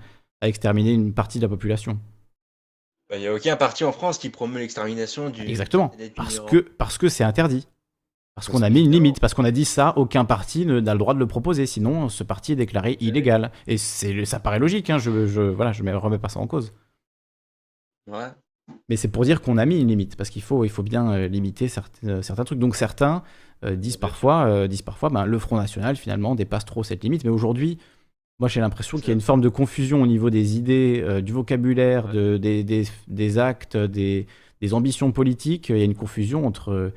à 0.41 0.49
exterminer 0.49 0.93
une 0.93 1.13
partie 1.15 1.39
de 1.39 1.45
la 1.45 1.49
population. 1.49 1.99
Bah, 3.09 3.17
Il 3.17 3.21
n'y 3.21 3.27
a 3.27 3.35
aucun 3.35 3.57
parti 3.57 3.85
en 3.85 3.93
France 3.93 4.19
qui 4.19 4.31
promeut 4.31 4.59
l'extermination 4.59 5.31
du. 5.31 5.43
Exactement. 5.43 5.93
Parce 6.15 6.41
que 6.41 6.59
parce 6.59 6.99
que 6.99 7.09
c'est 7.09 7.25
interdit. 7.25 7.67
Parce 8.35 8.49
qu'on 8.49 8.61
a 8.61 8.69
mis 8.69 8.85
une 8.85 8.91
limite, 8.91 9.19
parce 9.19 9.33
qu'on 9.33 9.47
a 9.47 9.51
dit 9.51 9.65
ça, 9.65 9.95
aucun 9.97 10.27
parti 10.27 10.67
n'a 10.67 10.93
le 10.93 10.99
droit 10.99 11.15
de 11.15 11.19
le 11.19 11.27
proposer, 11.27 11.65
sinon 11.65 12.11
ce 12.11 12.23
parti 12.23 12.53
est 12.53 12.57
déclaré 12.57 12.99
illégal. 13.01 13.51
Et 13.67 13.79
c'est, 13.79 14.27
ça 14.27 14.41
paraît 14.41 14.59
logique, 14.59 14.91
hein, 14.91 14.99
je, 14.99 15.27
je, 15.27 15.41
voilà, 15.41 15.73
je 15.73 15.83
ne 15.83 15.95
remets 15.95 16.19
pas 16.19 16.29
ça 16.29 16.39
en 16.39 16.47
cause. 16.47 16.75
Ouais. 18.07 18.29
Mais 18.91 18.97
c'est 18.97 19.09
pour 19.09 19.25
dire 19.25 19.41
qu'on 19.41 19.57
a 19.57 19.65
mis 19.65 19.81
une 19.81 19.89
limite, 19.89 20.17
parce 20.17 20.29
qu'il 20.29 20.43
faut, 20.43 20.65
il 20.65 20.69
faut 20.69 20.83
bien 20.83 21.13
euh, 21.13 21.29
limiter 21.29 21.69
certains, 21.69 22.09
euh, 22.09 22.23
certains 22.23 22.45
trucs. 22.45 22.59
Donc 22.59 22.77
certains 22.77 23.23
euh, 23.65 23.75
disent 23.75 23.97
parfois, 23.97 24.45
euh, 24.47 24.67
disent 24.67 24.83
parfois 24.83 25.09
ben, 25.09 25.25
le 25.25 25.39
Front 25.39 25.57
National 25.57 25.97
finalement 25.97 26.35
dépasse 26.35 26.67
trop 26.67 26.83
cette 26.83 27.03
limite. 27.03 27.25
Mais 27.25 27.31
aujourd'hui, 27.31 27.79
moi 28.39 28.49
j'ai 28.49 28.61
l'impression 28.61 28.99
qu'il 28.99 29.09
y 29.09 29.11
a 29.11 29.15
une 29.15 29.21
forme 29.21 29.41
de 29.41 29.49
confusion 29.49 30.03
au 30.03 30.07
niveau 30.07 30.31
des 30.31 30.57
idées, 30.57 31.03
euh, 31.05 31.21
du 31.21 31.33
vocabulaire, 31.33 32.09
de, 32.13 32.37
des, 32.37 32.65
des, 32.65 32.85
des 33.09 33.39
actes, 33.39 33.77
des, 33.77 34.27
des 34.61 34.75
ambitions 34.75 35.13
politiques. 35.13 35.69
Il 35.71 35.79
y 35.79 35.83
a 35.83 35.85
une 35.85 35.95
confusion 35.95 36.47
entre 36.47 36.71
euh, 36.73 36.93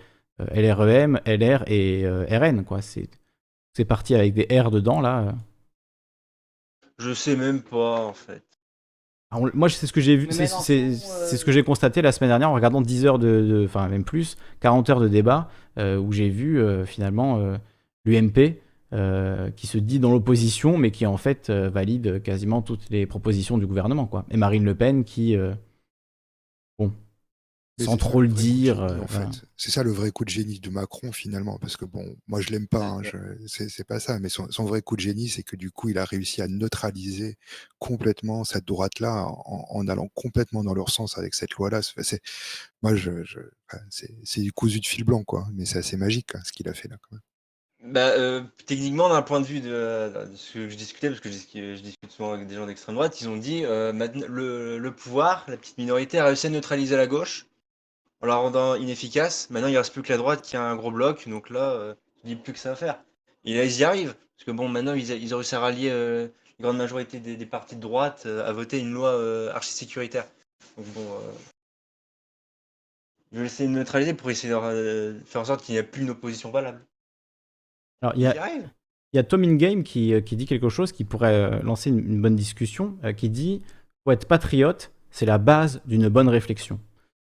LREM, 0.54 1.20
LR 1.26 1.64
et 1.68 2.06
euh, 2.06 2.26
RN. 2.30 2.64
Quoi. 2.64 2.82
C'est, 2.82 3.08
c'est 3.74 3.86
parti 3.86 4.16
avec 4.16 4.34
des 4.34 4.48
R 4.60 4.72
dedans 4.72 5.00
là. 5.02 5.34
Je 6.98 7.14
sais 7.14 7.38
même 7.38 7.62
pas, 7.62 8.06
en 8.06 8.14
fait. 8.14 8.44
On- 9.32 9.50
moi, 9.54 9.70
c'est 9.70 9.86
ce 9.88 9.94
que 9.94 10.02
j'ai 10.02 10.18
vu, 10.18 10.28
c'est 10.32 10.48
c'est- 10.48 10.90
euh, 10.90 10.94
c'est 10.96 11.38
ce 11.38 11.46
que 11.46 11.52
j'ai 11.52 11.64
constaté 11.64 12.02
la 12.02 12.12
semaine 12.12 12.32
dernière 12.32 12.50
en 12.50 12.54
regardant 12.56 12.82
10 12.82 13.06
heures 13.06 13.20
de, 13.20 13.42
de- 13.42 13.64
enfin 13.66 13.88
même 13.88 14.04
plus, 14.04 14.36
40 14.60 14.90
heures 14.90 15.00
de 15.00 15.08
débat, 15.08 15.50
euh, 15.78 15.98
où 15.98 16.12
j'ai 16.12 16.30
vu 16.30 16.60
euh, 16.60 16.84
finalement 16.86 17.38
euh, 17.38 17.56
l'UMP 18.06 18.60
euh, 18.94 19.52
qui 19.52 19.68
se 19.68 19.78
dit 19.78 20.00
dans 20.00 20.12
l'opposition, 20.12 20.78
mais 20.78 20.92
qui 20.92 21.06
en 21.06 21.18
fait 21.18 21.50
euh, 21.50 21.70
valide 21.70 22.22
quasiment 22.24 22.62
toutes 22.62 22.90
les 22.90 23.06
propositions 23.06 23.58
du 23.58 23.68
gouvernement, 23.68 24.08
quoi. 24.08 24.26
Et 24.32 24.38
Marine 24.38 24.66
Le 24.66 24.76
Pen 24.76 25.04
qui, 25.04 25.36
euh, 25.36 25.54
bon, 26.78 26.94
Mais 27.78 27.86
sans 27.86 27.98
trop 27.98 28.22
le 28.22 28.28
dire, 28.28 28.82
génie, 28.82 29.02
en 29.02 29.06
voilà. 29.08 29.30
fait. 29.32 29.46
C'est 29.58 29.72
ça 29.72 29.84
le 29.84 29.92
vrai 29.92 30.12
coup 30.12 30.26
de 30.26 30.30
génie 30.30 30.60
de 30.60 30.70
Macron 30.70 31.12
finalement, 31.14 31.58
parce 31.60 31.78
que 31.78 31.86
bon, 31.86 32.16
moi 32.28 32.42
je 32.42 32.50
l'aime 32.50 32.68
pas, 32.68 32.86
hein, 32.86 33.04
je- 33.04 33.18
c'est 33.48 33.70
c'est 33.70 33.86
pas 33.86 34.00
ça, 34.02 34.20
mais 34.20 34.30
son, 34.30 34.50
son 34.52 34.66
vrai 34.66 34.82
coup 34.82 34.96
de 34.98 35.02
génie, 35.02 35.30
c'est 35.30 35.44
que 35.44 35.56
du 35.56 35.72
coup 35.72 35.90
il 35.90 35.98
a 35.98 36.06
réussi 36.06 36.42
à 36.42 36.48
neutraliser 36.50 37.38
complètement 37.80 38.44
cette 38.44 38.66
droite-là 38.66 39.28
en, 39.28 39.66
en 39.70 39.88
allant 39.88 40.10
complètement 40.16 40.64
dans 40.64 40.74
leur 40.74 40.90
sens 40.90 41.18
avec 41.18 41.36
cette 41.36 41.54
loi-là. 41.56 41.82
C'est- 41.82 42.04
c'est- 42.04 42.22
Moi, 42.84 42.96
je, 42.96 43.24
je- 43.26 43.40
enfin, 43.72 43.84
c'est 43.90 44.14
c'est 44.24 44.42
du 44.42 44.52
cousu 44.54 44.80
de 44.82 44.86
fil 44.88 45.04
blanc, 45.06 45.24
quoi. 45.26 45.48
Mais 45.56 45.66
c'est 45.66 45.80
assez 45.80 45.98
magique 45.98 46.36
hein, 46.36 46.42
ce 46.46 46.52
qu'il 46.54 46.68
a 46.70 46.74
fait 46.74 46.88
là. 46.90 46.98
Quand 47.02 47.16
même. 47.18 47.22
Bah, 47.84 48.10
euh, 48.10 48.44
techniquement, 48.66 49.08
d'un 49.10 49.22
point 49.22 49.40
de 49.40 49.46
vue 49.46 49.62
de, 49.62 50.28
de 50.30 50.36
ce 50.36 50.54
que 50.54 50.70
je 50.70 50.76
discutais, 50.76 51.08
parce 51.10 51.22
que 51.22 51.32
je, 51.32 51.38
dis- 51.38 51.76
je 51.78 51.82
discute 51.82 52.12
souvent 52.12 52.34
avec 52.34 52.46
des 52.48 52.56
gens 52.56 52.66
d'extrême 52.66 52.96
droite, 52.96 53.22
ils 53.22 53.30
ont 53.30 53.38
dit 53.38 53.64
euh, 53.64 53.94
le, 54.28 54.78
le 54.78 54.96
pouvoir, 54.96 55.46
la 55.48 55.56
petite 55.56 55.78
minorité, 55.78 56.20
a 56.20 56.26
réussi 56.26 56.48
à 56.48 56.50
neutraliser 56.50 56.98
la 56.98 57.08
gauche 57.08 57.48
en 58.22 58.28
la 58.28 58.36
rendant 58.36 58.76
inefficace. 58.76 59.50
Maintenant, 59.50 59.70
il 59.70 59.78
reste 59.78 59.94
plus 59.94 60.04
que 60.04 60.12
la 60.12 60.18
droite 60.18 60.42
qui 60.44 60.58
a 60.58 60.64
un 60.64 60.76
gros 60.76 60.92
bloc, 60.92 61.28
donc 61.30 61.50
là, 61.50 61.72
euh, 61.72 61.96
n'y 62.26 62.34
a 62.34 62.36
plus 62.38 62.54
que 62.54 62.60
ça 62.60 62.74
à 62.74 62.76
faire. 62.76 63.02
Et 63.46 63.56
là, 63.56 63.64
ils 63.66 63.78
y 63.80 63.84
arrivent, 63.86 64.16
parce 64.36 64.46
que 64.46 64.52
bon, 64.52 64.68
maintenant, 64.70 64.94
ils, 64.94 65.34
ont 65.34 65.38
réussi 65.38 65.56
à 65.56 65.60
rallier 65.62 65.90
euh, 65.92 66.28
une 66.60 66.64
grande 66.64 66.78
majorité 66.78 67.20
des, 67.20 67.38
des 67.38 67.46
partis 67.46 67.76
de 67.78 67.82
droite 67.82 68.24
euh, 68.26 68.48
à 68.48 68.54
voter 68.54 68.80
une 68.80 68.94
loi 68.94 69.12
euh, 69.12 69.54
archi-sécuritaire. 69.54 70.28
Donc 70.78 70.88
bon, 70.88 71.02
euh, 71.14 71.32
je 73.32 73.40
vais 73.40 73.46
essayer 73.46 73.68
de 73.70 73.74
neutraliser 73.74 74.14
pour 74.14 74.30
essayer 74.30 74.54
de 74.54 74.58
euh, 74.60 75.20
faire 75.26 75.42
en 75.42 75.46
sorte 75.46 75.64
qu'il 75.64 75.74
n'y 75.74 75.80
ait 75.80 75.84
plus 75.84 76.02
une 76.04 76.10
opposition 76.12 76.52
valable. 76.52 76.86
Alors, 78.02 78.16
il 78.16 78.22
y 78.22 78.28
a. 78.28 78.34
Il 79.12 79.18
y 79.18 79.20
a 79.20 79.24
Tom 79.24 79.44
Ingame 79.44 79.82
qui, 79.82 80.14
euh, 80.14 80.22
qui 80.22 80.36
dit 80.36 80.46
quelque 80.46 80.70
chose 80.70 80.92
qui 80.92 81.04
pourrait 81.04 81.34
euh, 81.34 81.60
lancer 81.64 81.90
une, 81.90 81.98
une 81.98 82.22
bonne 82.22 82.36
discussion, 82.36 82.96
euh, 83.04 83.12
qui 83.12 83.32
dit 83.32 83.64
faut 84.04 84.12
être 84.12 84.28
patriote, 84.28 84.92
c'est 85.10 85.26
la 85.26 85.40
base 85.40 85.82
d'une 85.86 86.10
bonne 86.10 86.30
réflexion. 86.30 86.80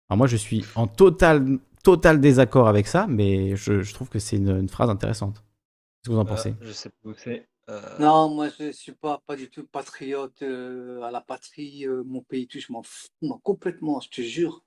Alors 0.09 0.17
moi, 0.17 0.27
je 0.27 0.35
suis 0.35 0.65
en 0.75 0.87
total, 0.87 1.59
total 1.81 2.19
désaccord 2.19 2.67
avec 2.67 2.87
ça, 2.87 3.07
mais 3.07 3.55
je, 3.55 3.83
je 3.83 3.93
trouve 3.93 4.09
que 4.09 4.19
c'est 4.19 4.35
une, 4.35 4.49
une 4.49 4.67
phrase 4.67 4.89
intéressante. 4.89 5.35
Qu'est-ce 6.03 6.09
que 6.09 6.13
vous 6.13 6.19
en 6.19 6.25
pensez? 6.25 6.49
Euh, 6.49 6.65
je 6.65 6.71
sais 6.73 6.89
pas 6.89 7.09
où 7.09 7.13
c'est. 7.15 7.47
Euh, 7.69 7.81
Non, 7.99 8.27
moi 8.35 8.49
je 8.49 8.73
suis 8.73 8.91
pas, 8.91 9.21
pas 9.25 9.37
du 9.37 9.49
tout 9.49 9.65
patriote 9.65 10.41
euh, 10.41 11.01
à 11.03 11.11
la 11.11 11.21
patrie, 11.21 11.87
euh, 11.87 12.03
mon 12.05 12.21
pays, 12.21 12.47
tout, 12.47 12.59
je 12.59 12.73
m'en 12.73 12.83
fous 12.83 13.07
moi, 13.21 13.39
complètement, 13.43 14.01
je 14.01 14.09
te 14.09 14.21
jure. 14.21 14.61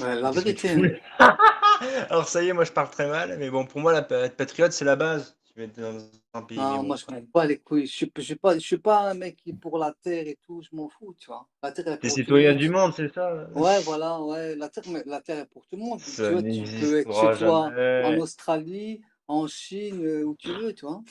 Ouais, 0.00 0.20
la 0.20 0.30
vérité. 0.32 1.00
Alors 2.10 2.28
ça 2.28 2.42
y 2.42 2.48
est, 2.48 2.52
moi 2.52 2.64
je 2.64 2.72
parle 2.72 2.90
très 2.90 3.08
mal, 3.08 3.36
mais 3.38 3.50
bon, 3.50 3.64
pour 3.66 3.80
moi, 3.80 3.92
la, 3.92 4.00
être 4.24 4.36
patriote, 4.36 4.72
c'est 4.72 4.84
la 4.84 4.96
base. 4.96 5.36
Tu 5.46 5.52
veux 5.60 5.64
être 5.66 5.78
dans 5.80 5.98
un 6.34 6.42
pays. 6.42 6.56
Non, 6.58 6.82
moi 6.84 6.96
je 6.96 7.04
m'en 7.12 7.22
bats 7.22 7.46
les 7.46 7.58
couilles. 7.58 7.86
Je 7.86 7.92
suis, 7.92 8.12
je 8.16 8.22
suis 8.22 8.36
pas, 8.36 8.54
je 8.54 8.60
suis 8.60 8.78
pas 8.78 9.10
un 9.10 9.14
mec 9.14 9.36
qui 9.36 9.50
est 9.50 9.54
pour 9.54 9.78
la 9.78 9.94
terre 10.02 10.26
et 10.26 10.38
tout, 10.46 10.62
je 10.62 10.74
m'en 10.76 10.88
fous, 10.88 11.14
tu 11.18 11.26
vois. 11.26 11.48
La 11.62 11.72
terre 11.72 11.88
est 11.88 11.98
T'es 11.98 12.08
pour 12.08 12.14
tout 12.14 12.16
le 12.16 12.22
citoyen 12.22 12.52
monde. 12.52 12.58
du 12.60 12.70
monde, 12.70 12.92
c'est 12.94 13.12
ça 13.12 13.46
Ouais, 13.54 13.80
voilà, 13.82 14.20
ouais, 14.22 14.56
la 14.56 14.68
terre, 14.68 14.84
mais 14.88 15.02
la 15.06 15.20
terre 15.20 15.38
est 15.40 15.46
pour 15.46 15.66
tout 15.66 15.76
le 15.76 15.82
monde. 15.82 16.00
Tu 16.22 16.32
vois, 16.32 16.42
tu 16.42 16.68
peux 16.78 16.98
être 16.98 17.12
chez 17.12 17.30
toi 17.30 17.72
en. 17.98 18.16
Australie, 18.18 19.00
en 19.28 19.46
Chine, 19.46 20.04
euh, 20.04 20.24
où 20.24 20.36
tu 20.36 20.48
veux, 20.52 20.72
tu 20.74 20.86
vois. 20.86 21.02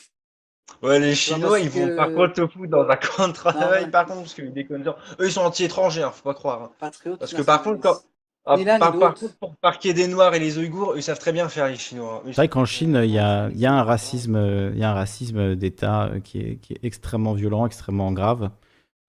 Ouais, 0.81 0.99
les 0.99 1.15
Chinois, 1.15 1.59
ils 1.59 1.69
vont 1.69 1.89
que- 1.89 1.95
par 1.95 2.14
contre 2.14 2.35
se 2.35 2.48
foutre 2.48 2.69
dans 2.69 2.88
un 2.88 2.95
camp 2.95 3.27
de 3.27 3.33
travail, 3.33 3.85
ouais. 3.85 3.91
par 3.91 4.06
contre, 4.06 4.19
parce 4.22 4.33
qu'ils 4.33 4.53
déconnent. 4.53 4.88
Eux, 5.19 5.25
ils 5.25 5.31
sont 5.31 5.41
anti-étrangers, 5.41 6.03
hein, 6.03 6.11
faut 6.11 6.23
pas 6.23 6.33
croire. 6.33 6.61
hein. 6.64 6.72
Patriote, 6.80 7.19
Parce 7.19 7.33
que 7.33 7.41
par 7.41 7.64
contre, 7.64 7.81
quand. 7.81 7.98
Ah, 8.45 8.57
par, 8.57 8.79
par 8.79 8.93
l'autre. 8.93 9.19
contre, 9.19 9.37
pour 9.37 9.55
parquer 9.57 9.93
des 9.93 10.07
Noirs 10.07 10.33
et 10.33 10.39
les 10.39 10.57
Ouïghours, 10.57 10.93
ils 10.95 11.03
savent 11.03 11.19
très 11.19 11.31
bien 11.31 11.49
faire 11.49 11.67
les 11.67 11.75
Chinois. 11.75 12.23
C'est 12.25 12.35
vrai 12.35 12.47
qu'en 12.47 12.65
Chine, 12.65 12.99
il 13.03 13.11
y 13.11 13.19
a, 13.19 13.49
il 13.51 13.59
y 13.59 13.65
a 13.65 13.73
un 13.73 13.83
racisme, 13.83 14.71
il 14.73 14.79
y 14.79 14.83
a 14.83 14.91
un 14.91 14.93
racisme 14.93 15.55
d'État 15.55 16.11
qui 16.23 16.39
est, 16.39 16.55
qui 16.57 16.73
est 16.73 16.79
extrêmement 16.83 17.33
violent, 17.33 17.65
extrêmement 17.65 18.11
grave, 18.11 18.49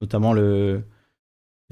notamment 0.01 0.33
le. 0.33 0.83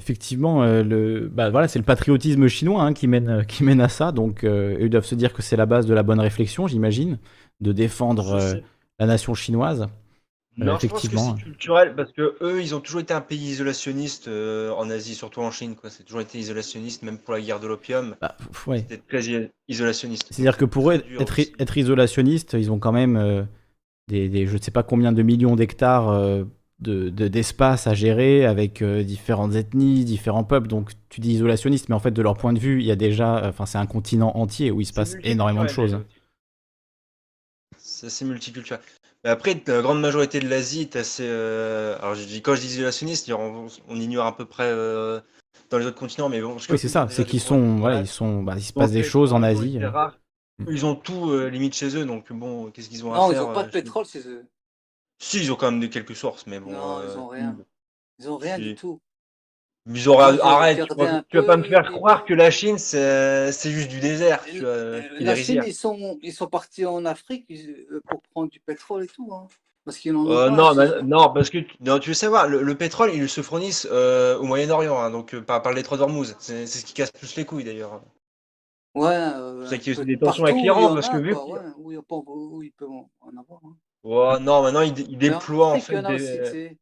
Effectivement, 0.01 0.63
euh, 0.63 0.81
le, 0.81 1.27
bah 1.27 1.49
voilà, 1.49 1.67
c'est 1.67 1.77
le 1.77 1.83
patriotisme 1.83 2.47
chinois 2.47 2.81
hein, 2.83 2.93
qui 2.93 3.05
mène, 3.05 3.29
euh, 3.29 3.43
qui 3.43 3.65
mène 3.65 3.81
à 3.81 3.89
ça. 3.89 4.13
Donc, 4.13 4.45
euh, 4.45 4.77
ils 4.79 4.89
doivent 4.89 5.03
se 5.03 5.13
dire 5.15 5.33
que 5.33 5.41
c'est 5.41 5.57
la 5.57 5.65
base 5.65 5.85
de 5.85 5.93
la 5.93 6.03
bonne 6.03 6.21
réflexion, 6.21 6.67
j'imagine, 6.67 7.19
de 7.59 7.73
défendre 7.73 8.31
euh, 8.31 8.53
la 8.97 9.07
nation 9.07 9.33
chinoise. 9.33 9.87
Non, 10.57 10.77
je 10.77 10.87
pense 10.87 11.01
que 11.01 11.07
effectivement. 11.07 11.35
c'est 11.37 11.43
culturel 11.43 11.95
parce 11.95 12.11
que 12.11 12.35
eux, 12.41 12.61
ils 12.61 12.75
ont 12.75 12.81
toujours 12.81 12.99
été 12.99 13.13
un 13.13 13.21
pays 13.21 13.51
isolationniste 13.51 14.27
euh, 14.27 14.71
en 14.71 14.89
Asie, 14.89 15.15
surtout 15.15 15.39
en 15.41 15.51
Chine. 15.51 15.75
Quoi. 15.75 15.89
C'est 15.89 16.03
toujours 16.03 16.19
été 16.21 16.37
isolationniste, 16.37 17.03
même 17.03 17.17
pour 17.17 17.33
la 17.33 17.41
guerre 17.41 17.59
de 17.61 17.67
l'opium. 17.67 18.15
Bah, 18.19 18.35
ouais. 18.67 18.79
C'était 18.79 18.97
très 18.97 19.23
i- 19.25 19.49
isolationniste. 19.69 20.27
C'est-à-dire 20.31 20.57
que 20.57 20.65
pour 20.65 20.91
eux, 20.91 21.01
être, 21.59 21.77
isolationniste, 21.77 22.53
ils 22.59 22.71
ont 22.71 22.79
quand 22.79 22.91
même 22.91 23.15
euh, 23.15 23.43
des, 24.09 24.27
des- 24.27 24.47
je 24.47 24.57
ne 24.57 24.61
sais 24.61 24.71
pas 24.71 24.83
combien 24.83 25.11
de 25.13 25.21
millions 25.23 25.55
d'hectares 25.55 26.09
euh, 26.09 26.43
de, 26.79 27.09
de- 27.09 27.27
d'espace 27.29 27.87
à 27.87 27.93
gérer 27.93 28.45
avec 28.45 28.81
euh, 28.81 29.03
différentes 29.03 29.55
ethnies, 29.55 30.03
différents 30.03 30.43
peuples. 30.43 30.67
Donc 30.67 30.91
tu 31.09 31.21
dis 31.21 31.31
isolationniste, 31.33 31.87
mais 31.87 31.95
en 31.95 31.99
fait, 31.99 32.11
de 32.11 32.21
leur 32.21 32.35
point 32.35 32.51
de 32.51 32.59
vue, 32.59 32.81
il 32.81 32.85
y 32.85 32.91
a 32.91 32.95
déjà, 32.97 33.47
enfin, 33.47 33.65
c'est 33.65 33.77
un 33.77 33.85
continent 33.85 34.31
entier 34.35 34.71
où 34.71 34.81
il 34.81 34.85
se 34.85 34.93
passe 34.93 35.15
énormément 35.23 35.63
de 35.63 35.69
choses. 35.69 35.91
déjà. 35.93 36.03
C'est 37.77 38.07
assez 38.07 38.25
multiculturel. 38.25 38.81
Mais 39.23 39.29
après, 39.31 39.61
la 39.67 39.81
grande 39.81 39.99
majorité 39.99 40.39
de 40.39 40.47
l'Asie 40.47 40.81
est 40.81 40.95
assez. 40.95 41.25
euh, 41.27 41.97
Alors, 41.99 42.15
je 42.15 42.23
dis, 42.25 42.41
quand 42.41 42.55
je 42.55 42.61
dis 42.61 42.67
isolationniste, 42.67 43.29
on, 43.31 43.67
on 43.87 43.95
ignore 43.99 44.25
à 44.25 44.35
peu 44.35 44.45
près 44.45 44.63
euh, 44.67 45.19
dans 45.69 45.77
les 45.77 45.85
autres 45.85 45.99
continents, 45.99 46.29
mais 46.29 46.41
bon. 46.41 46.53
parce 46.53 46.67
que 46.67 46.73
Oui, 46.73 46.79
c'est 46.79 46.87
ça. 46.87 47.07
C'est 47.09 47.23
des 47.23 47.29
qu'ils 47.29 47.41
sont, 47.41 47.77
voilà, 47.77 47.99
ils 47.99 48.07
sont, 48.07 48.43
bah, 48.43 48.53
il 48.55 48.63
se 48.63 48.71
passe 48.73 48.91
des 48.91 49.03
choses 49.03 49.33
en 49.33 49.43
Asie. 49.43 49.79
euh. 49.81 49.89
rare. 49.89 50.17
Mm. 50.59 50.65
Ils 50.71 50.85
ont 50.85 50.95
tout 50.95 51.31
euh, 51.31 51.49
limite 51.49 51.73
chez 51.75 51.95
eux, 51.97 52.05
donc 52.05 52.31
bon, 52.31 52.69
qu'est-ce 52.71 52.89
qu'ils 52.89 53.05
ont 53.05 53.13
à 53.13 53.17
Non, 53.17 53.31
ils 53.31 53.35
faire 53.35 53.47
n'ont 53.47 53.53
pas 53.53 53.61
euh, 53.63 53.67
de 53.67 53.71
pétrole 53.71 54.05
chez 54.05 54.27
eux. 54.27 54.45
Si, 55.21 55.39
ils 55.39 55.51
ont 55.51 55.55
quand 55.55 55.71
même 55.71 55.79
de 55.81 55.87
quelques 55.87 56.15
sources, 56.15 56.47
mais 56.47 56.59
bon. 56.59 56.71
Non, 56.71 57.01
ils 57.01 57.09
euh, 57.09 57.17
ont 57.17 57.27
rien. 57.27 57.57
Ils 58.19 58.29
ont 58.29 58.37
rien 58.37 58.55
Si. 58.55 58.61
du 58.61 58.75
tout. 58.75 58.99
Ils 59.91 59.95
Ils 59.95 60.09
ont 60.09 60.19
Arrête, 60.19 60.87
tu 60.87 60.95
vas, 60.95 61.23
tu 61.27 61.37
vas 61.37 61.43
pas 61.43 61.57
me 61.57 61.63
faire 61.63 61.89
et- 61.89 61.91
croire 61.93 62.23
que 62.23 62.33
la 62.35 62.51
Chine, 62.51 62.77
c'est 62.77 63.51
juste 63.71 63.89
du 63.89 63.99
désert. 63.99 64.43
Tu 64.45 64.59
vois, 64.59 64.69
Euh, 64.69 65.01
La 65.19 65.35
Chine, 65.35 65.63
ils 65.65 65.73
sont, 65.73 66.19
ils 66.21 66.31
sont 66.33 66.47
partis 66.47 66.85
en 66.85 67.05
Afrique 67.05 67.45
ils- 67.49 67.87
euh, 67.91 68.01
pour 68.07 68.21
prendre 68.21 68.49
du 68.51 68.59
pétrole 68.59 69.03
et 69.05 69.07
tout. 69.07 69.29
Hein, 69.33 69.47
parce 69.85 69.97
qu'ils 69.97 70.13
n'en 70.13 70.25
ont 70.27 70.31
Euh, 70.31 70.49
pas. 70.49 70.55
non, 70.75 71.01
non, 71.03 71.33
parce 71.33 71.49
que 71.49 71.57
non, 71.79 71.97
tu 71.97 72.09
veux 72.09 72.13
savoir, 72.13 72.47
le, 72.47 72.61
le 72.61 72.75
pétrole, 72.75 73.11
ils 73.13 73.27
se 73.27 73.41
fournissent 73.41 73.87
euh, 73.91 74.37
au 74.37 74.43
Moyen-Orient, 74.43 74.95
hein, 74.99 75.09
donc 75.09 75.35
par, 75.39 75.61
par 75.63 75.73
les 75.73 75.81
trois 75.81 75.97
d'Ormuz. 75.97 76.35
C'est 76.39 76.67
ce 76.67 76.85
qui 76.85 76.93
casse 76.93 77.11
plus 77.11 77.35
les 77.35 77.45
couilles 77.45 77.63
d'ailleurs. 77.63 78.01
Ouais, 78.93 79.07
euh, 79.07 79.65
C'est 79.65 79.79
qu'il 79.79 79.95
y 79.97 79.99
a 79.99 80.03
des 80.03 80.17
tensions 80.19 80.43
avec 80.43 80.57
l'Iran, 80.57 80.93
parce 80.93 81.09
a, 81.09 81.11
que 81.13 81.17
vu 81.17 81.33
quoi, 81.33 81.47
ouais, 81.47 81.59
où 81.77 81.91
il 81.91 81.95
y 81.95 81.97
a 81.97 82.01
pas- 82.01 82.15
où 82.25 82.61
il 82.61 82.71
peut 82.71 82.85
en 82.85 83.37
avoir. 83.37 83.59
hein. 83.63 83.75
Ouais, 84.03 84.39
non, 84.39 84.61
maintenant 84.63 84.81
ils, 84.81 84.97
ils 85.11 85.17
déploient 85.17 85.71
en 85.73 85.79
fait 85.79 86.01
des. 86.03 86.77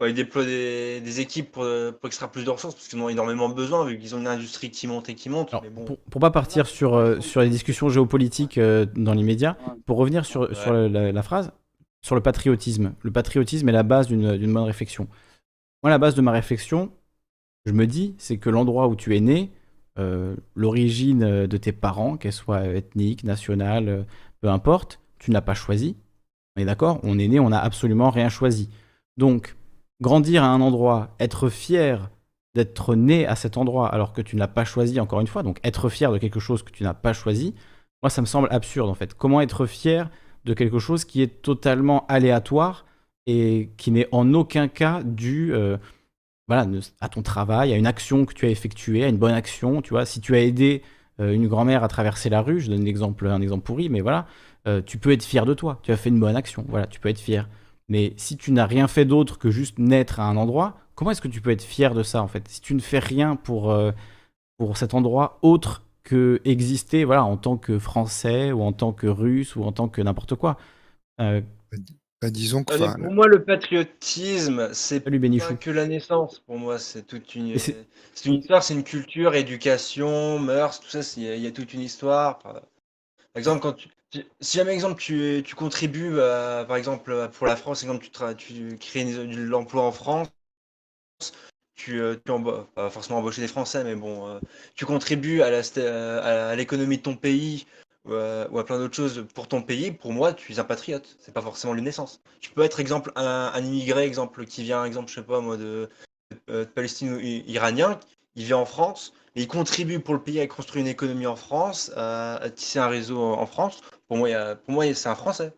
Sais. 0.00 0.10
ils 0.10 0.14
déploient 0.14 0.44
des, 0.44 1.00
des 1.00 1.20
équipes 1.20 1.52
pour, 1.52 1.64
pour, 2.00 2.06
extraire 2.06 2.30
plus 2.30 2.44
de 2.44 2.50
ressources 2.50 2.74
parce 2.74 2.88
qu'ils 2.88 2.98
en 3.00 3.04
ont 3.04 3.08
énormément 3.08 3.48
besoin 3.48 3.84
vu 3.84 3.98
qu'ils 3.98 4.14
ont 4.14 4.18
une 4.18 4.26
industrie 4.26 4.70
qui 4.70 4.86
monte 4.86 5.08
et 5.08 5.14
qui 5.14 5.28
monte. 5.28 5.50
Alors, 5.50 5.62
mais 5.62 5.70
bon. 5.70 5.84
pour, 5.84 5.98
pour 5.98 6.20
pas 6.20 6.30
partir 6.30 6.66
sur, 6.66 6.94
euh, 6.94 7.20
sur 7.20 7.40
les 7.40 7.48
discussions 7.48 7.88
géopolitiques 7.88 8.58
euh, 8.58 8.86
dans 8.94 9.14
l'immédiat, 9.14 9.56
pour 9.86 9.96
revenir 9.98 10.24
sur, 10.24 10.42
Ouais. 10.42 10.54
sur 10.54 10.72
la, 10.72 11.12
la 11.12 11.22
phrase, 11.22 11.52
sur 12.02 12.14
le 12.14 12.20
patriotisme. 12.20 12.94
Le 13.02 13.10
patriotisme 13.10 13.68
est 13.68 13.72
la 13.72 13.82
base 13.82 14.08
d'une 14.08 14.52
bonne 14.52 14.64
réflexion. 14.64 15.08
Moi, 15.82 15.90
la 15.90 15.98
base 15.98 16.14
de 16.14 16.20
ma 16.22 16.32
réflexion, 16.32 16.90
je 17.66 17.72
me 17.72 17.86
dis, 17.86 18.14
c'est 18.18 18.38
que 18.38 18.50
l'endroit 18.50 18.88
où 18.88 18.96
tu 18.96 19.16
es 19.16 19.20
né, 19.20 19.50
euh, 19.98 20.34
l'origine 20.54 21.22
euh, 21.22 21.46
de 21.46 21.56
tes 21.56 21.72
parents, 21.72 22.16
qu'elle 22.16 22.32
soit 22.32 22.66
ethnique, 22.66 23.24
nationale, 23.24 24.06
peu 24.40 24.48
importe, 24.48 25.00
tu 25.18 25.30
n'as 25.30 25.40
pas 25.40 25.54
choisi. 25.54 25.96
On 26.56 26.62
est 26.62 26.64
d'accord? 26.64 27.00
On 27.02 27.18
est 27.18 27.28
né, 27.28 27.38
on 27.40 27.50
n'a 27.50 27.60
absolument 27.60 28.10
rien 28.10 28.28
choisi. 28.28 28.70
Donc, 29.16 29.56
grandir 30.00 30.44
à 30.44 30.48
un 30.48 30.60
endroit, 30.60 31.14
être 31.20 31.48
fier 31.48 32.10
d'être 32.54 32.94
né 32.94 33.26
à 33.26 33.36
cet 33.36 33.56
endroit 33.56 33.88
alors 33.88 34.12
que 34.12 34.22
tu 34.22 34.36
ne 34.36 34.40
l'as 34.40 34.48
pas 34.48 34.64
choisi, 34.64 34.98
encore 35.00 35.20
une 35.20 35.26
fois, 35.26 35.42
donc 35.42 35.60
être 35.62 35.88
fier 35.88 36.10
de 36.12 36.18
quelque 36.18 36.40
chose 36.40 36.62
que 36.62 36.72
tu 36.72 36.82
n'as 36.82 36.94
pas 36.94 37.12
choisi, 37.12 37.54
moi 38.02 38.10
ça 38.10 38.20
me 38.20 38.26
semble 38.26 38.48
absurde 38.50 38.88
en 38.88 38.94
fait. 38.94 39.14
Comment 39.14 39.40
être 39.40 39.66
fier 39.66 40.10
de 40.44 40.54
quelque 40.54 40.78
chose 40.78 41.04
qui 41.04 41.22
est 41.22 41.42
totalement 41.42 42.06
aléatoire 42.08 42.86
et 43.26 43.70
qui 43.76 43.90
n'est 43.90 44.08
en 44.12 44.34
aucun 44.34 44.68
cas 44.68 45.02
dû 45.04 45.52
euh, 45.54 45.76
voilà, 46.48 46.66
à 47.00 47.08
ton 47.08 47.22
travail, 47.22 47.72
à 47.72 47.76
une 47.76 47.86
action 47.86 48.24
que 48.24 48.34
tu 48.34 48.46
as 48.46 48.48
effectuée, 48.48 49.04
à 49.04 49.08
une 49.08 49.18
bonne 49.18 49.34
action, 49.34 49.82
tu 49.82 49.90
vois, 49.90 50.04
si 50.04 50.20
tu 50.20 50.34
as 50.34 50.40
aidé 50.40 50.82
euh, 51.20 51.32
une 51.32 51.46
grand-mère 51.46 51.84
à 51.84 51.88
traverser 51.88 52.28
la 52.28 52.42
rue, 52.42 52.60
je 52.60 52.70
donne 52.70 52.82
un 52.82 52.86
exemple, 52.86 53.28
un 53.28 53.40
exemple 53.40 53.62
pourri, 53.62 53.88
mais 53.88 54.00
voilà, 54.00 54.26
euh, 54.66 54.82
tu 54.84 54.98
peux 54.98 55.12
être 55.12 55.22
fier 55.22 55.46
de 55.46 55.54
toi, 55.54 55.78
tu 55.84 55.92
as 55.92 55.96
fait 55.96 56.08
une 56.08 56.18
bonne 56.18 56.34
action, 56.34 56.64
voilà, 56.68 56.88
tu 56.88 56.98
peux 56.98 57.08
être 57.08 57.20
fier. 57.20 57.48
Mais 57.90 58.14
si 58.18 58.38
tu 58.38 58.52
n'as 58.52 58.66
rien 58.66 58.88
fait 58.88 59.06
d'autre 59.06 59.38
que 59.38 59.50
juste 59.52 59.78
naître 59.80 60.20
à 60.20 60.24
un 60.28 60.38
endroit, 60.38 60.78
comment 60.96 61.12
est-ce 61.12 61.22
que 61.22 61.28
tu 61.28 61.42
peux 61.42 61.50
être 61.52 61.64
fier 61.64 61.94
de 61.94 62.04
ça 62.04 62.22
en 62.22 62.28
fait? 62.28 62.48
Si 62.48 62.62
tu 62.62 62.74
ne 62.74 62.80
fais 62.80 63.00
rien 63.00 63.36
pour, 63.36 63.72
euh, 63.72 63.92
pour 64.58 64.76
cet 64.76 64.94
endroit 64.94 65.38
autre 65.42 65.84
que 66.04 66.40
exister 66.44 67.04
voilà, 67.04 67.24
en 67.24 67.36
tant 67.36 67.56
que 67.58 67.78
Français 67.78 68.52
ou 68.52 68.62
en 68.62 68.72
tant 68.72 68.92
que 68.92 69.06
Russe 69.06 69.56
ou 69.56 69.64
en 69.64 69.72
tant 69.72 69.88
que 69.88 70.02
n'importe 70.02 70.34
quoi. 70.36 70.58
Euh, 71.20 71.42
Bah, 72.22 72.30
disons 72.30 72.64
que, 72.64 72.74
Allez, 72.74 72.84
enfin, 72.84 72.96
pour 72.98 73.12
moi, 73.12 73.26
le 73.26 73.44
patriotisme, 73.44 74.72
c'est 74.72 75.00
salut 75.04 75.18
Bénichou. 75.18 75.52
pas 75.52 75.56
que 75.56 75.70
la 75.70 75.86
naissance. 75.86 76.38
Pour 76.40 76.58
moi, 76.58 76.78
c'est 76.78 77.02
toute 77.06 77.34
une, 77.34 77.54
Et 77.54 77.58
c'est- 77.58 77.86
c'est 78.14 78.28
une 78.28 78.34
histoire, 78.36 78.62
c'est 78.62 78.74
une 78.74 78.84
culture, 78.84 79.34
éducation, 79.34 80.38
mœurs, 80.38 80.80
tout 80.80 80.88
ça. 80.88 81.00
Il 81.16 81.22
y, 81.24 81.40
y 81.40 81.46
a 81.46 81.50
toute 81.52 81.74
une 81.74 81.80
histoire. 81.80 82.38
Par 82.38 82.54
par 82.54 82.62
exemple, 83.36 83.62
quand 83.62 83.74
tu, 83.74 83.88
si 84.40 84.56
jamais 84.56 84.74
exemple 84.74 85.00
tu, 85.00 85.44
contribues, 85.56 86.20
à- 86.20 86.64
par 86.66 86.76
exemple 86.76 87.28
pour 87.32 87.46
la 87.46 87.56
France, 87.56 87.82
exemple 87.82 88.06
tu, 88.36 88.76
crées 88.78 89.04
de 89.04 89.40
l'emploi 89.42 89.82
en 89.82 89.92
France, 89.92 90.28
tu, 91.74 92.00
euh, 92.00 92.16
tu 92.16 92.32
pas 92.74 92.90
forcément 92.90 93.18
embaucher 93.18 93.40
des 93.40 93.48
Français, 93.48 93.84
mais 93.84 93.94
bon, 93.94 94.28
euh, 94.28 94.38
tu 94.74 94.84
contribues 94.84 95.42
à 95.42 96.56
l'économie 96.56 96.98
de 96.98 97.02
ton 97.02 97.16
pays 97.16 97.66
ou 98.04 98.14
à, 98.14 98.64
plein 98.64 98.78
d'autres 98.78 98.94
choses 98.94 99.26
pour 99.34 99.48
ton 99.48 99.62
pays. 99.62 99.92
Pour 99.92 100.12
moi, 100.12 100.32
tu 100.32 100.52
es 100.52 100.58
un 100.58 100.64
patriote. 100.64 101.16
C'est 101.20 101.32
pas 101.32 101.42
forcément 101.42 101.74
une 101.74 101.84
naissance. 101.84 102.20
Tu 102.40 102.50
peux 102.50 102.62
être 102.62 102.80
exemple 102.80 103.12
un, 103.14 103.52
immigré, 103.58 104.04
exemple 104.04 104.44
qui 104.46 104.62
vient, 104.62 104.84
exemple 104.84 105.08
je 105.08 105.16
sais 105.16 105.22
pas 105.22 105.40
moi 105.40 105.56
de, 105.56 105.88
de 106.48 106.64
Palestine 106.64 107.14
ou 107.14 107.20
iranien, 107.20 107.98
il 108.36 108.44
vient 108.44 108.58
en 108.58 108.64
France, 108.64 109.12
il 109.34 109.46
contribue 109.48 110.00
pour 110.00 110.14
le 110.14 110.22
pays 110.22 110.40
à 110.40 110.46
construire 110.46 110.82
une 110.84 110.90
économie 110.90 111.26
en 111.26 111.36
France, 111.36 111.90
à, 111.96 112.36
à 112.36 112.50
tisser 112.50 112.78
un 112.78 112.88
réseau 112.88 113.20
en, 113.22 113.46
France. 113.46 113.80
Pour 114.08 114.16
moi, 114.16 114.28
il 114.28 114.32
y 114.32 114.34
a- 114.34 114.56
pour 114.56 114.72
moi, 114.72 114.92
c'est 114.94 115.08
un 115.08 115.14
Français. 115.14 115.52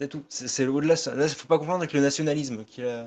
C'est 0.00 0.08
tout. 0.08 0.24
C'est 0.28 0.66
au-delà. 0.66 0.94
Là, 1.14 1.26
il 1.26 1.34
faut 1.34 1.46
pas 1.48 1.58
confondre 1.58 1.78
avec 1.78 1.92
le 1.92 2.00
nationalisme 2.00 2.64
qui 2.64 2.80
est, 2.80 3.04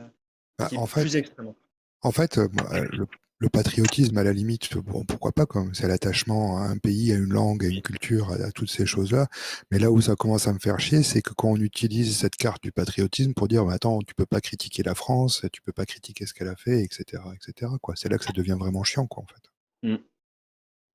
bah, 0.57 0.67
qui 0.67 0.75
est 0.75 0.77
en 0.77 0.85
fait, 0.85 1.01
plus 1.01 1.15
extrême. 1.15 1.53
En 2.01 2.11
fait, 2.11 2.37
euh, 2.37 2.47
euh, 2.71 2.87
le, 2.91 3.07
le 3.39 3.49
patriotisme, 3.49 4.17
à 4.17 4.23
la 4.23 4.31
limite, 4.31 4.77
bon, 4.77 5.03
pourquoi 5.03 5.31
pas, 5.31 5.45
comme 5.45 5.73
c'est 5.73 5.87
l'attachement 5.87 6.57
à 6.59 6.61
un 6.67 6.77
pays, 6.77 7.11
à 7.11 7.15
une 7.15 7.33
langue, 7.33 7.65
à 7.65 7.67
une 7.67 7.81
culture, 7.81 8.31
à, 8.31 8.35
à 8.35 8.51
toutes 8.51 8.69
ces 8.69 8.85
choses-là. 8.85 9.27
Mais 9.71 9.79
là 9.79 9.91
où 9.91 9.99
ça 10.01 10.15
commence 10.15 10.47
à 10.47 10.53
me 10.53 10.59
faire 10.59 10.79
chier, 10.79 11.03
c'est 11.03 11.21
que 11.21 11.33
quand 11.33 11.49
on 11.49 11.57
utilise 11.57 12.17
cette 12.17 12.35
carte 12.37 12.63
du 12.63 12.71
patriotisme 12.71 13.33
pour 13.33 13.47
dire, 13.47 13.65
bah, 13.65 13.73
attends, 13.73 13.99
tu 14.07 14.13
peux 14.15 14.25
pas 14.27 14.39
critiquer 14.39 14.83
la 14.83 14.95
France, 14.95 15.45
tu 15.51 15.61
peux 15.61 15.73
pas 15.73 15.85
critiquer 15.85 16.25
ce 16.27 16.33
qu'elle 16.33 16.47
a 16.47 16.55
fait, 16.55 16.81
etc., 16.83 17.23
etc. 17.35 17.71
Quoi. 17.81 17.95
C'est 17.97 18.07
là 18.09 18.17
que 18.17 18.23
ça 18.23 18.31
devient 18.33 18.55
vraiment 18.57 18.83
chiant, 18.83 19.07
quoi, 19.07 19.23
en 19.23 19.27
fait. 19.27 19.44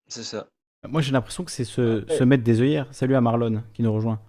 C'est 0.08 0.22
ça. 0.24 0.48
Moi, 0.88 1.02
j'ai 1.02 1.12
l'impression 1.12 1.44
que 1.44 1.50
c'est 1.50 1.64
se, 1.64 2.04
se 2.08 2.24
mettre 2.24 2.42
des 2.42 2.60
œillères. 2.60 2.86
Salut 2.90 3.14
à 3.14 3.20
Marlon 3.20 3.62
qui 3.74 3.82
nous 3.82 3.92
rejoint. 3.92 4.20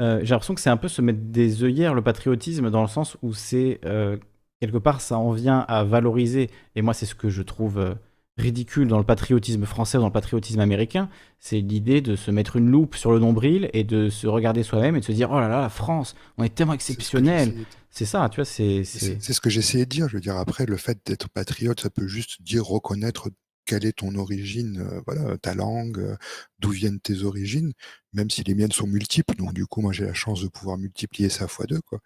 Euh, 0.00 0.20
j'ai 0.22 0.30
l'impression 0.30 0.54
que 0.54 0.60
c'est 0.60 0.70
un 0.70 0.76
peu 0.76 0.88
se 0.88 1.00
mettre 1.00 1.20
des 1.20 1.62
œillères, 1.64 1.94
le 1.94 2.02
patriotisme, 2.02 2.70
dans 2.70 2.82
le 2.82 2.88
sens 2.88 3.16
où 3.22 3.34
c'est 3.34 3.78
euh, 3.84 4.16
quelque 4.60 4.78
part, 4.78 5.00
ça 5.00 5.16
en 5.18 5.30
vient 5.32 5.60
à 5.60 5.84
valoriser. 5.84 6.50
Et 6.74 6.82
moi, 6.82 6.92
c'est 6.94 7.06
ce 7.06 7.14
que 7.14 7.30
je 7.30 7.42
trouve 7.42 7.78
euh, 7.78 7.94
ridicule 8.36 8.88
dans 8.88 8.98
le 8.98 9.04
patriotisme 9.04 9.64
français, 9.64 9.98
dans 9.98 10.06
le 10.06 10.12
patriotisme 10.12 10.58
américain. 10.60 11.08
C'est 11.38 11.60
l'idée 11.60 12.00
de 12.00 12.16
se 12.16 12.30
mettre 12.30 12.56
une 12.56 12.68
loupe 12.70 12.96
sur 12.96 13.12
le 13.12 13.18
nombril 13.20 13.70
et 13.72 13.84
de 13.84 14.08
se 14.08 14.26
regarder 14.26 14.62
soi-même 14.64 14.96
et 14.96 15.00
de 15.00 15.04
se 15.04 15.12
dire 15.12 15.30
oh 15.30 15.38
là 15.38 15.48
là, 15.48 15.60
la 15.60 15.68
France, 15.68 16.16
on 16.36 16.42
est 16.42 16.54
tellement 16.54 16.72
C'est 16.72 16.80
ce 16.80 16.86
que 16.88 16.92
exceptionnel. 16.94 17.54
C'est 17.90 18.06
ça, 18.06 18.28
tu 18.30 18.36
vois, 18.36 18.44
c'est. 18.46 18.84
C'est 18.84 18.98
c'est- 18.98 19.22
c'est 19.22 19.32
ce 19.34 19.40
que 19.40 19.50
j'essayais 19.50 19.84
de 19.84 19.90
dire. 19.90 20.08
Je 20.08 20.14
veux 20.16 20.20
dire, 20.22 20.36
après, 20.36 20.64
le 20.66 20.78
fait 20.78 20.98
d'être 21.04 21.28
patriote, 21.28 21.78
ça 21.80 21.90
peut 21.90 22.06
juste 22.08 22.42
dire 22.42 22.64
reconnaître 22.64 23.28
quelle 23.64 23.84
est 23.86 23.92
ton 23.98 24.14
origine, 24.16 24.78
euh, 24.80 25.00
voilà, 25.06 25.38
ta 25.38 25.54
langue, 25.54 25.98
euh, 26.00 26.16
d'où 26.58 26.70
viennent 26.70 27.00
tes 27.00 27.22
origines, 27.22 27.72
même 28.12 28.30
si 28.30 28.42
les 28.44 28.54
miennes 28.54 28.72
sont 28.72 28.86
multiples. 28.86 29.34
Donc, 29.36 29.54
du 29.54 29.66
coup, 29.66 29.80
moi, 29.82 29.92
j'ai 29.92 30.04
la 30.04 30.14
chance 30.14 30.42
de 30.42 30.48
pouvoir 30.48 30.78
multiplier 30.78 31.28
ça 31.28 31.48
fois 31.48 31.66
deux, 31.66 31.80
quoi. 31.82 32.00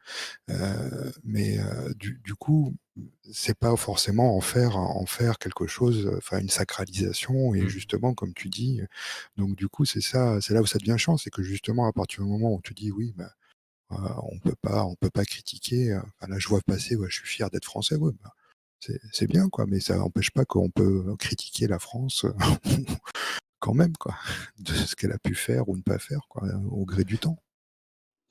Euh, 0.50 1.10
mais 1.24 1.58
du, 1.96 2.20
du 2.24 2.34
coup, 2.34 2.74
c'est 3.32 3.58
pas 3.58 3.76
forcément 3.76 4.36
en 4.36 4.40
faire, 4.40 4.76
en 4.78 5.06
faire 5.06 5.38
quelque 5.38 5.66
chose, 5.66 6.10
enfin, 6.18 6.40
une 6.40 6.50
sacralisation. 6.50 7.54
Et 7.54 7.62
Mm. 7.62 7.68
justement, 7.68 8.14
comme 8.14 8.34
tu 8.34 8.48
dis, 8.50 8.80
donc, 9.36 9.56
du 9.56 9.68
coup, 9.68 9.84
c'est 9.84 10.00
ça, 10.02 10.40
c'est 10.40 10.54
là 10.54 10.62
où 10.62 10.66
ça 10.66 10.78
devient 10.78 10.96
chiant, 10.98 11.16
c'est 11.18 11.30
que 11.30 11.42
justement, 11.42 11.86
à 11.88 11.92
partir 11.92 12.24
du 12.24 12.30
moment 12.30 12.54
où 12.54 12.60
tu 12.62 12.74
dis 12.74 12.90
oui, 12.92 13.14
bah, 13.16 13.32
on 13.90 14.38
peut 14.40 14.56
pas, 14.62 14.84
on 14.86 14.96
peut 14.96 15.10
pas 15.10 15.24
critiquer. 15.24 15.94
Enfin, 15.96 16.28
là, 16.32 16.38
je 16.38 16.48
vois 16.48 16.60
passer, 16.66 16.96
ouais, 16.96 17.08
je 17.10 17.16
suis 17.20 17.28
fier 17.28 17.50
d'être 17.50 17.64
français, 17.66 17.96
ouais, 17.96 18.12
bah, 18.22 18.34
c'est 18.80 19.26
bien, 19.26 19.48
quoi. 19.48 19.66
Mais 19.66 19.80
ça 19.80 19.96
n'empêche 19.96 20.30
pas 20.30 20.44
qu'on 20.44 20.70
peut 20.70 21.14
critiquer 21.18 21.66
la 21.66 21.78
France 21.78 22.26
quand 23.60 23.74
même, 23.74 23.96
quoi, 23.96 24.14
de 24.58 24.72
ce 24.72 24.94
qu'elle 24.96 25.12
a 25.12 25.18
pu 25.18 25.34
faire 25.34 25.68
ou 25.68 25.76
ne 25.76 25.82
pas 25.82 25.98
faire, 25.98 26.26
quoi, 26.28 26.48
au 26.70 26.84
gré 26.84 27.04
du 27.04 27.18
temps. 27.18 27.38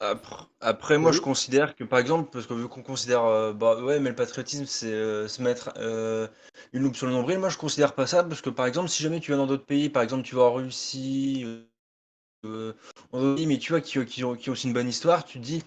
Après, 0.01 0.43
après, 0.59 0.97
moi, 0.97 1.13
je 1.13 1.21
considère 1.21 1.73
que, 1.75 1.85
par 1.85 1.99
exemple, 1.99 2.29
parce 2.31 2.47
que 2.47 2.53
vu 2.53 2.67
qu'on 2.67 2.83
considère, 2.83 3.23
euh, 3.23 3.53
bah 3.53 3.81
ouais, 3.81 3.99
mais 3.99 4.09
le 4.09 4.15
patriotisme, 4.15 4.65
c'est 4.65 4.91
euh, 4.91 5.29
se 5.29 5.41
mettre 5.41 5.73
euh, 5.77 6.27
une 6.73 6.83
loupe 6.83 6.97
sur 6.97 7.07
le 7.07 7.13
nombril. 7.13 7.39
Moi, 7.39 7.47
je 7.49 7.57
considère 7.57 7.95
pas 7.95 8.05
ça 8.05 8.23
parce 8.23 8.41
que, 8.41 8.49
par 8.49 8.65
exemple, 8.65 8.89
si 8.89 9.01
jamais 9.01 9.21
tu 9.21 9.31
vas 9.31 9.37
dans 9.37 9.47
d'autres 9.47 9.65
pays, 9.65 9.89
par 9.89 10.03
exemple, 10.03 10.23
tu 10.23 10.35
vas 10.35 10.43
en 10.43 10.53
Russie, 10.53 11.43
euh, 11.45 11.63
euh, 12.45 12.73
en 13.13 13.21
d'autres 13.21 13.35
pays, 13.37 13.47
mais 13.47 13.57
tu 13.57 13.71
vois, 13.71 13.79
qui, 13.79 14.03
qui 14.05 14.23
ont, 14.25 14.35
qui 14.35 14.49
ont 14.49 14.53
aussi 14.53 14.67
une 14.67 14.73
bonne 14.73 14.89
histoire, 14.89 15.23
tu 15.23 15.39
te 15.39 15.43
dis, 15.45 15.63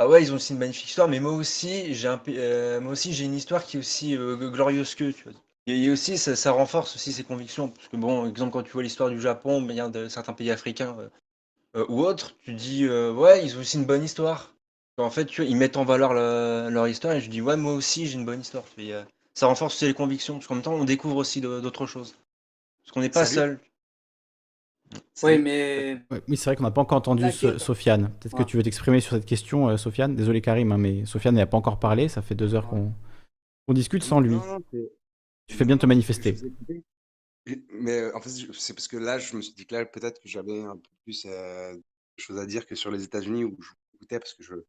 ah 0.00 0.08
ouais, 0.08 0.22
ils 0.22 0.32
ont 0.32 0.36
aussi 0.36 0.52
une 0.52 0.58
magnifique 0.58 0.88
histoire, 0.88 1.08
mais 1.08 1.20
moi 1.20 1.32
aussi, 1.32 1.94
j'ai 1.94 2.08
un, 2.08 2.20
euh, 2.28 2.80
moi 2.80 2.92
aussi, 2.92 3.12
j'ai 3.12 3.24
une 3.24 3.34
histoire 3.34 3.64
qui 3.64 3.76
est 3.76 3.80
aussi 3.80 4.16
euh, 4.16 4.36
glorieuse 4.50 4.94
qu'eux, 4.94 5.12
tu 5.12 5.24
vois. 5.24 5.32
Et, 5.66 5.84
et 5.84 5.90
aussi, 5.90 6.18
ça, 6.18 6.36
ça 6.36 6.52
renforce 6.52 6.96
aussi 6.96 7.12
ses 7.12 7.24
convictions. 7.24 7.68
Parce 7.68 7.88
que, 7.88 7.96
bon, 7.96 8.26
exemple, 8.28 8.52
quand 8.52 8.62
tu 8.62 8.72
vois 8.72 8.82
l'histoire 8.82 9.10
du 9.10 9.20
Japon, 9.20 9.62
bien 9.62 9.90
de 9.90 10.08
certains 10.08 10.32
pays 10.32 10.50
africains. 10.50 10.96
euh, 10.98 11.08
euh, 11.76 11.86
ou 11.90 12.02
autre, 12.04 12.34
tu 12.44 12.54
dis 12.54 12.84
euh, 12.86 13.12
ouais, 13.12 13.44
ils 13.44 13.56
ont 13.56 13.60
aussi 13.60 13.78
une 13.78 13.86
bonne 13.86 14.04
histoire. 14.04 14.54
En 14.98 15.10
fait, 15.10 15.26
tu 15.26 15.42
vois, 15.42 15.50
ils 15.50 15.56
mettent 15.56 15.76
en 15.78 15.84
valeur 15.84 16.14
le- 16.14 16.68
leur 16.70 16.88
histoire 16.88 17.14
et 17.14 17.20
je 17.22 17.30
dis 17.30 17.40
ouais, 17.42 17.56
moi 17.56 17.74
aussi 17.74 18.06
j'ai 18.08 18.14
une 18.18 18.26
bonne 18.26 18.40
histoire. 18.42 18.64
Euh, 18.80 19.04
ça 19.34 19.46
renforce 19.48 19.76
aussi 19.76 19.86
les 19.86 19.94
convictions 19.94 20.34
parce 20.36 20.46
qu'en 20.48 20.56
même 20.56 20.64
temps, 20.64 20.74
on 20.74 20.84
découvre 20.84 21.16
aussi 21.16 21.40
d'autres 21.40 21.86
choses. 21.86 22.16
Parce 22.82 22.92
qu'on 22.92 23.00
n'est 23.02 23.10
pas 23.10 23.26
Salut. 23.26 23.34
seul. 23.34 23.60
Oui, 25.22 25.38
mais 25.38 26.02
oui, 26.28 26.36
c'est 26.36 26.46
vrai 26.50 26.56
qu'on 26.56 26.64
n'a 26.64 26.70
pas 26.70 26.80
encore 26.80 26.98
entendu 26.98 27.30
So-. 27.30 27.58
Sofiane. 27.58 28.10
Peut-être 28.20 28.36
que 28.36 28.42
tu 28.42 28.56
veux 28.56 28.62
t'exprimer 28.62 29.00
sur 29.00 29.12
cette 29.16 29.26
question, 29.26 29.68
euh, 29.68 29.76
Sofiane. 29.76 30.16
Désolé, 30.16 30.40
Karim, 30.40 30.72
hein, 30.72 30.78
mais 30.78 31.04
Sofiane 31.04 31.34
n'a 31.36 31.46
pas 31.46 31.56
encore 31.56 31.78
parlé. 31.78 32.08
Ça 32.08 32.22
fait 32.22 32.34
deux 32.34 32.54
heures 32.54 32.68
qu'on 32.68 32.92
qu'on 33.66 33.74
discute 33.74 34.02
sans 34.02 34.20
lui. 34.20 34.34
Non, 34.34 34.46
non, 34.46 34.64
c'est- 34.72 34.92
Tu 35.46 35.56
fais 35.56 35.64
bien 35.64 35.76
de 35.76 35.80
te 35.80 35.86
manifester. 35.86 36.34
Mais 37.72 37.98
euh, 37.98 38.16
en 38.16 38.20
fait, 38.20 38.30
c'est 38.52 38.74
parce 38.74 38.88
que 38.88 38.96
là, 38.96 39.18
je 39.18 39.36
me 39.36 39.42
suis 39.42 39.54
dit 39.54 39.66
que 39.66 39.74
là, 39.74 39.84
peut-être 39.84 40.20
que 40.20 40.28
j'avais 40.28 40.60
un 40.62 40.76
peu 40.76 40.90
plus 41.04 41.24
euh, 41.26 41.74
de 41.74 41.82
choses 42.16 42.38
à 42.38 42.46
dire 42.46 42.66
que 42.66 42.74
sur 42.74 42.90
les 42.90 43.02
États-Unis 43.04 43.44
où 43.44 43.56
je 43.60 43.68
vous 43.68 43.96
écoutais 43.96 44.18
parce 44.18 44.34
que 44.34 44.42
je 44.42 44.54
suis 44.54 44.62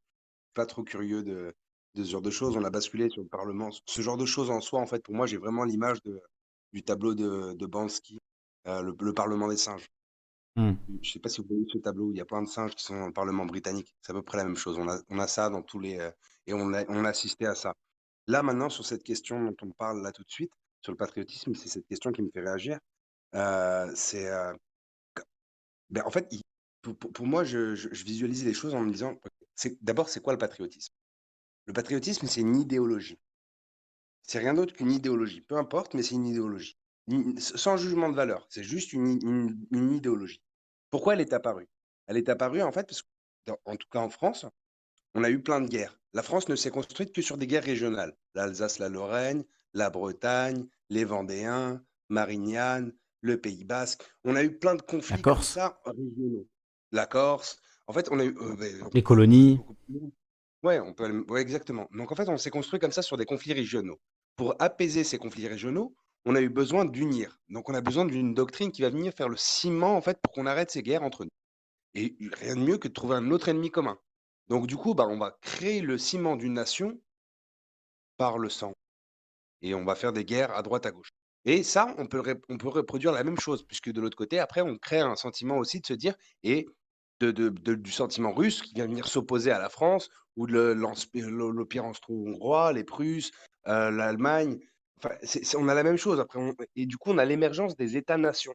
pas 0.53 0.65
trop 0.65 0.83
curieux 0.83 1.23
de, 1.23 1.53
de 1.95 2.03
ce 2.03 2.09
genre 2.11 2.21
de 2.21 2.31
choses. 2.31 2.55
On 2.57 2.63
a 2.63 2.69
basculé 2.69 3.09
sur 3.09 3.21
le 3.21 3.27
Parlement. 3.27 3.69
Ce 3.85 4.01
genre 4.01 4.17
de 4.17 4.25
choses 4.25 4.49
en 4.49 4.61
soi, 4.61 4.79
en 4.79 4.87
fait, 4.87 5.03
pour 5.03 5.13
moi, 5.15 5.25
j'ai 5.27 5.37
vraiment 5.37 5.63
l'image 5.63 5.99
du 6.73 6.83
tableau 6.83 7.13
de, 7.13 7.53
de 7.53 7.65
Bansky, 7.65 8.19
euh, 8.67 8.81
le, 8.81 8.95
le 8.99 9.13
Parlement 9.13 9.47
des 9.47 9.57
singes. 9.57 9.87
Hmm. 10.55 10.73
Je 11.01 11.11
sais 11.11 11.19
pas 11.19 11.29
si 11.29 11.41
vous 11.41 11.47
voyez 11.47 11.65
ce 11.71 11.77
tableau 11.77 12.11
il 12.11 12.17
y 12.17 12.21
a 12.21 12.25
plein 12.25 12.41
de 12.41 12.47
singes 12.47 12.75
qui 12.75 12.83
sont 12.83 12.99
dans 12.99 13.07
le 13.07 13.13
Parlement 13.13 13.45
britannique. 13.45 13.95
C'est 14.01 14.11
à 14.11 14.15
peu 14.15 14.21
près 14.21 14.37
la 14.37 14.43
même 14.43 14.57
chose. 14.57 14.77
On 14.77 15.19
a, 15.19 15.27
ça 15.27 15.49
dans 15.49 15.61
tous 15.61 15.79
les. 15.79 15.97
euh, 15.99 16.11
et 16.47 16.53
on 16.53 16.73
a, 16.73 17.09
assisté 17.09 17.45
à 17.45 17.55
ça. 17.55 17.75
Là, 18.27 18.43
maintenant, 18.43 18.69
sur 18.69 18.85
cette 18.85 19.03
question 19.03 19.43
dont 19.43 19.55
on 19.61 19.71
parle 19.71 20.01
là 20.01 20.11
tout 20.11 20.23
de 20.23 20.31
suite, 20.31 20.51
sur 20.81 20.91
le 20.91 20.97
patriotisme, 20.97 21.53
c'est 21.55 21.69
cette 21.69 21.87
question 21.87 22.11
qui 22.11 22.21
me 22.21 22.29
fait 22.31 22.41
réagir. 22.41 22.79
Euh, 23.35 23.91
c'est. 23.95 24.29
euh, 24.29 24.53
ben, 25.89 26.03
en 26.05 26.11
fait, 26.11 26.29
pour, 26.81 27.25
moi, 27.27 27.43
je, 27.43 27.75
je, 27.75 27.89
je 27.91 28.03
visualise 28.05 28.45
les 28.45 28.53
choses 28.53 28.73
en 28.73 28.81
me 28.81 28.91
disant 28.91 29.17
d'abord, 29.81 30.09
c'est 30.09 30.21
quoi 30.21 30.33
le 30.33 30.39
patriotisme? 30.39 30.93
Le 31.65 31.73
patriotisme, 31.73 32.27
c'est 32.27 32.41
une 32.41 32.55
idéologie. 32.55 33.19
c'est 34.23 34.39
rien 34.39 34.53
d'autre 34.53 34.73
qu'une 34.73 34.91
idéologie. 34.91 35.41
Peu 35.41 35.57
importe, 35.57 35.93
mais 35.93 36.03
c'est 36.03 36.15
une 36.15 36.25
idéologie. 36.25 36.77
Sans 37.37 37.77
jugement 37.77 38.09
de 38.09 38.15
valeur, 38.15 38.45
c'est 38.49 38.63
juste 38.63 38.93
une, 38.93 39.19
une, 39.71 39.93
idéologie. 39.93 40.41
Pourquoi 40.89 41.13
elle 41.13 41.21
est 41.21 41.33
apparue? 41.33 41.69
Elle 42.07 42.17
est 42.17 42.29
apparue 42.29 42.61
en 42.61 42.71
fait 42.71 42.87
parce 42.87 43.03
qu'en 43.45 43.75
tout 43.75 43.87
cas 43.91 43.99
en 43.99 44.09
France, 44.09 44.45
on 45.15 45.23
a 45.23 45.29
eu 45.29 45.41
plein 45.41 45.61
de 45.61 45.67
guerres. 45.67 45.99
La 46.13 46.23
France 46.23 46.49
ne 46.49 46.55
s'est 46.55 46.71
construite 46.71 47.13
que 47.13 47.21
sur 47.21 47.37
des 47.37 47.47
guerres 47.47 47.63
régionales. 47.63 48.15
L'Alsace, 48.35 48.79
la 48.79 48.89
Lorraine, 48.89 49.43
la 49.73 49.89
Bretagne, 49.89 50.67
les 50.89 51.05
Vendéens, 51.05 51.81
Marignane, 52.09 52.93
le 53.21 53.39
Pays 53.39 53.63
Basque. 53.63 54.03
On 54.23 54.35
a 54.35 54.43
eu 54.43 54.57
plein 54.57 54.75
de 54.75 54.81
conflits 54.81 55.21
comme 55.21 55.41
ça 55.41 55.79
régionaux. 55.85 56.47
La 56.91 57.05
Corse. 57.05 57.61
En 57.87 57.93
fait, 57.93 58.09
on 58.11 58.19
a 58.19 58.25
eu 58.25 58.35
euh, 58.41 58.55
ben, 58.55 58.89
les 58.93 59.03
colonies. 59.03 59.59
Ouais, 60.63 60.79
on 60.79 60.93
peut, 60.93 61.25
ouais, 61.29 61.41
exactement. 61.41 61.87
Donc 61.93 62.11
en 62.11 62.15
fait, 62.15 62.29
on 62.29 62.37
s'est 62.37 62.49
construit 62.49 62.79
comme 62.79 62.91
ça 62.91 63.01
sur 63.01 63.17
des 63.17 63.25
conflits 63.25 63.53
régionaux. 63.53 63.99
Pour 64.35 64.55
apaiser 64.59 65.03
ces 65.03 65.17
conflits 65.17 65.47
régionaux, 65.47 65.95
on 66.25 66.35
a 66.35 66.41
eu 66.41 66.49
besoin 66.49 66.85
d'unir. 66.85 67.39
Donc 67.49 67.69
on 67.69 67.73
a 67.73 67.81
besoin 67.81 68.05
d'une 68.05 68.33
doctrine 68.33 68.71
qui 68.71 68.81
va 68.81 68.89
venir 68.89 69.13
faire 69.13 69.29
le 69.29 69.37
ciment 69.37 69.95
en 69.95 70.01
fait 70.01 70.19
pour 70.21 70.33
qu'on 70.33 70.45
arrête 70.45 70.71
ces 70.71 70.83
guerres 70.83 71.03
entre 71.03 71.23
nous. 71.23 71.31
Et 71.93 72.15
rien 72.33 72.55
de 72.55 72.61
mieux 72.61 72.77
que 72.77 72.87
de 72.87 72.93
trouver 72.93 73.15
un 73.15 73.31
autre 73.31 73.49
ennemi 73.49 73.69
commun. 73.69 73.97
Donc 74.47 74.67
du 74.67 74.77
coup, 74.77 74.93
bah, 74.93 75.07
on 75.09 75.17
va 75.17 75.37
créer 75.41 75.81
le 75.81 75.97
ciment 75.97 76.35
d'une 76.35 76.53
nation 76.53 76.99
par 78.17 78.37
le 78.37 78.49
sang. 78.49 78.73
Et 79.61 79.73
on 79.75 79.85
va 79.85 79.95
faire 79.95 80.13
des 80.13 80.25
guerres 80.25 80.55
à 80.55 80.61
droite 80.61 80.85
à 80.85 80.91
gauche. 80.91 81.09
Et 81.45 81.63
ça, 81.63 81.93
on 81.97 82.05
peut, 82.05 82.21
on 82.49 82.57
peut 82.57 82.69
reproduire 82.69 83.11
la 83.11 83.23
même 83.23 83.39
chose, 83.39 83.63
puisque 83.63 83.91
de 83.91 83.99
l'autre 83.99 84.17
côté, 84.17 84.39
après, 84.39 84.61
on 84.61 84.77
crée 84.77 84.99
un 84.99 85.15
sentiment 85.15 85.57
aussi 85.57 85.79
de 85.79 85.87
se 85.87 85.93
dire, 85.93 86.15
et 86.43 86.67
de, 87.19 87.49
du 87.49 87.91
sentiment 87.91 88.33
russe 88.33 88.61
qui 88.61 88.73
vient 88.73 88.85
venir 88.85 89.07
s'opposer 89.07 89.51
à 89.51 89.59
la 89.59 89.69
France, 89.69 90.09
ou 90.35 90.45
l'Empire 90.45 91.85
austro-hongrois, 91.85 92.73
les 92.73 92.83
Prusses, 92.83 93.31
euh, 93.67 93.91
l'Allemagne. 93.91 94.59
On 95.55 95.67
a 95.67 95.73
la 95.73 95.83
même 95.83 95.97
chose. 95.97 96.19
Après, 96.19 96.39
et 96.75 96.85
du 96.85 96.97
coup, 96.97 97.11
on 97.11 97.17
a 97.17 97.25
l'émergence 97.25 97.75
des 97.75 97.97
États-nations. 97.97 98.53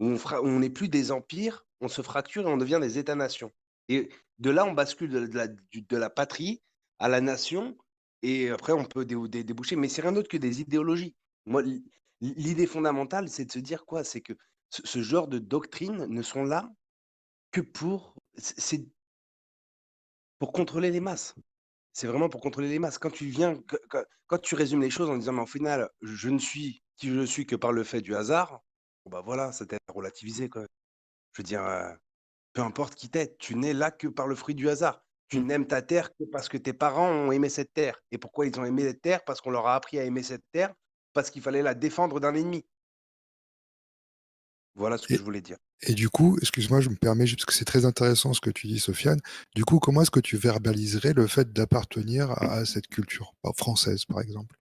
On 0.00 0.58
n'est 0.58 0.70
plus 0.70 0.88
des 0.88 1.12
empires, 1.12 1.64
on 1.80 1.88
se 1.88 2.02
fracture 2.02 2.48
et 2.48 2.50
on 2.50 2.56
devient 2.56 2.78
des 2.80 2.98
États-nations. 2.98 3.52
Et 3.88 4.08
de 4.38 4.50
là, 4.50 4.64
on 4.64 4.72
bascule 4.72 5.10
de, 5.10 5.96
la, 5.96 6.10
patrie 6.10 6.62
à 6.98 7.08
la 7.08 7.20
nation, 7.20 7.76
et 8.22 8.50
après, 8.50 8.72
on 8.72 8.84
peut 8.84 9.04
déboucher. 9.04 9.76
Mais 9.76 9.88
c'est 9.88 10.02
rien 10.02 10.12
d'autre 10.12 10.28
que 10.28 10.36
des 10.36 10.60
idéologies. 10.60 11.14
L'idée 12.20 12.66
fondamentale, 12.66 13.28
c'est 13.28 13.44
de 13.44 13.52
se 13.52 13.58
dire 13.58 13.84
quoi? 13.84 14.04
C'est 14.04 14.20
que 14.20 14.32
ce, 14.70 15.02
genre 15.02 15.28
de 15.28 15.38
doctrines 15.38 16.06
ne 16.06 16.22
sont 16.22 16.44
là 16.44 16.70
que 17.50 17.60
pour. 17.60 18.14
Pour 20.38 20.52
contrôler 20.52 20.90
les 20.90 21.00
masses. 21.00 21.36
C'est 21.92 22.06
vraiment 22.06 22.28
pour 22.28 22.40
contrôler 22.40 22.68
les 22.68 22.78
masses. 22.78 22.98
Quand 22.98 23.10
tu 23.10 23.26
viens, 23.26 23.56
quand, 24.26 24.38
tu 24.38 24.54
résumes 24.54 24.80
les 24.80 24.90
choses 24.90 25.10
en 25.10 25.16
disant, 25.16 25.32
mais 25.32 25.42
au 25.42 25.46
final, 25.46 25.90
je 26.00 26.28
ne 26.28 26.38
suis 26.38 26.82
qui 26.96 27.10
je 27.10 27.22
suis 27.22 27.46
que 27.46 27.56
par 27.56 27.72
le 27.72 27.84
fait 27.84 28.00
du 28.00 28.14
hasard, 28.14 28.60
bah 29.06 29.22
voilà, 29.24 29.52
c'était 29.52 29.78
relativisé. 29.88 30.48
Quoi. 30.48 30.66
Je 31.32 31.42
veux 31.42 31.44
dire, 31.44 31.64
euh, 31.64 31.92
peu 32.52 32.62
importe 32.62 32.94
qui 32.94 33.10
t'es, 33.10 33.34
tu 33.38 33.56
n'es 33.56 33.72
là 33.74 33.90
que 33.90 34.08
par 34.08 34.26
le 34.26 34.34
fruit 34.34 34.54
du 34.54 34.68
hasard. 34.68 35.02
Tu 35.28 35.40
mmh. 35.40 35.46
n'aimes 35.46 35.66
ta 35.66 35.82
terre 35.82 36.10
que 36.14 36.24
parce 36.30 36.48
que 36.48 36.58
tes 36.58 36.72
parents 36.72 37.10
ont 37.10 37.32
aimé 37.32 37.48
cette 37.48 37.72
terre. 37.72 37.98
Et 38.10 38.18
pourquoi 38.18 38.46
ils 38.46 38.58
ont 38.60 38.64
aimé 38.64 38.82
cette 38.82 39.02
terre? 39.02 39.24
Parce 39.24 39.40
qu'on 39.40 39.50
leur 39.50 39.66
a 39.66 39.74
appris 39.74 39.98
à 39.98 40.04
aimer 40.04 40.22
cette 40.22 40.44
terre 40.52 40.72
parce 41.12 41.30
qu'il 41.30 41.42
fallait 41.42 41.62
la 41.62 41.74
défendre 41.74 42.20
d'un 42.20 42.34
ennemi. 42.34 42.64
Voilà 44.74 44.96
ce 44.96 45.06
que 45.06 45.16
je 45.16 45.22
voulais 45.22 45.42
dire. 45.42 45.58
Et 45.84 45.94
du 45.94 46.08
coup, 46.08 46.38
excuse-moi, 46.40 46.80
je 46.80 46.88
me 46.88 46.94
permets, 46.94 47.24
parce 47.24 47.44
que 47.44 47.52
c'est 47.52 47.64
très 47.64 47.84
intéressant 47.84 48.32
ce 48.32 48.40
que 48.40 48.50
tu 48.50 48.68
dis, 48.68 48.78
Sofiane. 48.78 49.20
Du 49.54 49.64
coup, 49.64 49.80
comment 49.80 50.02
est-ce 50.02 50.10
que 50.10 50.20
tu 50.20 50.36
verbaliserais 50.36 51.12
le 51.12 51.26
fait 51.26 51.52
d'appartenir 51.52 52.30
à 52.40 52.64
cette 52.64 52.86
culture 52.86 53.34
française, 53.56 54.04
par 54.04 54.20
exemple? 54.20 54.56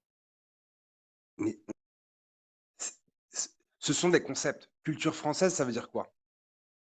Ce 3.80 3.94
sont 3.94 4.10
des 4.10 4.22
concepts. 4.22 4.70
Culture 4.84 5.16
française, 5.16 5.54
ça 5.54 5.64
veut 5.66 5.72
dire 5.72 5.90
quoi? 5.90 6.12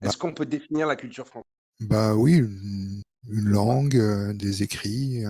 Bah 0.01 0.08
Est-ce 0.08 0.17
qu'on 0.17 0.33
peut 0.33 0.45
définir 0.45 0.88
la 0.88 0.95
culture 0.95 1.27
française 1.27 1.51
Bah 1.82 2.16
oui, 2.16 2.38
une, 2.38 3.01
langue, 3.27 3.95
euh, 3.98 4.33
des 4.33 4.64
écrits, 4.64 5.24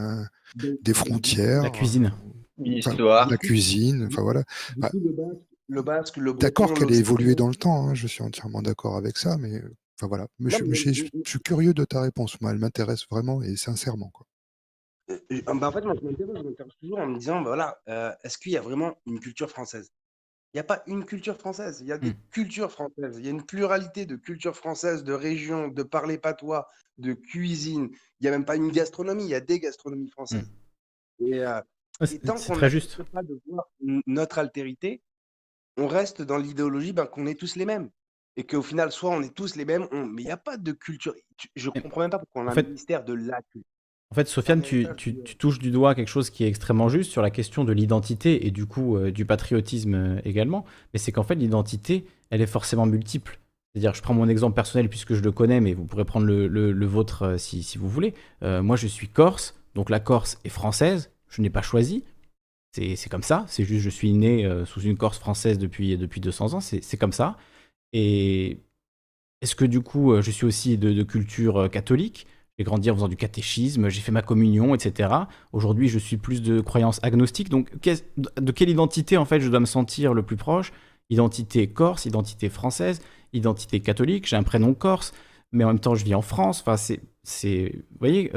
des 0.56 0.94
frontières. 0.94 1.64
La 1.64 1.70
cuisine 1.70 2.14
la 2.60 3.38
cuisine, 3.38 4.08
enfin 4.12 4.22
voilà. 4.22 4.44
Bah, 4.78 4.92
le 5.70 5.82
basque, 5.82 6.18
le 6.18 6.34
D'accord 6.34 6.74
qu'elle 6.74 6.92
ait 6.92 6.98
évolué 6.98 7.36
dans 7.36 7.48
le 7.48 7.56
temps, 7.56 7.88
hein, 7.88 7.94
je 7.94 8.08
suis 8.08 8.24
entièrement 8.24 8.62
d'accord 8.62 8.98
avec 8.98 9.18
ça, 9.18 9.38
mais 9.38 9.62
enfin 9.96 10.08
voilà. 10.08 10.28
je, 10.40 10.92
suis 11.26 11.40
curieux 11.40 11.74
de 11.74 11.86
ta 11.86 12.02
réponse, 12.02 12.42
moi, 12.42 12.52
elle 12.52 12.58
m'intéresse 12.58 13.06
vraiment 13.10 13.42
et 13.44 13.56
sincèrement. 13.56 14.10
Quoi. 14.10 14.26
Euh, 15.10 15.20
euh, 15.32 15.54
bah, 15.54 15.70
en 15.70 15.72
fait, 15.72 15.82
moi, 15.82 15.96
je 16.00 16.06
m'intéresse 16.06 16.74
toujours 16.82 17.00
en 17.00 17.08
me 17.08 17.18
disant, 17.18 17.42
bah, 17.42 17.50
voilà, 17.50 17.80
euh, 17.88 18.12
est-ce 18.24 18.38
qu'il 18.38 18.52
y 18.52 18.58
a 18.58 18.62
vraiment 18.62 18.98
une 19.06 19.20
culture 19.20 19.50
française? 19.50 19.92
Il 20.54 20.58
n'y 20.58 20.62
a 20.62 20.64
pas 20.64 20.82
une 20.88 21.06
culture 21.06 21.38
française, 21.38 21.80
il 21.82 21.88
y 21.88 21.92
a 21.92 22.00
des 22.00 22.10
mmh. 22.10 22.22
cultures 22.32 22.72
françaises, 22.72 23.18
il 23.20 23.26
y 23.26 23.28
a 23.28 23.32
une 23.32 23.46
pluralité 23.46 24.08
de 24.08 24.16
cultures 24.16 24.56
françaises, 24.56 25.04
de 25.04 25.14
régions, 25.14 25.68
de 25.68 25.84
parler 25.84 26.18
patois, 26.18 26.68
de 26.98 27.14
cuisine. 27.14 27.90
Il 28.20 28.24
n'y 28.24 28.30
a 28.30 28.32
même 28.32 28.46
pas 28.46 28.56
une 28.56 28.72
gastronomie, 28.72 29.26
il 29.26 29.30
y 29.30 29.36
a 29.36 29.42
des 29.42 29.60
gastronomies 29.60 30.10
françaises. 30.10 30.50
Mmh. 31.20 31.34
Et 31.34 31.46
c'est 32.08 32.22
très 32.22 32.70
juste. 32.70 33.04
pas 33.12 33.22
de 33.22 33.40
voir 33.48 33.68
notre 34.08 34.40
altérité, 34.40 35.04
on 35.78 35.88
reste 35.88 36.22
dans 36.22 36.38
l'idéologie 36.38 36.94
ben, 36.94 37.06
qu'on 37.06 37.26
est 37.26 37.40
tous 37.40 37.56
les 37.56 37.66
mêmes. 37.66 37.90
Et 38.38 38.44
qu'au 38.46 38.62
final, 38.62 38.92
soit 38.92 39.10
on 39.10 39.22
est 39.22 39.34
tous 39.34 39.56
les 39.56 39.66
mêmes, 39.66 39.88
mais 39.92 40.22
il 40.22 40.26
n'y 40.26 40.32
a 40.32 40.38
pas 40.38 40.58
de 40.58 40.72
culture. 40.72 41.14
Je 41.56 41.70
ne 41.70 41.80
comprends 41.82 42.02
même 42.02 42.10
pas 42.10 42.20
pourquoi 42.20 42.44
on 42.44 42.48
a 42.48 42.58
un 42.58 42.64
ministère 42.64 43.04
de 43.04 43.14
la 43.14 43.42
culture. 43.42 43.68
En 44.12 44.16
fait, 44.16 44.28
Sofiane, 44.28 44.64
tu, 44.64 44.88
touches 45.38 45.60
du 45.60 45.70
doigt 45.70 45.94
quelque 45.94 46.08
chose 46.08 46.32
qui 46.32 46.44
est 46.44 46.48
extrêmement 46.48 46.90
juste 46.90 47.12
sur 47.12 47.22
la 47.22 47.30
question 47.30 47.64
de 47.64 47.72
l'identité 47.72 48.48
et 48.48 48.52
du 48.52 48.66
coup 48.66 48.98
euh, 48.98 49.12
du 49.12 49.24
patriotisme 49.24 49.94
euh, 49.94 50.22
également. 50.26 50.66
Mais 50.94 51.00
c'est 51.00 51.12
qu'en 51.12 51.22
fait, 51.22 51.36
l'identité, 51.36 52.06
elle 52.32 52.42
est 52.42 52.48
forcément 52.48 52.88
multiple. 52.88 53.40
C'est-à-dire, 53.72 53.94
je 53.94 54.02
prends 54.02 54.16
mon 54.16 54.28
exemple 54.28 54.56
personnel 54.56 54.90
puisque 54.90 55.14
je 55.14 55.22
le 55.22 55.32
connais, 55.32 55.60
mais 55.62 55.74
vous 55.74 55.86
pourrez 55.86 56.06
prendre 56.06 56.26
le, 56.26 56.86
vôtre 56.88 57.22
euh, 57.22 57.38
si, 57.38 57.62
si, 57.62 57.78
vous 57.78 57.88
voulez. 57.88 58.16
moi, 58.42 58.76
je 58.76 58.88
suis 58.88 59.08
corse, 59.08 59.54
donc 59.76 59.92
la 59.92 60.00
Corse 60.00 60.40
est 60.44 60.50
française, 60.50 61.12
je 61.30 61.42
n'ai 61.42 61.50
pas 61.50 61.62
choisi. 61.62 62.04
C'est 62.72 63.10
comme 63.10 63.24
ça. 63.24 63.46
C'est 63.48 63.64
juste, 63.64 63.84
je 63.84 63.90
suis 63.90 64.14
né 64.14 64.46
euh, 64.46 64.66
sous 64.66 64.82
une 64.82 64.98
Corse 64.98 65.18
française 65.18 65.58
depuis, 65.58 65.98
depuis 65.98 66.22
200 66.22 66.54
ans. 66.54 66.60
C'est 66.62 66.98
comme 66.98 67.14
ça. 67.14 67.38
Et 67.94 68.60
est-ce 69.42 69.56
que 69.56 69.66
du 69.66 69.82
coup, 69.82 70.14
euh, 70.14 70.22
je 70.22 70.32
suis 70.32 70.46
aussi 70.46 70.78
de, 70.78 71.04
culture 71.04 71.58
euh, 71.58 71.68
catholique? 71.68 72.28
J'ai 72.58 72.66
grandi 72.66 72.92
en 72.92 72.96
faisant 72.96 73.08
du 73.08 73.16
catéchisme, 73.16 73.90
j'ai 73.90 74.02
fait 74.02 74.12
ma 74.12 74.22
communion, 74.22 74.76
etc. 74.76 75.10
Aujourd'hui, 75.54 75.88
je 75.88 75.98
suis 75.98 76.18
plus 76.18 76.42
de 76.42 76.60
croyance 76.60 77.00
agnostique. 77.04 77.50
Donc, 77.50 77.72
de 77.82 78.52
quelle 78.52 78.70
identité, 78.70 79.16
en 79.18 79.26
fait, 79.26 79.40
je 79.40 79.50
dois 79.50 79.62
me 79.62 79.66
sentir 79.66 80.14
le 80.14 80.24
plus 80.24 80.36
proche? 80.36 80.74
Identité 81.10 81.68
corse, 81.68 82.06
identité 82.06 82.50
française, 82.50 83.02
identité 83.34 83.80
catholique. 83.80 84.28
J'ai 84.28 84.36
un 84.36 84.44
prénom 84.44 84.74
corse, 84.74 85.14
mais 85.54 85.64
en 85.64 85.68
même 85.68 85.80
temps, 85.80 85.96
je 85.96 86.04
vis 86.04 86.16
en 86.16 86.22
France. 86.22 86.62
Enfin, 86.62 86.76
c'est. 87.24 87.72
Vous 87.92 87.98
voyez 88.00 88.32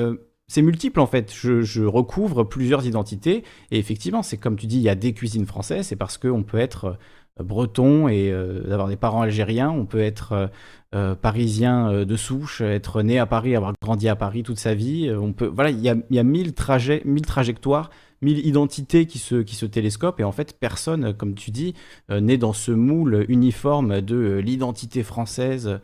c'est 0.53 0.61
multiple 0.61 1.01
en 1.01 1.07
fait. 1.07 1.33
Je, 1.33 1.83
recouvre 1.83 2.45
plusieurs 2.45 2.87
identités. 2.87 3.43
Et 3.71 3.79
effectivement, 3.79 4.23
c'est 4.23 4.37
comme 4.37 4.57
tu 4.57 4.67
dis, 4.67 4.77
il 4.77 4.83
y 4.83 4.91
a 4.91 4.95
des 4.95 5.15
cuisines 5.15 5.47
françaises. 5.47 5.87
C'est 5.87 5.97
parce 5.97 6.19
qu'on 6.19 6.43
peut 6.43 6.59
être 6.59 6.99
euh, 7.41 7.43
breton 7.43 8.07
et 8.07 8.31
euh, 8.31 8.71
avoir 8.71 8.89
des 8.89 8.97
parents 8.97 9.23
algériens. 9.23 9.71
On 9.71 9.87
peut 9.87 10.03
être 10.03 10.51
euh, 10.95 11.15
parisien 11.15 12.05
de 12.05 12.17
souche, 12.17 12.61
être 12.61 13.03
né 13.03 13.19
à 13.19 13.25
Paris, 13.25 13.57
avoir 13.57 13.73
grandi 13.81 14.11
à 14.11 14.15
Paris 14.15 14.43
toute 14.43 14.59
sa 14.59 14.75
vie. 14.75 15.11
On 15.11 15.33
peut, 15.33 15.47
voilà, 15.47 15.71
il 15.71 15.81
y 15.81 16.19
a, 16.19 16.23
mille 16.23 16.53
trajets, 16.53 17.01
mille 17.07 17.25
trajectoires, 17.25 17.89
mille 18.21 18.47
identités 18.47 19.07
qui 19.07 19.19
se, 19.19 19.37
qui 19.37 19.55
se 19.55 19.65
télescopent. 19.65 20.21
Et 20.21 20.25
en 20.25 20.33
fait, 20.33 20.59
personne, 20.61 21.15
comme 21.15 21.35
tu 21.35 21.51
dis, 21.51 21.73
n'est 22.11 22.37
dans 22.37 22.53
ce 22.53 22.73
moule 22.73 23.25
uniforme 23.31 24.03
de 24.03 24.39
l'identité 24.45 25.03
française, 25.03 25.81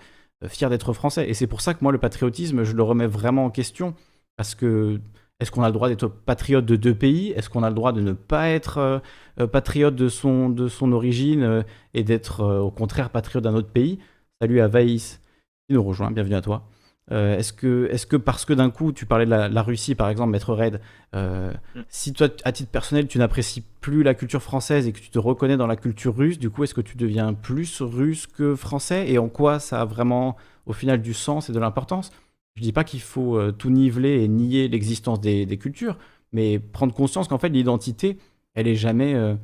fier 0.46 0.68
d'être 0.68 0.92
français. 0.92 1.26
Et 1.26 1.32
c'est 1.32 1.46
pour 1.46 1.62
ça 1.62 1.72
que 1.72 1.78
moi, 1.80 1.90
le 1.90 1.98
patriotisme, 1.98 2.64
je 2.64 2.74
le 2.74 2.82
remets 2.82 3.06
vraiment 3.06 3.46
en 3.46 3.50
question. 3.50 3.94
Parce 4.38 4.54
que 4.54 5.00
est-ce 5.40 5.50
qu'on 5.50 5.62
a 5.62 5.66
le 5.66 5.72
droit 5.72 5.88
d'être 5.88 6.06
patriote 6.06 6.64
de 6.64 6.76
deux 6.76 6.94
pays? 6.94 7.30
Est-ce 7.32 7.50
qu'on 7.50 7.64
a 7.64 7.68
le 7.68 7.74
droit 7.74 7.92
de 7.92 8.00
ne 8.00 8.12
pas 8.12 8.48
être 8.48 8.78
euh, 8.78 8.98
euh, 9.40 9.46
patriote 9.48 9.96
de 9.96 10.08
son, 10.08 10.48
de 10.48 10.68
son 10.68 10.92
origine 10.92 11.42
euh, 11.42 11.62
et 11.92 12.04
d'être 12.04 12.44
au 12.44 12.70
contraire 12.70 13.10
patriote 13.10 13.42
d'un 13.42 13.54
autre 13.54 13.68
pays? 13.68 13.98
Salut 14.40 14.60
à 14.60 14.68
Vaïs 14.68 15.20
qui 15.68 15.74
nous 15.74 15.82
rejoint, 15.82 16.12
bienvenue 16.12 16.36
à 16.36 16.40
toi. 16.40 16.68
est-ce 17.10 17.52
que, 17.52 17.88
est 17.90 18.08
que 18.08 18.16
parce 18.16 18.44
que 18.44 18.52
d'un 18.52 18.70
coup 18.70 18.92
tu 18.92 19.06
parlais 19.06 19.26
de 19.26 19.30
la, 19.30 19.62
Russie 19.62 19.96
par 19.96 20.08
exemple, 20.08 20.30
Maître 20.30 20.54
Red, 20.54 20.80
mm. 21.12 21.82
si 21.88 22.12
toi 22.12 22.28
à 22.44 22.52
titre 22.52 22.70
personnel 22.70 23.08
tu 23.08 23.18
n'apprécies 23.18 23.64
plus 23.80 24.04
la 24.04 24.14
culture 24.14 24.42
française 24.42 24.86
et 24.86 24.92
que 24.92 25.00
tu 25.00 25.10
te 25.10 25.18
reconnais 25.18 25.56
dans 25.56 25.66
la 25.66 25.76
culture 25.76 26.16
russe, 26.16 26.38
du 26.38 26.48
coup 26.48 26.62
est-ce 26.62 26.74
que 26.74 26.80
tu 26.80 26.96
deviens 26.96 27.34
plus 27.34 27.82
russe 27.82 28.28
que 28.28 28.54
français? 28.54 29.10
Et 29.10 29.18
en 29.18 29.28
quoi 29.28 29.58
ça 29.58 29.80
a 29.80 29.84
vraiment 29.84 30.36
au 30.66 30.72
final 30.72 31.02
du 31.02 31.12
sens 31.12 31.50
et 31.50 31.52
de 31.52 31.58
l'importance? 31.58 32.12
Je 32.58 32.62
dis 32.64 32.72
pas 32.72 32.82
qu'il 32.82 33.00
faut 33.00 33.36
euh, 33.36 33.52
tout 33.52 33.70
niveler 33.70 34.24
et 34.24 34.26
nier 34.26 34.66
l'existence 34.66 35.20
des, 35.20 35.46
cultures, 35.58 35.96
mais 36.32 36.58
prendre 36.58 36.92
conscience 36.92 37.28
qu'en 37.28 37.38
fait 37.38 37.50
l'identité, 37.50 38.18
elle 38.54 38.66
est 38.66 38.74
jamais 38.74 39.14
euh, 39.14 39.36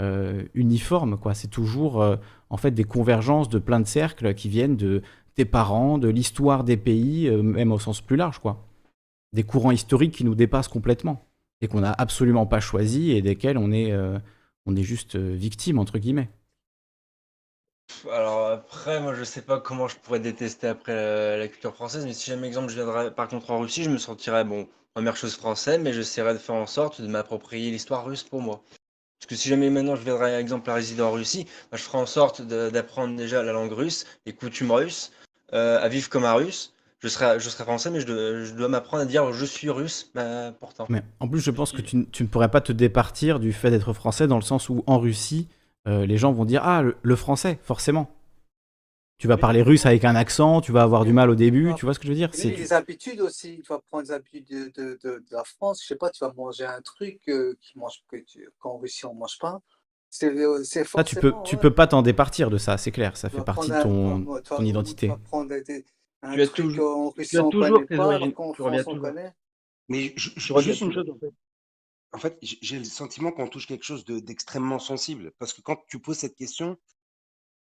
euh, 0.00 0.44
uniforme, 0.54 1.18
quoi. 1.18 1.34
C'est 1.34 1.48
toujours 1.48 2.00
en 2.48 2.56
fait 2.56 2.70
des 2.70 2.84
convergences 2.84 3.48
de 3.48 3.58
plein 3.58 3.80
de 3.80 3.88
cercles 3.88 4.34
qui 4.34 4.48
viennent 4.48 4.76
de 4.76 5.02
tes 5.34 5.44
parents, 5.44 5.98
de 5.98 6.06
l'histoire 6.06 6.62
des 6.62 6.76
pays, 6.76 7.28
même 7.28 7.72
au 7.72 7.80
sens 7.80 8.00
plus 8.00 8.16
large, 8.16 8.38
quoi. 8.38 8.64
Des 9.32 9.42
courants 9.42 9.72
historiques 9.72 10.14
qui 10.14 10.24
nous 10.24 10.36
dépassent 10.36 10.68
complètement. 10.68 11.24
et 11.62 11.66
qu'on 11.66 11.80
n'a 11.80 11.92
absolument 11.92 12.46
pas 12.46 12.60
choisi 12.60 13.10
et 13.10 13.20
desquels 13.20 13.58
on 13.58 13.72
est, 13.72 13.92
on 14.64 14.76
est 14.76 14.84
juste 14.84 15.16
victime, 15.16 15.80
entre 15.80 15.98
guillemets. 15.98 16.30
Alors 18.12 18.46
après, 18.48 19.00
moi 19.00 19.14
je 19.14 19.24
sais 19.24 19.42
pas 19.42 19.60
comment 19.60 19.88
je 19.88 19.96
pourrais 19.96 20.20
détester 20.20 20.68
après 20.68 20.94
la, 20.94 21.36
la 21.36 21.48
culture 21.48 21.74
française, 21.74 22.04
mais 22.04 22.12
si 22.12 22.30
jamais 22.30 22.46
exemple 22.46 22.68
je 22.68 22.74
viendrais 22.76 23.14
par 23.14 23.28
contre 23.28 23.50
en 23.50 23.60
Russie, 23.60 23.84
je 23.84 23.90
me 23.90 23.98
sentirais 23.98 24.44
bon, 24.44 24.68
première 24.94 25.16
chose 25.16 25.36
français, 25.36 25.78
mais 25.78 25.92
j'essaierais 25.92 26.34
de 26.34 26.38
faire 26.38 26.54
en 26.54 26.66
sorte 26.66 27.00
de 27.00 27.06
m'approprier 27.06 27.70
l'histoire 27.70 28.04
russe 28.04 28.22
pour 28.22 28.42
moi. 28.42 28.62
Parce 29.20 29.28
que 29.28 29.36
si 29.36 29.48
jamais 29.48 29.68
maintenant 29.68 29.96
je 29.96 30.02
viendrais, 30.02 30.40
exemple, 30.40 30.70
à 30.70 30.74
résider 30.74 31.02
en 31.02 31.12
Russie, 31.12 31.46
bah, 31.70 31.76
je 31.76 31.82
ferais 31.82 31.98
en 31.98 32.06
sorte 32.06 32.40
d'apprendre 32.42 33.16
déjà 33.16 33.42
la 33.42 33.52
langue 33.52 33.72
russe, 33.72 34.06
les 34.24 34.32
coutumes 34.32 34.72
russes, 34.72 35.12
euh, 35.52 35.78
à 35.78 35.88
vivre 35.88 36.08
comme 36.08 36.24
un 36.24 36.32
russe. 36.32 36.72
Je 37.00 37.08
serais, 37.08 37.40
je 37.40 37.48
français, 37.48 37.90
mais 37.90 38.00
je 38.00 38.54
dois, 38.54 38.68
m'apprendre 38.68 39.02
à 39.02 39.06
dire 39.06 39.32
je 39.32 39.44
suis 39.44 39.70
russe, 39.70 40.10
bah, 40.14 40.52
pourtant. 40.58 40.86
Mais 40.88 41.02
en 41.18 41.28
plus, 41.28 41.40
je 41.40 41.50
pense 41.50 41.72
que 41.72 41.80
tu 41.80 41.96
ne 41.96 42.28
pourrais 42.28 42.50
pas 42.50 42.60
te 42.60 42.72
départir 42.72 43.40
du 43.40 43.52
fait 43.52 43.70
d'être 43.70 43.92
français 43.92 44.26
dans 44.26 44.36
le 44.36 44.42
sens 44.42 44.68
où 44.68 44.84
en 44.86 44.98
Russie, 44.98 45.48
euh, 45.86 46.06
les 46.06 46.16
gens 46.18 46.32
vont 46.32 46.44
dire 46.44 46.62
Ah, 46.64 46.82
le, 46.82 46.96
le 47.02 47.16
français, 47.16 47.58
forcément. 47.62 48.10
Tu 49.18 49.26
vas 49.28 49.36
parler 49.36 49.60
russe 49.60 49.84
avec 49.84 50.06
un 50.06 50.14
accent, 50.16 50.62
tu 50.62 50.72
vas 50.72 50.82
avoir 50.82 51.04
du 51.04 51.12
mal 51.12 51.28
au 51.28 51.34
début, 51.34 51.74
tu 51.76 51.84
vois 51.84 51.92
ce 51.92 51.98
que 51.98 52.06
je 52.06 52.10
veux 52.12 52.16
dire? 52.16 52.30
C'est 52.32 52.48
les 52.56 52.72
habitudes 52.72 53.20
aussi, 53.20 53.60
tu 53.62 53.68
vas 53.68 53.78
prendre 53.78 54.04
les 54.04 54.12
habitudes 54.12 54.46
de, 54.48 54.70
de, 54.74 54.98
de, 55.04 55.10
de 55.18 55.24
la 55.30 55.44
France. 55.44 55.82
Je 55.82 55.88
sais 55.88 55.96
pas, 55.96 56.08
tu 56.08 56.24
vas 56.24 56.32
manger 56.34 56.64
un 56.64 56.80
truc 56.80 57.20
euh, 57.28 57.54
qui 57.60 57.78
mange, 57.78 58.02
que 58.08 58.16
tu, 58.16 58.48
qu'en 58.58 58.78
Russie 58.78 59.04
on 59.04 59.12
mange 59.12 59.36
pas. 59.38 59.60
C'est 60.08 60.34
euh, 60.34 60.64
ça, 60.64 61.04
tu 61.04 61.16
peux, 61.16 61.34
tu 61.44 61.58
peux 61.58 61.70
pas 61.70 61.86
t'en 61.86 62.00
départir 62.00 62.48
de 62.50 62.56
ça, 62.56 62.78
c'est 62.78 62.92
clair, 62.92 63.16
ça 63.18 63.28
Tu 63.28 63.36
fait 63.36 63.44
partie 63.44 63.68
de 63.68 63.74
un- 63.74 63.82
ton, 63.82 64.40
ton 64.42 64.64
identité. 64.64 65.06
Tu 65.08 65.12
vas 65.12 65.18
prendre 65.18 65.50
des- 65.50 65.84
un 66.22 66.32
Tu 66.34 66.40
as 66.40 66.46
truc 66.46 66.56
toujours- 66.56 66.96
en 66.96 67.10
Russie 67.10 67.38
on 67.38 67.50
toujours 67.50 67.74
connaît 67.86 67.96
pas, 67.98 68.06
reviens 68.06 68.30
France 68.32 68.56
on 68.58 68.84
toujours. 68.84 69.00
connaît. 69.02 69.32
Mais 69.90 70.14
je- 70.16 70.30
je- 70.34 70.52
reviens 70.54 70.72
juste 70.72 70.80
une 70.82 70.92
chose, 70.92 71.10
en 71.10 71.18
fait. 71.18 71.32
En 72.12 72.18
fait, 72.18 72.38
j'ai 72.42 72.78
le 72.78 72.84
sentiment 72.84 73.30
qu'on 73.32 73.48
touche 73.48 73.66
quelque 73.66 73.84
chose 73.84 74.04
de- 74.04 74.18
d'extrêmement 74.20 74.78
sensible. 74.78 75.32
Parce 75.38 75.52
que 75.52 75.60
quand 75.62 75.78
tu 75.88 76.00
poses 76.00 76.18
cette 76.18 76.36
question, 76.36 76.76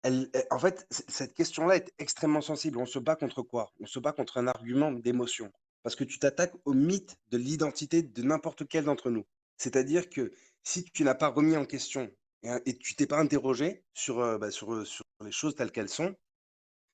elle- 0.03 0.31
en 0.51 0.59
fait, 0.59 0.87
cette 1.09 1.35
question-là 1.35 1.77
est 1.77 1.93
extrêmement 1.99 2.43
sensible. 2.43 2.79
On 2.79 2.87
se 2.87 2.99
bat 2.99 3.17
contre 3.17 3.43
quoi? 3.43 3.73
On 3.81 3.87
se 3.87 3.99
bat 3.99 4.13
contre 4.13 4.37
un 4.39 4.47
argument 4.47 4.93
d'émotion. 4.93 5.51
Parce 5.83 5.97
que 5.97 6.05
tu 6.05 6.19
t'attaques 6.19 6.55
au 6.65 6.75
mythe 6.75 7.17
de 7.31 7.39
l'identité 7.39 8.03
de 8.03 8.23
n'importe 8.23 8.67
quel 8.69 8.85
d'entre 8.85 9.11
nous. 9.11 9.25
C'est-à-dire 9.57 10.09
que 10.11 10.33
si 10.63 10.85
tu 10.85 11.05
n'as 11.05 11.15
pas 11.15 11.29
remis 11.29 11.57
en 11.57 11.65
question 11.67 12.11
et, 12.43 12.51
et 12.67 12.77
tu 12.79 12.95
t'es 12.97 13.07
pas 13.07 13.19
interrogé 13.19 13.85
sur, 13.95 14.21
euh, 14.21 14.39
bah, 14.39 14.51
sur, 14.51 14.73
euh, 14.75 14.85
sur 14.85 15.05
les 15.25 15.33
choses 15.33 15.55
telles 15.55 15.73
qu'elles 15.73 15.89
sont, 15.89 16.15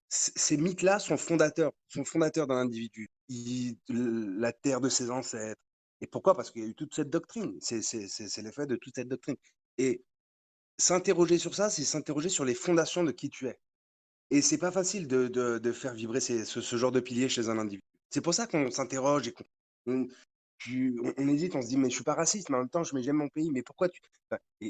ces 0.08 0.56
mythes-là 0.56 0.98
sont 0.98 1.16
fondateurs, 1.16 1.72
sont 1.88 2.04
fondateurs 2.04 2.46
d'un 2.46 2.56
individu. 2.56 3.08
Il- 3.28 3.78
la 3.88 4.52
terre 4.52 4.80
de 4.80 4.88
ses 4.88 5.10
ancêtres. 5.10 5.60
Et 6.00 6.06
pourquoi? 6.06 6.34
Parce 6.34 6.50
qu'il 6.50 6.62
y 6.62 6.64
a 6.64 6.68
eu 6.68 6.74
toute 6.74 6.94
cette 6.94 7.10
doctrine. 7.10 7.58
C'est 7.60 8.42
l'effet 8.42 8.66
de 8.66 8.76
toute 8.76 8.94
cette 8.94 9.08
doctrine. 9.08 9.36
Et 9.78 10.02
s'interroger 10.78 11.38
sur 11.38 11.54
ça, 11.54 11.70
c'est 11.70 11.84
s'interroger 11.84 12.28
sur 12.28 12.44
les 12.44 12.54
fondations 12.54 13.04
de 13.04 13.12
qui 13.12 13.28
tu 13.28 13.46
es. 13.46 13.58
Et 14.30 14.42
c'est 14.42 14.58
pas 14.58 14.70
facile 14.70 15.08
de, 15.08 15.72
faire 15.72 15.94
vibrer 15.94 16.20
ce, 16.20 16.76
genre 16.76 16.92
de 16.92 17.00
pilier 17.00 17.28
chez 17.28 17.48
un 17.48 17.58
individu. 17.58 17.82
C'est 18.10 18.20
pour 18.20 18.34
ça 18.34 18.46
qu'on 18.46 18.70
s'interroge 18.70 19.28
et 19.28 19.32
qu'on 19.32 20.08
hésite, 21.28 21.54
on 21.56 21.62
se 21.62 21.68
dit, 21.68 21.76
mais 21.76 21.90
je 21.90 21.94
suis 21.94 22.04
pas 22.04 22.14
raciste, 22.14 22.48
mais 22.48 22.56
en 22.56 22.60
même 22.60 22.68
temps, 22.68 22.84
je 22.84 22.96
j'aime 22.98 23.16
mon 23.16 23.28
pays, 23.28 23.50
mais 23.50 23.62
pourquoi 23.62 23.88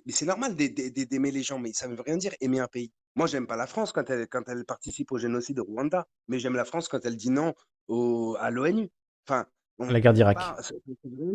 c'est 0.09 0.27
normal 0.27 0.57
d'ai- 0.57 0.69
d'ai- 0.69 0.91
d'ai- 0.91 1.07
d'aimer 1.07 1.31
les 1.31 1.43
gens, 1.43 1.59
mais 1.59 1.73
ça 1.73 1.89
veut 1.89 2.01
rien 2.01 2.17
dire 2.17 2.33
aimer 2.41 2.61
un 2.61 2.69
pays. 2.69 2.91
Moi, 3.17 3.27
j'aime 3.27 3.47
pas 3.47 3.57
la 3.57 3.67
France 3.67 3.93
quand 3.93 4.09
elle, 4.09 4.65
participe 4.65 5.13
au 5.13 5.19
génocide 5.19 5.57
de 5.57 5.63
Rwanda, 5.63 6.07
mais 6.29 6.39
j'aime 6.39 6.55
la 6.55 6.65
France 6.65 6.89
quand 6.89 7.05
elle 7.05 7.17
dit 7.17 7.31
non 7.31 7.55
au, 7.89 8.37
à 8.39 8.51
l'ONU. 8.51 8.89
Enfin, 9.27 9.47
on- 9.81 9.91
La 9.91 10.01
guerre 10.01 10.13
d'Irak. 10.13 10.39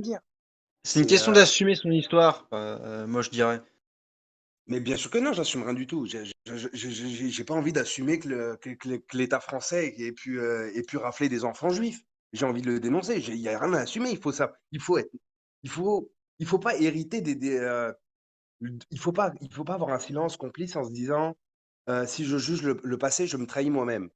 dire. 0.01 0.19
C'est 0.83 0.99
une 1.01 1.07
question 1.07 1.32
euh, 1.32 1.35
d'assumer 1.35 1.75
son 1.75 1.91
histoire, 1.91 2.48
euh, 2.53 2.77
euh, 2.82 3.07
moi 3.07 3.22
je 3.22 3.30
dirais. 3.32 3.61
Mais 4.67 4.80
bien 4.80 4.95
sûr 4.98 5.11
que 5.11 5.17
non, 5.19 5.33
j'assume 5.33 5.64
rien 5.64 5.74
du 5.74 5.85
tout. 5.85 6.06
J'ai 6.06 6.24
j'ai- 6.74 7.43
pas 7.43 7.53
envie 7.53 7.74
d'assumer 7.74 8.19
que 8.19 8.57
l'État 9.14 9.40
français 9.40 9.93
ait 9.98 10.11
pu, 10.11 10.40
euh, 10.40 10.72
ait 10.74 10.82
pu 10.82 10.98
rafler 10.98 11.30
des 11.30 11.43
enfants 11.45 11.69
juifs. 11.69 12.01
J'ai 12.33 12.45
envie 12.45 12.61
de 12.61 12.67
le 12.72 12.80
dénoncer. 12.80 13.19
Il 13.27 13.40
n'y 13.40 13.48
a 13.48 13.59
rien 13.59 13.74
à 13.74 13.82
assumer. 13.82 14.09
Il 14.11 14.19
faut 14.19 14.32
ça. 14.32 14.53
Il 14.72 14.82
faut 14.82 14.98
être. 14.98 15.11
Il 15.64 15.69
faut. 15.69 16.11
Il 16.40 16.45
faut 16.48 16.59
pas 16.59 16.75
hériter 16.77 17.22
des. 17.22 17.35
des, 17.35 17.57
euh, 17.57 17.91
il 18.91 18.99
faut 18.99 19.11
pas. 19.11 19.33
Il 19.41 19.53
faut 19.53 19.64
pas 19.64 19.75
avoir 19.75 19.91
un 19.91 19.99
silence 19.99 20.38
complice 20.38 20.75
en 20.75 20.83
se 20.83 20.91
disant 20.91 21.38
euh, 21.90 22.06
si 22.07 22.25
je 22.25 22.38
juge 22.38 22.64
le, 22.64 22.80
le 22.83 22.98
passé, 22.98 23.27
je 23.27 23.38
me 23.38 23.45
trahis 23.45 23.69
moi-même. 23.69 24.09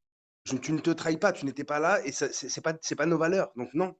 Je- 0.45 0.57
tu 0.57 0.71
ne 0.73 0.79
te 0.79 0.89
trahis 0.89 1.17
pas. 1.17 1.31
Tu 1.31 1.45
n'étais 1.45 1.63
pas 1.63 1.79
là 1.79 2.03
et 2.05 2.11
c'est 2.11 2.61
pas 2.61 2.73
c'est 2.81 2.95
pas 2.95 3.05
nos 3.05 3.17
valeurs. 3.17 3.51
Donc 3.55 3.69
non, 3.75 3.95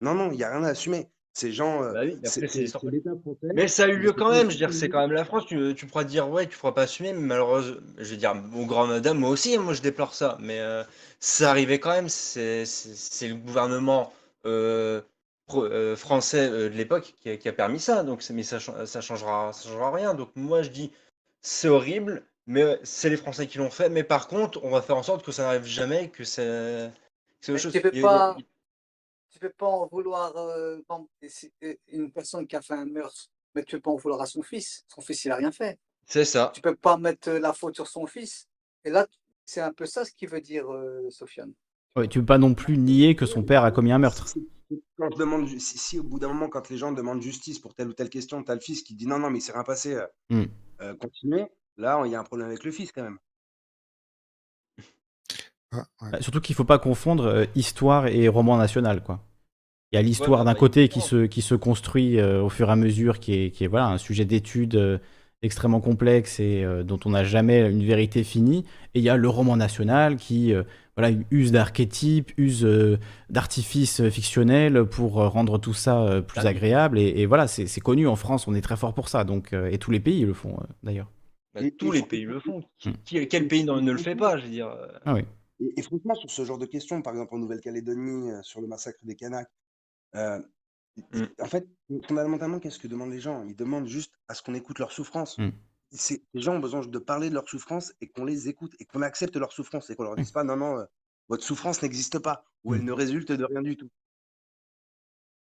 non, 0.00 0.14
non. 0.14 0.30
Il 0.32 0.38
y 0.38 0.44
a 0.44 0.50
rien 0.50 0.64
à 0.64 0.68
assumer. 0.68 1.08
Ces 1.32 1.52
gens. 1.52 1.80
Bah 1.92 2.00
oui, 2.02 2.18
mais 2.20 2.28
après, 2.28 2.48
c'est 2.48 2.60
l'histoire 2.60 2.82
ça 3.68 3.84
a 3.84 3.88
eu 3.88 3.96
lieu 3.96 4.12
quand 4.12 4.30
même, 4.30 4.48
je 4.48 4.54
veux 4.54 4.58
dire, 4.58 4.72
c'est 4.72 4.88
quand 4.88 5.00
même 5.00 5.12
la 5.12 5.24
France, 5.24 5.46
tu, 5.46 5.74
tu 5.76 5.86
pourras 5.86 6.04
dire 6.04 6.28
ouais, 6.28 6.46
tu 6.48 6.58
pourras 6.58 6.72
pas 6.72 6.82
assumer, 6.82 7.12
mais 7.12 7.20
malheureusement, 7.20 7.76
je 7.98 8.10
veux 8.10 8.16
dire, 8.16 8.34
au 8.56 8.66
grand 8.66 8.86
madame, 8.86 9.18
moi 9.18 9.30
aussi, 9.30 9.56
moi 9.58 9.72
je 9.72 9.80
déplore 9.80 10.14
ça, 10.14 10.36
mais 10.40 10.58
euh, 10.60 10.82
ça 11.20 11.50
arrivait 11.50 11.78
quand 11.78 11.90
même, 11.90 12.08
c'est 12.08 12.64
c'est- 12.66 12.94
c'est 12.94 13.28
le 13.28 13.36
gouvernement 13.36 14.12
euh, 14.44 15.00
pro- 15.46 15.64
euh, 15.64 15.96
français 15.96 16.48
euh, 16.50 16.68
de 16.68 16.74
l'époque 16.76 17.14
qui, 17.22 17.30
a- 17.30 17.36
qui 17.36 17.48
a 17.48 17.52
permis 17.52 17.78
ça, 17.80 18.02
donc 18.02 18.22
c'est- 18.22 18.32
mais 18.32 18.42
ça, 18.42 18.58
cha- 18.58 18.86
ça 18.86 19.00
changera, 19.00 19.52
ça 19.52 19.68
changera 19.68 19.92
rien, 19.92 20.14
donc 20.14 20.30
moi 20.36 20.62
je 20.62 20.70
dis, 20.70 20.90
c'est 21.42 21.68
horrible, 21.68 22.22
mais 22.46 22.78
c'est 22.82 23.10
les 23.10 23.16
Français 23.16 23.46
qui 23.46 23.58
l'ont 23.58 23.70
fait, 23.70 23.88
mais 23.88 24.04
par 24.04 24.28
contre, 24.28 24.60
on 24.64 24.70
va 24.70 24.82
faire 24.82 24.96
en 24.96 25.02
sorte 25.02 25.24
que 25.24 25.32
ça 25.32 25.42
n'arrive 25.44 25.64
jamais, 25.64 26.08
que 26.08 26.24
c'est 26.24 26.90
Mais 27.48 27.54
autre 27.54 27.62
chose. 27.62 27.72
tu 27.72 27.80
peux 27.80 27.90
Il 27.92 28.00
y 28.00 28.06
a- 28.06 28.06
il 28.06 28.06
y 28.06 28.08
a- 28.08 28.08
pas, 28.08 28.36
tu 29.40 29.48
peux 29.48 29.52
pas 29.56 29.66
en 29.66 29.86
vouloir 29.86 30.36
euh, 30.36 30.78
euh, 31.62 31.74
une 31.88 32.12
personne 32.12 32.46
qui 32.46 32.56
a 32.56 32.62
fait 32.62 32.74
un 32.74 32.84
meurtre, 32.84 33.28
mais 33.54 33.64
tu 33.64 33.76
peux 33.76 33.80
pas 33.82 33.90
en 33.90 33.96
vouloir 33.96 34.20
à 34.20 34.26
son 34.26 34.42
fils. 34.42 34.84
Son 34.88 35.00
fils, 35.00 35.24
il 35.24 35.30
a 35.32 35.36
rien 35.36 35.52
fait. 35.52 35.78
C'est 36.06 36.24
ça. 36.24 36.50
Tu 36.54 36.60
peux 36.60 36.74
pas 36.74 36.96
mettre 36.96 37.30
la 37.30 37.52
faute 37.52 37.74
sur 37.74 37.86
son 37.86 38.06
fils. 38.06 38.48
Et 38.84 38.90
là, 38.90 39.06
c'est 39.44 39.60
un 39.60 39.72
peu 39.72 39.86
ça 39.86 40.04
ce 40.04 40.12
qui 40.12 40.26
veut 40.26 40.40
dire 40.40 40.70
euh, 40.72 41.08
Sofiane. 41.10 41.52
Ouais, 41.96 42.08
tu 42.08 42.20
peux 42.20 42.26
pas 42.26 42.38
non 42.38 42.54
plus 42.54 42.78
nier 42.78 43.14
que 43.16 43.26
son 43.26 43.42
père 43.42 43.64
a 43.64 43.70
commis 43.70 43.92
un 43.92 43.98
meurtre. 43.98 44.26
Si, 44.26 44.48
si- 44.70 44.82
quand 44.96 45.10
je 45.12 45.16
demande, 45.18 45.48
si, 45.48 45.78
si 45.78 45.98
au 45.98 46.02
bout 46.02 46.18
d'un 46.18 46.28
moment, 46.28 46.48
quand 46.48 46.68
les 46.70 46.76
gens 46.76 46.92
demandent 46.92 47.22
justice 47.22 47.58
pour 47.58 47.74
telle 47.74 47.88
ou 47.88 47.92
telle 47.92 48.10
question, 48.10 48.42
t'as 48.42 48.54
le 48.54 48.60
fils 48.60 48.82
qui 48.82 48.94
dit 48.94 49.06
non, 49.06 49.18
non, 49.18 49.30
mais 49.30 49.38
il 49.38 49.42
s'est 49.42 49.52
rien 49.52 49.64
passé, 49.64 49.94
euh, 49.94 50.06
Hmm. 50.30 50.46
euh, 50.82 50.96
continuez. 50.96 51.46
Là, 51.78 52.02
il 52.06 52.12
y 52.12 52.16
a 52.16 52.20
un 52.20 52.24
problème 52.24 52.48
avec 52.48 52.64
le 52.64 52.72
fils 52.72 52.92
quand 52.92 53.02
même. 53.04 53.18
Ah, 55.72 55.84
ouais. 56.02 56.10
Bah, 56.10 56.20
Surtout 56.22 56.40
qu'il 56.40 56.54
faut 56.54 56.64
pas 56.64 56.78
confondre 56.78 57.24
euh, 57.26 57.44
histoire 57.54 58.06
et 58.06 58.28
roman 58.28 58.56
national, 58.56 59.02
quoi. 59.02 59.20
Il 59.92 59.96
y 59.96 59.98
a 59.98 60.02
l'histoire 60.02 60.44
Ouais, 60.44 60.44
d'un 60.44 60.54
bah, 60.54 60.54
côté 60.54 60.88
qui 60.88 61.00
se, 61.00 61.26
qui 61.26 61.42
se 61.42 61.54
construit 61.54 62.18
euh, 62.20 62.42
au 62.42 62.48
fur 62.48 62.68
et 62.68 62.72
à 62.72 62.76
mesure, 62.76 63.18
qui 63.18 63.34
est, 63.34 63.50
qui 63.50 63.64
est 63.64 63.66
voilà, 63.66 63.88
un 63.88 63.98
sujet 63.98 64.24
d'étude 64.24 64.76
euh, 64.76 64.98
extrêmement 65.42 65.80
complexe 65.80 66.38
et 66.38 66.62
euh, 66.64 66.84
dont 66.84 67.00
on 67.06 67.10
n'a 67.10 67.24
jamais 67.24 67.68
une 67.68 67.82
vérité 67.84 68.22
finie. 68.22 68.64
Et 68.94 69.00
il 69.00 69.02
y 69.02 69.08
a 69.08 69.16
le 69.16 69.28
roman 69.28 69.56
national 69.56 70.16
qui 70.16 70.54
euh, 70.54 70.62
voilà, 70.96 71.16
use 71.32 71.50
d'archétypes, 71.50 72.30
use 72.36 72.64
euh, 72.64 72.98
d'artifices 73.30 74.08
fictionnels 74.10 74.84
pour 74.84 75.20
euh, 75.20 75.28
rendre 75.28 75.58
tout 75.58 75.74
ça 75.74 76.02
euh, 76.02 76.20
plus 76.22 76.46
agréable. 76.46 76.96
Et, 76.98 77.08
et 77.22 77.26
voilà, 77.26 77.48
c'est 77.48 77.66
c'est 77.66 77.80
connu 77.80 78.06
en 78.06 78.16
France, 78.16 78.46
on 78.46 78.54
est 78.54 78.60
très 78.60 78.76
fort 78.76 78.94
pour 78.94 79.08
ça. 79.08 79.24
Donc, 79.24 79.52
euh, 79.52 79.68
et 79.70 79.78
tous 79.78 79.90
les 79.90 80.00
pays 80.00 80.24
le 80.24 80.34
font 80.34 80.56
euh, 80.60 80.64
d'ailleurs. 80.84 81.10
Bah, 81.54 81.62
Et- 81.62 81.72
tous 81.76 81.92
et 81.92 81.92
les 81.92 82.02
pays 82.02 82.24
le 82.24 82.40
font. 82.40 82.62
Qui- 82.78 82.90
Hmm. 82.90 82.96
qui- 83.04 83.28
quel 83.28 83.48
pays 83.48 83.64
ne 83.64 83.90
le 83.92 83.98
fait 83.98 84.16
pas, 84.16 84.36
je 84.38 84.44
veux 84.44 84.50
dire. 84.50 84.68
Ah 85.04 85.14
oui. 85.14 85.24
Et, 85.60 85.74
et 85.78 85.82
franchement, 85.82 86.14
sur 86.14 86.30
ce 86.30 86.44
genre 86.44 86.58
de 86.58 86.66
questions, 86.66 87.02
par 87.02 87.12
exemple 87.14 87.34
en 87.34 87.38
Nouvelle-Calédonie, 87.38 88.30
sur 88.42 88.60
le 88.60 88.66
massacre 88.68 89.00
des 89.04 89.16
Kanaks, 89.16 89.50
euh, 90.14 90.40
Mm. 91.12 91.22
en 91.38 91.46
fait, 91.46 91.66
fondamentalement, 92.06 92.58
qu'est-ce 92.58 92.78
que 92.78 92.88
demandent 92.88 93.12
les 93.12 93.20
gens? 93.20 93.44
Ils 93.44 93.56
demandent 93.56 93.86
juste 93.86 94.12
à 94.28 94.34
ce 94.34 94.42
qu'on 94.42 94.54
écoute 94.54 94.78
leur 94.80 94.92
souffrance. 94.92 95.38
Mm. 95.38 95.50
Les 96.34 96.40
gens 96.42 96.56
ont 96.56 96.60
besoin 96.60 96.84
de 96.84 96.98
parler 96.98 97.30
de 97.30 97.34
leur 97.34 97.48
souffrance 97.48 97.94
et 98.00 98.08
qu'on 98.08 98.24
les 98.24 98.48
écoute 98.48 98.74
et 98.80 98.84
qu'on 98.84 99.00
accepte 99.00 99.36
leur 99.36 99.52
souffrance 99.52 99.88
et 99.88 99.96
qu'on 99.96 100.02
leur 100.02 100.16
dise 100.16 100.30
pas 100.32 100.44
non, 100.44 100.56
non, 100.56 100.78
euh, 100.78 100.84
votre 101.28 101.44
souffrance 101.44 101.80
n'existe 101.82 102.18
pas 102.18 102.44
ou 102.64 102.74
elle 102.74 102.82
Mm. 102.82 102.86
ne 102.86 102.92
résulte 102.92 103.32
de 103.32 103.44
rien 103.44 103.62
du 103.62 103.76
tout. 103.76 103.88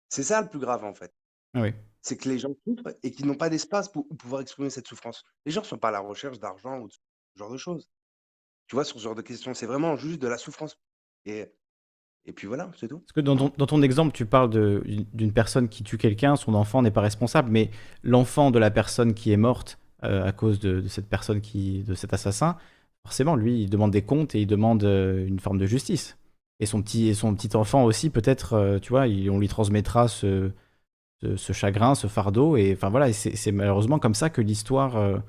C'est 0.09 0.23
ça 0.25 0.43
le 0.43 0.49
plus 0.49 0.59
grave 0.59 0.85
en 0.85 0.95
fait. 0.95 1.15
Ah 1.55 1.62
oui. 1.62 1.73
c'est 2.03 2.17
que 2.19 2.28
les 2.28 2.39
gens 2.39 2.55
souffrent 2.67 2.95
et 3.03 3.11
qu'ils 3.11 3.27
n'ont 3.27 3.35
pas 3.36 3.49
d'espace 3.49 3.89
pour 3.89 4.07
pour 4.07 4.17
pouvoir 4.17 4.41
exprimer 4.43 4.69
cette 4.70 4.86
souffrance. 4.86 5.25
Les 5.47 5.53
gens 5.53 5.62
ne 5.62 5.67
sont 5.67 5.78
pas 5.78 5.89
à 5.89 5.93
la 5.93 6.01
recherche 6.01 6.39
d'argent 6.39 6.78
ou 6.81 6.89
de 6.89 6.93
ce 6.93 6.99
genre 7.39 7.51
de 7.51 7.57
choses. 7.57 7.89
Tu 8.67 8.77
vois, 8.77 8.85
sur 8.85 8.99
ce 8.99 9.03
genre 9.05 9.15
de 9.15 9.23
questions, 9.23 9.55
c'est 9.55 9.67
vraiment 9.67 9.97
juste 9.97 10.20
de 10.20 10.28
la 10.28 10.39
souffrance. 10.39 10.78
Et, 11.25 11.47
et 12.26 12.32
puis 12.32 12.48
voilà, 12.48 12.68
c'est 12.76 12.88
tout. 12.88 12.98
Parce 12.98 13.12
que 13.12 13.20
dans 13.20 13.36
ton, 13.36 13.82
exemple, 13.82 14.12
tu 14.12 14.26
parles 14.26 14.50
d'une 14.50 15.32
personne 15.32 15.68
qui 15.68 15.84
tue 15.84 15.96
quelqu'un, 15.96 16.34
son 16.34 16.55
enfant 16.55 16.82
n'est 16.82 16.90
pas 16.90 17.00
responsable, 17.00 17.50
mais 17.50 17.70
l'enfant 18.02 18.50
de 18.50 18.58
la 18.58 18.70
personne 18.70 19.14
qui 19.14 19.32
est 19.32 19.36
morte 19.36 19.78
euh, 20.02 20.26
à 20.26 20.32
cause 20.32 20.58
de, 20.58 20.86
cette 20.88 21.08
personne 21.08 21.40
qui, 21.40 21.84
de 21.84 21.94
cet 21.94 22.12
assassin, 22.12 22.56
forcément, 23.05 23.36
lui, 23.36 23.62
il 23.62 23.70
demande 23.70 23.92
des 23.92 24.02
comptes 24.02 24.34
et 24.34 24.40
il 24.40 24.46
demande 24.46 24.82
euh, 24.82 25.24
une 25.24 25.38
forme 25.38 25.58
de 25.58 25.66
justice. 25.66 26.18
Et 26.58 26.66
son 26.66 26.82
petit, 26.82 27.06
et 27.06 27.14
son 27.14 27.32
petit 27.34 27.56
enfant 27.56 27.84
aussi, 27.84 28.10
peut-être, 28.10 28.55
euh, 28.55 28.78
tu 28.80 28.88
vois, 28.88 29.02
on 29.02 29.38
lui 29.38 29.48
transmettra 29.48 30.08
ce, 30.08 30.50
chagrin, 31.52 31.94
ce 31.94 32.08
fardeau. 32.08 32.56
Et 32.56 32.72
enfin 32.72 32.88
voilà, 32.88 33.12
c'est 33.12 33.52
malheureusement 33.52 34.00
comme 34.00 34.14
ça 34.14 34.30
que 34.30 34.40
l'histoire 34.40 35.22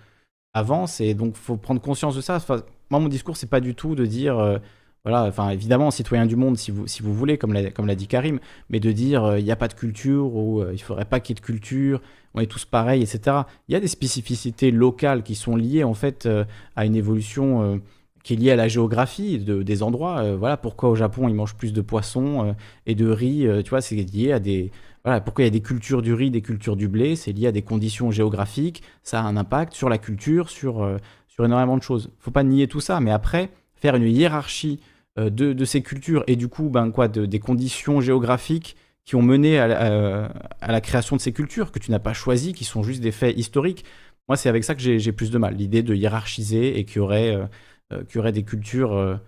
avance. 0.53 0.99
Et 0.99 1.13
donc, 1.13 1.35
faut 1.35 1.57
prendre 1.57 1.79
conscience 1.79 2.15
de 2.15 2.21
ça. 2.21 2.43
Moi, 2.89 2.99
mon 2.99 3.07
discours, 3.07 3.37
c'est 3.37 3.49
pas 3.49 3.59
du 3.59 3.75
tout 3.75 3.93
de 3.93 4.05
dire, 4.05 4.59
voilà, 5.07 5.23
enfin 5.23 5.51
évidemment 5.51 5.89
citoyen 5.89 6.25
du 6.25 6.35
monde 6.35 6.57
si 6.57 6.69
vous, 6.69 6.85
si 6.85 7.01
vous 7.01 7.13
voulez, 7.13 7.37
comme 7.37 7.53
l'a, 7.53 7.71
comme 7.71 7.87
l'a 7.87 7.95
dit 7.95 8.07
Karim, 8.07 8.39
mais 8.69 8.81
de 8.81 8.91
dire 8.91 9.23
euh, 9.23 9.39
il 9.39 9.45
n'y 9.45 9.51
a 9.51 9.55
pas 9.55 9.69
de 9.69 9.73
culture 9.73 10.35
ou 10.35 10.61
euh, 10.61 10.71
il 10.73 10.79
faudrait 10.79 11.05
pas 11.05 11.21
qu'il 11.21 11.33
y 11.33 11.37
ait 11.37 11.41
de 11.41 11.45
culture, 11.45 12.01
on 12.33 12.41
est 12.41 12.47
tous 12.47 12.65
pareils, 12.65 13.01
etc. 13.01 13.37
Il 13.69 13.73
y 13.73 13.75
a 13.75 13.79
des 13.79 13.87
spécificités 13.87 14.69
locales 14.69 15.23
qui 15.23 15.35
sont 15.35 15.55
liées 15.55 15.85
en 15.85 15.93
fait 15.93 16.25
euh, 16.25 16.43
à 16.75 16.85
une 16.85 16.95
évolution 16.95 17.81
qui 18.21 18.33
est 18.33 18.35
liée 18.35 18.51
à 18.51 18.57
la 18.57 18.67
géographie 18.67 19.39
de, 19.39 19.63
des 19.63 19.81
endroits. 19.81 20.35
voilà 20.35 20.57
pourquoi 20.57 20.89
au 20.89 20.95
Japon 20.95 21.29
ils 21.29 21.35
mangent 21.35 21.55
plus 21.55 21.71
de 21.71 21.79
poissons 21.79 22.53
et 22.85 22.93
de 22.93 23.07
riz, 23.07 23.47
tu 23.63 23.69
vois, 23.69 23.79
c'est 23.79 23.95
lié 23.95 24.33
à 24.33 24.39
des 24.39 24.71
voilà, 25.05 25.21
pourquoi 25.21 25.43
il 25.43 25.47
y 25.47 25.47
a 25.47 25.51
des 25.51 25.61
cultures 25.61 26.01
du 26.01 26.13
riz, 26.13 26.31
des 26.31 26.41
cultures 26.41 26.75
du 26.75 26.89
blé, 26.89 27.15
c'est 27.15 27.31
lié 27.31 27.47
à 27.47 27.53
des 27.53 27.61
conditions 27.61 28.11
géographiques, 28.11 28.83
ça 29.03 29.21
a 29.21 29.23
un 29.23 29.37
impact 29.37 29.73
sur 29.73 29.87
la 29.87 29.97
culture, 29.97 30.49
sur, 30.49 30.99
sur 31.29 31.45
énormément 31.45 31.77
de 31.77 31.83
choses. 31.83 32.11
Faut 32.19 32.31
pas 32.31 32.43
nier 32.43 32.67
tout 32.67 32.81
ça, 32.81 32.99
mais 32.99 33.11
après 33.11 33.49
faire 33.77 33.95
une 33.95 34.03
hiérarchie 34.03 34.81
euh, 35.19 35.29
de, 35.31 35.65
ces 35.65 35.81
cultures 35.81 36.23
et 36.27 36.35
du 36.35 36.47
coup 36.47 36.69
ben, 36.69 36.91
quoi, 36.91 37.07
des 37.07 37.39
conditions 37.39 38.01
géographiques 38.01 38.75
qui 39.03 39.15
ont 39.15 39.21
mené 39.21 39.57
à, 39.57 40.29
la 40.61 40.81
création 40.81 41.15
de 41.15 41.21
ces 41.21 41.31
cultures 41.31 41.71
que 41.71 41.79
tu 41.79 41.91
n'as 41.91 41.99
pas 41.99 42.13
choisies, 42.13 42.53
qui 42.53 42.65
sont 42.65 42.83
juste 42.83 43.01
des 43.01 43.13
faits 43.13 43.37
historiques. 43.37 43.85
Moi, 44.27 44.35
c'est 44.35 44.49
avec 44.49 44.65
ça 44.65 44.75
que 44.75 44.81
j'ai 44.81 45.11
plus 45.13 45.31
de 45.31 45.37
mal, 45.37 45.55
l'idée 45.55 45.81
de 45.81 45.95
hiérarchiser 45.95 46.77
et 46.77 46.83
qu'il 46.83 46.97
y 46.97 46.99
aurait, 46.99 47.33
euh, 47.33 47.45
euh, 47.93 48.03
y 48.13 48.17
aurait 48.17 48.33
des 48.33 48.43
cultures 48.43 49.19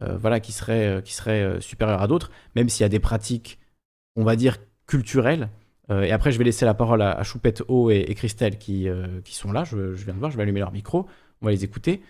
voilà, 0.00 0.40
qui 0.40 0.52
seraient, 0.52 1.02
qui 1.04 1.12
seraient 1.14 1.60
supérieures 1.60 2.02
à 2.02 2.06
d'autres, 2.06 2.30
même 2.54 2.68
s'il 2.68 2.84
y 2.84 2.86
a 2.86 2.88
des 2.88 2.98
pratiques, 2.98 3.58
on 4.16 4.24
va 4.24 4.36
dire, 4.36 4.56
culturelles. 4.86 5.50
et 5.90 6.12
après, 6.12 6.32
je 6.32 6.38
vais 6.38 6.44
laisser 6.44 6.64
la 6.64 6.74
parole 6.74 7.02
à, 7.02 7.22
Choupette 7.22 7.62
O 7.68 7.90
et, 7.90 8.14
Christelle 8.14 8.58
qui, 8.58 8.88
qui 9.24 9.34
sont 9.34 9.52
là. 9.52 9.64
Je, 9.64 9.94
je, 9.94 10.04
viens 10.04 10.14
de 10.14 10.18
voir, 10.18 10.30
je 10.30 10.36
vais 10.36 10.42
allumer 10.42 10.60
leur 10.60 10.72
micro. 10.72 11.06
On 11.42 11.46
va 11.46 11.52
les 11.52 11.64
écouter 11.64 12.02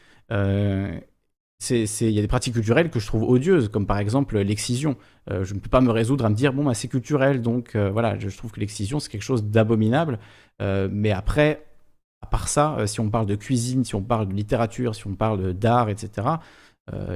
il 1.71 2.11
y 2.11 2.19
a 2.19 2.23
des 2.23 2.29
pratiques 2.29 2.55
culturelles 2.55 2.91
que 2.91 3.01
je 3.01 3.07
trouve 3.07 3.23
odieuses, 3.23 3.69
comme 3.69 3.87
par 3.87 3.99
exemple 3.99 4.39
l'excision. 4.39 4.97
Euh, 5.31 5.45
je 5.45 5.55
ne 5.55 5.61
peux 5.61 5.69
pas 5.69 5.81
me 5.81 5.91
résoudre 5.91 6.25
à 6.25 6.29
me 6.29 6.35
dire, 6.35 6.53
bon, 6.53 6.65
bah, 6.65 6.75
c'est 6.75 6.89
culturel, 6.89 7.41
donc 7.41 7.75
euh, 7.75 7.91
voilà, 7.91 8.19
je, 8.19 8.37
trouve 8.37 8.53
que 8.53 8.61
l'excision, 8.61 9.01
c'est 9.01 9.11
quelque 9.11 9.23
chose 9.23 9.45
d'abominable. 9.45 10.19
Euh, 10.61 10.89
mais 10.91 11.13
après, 11.13 11.67
à 12.23 12.27
part 12.27 12.49
ça, 12.49 12.87
si 12.87 13.01
on 13.01 13.11
parle 13.11 13.27
de 13.27 13.37
cuisine, 13.37 13.85
si 13.85 13.95
on 13.95 14.03
parle 14.03 14.29
de 14.29 14.35
littérature, 14.35 14.95
si 14.95 15.07
on 15.07 15.15
parle 15.15 15.55
d'art, 15.55 15.89
etc., 15.89 16.29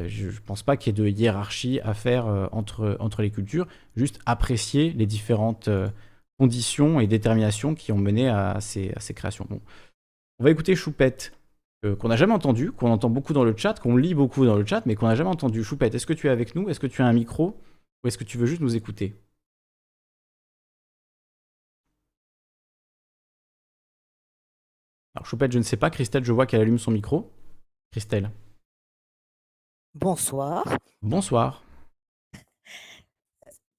je 0.07 0.27
ne 0.27 0.41
pense 0.45 0.65
pas 0.65 0.77
qu'il 0.77 0.99
y 0.99 1.01
ait 1.01 1.05
de 1.05 1.09
hiérarchie 1.09 1.79
à 1.85 1.95
faire 1.95 2.49
entre, 2.51 2.97
entre 2.99 3.23
les 3.23 3.31
cultures, 3.31 3.69
juste 3.95 4.19
apprécier 4.27 4.91
les 4.91 5.07
différentes 5.07 5.71
conditions 6.41 6.99
et 6.99 7.07
déterminations 7.07 7.77
qui 7.77 7.93
ont 7.93 7.99
mené 7.99 8.29
à 8.29 8.61
ces, 8.61 8.93
à 8.97 9.01
ces 9.01 9.15
créations. 9.15 9.47
Bon. 9.49 9.61
On 10.41 10.45
va 10.45 10.51
écouter 10.51 10.75
Choupette 10.75 11.33
euh, 11.85 11.97
qu'on 11.97 12.09
n'a 12.09 12.17
jamais 12.17 12.35
entendu, 12.35 12.73
qu'on 12.73 12.91
entend 12.91 13.09
beaucoup 13.09 13.33
dans 13.33 13.45
le 13.45 13.57
chat, 13.57 13.81
qu'on 13.81 13.97
lit 13.97 14.15
beaucoup 14.15 14.45
dans 14.45 14.57
le 14.57 14.67
chat, 14.67 14.85
mais 14.87 14.95
qu'on 14.95 15.07
n'a 15.07 15.15
jamais 15.15 15.31
entendu. 15.31 15.65
Choupette, 15.65 15.95
est-ce 15.95 16.07
que 16.07 16.13
tu 16.13 16.27
es 16.27 16.31
avec 16.31 16.55
nous? 16.55 16.69
Est-ce 16.69 16.81
que 16.81 16.87
tu 16.87 17.01
as 17.03 17.07
un 17.07 17.13
micro? 17.13 17.59
Ou 18.05 18.09
est-ce 18.09 18.19
que 18.19 18.25
tu 18.25 18.37
veux 18.39 18.47
juste 18.47 18.61
nous 18.61 18.77
écouter? 18.77 19.15
Alors 25.15 25.27
Choupette, 25.27 25.53
je 25.53 25.59
ne 25.59 25.63
sais 25.63 25.77
pas. 25.77 25.91
Christelle, 25.91 26.25
je 26.25 26.33
vois 26.33 26.47
qu'elle 26.47 26.61
allume 26.61 26.79
son 26.79 26.91
micro. 26.91 27.33
Christelle. 27.93 28.31
Bonsoir. 29.95 30.65
Bonsoir. 31.03 31.65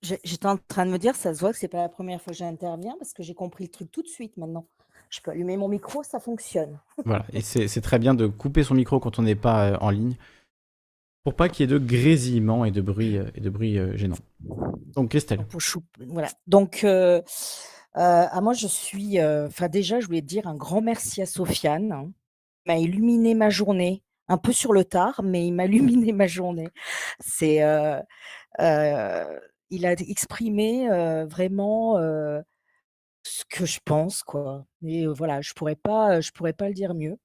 J'étais 0.01 0.47
en 0.47 0.57
train 0.57 0.87
de 0.87 0.91
me 0.91 0.97
dire, 0.97 1.15
ça 1.15 1.33
se 1.33 1.39
voit 1.39 1.51
que 1.53 1.59
c'est 1.59 1.67
pas 1.67 1.77
la 1.77 1.89
première 1.89 2.19
fois 2.19 2.33
que 2.33 2.37
j'interviens 2.37 2.95
parce 2.97 3.13
que 3.13 3.21
j'ai 3.21 3.35
compris 3.35 3.65
le 3.65 3.69
truc 3.69 3.91
tout 3.91 4.01
de 4.01 4.07
suite 4.07 4.35
maintenant 4.37 4.67
je 5.11 5.19
peux 5.21 5.31
allumer 5.31 5.57
mon 5.57 5.67
micro, 5.67 6.03
ça 6.03 6.19
fonctionne. 6.19 6.79
voilà, 7.05 7.25
et 7.33 7.41
c'est 7.41 7.81
très 7.81 7.99
bien 7.99 8.13
de 8.13 8.27
couper 8.27 8.63
son 8.63 8.73
micro 8.73 8.99
quand 8.99 9.19
on 9.19 9.23
n'est 9.23 9.35
pas 9.35 9.71
euh, 9.71 9.77
en 9.81 9.89
ligne 9.91 10.15
pour 11.23 11.35
pas 11.35 11.49
qu'il 11.49 11.63
y 11.63 11.63
ait 11.65 11.71
de 11.71 11.77
grésillement 11.77 12.65
et 12.65 12.71
de 12.71 12.81
bruit, 12.81 13.17
euh, 13.17 13.25
et 13.35 13.41
de 13.41 13.49
bruit 13.51 13.77
euh, 13.77 13.95
gênant. 13.95 14.17
Donc, 14.95 15.09
Christelle. 15.09 15.45
Voilà. 16.07 16.29
Donc, 16.47 16.83
à 16.83 18.41
moi, 18.41 18.53
je 18.53 18.65
suis. 18.65 19.21
Enfin, 19.21 19.67
déjà, 19.67 19.99
je 19.99 20.07
voulais 20.07 20.21
dire 20.21 20.47
un 20.47 20.55
grand 20.55 20.81
merci 20.81 21.21
à 21.21 21.27
Sofiane. 21.27 21.91
Hein. 21.91 22.11
Il 22.65 22.71
m'a 22.71 22.79
illuminé 22.79 23.35
ma 23.35 23.49
journée, 23.49 24.01
un 24.29 24.37
peu 24.37 24.51
sur 24.51 24.73
le 24.73 24.83
tard, 24.83 25.21
mais 25.23 25.45
il 25.45 25.51
m'a 25.51 25.65
illuminé 25.65 26.11
ma 26.11 26.25
journée. 26.27 26.69
C'est. 27.19 27.57
il 28.57 29.85
a 29.85 29.91
exprimé 29.91 30.87
vraiment 31.29 31.99
ce 33.23 33.43
que 33.49 33.65
je 33.65 33.79
pense, 33.83 34.23
quoi. 34.23 34.65
Mais 34.81 35.05
voilà, 35.07 35.41
je 35.41 35.53
pourrais 35.53 35.75
pas, 35.75 36.21
je 36.21 36.31
pourrais 36.31 36.53
pas 36.53 36.67
le 36.67 36.73
dire 36.73 36.93
mieux. 36.93 37.17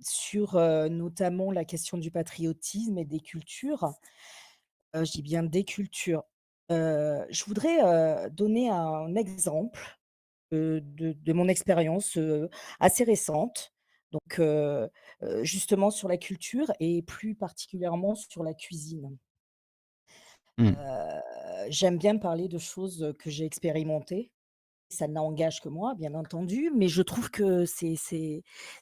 sur 0.00 0.54
notamment 0.90 1.50
la 1.52 1.64
question 1.64 1.98
du 1.98 2.10
patriotisme 2.10 2.98
et 2.98 3.04
des 3.04 3.20
cultures, 3.20 3.92
je 4.94 5.10
dis 5.10 5.22
bien 5.22 5.42
des 5.42 5.64
cultures. 5.64 6.24
je 6.70 7.44
voudrais 7.44 8.30
donner 8.30 8.70
un 8.70 9.14
exemple 9.16 9.80
de, 10.52 10.82
de 10.96 11.32
mon 11.32 11.48
expérience 11.48 12.18
assez 12.80 13.04
récente. 13.04 13.72
Donc, 14.12 14.40
justement 15.42 15.90
sur 15.90 16.08
la 16.08 16.16
culture 16.18 16.72
et 16.80 17.02
plus 17.02 17.34
particulièrement 17.34 18.14
sur 18.14 18.42
la 18.42 18.54
cuisine. 18.54 19.16
Mmh. 20.58 20.72
j'aime 21.68 21.98
bien 21.98 22.16
parler 22.18 22.48
de 22.48 22.58
choses, 22.58 23.14
que 23.18 23.30
j'ai 23.30 23.44
expérimentées. 23.44 24.30
Ça 24.88 25.08
n'engage 25.08 25.60
que 25.60 25.68
moi, 25.68 25.94
bien 25.96 26.14
entendu, 26.14 26.70
mais 26.76 26.88
je 26.88 27.02
trouve 27.02 27.30
que 27.30 27.64
c'est 27.66 27.96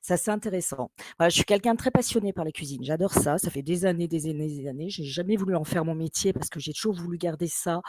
assez 0.09 0.31
intéressant. 0.31 0.91
je 1.20 1.31
suis 1.31 1.44
quelqu'un 1.44 1.77
très 1.77 1.91
passionné 1.91 2.33
par 2.35 2.44
la 2.44 2.53
cuisine. 2.53 2.85
J'adore 2.85 3.12
ça. 3.15 3.39
Ça 3.39 3.51
fait 3.51 3.62
des 3.62 3.86
années, 3.86 4.07
des 4.09 4.27
années, 4.28 4.49
des 4.49 4.69
années. 4.69 4.91
J'ai 4.91 5.05
jamais 5.05 5.36
voulu 5.36 5.57
en 5.57 5.65
faire 5.65 5.85
mon 5.85 5.94
métier 5.94 6.33
parce 6.35 6.51
que 6.51 6.61
j'ai 6.61 6.75
toujours 6.75 6.94
voulu 6.94 7.19
garder 7.19 7.49
ça, 7.49 7.81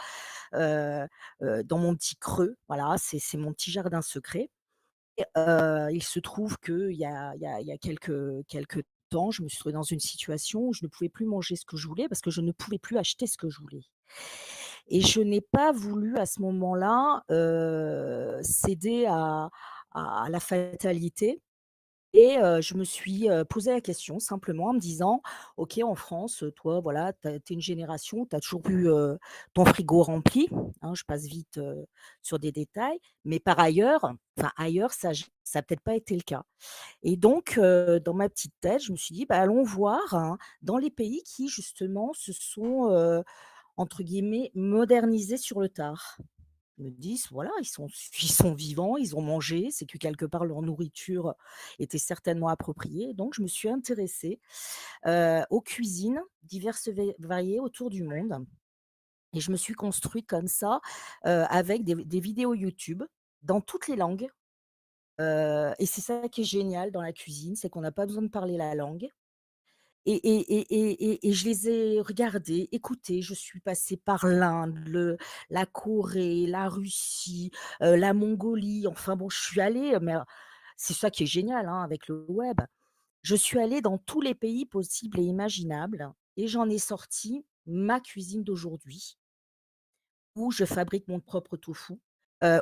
dans 0.52 1.78
mon 1.78 1.94
petit 1.94 2.16
creux. 2.16 2.56
Voilà, 2.68 2.96
c'est 2.98 3.38
mon 3.38 3.52
petit 3.52 3.70
jardin 3.70 4.02
secret 4.02 4.50
et 5.18 5.24
il 5.92 6.02
se 6.02 6.20
trouve 6.20 6.58
qu'il 6.58 6.92
y 6.92 7.04
a 7.04 7.32
il 7.36 7.42
y 7.42 7.46
a 7.46 7.60
y 7.60 7.72
a 7.72 7.78
quelques 7.78 8.46
quelques 8.48 8.82
je 9.12 9.42
me 9.42 9.48
suis 9.48 9.58
trouvée 9.58 9.72
dans 9.72 9.82
une 9.82 10.00
situation 10.00 10.68
où 10.68 10.72
je 10.72 10.84
ne 10.84 10.88
pouvais 10.88 11.08
plus 11.08 11.26
manger 11.26 11.56
ce 11.56 11.64
que 11.64 11.76
je 11.76 11.86
voulais 11.86 12.08
parce 12.08 12.20
que 12.20 12.30
je 12.30 12.40
ne 12.40 12.52
pouvais 12.52 12.78
plus 12.78 12.96
acheter 12.98 13.26
ce 13.26 13.36
que 13.36 13.48
je 13.48 13.60
voulais. 13.60 13.82
Et 14.88 15.00
je 15.00 15.20
n'ai 15.20 15.40
pas 15.40 15.72
voulu 15.72 16.16
à 16.16 16.26
ce 16.26 16.40
moment-là 16.42 17.22
céder 18.42 19.06
à, 19.06 19.48
la 19.94 20.40
fatalité. 20.40 21.40
Et 22.18 22.38
je 22.62 22.74
me 22.76 22.84
suis 22.84 23.28
posé 23.50 23.72
la 23.72 23.82
question 23.82 24.18
simplement 24.18 24.68
en 24.68 24.72
me 24.72 24.78
disant, 24.78 25.20
OK, 25.58 25.78
en 25.84 25.94
France, 25.94 26.44
toi, 26.54 26.80
voilà, 26.80 27.12
tu 27.12 27.28
es 27.28 27.40
une 27.50 27.60
génération, 27.60 28.24
tu 28.24 28.34
as 28.34 28.40
toujours 28.40 28.62
eu 28.70 28.88
ton 29.52 29.66
frigo 29.66 30.02
rempli. 30.02 30.48
Hein, 30.80 30.94
je 30.94 31.04
passe 31.04 31.24
vite 31.26 31.60
sur 32.22 32.38
des 32.38 32.52
détails. 32.52 32.98
Mais 33.26 33.38
par 33.38 33.60
ailleurs, 33.60 34.14
enfin 34.38 34.50
ailleurs, 34.56 34.94
ça 34.94 35.10
n'a 35.10 35.62
peut-être 35.62 35.82
pas 35.82 35.94
été 35.94 36.14
le 36.16 36.22
cas. 36.22 36.44
Et 37.02 37.18
donc, 37.18 37.60
dans 37.60 38.14
ma 38.14 38.30
petite 38.30 38.54
tête, 38.62 38.82
je 38.82 38.92
me 38.92 38.96
suis 38.96 39.14
dit, 39.14 39.26
bah, 39.26 39.38
allons 39.38 39.62
voir 39.62 40.14
hein, 40.14 40.38
dans 40.62 40.78
les 40.78 40.90
pays 40.90 41.22
qui, 41.22 41.48
justement, 41.48 42.12
se 42.14 42.32
sont, 42.32 43.22
entre 43.76 44.02
guillemets, 44.02 44.52
modernisés 44.54 45.36
sur 45.36 45.60
le 45.60 45.68
tard 45.68 46.16
me 46.78 46.90
disent, 46.90 47.28
voilà, 47.30 47.50
ils 47.60 47.68
sont, 47.68 47.88
ils 48.20 48.30
sont 48.30 48.54
vivants, 48.54 48.96
ils 48.96 49.16
ont 49.16 49.22
mangé, 49.22 49.70
c'est 49.70 49.86
que 49.86 49.98
quelque 49.98 50.24
part 50.24 50.44
leur 50.44 50.62
nourriture 50.62 51.34
était 51.78 51.98
certainement 51.98 52.48
appropriée. 52.48 53.14
Donc, 53.14 53.34
je 53.34 53.42
me 53.42 53.48
suis 53.48 53.68
intéressée 53.68 54.40
aux 55.50 55.60
cuisines 55.60 56.20
diverses 56.42 56.88
et 56.88 57.16
variées 57.18 57.60
autour 57.60 57.90
du 57.90 58.02
monde. 58.02 58.46
Et 59.32 59.40
je 59.40 59.50
me 59.50 59.56
suis 59.56 59.74
construite 59.74 60.26
comme 60.26 60.48
ça, 60.48 60.80
avec 61.22 61.84
des, 61.84 62.20
vidéos 62.20 62.54
YouTube 62.54 63.02
dans 63.42 63.60
toutes 63.60 63.88
les 63.88 63.96
langues. 63.96 64.28
et 65.18 65.86
c'est 65.86 66.00
ça 66.00 66.28
qui 66.28 66.42
est 66.42 66.44
génial 66.44 66.90
dans 66.90 67.02
la 67.02 67.12
cuisine, 67.12 67.56
c'est 67.56 67.70
qu'on 67.70 67.80
n'a 67.80 67.92
pas 67.92 68.06
besoin 68.06 68.22
de 68.22 68.28
parler 68.28 68.56
la 68.56 68.74
langue. 68.74 69.08
Et, 70.06 71.32
je 71.32 71.44
les 71.44 71.68
ai 71.68 72.00
regardés, 72.00 72.68
écoutés. 72.72 73.22
Je 73.22 73.34
suis 73.34 73.60
passée 73.60 73.96
par 73.96 74.26
l'Inde, 74.26 75.18
la 75.50 75.66
Corée, 75.66 76.46
la 76.46 76.68
Russie, 76.68 77.50
la 77.80 78.14
Mongolie. 78.14 78.86
Enfin 78.86 79.16
bon, 79.16 79.28
je 79.28 79.38
suis 79.38 79.60
allée, 79.60 79.98
mais 80.00 80.14
c'est 80.76 80.94
ça 80.94 81.10
qui 81.10 81.24
est 81.24 81.26
génial 81.26 81.68
hein, 81.68 81.82
avec 81.82 82.08
le 82.08 82.24
web. 82.28 82.60
Je 83.22 83.34
suis 83.34 83.58
allée 83.58 83.80
dans 83.80 83.98
tous 83.98 84.20
les 84.20 84.34
pays 84.34 84.66
possibles 84.66 85.18
et 85.18 85.24
imaginables 85.24 86.12
et 86.36 86.46
j'en 86.46 86.68
ai 86.68 86.78
sorti 86.78 87.44
ma 87.66 88.00
cuisine 88.00 88.44
d'aujourd'hui 88.44 89.18
où 90.36 90.52
je 90.52 90.64
fabrique 90.64 91.08
mon 91.08 91.18
propre 91.18 91.56
tofu, 91.56 91.94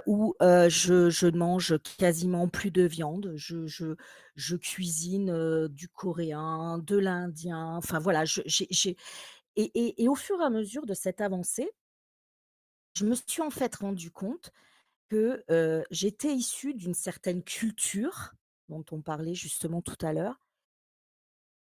où 0.07 0.35
je, 0.41 1.36
mange 1.36 1.78
quasiment 1.99 2.49
plus 2.49 2.70
de 2.70 2.83
viande. 2.83 3.33
Je, 3.36 4.57
cuisine 4.57 5.69
du 5.69 5.89
coréen, 5.89 6.78
de 6.78 6.97
l'indien. 6.97 7.77
Enfin 7.77 7.99
voilà, 7.99 8.25
j'ai, 8.25 8.97
et, 9.57 10.09
au 10.09 10.15
fur 10.15 10.41
et 10.41 10.44
à 10.44 10.51
mesure 10.51 10.86
de 10.86 10.94
cette 10.94 11.20
avancée, 11.20 11.70
je 12.94 13.05
me 13.05 13.15
suis 13.15 13.43
en 13.43 13.51
fait 13.51 13.75
rendu 13.77 14.11
compte 14.11 14.51
que 15.09 15.44
j'étais 15.91 16.35
issue 16.35 16.75
d'une 16.75 16.94
certaine 16.94 17.43
culture 17.43 18.35
dont 18.69 18.85
on 18.93 19.03
parlait 19.03 19.35
justement 19.35 19.83
tout 19.83 19.99
à 20.01 20.12
l'heure, 20.12 20.41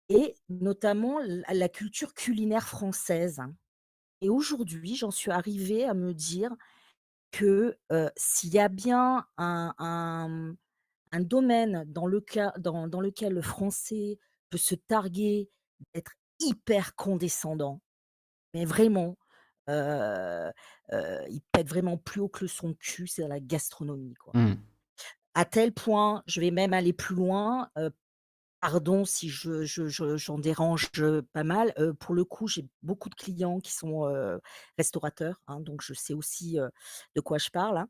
et 0.10 0.36
notamment 0.50 1.20
la 1.50 1.70
culture 1.70 2.14
culinaire 2.14 2.68
française. 2.68 3.42
Et 4.22 4.30
aujourd'hui, 4.30 4.96
j'en 4.96 5.12
suis 5.12 5.32
arrivée 5.32 5.86
à 5.86 5.94
me 5.94 6.14
dire 6.14 6.56
que, 7.38 7.78
s'il 8.18 8.54
y 8.54 8.60
a 8.60 8.70
bien 8.70 9.28
un 9.38 9.74
un, 9.80 10.56
un 11.12 11.22
domaine 11.22 11.86
dans 11.88 12.08
le 12.08 12.22
cas 12.22 12.54
dans 12.60 12.88
dans 12.88 13.02
lequel 13.02 13.34
le 13.34 13.42
français 13.42 14.20
peut 14.50 14.58
se 14.60 14.76
targuer 14.76 15.52
d'être 15.94 16.14
hyper 16.40 16.96
condescendant, 16.96 17.82
mais 18.54 18.66
vraiment, 18.66 19.18
heu 19.70 20.52
heu, 20.94 21.22
il 21.30 21.42
pète 21.52 21.68
vraiment 21.70 21.98
plus 21.98 22.22
haut 22.22 22.30
que 22.30 22.46
le 22.46 22.50
son 22.50 22.74
cul, 22.76 23.08
c'est 23.08 23.28
la 23.28 23.40
gastronomie, 23.42 24.16
quoi. 24.16 24.34
Mmh. 24.34 24.58
À 25.36 25.46
tel 25.46 25.74
point, 25.74 26.24
je 26.28 26.42
vais 26.42 26.52
même 26.52 26.74
aller 26.74 26.94
plus 26.94 27.16
loin, 27.16 27.70
pardon 28.62 29.06
si 29.06 29.30
je 29.30 29.64
je 29.66 29.88
je 29.88 30.18
j'en 30.18 30.40
dérange, 30.40 30.90
pas 31.34 31.44
mal, 31.44 31.74
pour 32.00 32.16
le 32.16 32.26
coup, 32.26 32.48
j'ai 32.48 32.66
beaucoup 32.84 33.10
de 33.10 33.16
clients 33.16 33.60
qui 33.60 33.74
sont, 33.74 34.04
restaurateurs, 34.78 35.42
hein, 35.48 35.60
donc 35.62 35.82
je 35.84 35.94
sais 35.94 36.14
aussi, 36.14 36.58
de 37.16 37.22
quoi 37.22 37.38
je 37.38 37.50
parle, 37.50 37.86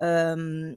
hein. 0.00 0.74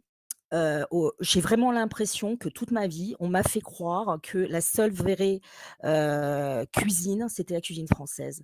J'ai 1.22 1.42
vraiment 1.42 1.72
l'impression 1.72 2.38
que 2.38 2.50
toute 2.50 2.72
ma 2.72 2.88
vie, 2.88 3.16
on 3.20 3.30
m'a 3.30 3.44
fait 3.44 3.62
croire 3.62 4.20
que 4.22 4.38
la 4.38 4.62
seule 4.62 4.92
vraie, 4.92 5.42
cuisine, 6.74 7.28
c'était 7.30 7.54
la 7.56 7.62
cuisine 7.62 7.88
française 7.88 8.44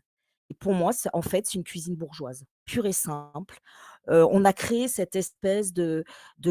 et 0.50 0.54
pour 0.54 0.74
moi, 0.74 0.92
en 1.12 1.22
fait, 1.22 1.46
c'est 1.46 1.56
une 1.56 1.66
cuisine 1.66 1.96
bourgeoise, 1.96 2.46
pure 2.66 2.86
et 2.86 2.94
simple. 2.94 3.60
On 4.08 4.46
a 4.46 4.54
créé 4.54 4.88
cette 4.88 5.16
espèce 5.16 5.74
de 5.74 6.04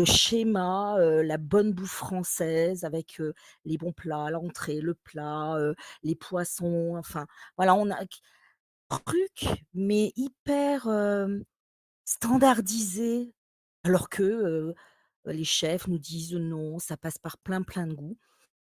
schéma, 0.04 0.96
la 1.00 1.38
bonne 1.38 1.72
bouffe 1.72 1.92
française 1.92 2.84
avec, 2.84 3.20
les 3.64 3.78
bons 3.78 3.92
plats, 3.92 4.30
l'entrée, 4.30 4.80
le 4.80 4.94
plat, 4.94 5.56
les 6.02 6.14
poissons, 6.16 6.94
enfin, 6.96 7.26
voilà, 7.56 7.74
on 7.74 7.90
a 7.90 7.98
truc, 9.04 9.46
mais 9.74 10.12
hyper, 10.16 10.88
standardisé 12.04 13.34
alors 13.84 14.08
que, 14.08 14.74
les 15.26 15.44
chefs 15.44 15.88
nous 15.88 15.98
disent: 15.98 16.34
«Non, 16.34 16.78
ça 16.78 16.96
passe 16.96 17.18
par 17.18 17.38
plein, 17.38 17.62
plein 17.62 17.86
de 17.88 17.94
goûts». 17.94 18.18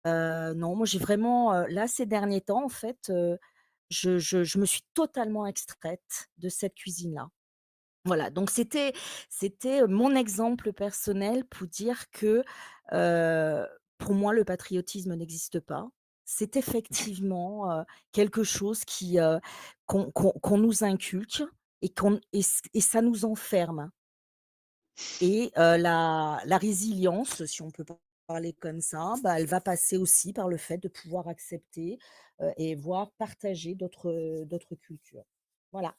Non, 0.06 0.76
moi, 0.76 0.86
j'ai 0.86 0.98
vraiment, 0.98 1.52
là, 1.68 1.88
ces 1.88 2.06
derniers 2.06 2.40
temps, 2.42 2.64
en 2.64 2.68
fait, 2.70 3.12
je 3.90 4.58
me 4.58 4.66
suis 4.66 4.82
totalement 4.94 5.46
extraite 5.46 6.30
de 6.38 6.48
cette 6.48 6.74
cuisine-là. 6.74 7.28
Voilà, 8.08 8.30
donc 8.30 8.48
c'était 8.50 8.94
c'était, 9.28 9.86
mon 9.86 10.14
exemple 10.16 10.72
personnel 10.72 11.44
pour 11.44 11.66
dire 11.66 12.10
que, 12.10 12.42
pour 13.98 14.14
moi, 14.14 14.32
le 14.32 14.44
patriotisme 14.44 15.14
n'existe 15.14 15.60
pas. 15.60 15.88
C'est 16.24 16.56
effectivement, 16.56 17.70
heu, 17.80 17.84
quelque 18.12 18.44
chose 18.44 18.84
qui, 18.86 19.18
qu'on 19.86 20.58
nous 20.58 20.84
inculque 20.84 21.42
et 21.82 21.90
qu'on 21.90 22.18
et 22.32 22.80
ça 22.80 23.02
nous 23.02 23.24
enferme. 23.26 23.90
Et 25.20 25.50
la 25.56 26.40
la 26.44 26.58
résilience, 26.58 27.44
si 27.44 27.62
on 27.62 27.70
peut 27.70 27.84
parler 28.28 28.52
comme 28.52 28.80
ça, 28.80 29.14
bah, 29.22 29.38
elle 29.40 29.46
va 29.46 29.60
passer 29.60 29.96
aussi 29.96 30.32
par 30.32 30.48
le 30.48 30.56
fait 30.56 30.78
de 30.78 30.88
pouvoir 30.88 31.26
accepter, 31.28 31.98
et 32.56 32.76
voir 32.76 33.10
partager 33.18 33.74
d'autres, 33.74 34.44
d'autres 34.44 34.76
cultures. 34.76 35.24
Voilà. 35.72 35.94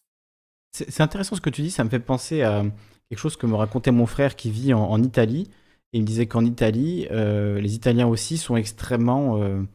C'est 0.72 1.01
intéressant 1.01 1.35
ce 1.35 1.41
que 1.41 1.49
tu 1.49 1.61
dis, 1.61 1.72
ça 1.72 1.83
me 1.83 1.89
fait 1.89 1.99
penser 1.99 2.41
à 2.43 2.64
quelque 3.09 3.19
chose 3.19 3.35
que 3.35 3.48
me 3.48 3.56
racontait 3.56 3.91
mon 3.91 4.06
frère 4.06 4.35
qui 4.35 4.51
vit 4.51 4.73
en 4.73 4.83
en 4.89 5.01
Italie. 5.01 5.49
Il 5.93 6.01
me 6.01 6.06
disait 6.06 6.27
qu'en 6.27 6.45
Italie, 6.45 7.07
heu, 7.11 7.57
les 7.59 7.73
Italiens 7.73 8.07
aussi 8.07 8.38
sont 8.38 8.56
extrêmement, 8.56 9.41
heu, 9.41 9.65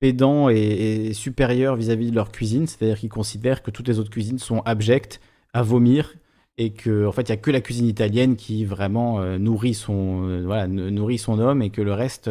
pédants 0.00 0.48
et 0.48 1.12
supérieurs 1.12 1.76
vis-à-vis 1.76 2.10
de 2.10 2.14
leur 2.16 2.30
cuisine. 2.32 2.66
C'est-à-dire 2.66 2.98
qu'ils 2.98 3.10
considèrent 3.10 3.62
que 3.62 3.70
toutes 3.70 3.88
les 3.88 3.98
autres 3.98 4.10
cuisines 4.10 4.38
sont 4.38 4.60
abjectes, 4.60 5.20
à 5.52 5.62
vomir 5.62 6.14
et 6.58 6.72
qu'en 6.72 7.12
fait, 7.12 7.22
il 7.22 7.28
y 7.30 7.32
a 7.32 7.36
que 7.36 7.50
la 7.50 7.60
cuisine 7.60 7.86
italienne 7.86 8.36
qui 8.36 8.64
vraiment, 8.64 9.20
heu, 9.22 9.38
nourrit 9.38 9.74
son, 9.74 10.42
voilà, 10.44 10.66
nou 10.66 10.90
nourrit 10.90 11.18
son 11.18 11.38
homme 11.38 11.62
et 11.62 11.70
que 11.70 11.82
le 11.82 11.92
reste, 11.92 12.30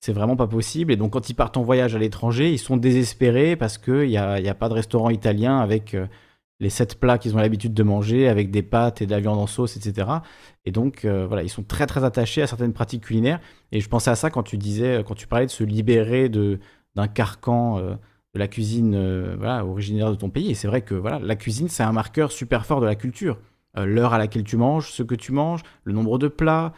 c'est 0.00 0.12
vraiment 0.12 0.36
pas 0.36 0.46
possible 0.46 0.92
et 0.92 0.96
donc 0.96 1.12
quand 1.12 1.28
ils 1.30 1.34
partent 1.34 1.56
en 1.56 1.62
voyage 1.62 1.94
à 1.96 1.98
l'étranger, 1.98 2.52
ils 2.52 2.58
sont 2.58 2.76
désespérés 2.76 3.56
parce 3.56 3.78
qu'il 3.78 4.10
y 4.10 4.16
a 4.18 4.38
y 4.40 4.48
a 4.48 4.54
pas 4.54 4.68
de 4.68 4.74
restaurant 4.74 5.10
italien 5.10 5.58
avec, 5.58 5.96
les 6.60 6.70
7 6.70 6.98
plats 6.98 7.18
qu'ils 7.18 7.34
ont 7.34 7.38
l'habitude 7.38 7.72
de 7.72 7.82
manger 7.82 8.28
avec 8.28 8.50
des 8.50 8.62
pâtes 8.62 9.00
et 9.00 9.06
de 9.06 9.10
la 9.10 9.20
viande 9.20 9.38
en 9.38 9.46
sauce 9.46 9.76
et 9.76 9.80
cetera. 9.80 10.22
Et 10.64 10.72
donc 10.72 11.04
heu, 11.04 11.24
voilà, 11.24 11.42
ils 11.42 11.48
sont 11.48 11.62
très, 11.62 11.86
très 11.86 12.04
attachés 12.04 12.42
à 12.42 12.46
certaines 12.46 12.72
pratiques 12.72 13.04
culinaires. 13.04 13.40
Et 13.72 13.80
je 13.80 13.88
pensais 13.88 14.10
à 14.10 14.16
ça 14.16 14.30
quand 14.30 14.42
tu 14.42 14.56
disais, 14.58 15.04
quand 15.06 15.14
tu 15.14 15.26
parlais 15.26 15.46
de 15.46 15.50
se 15.50 15.64
libérer 15.64 16.28
d'un 16.28 17.08
carcan, 17.08 17.78
heu, 17.78 17.96
de 18.34 18.38
la 18.38 18.48
cuisine, 18.48 19.36
voilà, 19.36 19.64
originaire 19.64 20.10
de 20.10 20.16
ton 20.16 20.30
pays. 20.30 20.50
Et 20.50 20.54
c'est 20.54 20.68
vrai 20.68 20.82
que, 20.82 20.94
voilà, 20.94 21.18
la 21.18 21.36
cuisine, 21.36 21.68
c'est 21.68 21.82
un 21.82 21.92
marqueur 21.92 22.32
super 22.32 22.66
fort 22.66 22.80
de 22.80 22.86
la 22.86 22.94
culture. 22.94 23.38
Heu, 23.78 23.84
l'heure 23.86 24.12
à 24.12 24.18
laquelle 24.18 24.44
tu 24.44 24.56
manges, 24.56 24.90
ce 24.90 25.02
que 25.02 25.14
tu 25.14 25.32
manges, 25.32 25.62
le 25.84 25.92
nombre 25.92 26.18
de 26.18 26.28
plats, 26.28 26.72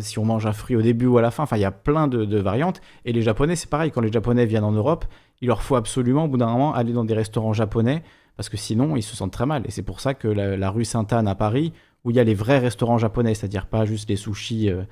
si 0.00 0.18
on 0.18 0.24
mange 0.24 0.46
un 0.46 0.52
fruit 0.52 0.76
au 0.76 0.82
début 0.82 1.04
ou 1.04 1.18
à 1.18 1.22
la 1.22 1.30
fin, 1.30 1.42
enfin, 1.42 1.58
il 1.58 1.60
y 1.60 1.66
a 1.66 1.70
plein 1.70 2.08
de 2.08 2.38
variantes. 2.38 2.80
Et 3.04 3.12
les 3.12 3.20
Japonais, 3.20 3.56
c'est 3.56 3.68
pareil, 3.68 3.90
quand 3.90 4.00
les 4.00 4.10
Japonais 4.10 4.46
viennent 4.46 4.64
en 4.64 4.72
Europe, 4.72 5.04
il 5.42 5.48
leur 5.48 5.62
faut 5.62 5.76
absolument, 5.76 6.24
au 6.24 6.28
bout 6.28 6.38
d'un 6.38 6.46
moment, 6.46 6.72
aller 6.72 6.94
dans 6.94 7.04
des 7.04 7.14
restaurants 7.14 7.52
japonais 7.52 8.02
parce 8.36 8.48
que 8.48 8.56
sinon, 8.56 8.96
ils 8.96 9.02
se 9.02 9.14
sentent 9.14 9.32
très 9.32 9.44
mal 9.44 9.62
et 9.66 9.70
c'est 9.70 9.82
pour 9.82 10.00
ça 10.00 10.14
que 10.14 10.28
la 10.28 10.70
rue 10.70 10.86
Sainte-Anne 10.86 11.28
à 11.28 11.34
Paris, 11.34 11.74
où 12.04 12.10
il 12.10 12.16
y 12.16 12.20
a 12.20 12.24
les 12.24 12.34
vrais 12.34 12.58
restaurants 12.58 12.96
japonais, 12.96 13.34
c'est-à-dire 13.34 13.66
pas 13.66 13.84
juste 13.84 14.08
les 14.08 14.16
sushis, 14.16 14.70
heu 14.70 14.86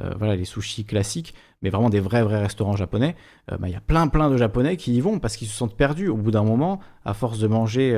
heu, 0.00 0.14
voilà, 0.18 0.36
les 0.36 0.44
sushis 0.44 0.84
classiques, 0.84 1.34
mais 1.62 1.70
vraiment 1.70 1.90
des 1.90 2.00
vrais, 2.00 2.22
vrais 2.22 2.40
restaurants 2.40 2.76
japonais, 2.76 3.16
heu, 3.52 3.56
bah, 3.58 3.68
il 3.68 3.72
y 3.72 3.76
a 3.76 3.80
plein, 3.80 4.08
plein 4.08 4.30
de 4.30 4.36
Japonais 4.36 4.76
qui 4.76 4.94
y 4.94 5.00
vont 5.00 5.18
parce 5.18 5.36
qu'ils 5.36 5.48
se 5.48 5.56
sentent 5.56 5.76
perdus. 5.76 6.08
Au 6.08 6.16
bout 6.16 6.30
d'un 6.30 6.44
moment, 6.44 6.80
à 7.04 7.14
force 7.14 7.38
de 7.38 7.46
manger, 7.46 7.94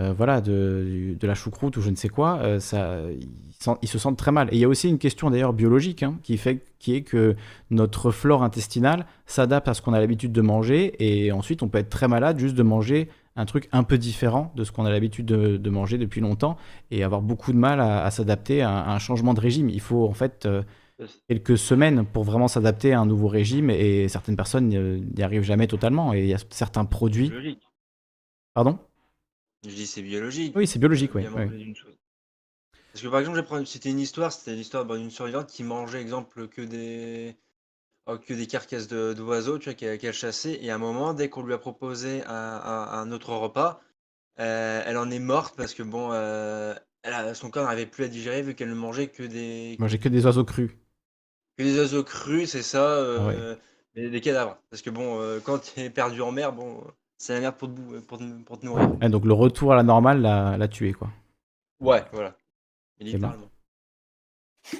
heu, 0.00 0.12
voilà, 0.12 0.40
de 0.40 1.16
de 1.18 1.26
la 1.26 1.34
choucroute 1.34 1.76
ou 1.76 1.80
je 1.82 1.90
ne 1.90 1.96
sais 1.96 2.08
quoi, 2.08 2.40
heu, 2.44 2.58
ça 2.60 2.98
ils 3.82 3.88
se 3.88 3.98
sentent 3.98 4.16
très 4.16 4.32
mal 4.32 4.48
et 4.52 4.56
il 4.56 4.60
y 4.60 4.64
a 4.64 4.68
aussi 4.68 4.88
une 4.88 4.98
question 4.98 5.30
d'ailleurs 5.30 5.52
biologique, 5.52 6.02
hein, 6.02 6.18
qui 6.22 6.38
fait 6.38 6.64
qui 6.78 6.94
est 6.94 7.02
que 7.02 7.36
notre 7.70 8.10
flore 8.10 8.42
intestinale 8.42 9.06
s'adapte 9.26 9.68
à 9.68 9.74
ce 9.74 9.82
qu'on 9.82 9.92
a 9.92 10.00
l'habitude 10.00 10.32
de 10.32 10.40
manger 10.40 10.94
et 10.98 11.30
ensuite 11.32 11.62
on 11.62 11.68
peut 11.68 11.78
être 11.78 11.90
très 11.90 12.08
malade 12.08 12.38
juste 12.38 12.54
de 12.54 12.62
manger 12.62 13.08
un 13.36 13.44
truc 13.44 13.68
un 13.72 13.82
peu 13.84 13.98
différent 13.98 14.52
de 14.56 14.64
ce 14.64 14.72
qu'on 14.72 14.86
a 14.86 14.90
l'habitude 14.90 15.26
de 15.26 15.56
de 15.58 15.70
manger 15.70 15.98
depuis 15.98 16.20
longtemps 16.22 16.56
et 16.90 17.04
avoir 17.04 17.20
beaucoup 17.22 17.52
de 17.52 17.58
mal 17.58 17.80
à 17.80 18.02
à 18.04 18.10
s'adapter 18.10 18.62
à 18.62 18.78
à 18.80 18.94
un 18.94 18.98
changement 18.98 19.34
de 19.34 19.40
régime. 19.40 19.68
Il 19.68 19.80
faut 19.80 20.06
en 20.08 20.14
fait, 20.14 20.46
heu, 20.46 20.64
quelques 21.28 21.58
semaines 21.58 22.04
pour 22.06 22.24
vraiment 22.24 22.48
s'adapter 22.48 22.92
à 22.94 23.00
un 23.00 23.06
nouveau 23.06 23.28
régime 23.28 23.70
et 23.70 24.08
certaines 24.08 24.36
personnes, 24.36 24.68
n'y 24.68 25.22
arrivent 25.22 25.42
jamais 25.44 25.66
totalement 25.66 26.14
et 26.14 26.20
il 26.22 26.28
y 26.28 26.34
a 26.34 26.38
certains 26.50 26.84
produits 26.86 27.30
pardon? 28.54 28.78
Je 29.64 29.70
dis 29.70 29.86
c'est 29.86 30.02
biologique, 30.02 30.54
Oui, 30.54 30.66
c'est 30.66 30.78
biologique, 30.78 31.14
oui. 31.14 31.24
Parce 32.92 33.02
que 33.02 33.08
par 33.08 33.20
exemple, 33.20 33.42
prendre 33.42 33.66
c'était 33.66 33.90
une 33.90 34.00
histoire, 34.00 34.32
c'était 34.32 34.54
l'histoire, 34.54 34.84
bah, 34.84 34.96
d'une 34.96 35.10
survivante 35.10 35.48
qui 35.48 35.62
mangeait 35.64 36.00
exemple 36.00 36.48
que 36.48 36.62
des 36.62 37.36
oh, 38.06 38.18
que 38.18 38.34
des 38.34 38.46
carcasses 38.48 38.88
de 38.88 39.14
d'oiseaux, 39.14 39.58
tu 39.58 39.70
vois? 39.70 39.74
Qu'elle 39.98 40.14
chassait 40.14 40.58
et 40.62 40.70
à 40.70 40.76
un 40.76 40.78
moment, 40.78 41.14
dès 41.14 41.30
qu'on 41.30 41.44
lui 41.44 41.54
a 41.54 41.58
proposé 41.58 42.24
un 42.26 42.34
un 42.34 42.88
un 43.02 43.12
autre 43.12 43.34
repas, 43.34 43.80
heu, 44.40 44.44
elle 44.86 44.98
en 44.98 45.10
est 45.10 45.20
morte 45.20 45.56
parce 45.56 45.74
que 45.74 45.82
bon, 45.84 46.12
elle 47.02 47.14
a 47.14 47.34
son 47.34 47.50
corps 47.50 47.64
n'arrivait 47.64 47.86
plus 47.86 48.04
à 48.04 48.08
digérer 48.08 48.42
vu 48.42 48.54
qu'elle 48.56 48.70
ne 48.70 48.74
mangeait 48.74 49.08
que 49.08 49.24
des 49.24 49.80
Manger 49.80 49.98
que 49.98 50.08
des 50.08 50.24
oiseaux 50.26 50.44
crus. 50.44 50.70
que 51.56 51.62
des 51.62 51.78
oiseaux 51.78 52.04
crus, 52.04 52.50
c'est 52.50 52.62
ça, 52.62 53.00
Ah 53.16 53.26
ouais. 53.26 53.36
des 53.94 54.10
des 54.10 54.20
cadavres. 54.20 54.58
Parce 54.70 54.82
que 54.82 54.90
bon, 54.90 55.20
heu, 55.20 55.40
quand 55.44 55.58
tu 55.58 55.80
es 55.80 55.90
perdu 55.90 56.20
en 56.22 56.32
mer, 56.32 56.52
bon, 56.52 56.82
c'est 57.20 57.34
la 57.34 57.40
merde 57.40 57.56
pour 57.56 57.68
te 57.68 57.72
bou 57.74 58.00
pour 58.02 58.18
te 58.18 58.42
pour 58.42 58.58
te 58.58 58.66
nourrir. 58.66 58.90
Ouais, 59.02 59.08
donc 59.10 59.24
le 59.26 59.32
retour 59.34 59.72
à 59.72 59.76
la 59.76 59.82
normale 59.82 60.22
l'a 60.22 60.56
l'a 60.56 60.68
tuée, 60.68 60.92
quoi. 60.92 61.10
Ouais, 61.80 62.04
voilà, 62.12 62.36
Eh 63.00 63.04
littéralement. 63.04 63.50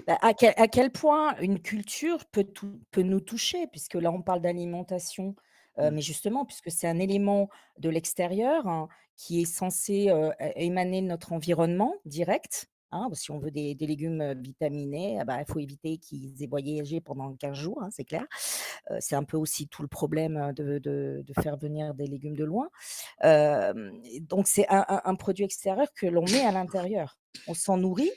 Bah, 0.07 0.19
à 0.23 0.35
quel 0.35 0.55
à 0.57 0.69
quel 0.69 0.91
point 0.91 1.37
une 1.41 1.61
culture 1.61 2.25
peut 2.27 2.45
tou 2.45 2.81
peut 2.91 3.03
nous 3.03 3.21
toucher? 3.21 3.67
Puisque 3.69 3.95
là, 3.95 4.11
on 4.13 4.23
parle 4.23 4.41
d'alimentation, 4.41 5.35
heu, 5.79 5.91
Mmh. 5.91 5.91
mais 5.91 6.01
justement, 6.03 6.45
puisque 6.45 6.71
c'est 6.71 6.89
un 6.89 6.99
élément 6.99 7.49
de 7.79 7.89
l'extérieur, 7.91 8.67
hein, 8.67 8.89
qui 9.17 9.43
est 9.43 9.45
censé, 9.45 10.09
heu, 10.11 10.33
é 10.39 10.65
émaner 10.67 11.03
de 11.03 11.07
notre 11.07 11.33
environnement 11.33 11.95
direct, 12.05 12.69
hein. 12.93 13.09
Si 13.13 13.31
on 13.31 13.39
veut 13.39 13.51
des 13.51 13.75
légumes, 13.81 14.35
vitaminés, 14.41 15.19
ah 15.21 15.25
bah, 15.25 15.41
il 15.41 15.45
faut 15.51 15.59
éviter 15.59 15.99
qu'ils 15.99 16.43
aient 16.43 16.47
voyagé 16.47 17.01
pendant 17.01 17.35
15 17.35 17.57
jours, 17.57 17.83
hein, 17.83 17.89
c'est 17.91 18.05
clair. 18.05 18.27
C'est 18.99 19.17
un 19.17 19.25
peu 19.25 19.37
aussi 19.37 19.69
tout 19.69 19.83
le 19.83 19.89
problème, 19.89 20.53
de 20.55 21.25
faire 21.41 21.57
venir 21.57 21.95
des 21.95 22.07
légumes 22.07 22.37
de 22.37 22.45
loin. 22.45 22.69
Donc 23.23 24.47
c'est 24.47 24.67
un 24.69 25.15
produit 25.15 25.45
extérieur 25.45 25.93
que 25.95 26.07
l'on 26.07 26.25
met 26.25 26.45
à 26.45 26.53
l'intérieur. 26.53 27.19
On 27.49 27.55
s'en 27.55 27.77
nourrit 27.77 28.11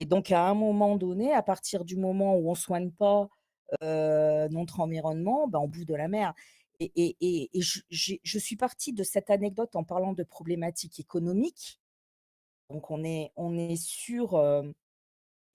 et 0.00 0.06
donc 0.06 0.32
à 0.32 0.48
un 0.48 0.54
moment 0.54 0.96
donné, 0.96 1.32
à 1.32 1.42
partir 1.42 1.84
du 1.84 1.96
moment 1.96 2.36
où 2.36 2.50
on 2.50 2.54
soigne 2.54 2.90
pas, 2.90 3.28
notre 3.80 4.80
environnement, 4.80 5.48
bah, 5.48 5.60
on 5.60 5.68
bouffe 5.68 5.86
de 5.86 5.94
la 5.94 6.08
merde 6.08 6.34
et 6.80 7.48
je 7.54 7.80
je 7.90 8.38
suis 8.38 8.56
partie 8.56 8.92
de 8.92 9.04
cette 9.04 9.30
anecdote 9.30 9.76
en 9.76 9.84
parlant 9.84 10.12
de 10.12 10.24
problématiques 10.24 10.98
économiques. 11.00 11.80
Donc 12.74 12.90
on 12.90 13.04
est 13.04 13.76
sur, 13.76 14.38
hem, 14.40 14.74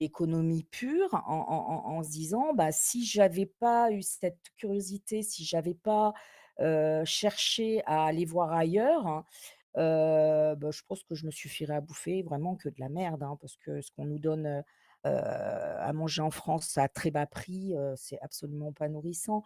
économie 0.00 0.64
pure 0.64 1.14
en 1.26 2.02
se 2.02 2.10
disant: 2.10 2.54
«Bah, 2.54 2.72
si 2.72 3.04
j'avais 3.06 3.46
pas 3.46 3.92
eu 3.92 4.02
cette 4.02 4.38
curiosité, 4.56 5.22
si 5.22 5.44
j'avais 5.44 5.74
pas, 5.74 6.14
heu, 6.60 7.02
chercher 7.04 7.82
à 7.86 8.06
aller 8.06 8.24
voir 8.24 8.52
ailleurs, 8.52 9.06
hein, 9.06 9.24
bah, 9.74 10.70
je 10.70 10.82
pense 10.88 11.04
que 11.04 11.14
je 11.14 11.26
me 11.26 11.30
suffirais 11.30 11.74
à 11.76 11.80
bouffer 11.80 12.22
vraiment 12.22 12.56
que 12.56 12.68
de 12.68 12.80
la 12.80 12.88
merde, 12.88 13.22
hein, 13.22 13.36
parce 13.40 13.56
que 13.56 13.80
ce 13.80 13.90
qu'on 13.92 14.06
nous 14.06 14.18
donne, 14.18 14.62
à 15.04 15.92
manger 15.94 16.22
en 16.22 16.30
France 16.30 16.76
à 16.78 16.88
très 16.88 17.10
bas 17.10 17.26
prix, 17.26 17.74
c'est 17.96 18.18
absolument 18.20 18.72
pas 18.72 18.88
nourrissant. 18.88 19.42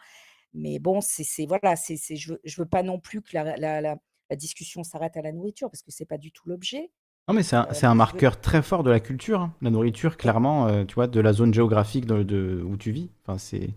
Mais 0.55 0.79
bon, 0.81 1.01
c'est 1.03 1.47
voilà, 1.47 1.77
c'est 1.77 1.99
je 2.17 2.35
je 2.45 2.63
veux 2.63 2.69
pas 2.69 2.83
non 2.85 3.01
plus 3.01 3.23
que 3.23 3.37
la 3.37 4.37
discussion 4.37 4.85
s'arrête 4.85 5.17
à 5.17 5.23
la 5.23 5.33
nourriture 5.33 5.71
parce 5.71 5.83
que 5.83 5.93
c'est 5.93 6.07
pas 6.07 6.19
du 6.19 6.33
tout 6.33 6.49
l'objet. 6.49 6.93
Non, 7.29 7.35
mais 7.35 7.43
c'est 7.43 7.57
un, 7.57 7.67
un 7.83 7.95
marqueur 7.95 8.41
très 8.41 8.63
fort 8.63 8.83
de 8.83 8.91
la 8.91 9.01
culture, 9.01 9.41
hein. 9.41 9.55
La 9.63 9.71
nourriture, 9.71 10.17
clairement, 10.19 10.69
euh, 10.69 10.85
tu 10.85 10.95
vois, 10.95 11.07
de 11.07 11.21
la 11.21 11.33
zone 11.33 11.55
géographique 11.55 12.05
de, 12.07 12.23
de- 12.23 12.63
où 12.67 12.77
tu 12.77 12.91
vis. 12.93 13.11
Enfin, 13.27 13.39
c'est 13.39 13.71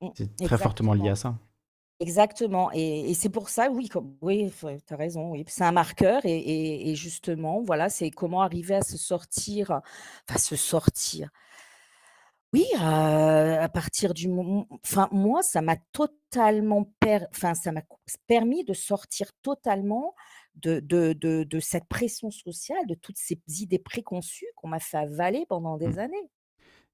mmh, 0.00 0.08
c'est 0.14 0.30
très 0.42 0.58
fortement 0.58 0.94
lié 0.94 1.10
à 1.10 1.16
ça. 1.16 1.36
Exactement 2.00 2.70
et 2.74 3.10
et 3.10 3.14
c'est 3.14 3.28
pour 3.28 3.48
ça, 3.48 3.70
oui, 3.72 3.88
comme 3.88 4.16
oui, 4.22 4.52
tu 4.86 4.94
as 4.94 4.96
raison, 4.96 5.30
oui. 5.32 5.44
C'est 5.48 5.64
un 5.64 5.72
marqueur 5.72 6.24
et 6.24 6.36
et 6.38 6.90
et 6.90 6.94
justement, 6.94 7.60
voilà, 7.62 7.88
c'est 7.88 8.10
comment 8.12 8.42
arriver 8.42 8.76
à 8.76 8.82
se 8.82 8.96
sortir, 8.96 9.80
enfin 10.28 10.38
se 10.38 10.54
sortir. 10.56 11.28
Oui, 12.54 12.64
heu, 12.76 12.78
à 12.80 13.68
partir 13.68 14.14
du 14.14 14.28
moment 14.28 14.66
enfin 14.84 15.08
moi, 15.12 15.42
ça 15.42 15.60
m'a 15.60 15.76
totalement 15.92 16.84
per 16.98 17.26
enfin 17.30 17.54
ça 17.54 17.72
m'a 17.72 17.82
permis 18.26 18.64
de 18.64 18.72
sortir 18.72 19.30
totalement 19.42 20.14
de 20.58 20.80
de 20.80 21.12
de 21.14 21.44
de 21.44 21.60
cette 21.60 21.86
pression 21.88 22.30
sociale, 22.30 22.86
de 22.88 22.94
toutes 22.94 23.18
ces 23.18 23.40
idées 23.62 23.78
préconçues 23.78 24.46
qu'on 24.56 24.68
m'a 24.68 24.80
fait 24.80 24.98
avaler 24.98 25.46
pendant 25.48 25.76
Mm. 25.84 25.92
des 25.92 25.98
années. 25.98 26.30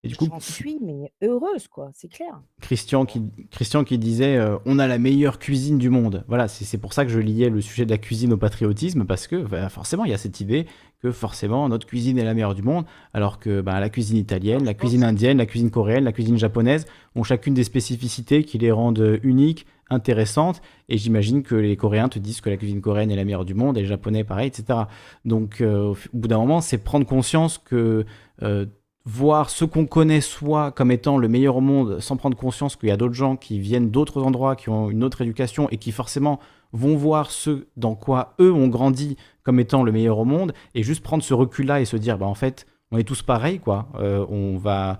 Et 0.04 0.08
du 0.08 0.16
coup, 0.16 0.26
J'en 0.26 0.38
suis 0.38 0.78
mais 0.82 1.12
heureuse 1.22 1.66
quoi, 1.66 1.90
c'est 1.94 2.08
clair. 2.08 2.38
Christian 2.60 3.06
qui, 3.06 3.22
Christian 3.50 3.84
qui 3.84 3.96
disait 3.96 4.36
euh, 4.36 4.58
on 4.66 4.78
a 4.78 4.86
la 4.86 4.98
meilleure 4.98 5.38
cuisine 5.38 5.78
du 5.78 5.88
monde. 5.88 6.24
Voilà, 6.28 6.46
c'est 6.46 6.66
c'est 6.66 6.76
pour 6.76 6.92
ça 6.92 7.06
que 7.06 7.10
je 7.10 7.18
liais 7.18 7.48
le 7.48 7.62
sujet 7.62 7.86
de 7.86 7.90
la 7.90 7.96
cuisine 7.96 8.34
au 8.34 8.36
patriotisme, 8.36 9.06
parce 9.06 9.26
que 9.26 9.36
bah, 9.36 9.70
forcément, 9.70 10.04
il 10.04 10.10
y 10.10 10.14
a 10.14 10.18
cette 10.18 10.40
idée 10.40 10.66
que 11.00 11.10
forcément 11.10 11.66
notre 11.70 11.86
cuisine 11.86 12.18
est 12.18 12.24
la 12.24 12.34
meilleure 12.34 12.54
du 12.54 12.62
monde, 12.62 12.84
alors 13.14 13.38
que 13.38 13.62
bah, 13.62 13.80
la 13.80 13.88
cuisine 13.88 14.18
italienne, 14.18 14.62
la 14.64 14.74
cuisine 14.74 15.04
indienne, 15.04 15.38
la 15.38 15.46
cuisine 15.46 15.70
coréenne, 15.70 16.04
la 16.04 16.12
cuisine 16.12 16.36
japonaise 16.36 16.84
ont 17.14 17.22
chacune 17.22 17.54
des 17.54 17.64
spécificités 17.64 18.44
qui 18.44 18.58
les 18.58 18.72
rendent 18.72 19.18
uniques, 19.22 19.64
intéressantes, 19.88 20.60
et 20.90 20.98
j'imagine 20.98 21.42
que 21.42 21.54
les 21.54 21.76
Coréens 21.76 22.10
te 22.10 22.18
disent 22.18 22.42
que 22.42 22.50
la 22.50 22.58
cuisine 22.58 22.82
coréenne 22.82 23.10
est 23.10 23.16
la 23.16 23.24
meilleure 23.24 23.44
du 23.46 23.54
monde, 23.54 23.78
et 23.78 23.82
les 23.82 23.86
Japonais 23.86 24.22
pareil, 24.24 24.48
etc. 24.48 24.80
Donc 25.24 25.62
euh, 25.62 25.92
au, 25.92 25.96
bout 26.12 26.28
d'un 26.28 26.38
moment, 26.38 26.60
c'est 26.60 26.76
prendre 26.76 27.06
conscience 27.06 27.56
que... 27.56 28.04
euh, 28.42 28.66
voir 29.06 29.50
ce 29.50 29.64
qu'on 29.64 29.84
connaît 29.84 30.22
soi 30.22 30.72
comme 30.72 30.90
étant 30.90 31.18
le 31.18 31.28
meilleur 31.28 31.56
au 31.56 31.60
monde 31.60 32.00
sans 32.00 32.16
prendre 32.16 32.36
conscience 32.36 32.76
qu'il 32.76 32.88
y 32.88 32.92
a 32.92 32.96
d'autres 32.96 33.14
gens 33.14 33.36
qui 33.36 33.58
viennent 33.58 33.90
d'autres 33.90 34.22
endroits, 34.22 34.56
qui 34.56 34.70
ont 34.70 34.90
une 34.90 35.04
autre 35.04 35.20
éducation 35.20 35.68
et 35.70 35.76
qui 35.76 35.92
forcément 35.92 36.40
vont 36.72 36.96
voir 36.96 37.30
ce 37.30 37.66
dans 37.76 37.94
quoi 37.94 38.34
eux 38.40 38.52
ont 38.52 38.68
grandi 38.68 39.16
comme 39.42 39.60
étant 39.60 39.82
le 39.82 39.92
meilleur 39.92 40.18
au 40.18 40.24
monde 40.24 40.54
et 40.74 40.82
juste 40.82 41.02
prendre 41.02 41.22
ce 41.22 41.34
recul 41.34 41.66
là 41.66 41.80
et 41.80 41.84
se 41.84 41.96
dire 41.96 42.18
bah 42.18 42.26
en 42.26 42.34
fait 42.34 42.66
on 42.90 42.98
est 42.98 43.04
tous 43.04 43.22
pareils 43.22 43.60
quoi. 43.60 43.88
Euh, 43.96 44.24
on 44.28 44.56
va 44.56 44.98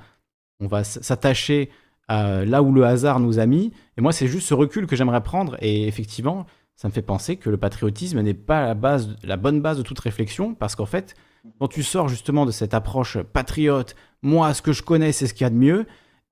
on 0.60 0.66
va 0.66 0.84
s'attacher 0.84 1.70
à 2.06 2.44
là 2.44 2.62
où 2.62 2.72
le 2.72 2.84
hasard 2.84 3.20
nous 3.20 3.38
a 3.38 3.46
mis. 3.46 3.72
Et 3.96 4.02
moi 4.02 4.12
c'est 4.12 4.26
juste 4.26 4.48
ce 4.48 4.54
recul 4.54 4.86
que 4.86 4.96
j'aimerais 4.96 5.22
prendre 5.22 5.56
et 5.60 5.88
effectivement 5.88 6.44
ça 6.76 6.88
me 6.88 6.92
fait 6.92 7.02
penser 7.02 7.36
que 7.36 7.48
le 7.48 7.56
patriotisme 7.56 8.20
n'est 8.20 8.34
pas 8.34 8.66
la 8.66 8.74
base 8.74 9.16
la 9.22 9.38
bonne 9.38 9.62
base 9.62 9.78
de 9.78 9.82
toute 9.82 9.98
réflexion 9.98 10.54
parce 10.54 10.76
qu'en 10.76 10.86
fait 10.86 11.14
quand 11.58 11.68
tu 11.68 11.82
sors 11.82 12.08
justement 12.08 12.46
de 12.46 12.50
cette 12.50 12.74
approche 12.74 13.18
patriote, 13.18 13.94
moi, 14.22 14.54
ce 14.54 14.62
que 14.62 14.72
je 14.72 14.82
connais, 14.82 15.12
c'est 15.12 15.26
ce 15.26 15.34
qu'il 15.34 15.44
y 15.44 15.46
a 15.46 15.50
de 15.50 15.56
mieux, 15.56 15.86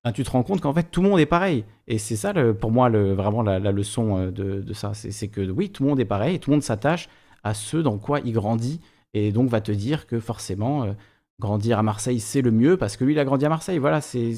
ben, 0.05 0.13
tu 0.13 0.25
te 0.25 0.31
rends 0.31 0.43
compte 0.43 0.61
qu'en 0.61 0.73
fait, 0.73 0.85
tout 0.91 1.03
le 1.03 1.09
monde 1.09 1.21
est 1.21 1.27
pareil. 1.27 1.65
Et 1.87 1.99
c'est 1.99 2.17
ça, 2.17 2.33
le, 2.33 2.55
pour 2.55 2.71
moi, 2.71 2.89
le, 2.89 3.13
vraiment 3.13 3.43
la, 3.43 3.59
la 3.59 3.73
leçon 3.73 4.19
euh, 4.19 4.31
de, 4.31 4.61
de 4.61 4.73
ça. 4.73 4.95
C'est 4.95 5.29
que 5.29 5.41
oui, 5.51 5.71
tout 5.71 5.83
le 5.83 5.91
monde 5.91 6.01
est 6.01 6.05
pareil, 6.05 6.37
et 6.37 6.39
tout 6.39 6.51
le 6.51 6.57
monde 6.57 6.63
s'attache 6.63 7.09
à 7.45 7.55
ce 7.55 7.77
dans 7.77 7.99
quoi 7.99 8.21
il 8.21 8.33
grandit, 8.33 8.81
et 9.15 9.33
donc 9.33 9.49
va 9.49 9.61
te 9.61 9.73
dire 9.73 10.07
que 10.07 10.21
forcément, 10.21 10.85
euh, 10.85 10.93
grandir 11.39 11.79
à 11.79 11.83
Marseille, 11.83 12.21
c'est 12.21 12.43
le 12.43 12.51
mieux, 12.51 12.77
parce 12.77 12.97
que 12.97 13.05
lui, 13.05 13.13
il 13.13 13.19
a 13.19 13.25
grandi 13.25 13.45
à 13.45 13.49
Marseille. 13.49 13.79
Voilà, 13.79 14.01
c'est... 14.01 14.33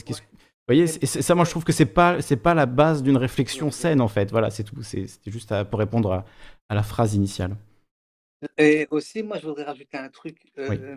Vous 0.66 0.74
voyez, 0.74 0.86
ça, 0.86 1.34
moi, 1.34 1.44
je 1.44 1.50
trouve 1.50 1.64
que 1.64 1.72
c'est 1.72 1.84
pas, 1.84 2.22
c'est 2.22 2.36
pas 2.36 2.54
la 2.54 2.64
base 2.64 3.02
d'une 3.02 3.18
réflexion 3.18 3.70
saine, 3.70 4.00
en 4.00 4.08
fait. 4.08 4.30
Voilà, 4.30 4.48
c'est 4.48 4.64
tout. 4.64 4.82
C'était 4.82 5.30
juste 5.30 5.52
à, 5.52 5.66
pour 5.66 5.78
répondre 5.78 6.10
à, 6.10 6.24
à 6.70 6.74
la 6.74 6.82
phrase 6.82 7.14
initiale. 7.14 7.54
Et 8.58 8.86
aussi, 8.90 9.22
moi, 9.22 9.38
je 9.38 9.46
voudrais 9.46 9.64
rajouter 9.64 9.96
un 9.96 10.08
truc. 10.08 10.50
Oui. 10.56 10.64
euh, 10.78 10.96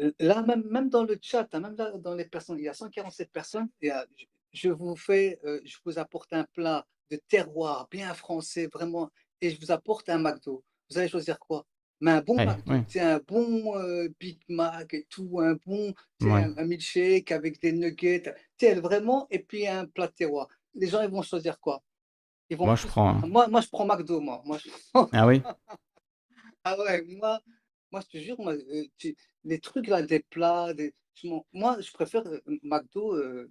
euh, 0.00 0.10
là, 0.18 0.42
même, 0.42 0.64
même 0.68 0.88
dans 0.88 1.04
le 1.04 1.18
chat, 1.20 1.48
hein, 1.52 1.60
même 1.60 1.76
là, 1.76 1.92
dans 1.98 2.14
les 2.14 2.24
personnes, 2.24 2.58
il 2.58 2.64
y 2.64 2.68
a 2.68 2.74
147 2.74 3.30
personnes. 3.30 3.68
Et, 3.80 3.92
euh, 3.92 4.04
je, 4.16 4.24
je 4.52 4.70
vous 4.70 4.96
fais, 4.96 5.38
euh, 5.44 5.60
je 5.64 5.76
vous 5.84 5.98
apporte 5.98 6.32
un 6.32 6.44
plat 6.44 6.86
de 7.10 7.20
terroir 7.28 7.86
bien 7.90 8.12
français, 8.14 8.68
vraiment, 8.72 9.10
et 9.40 9.50
je 9.50 9.60
vous 9.60 9.70
apporte 9.70 10.08
un 10.08 10.18
McDo. 10.18 10.64
Vous 10.90 10.98
allez 10.98 11.08
choisir 11.08 11.38
quoi? 11.38 11.64
Mais 12.00 12.10
un 12.10 12.20
bon 12.20 12.36
Ouais, 12.36 12.46
McDo, 12.46 12.72
ouais. 12.72 12.84
c'est 12.88 13.00
un 13.00 13.18
bon 13.20 13.76
euh, 13.78 14.08
Big 14.20 14.40
Mac 14.48 14.92
et 14.92 15.06
tout, 15.08 15.40
un 15.40 15.54
bon, 15.64 15.94
Ouais. 16.20 16.42
un, 16.42 16.56
un 16.58 16.64
milkshake 16.64 17.30
avec 17.32 17.60
des 17.60 17.72
nuggets, 17.72 18.34
sais, 18.58 18.74
vraiment, 18.74 19.26
et 19.30 19.38
puis 19.38 19.66
un 19.66 19.86
plat 19.86 20.06
de 20.08 20.12
terroir. 20.12 20.48
Les 20.74 20.88
gens, 20.88 21.02
ils 21.02 21.10
vont 21.10 21.22
choisir 21.22 21.58
quoi? 21.60 21.82
Ils 22.50 22.56
vont 22.56 22.66
Moi, 22.66 22.76
je 22.76 22.86
prends 22.86 23.08
un- 23.10 23.26
moi, 23.26 23.48
moi, 23.48 23.60
je 23.60 23.68
prends 23.68 23.86
McDo, 23.86 24.20
moi. 24.20 24.42
moi 24.44 24.58
je... 24.58 24.68
Ah 25.12 25.26
oui? 25.26 25.42
Ah 26.68 26.76
ouais, 26.80 27.02
moi, 27.06 27.40
moi 27.92 28.00
je 28.00 28.18
te 28.18 28.22
jure, 28.22 28.40
moi, 28.40 28.52
euh, 28.54 28.84
tu- 28.98 29.14
les 29.44 29.60
trucs 29.60 29.86
là, 29.86 30.02
des 30.02 30.18
plats, 30.18 30.74
des... 30.74 30.94
je 31.14 31.28
m'en- 31.28 31.46
moi 31.52 31.76
je 31.80 31.92
préfère 31.92 32.26
euh, 32.26 32.40
McDo. 32.64 33.14
euh, 33.14 33.48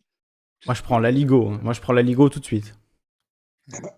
Moi, 0.66 0.76
je 0.76 0.82
prends 0.84 1.00
la 1.00 1.12
Ligo. 1.12 1.48
hein. 1.48 1.60
Moi, 1.64 1.72
je 1.72 1.80
prends 1.80 1.94
la 1.94 2.02
Ligo 2.02 2.28
tout 2.28 2.40
de 2.42 2.46
suite. 2.46 2.76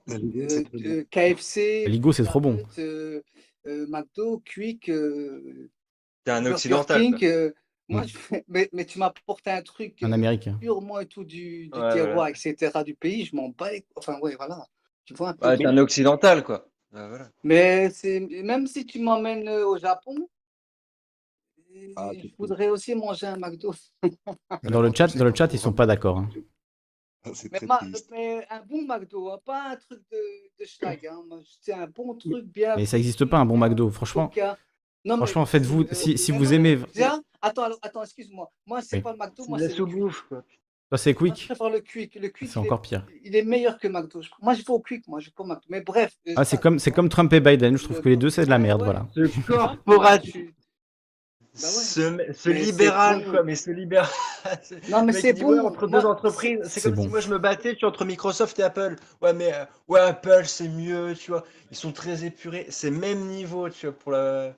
La 0.08 0.18
euh, 0.18 0.64
euh, 0.86 1.04
KFC, 1.10 1.84
La 1.86 1.92
Ligo, 1.92 2.12
c'est 2.12 2.24
trop 2.24 2.40
bon. 2.40 2.58
Hut, 2.58 2.80
euh, 2.80 3.22
euh, 3.66 3.88
McDo, 3.90 4.42
Quick, 4.46 4.90
euh, 4.90 5.70
T'es 6.24 6.32
un 6.32 6.42
Burger 6.44 6.54
occidental. 6.54 7.02
King. 7.02 7.24
euh, 7.24 7.52
moi, 7.90 8.04
Mm. 8.04 8.08
je 8.08 8.18
fais- 8.18 8.46
mais, 8.48 8.70
mais 8.74 8.86
tu 8.86 9.00
m'apportes 9.00 9.48
un 9.48 9.62
truc 9.64 10.04
Un 10.04 10.12
Américain. 10.12 10.60
purement 10.60 11.00
et 11.00 11.08
tout 11.08 11.24
du, 11.24 11.68
du 11.68 11.72
Ouais, 11.72 11.94
terroir, 11.94 12.28
etc., 12.28 12.84
du 12.84 12.96
pays, 12.96 13.26
je 13.26 13.36
m'en 13.36 13.50
bats. 13.50 13.72
les- 13.72 13.86
Enfin, 13.96 14.20
ouais, 14.22 14.36
voilà. 14.36 14.66
Tu 15.06 15.14
vois 15.16 15.30
un 15.30 15.34
peu. 15.34 15.48
Ouais, 15.48 15.58
t'es 15.58 15.66
un 15.66 15.78
occidental, 15.78 16.44
quoi. 16.44 16.68
Voilà. 17.10 17.30
Mais 17.44 17.90
c'est 17.92 18.20
même 18.20 18.66
si 18.68 18.86
tu 18.86 19.00
m'emmènes 19.00 19.48
euh, 19.48 19.66
au 19.68 19.78
Japon, 19.78 20.16
euh, 21.76 21.94
Ah, 21.96 22.12
je 22.14 22.28
voudrais 22.38 22.70
aussi 22.70 22.96
manger 22.96 23.28
un 23.28 23.38
McDo. 23.38 23.74
Dans 24.64 24.82
le 24.82 24.92
chat, 24.94 25.16
dans 25.16 25.26
le 25.26 25.34
chat, 25.36 25.50
ils 25.54 25.60
sont 25.60 25.74
pas 25.74 25.86
d'accord. 25.86 26.20
hein. 26.20 26.30
Ah, 27.24 27.30
C'est 27.34 27.52
Mais, 27.52 27.60
ma- 27.68 27.80
un 28.50 28.62
bon 28.66 28.84
McDo, 28.84 29.30
hein, 29.30 29.40
pas 29.44 29.72
un 29.72 29.76
truc 29.76 30.02
de, 30.12 30.18
de 30.60 30.66
schlag. 30.66 31.06
Hein. 31.06 31.24
Moi, 31.28 31.40
C'est 31.62 31.74
un 31.74 31.88
bon 31.88 32.16
truc 32.16 32.46
bien. 32.46 32.76
Mais 32.76 32.86
ça 32.86 32.98
existe 32.98 33.26
pas 33.26 33.38
un 33.38 33.46
bon 33.46 33.58
McDo. 33.58 33.90
Franchement. 33.92 34.32
Non, 35.06 35.16
mais 35.16 35.18
franchement, 35.18 35.46
faites-vous. 35.46 35.84
euh, 35.84 35.94
Si, 35.94 36.18
si 36.18 36.32
mais 36.32 36.38
vous 36.38 36.54
aimez. 36.54 36.80
Attends, 37.42 38.04
excuse-moi. 38.04 38.52
Moi, 38.66 38.82
c'est 38.82 38.98
Oui. 38.98 39.02
pas 39.04 39.12
le 39.12 39.18
McDo, 39.18 39.44
C'est 39.44 39.50
moi, 39.50 39.60
c'est 39.60 39.68
le 39.78 39.86
Quick. 39.86 40.14
Toi, 40.90 40.98
c'est 40.98 41.20
Moi, 41.20 41.30
je 41.30 41.34
quick. 41.34 41.46
préfère 41.48 41.70
le 41.70 41.80
Quick. 41.82 42.16
Le 42.16 42.30
Quick, 42.30 42.50
C'est 42.50 42.60
il 42.60 42.64
est, 42.64 42.66
encore 42.66 42.82
pire. 42.82 43.06
il 43.24 43.36
est 43.36 43.44
meilleur 43.44 43.78
que 43.78 43.88
McDo. 43.90 44.22
je- 44.22 44.30
Moi, 44.42 44.54
je 44.54 44.60
vais 44.62 44.70
au 44.70 44.80
Quick, 44.80 45.06
moi, 45.08 45.20
je 45.20 45.28
vais 45.28 45.34
au 45.38 45.44
McDo. 45.44 45.62
Mais 45.70 45.82
bref. 45.82 46.14
euh, 46.30 46.34
Ah, 46.38 46.46
c'est 46.46 46.58
comme, 46.62 46.80
c'est 46.80 46.92
comme 46.92 47.10
Trump 47.10 47.32
et 47.34 47.42
Biden. 47.42 47.78
Je 47.78 47.84
trouve 47.84 48.02
que 48.02 48.08
les 48.08 48.16
deux, 48.16 48.30
c'est 48.30 48.46
de 48.46 48.50
la 48.50 48.58
merde. 48.58 48.82
ouais. 48.84 48.88
Voilà. 48.88 49.06
Ce 49.14 49.22
Bah 51.60 51.68
ouais. 52.14 52.34
Ce, 52.36 52.50
libéral, 52.50 53.24
bon. 53.26 53.32
quoi, 53.32 53.44
mais 53.44 53.56
ce 53.56 53.72
libéral. 53.72 54.08
Non, 54.90 55.04
mais 55.04 55.12
c'est 55.12 55.34
ouais, 55.34 55.58
bon. 55.58 55.66
entre 55.68 55.88
Moi, 55.88 56.00
deux 56.00 56.06
entreprises, 56.08 56.60
c'est 56.66 56.80
c'est 56.80 56.82
comme 56.90 56.96
bon. 56.98 57.02
si 57.04 57.08
moi 57.10 57.20
je 57.20 57.30
me 57.30 57.40
battais 57.40 57.74
tu 57.74 57.80
vois, 57.80 57.90
entre 57.90 58.06
Microsoft 58.06 58.60
et 58.60 58.64
Apple. 58.64 58.96
Ouais, 59.24 59.34
mais 59.34 59.52
euh, 59.54 59.66
ouais, 59.88 60.00
Apple 60.00 60.44
c'est 60.46 60.70
mieux, 60.70 61.16
tu 61.16 61.32
vois. 61.32 61.44
Ils 61.72 61.78
sont 61.78 61.92
très 61.92 62.24
épurés. 62.24 62.68
C'est 62.70 62.92
même 62.92 63.26
niveau, 63.26 63.70
tu 63.70 63.88
vois, 63.88 63.96
pour 63.98 64.12
la. 64.12 64.54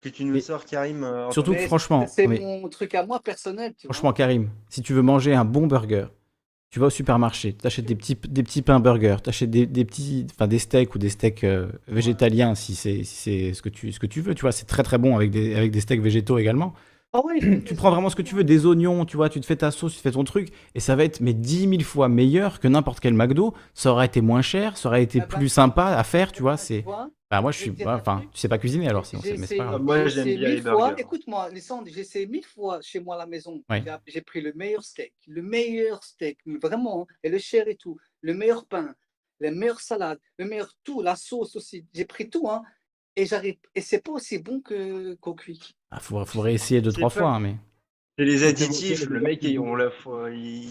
Que 0.00 0.08
tu 0.08 0.24
nous 0.24 0.32
Mais 0.34 0.40
sors, 0.40 0.64
Karim. 0.64 1.02
euh, 1.02 1.30
surtout 1.32 1.54
que 1.54 1.58
franchement, 1.66 2.06
c'est 2.06 2.26
mais 2.26 2.38
mon 2.38 2.68
truc 2.68 2.94
à 2.94 3.04
moi 3.04 3.20
personnel, 3.20 3.74
tu 3.76 3.86
vois. 3.88 3.94
franchement, 3.94 4.12
Karim, 4.12 4.50
si 4.68 4.82
tu 4.82 4.92
veux 4.92 5.02
manger 5.02 5.34
un 5.34 5.44
bon 5.44 5.66
burger, 5.66 6.06
tu 6.70 6.78
vas 6.80 6.86
au 6.86 6.90
supermarché, 6.90 7.54
tu 7.54 7.66
achètes 7.66 7.86
des 7.86 7.96
petits, 7.96 8.14
des 8.28 8.42
petits 8.44 8.62
pains 8.62 8.78
burgers, 8.80 9.16
tu 9.24 9.30
achètes 9.30 9.50
des, 9.50 9.66
des 9.66 9.84
petits, 9.84 10.26
enfin 10.30 10.46
des 10.46 10.58
steaks 10.60 10.94
ou 10.94 10.98
des 10.98 11.08
steaks 11.08 11.42
euh, 11.44 11.72
végétaliens 11.88 12.54
si 12.54 12.74
c'est 12.76 13.02
si 13.04 13.16
c'est 13.16 13.54
ce 13.54 13.62
que 13.62 13.68
tu 13.70 13.90
ce 13.92 13.98
que 13.98 14.06
tu 14.06 14.20
veux, 14.20 14.34
tu 14.34 14.42
vois, 14.42 14.52
c'est 14.52 14.66
très 14.66 14.82
très 14.84 14.98
bon 14.98 15.16
avec 15.16 15.30
des 15.30 15.54
avec 15.56 15.72
des 15.72 15.80
steaks 15.80 16.00
végétaux 16.02 16.38
également. 16.38 16.74
Ah 17.12 17.24
ouais, 17.24 17.38
Tu 17.64 17.74
prends 17.74 17.90
vraiment 17.90 18.10
ce 18.10 18.16
que 18.16 18.22
tu 18.22 18.34
veux, 18.34 18.44
des 18.44 18.66
oignons, 18.66 19.04
tu 19.06 19.16
vois, 19.16 19.28
tu 19.30 19.40
te 19.40 19.46
fais 19.46 19.56
ta 19.56 19.70
sauce, 19.70 19.92
tu 19.92 19.98
te 19.98 20.02
fais 20.02 20.10
ton 20.12 20.24
truc, 20.24 20.52
et 20.74 20.80
ça 20.80 20.94
va 20.94 21.04
être 21.04 21.20
mais 21.20 21.32
10 21.32 21.68
000 21.68 21.80
fois 21.80 22.08
meilleur 22.08 22.60
que 22.60 22.68
n'importe 22.68 23.00
quel 23.00 23.14
McDo. 23.14 23.54
Ça 23.74 23.90
aurait 23.92 24.06
été 24.06 24.20
moins 24.20 24.42
cher, 24.42 24.76
ça 24.76 24.88
aurait 24.88 25.02
été 25.02 25.20
Ah 25.22 25.26
bah, 25.26 25.36
plus 25.36 25.48
sympa 25.48 25.86
à 25.86 26.04
faire, 26.04 26.32
tu 26.32 26.42
vois. 26.42 26.56
C'est, 26.58 26.84
bah 27.30 27.40
moi 27.42 27.50
je 27.52 27.58
suis, 27.58 27.72
enfin, 27.86 28.22
tu 28.32 28.38
sais 28.38 28.48
pas 28.48 28.58
cuisiner 28.58 28.88
alors, 28.88 29.06
sinon 29.06 29.22
c'est, 29.22 29.32
mais 29.32 29.36
c'est 29.38 29.44
essayé, 29.44 29.58
pas 29.58 29.66
grave. 29.66 29.82
Moi, 29.82 30.06
j'ai 30.08 30.10
j'aime 30.10 30.24
bien 30.24 30.48
les 30.48 30.54
mille 30.56 30.62
fois. 30.62 30.88
burgers. 30.88 31.02
Écoute-moi, 31.02 31.48
Lissandre, 31.50 31.88
j'ai 31.90 32.00
essayé 32.00 32.26
mille 32.26 32.44
fois 32.44 32.80
chez 32.82 33.00
moi 33.00 33.16
à 33.16 33.18
la 33.18 33.26
maison. 33.26 33.62
J'ai 34.06 34.20
pris 34.20 34.40
le 34.42 34.52
meilleur 34.52 34.82
steak, 34.82 35.14
le 35.26 35.42
meilleur 35.42 36.04
steak, 36.04 36.38
vraiment, 36.60 37.02
hein, 37.02 37.14
et 37.22 37.30
le 37.30 37.38
cher 37.38 37.68
et 37.68 37.76
tout, 37.76 37.96
le 38.20 38.34
meilleur 38.34 38.66
pain, 38.66 38.94
la 39.40 39.50
meilleure 39.50 39.80
salade, 39.80 40.18
le 40.38 40.44
meilleur 40.44 40.74
tout, 40.84 41.00
la 41.00 41.16
sauce 41.16 41.56
aussi. 41.56 41.86
J'ai 41.94 42.04
pris 42.04 42.28
tout, 42.28 42.48
hein, 42.50 42.62
et 43.16 43.24
j'arrive. 43.24 43.56
Et 43.74 43.80
c'est 43.80 44.02
pas 44.02 44.12
aussi 44.12 44.38
bon 44.38 44.60
que 44.60 45.14
qu'au 45.14 45.34
Quick. 45.34 45.74
Ah, 45.90 46.00
faut, 46.00 46.24
faudrait 46.24 46.54
essayer 46.54 46.80
deux 46.82 46.92
trois 46.92 47.10
fois, 47.10 47.30
hein, 47.30 47.40
mais 47.40 47.56
C'est 48.18 48.24
les 48.24 48.42
Ils 48.42 48.46
additifs, 48.46 49.06
le 49.06 49.20
mec, 49.20 49.40
qu'ils 49.40 49.50
il- 49.50 49.58
ont. 49.60 49.68
on 49.70 49.74
l'a, 49.76 49.90
faut- 49.90 50.26
il 50.28 50.70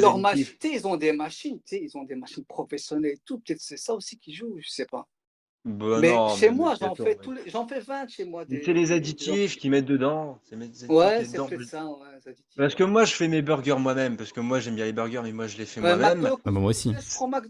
leur 0.00 0.16
tu 0.32 0.56
sais, 0.60 0.72
ils 0.74 0.86
ont 0.86 0.96
des 0.96 1.12
machines, 1.12 1.58
tu 1.60 1.76
sais, 1.76 1.80
ils 1.82 1.96
ont 1.96 2.02
des 2.04 2.16
machines 2.16 2.44
professionnelles 2.44 3.12
et 3.12 3.18
tout. 3.24 3.38
Peut-être 3.38 3.60
c'est 3.60 3.76
ça 3.76 3.94
aussi 3.94 4.18
qui 4.18 4.32
joue, 4.34 4.56
je 4.58 4.68
sais 4.68 4.86
pas. 4.86 5.06
Bah 5.64 6.00
Mais 6.00 6.08
non, 6.08 6.28
chez 6.36 6.50
mais 6.50 6.56
moi, 6.56 6.74
j'en 6.80 6.94
fais 6.94 7.16
les... 7.26 7.50
j'en 7.50 7.66
fais 7.68 7.80
20 7.80 8.08
chez 8.08 8.24
moi. 8.24 8.44
Des, 8.44 8.62
c'est 8.64 8.72
les 8.72 8.92
additifs 8.92 9.56
qu'ils 9.58 9.70
mettent 9.70 9.84
dedans. 9.84 10.38
Additifs 10.52 10.88
Ouais, 10.90 11.24
c'est 11.24 11.38
peut-être 11.38 11.64
ça, 11.64 11.86
ouais, 11.86 11.98
les 12.16 12.28
additifs. 12.28 12.56
Parce 12.56 12.74
que 12.74 12.84
moi, 12.84 13.04
je 13.04 13.14
fais 13.14 13.28
mes 13.28 13.42
burgers 13.42 13.76
moi-même, 13.78 14.16
parce 14.16 14.32
que 14.32 14.40
moi, 14.40 14.58
j'aime 14.60 14.74
bien 14.74 14.86
les 14.86 14.92
burgers, 14.92 15.20
mais 15.22 15.32
moi, 15.32 15.46
je 15.46 15.56
les 15.58 15.66
fais 15.66 15.80
Ouais, 15.80 15.96
moi-même. 15.96 16.24
Ah 16.26 16.50
bah, 16.50 16.50
moi 16.50 16.70
aussi. 16.70 16.94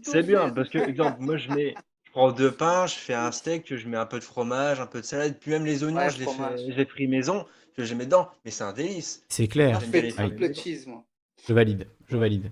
C'est 0.03 0.23
bien, 0.23 0.49
parce 0.49 0.69
que, 0.69 0.77
exemple, 0.77 1.17
moi, 1.21 1.37
je 1.37 1.49
mets, 1.51 1.75
prends 2.11 2.31
deux 2.31 2.51
pains, 2.51 2.85
je 2.87 2.95
fais 2.95 3.13
un 3.13 3.31
steak, 3.31 3.75
je 3.75 3.87
mets 3.87 3.97
un 3.97 4.05
peu 4.05 4.19
de 4.19 4.23
fromage, 4.23 4.79
un 4.79 4.87
peu 4.87 5.01
de 5.01 5.05
salade, 5.05 5.37
puis 5.39 5.51
même 5.51 5.65
les 5.65 5.83
oignons, 5.83 5.97
Ouais, 5.97 6.09
je 6.09 6.19
les 6.19 6.25
fais, 6.25 6.57
je 6.57 6.75
les 6.75 6.85
fris 6.85 7.07
maison, 7.07 7.45
je 7.77 7.83
les 7.83 7.95
mets 7.95 8.05
dedans, 8.05 8.29
mais 8.45 8.51
c'est 8.51 8.63
un 8.63 8.73
délice. 8.73 9.23
C'est 9.29 9.47
clair. 9.47 9.79
je 9.79 10.53
cheese, 10.53 10.87
moi. 10.87 11.03
Je 11.47 11.53
valide, 11.53 11.87
je 12.07 12.17
valide. 12.17 12.51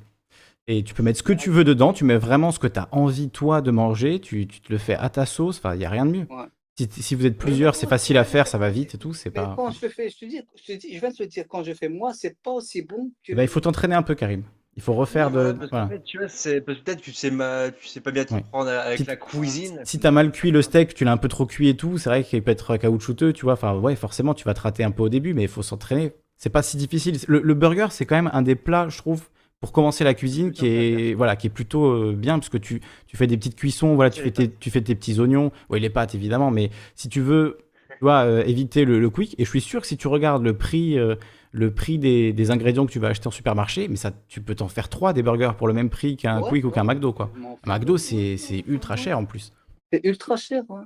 Et 0.68 0.84
tu 0.84 0.94
peux 0.94 1.04
mettre 1.04 1.20
ce 1.20 1.24
que 1.24 1.34
tu 1.34 1.50
veux 1.50 1.64
dedans, 1.64 1.94
tu 1.94 2.04
mets 2.04 2.18
vraiment 2.18 2.52
ce 2.52 2.60
que 2.60 2.68
tu 2.68 2.80
as 2.80 2.90
envie, 2.92 3.30
toi, 3.30 3.62
de 3.62 3.72
manger, 3.72 4.20
tu, 4.20 4.48
tu 4.48 4.60
te 4.60 4.72
le 4.72 4.78
fais 4.78 4.96
à 4.96 5.10
ta 5.10 5.26
sauce, 5.26 5.60
enfin, 5.60 5.76
il 5.76 5.80
n'y 5.80 5.86
a 5.86 5.90
rien 5.90 6.06
de 6.06 6.12
mieux. 6.12 6.28
Ouais. 6.30 6.46
Si, 6.78 7.02
si 7.02 7.16
vous 7.16 7.26
êtes 7.26 7.38
plusieurs, 7.38 7.76
c'est 7.76 7.88
facile 7.88 8.18
à 8.18 8.24
faire, 8.24 8.48
ça 8.48 8.58
va 8.58 8.70
vite 8.70 8.94
et 8.96 8.98
tout, 8.98 9.14
c'est 9.14 9.32
pas... 9.32 9.54
quand 9.56 9.72
je 9.72 9.80
le 9.82 9.90
fais, 9.90 10.10
je 10.10 10.18
te 10.18 10.26
dis, 10.26 10.42
je 10.56 10.74
te 10.74 10.78
dis, 10.78 10.94
je 10.94 11.00
viens 11.00 11.10
de 11.10 11.16
te 11.16 11.24
dire, 11.24 11.46
quand 11.48 11.64
je 11.64 11.74
fais 11.74 11.90
moi, 11.90 12.14
c'est 12.14 12.38
pas 12.44 12.52
aussi 12.52 12.84
bon 12.84 13.12
que. 13.24 13.34
Ben, 13.34 13.42
il 13.42 13.48
faut 13.48 13.62
t'entraîner 13.62 13.96
un 13.96 14.04
peu, 14.04 14.14
Karim. 14.14 14.44
Il 14.78 14.84
faut 14.84 14.94
refaire 14.94 15.32
de... 15.32 15.54
qu'en 15.54 15.68
Voilà. 15.72 15.90
tu 16.06 16.20
peut-être 16.20 17.02
tu 17.02 17.12
sais 17.12 17.32
ma... 17.32 17.72
tu 17.72 17.88
sais 17.88 18.00
pas 18.00 18.12
bien 18.12 18.24
t'y 18.26 18.36
Ouais. 18.36 18.44
prendre 18.50 18.70
avec 18.70 19.00
Si- 19.00 19.06
la 19.06 19.16
cuisine. 19.16 19.80
Si 19.84 20.00
t'as 20.00 20.12
mal 20.12 20.32
cuit 20.32 20.52
le 20.52 20.62
steak, 20.62 20.94
tu 20.94 21.04
l'as 21.04 21.12
un 21.12 21.18
peu 21.18 21.28
trop 21.28 21.46
cuit 21.48 21.70
et 21.70 21.76
tout, 21.76 21.98
c'est 21.98 22.10
vrai 22.10 22.24
qu'il 22.24 22.42
peut 22.44 22.52
être 22.52 22.78
caoutchouteux, 22.78 23.34
tu 23.34 23.44
vois. 23.44 23.54
Enfin, 23.54 23.76
ouais, 23.76 23.96
forcément, 23.96 24.36
tu 24.36 24.46
vas 24.46 24.54
te 24.54 24.62
rater 24.62 24.84
un 24.84 24.92
peu 24.92 25.02
au 25.04 25.10
début, 25.10 25.34
mais 25.34 25.42
il 25.42 25.48
faut 25.48 25.64
s'entraîner. 25.64 26.14
C'est 26.38 26.52
pas 26.52 26.62
si 26.62 26.78
difficile. 26.78 27.18
Le, 27.28 27.42
le 27.42 27.54
burger, 27.56 27.88
c'est 27.90 28.06
quand 28.06 28.16
même 28.16 28.30
un 28.34 28.44
des 28.44 28.54
plats, 28.56 28.88
je 28.90 29.00
trouve, 29.00 29.24
pour 29.60 29.72
commencer 29.72 30.04
la 30.04 30.14
cuisine, 30.14 30.52
qui 30.52 30.68
est, 30.68 31.14
voilà, 31.16 31.36
qui 31.36 31.48
est 31.48 31.50
plutôt 31.50 31.88
euh, 31.88 32.14
bien, 32.16 32.38
parce 32.38 32.50
que 32.50 32.60
tu, 32.60 32.80
tu 33.08 33.18
fais 33.18 33.26
des 33.26 33.36
petites 33.38 33.56
cuissons, 33.56 33.96
voilà, 33.96 34.12
tu 34.12 34.22
fais, 34.22 34.30
tes, 34.30 34.48
tu 34.52 34.70
fais 34.70 34.82
tes 34.82 34.94
petits 34.94 35.20
oignons, 35.20 35.52
ouais, 35.72 35.80
les 35.80 35.90
pâtes, 35.90 36.14
évidemment, 36.14 36.52
mais 36.52 36.70
si 36.94 37.10
tu 37.10 37.22
veux, 37.22 37.58
tu 37.90 37.98
vois, 38.02 38.26
euh, 38.26 38.44
éviter 38.46 38.86
le, 38.86 39.00
le 39.00 39.10
quick, 39.10 39.34
et 39.40 39.46
je 39.46 39.50
suis 39.50 39.62
sûr 39.62 39.82
que 39.82 39.88
si 39.88 39.98
tu 39.98 40.08
regardes 40.08 40.44
le 40.44 40.54
prix, 40.56 41.00
euh, 41.00 41.16
le 41.58 41.72
prix 41.74 41.98
des, 41.98 42.34
des 42.34 42.52
ingrédients 42.52 42.86
que 42.86 42.92
tu 42.92 43.00
vas 43.00 43.08
acheter 43.10 43.28
en 43.28 43.32
supermarché, 43.32 43.88
mais 43.88 43.96
ça, 43.96 44.12
tu 44.28 44.42
peux 44.42 44.56
t'en 44.56 44.68
faire 44.68 44.90
trois 44.90 45.14
des 45.14 45.24
burgers 45.24 45.52
pour 45.58 45.68
le 45.68 45.74
même 45.74 45.90
prix 45.90 46.16
qu'un 46.18 46.42
Ouais, 46.42 46.50
quick 46.50 46.66
ou 46.66 46.70
qu'un 46.70 46.84
McDo, 46.84 47.14
quoi. 47.14 47.32
Un 47.66 47.74
McDo, 47.78 47.98
c'est 47.98 48.38
ultra 48.68 48.96
cher 48.96 49.18
en 49.18 49.26
plus. 49.26 49.52
C'est 49.92 50.02
ultra 50.04 50.36
cher, 50.38 50.64
ouais. 50.70 50.84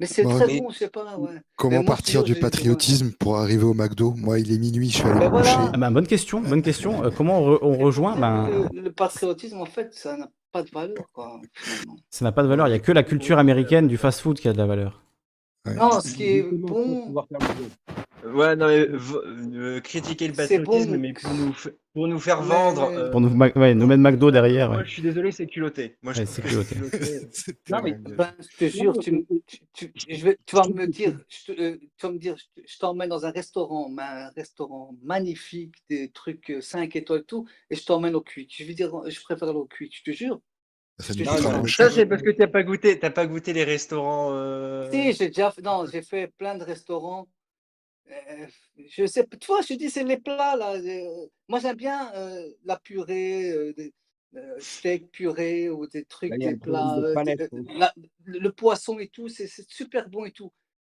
Mais 0.00 0.06
c'est 0.06 0.26
Ouais, 0.26 0.34
très 0.34 0.46
mais- 0.48 0.60
bon, 0.60 0.70
je 0.70 0.78
sais 0.78 0.88
pas, 0.88 1.16
ouais. 1.16 1.40
Comment 1.56 1.76
moi, 1.76 1.84
partir 1.84 2.24
du 2.24 2.34
patriotisme 2.34 3.12
pour 3.12 3.36
arriver 3.38 3.62
au 3.62 3.74
McDo? 3.74 4.12
Moi, 4.16 4.40
il 4.40 4.52
est 4.52 4.58
minuit, 4.58 4.90
je 4.90 4.96
suis 4.96 5.04
allé 5.06 5.20
Ben 5.20 5.26
me 5.26 5.30
voilà. 5.30 5.44
coucher. 5.54 5.70
Ah 5.72 5.76
ben, 5.78 5.90
bonne 5.92 6.06
question, 6.08 6.40
bonne 6.40 6.62
question. 6.62 7.04
Euh, 7.04 7.10
comment 7.16 7.38
on, 7.40 7.54
re- 7.54 7.58
on 7.62 7.78
rejoint? 7.78 8.16
Ben, 8.18 8.48
Le, 8.72 8.80
le 8.82 8.92
patriotisme, 8.92 9.58
en 9.60 9.66
fait, 9.66 9.94
ça 9.94 10.16
n'a 10.16 10.28
pas 10.50 10.64
de 10.64 10.70
valeur, 10.70 11.04
quoi, 11.12 11.40
finalement. 11.54 11.96
Ça 12.10 12.24
n'a 12.24 12.32
pas 12.32 12.42
de 12.42 12.48
valeur. 12.48 12.66
Il 12.66 12.70
n'y 12.70 12.76
a 12.76 12.80
que 12.80 12.90
la 12.90 13.04
culture 13.04 13.38
américaine 13.38 13.86
du 13.86 13.96
fast-food 13.96 14.38
qui 14.40 14.48
a 14.48 14.52
de 14.52 14.58
la 14.58 14.66
valeur. 14.66 15.03
Ouais. 15.66 15.74
Non, 15.76 15.98
ce 16.00 16.12
qui 16.14 16.24
est 16.24 16.42
bon, 16.42 17.12
le. 18.22 18.30
Ouais, 18.34 18.56
non, 18.56 18.68
mais 18.68 18.86
euh, 18.88 19.80
critiquer 19.80 20.28
le 20.28 20.32
bon, 20.32 20.36
patriotisme, 20.36 20.96
mais- 20.96 21.12
pour 21.12 21.34
nous, 21.34 21.52
fa- 21.52 21.70
pour 21.92 22.08
nous 22.08 22.18
faire 22.18 22.42
vendre. 22.42 22.84
euh, 22.84 23.10
Pour 23.10 23.20
nous, 23.20 23.28
ouais, 23.36 23.74
nous 23.74 23.86
mettre 23.86 24.00
McDo 24.02 24.30
derrière. 24.30 24.68
Moi, 24.68 24.78
ouais. 24.78 24.84
je 24.86 24.90
suis 24.90 25.02
désolé, 25.02 25.30
c'est 25.30 25.46
culotté. 25.46 25.96
Moi, 26.02 26.12
je 26.14 26.20
Ouais, 26.20 26.26
c'est 26.26 26.42
culotté. 26.42 26.76
Non, 27.70 27.80
mais- 27.82 27.92
ben, 27.92 28.34
je 28.40 28.56
te 28.56 28.64
jure, 28.70 28.98
tu, 28.98 29.12
me- 29.12 29.24
tu, 29.46 29.58
tu- 29.74 29.92
je 30.08 30.24
vais, 30.24 30.38
tu 30.46 30.56
vas 30.56 30.66
me 30.68 30.86
dire, 30.86 31.18
je 31.28 31.52
euh, 31.52 31.76
tu 31.98 32.06
vas 32.06 32.12
me 32.12 32.18
dire, 32.18 32.36
je 32.38 32.44
te- 32.62 32.66
je 32.66 32.78
t'emmène 32.78 33.08
dans 33.10 33.24
un 33.26 33.30
restaurant, 33.30 33.90
un 33.98 34.28
restaurant 34.30 34.94
magnifique, 35.02 35.74
des 35.90 36.10
trucs 36.10 36.52
5 36.60 36.96
étoiles, 36.96 37.20
et 37.20 37.24
tout, 37.24 37.46
et 37.70 37.74
je 37.76 37.84
t'emmène 37.84 38.14
au 38.14 38.22
Quick. 38.22 38.54
Je 38.58 38.64
vais 38.64 38.74
dire, 38.74 38.90
je 39.06 39.20
préfère 39.22 39.48
aller 39.48 39.58
au 39.58 39.66
Quick, 39.66 39.94
je 39.96 40.02
te 40.10 40.14
jure. 40.16 40.40
Ça 41.00 41.12
Non, 41.14 41.66
c'est 41.66 42.06
parce 42.06 42.22
que 42.22 42.30
t'as 42.30 42.46
pas 42.46 42.62
goûté, 42.62 42.98
t'as 42.98 43.10
pas 43.10 43.26
goûté 43.26 43.52
les 43.52 43.64
restaurants. 43.64 44.32
euh, 44.32 44.88
Si, 44.90 45.12
j'ai 45.12 45.26
déjà 45.28 45.50
fait, 45.50 45.62
non, 45.62 45.86
j'ai 45.86 46.02
fait 46.02 46.28
plein 46.28 46.56
de 46.56 46.62
restaurants. 46.62 47.28
Euh, 48.10 48.46
je 48.90 49.06
sais, 49.06 49.26
tu 49.40 49.46
vois, 49.46 49.62
je 49.62 49.68
te 49.68 49.74
dis, 49.74 49.90
c'est 49.90 50.04
les 50.04 50.18
plats, 50.18 50.56
là. 50.56 50.74
euh, 50.74 51.26
moi, 51.48 51.58
j'aime 51.58 51.76
bien 51.76 52.12
euh, 52.14 52.48
la 52.64 52.78
purée, 52.78 53.50
euh, 53.50 53.72
des 53.72 53.92
euh, 54.36 54.56
steak 54.58 55.10
purée 55.10 55.68
ou 55.68 55.86
des 55.86 56.04
trucs, 56.04 56.30
Là, 56.30 56.38
des 56.38 56.56
plats, 56.56 56.96
de 57.00 57.14
palette, 57.14 57.38
des- 57.38 57.58
hein. 57.58 57.64
la- 57.78 57.94
le, 58.24 58.50
poisson 58.50 58.98
et 58.98 59.08
tout, 59.08 59.28
c'est 59.28 59.48
super 59.68 60.08
bon 60.08 60.24
et 60.26 60.32
tout. 60.32 60.52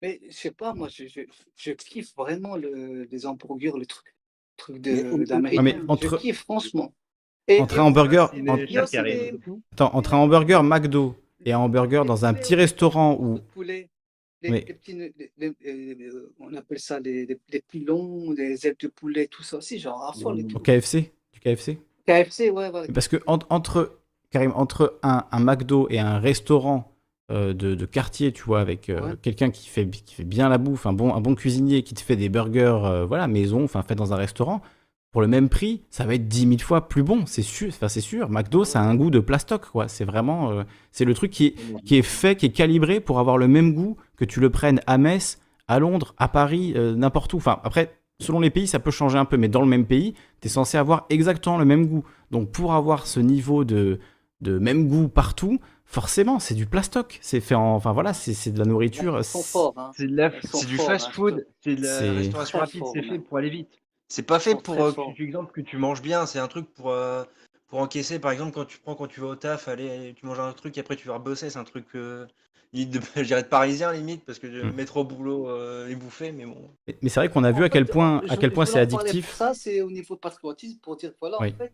Mais 0.03 0.21
je 0.29 0.33
sais 0.35 0.51
pas, 0.51 0.73
moi, 0.75 0.89
je, 0.89 1.07
je, 1.07 1.21
je 1.57 1.73
kiffe 1.73 2.15
vraiment 2.17 2.57
le, 2.57 3.05
les 3.05 3.27
hamburgers, 3.27 3.73
les 3.79 3.87
trucs, 3.87 4.15
trucs 4.57 4.81
d'américain. 4.81 5.61
Ah, 5.61 5.63
mais 5.63 5.73
Je 5.73 5.85
entre- 5.89 6.19
kiffe, 6.19 6.41
franchement. 6.41 6.93
Et, 7.47 7.61
Entre 7.61 7.77
et- 7.77 7.79
un 7.81 7.85
hamburger, 7.85 8.33
en- 8.49 8.57
des, 8.57 9.33
attends, 9.73 9.95
entre 9.95 10.15
un 10.15 10.19
hamburger 10.19 10.63
McDo 10.63 11.15
et 11.45 11.53
un 11.53 11.59
hamburger 11.59 12.05
dans 12.05 12.25
un 12.25 12.33
petit 12.33 12.55
restaurant 12.55 13.19
où 13.21 13.39
poulets, 13.53 13.91
les, 14.43 14.51
Oui. 14.51 14.65
les 14.67 14.75
petits, 14.75 14.95
les- 14.95 15.13
les- 15.39 15.55
euh, 15.67 16.33
on 16.41 16.55
appelle 16.55 16.79
ça 16.79 17.01
les, 17.01 17.27
les, 17.27 17.39
les 17.53 17.61
pilons, 17.61 18.31
les 18.33 18.67
ailes 18.67 18.77
de 18.81 18.89
poulet, 18.89 19.27
tout 19.27 19.43
ça 19.43 19.59
aussi, 19.59 19.79
genre 19.79 20.01
raffole 20.01 20.41
et 20.41 20.45
au. 20.55 20.59
KFC, 20.59 21.13
du 21.35 21.41
KFC, 21.41 21.79
KFC, 22.07 22.51
ouais, 22.51 22.71
voilà. 22.71 22.87
parce 22.93 23.09
que 23.09 23.17
en- 23.27 23.39
entre 23.51 23.99
Karim, 24.31 24.53
entre 24.57 24.99
un, 25.03 25.25
un 25.31 25.41
McDo 25.41 25.87
et 25.91 25.99
un 25.99 26.19
restaurant 26.19 26.91
euh, 27.31 27.55
de, 27.55 27.75
de 27.75 27.87
quartier, 27.87 28.33
tu 28.33 28.43
vois, 28.43 28.61
avec 28.61 28.91
euh, 28.91 29.01
Ouais. 29.01 29.13
quelqu'un 29.23 29.51
qui 29.51 29.69
fait 29.69 29.89
qui 29.89 30.15
fait 30.15 30.25
bien 30.25 30.49
la 30.51 30.59
bouffe, 30.59 30.85
un 30.87 30.93
bon 30.93 31.15
un 31.15 31.21
bon 31.23 31.35
cuisinier 31.35 31.83
qui 31.83 31.95
te 31.95 32.01
fait 32.01 32.17
des 32.17 32.29
burgers, 32.29 32.81
euh, 32.85 33.05
voilà, 33.07 33.29
maison, 33.29 33.65
enfin 33.65 33.83
fait 33.83 33.95
dans 33.95 34.13
un 34.13 34.17
restaurant. 34.17 34.61
Pour 35.15 35.21
le 35.23 35.29
même 35.29 35.49
prix, 35.49 35.85
ça 35.91 36.05
va 36.07 36.17
être 36.17 36.27
10 36.27 36.41
000 36.49 36.59
fois 36.59 36.89
plus 36.89 37.05
bon, 37.05 37.25
c'est 37.25 37.43
sûr. 37.43 37.69
Enfin, 37.69 37.87
c'est 37.87 38.01
sûr. 38.01 38.29
McDo, 38.29 38.65
ça 38.65 38.81
a 38.81 38.83
un 38.83 38.97
goût 38.97 39.11
de 39.11 39.21
plastoc, 39.21 39.65
quoi. 39.71 39.87
C'est 39.87 40.05
vraiment, 40.05 40.51
euh, 40.51 40.65
c'est 40.91 41.05
le 41.05 41.15
truc 41.15 41.31
qui 41.31 41.47
est, 41.47 41.55
qui 41.85 41.95
est 41.97 42.03
fait, 42.03 42.35
qui 42.35 42.47
est 42.47 42.51
calibré 42.51 42.99
pour 42.99 43.21
avoir 43.21 43.39
le 43.39 43.47
même 43.47 43.75
goût 43.75 43.97
que 44.17 44.25
tu 44.25 44.41
le 44.41 44.51
prennes 44.51 44.81
à 44.89 44.99
Metz, 44.99 45.39
à 45.69 45.79
Londres, 45.79 46.17
à 46.19 46.27
Paris, 46.27 46.73
euh, 46.75 46.97
n'importe 46.97 47.33
où. 47.33 47.37
Enfin, 47.37 47.61
après, 47.63 47.95
selon 48.19 48.41
les 48.41 48.51
pays, 48.51 48.67
ça 48.67 48.81
peut 48.81 48.91
changer 48.91 49.17
un 49.17 49.25
peu, 49.25 49.37
mais 49.37 49.47
dans 49.47 49.61
le 49.61 49.69
même 49.69 49.87
pays, 49.87 50.15
tu 50.41 50.49
es 50.49 50.51
censé 50.51 50.79
avoir 50.79 51.07
exactement 51.11 51.59
le 51.59 51.65
même 51.65 51.87
goût. 51.87 52.05
Donc, 52.33 52.51
pour 52.51 52.75
avoir 52.75 53.07
ce 53.07 53.21
niveau 53.21 53.65
de, 53.65 54.01
de 54.41 54.59
même 54.59 54.89
goût 54.89 55.07
partout, 55.07 55.61
forcément, 55.85 56.41
c'est 56.41 56.57
du 56.57 56.67
plastoc. 56.67 57.21
C'est 57.23 57.39
fait 57.41 57.55
en. 57.55 57.77
Enfin, 57.77 57.93
voilà, 57.93 58.15
c'est 58.15 58.35
c'est 58.35 58.51
de 58.51 58.59
la 58.59 58.65
nourriture. 58.65 59.25
C'est- 59.25 59.39
hein. 59.77 59.93
Du 60.67 60.77
forts, 60.77 60.87
fast 60.87 61.07
hein, 61.07 61.11
je 61.13 61.15
food, 61.15 61.37
te- 61.37 61.47
c'est 61.63 61.77
de 61.77 61.83
la 61.83 62.13
restauration 62.15 62.59
rapide, 62.59 62.83
c'est 62.93 63.03
fait 63.03 63.19
pour 63.21 63.39
aller 63.39 63.51
vite. 63.51 63.69
C'est 64.09 64.23
pas 64.23 64.39
fait 64.39 64.55
pour, 64.55 64.85
euh, 64.85 64.93
forts. 64.93 65.13
que 65.13 65.17
tu, 65.17 65.25
exemple, 65.25 65.53
que 65.53 65.61
tu 65.61 65.77
manges 65.77 66.03
bien, 66.03 66.27
c'est 66.27 66.39
un 66.39 66.49
truc 66.49 66.73
pour, 66.75 66.91
euh, 66.91 67.25
pour 67.69 67.81
encaisser. 67.81 68.19
Par 68.19 68.31
exemple, 68.31 68.53
quand 68.53 68.65
tu 68.65 68.79
prends, 68.79 68.95
quand 68.95 69.07
tu 69.07 69.21
vas 69.21 69.29
au 69.29 69.37
taf, 69.37 69.69
allez, 69.69 69.91
allez, 69.91 70.15
tu 70.15 70.27
manges 70.27 70.41
un 70.41 70.53
truc 70.53 70.77
et 70.77 70.81
après 70.81 70.97
tu 70.97 71.09
vas 71.09 71.15
rebosser, 71.15 71.51
c'est 71.51 71.59
un 71.59 71.65
truc, 71.65 71.87
euh, 71.95 72.27
limite 72.73 72.91
de, 72.95 73.01
je 73.17 73.23
dirais 73.23 73.43
de 73.43 73.49
parisien 73.49 73.93
limite, 73.93 74.25
parce 74.25 74.39
que 74.39 74.47
Mm. 74.47 74.77
mettre 74.77 74.97
au 74.99 75.05
boulot 75.05 75.49
euh, 75.49 75.89
et 75.89 75.97
bouffer, 75.97 76.33
mais 76.33 76.45
bon. 76.47 76.71
Mais 76.87 76.97
mais 77.03 77.09
c'est 77.09 77.21
vrai 77.21 77.29
qu'on 77.31 77.45
a 77.45 77.53
vu 77.53 77.65
à 77.65 77.69
quel 77.69 77.87
point, 77.87 78.21
je- 78.21 78.33
à 78.33 78.37
quel 78.37 78.53
point 78.53 78.67
c'est 78.67 78.79
addictif. 78.81 79.27
pour 79.27 79.37
Ça, 79.37 79.55
c'est 79.55 79.81
au 79.81 79.91
niveau 79.91 80.17
patriotisme 80.17 80.79
pour 80.81 80.97
dire, 80.97 81.13
voilà, 81.21 81.39
Oui. 81.41 81.49
en 81.49 81.57
fait, 81.57 81.73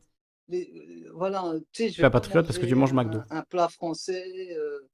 les- 0.49 1.07
voilà, 1.13 1.53
tu 1.73 1.83
sais, 1.85 1.89
je 1.89 1.95
Tu 1.95 2.01
pas 2.03 2.11
patriote 2.11 2.47
parce 2.47 2.59
que 2.59 2.67
tu 2.67 2.75
manges 2.75 2.93
McDo. 2.93 3.19
Un, 3.31 3.39
un 3.39 3.43
plat 3.43 3.69
français, 3.69 4.55
euh, 4.57 4.89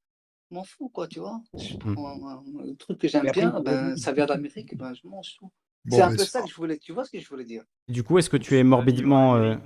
m'en 0.50 0.65
fous, 0.65 0.89
quoi, 0.90 1.08
tu 1.08 1.20
vois. 1.20 1.40
Je 1.58 1.74
Mm. 1.84 1.92
prends 1.92 2.28
un, 2.31 2.70
un 2.70 2.74
truc 2.74 2.98
que 2.98 3.08
j'aime 3.08 3.31
bien, 3.31 3.60
ben, 3.60 3.97
ça 3.97 4.12
vient 4.12 4.26
d'Amérique, 4.26 4.76
ben, 4.76 4.94
je 4.94 5.06
mange 5.08 5.36
tout. 5.39 5.50
Bon, 5.86 5.97
c'est 5.97 6.02
un 6.02 6.10
peu 6.10 6.24
ça 6.24 6.42
que 6.42 6.48
je 6.48 6.55
voulais, 6.55 6.78
tu 6.78 6.92
vois 6.92 7.05
ce 7.05 7.10
que 7.10 7.20
je 7.20 7.28
voulais 7.28 7.44
dire? 7.44 7.65
Du 7.89 8.02
coup, 8.02 8.18
est-ce 8.18 8.28
que 8.31 8.36
tu 8.36 8.56
es 8.56 8.65
morbidement, 8.65 9.36
euh, 9.36 9.56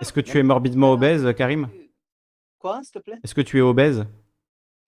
est-ce 0.00 0.12
que 0.12 0.20
tu 0.20 0.38
es 0.38 0.42
morbidement 0.42 0.92
obèse, 0.92 1.32
Karim? 1.36 1.68
Quoi, 2.58 2.82
s'il 2.82 2.92
te 2.92 2.98
plaît? 2.98 3.18
Est-ce 3.22 3.34
que 3.34 3.40
tu 3.40 3.58
es 3.58 3.60
obèse? 3.60 4.06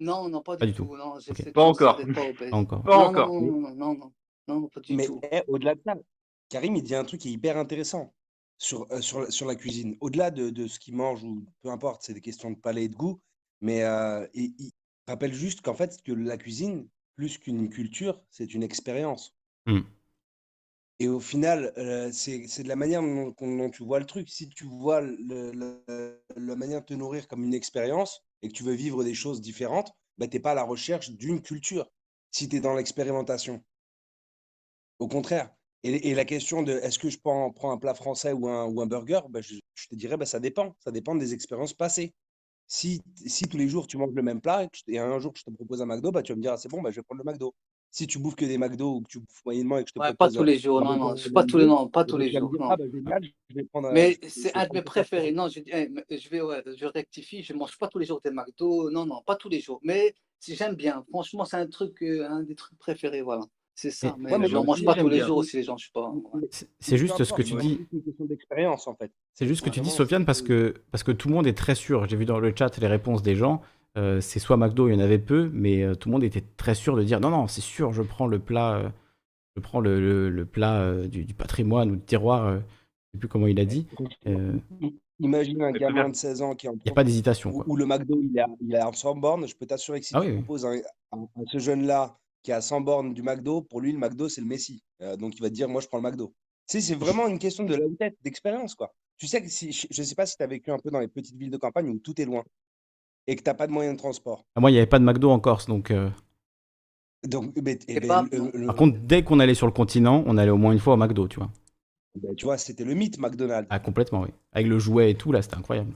Non, 0.00 0.28
non, 0.28 0.42
pas, 0.42 0.56
Pas 0.56 0.66
du 0.66 0.72
tout. 0.74 0.84
tout. 0.84 0.96
Non, 0.96 1.14
Ok. 1.14 1.22
j'essaie 1.22 1.52
Pas 1.52 1.62
encore. 1.62 1.96
pas 1.96 2.02
obèse. 2.28 2.50
Pas 2.50 2.56
encore. 2.56 2.82
Pas 2.82 2.96
non, 2.96 3.04
encore. 3.06 3.28
Non, 3.28 3.40
non, 3.40 3.60
non, 3.60 3.74
non, 3.74 4.12
non, 4.48 4.60
non, 4.60 4.68
pas 4.68 4.80
du 4.80 4.94
Mais 4.94 5.06
tout. 5.06 5.20
eh, 5.30 5.42
au-delà 5.48 5.74
de 5.74 5.80
ça, 5.86 5.94
Karim, 6.48 6.76
il 6.76 6.82
dit 6.82 6.94
un 6.94 7.04
truc 7.04 7.20
qui 7.20 7.28
est 7.28 7.32
hyper 7.32 7.56
intéressant 7.56 8.12
sur, 8.58 8.86
euh, 8.92 9.00
sur, 9.00 9.20
la- 9.20 9.30
sur 9.30 9.46
la 9.46 9.54
cuisine. 9.54 9.96
Au-delà 10.00 10.30
de, 10.30 10.50
de 10.50 10.66
ce 10.66 10.78
qu'il 10.78 10.94
mange 10.96 11.24
ou 11.24 11.44
peu 11.62 11.70
importe, 11.70 12.02
c'est 12.02 12.14
des 12.14 12.20
questions 12.20 12.50
de 12.50 12.56
palais 12.56 12.84
et 12.84 12.88
de 12.88 12.94
goût. 12.96 13.20
Mais 13.60 13.84
euh, 13.84 14.26
il, 14.34 14.54
il 14.58 14.72
rappelle 15.08 15.32
juste 15.32 15.62
qu'en 15.62 15.74
fait, 15.74 16.02
que 16.02 16.12
la 16.12 16.36
cuisine, 16.36 16.88
plus 17.16 17.38
qu'une 17.38 17.68
culture, 17.70 18.20
c'est 18.30 18.52
une 18.54 18.62
expérience. 18.62 19.34
Hmm. 19.66 19.80
Et 20.98 21.08
au 21.08 21.20
final, 21.20 21.72
euh, 21.76 22.10
c'est 22.10 22.62
de 22.62 22.68
la 22.68 22.76
manière 22.76 23.02
dont, 23.02 23.70
tu 23.70 23.84
vois 23.84 24.00
le 24.00 24.06
truc. 24.06 24.28
Si 24.30 24.48
tu 24.48 24.64
vois 24.64 25.02
la 25.02 26.56
manière 26.56 26.80
de 26.80 26.86
te 26.86 26.94
nourrir 26.94 27.28
comme 27.28 27.44
une 27.44 27.54
expérience 27.54 28.22
et 28.42 28.48
que 28.48 28.54
tu 28.54 28.62
veux 28.62 28.72
vivre 28.72 29.04
des 29.04 29.14
choses 29.14 29.40
différentes, 29.42 29.92
bah, 30.16 30.26
tu 30.26 30.36
n'es 30.36 30.40
pas 30.40 30.52
à 30.52 30.54
la 30.54 30.62
recherche 30.62 31.10
d'une 31.10 31.42
culture 31.42 31.90
si 32.30 32.48
tu 32.48 32.56
es 32.56 32.60
dans 32.60 32.74
l'expérimentation. 32.74 33.62
Au 34.98 35.08
contraire. 35.08 35.50
Et, 35.82 36.14
la 36.14 36.24
question 36.24 36.62
de 36.62 36.72
est-ce 36.72 36.98
que 36.98 37.10
je 37.10 37.18
prends, 37.18 37.52
prends 37.52 37.70
un 37.70 37.78
plat 37.78 37.94
français 37.94 38.32
ou 38.32 38.48
un, 38.48 38.64
ou 38.64 38.80
un 38.80 38.86
burger, 38.86 39.20
bah, 39.28 39.40
je, 39.40 39.54
te 39.88 39.94
dirais 39.94 40.16
bah, 40.16 40.26
ça 40.26 40.40
dépend. 40.40 40.74
Ça 40.80 40.90
dépend 40.90 41.14
des 41.14 41.32
expériences 41.32 41.74
passées. 41.74 42.14
Si, 42.66 43.00
si 43.14 43.44
tous 43.46 43.56
les 43.56 43.68
jours 43.68 43.86
tu 43.86 43.96
manges 43.96 44.14
le 44.14 44.22
même 44.22 44.40
plat 44.40 44.66
et 44.88 44.98
un 44.98 45.18
jour 45.20 45.32
je 45.36 45.44
te 45.44 45.50
propose 45.50 45.82
un 45.82 45.86
McDo, 45.86 46.10
bah, 46.10 46.22
tu 46.22 46.32
vas 46.32 46.36
me 46.36 46.42
dire 46.42 46.52
ah, 46.54 46.56
c'est 46.56 46.68
bon, 46.68 46.82
bah, 46.82 46.90
je 46.90 46.96
vais 46.96 47.02
prendre 47.02 47.22
le 47.24 47.30
McDo. 47.30 47.54
Si 47.96 48.06
tu 48.06 48.18
bouffes 48.18 48.36
que 48.36 48.44
des 48.44 48.58
McDo 48.58 48.96
ou 48.96 49.00
que 49.00 49.08
tu 49.08 49.20
bouffes 49.20 49.42
moyennement 49.46 49.78
et 49.78 49.84
que 49.84 49.88
je 49.88 49.94
te 49.94 49.98
Ouais, 49.98 50.12
pas 50.12 50.28
tous 50.30 50.44
les 50.44 50.58
jours, 50.58 50.82
non, 50.82 50.96
non, 50.98 51.14
pas 51.32 51.44
tous 51.44 51.56
les, 51.56 51.64
McDo, 51.64 51.74
non, 51.74 51.88
pas 51.88 52.04
tous 52.04 52.18
les 52.18 52.30
jours, 52.30 52.52
ah 52.68 52.76
bah 52.76 52.84
je 52.92 53.58
un- 53.80 53.92
Mais 53.92 54.18
je 54.22 54.28
c'est 54.28 54.54
un 54.54 54.66
de 54.66 54.72
mes 54.74 54.82
préférés. 54.82 55.32
Non, 55.32 55.48
je, 55.48 55.60
eh, 55.66 55.90
je 56.18 56.28
vais, 56.28 56.42
ouais, 56.42 56.62
je 56.76 56.84
rectifie, 56.84 57.42
je 57.42 57.54
mange 57.54 57.78
pas 57.78 57.88
tous 57.88 57.98
les 57.98 58.04
jours 58.04 58.20
des 58.22 58.30
McDo. 58.30 58.90
Non, 58.90 59.06
non, 59.06 59.22
pas 59.24 59.36
tous 59.36 59.48
les 59.48 59.60
jours. 59.60 59.80
Mais 59.82 60.14
si 60.38 60.54
j'aime 60.56 60.74
bien, 60.74 61.04
franchement, 61.08 61.46
c'est 61.46 61.56
un 61.56 61.66
truc, 61.66 62.02
euh, 62.02 62.28
un 62.28 62.42
des 62.42 62.54
trucs 62.54 62.78
préférés, 62.78 63.22
voilà. 63.22 63.44
C'est 63.74 63.90
ça. 63.90 64.14
Mais 64.18 64.32
Ouais, 64.32 64.38
mais 64.38 64.48
moi 64.48 64.62
mange 64.62 64.84
pas 64.84 64.94
tous 64.94 65.08
les 65.08 65.20
jours 65.20 65.38
aussi, 65.38 65.56
les 65.56 65.62
gens, 65.62 65.78
je 65.78 65.86
sais 65.86 65.90
pas. 65.94 66.10
ouais. 66.10 66.48
C'est- 66.50 66.96
juste 66.98 67.24
ce 67.24 67.32
que 67.32 67.42
tu 67.42 67.54
dis. 67.54 67.58
c'est 67.58 67.68
juste 67.78 67.92
une 67.92 68.02
question 68.02 68.24
d'expérience 68.26 68.86
en 68.88 68.94
fait. 68.94 69.10
C'est 69.32 69.46
juste 69.46 69.60
ce 69.60 69.64
que 69.64 69.70
tu 69.70 69.80
dis, 69.80 69.90
Sofiane, 69.90 70.26
parce 70.26 70.42
que, 70.42 70.74
parce 70.90 71.02
que 71.02 71.12
tout 71.12 71.28
le 71.28 71.34
monde 71.34 71.46
est 71.46 71.56
très 71.56 71.74
sûr. 71.74 72.06
J'ai 72.08 72.16
vu 72.16 72.26
dans 72.26 72.40
le 72.40 72.52
chat 72.54 72.76
les 72.78 72.86
réponses 72.86 73.22
des 73.22 73.36
gens. 73.36 73.62
Euh, 73.96 74.20
c'est 74.20 74.38
soit 74.38 74.56
McDo, 74.56 74.88
il 74.88 74.94
y 74.94 74.96
en 74.96 75.00
avait 75.00 75.18
peu, 75.18 75.50
mais 75.52 75.82
euh, 75.82 75.94
tout 75.94 76.08
le 76.08 76.12
monde 76.14 76.24
était 76.24 76.44
très 76.56 76.74
sûr 76.74 76.96
de 76.96 77.02
dire 77.02 77.20
non, 77.20 77.30
non, 77.30 77.46
c'est 77.48 77.60
sûr, 77.62 77.92
je 77.92 78.02
prends 78.02 78.26
le 78.26 78.38
plat, 78.38 78.76
euh, 78.76 78.88
je 79.56 79.60
prends 79.62 79.80
le, 79.80 80.00
le- 80.00 80.30
le 80.30 80.46
plat 80.46 80.80
euh, 80.82 81.08
du, 81.08 81.24
du 81.24 81.34
patrimoine 81.34 81.90
ou 81.90 81.96
du 81.96 82.02
terroir. 82.02 82.44
euh, 82.46 82.58
je 82.58 83.18
sais 83.18 83.20
plus 83.20 83.28
comment 83.28 83.46
il 83.46 83.58
a 83.60 83.64
dit. 83.64 83.86
Euh, 84.26 84.52
Imagine 85.18 85.62
un 85.62 85.72
gamin 85.72 86.10
de 86.10 86.14
16 86.16 86.42
ans 86.42 86.54
qui 86.54 86.66
est 86.66 86.68
en 86.70 86.74
Il 86.74 86.82
n'y 86.84 86.90
a 86.90 86.94
pas 86.94 87.04
d'hésitation. 87.04 87.50
où 87.66 87.76
le 87.76 87.86
McDo 87.86 88.20
il 88.22 88.36
est 88.36 88.42
à, 88.42 88.46
il 88.60 88.74
est 88.74 88.78
à 88.78 88.92
100 88.92 89.16
bornes, 89.16 89.48
je 89.48 89.56
peux 89.56 89.64
t'assurer 89.66 90.00
que 90.00 90.06
si 90.06 90.14
Ah 90.14 90.20
tu 90.20 90.26
oui, 90.28 90.34
proposes 90.36 90.66
à, 90.66 90.72
à 90.72 91.16
ce 91.50 91.58
jeune-là 91.58 92.18
qui 92.42 92.50
est 92.50 92.54
à 92.54 92.60
100 92.60 92.82
bornes 92.82 93.14
du 93.14 93.22
McDo, 93.22 93.62
pour 93.62 93.80
lui, 93.80 93.92
le 93.92 93.98
McDo, 93.98 94.28
c'est 94.28 94.42
le 94.42 94.46
Messi. 94.46 94.82
Euh, 95.02 95.16
donc 95.16 95.34
il 95.36 95.40
va 95.42 95.48
te 95.48 95.54
dire, 95.54 95.68
moi, 95.68 95.80
je 95.80 95.86
prends 95.88 95.96
le 95.98 96.02
McDo. 96.02 96.34
Tu 96.68 96.78
sais, 96.78 96.80
c'est 96.80 96.94
vraiment 96.94 97.26
une 97.28 97.38
question 97.38 97.64
de 97.64 97.74
la 97.74 97.86
tête, 97.98 98.16
d'expérience, 98.22 98.74
quoi. 98.74 98.92
Tu 99.16 99.26
sais 99.26 99.40
que 99.42 99.48
si, 99.48 99.72
je 99.72 99.86
ne 100.02 100.04
sais 100.06 100.14
pas 100.14 100.26
si 100.26 100.36
tu 100.36 100.42
as 100.42 100.46
vécu 100.46 100.70
un 100.70 100.78
peu 100.78 100.90
dans 100.90 101.00
les 101.00 101.08
petites 101.08 101.36
villes 101.36 101.50
de 101.50 101.56
campagne 101.56 101.88
où 101.88 101.98
tout 101.98 102.20
est 102.20 102.26
loin 102.26 102.44
et 103.26 103.36
que 103.36 103.42
tu 103.42 103.48
n'as 103.50 103.54
pas 103.54 103.66
de 103.66 103.72
moyen 103.72 103.92
de 103.92 103.98
transport. 103.98 104.44
Ah, 104.54 104.60
Moi, 104.60 104.70
il 104.70 104.74
n'y 104.74 104.78
avait 104.78 104.86
pas 104.86 104.98
de 104.98 105.04
McDo 105.04 105.30
en 105.30 105.40
Corse, 105.40 105.66
donc. 105.66 105.90
euh, 105.90 106.08
Donc, 107.24 107.52
Et 107.56 108.00
ben, 108.00 108.08
pas- 108.08 108.26
le- 108.32 108.50
le- 108.54 108.66
Par 108.66 108.76
contre, 108.76 108.98
dès 108.98 109.22
qu'on 109.22 109.40
allait 109.40 109.54
sur 109.54 109.66
le 109.66 109.72
continent, 109.72 110.22
on 110.26 110.36
allait 110.38 110.50
au 110.50 110.56
moins 110.56 110.72
une 110.72 110.78
fois 110.78 110.94
au 110.94 110.96
McDo, 110.96 111.26
tu 111.28 111.38
vois. 111.38 111.50
ben, 112.14 112.34
tu 112.34 112.44
vois, 112.44 112.58
c'était 112.58 112.84
le 112.84 112.94
mythe 112.94 113.18
McDonald's. 113.18 113.68
Ah, 113.70 113.78
complètement, 113.78 114.22
oui. 114.22 114.28
Avec 114.52 114.68
le 114.68 114.78
jouet 114.78 115.10
et 115.10 115.14
tout, 115.14 115.32
là, 115.32 115.42
c'était 115.42 115.56
incroyable. 115.56 115.92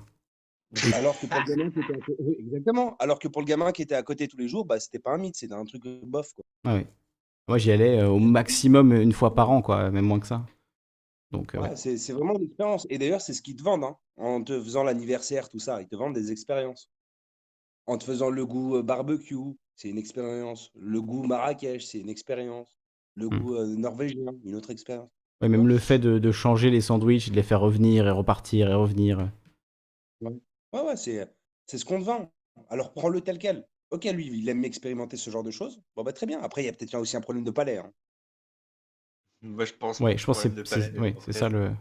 Alors 0.94 1.18
que 1.18 1.26
pour 1.26 1.40
le 1.40 1.46
gamin 1.56 1.70
qui 1.70 1.80
était 1.80 1.92
à 1.92 1.96
côté, 1.96 2.16
oui, 2.20 2.36
exactement. 2.38 2.96
Alors 2.98 3.18
que 3.18 3.28
pour 3.28 3.42
le 3.42 3.46
gamin 3.46 3.72
qui 3.72 3.82
était 3.82 3.94
à 3.94 4.02
côté 4.02 4.28
tous 4.28 4.36
les 4.36 4.48
jours, 4.48 4.64
bah, 4.64 4.78
c'était 4.78 4.98
pas 4.98 5.12
un 5.12 5.18
mythe, 5.18 5.36
c'était 5.36 5.54
un 5.54 5.64
truc 5.64 5.82
bof, 6.04 6.32
quoi. 6.32 6.44
Ah 6.64 6.76
oui. 6.76 6.86
Moi, 7.48 7.58
j'y 7.58 7.72
allais 7.72 7.98
euh, 7.98 8.08
au 8.08 8.18
maximum 8.18 8.92
une 8.92 9.12
fois 9.12 9.34
par 9.34 9.50
an, 9.50 9.62
quoi, 9.62 9.90
même 9.90 10.04
moins 10.04 10.20
que 10.20 10.26
ça. 10.26 10.46
Donc, 11.32 11.54
euh, 11.54 11.60
ouais. 11.60 11.70
Ouais, 11.70 11.76
c'est 11.76 11.96
c'est 11.98 12.12
vraiment 12.12 12.34
une 12.36 12.44
expérience. 12.44 12.86
Et 12.90 12.98
d'ailleurs, 12.98 13.20
c'est 13.20 13.34
ce 13.34 13.42
qu'ils 13.42 13.56
te 13.56 13.62
vendent, 13.62 13.84
hein, 13.84 13.96
en 14.16 14.42
te 14.42 14.60
faisant 14.62 14.84
l'anniversaire, 14.84 15.48
tout 15.48 15.58
ça. 15.58 15.80
Ils 15.82 15.88
te 15.88 15.96
vendent 15.96 16.14
des 16.14 16.32
expériences. 16.32 16.90
En 17.90 17.98
te 17.98 18.04
faisant 18.04 18.30
le 18.30 18.46
goût 18.46 18.76
euh, 18.76 18.82
barbecue, 18.82 19.34
c'est 19.74 19.88
une 19.88 19.98
expérience. 19.98 20.70
Le 20.76 21.02
goût 21.02 21.24
Marrakech, 21.24 21.84
c'est 21.84 21.98
une 21.98 22.08
expérience. 22.08 22.78
Le 23.16 23.28
Hmm. 23.28 23.38
goût 23.38 23.56
euh, 23.56 23.66
norvégien, 23.66 24.32
une 24.44 24.54
autre 24.54 24.70
expérience. 24.70 25.10
Ouais, 25.42 25.48
même 25.48 25.66
le 25.66 25.76
fait 25.76 25.98
de, 25.98 26.20
de 26.20 26.30
changer 26.30 26.70
les 26.70 26.80
sandwichs, 26.82 27.30
de 27.30 27.34
les 27.34 27.42
faire 27.42 27.60
revenir 27.60 28.06
et 28.06 28.10
repartir 28.12 28.70
et 28.70 28.74
revenir. 28.74 29.28
Ouais, 30.20 30.30
ouais, 30.72 30.82
ouais, 30.82 30.96
c'est 30.96 31.28
c'est 31.66 31.78
ce 31.78 31.84
qu'on 31.84 31.98
te 31.98 32.04
vend. 32.04 32.32
Alors 32.68 32.92
prends-le 32.92 33.20
tel 33.22 33.38
quel. 33.38 33.66
Ok, 33.90 34.04
lui, 34.04 34.28
il 34.38 34.48
aime 34.48 34.64
expérimenter 34.64 35.16
ce 35.16 35.30
genre 35.30 35.42
de 35.42 35.50
choses. 35.50 35.82
Bon, 35.96 36.04
bah 36.04 36.12
très 36.12 36.26
bien. 36.26 36.40
Après, 36.42 36.62
il 36.62 36.66
y 36.66 36.68
a 36.68 36.72
peut-être 36.72 36.94
aussi 36.96 37.16
un 37.16 37.20
problème 37.20 37.42
de 37.44 37.50
palais. 37.50 37.78
hein. 37.78 37.92
Moi, 39.42 39.64
je 39.64 39.72
pense. 39.72 40.00
Ouais, 40.00 40.14
que 40.14 40.20
je 40.20 40.26
pense 40.26 40.38
c'est 40.38 40.66
c'est- 40.66 40.98
oui, 40.98 41.14
au 41.16 41.20
c'est 41.20 41.32
ça 41.32 41.48
le, 41.48 41.72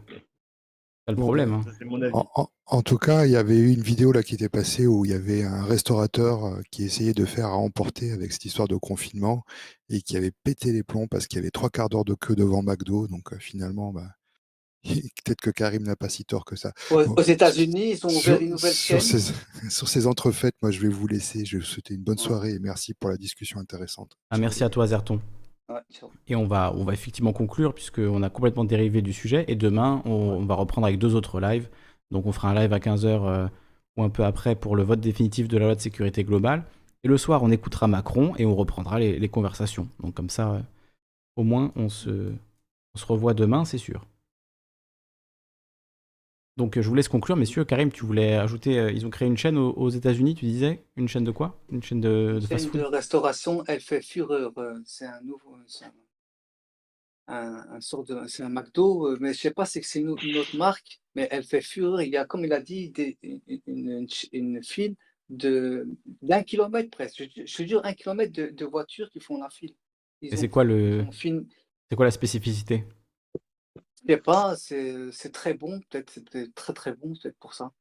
le 1.08 1.14
Bon, 1.16 1.22
problème. 1.22 1.52
hein. 1.52 1.62
Ça, 1.64 1.72
c'est 1.78 1.84
mon 1.84 2.00
avis. 2.02 2.14
En, 2.14 2.26
en- 2.34 2.48
en 2.66 2.82
tout 2.82 2.98
cas, 2.98 3.26
il 3.26 3.32
y 3.32 3.36
avait 3.36 3.58
eu 3.58 3.72
une 3.72 3.82
vidéo 3.82 4.12
là 4.12 4.22
qui 4.22 4.34
était 4.34 4.48
passée 4.48 4.86
où 4.86 5.04
il 5.04 5.10
y 5.10 5.14
avait 5.14 5.42
un 5.42 5.64
restaurateur 5.64 6.44
euh, 6.44 6.60
qui 6.70 6.84
essayait 6.84 7.14
de 7.14 7.24
faire 7.24 7.46
à 7.46 7.56
emporter 7.56 8.12
avec 8.12 8.32
cette 8.32 8.44
histoire 8.44 8.68
de 8.68 8.76
confinement 8.76 9.42
et 9.88 10.02
qui 10.02 10.16
avait 10.16 10.30
pété 10.44 10.70
les 10.72 10.82
plombs 10.84 11.08
parce 11.08 11.26
qu'il 11.26 11.38
y 11.38 11.40
avait 11.40 11.50
trois 11.50 11.70
quarts 11.70 11.88
d'heure 11.88 12.04
de 12.04 12.14
queue 12.14 12.36
devant 12.36 12.62
McDo. 12.62 13.08
Donc 13.08 13.32
euh, 13.32 13.38
finalement, 13.40 13.92
bah, 13.92 14.08
peut-être 14.84 15.40
que 15.40 15.50
Karim 15.50 15.82
n'a 15.82 15.96
pas 15.96 16.08
si 16.08 16.24
tort 16.24 16.44
que 16.44 16.54
ça. 16.54 16.72
Aux, 16.92 17.04
Bon, 17.04 17.14
aux 17.16 17.22
États-Unis, 17.22 17.90
ils 17.92 18.06
ont 18.06 18.10
sur, 18.10 18.32
ouvert 18.32 18.40
une 18.42 18.50
nouvelle 18.50 18.72
sur 18.72 19.02
chaîne. 19.02 19.20
ces, 19.20 19.34
sur 19.70 19.88
ces 19.88 20.06
entrefaites, 20.06 20.54
moi 20.62 20.70
je 20.70 20.80
vais 20.80 20.88
vous 20.88 21.08
laisser. 21.08 21.44
Je 21.44 21.56
vous 21.58 21.64
souhaite 21.64 21.90
une 21.90 22.02
bonne 22.02 22.18
soirée 22.18 22.52
et 22.52 22.58
merci 22.60 22.94
pour 22.94 23.10
la 23.10 23.16
discussion 23.16 23.58
intéressante. 23.58 24.16
Ah, 24.30 24.38
merci 24.38 24.62
à 24.62 24.68
toi, 24.70 24.86
Zerton. 24.86 25.20
Ouais. 25.70 26.08
Et 26.26 26.36
on 26.36 26.46
va, 26.46 26.72
on 26.76 26.84
va 26.84 26.92
effectivement 26.92 27.32
conclure 27.32 27.74
puisqu'on 27.74 28.22
a 28.22 28.30
complètement 28.30 28.64
dérivé 28.64 29.02
du 29.02 29.12
sujet. 29.12 29.44
Et 29.48 29.54
demain, 29.56 30.02
on, 30.04 30.10
on 30.10 30.44
va 30.44 30.54
reprendre 30.54 30.86
avec 30.86 30.98
deux 30.98 31.14
autres 31.14 31.40
lives. 31.40 31.68
Donc 32.10 32.26
on 32.26 32.32
fera 32.32 32.50
un 32.50 32.54
live 32.54 32.72
à 32.72 32.78
15h 32.78 33.48
ou 33.96 34.02
un 34.02 34.10
peu 34.10 34.24
après 34.24 34.54
pour 34.56 34.76
le 34.76 34.82
vote 34.82 35.00
définitif 35.00 35.48
de 35.48 35.58
la 35.58 35.66
loi 35.66 35.74
de 35.74 35.80
sécurité 35.80 36.24
globale. 36.24 36.64
Et 37.02 37.08
le 37.08 37.16
soir, 37.16 37.42
on 37.42 37.50
écoutera 37.50 37.86
Macron 37.86 38.34
et 38.36 38.44
on 38.44 38.54
reprendra 38.54 38.98
les, 38.98 39.18
les 39.18 39.28
conversations. 39.28 39.88
Donc 40.00 40.14
comme 40.14 40.30
ça, 40.30 40.52
euh, 40.52 40.60
au 41.36 41.44
moins, 41.44 41.72
on 41.76 41.88
se, 41.88 42.32
on 42.94 42.98
se 42.98 43.06
revoit 43.06 43.34
demain, 43.34 43.64
c'est 43.64 43.78
sûr. 43.78 44.04
Donc 46.56 46.76
euh, 46.76 46.82
je 46.82 46.88
vous 46.88 46.94
laisse 46.94 47.08
conclure, 47.08 47.36
messieurs. 47.36 47.64
Karim, 47.64 47.90
tu 47.90 48.04
voulais 48.04 48.34
ajouter, 48.34 48.78
euh, 48.78 48.92
ils 48.92 49.06
ont 49.06 49.10
créé 49.10 49.28
une 49.28 49.36
chaîne 49.36 49.56
aux, 49.58 49.72
aux 49.72 49.88
États-Unis, 49.88 50.34
tu 50.34 50.44
disais? 50.44 50.84
Une 50.96 51.08
chaîne 51.08 51.24
de 51.24 51.30
quoi? 51.30 51.58
Une 51.70 51.82
chaîne 51.82 52.00
de, 52.00 52.40
de 52.40 52.46
chaîne 52.46 52.70
de 52.70 52.80
restauration, 52.82 53.64
elle 53.66 53.80
fait 53.80 54.02
fureur. 54.02 54.52
euh, 54.58 54.78
C'est 54.84 55.06
un 55.06 55.20
nouveau, 55.22 55.56
c'est 55.66 55.84
un, 55.86 55.92
un- 57.28 57.64
un 57.76 57.80
sort 57.80 58.04
de, 58.04 58.26
c'est 58.26 58.42
un 58.42 58.48
McDo, 58.48 59.16
mais 59.20 59.32
je 59.32 59.40
sais 59.40 59.50
pas 59.52 59.66
si 59.66 59.82
c'est 59.82 60.00
une, 60.00 60.16
une 60.22 60.36
autre 60.36 60.56
marque, 60.56 61.00
mais 61.14 61.28
elle 61.30 61.44
fait 61.44 61.60
fureur. 61.60 62.02
Il 62.02 62.10
y 62.10 62.16
a, 62.16 62.24
comme 62.24 62.44
il 62.44 62.52
a 62.52 62.60
dit, 62.60 62.90
des- 62.90 63.18
une, 63.22 63.40
une, 63.66 64.06
une 64.32 64.62
file 64.62 64.96
de 65.28 65.86
d'un 66.22 66.42
kilomètre 66.42 66.90
presque. 66.90 67.22
Je, 67.36 67.42
je 67.46 67.64
jure, 67.64 67.84
un 67.84 67.94
kilomètre 67.94 68.32
de, 68.32 68.46
de 68.48 68.64
voitures 68.64 69.10
qui 69.10 69.20
font 69.20 69.38
la 69.38 69.48
file. 69.50 69.74
Ils 70.22 70.32
Et 70.32 70.36
c'est 70.36 70.48
quoi 70.48 70.64
le, 70.64 71.04
c'est 71.88 71.96
quoi 71.96 72.04
la 72.04 72.10
spécificité? 72.10 72.84
Je 74.06 74.12
sais 74.14 74.20
pas, 74.20 74.56
c'est 74.56 75.10
c'est 75.12 75.32
très 75.32 75.54
bon, 75.54 75.80
peut-être, 75.88 76.10
c'est 76.10 76.24
peut-être 76.28 76.54
très 76.54 76.72
très 76.74 76.92
bon, 76.94 77.14
peut-être 77.14 77.38
pour 77.38 77.54
ça. 77.54 77.72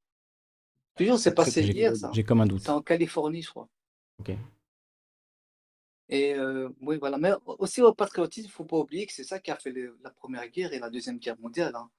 Jure, 1.00 1.18
c'est 1.18 1.32
C'est 1.32 1.34
passé 1.34 1.64
hier, 1.64 1.92
bon. 1.92 1.98
ça. 1.98 2.12
J'ai 2.14 2.24
comme 2.24 2.42
un 2.42 2.46
C'est 2.46 2.50
doute. 2.50 2.70
en 2.72 2.82
Californie, 2.84 3.42
je 3.42 3.50
crois. 3.50 3.68
Ok. 4.20 4.32
Et 6.10 6.34
euh, 6.34 6.70
oui, 6.82 6.98
voilà. 7.00 7.18
Mais 7.18 7.32
aussi 7.46 7.82
au 7.82 7.94
patriotisme, 7.94 8.48
il 8.48 8.50
ne 8.50 8.54
faut 8.54 8.66
pas 8.66 8.78
oublier 8.78 9.06
que 9.06 9.14
c'est 9.14 9.24
ça 9.24 9.40
qui 9.40 9.52
a 9.52 9.56
fait 9.58 9.72
le- 9.72 9.98
la 10.04 10.10
Première 10.12 10.48
Guerre 10.50 10.74
et 10.74 10.80
la 10.80 10.90
Deuxième 10.90 11.20
Guerre 11.20 11.40
mondiale. 11.40 11.76
hein. 11.76 11.90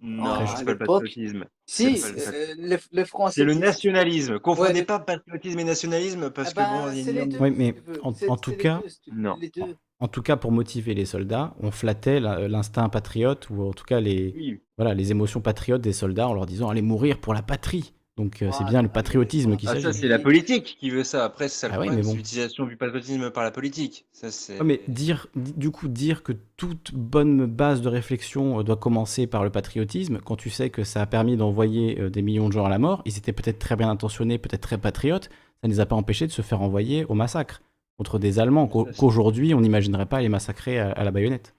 Non, 0.00 0.44
à 0.44 0.46
c'est 0.46 0.64
pas 0.64 0.72
le 0.72 0.78
l'époque, 0.78 1.04
patriotisme. 1.04 1.46
si, 1.66 1.96
C'est 1.98 2.28
euh, 2.28 2.54
les, 2.56 2.78
les 2.92 3.04
C'est 3.04 3.04
Français 3.04 3.44
le 3.44 3.54
nationalisme. 3.54 4.34
Ouais, 4.34 4.40
Confondez 4.40 4.72
les- 4.72 4.84
pas 4.84 4.98
patriotisme 5.00 5.58
et 5.60 5.64
nationalisme 5.64 6.30
parce 6.30 6.50
eh 6.50 6.54
que 6.54 6.64
bon, 6.64 6.86
ben, 6.86 6.94
il 6.94 7.04
c'est 7.04 7.12
les 7.12 7.26
deux, 7.26 7.38
Oui, 7.38 7.50
mais 7.56 7.74
en, 8.02 8.12
C'est 8.14 8.28
en 8.28 8.36
c'est 8.36 8.40
tout 8.40 8.52
cas, 8.56 8.82
deux. 8.82 9.12
Non. 9.12 9.36
Les 9.36 9.50
deux. 9.50 9.76
En 10.00 10.08
tout 10.08 10.22
cas, 10.22 10.36
pour 10.36 10.50
motiver 10.52 10.94
les 10.94 11.04
soldats, 11.04 11.54
on 11.60 11.70
flattait 11.70 12.20
la- 12.20 12.48
l'instinct 12.48 12.88
patriote 12.88 13.48
ou 13.50 13.68
en 13.68 13.72
tout 13.72 13.84
cas 13.84 14.00
les, 14.00 14.32
Oui. 14.36 14.60
voilà, 14.78 14.94
les 14.94 15.10
émotions 15.10 15.40
patriotes 15.40 15.82
des 15.82 15.92
soldats 15.92 16.28
en 16.28 16.34
leur 16.34 16.46
disant 16.46 16.68
allez 16.70 16.82
mourir 16.82 17.18
pour 17.18 17.34
la 17.34 17.42
patrie. 17.42 17.92
Donc 18.16 18.42
euh, 18.42 18.48
c'est 18.50 18.58
Voilà, 18.58 18.70
bien 18.70 18.82
le 18.82 18.88
mais 18.88 18.92
patriotisme 18.92 19.56
qui 19.56 19.66
Ah, 19.66 19.74
ça, 19.76 19.80
s'agit. 19.80 19.98
c'est 20.00 20.08
la 20.08 20.18
politique 20.18 20.76
qui 20.78 20.90
veut 20.90 21.04
ça. 21.04 21.24
Après, 21.24 21.48
c'est 21.48 21.66
ça 21.66 21.68
le 21.68 21.74
Ah 21.88 21.94
c'est 21.94 22.02
bon. 22.02 22.12
l'utilisation 22.14 22.66
du 22.66 22.76
patriotisme 22.76 23.30
par 23.30 23.44
la 23.44 23.50
politique. 23.50 24.04
Ça, 24.12 24.28
mais 24.62 24.82
dire, 24.88 25.26
di- 25.36 25.54
du 25.56 25.70
coup, 25.70 25.88
dire 25.88 26.22
que 26.22 26.32
toute 26.58 26.92
bonne 26.92 27.46
base 27.46 27.80
de 27.80 27.88
réflexion 27.88 28.60
euh, 28.60 28.62
doit 28.62 28.76
commencer 28.76 29.26
par 29.26 29.42
le 29.42 29.48
patriotisme, 29.50 30.18
quand 30.22 30.36
tu 30.36 30.50
sais 30.50 30.68
que 30.68 30.84
ça 30.84 31.00
a 31.00 31.06
permis 31.06 31.36
d'envoyer 31.38 31.98
euh, 31.98 32.10
des 32.10 32.20
millions 32.20 32.48
de 32.48 32.52
gens 32.52 32.66
à 32.66 32.68
la 32.68 32.78
mort, 32.78 33.00
ils 33.06 33.16
étaient 33.16 33.32
peut-être 33.32 33.58
très 33.58 33.76
bien 33.76 33.88
intentionnés, 33.88 34.36
peut-être 34.36 34.62
très 34.62 34.76
patriotes, 34.78 35.30
ça 35.62 35.68
ne 35.68 35.72
les 35.72 35.80
a 35.80 35.86
pas 35.86 35.96
empêchés 35.96 36.26
de 36.26 36.32
se 36.32 36.42
faire 36.42 36.60
envoyer 36.60 37.06
au 37.06 37.14
massacre 37.14 37.62
contre 38.00 38.18
des 38.18 38.38
Allemands 38.38 38.66
qu'aujourd'hui 38.66 39.52
on 39.52 39.60
n'imaginerait 39.60 40.06
pas 40.06 40.22
les 40.22 40.30
massacrer 40.30 40.78
à, 40.78 40.90
à 40.90 41.04
la 41.04 41.10
baïonnette. 41.10 41.54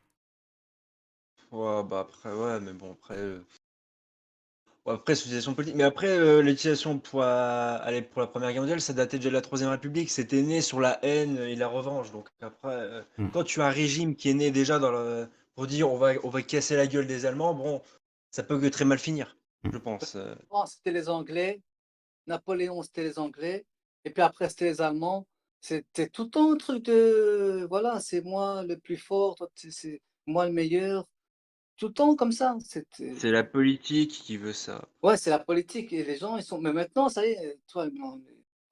Ouais, 1.52 1.84
bah 1.84 2.00
après, 2.00 2.34
ouais, 2.34 2.60
mais 2.60 2.74
bon, 2.74 2.94
après. 2.94 3.16
euh, 3.20 3.44
ouais, 4.88 4.94
après, 4.94 5.14
politique. 5.54 5.76
Mais 5.76 5.84
après, 5.84 6.08
euh, 6.08 6.42
l'utilisation 6.42 6.98
pour, 6.98 7.20
la- 7.20 7.76
allez, 7.76 8.02
pour 8.02 8.22
la 8.22 8.28
Première 8.28 8.52
Guerre 8.54 8.64
mondiale, 8.64 8.82
ça 8.82 8.94
datait 8.94 9.18
déjà 9.18 9.30
de 9.30 9.36
la 9.36 9.42
Troisième 9.42 9.70
République. 9.70 10.10
C'était 10.10 10.42
né 10.42 10.62
sur 10.62 10.80
la 10.80 10.98
haine 11.06 11.38
et 11.38 11.56
la 11.56 11.68
revanche. 11.68 12.12
Donc 12.12 12.28
après, 12.42 12.74
euh, 12.74 13.04
Hmm. 13.20 13.30
quand 13.32 13.44
tu 13.44 13.62
as 13.62 13.68
un 13.68 13.70
régime 13.70 14.16
qui 14.16 14.32
est 14.32 14.34
né 14.34 14.50
déjà 14.50 14.80
dans 14.80 14.92
le... 14.92 15.28
pour 15.54 15.68
dire 15.68 15.92
on 15.92 15.98
va, 15.98 16.14
on 16.24 16.30
va 16.30 16.42
casser 16.42 16.76
la 16.76 16.88
gueule 16.88 17.06
des 17.06 17.28
Allemands, 17.28 17.54
bon, 17.54 17.84
ça 18.32 18.42
peut 18.42 18.60
que 18.60 18.66
très 18.66 18.86
mal 18.86 18.98
finir, 18.98 19.38
Hmm. 19.64 19.70
je 19.74 19.78
pense. 19.78 20.16
euh. 20.16 20.34
France, 20.50 20.72
c'était 20.78 20.92
les 21.00 21.08
Anglais. 21.08 21.62
Napoléon, 22.26 22.82
c'était 22.82 23.04
les 23.04 23.20
Anglais. 23.20 23.64
Et 24.06 24.10
puis 24.10 24.24
après, 24.24 24.50
c'était 24.50 24.66
les 24.72 24.82
Allemands. 24.82 25.28
C'était 25.62 26.10
tout 26.10 26.24
le 26.24 26.30
temps 26.30 26.52
un 26.54 26.58
truc 26.58 26.84
de. 26.84 27.66
Voilà, 27.70 28.00
c'est 28.00 28.22
moi 28.22 28.64
le 28.64 28.78
plus 28.78 28.98
fort, 28.98 29.38
c'est- 29.56 30.02
moi 30.26 30.48
le 30.48 30.52
meilleur. 30.52 31.08
Tout 31.78 31.88
le 31.88 31.94
temps 31.94 32.16
comme 32.16 32.32
ça. 32.32 32.58
C'est 32.62 33.32
la 33.32 33.44
politique 33.44 34.12
qui 34.12 34.38
veut 34.38 34.54
ça. 34.54 34.88
Ouais, 35.04 35.18
c'est 35.18 35.30
la 35.30 35.40
politique. 35.40 35.94
Et 35.94 36.04
les 36.04 36.18
gens, 36.18 36.38
ils 36.38 36.44
sont. 36.44 36.60
Mais 36.60 36.74
maintenant, 36.74 37.10
ça 37.10 37.26
y 37.26 37.32
est, 37.32 37.60
toi, 37.68 37.88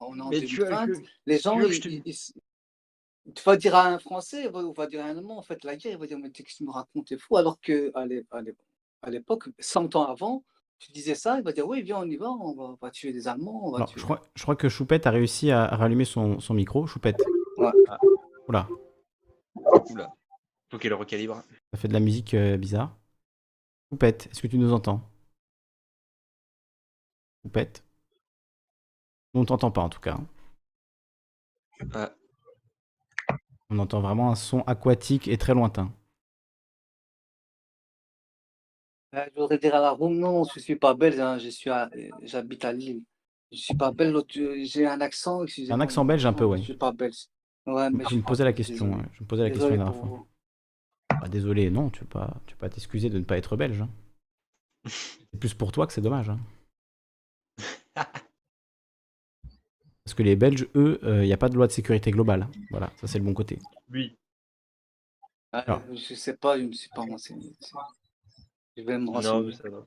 on 0.00 0.16
est 0.16 0.20
en 0.20 0.30
Mais 0.30 0.40
tu 0.40 0.62
as 0.64 0.68
2020. 0.68 0.86
que- 0.86 1.06
Les 1.26 1.36
tu 1.38 1.42
gens, 1.42 1.58
que 1.58 1.66
ils, 1.66 1.72
je 1.72 1.80
te- 1.80 1.88
ils- 1.88 2.02
ils- 2.06 3.32
tu 3.34 3.42
vas 3.44 3.56
dire 3.56 3.74
à 3.76 3.86
un 3.88 3.98
Français, 3.98 4.48
ou 4.48 4.72
va 4.72 4.86
dire 4.86 5.04
à 5.04 5.08
un 5.08 5.16
Allemand, 5.16 5.38
en 5.38 5.42
fait, 5.42 5.62
la 5.64 5.76
guerre, 5.76 5.92
il 5.92 5.98
va 5.98 6.06
dire, 6.06 6.18
mais 6.18 6.30
qu'est-ce 6.30 6.48
que 6.52 6.56
tu 6.58 6.64
me 6.64 6.70
racontes, 6.72 7.06
t'es 7.06 7.18
fou? 7.18 7.36
Alors 7.36 7.60
que 7.60 7.92
à 7.94 9.10
l'époque, 9.10 9.48
100 9.58 9.94
ans 9.96 10.06
avant, 10.06 10.44
tu 10.80 10.90
disais 10.92 11.14
ça, 11.14 11.36
il 11.38 11.44
va 11.44 11.52
dire, 11.52 11.68
oui, 11.68 11.82
viens, 11.82 11.98
on 11.98 12.04
y 12.08 12.16
va, 12.16 12.30
on 12.30 12.54
va, 12.54 12.62
on 12.64 12.78
va 12.80 12.90
tuer 12.90 13.12
des 13.12 13.28
Allemands, 13.28 13.68
on 13.68 13.70
va 13.70 13.76
Alors, 13.76 13.88
tuer. 13.90 14.00
je, 14.00 14.04
crois, 14.04 14.20
je 14.34 14.42
crois 14.42 14.56
que 14.56 14.68
Choupette 14.68 15.06
a 15.06 15.10
réussi 15.10 15.50
à, 15.50 15.66
rallumer 15.66 16.04
son, 16.06 16.40
son 16.40 16.54
micro. 16.54 16.86
Choupette. 16.86 17.22
Ouais. 17.58 17.70
Oula. 18.48 18.66
Oula. 19.90 20.12
Faut 20.70 20.78
qu'elle 20.78 20.94
recalibre. 20.94 21.42
Ça 21.72 21.78
fait 21.78 21.88
de 21.88 21.92
la 21.92 22.00
musique 22.00 22.34
euh, 22.34 22.56
bizarre. 22.56 22.96
Poupette, 23.90 24.28
est-ce 24.30 24.40
que 24.40 24.46
tu 24.46 24.56
nous 24.56 24.72
entends? 24.72 25.02
Poupette 27.42 27.84
On 29.34 29.44
t'entend 29.44 29.70
pas 29.70 29.82
en 29.82 29.88
tout 29.90 30.00
cas. 30.00 30.14
hein. 30.14 30.26
Ah. 31.94 32.12
On 33.68 33.78
entend 33.78 34.00
vraiment 34.00 34.30
un 34.30 34.34
son 34.34 34.62
aquatique 34.62 35.28
et 35.28 35.38
très 35.38 35.54
lointain. 35.54 35.92
Euh, 39.14 39.26
Je 39.34 39.40
voudrais 39.40 39.58
dire 39.58 39.74
à 39.74 39.80
la 39.80 39.90
room, 39.90 40.18
non, 40.18 40.44
je 40.44 40.60
suis 40.60 40.76
pas 40.76 40.94
belge, 40.94 41.18
hein, 41.18 41.38
je 41.38 41.48
suis 41.48 41.70
à- 41.70 41.90
euh, 41.94 42.10
j'habite 42.22 42.64
à 42.64 42.72
Lille. 42.72 43.02
Je 43.52 43.58
suis 43.58 43.74
pas 43.74 43.90
belge, 43.90 44.22
euh, 44.36 44.62
j'ai 44.64 44.86
un 44.86 45.00
accent, 45.00 45.42
excusez-moi. 45.42 45.76
Un 45.76 45.80
accent 45.80 46.04
belge 46.04 46.24
un 46.26 46.32
peu, 46.32 46.44
ouais. 46.44 46.58
Je 46.58 46.64
suis 46.64 46.76
pas 46.76 46.92
belge. 46.92 47.26
Ouais, 47.66 47.90
mais 47.90 48.04
Je 48.04 48.10
je 48.10 48.14
me 48.16 48.20
suis 48.20 48.22
posais 48.22 48.44
pas 48.44 48.44
la 48.44 48.52
belge, 48.52 48.66
question. 48.68 48.92
ouais. 48.92 49.04
Je 49.14 49.22
me 49.22 49.26
posais 49.28 49.42
la 49.42 49.50
question 49.50 49.70
la 49.70 49.76
dernière 49.76 49.94
fois. 49.96 50.26
Bah, 51.20 51.28
désolé, 51.28 51.70
non, 51.70 51.90
tu 51.90 52.00
tu 52.00 52.06
peux 52.06 52.20
pas 52.58 52.68
t'excuser 52.68 53.10
de 53.10 53.18
ne 53.18 53.24
pas 53.24 53.36
être 53.36 53.56
belge. 53.56 53.82
hein. 53.82 53.88
C'est 54.86 55.38
plus 55.40 55.54
pour 55.54 55.72
toi 55.72 55.86
que 55.86 55.92
c'est 55.92 56.00
dommage. 56.00 56.30
hein. 56.30 56.38
Parce 60.04 60.14
que 60.14 60.22
les 60.22 60.34
Belges, 60.36 60.66
eux, 60.74 60.98
il 61.04 61.20
n'y 61.26 61.32
a 61.32 61.36
pas 61.36 61.48
de 61.48 61.54
loi 61.54 61.66
de 61.66 61.72
sécurité 61.72 62.10
globale. 62.10 62.48
Voilà, 62.70 62.90
ça 62.96 63.06
c'est 63.06 63.18
le 63.18 63.24
bon 63.24 63.34
côté. 63.34 63.58
Oui. 63.90 64.16
Ah, 65.52 65.60
Alors. 65.66 65.82
je 65.92 66.14
sais 66.14 66.36
pas, 66.36 66.58
je 66.58 66.64
me 66.64 66.72
suis 66.72 66.88
pas 66.90 67.02
renseigné. 67.02 67.52
C'est- 68.74 68.82
Je 68.82 68.86
vais 68.86 68.98
me 68.98 69.04
Non, 69.06 69.12
renseigner. 69.12 69.46
mais 69.46 69.52
ça 69.52 69.68
va. 69.70 69.86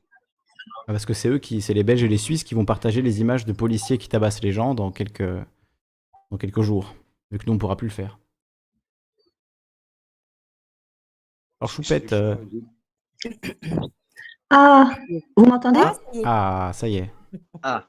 Ah, 0.88 0.94
Parce 0.94 1.06
que 1.06 1.14
c'est 1.14 1.30
eux 1.30 1.40
qui, 1.40 1.62
c'est 1.62 1.74
les 1.74 1.84
Belges 1.84 2.04
et 2.04 2.08
les 2.08 2.18
Suisses 2.18 2.44
qui 2.44 2.56
vont 2.56 2.66
partager 2.66 3.02
les 3.02 3.20
images 3.22 3.46
de 3.46 3.52
policiers 3.54 3.98
qui 3.98 4.08
tabassent 4.10 4.42
les 4.42 4.52
gens 4.52 4.74
dans 4.76 4.92
quelques, 4.92 5.24
dans 6.32 6.38
quelques 6.38 6.62
jours, 6.62 6.96
vu 7.32 7.38
que 7.38 7.46
nous 7.48 7.54
on 7.54 7.58
pourra 7.58 7.76
plus 7.76 7.88
le 7.88 7.94
faire. 7.94 8.18
Alors 11.60 11.70
Choupette, 11.70 12.14
euh, 12.14 12.36
Ah, 14.50 14.96
vous 15.36 15.46
m'entendez 15.46 15.80
ah 16.26 16.72
ça 16.74 16.88
y 16.88 16.98
est, 16.98 17.12
Ah. 17.62 17.88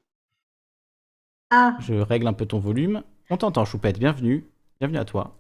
Ah, 1.51 1.77
je 1.81 1.95
règle 1.95 2.27
un 2.27 2.33
peu 2.33 2.47
ton 2.47 2.59
volume. 2.59 3.03
On 3.31 3.37
t'entend 3.37 3.65
Choupette, 3.65 3.99
bienvenue, 3.99 4.45
bienvenue 4.81 4.99
à 4.99 5.05
toi 5.05 5.37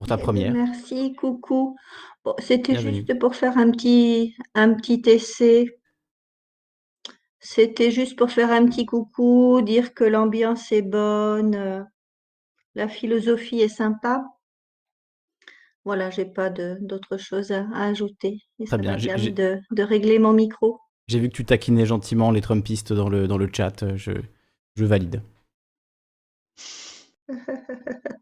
pour 0.00 0.08
ta 0.08 0.16
première. 0.16 0.52
merci, 0.52 1.14
coucou. 1.14 1.76
Bon, 2.24 2.34
c'était 2.38 2.76
juste 2.76 3.18
pour 3.18 3.36
faire 3.36 3.58
un 3.58 3.70
petit, 3.70 4.34
un 4.54 4.74
petit 4.74 5.02
essai. 5.06 5.78
C'était 7.38 7.90
juste 7.90 8.18
pour 8.18 8.30
faire 8.30 8.50
un 8.50 8.66
petit 8.66 8.86
coucou, 8.86 9.60
dire 9.62 9.94
que 9.94 10.04
l'ambiance 10.04 10.72
est 10.72 10.82
bonne, 10.82 11.54
euh, 11.54 11.82
la 12.74 12.88
philosophie 12.88 13.60
est 13.60 13.68
sympa. 13.68 14.24
Voilà, 15.84 16.10
j'ai 16.10 16.26
pas 16.26 16.50
d'autre 16.50 17.18
chose 17.18 17.52
à, 17.52 17.66
à 17.74 17.84
ajouter. 17.84 18.38
Et 18.58 18.64
Très 18.64 18.76
ça 18.76 18.78
bien, 18.78 18.96
permis 18.96 19.32
de, 19.32 19.58
de 19.70 19.82
régler 19.82 20.18
mon 20.18 20.32
micro. 20.32 20.80
J'ai 21.08 21.18
vu 21.18 21.28
que 21.28 21.34
tu 21.34 21.44
taquinais 21.44 21.86
gentiment 21.86 22.30
les 22.30 22.40
Trumpistes 22.40 22.92
dans 22.92 23.08
le, 23.08 23.28
dans 23.28 23.38
le 23.38 23.50
chat, 23.52 23.96
je, 23.96 24.12
je 24.76 24.84
valide. 24.84 25.22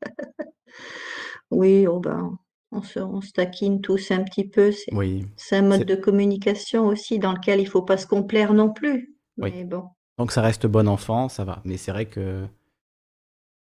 Oui, 1.51 1.87
oh 1.87 2.01
ben, 2.01 2.39
on 2.73 2.83
se, 2.83 2.99
on 3.01 3.21
se 3.21 3.33
taquine 3.33 3.81
tous 3.81 4.11
un 4.11 4.23
petit 4.25 4.47
peu. 4.49 4.73
C'est, 4.73 4.95
Oui, 4.95 5.27
c'est 5.37 5.57
un 5.57 5.63
mode 5.63 5.81
C'est- 5.81 5.85
de 5.87 5.95
communication 5.97 6.87
aussi 6.87 7.19
dans 7.19 7.33
lequel 7.33 7.61
il 7.61 7.67
faut 7.69 7.83
pas 7.83 7.97
se 7.97 8.07
complaire 8.07 8.53
non 8.55 8.73
plus. 8.73 9.15
Oui. 9.39 9.51
Mais 9.53 9.65
bon, 9.65 9.89
tant 10.17 10.27
que 10.27 10.33
ça 10.33 10.43
reste 10.43 10.67
bon 10.67 10.89
enfant, 10.89 11.29
ça 11.29 11.45
va. 11.45 11.63
Mais 11.65 11.77
c'est 11.77 11.93
vrai 11.93 12.07
que 12.07 12.47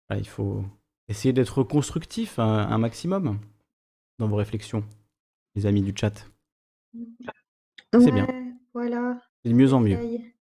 voilà, 0.08 0.20
il 0.20 0.28
faut 0.28 0.64
essayer 1.08 1.32
d'être 1.32 1.62
constructif 1.62 2.38
un, 2.38 2.44
un 2.68 2.78
maximum 2.78 3.38
dans 4.18 4.28
vos 4.28 4.36
réflexions, 4.36 4.84
les 5.56 5.66
amis 5.66 5.82
du 5.82 5.94
chat. 5.96 6.26
C'est 7.92 8.12
bien. 8.12 8.26
Ouais, 8.26 8.44
voilà, 8.74 9.20
C'est 9.44 9.50
de 9.50 9.54
mieux 9.54 9.72
en 9.72 9.80
mieux. 9.80 9.96
j'essaye. 9.96 10.34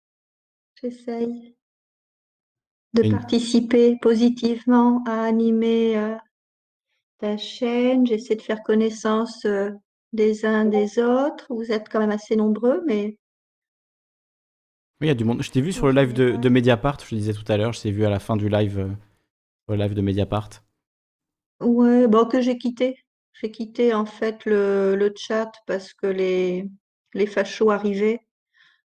J'essaye 0.82 1.56
de 2.94 3.04
Une- 3.04 3.12
participer 3.12 3.98
positivement 4.02 5.04
à 5.06 5.24
animer 5.24 5.98
euh, 5.98 6.16
ta 7.20 7.38
chaîne. 7.38 8.06
J'essaie 8.08 8.36
de 8.36 8.42
faire 8.42 8.64
connaissance 8.64 9.46
euh, 9.46 9.72
des 10.14 10.46
uns 10.46 10.66
des 10.66 11.00
autres. 11.00 11.46
Vous 11.50 11.72
êtes 11.72 11.90
quand 11.90 12.00
même 12.00 12.12
assez 12.12 12.36
nombreux, 12.36 12.82
mais 12.88 13.18
Oui, 15.02 15.08
il 15.08 15.10
y 15.10 15.12
a 15.12 15.16
du 15.16 15.24
monde. 15.24 15.42
Je 15.42 15.50
t'ai 15.52 15.62
vu 15.62 15.74
sur 15.74 15.88
le 15.88 15.94
live 15.94 16.14
de, 16.14 16.36
de 16.36 16.50
Mediapart, 16.50 17.00
je 17.04 17.10
te 17.10 17.16
disais 17.16 17.34
tout 17.34 17.44
à 17.52 17.58
l'heure, 17.58 17.74
je 17.74 17.82
t'ai 17.82 17.92
vu 17.92 18.06
à 18.06 18.10
la 18.12 18.20
fin 18.20 18.36
du 18.38 18.48
live, 18.50 18.78
euh, 18.80 18.88
sur 19.66 19.76
le 19.76 19.78
live 19.78 19.94
de 19.96 20.02
Mediapart. 20.02 20.50
Ouais, 21.60 22.08
bon, 22.08 22.26
que 22.28 22.42
j'ai 22.42 22.58
quitté. 22.58 22.98
J'ai 23.34 23.52
quitté 23.52 23.94
en 23.94 24.06
fait 24.06 24.46
le, 24.46 24.96
le 24.96 25.14
chat 25.16 25.52
parce 25.68 25.94
que 25.94 26.08
les, 26.08 26.68
les 27.14 27.28
fachos 27.28 27.70
arrivaient. 27.72 28.22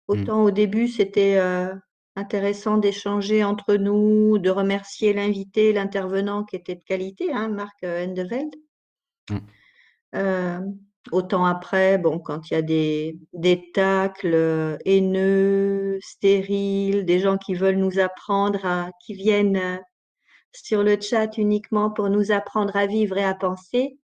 Autant 0.08 0.44
au 0.44 0.52
début, 0.52 0.88
c'était 0.90 1.38
euh, 1.40 1.74
intéressant 2.22 2.78
d'échanger 2.78 3.44
entre 3.44 3.76
nous, 3.76 4.38
de 4.38 4.50
remercier 4.50 5.14
l'invité, 5.14 5.74
l'intervenant 5.74 6.44
qui 6.44 6.56
était 6.56 6.76
de 6.76 6.84
qualité, 6.84 7.34
hein, 7.34 7.50
Marc 7.50 7.84
euh, 7.84 8.06
Endeveld. 8.06 8.56
Mm. 9.30 9.38
Euh, 10.16 10.60
autant 11.12 11.46
après, 11.46 11.98
bon, 11.98 12.20
quand 12.20 12.50
il 12.50 12.54
y 12.54 12.58
a 12.58 12.62
des, 12.62 13.18
des 13.34 13.72
tacles 13.74 14.34
euh, 14.34 14.78
haineux, 14.86 15.98
stériles, 16.02 17.06
des 17.06 17.20
gens 17.20 17.38
qui 17.38 17.56
veulent 17.56 17.78
nous 17.78 18.00
apprendre 18.00 18.66
à, 18.66 18.92
qui 19.04 19.14
viennent 19.14 19.82
sur 20.54 20.84
le 20.84 21.00
chat 21.00 21.38
uniquement 21.38 21.90
pour 21.92 22.10
nous 22.10 22.32
apprendre 22.32 22.76
à 22.76 22.86
vivre 22.86 23.18
et 23.18 23.24
à 23.24 23.34
penser. 23.34 23.98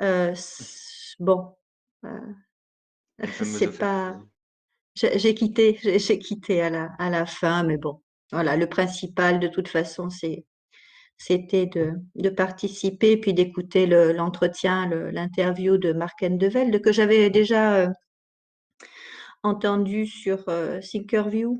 Euh, 0.00 0.34
bon, 1.18 1.54
euh, 2.04 2.32
c'est 3.42 3.78
pas. 3.78 4.18
J'ai 5.16 5.34
quitté, 5.34 5.78
j'ai 5.82 6.18
quitté 6.18 6.62
à 6.62 6.70
la, 6.70 6.90
à 6.98 7.10
la 7.10 7.26
fin, 7.26 7.62
mais 7.64 7.76
bon, 7.78 8.00
voilà, 8.32 8.56
le 8.56 8.66
principal 8.68 9.40
de 9.40 9.48
toute 9.48 9.68
façon, 9.68 10.10
c'est, 10.10 10.44
c'était 11.18 11.66
de, 11.66 11.92
de 12.16 12.30
participer 12.30 13.16
puis 13.18 13.34
d'écouter 13.34 13.86
le- 13.86 14.12
l'entretien, 14.12 14.86
le- 14.88 15.10
l'interview 15.10 15.78
de 15.78 15.92
Marc 15.94 16.22
Endeveld 16.22 16.80
que 16.82 16.92
j'avais 16.92 17.30
déjà 17.30 17.76
euh, 17.76 17.88
entendu 19.42 20.06
sur 20.06 20.44
euh, 20.48 20.80
Thinkerview. 20.80 21.58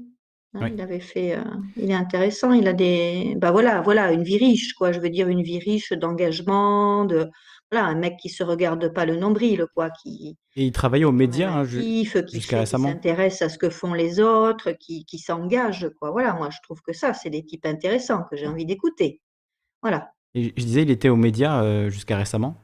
hein, 0.54 0.60
Oui. 0.62 0.72
il 0.74 0.80
avait 0.80 1.00
fait, 1.00 1.36
euh, 1.36 1.42
il 1.76 1.90
est 1.90 1.94
intéressant, 1.94 2.52
il 2.52 2.66
a 2.68 2.72
des, 2.72 3.34
bah 3.36 3.50
voilà, 3.52 3.80
voilà, 3.82 4.12
une 4.12 4.22
vie 4.24 4.38
riche, 4.38 4.74
quoi. 4.74 4.92
Je 4.92 5.00
veux 5.00 5.10
dire 5.10 5.28
une 5.28 5.42
vie 5.42 5.58
riche 5.58 5.92
d'engagement, 5.92 7.04
de, 7.04 7.28
voilà, 7.70 7.86
un 7.86 7.94
mec 7.94 8.16
qui 8.16 8.28
se 8.28 8.42
regarde 8.42 8.92
pas 8.92 9.04
le 9.04 9.16
nombril, 9.16 9.66
quoi, 9.74 9.90
qui, 9.90 10.36
Et 10.56 10.64
il 10.66 10.72
travaillait 10.72 11.04
aux 11.04 11.12
médias 11.12 11.50
hein, 11.52 11.66
qui 11.66 12.08
récemment. 12.50 12.88
s'intéresse 12.88 13.42
à 13.42 13.48
ce 13.48 13.58
que 13.58 13.68
font 13.70 13.92
les 13.94 14.20
autres, 14.20 14.72
qui, 14.72 15.04
qui 15.04 15.18
s'engage, 15.18 15.90
quoi. 16.00 16.10
Voilà, 16.10 16.32
moi 16.34 16.48
je 16.50 16.58
trouve 16.62 16.80
que 16.82 16.92
ça, 16.92 17.12
c'est 17.12 17.30
des 17.30 17.44
types 17.44 17.66
intéressants 17.66 18.24
que 18.30 18.36
j'ai 18.36 18.46
envie 18.46 18.64
d'écouter. 18.66 19.20
Voilà. 19.82 20.12
Et 20.34 20.52
je 20.56 20.64
disais, 20.64 20.82
il 20.82 20.90
était 20.90 21.08
aux 21.08 21.16
médias 21.16 21.62
euh, 21.62 21.90
jusqu'à 21.90 22.16
récemment, 22.16 22.56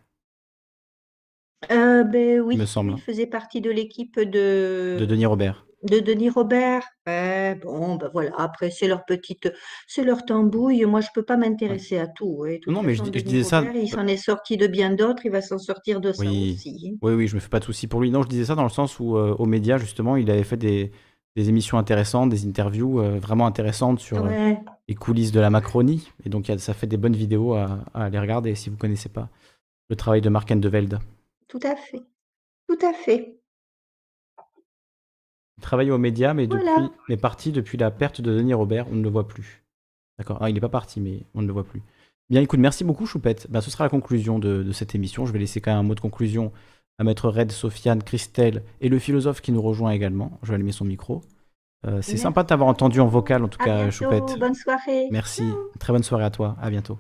Euh, 1.70 2.05
ben 2.05 2.41
oui, 2.41 2.55
il 2.55 2.60
me 2.60 2.66
semble, 2.66 2.92
il 2.92 3.00
faisait 3.00 3.26
partie 3.26 3.60
de 3.60 3.70
l'équipe 3.70 4.18
de, 4.20 4.97
de 5.00 5.05
Denis 5.07 5.26
Robert. 5.26 5.66
De 5.84 6.00
Denis 6.00 6.30
Robert? 6.30 6.82
Ouais, 7.06 7.54
bon, 7.56 7.96
ben 7.96 8.10
voilà, 8.12 8.30
après 8.38 8.70
c'est 8.70 8.88
leur 8.88 9.04
petite, 9.04 9.52
c'est 9.86 10.04
leur 10.04 10.24
tambouille. 10.24 10.84
Moi, 10.86 11.00
je 11.00 11.08
peux 11.14 11.22
pas 11.22 11.36
m'intéresser 11.36 11.98
à 11.98 12.06
tout. 12.06 12.44
toute 12.62 12.72
Non, 12.74 12.82
mais 12.82 12.94
je, 12.94 13.02
disais 13.02 13.42
ça. 13.44 13.62
Il 13.74 13.88
s'en 13.88 14.06
est 14.06 14.16
sorti 14.16 14.56
de 14.56 14.66
bien 14.66 14.90
d'autres, 14.90 15.24
il 15.26 15.30
va 15.30 15.42
s'en 15.42 15.58
sortir 15.58 16.00
de 16.00 16.12
ça 16.12 16.22
aussi. 16.24 16.98
oui, 17.02 17.12
oui, 17.14 17.26
je 17.28 17.34
me 17.34 17.40
fais 17.40 17.48
pas 17.48 17.60
de 17.60 17.64
soucis 17.64 17.86
pour 17.86 18.00
lui. 18.00 18.10
Non, 18.10 18.22
je 18.22 18.28
disais 18.28 18.46
ça 18.46 18.54
dans 18.54 18.62
le 18.64 18.68
sens 18.70 18.98
où 18.98 19.16
euh, 19.16 19.34
aux 19.38 19.46
médias, 19.46 19.78
justement, 19.78 20.16
il 20.16 20.30
avait 20.30 20.44
fait 20.44 20.56
des, 20.56 20.90
des 21.36 21.48
émissions 21.48 21.78
intéressantes, 21.78 22.30
des 22.30 22.46
interviews 22.46 23.00
euh, 23.00 23.18
vraiment 23.18 23.46
intéressantes 23.46 24.00
sur 24.00 24.24
euh, 24.24 24.30
les 24.88 24.94
coulisses 24.94 25.32
de 25.32 25.40
la 25.40 25.50
Macronie. 25.50 26.10
Et 26.24 26.28
donc, 26.28 26.48
a- 26.50 26.58
ça 26.58 26.72
fait 26.74 26.86
des 26.86 26.96
bonnes 26.96 27.16
vidéos 27.16 27.54
à, 27.54 27.80
à 27.92 28.04
aller 28.04 28.18
regarder 28.18 28.54
si 28.54 28.70
vous 28.70 28.76
connaissez 28.76 29.08
pas 29.08 29.28
le 29.90 29.96
travail 29.96 30.22
de 30.22 30.28
Mark 30.30 30.50
Endeveld. 30.50 30.98
Tout 31.48 31.60
à 31.62 31.76
fait. 31.76 32.00
Tout 32.68 32.78
à 32.86 32.92
fait. 32.94 33.36
Il 35.64 35.66
travaille 35.66 35.90
aux 35.90 35.96
médias, 35.98 36.34
mais, 36.34 36.46
depuis, 36.46 36.62
Voilà. 36.62 36.90
mais 37.08 37.16
parti 37.16 37.50
depuis 37.50 37.78
la 37.78 37.90
perte 37.90 38.20
de 38.20 38.36
Denis 38.36 38.52
Robert, 38.52 38.86
on 38.92 38.96
ne 38.96 39.02
le 39.02 39.08
voit 39.08 39.26
plus. 39.26 39.64
D'accord. 40.18 40.36
Ah, 40.42 40.50
il 40.50 40.52
n'est 40.54 40.60
pas 40.60 40.68
parti, 40.68 41.00
mais 41.00 41.22
on 41.34 41.40
ne 41.40 41.46
le 41.46 41.54
voit 41.54 41.64
plus. 41.64 41.80
Bien, 42.28 42.42
écoute, 42.42 42.60
merci 42.60 42.84
beaucoup, 42.84 43.06
Choupette. 43.06 43.46
Ben, 43.50 43.62
ce 43.62 43.70
sera 43.70 43.84
la 43.84 43.88
conclusion 43.88 44.38
de, 44.38 44.62
de 44.62 44.72
cette 44.72 44.94
émission. 44.94 45.24
Je 45.24 45.32
vais 45.32 45.38
laisser 45.38 45.62
quand 45.62 45.70
même 45.70 45.80
un 45.80 45.82
mot 45.82 45.94
de 45.94 46.00
conclusion 46.00 46.52
à 46.98 47.04
Maître 47.04 47.30
Red, 47.30 47.50
Sofiane, 47.50 48.02
Christelle 48.02 48.62
et 48.82 48.90
le 48.90 48.98
philosophe 48.98 49.40
qui 49.40 49.52
nous 49.52 49.62
rejoint 49.62 49.90
également. 49.92 50.38
Je 50.42 50.48
vais 50.48 50.56
allumer 50.56 50.72
son 50.72 50.84
micro. 50.84 51.22
Euh, 51.86 52.02
c'est 52.02 52.18
sympa 52.18 52.42
de 52.42 52.48
t'avoir 52.48 52.68
entendu 52.68 53.00
en 53.00 53.06
vocal, 53.06 53.42
en 53.42 53.48
tout 53.48 53.58
À 53.62 53.64
cas, 53.64 53.76
bientôt. 53.82 53.90
Choupette. 53.90 54.38
Bonne 54.38 54.54
soirée. 54.54 55.08
Merci. 55.10 55.44
Très 55.80 55.94
bonne 55.94 56.02
soirée 56.02 56.24
à 56.24 56.30
toi. 56.30 56.56
À 56.60 56.68
bientôt. 56.68 56.98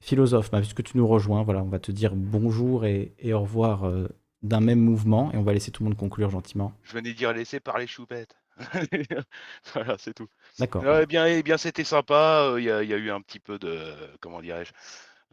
Philosophe, 0.00 0.50
bah, 0.50 0.58
puisque 0.60 0.82
tu 0.84 0.96
nous 0.96 1.06
rejoins, 1.06 1.42
voilà, 1.42 1.62
on 1.62 1.68
va 1.68 1.78
te 1.80 1.92
dire 1.92 2.14
bonjour 2.14 2.84
et, 2.84 3.14
et 3.18 3.32
au 3.34 3.40
revoir 3.40 3.84
euh, 3.84 4.08
d'un 4.42 4.60
même 4.60 4.80
mouvement 4.80 5.32
et 5.32 5.36
on 5.36 5.42
va 5.42 5.52
laisser 5.52 5.70
tout 5.70 5.82
le 5.82 5.88
monde 5.90 5.98
conclure 5.98 6.30
gentiment. 6.30 6.72
Je 6.82 6.92
venais 6.94 7.12
de 7.12 7.16
dire 7.16 7.32
laisser 7.32 7.60
parler 7.60 7.86
Choupette. 7.86 8.36
voilà, 9.74 9.96
c'est 9.98 10.14
tout. 10.14 10.28
D'accord. 10.58 10.84
Eh 11.00 11.06
bien, 11.06 11.26
eh 11.26 11.42
bien 11.42 11.56
c'était 11.56 11.84
sympa. 11.84 12.50
euh, 12.52 12.60
Il 12.60 12.64
y, 12.64 12.70
a- 12.70 12.82
il 12.82 12.88
y 12.90 12.94
a 12.94 12.96
eu 12.98 13.10
un 13.10 13.20
petit 13.20 13.38
peu 13.40 13.58
de, 13.58 13.92
comment 14.20 14.40
dirais-je, 14.40 14.72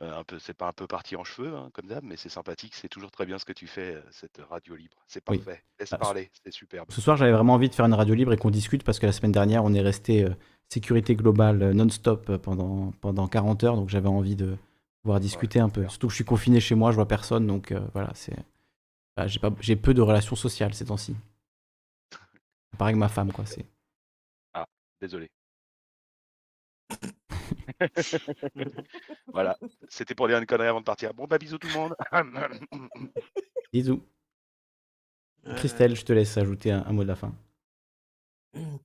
Euh, 0.01 0.17
un 0.17 0.23
peu, 0.23 0.39
c'est 0.39 0.53
pas 0.53 0.69
un 0.69 0.71
peu 0.71 0.87
parti 0.87 1.17
en 1.17 1.25
cheveux, 1.25 1.53
hein, 1.53 1.71
comme 1.73 1.87
d'hab, 1.87 2.05
mais 2.05 2.15
c'est 2.15 2.29
sympathique. 2.29 2.73
C'est 2.73 2.87
toujours 2.87 3.11
très 3.11 3.25
bien 3.25 3.37
ce 3.37 3.43
que 3.43 3.51
tu 3.51 3.67
fais, 3.67 3.95
euh, 3.95 4.01
cette 4.11 4.39
radio 4.49 4.73
libre. 4.77 4.95
C'est 5.07 5.21
Oui. 5.29 5.39
parfait. 5.39 5.61
Laisse 5.77 5.89
ce- 5.89 5.95
parler, 5.97 6.31
c'est 6.41 6.53
superbe. 6.53 6.87
Ce 6.89 7.01
soir, 7.01 7.17
j'avais 7.17 7.33
vraiment 7.33 7.55
envie 7.55 7.67
de 7.67 7.75
faire 7.75 7.85
une 7.85 7.93
radio 7.93 8.15
libre 8.15 8.31
et 8.31 8.37
qu'on 8.37 8.49
discute 8.49 8.85
parce 8.85 8.97
que 8.97 9.05
la 9.05 9.11
semaine 9.11 9.33
dernière, 9.33 9.65
on 9.65 9.73
est 9.73 9.81
resté 9.81 10.23
euh, 10.23 10.29
sécurité 10.69 11.15
globale 11.17 11.73
non-stop 11.73 12.37
pendant, 12.37 12.93
pendant 13.01 13.27
40 13.27 13.65
heures. 13.65 13.75
Donc 13.75 13.89
j'avais 13.89 14.07
envie 14.07 14.37
de 14.37 14.55
pouvoir 15.03 15.19
discuter 15.19 15.59
un 15.59 15.67
peu. 15.67 15.85
Surtout 15.89 16.07
que 16.07 16.11
je 16.11 16.15
suis 16.15 16.23
confiné 16.23 16.61
chez 16.61 16.75
moi, 16.75 16.91
je 16.91 16.95
vois 16.95 17.07
personne. 17.07 17.45
Donc 17.45 17.73
euh, 17.73 17.81
voilà, 17.93 18.11
c'est. 18.15 18.37
Voilà, 19.19 19.27
j'ai 19.27 19.39
pas- 19.39 19.51
j'ai 19.59 19.75
peu 19.75 19.93
de 19.93 20.01
relations 20.01 20.35
sociales 20.37 20.73
ces 20.73 20.85
temps-ci. 20.85 21.13
Pareil 22.77 22.93
que 22.95 22.99
ma 22.99 23.09
femme, 23.09 23.33
quoi. 23.33 23.45
C'est. 23.45 23.65
Ah, 24.53 24.65
désolé. 25.01 25.29
Voilà, 29.27 29.57
c'était 29.89 30.15
pour 30.15 30.27
dire 30.27 30.37
une 30.37 30.45
connerie 30.45 30.67
avant 30.69 30.79
de 30.79 30.85
partir. 30.85 31.13
Bon, 31.13 31.25
bah 31.27 31.37
bisous 31.37 31.57
tout 31.57 31.67
le 31.67 31.73
monde. 31.73 31.95
Bisous. 33.73 34.01
Christelle, 35.57 35.95
je 35.95 36.03
te 36.05 36.13
laisse 36.13 36.37
ajouter 36.37 36.71
un, 36.71 36.83
un 36.85 36.91
mot 36.93 37.03
de 37.03 37.07
la 37.09 37.15
fin. 37.15 37.33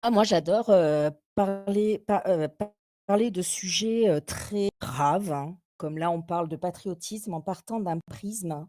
Ah, 0.00 0.12
moi, 0.12 0.22
j'adore 0.22 0.70
euh, 0.70 1.10
parler, 1.34 1.98
par- 1.98 2.24
euh, 2.26 2.46
par- 2.46 2.70
parler 3.06 3.32
de 3.32 3.42
sujets 3.42 4.08
euh, 4.08 4.20
très 4.20 4.68
graves, 4.80 5.32
hein, 5.32 5.58
comme 5.76 5.98
là, 5.98 6.08
on 6.12 6.22
parle 6.22 6.48
de 6.48 6.54
patriotisme 6.54 7.34
en 7.34 7.40
partant 7.40 7.80
d'un 7.80 7.98
prisme 8.06 8.68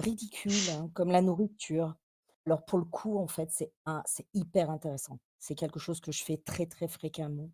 ridicule, 0.00 0.70
hein, 0.70 0.90
comme 0.94 1.10
la 1.10 1.22
nourriture. 1.22 1.94
Alors, 2.46 2.64
pour 2.64 2.78
le 2.78 2.84
coup, 2.84 3.18
en 3.18 3.26
fait, 3.28 3.50
c'est 3.50 3.72
un- 3.86 4.02
c'est 4.06 4.26
hyper 4.34 4.70
intéressant. 4.70 5.18
C'est 5.38 5.54
quelque 5.54 5.80
chose 5.80 6.00
que 6.00 6.12
je 6.12 6.22
fais 6.24 6.36
très, 6.38 6.66
très 6.66 6.88
fréquemment. 6.88 7.50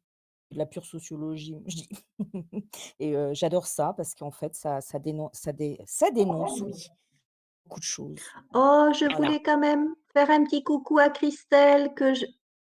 De 0.51 0.59
la 0.59 0.67
pure 0.67 0.85
sociologie, 0.85 1.57
je 1.67 1.77
dis. 1.77 1.89
Et 3.01 3.15
j'adore 3.35 3.67
ça 3.67 3.95
parce 3.97 4.15
qu'en 4.15 4.31
fait, 4.31 4.55
ça, 4.55 4.81
ça, 4.83 4.99
dénonce, 4.99 5.31
ça, 5.33 5.53
dé- 5.53 5.81
ça 5.87 6.11
dénonce, 6.11 6.61
oui, 6.61 6.89
beaucoup 7.67 7.81
de 7.81 7.85
choses. 7.85 8.21
Oh, 8.55 8.89
je 8.95 9.07
Voilà. 9.07 9.17
voulais 9.17 9.43
quand 9.43 9.59
même 9.59 9.95
faire 10.12 10.31
un 10.31 10.45
petit 10.45 10.62
coucou 10.65 10.99
à 10.99 11.11
Christelle 11.11 11.93
que 11.95 12.15
je, 12.15 12.25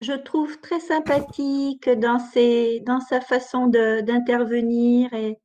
je 0.01 0.13
trouve 0.13 0.61
très 0.61 0.81
sympathique 0.81 1.89
dans 1.89 2.19
ses, 2.19 2.81
dans 2.81 3.01
sa 3.01 3.21
façon 3.21 3.67
de, 3.67 4.01
d'intervenir 4.01 5.13
et 5.15 5.39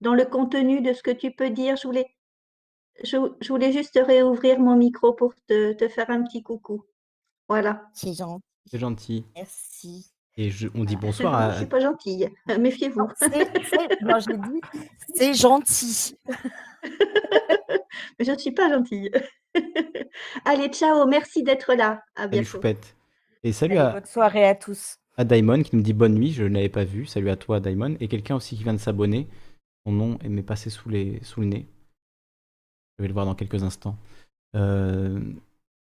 dans 0.00 0.14
le 0.14 0.24
contenu 0.26 0.80
de 0.82 0.92
ce 0.92 1.02
que 1.02 1.10
tu 1.12 1.32
peux 1.32 1.50
dire. 1.50 1.76
Je 1.76 1.86
voulais, 1.88 2.06
je, 3.04 3.16
je 3.40 3.48
voulais 3.48 3.72
juste 3.72 3.98
réouvrir 4.04 4.58
mon 4.60 4.76
micro 4.76 5.12
pour 5.12 5.34
te, 5.46 5.72
te 5.72 5.88
faire 5.88 6.10
un 6.10 6.22
petit 6.24 6.42
coucou. 6.42 6.84
Voilà. 7.48 7.82
C'est 7.94 8.14
gentil. 8.14 8.42
C'est 8.70 8.78
gentil. 8.78 9.24
Merci. 9.34 10.10
Et 10.36 10.50
je- 10.50 10.68
on 10.74 10.84
dit 10.84 10.96
bonsoir 10.96 11.32
Non, 11.32 11.38
à. 11.38 11.50
je 11.54 11.56
suis 11.58 11.66
pas 11.66 11.80
gentille, 11.80 12.28
méfiez-vous. 12.58 13.08
C'est, 15.14 15.34
gentil. 15.34 16.14
Mais 18.18 18.24
je 18.24 18.32
ne 18.32 18.38
suis 18.38 18.52
pas 18.52 18.68
gentille. 18.68 19.10
Allez, 20.44 20.68
ciao, 20.68 21.06
merci 21.06 21.42
d'être 21.42 21.74
là. 21.74 22.02
À 22.14 22.22
Salut 22.22 22.30
bientôt. 22.32 22.48
Choupette. 22.48 22.96
Et 23.44 23.52
salut 23.52 23.78
Allez, 23.78 23.88
à, 23.88 23.92
bonne 23.94 24.04
soirée 24.06 24.44
à 24.44 24.54
tous. 24.54 24.96
à 25.16 25.24
Daimon 25.24 25.62
qui 25.62 25.74
nous 25.76 25.82
dit 25.82 25.92
bonne 25.92 26.14
nuit, 26.14 26.32
je 26.32 26.44
ne 26.44 26.54
l'avais 26.54 26.68
pas 26.68 26.84
vu. 26.84 27.06
Salut 27.06 27.30
à 27.30 27.36
toi 27.36 27.60
Daimon. 27.60 27.96
Et 28.00 28.08
quelqu'un 28.08 28.36
aussi 28.36 28.56
qui 28.56 28.62
vient 28.64 28.74
de 28.74 28.78
s'abonner. 28.78 29.28
Son 29.86 29.92
nom 29.92 30.18
m'est 30.24 30.42
passé 30.42 30.70
sous, 30.70 30.88
les, 30.88 31.20
sous 31.22 31.40
le 31.40 31.46
nez. 31.46 31.66
Je 32.98 33.04
vais 33.04 33.08
le 33.08 33.14
voir 33.14 33.26
dans 33.26 33.36
quelques 33.36 33.62
instants. 33.62 33.96
Euh, 34.56 35.20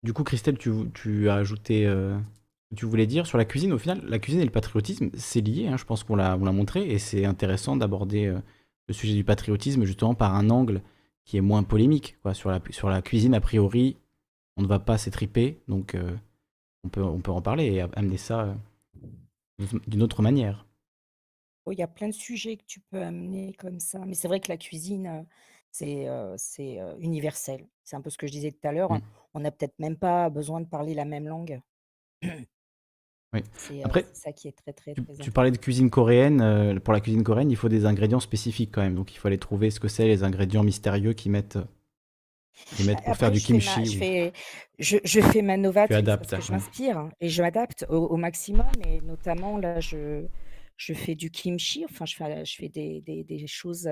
du 0.03 0.13
coup, 0.13 0.23
Christelle, 0.23 0.57
tu, 0.57 1.29
as 1.29 1.33
ajouté 1.33 1.87
euh, 1.87 2.15
ce 2.17 2.69
que 2.69 2.75
tu 2.75 2.85
voulais 2.85 3.07
dire 3.07 3.25
sur 3.25 3.39
la 3.39 3.45
cuisine. 3.45 3.73
Au 3.73 3.79
final, 3.79 4.03
la 4.05 4.19
cuisine 4.19 4.41
et 4.41 4.45
le 4.45 4.51
patriotisme, 4.51 5.09
c'est 5.15 5.41
lié. 5.41 5.67
hein, 5.67 5.77
je 5.77 5.85
pense 5.85 6.03
qu'on 6.03 6.15
l'a 6.15 6.37
on 6.37 6.45
l'a 6.45 6.51
montré. 6.51 6.87
Et 6.87 6.99
c'est 6.99 7.25
intéressant 7.25 7.75
d'aborder 7.75 8.27
euh, 8.27 8.37
le 8.87 8.93
sujet 8.93 9.15
du 9.15 9.23
patriotisme 9.23 9.83
justement 9.83 10.13
par 10.13 10.35
un 10.35 10.51
angle 10.51 10.81
qui 11.25 11.37
est 11.37 11.41
moins 11.41 11.63
polémique. 11.63 12.17
Sur, 12.33 12.51
la, 12.51 13.01
cuisine, 13.01 13.33
a 13.33 13.41
priori, 13.41 13.97
on 14.55 14.61
ne 14.61 14.67
va 14.67 14.79
pas 14.79 14.97
s'étriper. 14.99 15.57
Donc, 15.67 15.97
on, 16.85 16.89
peut, 16.89 17.03
on 17.03 17.19
peut 17.19 17.31
en 17.31 17.41
parler 17.41 17.65
et 17.65 17.81
amener 17.81 18.15
ça 18.15 18.55
d'une 19.87 20.03
autre 20.03 20.21
manière. 20.21 20.65
Il 21.69 21.77
y 21.77 21.83
a 21.83 21.87
plein 21.87 22.07
de 22.07 22.13
sujets 22.13 22.55
que 22.55 22.63
tu 22.65 22.79
peux 22.79 23.01
amener 23.01 23.51
comme 23.59 23.81
ça. 23.81 23.99
Mais 24.05 24.13
c'est 24.13 24.29
vrai 24.29 24.39
que 24.39 24.47
la 24.47 24.55
cuisine, 24.55 25.25
c'est 25.71 26.07
euh, 26.07 26.35
c'est, 26.37 26.79
euh, 26.79 26.95
universel. 26.99 27.65
C'est 27.83 27.95
un 27.95 28.01
peu 28.01 28.09
ce 28.09 28.17
que 28.17 28.27
je 28.27 28.31
disais 28.31 28.51
tout 28.51 28.67
à 28.67 28.71
l'heure. 28.71 28.91
Mm. 28.91 29.01
On 29.33 29.39
n'a 29.39 29.51
peut-être 29.51 29.77
même 29.79 29.97
pas 29.97 30.29
besoin 30.29 30.61
de 30.61 30.65
parler 30.65 30.93
la 30.93 31.05
même 31.05 31.27
langue. 31.27 31.61
Oui. 33.33 33.41
C'est 33.57 33.83
Après, 33.83 34.05
c'est 34.13 34.21
ça 34.21 34.31
qui 34.31 34.47
est 34.47 34.53
très, 34.53 34.71
très, 34.71 34.93
tu, 34.93 35.03
très 35.03 35.21
tu 35.21 35.31
parlais 35.31 35.51
de 35.51 35.57
cuisine 35.57 35.89
coréenne. 35.89 36.79
pour 36.79 36.93
la 36.93 37.01
cuisine 37.01 37.23
coréenne, 37.25 37.51
il 37.51 37.57
faut 37.57 37.67
des 37.67 37.85
ingrédients 37.85 38.21
spécifiques 38.21 38.71
quand 38.73 38.81
même. 38.81 38.95
Donc, 38.95 39.13
il 39.13 39.17
faut 39.17 39.27
aller 39.27 39.37
trouver 39.37 39.69
ce 39.69 39.81
que 39.81 39.89
c'est, 39.89 40.07
les 40.07 40.23
ingrédients 40.23 40.63
mystérieux 40.63 41.11
qu'ils 41.11 41.33
mettent, 41.33 41.57
pour 43.05 43.15
faire 43.15 43.31
du 43.31 43.39
je 43.39 43.45
fais, 43.45 43.53
ma, 43.53 43.59
kimchi. 43.59 43.85
je, 43.85 43.97
fais, 43.97 44.33
je, 44.79 44.97
je 45.03 45.21
fais 45.21 45.41
ma 45.41 45.57
novatrice 45.57 45.97
adaptes, 45.97 46.29
parce 46.29 46.41
que 46.41 46.47
je 46.47 46.51
m'inspire 46.53 46.97
hein, 46.97 47.09
et 47.19 47.29
je 47.29 47.41
m'adapte 47.41 47.85
au, 47.89 47.97
au 48.07 48.17
maximum. 48.17 48.67
Et 48.87 49.01
notamment, 49.01 49.57
là, 49.57 49.79
je, 49.79 50.25
je 50.75 50.93
fais 50.93 51.15
du 51.15 51.29
kimchi. 51.29 51.85
Enfin, 51.85 52.05
je 52.05 52.15
fais, 52.15 52.45
je 52.45 52.55
fais 52.55 52.69
des, 52.69 53.01
des, 53.01 53.23
des 53.23 53.47
choses 53.47 53.89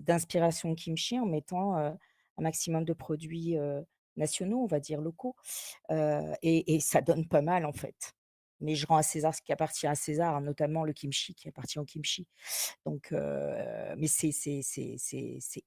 d'inspiration 0.00 0.74
kimchi 0.74 1.18
en 1.18 1.26
mettant 1.26 1.76
un 1.76 1.96
maximum 2.38 2.84
de 2.84 2.92
produits 2.92 3.56
nationaux, 4.16 4.62
on 4.62 4.66
va 4.66 4.80
dire 4.80 5.00
locaux. 5.00 5.36
Et, 6.42 6.80
ça 6.80 7.00
donne 7.00 7.26
pas 7.28 7.42
mal, 7.42 7.64
en 7.66 7.72
fait. 7.72 8.14
Mais 8.60 8.74
je 8.74 8.86
rends 8.86 8.96
à 8.96 9.02
César 9.02 9.34
ce 9.34 9.40
qui 9.40 9.52
appartient 9.52 9.86
à 9.86 9.94
César, 9.94 10.38
notamment 10.42 10.84
le 10.84 10.92
kimchi 10.92 11.34
qui 11.34 11.48
appartient 11.48 11.78
au 11.78 11.84
kimchi. 11.84 12.28
Donc, 12.84 13.12
mais 13.12 14.06
c'est 14.06 14.62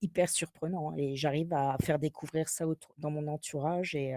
hyper 0.01 0.29
surprenant 0.29 0.91
hein, 0.91 0.95
et 0.97 1.15
j'arrive 1.15 1.53
à 1.53 1.77
faire 1.81 1.99
découvrir 1.99 2.49
ça 2.49 2.65
dans 2.97 3.11
mon 3.11 3.27
entourage 3.27 3.95
et, 3.95 4.15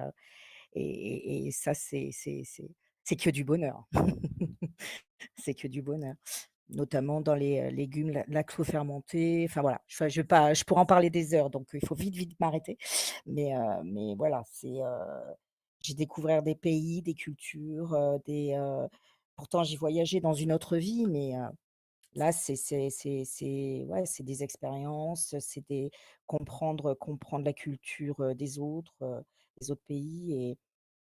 et, 0.74 1.50
ça, 1.52 1.72
c'est 1.74 2.10
que 3.18 3.30
du 3.30 3.44
bonheur. 3.44 3.86
c'est 5.36 5.54
que 5.54 5.68
du 5.68 5.82
bonheur. 5.82 6.14
Notamment 6.70 7.20
dans 7.20 7.34
les 7.36 7.60
euh, 7.60 7.70
légumes 7.70 8.10
la- 8.10 8.24
lacto-fermentés. 8.28 9.46
Enfin 9.48 9.60
voilà, 9.62 9.80
je, 9.86 10.08
je, 10.08 10.22
pas, 10.22 10.52
je 10.54 10.64
pourrais 10.64 10.80
en 10.80 10.86
parler 10.86 11.10
des 11.10 11.32
heures, 11.34 11.48
donc 11.50 11.68
il 11.74 11.86
faut 11.86 11.94
vite, 11.94 12.14
vite 12.16 12.38
m'arrêter. 12.40 12.76
Mais, 13.26 13.56
euh, 13.56 13.82
mais 13.84 14.14
voilà, 14.16 14.42
c'est. 14.46 14.82
euh, 14.82 15.32
j'ai 15.80 15.94
découvert 15.94 16.42
des 16.42 16.54
pays, 16.56 17.02
des 17.02 17.14
cultures, 17.14 17.94
euh, 17.94 18.18
des. 18.26 18.54
euh, 18.54 18.88
pourtant, 19.36 19.62
j'ai 19.64 19.76
voyagé 19.76 20.20
dans 20.20 20.32
une 20.34 20.52
autre 20.52 20.76
vie, 20.76 21.06
mais 21.06 21.36
euh, 21.36 21.46
Là, 22.14 22.32
c'est 22.32 22.56
c'est 22.56 22.90
c'est 22.90 23.24
c'est 23.26 23.84
ouais, 23.88 24.06
c'est 24.06 24.22
des 24.24 24.42
expériences, 24.42 25.34
c'est 25.40 25.66
des 25.68 25.90
comprendre 26.26 26.94
comprendre 26.94 27.44
la 27.44 27.52
culture, 27.52 28.34
des 28.34 28.58
autres, 28.58 29.24
des 29.60 29.70
autres 29.70 29.82
pays 29.86 30.56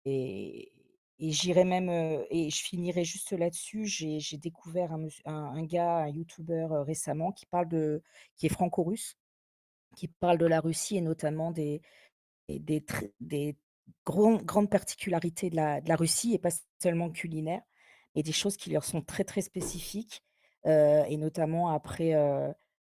et 0.05 0.71
et 1.19 1.31
j'irai 1.31 1.63
même, 1.63 1.89
et 2.29 2.49
je 2.49 2.63
finirai 2.63 3.03
juste 3.03 3.31
là-dessus. 3.31 3.85
J'ai 3.85 4.37
découvert 4.37 4.91
un 5.25 5.63
gars, 5.63 5.97
un 5.97 6.09
youtubeur, 6.09 6.85
récemment 6.85 7.31
qui 7.31 7.45
parle 7.45 7.67
de 7.69 8.03
qui 8.35 8.45
est 8.45 8.49
franco-russe, 8.49 9.17
qui 9.95 10.07
parle 10.07 10.37
de 10.37 10.45
la 10.45 10.59
Russie 10.59 10.97
et 10.97 11.01
notamment 11.01 11.51
des 11.51 11.81
des 12.49 13.57
grandes 14.05 14.69
particularités 14.69 15.49
de 15.49 15.55
la 15.55 15.95
Russie 15.95 16.33
et 16.33 16.39
pas 16.39 16.51
seulement 16.81 17.09
culinaires, 17.09 17.63
mais 18.15 18.23
des 18.23 18.31
choses 18.31 18.57
qui 18.57 18.69
leur 18.69 18.83
sont 18.83 19.01
très, 19.01 19.23
très 19.23 19.41
spécifiques, 19.41 20.23
et 20.65 21.17
notamment 21.17 21.69
après, 21.69 22.11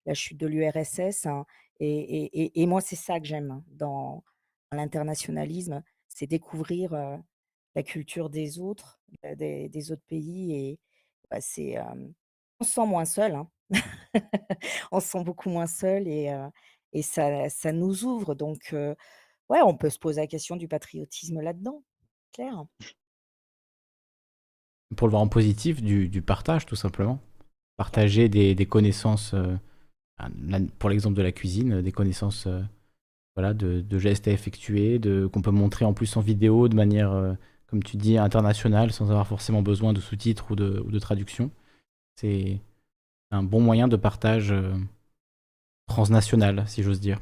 la 0.04 0.14
chute 0.14 0.38
de 0.38 0.46
l'URSS, 0.46 1.26
hein 1.26 1.46
et 1.78 1.88
et 1.88 2.42
et 2.42 2.62
et 2.62 2.66
moi, 2.66 2.80
c'est 2.80 2.96
ça 2.96 3.20
que 3.20 3.26
j'aime 3.26 3.62
dans 3.68 4.24
l'internationalisme, 4.72 5.82
c'est 6.08 6.26
découvrir, 6.26 6.92
la 7.76 7.84
culture 7.84 8.28
des 8.30 8.58
autres, 8.58 9.00
des 9.36 9.68
des 9.68 9.92
autres 9.92 10.02
pays 10.08 10.52
et 10.54 10.80
bah, 11.30 11.40
c'est, 11.40 11.76
on 12.60 12.64
se 12.64 12.72
sent 12.72 12.86
moins 12.86 13.04
seul, 13.04 13.36
hein. 13.36 13.48
On 14.92 15.00
se 15.00 15.08
sent 15.08 15.24
beaucoup 15.24 15.50
moins 15.50 15.66
seul 15.68 16.08
et 16.08 16.32
et 16.92 17.02
ça 17.02 17.48
ça 17.48 17.72
nous 17.72 18.04
ouvre 18.04 18.34
donc 18.34 18.74
ouais, 19.48 19.62
on 19.62 19.76
peut 19.76 19.90
se 19.90 19.98
poser 19.98 20.20
la 20.20 20.26
question 20.26 20.56
du 20.56 20.68
patriotisme 20.68 21.40
là-dedans, 21.40 21.82
clair. 22.32 22.64
Pour 24.96 25.08
le 25.08 25.10
voir 25.10 25.22
en 25.22 25.28
positif, 25.28 25.82
du, 25.82 26.08
du 26.08 26.22
partage 26.22 26.66
tout 26.66 26.76
simplement. 26.76 27.20
Partager 27.76 28.28
des, 28.28 28.54
des 28.54 28.66
connaissances, 28.66 29.34
euh, 29.34 29.56
ah, 30.18 30.28
là, 30.40 30.60
pour 30.78 30.90
l'exemple 30.90 31.16
de 31.16 31.22
la 31.22 31.32
cuisine, 31.32 31.82
des 31.82 31.92
connaissances 31.92 32.46
euh, 32.46 32.62
voilà, 33.34 33.52
de, 33.52 33.80
de 33.80 33.98
gestes 33.98 34.28
à 34.28 34.32
effectuer, 34.32 34.98
de, 34.98 35.26
qu'on 35.26 35.42
peut 35.42 35.50
montrer 35.50 35.84
en 35.84 35.92
plus 35.92 36.16
en 36.16 36.20
vidéo 36.20 36.68
de 36.68 36.76
manière, 36.76 37.12
euh, 37.12 37.34
comme 37.68 37.82
tu 37.82 37.96
dis, 37.96 38.18
internationale, 38.18 38.92
sans 38.92 39.10
avoir 39.10 39.26
forcément 39.26 39.62
besoin 39.62 39.92
de 39.92 40.00
sous-titres 40.00 40.52
ou 40.52 40.56
de, 40.56 40.82
ou 40.86 40.98
traduction. 40.98 41.50
C'est 42.16 42.60
un 43.30 43.42
bon 43.42 43.60
moyen 43.60 43.88
de 43.88 43.96
partage 43.96 44.52
euh, 44.52 44.74
transnational, 45.86 46.64
si 46.68 46.82
j'ose 46.82 47.00
dire. 47.00 47.20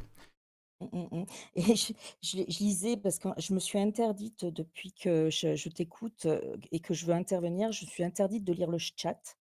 Mmh, 0.81 0.85
mmh, 0.91 1.07
mmh 1.11 1.25
et 1.55 1.75
je 2.21 2.59
lisais 2.59 2.97
parce 2.97 3.17
que 3.17 3.29
je 3.37 3.53
me 3.53 3.59
suis 3.59 3.79
interdite 3.79 4.45
depuis 4.45 4.91
que 4.93 5.29
je 5.29 5.69
t'écoute, 5.69 6.25
heu 6.25 6.59
et 6.71 6.79
que 6.79 6.93
je 6.93 7.05
veux 7.05 7.13
intervenir, 7.13 7.71
je 7.71 7.85
suis 7.85 8.03
interdite 8.03 8.43
de 8.43 8.53
lire 8.53 8.69
le 8.69 8.77
chat. 8.77 9.37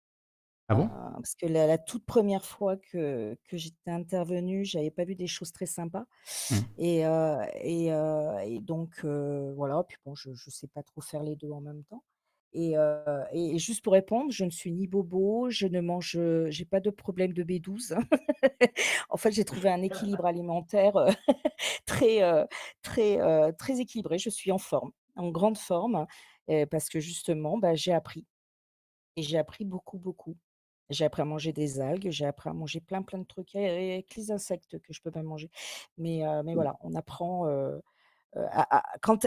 Ah 0.69 0.75
bon? 0.75 0.85
Euh, 0.85 1.11
parce 1.17 1.35
que 1.35 1.47
la, 1.47 1.67
la 1.67 1.79
toute 1.79 2.07
première 2.07 2.45
fois 2.45 2.77
que, 2.77 3.37
que 3.45 3.57
j'étais 3.57 3.91
intervenue, 3.91 4.65
j'avais 4.65 4.91
pas 4.91 5.05
vu 5.05 5.15
des 5.15 5.27
choses 5.27 5.53
très 5.53 5.67
sympas. 5.67 6.07
Mmh. 6.51 6.55
Et, 6.79 7.01
et, 7.61 7.87
et 8.47 8.61
donc, 8.61 9.05
voilà. 9.05 9.85
Puis 9.85 9.99
bon, 10.07 10.15
je 10.15 10.31
ne 10.31 10.35
sais 10.35 10.69
pas 10.69 10.83
trop 10.83 11.01
faire 11.01 11.23
les 11.23 11.37
deux 11.37 11.51
en 11.51 11.61
même 11.61 11.85
temps. 11.85 12.03
Et, 12.55 13.59
juste 13.59 13.83
pour 13.83 13.93
répondre, 13.95 14.31
je 14.31 14.45
ne 14.45 14.51
suis 14.51 14.73
ni 14.73 14.87
bobo, 14.87 15.51
je 15.51 15.67
ne 15.67 15.81
mange, 15.81 16.19
j'ai 16.49 16.65
pas 16.65 16.81
de 16.81 16.91
problème 16.91 17.33
de 17.33 17.43
B12. 17.43 17.95
En 19.11 19.17
fait, 19.17 19.33
j'ai 19.33 19.45
trouvé 19.45 19.71
un 19.71 19.83
équilibre 19.83 20.25
alimentaire 20.27 20.95
très, 21.87 22.47
très, 22.83 23.53
très 23.55 23.81
équilibré. 23.81 24.19
Je 24.19 24.31
suis 24.31 24.53
en 24.53 24.59
forme, 24.59 24.93
en 25.17 25.31
grande 25.31 25.59
forme, 25.59 26.07
parce 26.71 26.89
que 26.89 27.01
justement, 27.01 27.59
bah, 27.59 27.75
j'ai 27.75 27.93
appris. 27.93 28.27
Et 29.17 29.23
j'ai 29.23 29.39
appris 29.39 29.65
beaucoup, 29.65 29.99
beaucoup. 29.99 30.37
J'ai 30.91 31.05
appris 31.07 31.23
à 31.23 31.25
manger 31.25 31.53
des 31.53 31.81
algues, 31.81 32.11
j'ai 32.11 32.27
appris 32.27 32.51
à 32.51 32.53
manger 32.53 32.81
plein, 32.81 33.03
plein 33.03 33.19
de 33.19 33.25
trucs 33.25 33.55
avec 33.57 34.15
les 34.17 34.31
insectes 34.31 34.79
que 34.81 34.93
je 34.93 35.01
peux 35.01 35.11
pas 35.11 35.23
manger. 35.23 35.51
Mais, 35.97 36.25
heu, 36.27 36.43
mais 36.45 36.55
voilà, 36.55 36.77
on 36.83 36.95
apprend, 36.95 37.47
heu 37.49 37.81
heu, 38.37 38.47
à 38.51 38.79
à 38.79 38.99
quand 39.01 39.27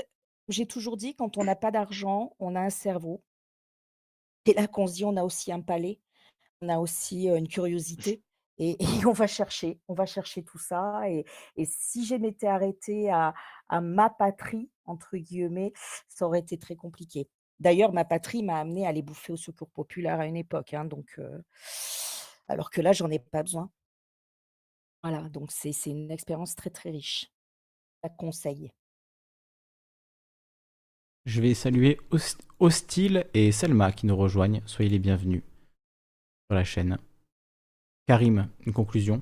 j'ai 0.50 0.68
toujours 0.68 0.98
dit: 0.98 1.16
«Quand 1.16 1.38
on 1.38 1.46
n'a 1.46 1.56
pas 1.58 1.72
d'argent, 1.72 2.36
on 2.40 2.56
a 2.56 2.62
un 2.62 2.70
cerveau». 2.72 3.24
C'est 4.46 4.54
là 4.54 4.68
qu'on 4.68 4.88
se 4.88 4.94
dit: 4.96 5.06
«On 5.06 5.18
a 5.18 5.24
aussi 5.24 5.52
un 5.52 5.62
palais, 5.62 6.00
on 6.62 6.70
a 6.70 6.80
aussi, 6.80 7.30
heu, 7.30 7.38
une 7.38 7.50
curiosité» 7.50 8.24
et 8.60 8.78
et 8.84 9.06
on 9.08 9.14
va 9.14 9.28
chercher, 9.28 9.82
on 9.90 9.94
va 9.96 10.06
chercher 10.08 10.44
tout 10.44 10.60
ça 10.60 11.10
et 11.10 11.26
et 11.58 11.66
si 11.66 12.06
je 12.06 12.16
m'étais 12.16 12.48
arrêtée 12.48 13.10
à 13.12 13.34
à 13.70 13.82
«ma 13.82 14.10
patrie» 14.12 14.72
entre 14.86 15.18
guillemets, 15.18 15.74
ça 16.10 16.28
aurait 16.28 16.40
été 16.42 16.58
très 16.60 16.76
compliqué. 16.78 17.30
D'ailleurs, 17.60 17.94
ma 17.94 18.06
patrie 18.06 18.44
m'a 18.44 18.60
amenée 18.60 18.86
à 18.86 18.90
aller 18.90 19.02
bouffer 19.02 19.34
au 19.34 19.38
secours 19.38 19.70
populaire 19.70 20.20
à 20.20 20.26
une 20.28 20.38
époque, 20.38 20.74
hein, 20.74 20.86
donc 20.86 21.16
heu, 21.20 21.44
alors 22.48 22.70
que 22.70 22.82
là, 22.82 22.92
j'en 22.94 23.10
ai 23.10 23.20
pas 23.20 23.44
besoin. 23.44 23.70
Voilà, 25.02 25.28
donc 25.30 25.52
c'est 25.52 25.72
c'est 25.72 25.90
une 25.90 26.12
expérience 26.12 26.56
très, 26.56 26.70
très 26.70 26.92
riche. 26.92 27.32
Je 28.04 28.10
la 28.10 28.10
conseille. 28.10 28.72
Je 31.28 31.42
vais 31.42 31.54
saluer 31.54 32.00
Hos- 32.10 32.40
Hostile 32.60 33.28
et 33.36 33.52
Selma 33.52 33.92
qui 33.92 34.08
nous 34.08 34.18
rejoignent. 34.18 34.64
Soyez 34.66 34.90
les 34.90 34.98
bienvenus 34.98 35.44
sur 36.50 36.56
la 36.56 36.64
chaîne. 36.66 36.98
Karim, 38.06 38.50
une 38.66 38.74
conclusion? 38.74 39.22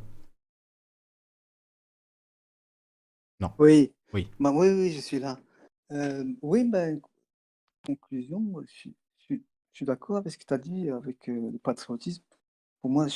Non. 3.40 3.52
Oui. 3.60 3.94
Oui. 4.14 4.28
Bah, 4.40 4.52
oui, 4.54 4.70
oui, 4.70 4.92
je 4.92 5.00
suis 5.02 5.20
là. 5.20 5.40
Euh, 5.92 6.24
oui, 6.42 6.64
ben, 6.66 7.00
conclusion, 7.86 8.42
je 8.66 8.72
suis, 8.72 8.96
je 9.20 9.24
suis- 9.26 9.44
je 9.72 9.78
suis 9.78 9.86
d'accord 9.86 10.18
avec 10.18 10.32
ce 10.34 10.38
que 10.38 10.46
tu 10.46 10.54
as 10.54 10.58
dit 10.58 10.90
avec 10.90 11.30
euh, 11.30 11.52
le 11.52 11.58
patriotisme. 11.60 12.24
Pour 12.82 12.90
moi, 12.92 13.08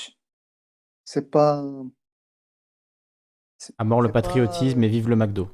c'est 1.06 1.30
pas. 1.30 1.64
c'est 3.57 3.73
À 3.77 3.83
mort 3.83 4.01
le 4.01 4.09
pas. 4.09 4.22
patriotisme 4.22 4.83
et 4.83 4.88
vive 4.89 5.09
le 5.09 5.15
McDo. 5.15 5.49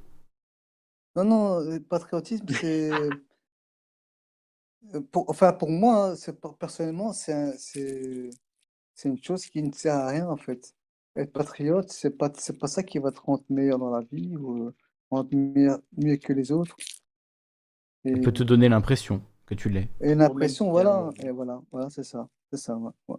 Non, 1.15 1.23
non, 1.23 1.59
le 1.59 1.79
patriotisme, 1.79 2.45
c'est. 2.49 2.91
euh, 2.91 3.09
pour, 5.11 5.29
enfin, 5.29 5.53
pour 5.53 5.69
moi, 5.69 6.11
hein, 6.13 6.33
personnellement, 6.59 7.13
c'est 7.13 7.33
un- 7.33 7.53
une 9.05 9.21
chose 9.23 9.45
qui 9.47 9.61
ne 9.61 9.71
sert 9.71 9.95
à 9.95 10.07
rien, 10.07 10.29
en 10.29 10.37
fait. 10.37 10.73
Être 11.15 11.31
patriote, 11.31 11.89
c'est 11.91 12.11
pas, 12.17 12.31
c'est 12.37 12.57
pas 12.59 12.67
ça 12.67 12.83
qui 12.83 12.99
va 12.99 13.11
te 13.11 13.19
rendre 13.21 13.43
meilleur 13.49 13.79
dans 13.79 13.89
la 13.89 14.01
vie 14.01 14.35
ou 14.35 14.67
euh, 14.67 14.75
rendre 15.09 15.29
meilleur- 15.35 15.81
mieux 15.97 16.17
que 16.17 16.33
les 16.33 16.51
autres. 16.51 16.75
Et, 18.05 18.11
peut 18.21 18.31
te 18.31 18.43
donner 18.43 18.69
l'impression 18.69 19.21
que 19.45 19.55
tu 19.55 19.69
l'es. 19.69 19.87
et 20.01 20.11
une 20.11 20.21
impression, 20.21 20.69
voilà, 20.69 21.09
et 21.23 21.31
voilà, 21.31 21.61
voilà, 21.71 21.89
c'est 21.89 22.03
ça, 22.03 22.27
c'est 22.51 22.57
ça, 22.57 22.75
ouais, 22.77 22.91
ouais. 23.07 23.17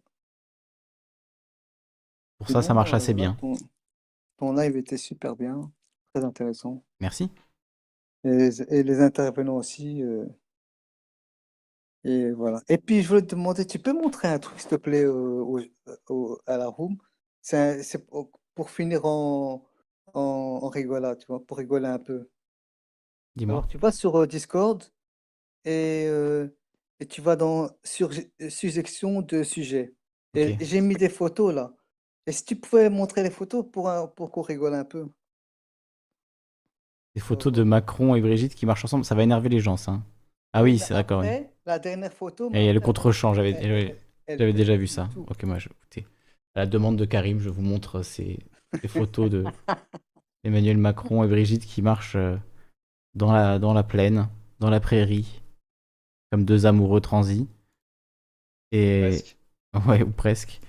Pour 2.39 2.49
ça, 2.49 2.63
ça 2.63 2.75
marche 2.75 2.93
euh, 2.93 2.97
assez 2.97 3.15
bien. 3.15 3.37
ton, 3.41 3.55
ton 4.39 4.53
live 4.55 4.77
était 4.77 4.97
super 4.99 5.37
bien, 5.37 5.71
très 6.15 6.25
intéressant. 6.25 6.83
Merci. 7.01 7.31
Et, 8.25 8.29
les 8.31 8.63
et 8.63 8.83
les 8.83 9.01
intervenants 9.01 9.57
aussi. 9.57 10.03
euh, 10.03 10.27
et 12.05 12.31
voilà. 12.33 12.61
Et 12.69 12.79
puis, 12.79 13.03
je 13.03 13.09
voulais 13.09 13.23
te 13.23 13.35
demander, 13.35 13.67
tu 13.67 13.79
peux 13.79 13.93
montrer 13.93 14.29
un 14.29 14.39
truc, 14.39 14.61
s'il 14.61 14.71
te 14.71 14.77
plaît, 14.77 15.07
au- 15.07 15.59
au- 15.59 15.61
au- 16.09 16.39
à 16.47 16.57
la 16.57 16.69
room? 16.69 16.97
C'est 17.43 18.07
pour, 18.55 18.71
finir 18.71 19.05
en, 19.05 19.65
en, 20.15 20.21
en 20.63 20.69
rigolade, 20.69 21.19
tu 21.19 21.27
vois, 21.27 21.45
pour 21.45 21.59
rigoler 21.59 21.87
un 21.89 21.99
peu. 21.99 22.29
Dis-moi. 23.37 23.63
Alors, 23.63 23.67
tu 23.67 23.79
vas 23.79 23.93
sur 23.93 24.17
euh, 24.17 24.27
Discord 24.27 24.83
et, 25.65 26.07
euh, 26.09 26.49
et 27.01 27.07
tu 27.07 27.21
vas 27.23 27.37
dans 27.37 27.71
sur, 27.85 28.11
suggestion 28.51 29.23
de 29.23 29.43
sujet. 29.45 29.95
Et 30.35 30.57
Ok. 30.57 30.61
j'ai 30.61 30.81
mis 30.83 30.97
des 30.97 31.09
photos 31.11 31.55
là. 31.55 31.75
Et 32.27 32.33
si 32.33 32.45
tu 32.45 32.57
pouvais 32.57 32.91
montrer 32.91 33.23
les 33.25 33.31
photos 33.31 33.67
pour, 33.73 33.91
un- 33.91 34.09
pour 34.09 34.31
qu'on 34.33 34.43
rigole 34.43 34.75
un 34.75 34.85
peu? 34.87 35.09
Des 37.17 37.21
photos 37.21 37.53
de 37.53 37.65
Macron 37.65 38.15
et 38.15 38.21
Brigitte 38.21 38.55
qui 38.55 38.65
marchent 38.65 38.85
ensemble, 38.85 39.05
ça 39.05 39.17
va 39.17 39.25
énerver 39.25 39.49
les 39.49 39.59
gens, 39.59 39.77
ça. 39.77 39.91
hein. 39.91 40.05
Ah 40.53 40.63
oui, 40.63 40.79
Mais 40.79 40.85
c'est 40.85 40.95
d'accord. 40.95 41.23
oui. 41.23 41.31
après, 41.31 41.53
la 41.67 41.79
dernière 41.79 42.13
photo. 42.13 42.51
Et 42.53 42.63
il 42.63 42.67
y 42.67 42.69
a 42.69 42.73
le 42.73 42.81
contre-champ, 42.81 43.35
j'avais 43.35 43.51
elle- 43.51 43.61
j'avais- 43.61 44.01
elle 44.27 44.39
j'avais 44.39 44.53
fait 44.53 44.53
déjà 44.53 44.77
du 44.77 44.77
vu 44.77 44.87
ça. 44.87 45.11
tout. 45.11 45.29
Ok, 45.29 45.43
moi, 45.45 45.59
je, 45.59 45.69
écoutez, 45.69 46.07
à 46.55 46.61
la 46.61 46.67
demande 46.67 46.97
de 46.97 47.05
Karim, 47.05 47.41
je 47.41 47.49
vous 47.49 47.63
montre 47.63 48.03
ces, 48.03 48.39
ces 48.83 48.89
photos 48.89 49.31
de 49.31 49.51
Emmanuel 50.45 50.79
Macron 50.79 51.25
et 51.25 51.29
Brigitte 51.29 51.67
qui 51.67 51.83
marchent 51.83 52.17
euh, 52.17 52.37
dans 53.17 53.33
la, 53.33 53.59
dans 53.59 53.73
la 53.73 53.83
plaine, 53.83 54.29
dans 54.61 54.71
la 54.71 54.79
prairie, 54.81 55.43
comme 56.31 56.45
deux 56.45 56.67
amoureux 56.67 57.01
transis. 57.01 57.49
Et 58.73 59.01
Presque. 59.01 59.37
ouais, 59.89 60.03
ou 60.03 60.11
presque. 60.11 60.61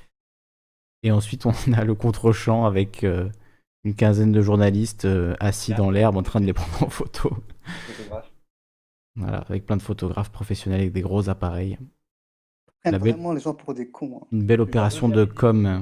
Et 1.03 1.11
ensuite, 1.11 1.45
on 1.45 1.51
a 1.74 1.84
le 1.84 1.93
contre-champ 1.93 2.66
avec 2.66 3.03
euh, 3.03 3.30
une 3.84 3.95
quinzaine 3.95 4.32
de 4.32 4.42
journalistes 4.42 5.06
euh, 5.06 5.35
assis 5.40 5.74
dans 5.74 5.92
l'herbe 5.92 6.17
en 6.17 6.24
train 6.24 6.42
de 6.42 6.45
les 6.45 6.53
prendre 6.53 6.84
en 6.84 6.90
photo. 6.90 7.32
Voilà, 9.16 9.40
avec 9.40 9.66
plein 9.66 9.77
de 9.77 9.82
photographes 9.82 10.32
professionnels 10.32 10.82
avec 10.82 10.93
des 10.93 11.01
gros 11.01 11.30
appareils. 11.30 11.77
La 12.85 13.00
belle- 13.00 13.14
vraiment 13.14 13.34
les 13.34 13.42
gens 13.42 13.53
pour 13.53 13.74
des 13.74 13.90
cons. 13.90 14.19
hein. 14.22 14.27
Une 14.32 14.45
belle 14.45 14.61
opération 14.61 15.09
de 15.09 15.26
com 15.26 15.66
euh, 15.66 15.80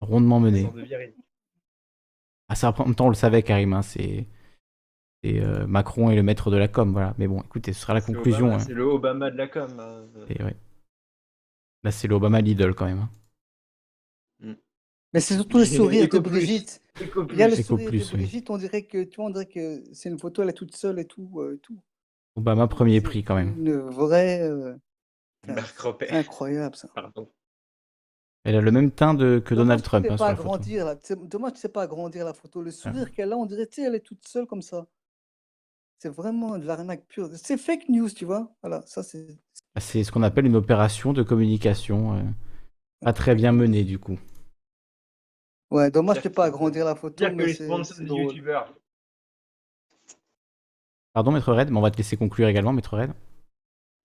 rondement 0.00 0.40
menée. 0.40 0.68
Ah, 2.48 2.54
ça, 2.54 2.74
en 2.76 2.84
même 2.84 2.94
temps, 2.94 3.06
on 3.06 3.10
le 3.10 3.14
savait, 3.14 3.42
Karim. 3.42 3.72
hein, 3.72 3.82
c'est 3.82 4.26
c'est, 5.24 5.40
euh, 5.40 5.66
Macron 5.66 6.10
est 6.10 6.16
le 6.16 6.22
maître 6.22 6.50
de 6.50 6.56
la 6.56 6.68
com. 6.68 6.92
Voilà. 6.92 7.14
Mais 7.18 7.26
bon, 7.26 7.40
écoutez, 7.42 7.72
ce 7.72 7.80
sera 7.80 7.94
la 7.94 8.00
conclusion. 8.00 8.46
Obama, 8.46 8.56
hein. 8.56 8.64
C'est 8.66 8.74
le 8.74 8.84
Obama 8.84 9.30
de 9.30 9.36
la 9.36 9.48
com. 9.48 9.80
hein. 9.80 10.04
Et 10.28 10.42
ouais. 10.42 10.56
Là, 11.82 11.90
c'est 11.90 12.08
l'Obama 12.08 12.40
Lidl 12.40 12.74
quand 12.74 12.86
même. 12.86 12.98
hein. 12.98 14.54
Mais 15.12 15.20
c'est 15.20 15.34
surtout 15.34 15.58
le 15.58 15.64
sourire 15.64 16.08
de. 16.08 16.18
Brigitte. 16.18 16.82
Il 17.30 17.38
y 17.38 17.42
a 17.42 17.48
le 17.48 17.56
sourire 17.56 17.88
plus, 17.88 18.10
de 18.10 18.16
oui. 18.16 18.22
Brigitte, 18.22 18.50
on 18.50 18.58
dirait 18.58 18.82
que, 18.82 19.02
tu 19.04 19.16
vois, 19.16 19.26
on 19.26 19.30
dirait 19.30 19.46
que 19.46 19.82
c'est 19.92 20.08
une 20.08 20.18
photo, 20.18 20.42
elle 20.42 20.50
est 20.50 20.54
toute 20.54 20.76
seule 20.76 20.98
et 20.98 21.06
tout. 21.06 21.30
euh, 21.40 21.58
tout. 21.62 21.78
Obama 22.36 22.66
premier 22.66 23.00
prix 23.00 23.22
quand 23.22 23.36
même. 23.36 23.54
une 23.58 23.78
vraie. 23.78 24.42
euh, 24.42 24.74
incroyable 26.10 26.74
ça. 26.74 26.88
Pardon. 26.94 27.28
Elle 28.44 28.56
a 28.56 28.60
le 28.60 28.70
même 28.72 28.90
teint 28.90 29.14
de, 29.14 29.38
que 29.38 29.54
Donald 29.54 29.82
Trump 29.82 30.04
hein, 30.10 30.16
sur 30.16 30.26
pas 30.26 30.30
la 30.30 30.36
photo. 30.36 30.48
agrandir 30.50 30.84
là. 30.84 30.96
C'est 31.00 31.18
dommage 31.28 31.54
tu 31.54 31.60
sais 31.60 31.68
pas 31.68 31.82
agrandir 31.82 32.24
la 32.24 32.34
photo. 32.34 32.60
Le 32.60 32.70
sourire 32.70 33.10
qu'elle 33.12 33.32
a, 33.32 33.36
on 33.36 33.46
dirait, 33.46 33.66
tu 33.66 33.76
sais, 33.76 33.82
elle 33.82 33.94
est 33.94 34.00
toute 34.00 34.26
seule 34.26 34.46
comme 34.46 34.62
ça. 34.62 34.86
C'est 36.04 36.10
vraiment 36.10 36.58
de 36.58 36.66
l'arnaque 36.66 37.06
pure. 37.06 37.30
C'est 37.34 37.56
fake 37.56 37.88
news, 37.88 38.10
tu 38.10 38.26
vois. 38.26 38.52
Voilà, 38.60 38.82
ça 38.84 39.02
c'est 39.02 39.26
Ah, 39.74 39.80
C'est 39.80 40.04
ce 40.04 40.12
qu'on 40.12 40.22
appelle 40.22 40.44
une 40.44 40.54
opération 40.54 41.14
de 41.14 41.22
communication 41.22 42.18
euh, 42.18 42.22
pas 43.00 43.14
très 43.14 43.34
bien 43.34 43.52
menée 43.52 43.84
du 43.84 43.98
coup. 43.98 44.18
Ouais, 45.70 45.90
dommage 45.90 46.20
que 46.20 46.28
pas 46.28 46.44
agrandir 46.44 46.84
la 46.84 46.94
photo, 46.94 47.24
que 47.24 47.30
les 47.30 47.54
sponsors 47.54 47.96
des 48.00 48.04
youtubeurs. 48.04 48.70
Pardon, 51.14 51.32
Maître 51.32 51.54
Red, 51.54 51.70
mais 51.70 51.78
on 51.78 51.80
va 51.80 51.90
te 51.90 51.96
laisser 51.96 52.18
conclure 52.18 52.48
également, 52.48 52.74
Maître 52.74 52.98
Red. 52.98 53.12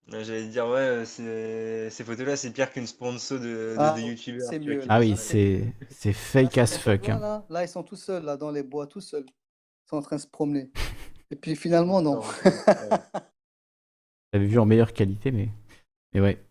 J'allais 0.08 0.48
dire, 0.48 0.68
ouais, 0.68 1.04
euh, 1.20 1.90
ces 1.90 2.04
photos-là, 2.06 2.38
c'est 2.38 2.52
pire 2.52 2.72
qu'une 2.72 2.88
sponsor 2.88 3.40
de, 3.40 3.44
de, 3.46 3.76
Ah, 3.78 3.94
de 3.94 4.00
youtubeurs. 4.04 4.86
Ah 4.88 5.00
oui, 5.02 5.18
c'est 5.18 5.74
c'est 5.90 6.14
fake 6.14 6.56
Là, 6.56 6.64
as 6.64 6.78
fuck. 6.78 7.10
hein. 7.10 7.20
là, 7.20 7.46
là, 7.50 7.66
ils 7.66 7.68
sont 7.68 7.84
tout 7.84 7.98
seuls, 7.98 8.24
là, 8.24 8.38
dans 8.38 8.52
les 8.52 8.64
bois, 8.64 8.88
tout 8.88 9.02
seuls. 9.02 9.26
Ils 9.28 9.90
sont 9.90 9.98
en 9.98 10.02
train 10.02 10.16
de 10.16 10.22
se 10.22 10.28
promener. 10.28 10.72
Et 11.32 11.36
puis 11.36 11.56
finalement, 11.56 12.02
non. 12.02 12.20
Ouais. 12.22 12.52
J'avais 14.34 14.46
vu 14.48 14.60
en 14.60 14.66
meilleure 14.66 14.94
qualité, 14.94 15.32
mais. 15.32 15.50
Mais 16.14 16.22
ouais. 16.22 16.44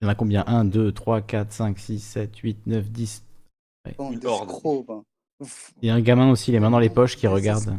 Il 0.00 0.04
y 0.04 0.06
en 0.08 0.10
a 0.10 0.14
combien? 0.14 0.44
1, 0.46 0.64
2, 0.64 0.92
3, 0.92 1.22
4, 1.22 1.52
5, 1.52 1.78
6, 1.78 2.00
7, 2.00 2.36
8, 2.38 2.66
9, 2.66 2.90
10. 2.90 3.22
Bande 3.98 4.14
Une 4.14 4.26
horde. 4.26 4.48
d'escrocs, 4.48 4.86
ben. 4.86 5.04
Ouf, 5.40 5.72
Il 5.82 5.88
y 5.88 5.90
a 5.90 5.94
un 5.94 6.00
gamin 6.00 6.30
aussi, 6.30 6.52
les 6.52 6.60
mains 6.60 6.70
dans 6.70 6.78
les 6.78 6.90
poches, 6.90 7.16
qui 7.16 7.26
regarde. 7.26 7.76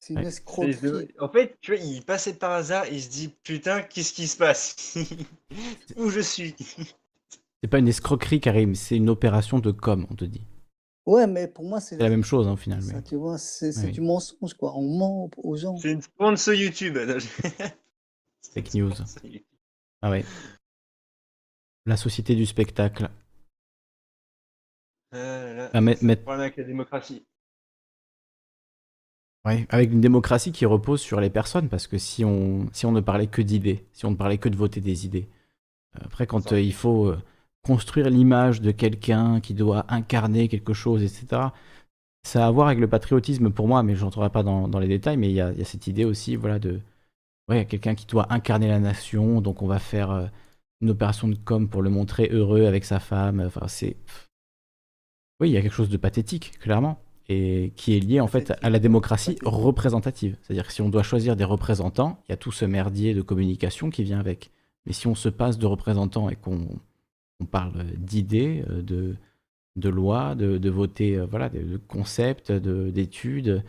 C'est 0.00 0.14
une 0.14 0.20
Ouais. 0.20 0.26
Escroquerie. 0.26 0.76
de- 0.80 1.08
En 1.20 1.28
fait, 1.28 1.56
tu 1.60 1.72
vois, 1.74 1.80
il 1.84 2.02
passait 2.04 2.34
par 2.34 2.52
hasard, 2.52 2.86
il 2.90 3.00
se 3.02 3.08
dit, 3.08 3.28
putain, 3.42 3.82
qu'est-ce 3.82 4.12
qui 4.12 4.26
se 4.28 4.36
passe? 4.36 4.96
Où 5.96 6.08
je 6.10 6.20
suis? 6.20 6.54
C'est 7.62 7.68
pas 7.68 7.78
une 7.78 7.88
escroquerie, 7.88 8.40
Karim, 8.40 8.74
c'est 8.74 8.96
une 8.96 9.10
opération 9.10 9.58
de 9.58 9.70
com, 9.72 10.06
on 10.10 10.14
te 10.14 10.24
dit. 10.24 10.42
Ouais, 11.08 11.26
mais 11.26 11.48
pour 11.48 11.64
moi, 11.64 11.80
c'est 11.80 11.96
C'est 11.96 12.02
la 12.02 12.10
même 12.10 12.22
chose, 12.22 12.46
hein, 12.46 12.52
au 12.52 12.56
final. 12.56 12.82
ça, 12.82 12.96
mais- 12.96 13.02
tu 13.02 13.16
vois, 13.16 13.38
c'est 13.38 13.74
Oui. 13.78 13.92
du 13.92 14.02
mensonge, 14.02 14.52
quoi. 14.52 14.76
On 14.76 14.82
ment 14.98 15.30
aux 15.38 15.56
gens. 15.56 15.74
C'est 15.78 15.92
une 15.92 16.02
sponsor 16.02 16.52
YouTube. 16.52 16.98
Fake 18.52 18.74
news. 18.74 18.92
Ah 20.02 20.10
ouais. 20.10 20.24
la 21.86 21.96
société 21.96 22.34
du 22.34 22.44
spectacle. 22.44 23.08
Euh, 25.14 25.54
là, 25.54 25.70
Ah, 25.72 25.80
problème 25.80 26.40
avec 26.40 26.58
la 26.58 26.64
démocratie. 26.64 27.24
Ouais, 29.46 29.66
avec 29.70 29.90
une 29.90 30.02
démocratie 30.02 30.52
qui 30.52 30.66
repose 30.66 31.00
sur 31.00 31.18
les 31.22 31.30
personnes, 31.30 31.70
parce 31.70 31.86
que 31.86 31.96
si 31.96 32.26
on, 32.26 32.68
si 32.74 32.84
on 32.84 32.92
ne 32.92 33.00
parlait 33.00 33.28
que 33.28 33.40
d'idées, 33.40 33.86
si 33.94 34.04
on 34.04 34.10
ne 34.10 34.16
parlait 34.16 34.36
que 34.36 34.50
de 34.50 34.56
voter 34.56 34.82
des 34.82 35.06
idées, 35.06 35.26
euh, 35.96 36.00
après 36.04 36.26
quand 36.26 36.52
euh, 36.52 36.60
il 36.60 36.74
faut 36.74 37.06
euh, 37.06 37.18
construire 37.62 38.10
l'image 38.10 38.60
de 38.60 38.70
quelqu'un 38.70 39.40
qui 39.40 39.54
doit 39.54 39.84
incarner 39.88 40.48
quelque 40.48 40.72
chose, 40.72 41.02
etc., 41.02 41.48
ça 42.24 42.44
a 42.44 42.48
à 42.48 42.50
voir 42.50 42.66
avec 42.66 42.78
le 42.78 42.88
patriotisme 42.88 43.50
pour 43.50 43.68
moi, 43.68 43.82
mais 43.82 43.94
je 43.94 44.04
n'entrerai 44.04 44.30
pas 44.30 44.42
dans, 44.42 44.66
les 44.78 44.88
détails, 44.88 45.16
mais 45.16 45.30
il 45.30 45.34
y 45.34 45.40
a, 45.40 45.52
il 45.52 45.58
y 45.58 45.62
a 45.62 45.64
cette 45.64 45.86
idée 45.86 46.04
aussi, 46.04 46.36
voilà, 46.36 46.58
de 46.58 46.80
ouais, 47.48 47.64
quelqu'un 47.64 47.94
qui 47.94 48.06
doit 48.06 48.32
incarner 48.32 48.68
la 48.68 48.80
nation, 48.80 49.40
donc 49.40 49.62
on 49.62 49.66
va 49.66 49.78
faire 49.78 50.10
euh, 50.10 50.26
une 50.80 50.90
opération 50.90 51.28
de 51.28 51.36
com 51.36 51.68
pour 51.68 51.82
le 51.82 51.90
montrer 51.90 52.28
heureux 52.30 52.66
avec 52.66 52.84
sa 52.84 53.00
femme, 53.00 53.42
enfin 53.46 53.66
c'est... 53.68 53.96
Oui, 55.40 55.50
il 55.50 55.52
y 55.52 55.56
a 55.56 55.62
quelque 55.62 55.72
chose 55.74 55.88
de 55.88 55.96
pathétique, 55.96 56.58
clairement, 56.58 57.00
et 57.28 57.72
qui 57.76 57.96
est 57.96 58.00
lié 58.00 58.20
en 58.20 58.26
fait 58.26 58.52
à 58.60 58.70
la 58.70 58.78
démocratie 58.78 59.38
représentative. 59.44 60.36
C'est-à-dire 60.42 60.66
que 60.66 60.72
si 60.72 60.82
on 60.82 60.88
doit 60.88 61.04
choisir 61.04 61.36
des 61.36 61.44
représentants, 61.44 62.20
il 62.28 62.32
y 62.32 62.34
a 62.34 62.36
tout 62.36 62.50
ce 62.50 62.64
merdier 62.64 63.14
de 63.14 63.22
communication 63.22 63.90
qui 63.90 64.02
vient 64.02 64.18
avec. 64.18 64.50
Mais 64.84 64.92
si 64.92 65.06
on 65.06 65.14
se 65.14 65.28
passe 65.28 65.58
de 65.58 65.66
représentants 65.66 66.28
et 66.28 66.36
qu'on 66.36 66.66
on 67.40 67.44
parle 67.46 67.84
d'idées, 67.96 68.64
euh, 68.68 68.82
de, 68.82 69.16
de 69.76 69.88
lois, 69.88 70.34
de, 70.34 70.58
de 70.58 70.70
voter, 70.70 71.16
euh, 71.18 71.26
voilà, 71.26 71.48
de, 71.48 71.60
de 71.62 71.76
concepts, 71.76 72.52
de- 72.52 72.90
d'études, 72.90 73.64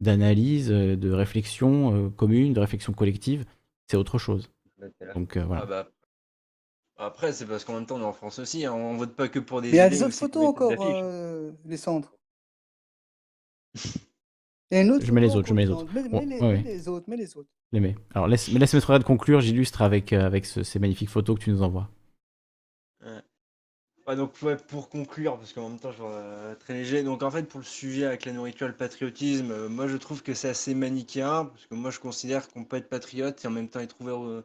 d'analyses, 0.00 0.70
euh, 0.72 0.96
de 0.96 1.10
réflexion 1.10 2.06
euh, 2.06 2.10
commune, 2.10 2.52
de 2.52 2.60
réflexion 2.60 2.92
collective, 2.92 3.44
c'est 3.88 3.96
autre 3.96 4.18
chose. 4.18 4.50
Donc 5.14 5.36
euh, 5.36 5.44
voilà. 5.44 5.62
Ah 5.62 5.66
bah, 5.66 5.88
après, 6.96 7.32
c'est 7.32 7.46
parce 7.46 7.64
qu'en 7.64 7.74
même 7.74 7.86
temps, 7.86 7.96
on 7.96 8.00
est 8.00 8.04
en 8.04 8.12
France 8.12 8.38
aussi. 8.38 8.64
hein, 8.64 8.72
On 8.72 8.96
vote 8.96 9.14
pas 9.14 9.28
que 9.28 9.38
pour 9.38 9.60
des 9.62 9.68
Mais 9.68 9.74
il 9.74 9.78
y 9.78 9.80
a 9.80 9.88
des 9.88 10.02
autres 10.02 10.14
photos 10.14 10.46
encore, 10.46 10.72
euh, 10.80 11.52
les 11.64 11.76
centres. 11.76 12.14
Il 14.70 14.76
y 14.76 14.78
a 14.78 14.82
une 14.82 14.90
autre 14.90 15.04
Je 15.04 15.12
mets 15.12 15.20
les 15.20 15.36
autres, 15.36 15.48
je 15.48 15.54
mets 15.54 15.64
les 15.64 15.70
autres. 15.70 15.84
Bon, 15.92 16.02
Mets, 16.02 16.08
mets 16.08 16.26
les, 16.26 16.40
ouais, 16.40 16.40
mets 16.40 16.54
ouais. 16.54 16.62
les 16.62 16.88
autres, 16.88 17.08
mets 17.10 17.16
les 17.16 17.36
autres. 17.36 17.48
Les 17.72 17.80
mets. 17.80 17.94
Alors 18.14 18.26
laisse, 18.26 18.48
laisse 18.48 18.74
Maître 18.74 18.92
Red 18.92 19.04
conclure, 19.04 19.40
j'illustre 19.40 19.82
avec, 19.82 20.12
euh, 20.12 20.24
avec 20.26 20.44
ce- 20.46 20.62
ces 20.62 20.78
magnifiques 20.78 21.08
photos 21.10 21.38
que 21.38 21.44
tu 21.44 21.50
nous 21.50 21.62
envoies. 21.62 21.88
Ouais, 24.12 24.16
donc 24.16 24.34
ouais, 24.42 24.58
pour 24.58 24.90
conclure, 24.90 25.38
parce 25.38 25.54
qu'en 25.54 25.70
même 25.70 25.78
temps 25.78 25.90
je 25.90 26.02
vais 26.02 26.06
euh, 26.06 26.54
très 26.54 26.74
léger, 26.74 27.02
donc 27.02 27.22
en 27.22 27.30
fait 27.30 27.44
pour 27.44 27.60
le 27.60 27.64
sujet 27.64 28.04
avec 28.04 28.26
la 28.26 28.32
nourriture 28.32 28.66
et 28.66 28.70
le 28.70 28.76
patriotisme, 28.76 29.50
euh, 29.50 29.68
moi 29.70 29.86
je 29.88 29.96
trouve 29.96 30.22
que 30.22 30.34
c'est 30.34 30.50
assez 30.50 30.74
manichéen, 30.74 31.46
parce 31.46 31.64
que 31.64 31.74
moi 31.74 31.90
je 31.90 31.98
considère 31.98 32.46
qu'on 32.48 32.62
peut 32.66 32.76
être 32.76 32.90
patriote 32.90 33.42
et 33.42 33.48
en 33.48 33.50
même 33.52 33.70
temps 33.70 33.80
être 33.80 33.98
ouvert 34.02 34.18
aux, 34.20 34.42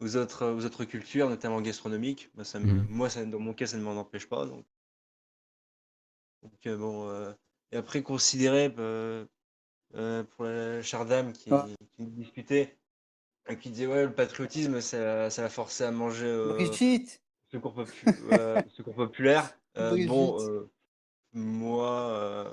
aux 0.00 0.16
autres, 0.16 0.46
aux 0.50 0.66
autres 0.66 0.84
cultures, 0.84 1.30
notamment 1.30 1.62
gastronomiques. 1.62 2.28
Moi, 2.34 2.44
ça 2.44 2.58
me, 2.60 2.66
Mhm. 2.66 2.86
moi 2.90 3.08
ça, 3.08 3.24
dans 3.24 3.38
mon 3.38 3.54
cas 3.54 3.66
ça 3.66 3.78
ne 3.78 3.82
m'en 3.82 3.92
empêche 3.96 4.28
pas. 4.28 4.44
Donc, 4.44 4.66
donc, 6.42 6.66
euh, 6.66 6.76
bon, 6.76 7.08
euh, 7.08 7.32
et 7.72 7.78
après 7.78 8.02
considérer 8.02 8.68
pour 8.70 10.44
la 10.44 10.82
chère 10.82 11.06
dame 11.06 11.32
qui, 11.32 11.50
Ah. 11.50 11.66
qui 11.96 12.06
discutait, 12.08 12.76
et 13.48 13.56
qui 13.56 13.70
disait 13.70 13.86
ouais 13.86 14.04
le 14.04 14.12
patriotisme 14.12 14.82
ça, 14.82 15.30
ça 15.30 15.40
l'a 15.40 15.48
forcé 15.48 15.84
à 15.84 15.92
manger 15.92 16.26
Brigitte 16.44 17.22
secours, 17.52 17.74
popu- 17.74 18.06
euh, 18.32 18.62
secours 18.76 18.94
populaire. 18.94 19.50
Euh, 19.76 19.96
bon, 20.06 20.36
euh, 20.40 20.68
moi, 21.34 22.10
euh, 22.10 22.44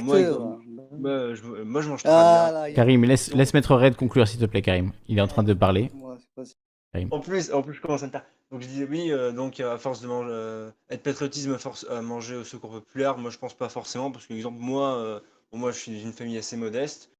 moi, 0.00 0.18
hein. 0.18 0.58
moi, 0.98 1.34
je, 1.34 1.42
moi, 1.62 1.82
je 1.82 1.88
mange 1.90 2.02
très 2.02 2.12
Ah 2.12 2.22
bien. 2.22 2.52
là, 2.52 2.68
il 2.68 2.72
y 2.72 2.74
a- 2.74 2.76
Karim, 2.76 3.04
laisse, 3.04 3.32
laisse 3.34 3.54
Maître 3.54 3.74
Red 3.76 3.96
conclure 3.96 4.26
s'il 4.28 4.40
te 4.40 4.44
plaît, 4.46 4.62
Karim. 4.62 4.92
Il 5.08 5.18
est 5.18 5.22
en 5.22 5.28
train 5.28 5.42
de 5.42 5.54
parler. 5.54 5.90
Moi. 5.94 6.16
Karim. 6.92 7.08
En 7.10 7.20
plus, 7.20 7.52
en 7.52 7.62
plus, 7.62 7.74
je 7.74 7.80
commence 7.80 8.02
à 8.02 8.06
me 8.06 8.12
taire. 8.12 8.24
Donc 8.50 8.60
je 8.60 8.66
disais 8.68 8.84
oui, 8.84 9.10
euh, 9.10 9.32
donc 9.32 9.60
à 9.60 9.78
force 9.78 10.02
de 10.02 10.06
manger, 10.06 10.28
euh, 10.30 10.70
être 10.90 11.02
patriotisme 11.02 11.54
à 11.54 11.58
force 11.58 11.86
à 11.88 12.02
manger 12.02 12.36
au 12.36 12.44
secours 12.44 12.70
populaire, 12.70 13.16
moi 13.16 13.30
je 13.30 13.38
pense 13.38 13.54
pas 13.54 13.70
forcément 13.70 14.10
parce 14.10 14.26
que 14.26 14.34
exemple 14.34 14.58
moi, 14.60 14.98
euh, 14.98 15.20
bon, 15.50 15.56
moi 15.58 15.72
je 15.72 15.78
suis 15.78 15.90
d'une 15.98 16.12
famille 16.12 16.36
assez 16.36 16.58
modeste, 16.58 17.10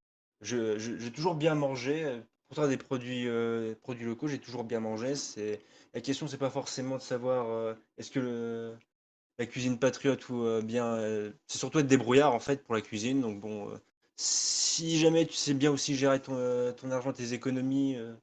je, 0.43 0.79
je- 0.79 0.99
j'ai 0.99 1.11
toujours 1.11 1.35
bien 1.35 1.55
mangé. 1.55 2.21
Pourtant 2.49 2.69
des 2.69 2.77
produits, 2.77 3.27
euh, 3.29 3.71
des 3.71 3.75
produits 3.77 4.05
locaux, 4.05 4.29
j'ai 4.29 4.39
toujours 4.39 4.63
bien 4.65 4.81
mangé. 4.81 5.15
C'est 5.15 5.61
la 5.95 6.01
question, 6.01 6.27
c'est 6.29 6.39
pas 6.39 6.51
forcément 6.51 6.97
de 6.97 7.03
savoir 7.03 7.49
euh, 7.51 7.75
est-ce 7.99 8.11
que 8.11 8.21
le, 8.21 8.79
la 9.39 9.47
cuisine 9.47 9.79
patriote 9.79 10.29
ou 10.31 10.43
euh, 10.45 10.63
bien, 10.63 10.87
euh, 10.97 11.33
c'est 11.49 11.59
surtout 11.59 11.81
être 11.81 11.87
débrouillard 11.89 12.35
en 12.35 12.41
fait 12.41 12.65
pour 12.65 12.75
la 12.75 12.83
cuisine. 12.83 13.21
Donc 13.23 13.41
bon, 13.41 13.71
euh, 13.71 13.79
si 14.17 14.99
jamais 14.99 15.27
tu 15.27 15.35
sais 15.35 15.55
bien 15.55 15.71
aussi 15.73 15.97
gérer 15.97 16.21
ton, 16.23 16.37
euh, 16.37 16.73
ton 16.73 16.91
argent, 16.93 17.13
tes 17.15 17.35
économies. 17.35 17.97
euh, 17.97 18.15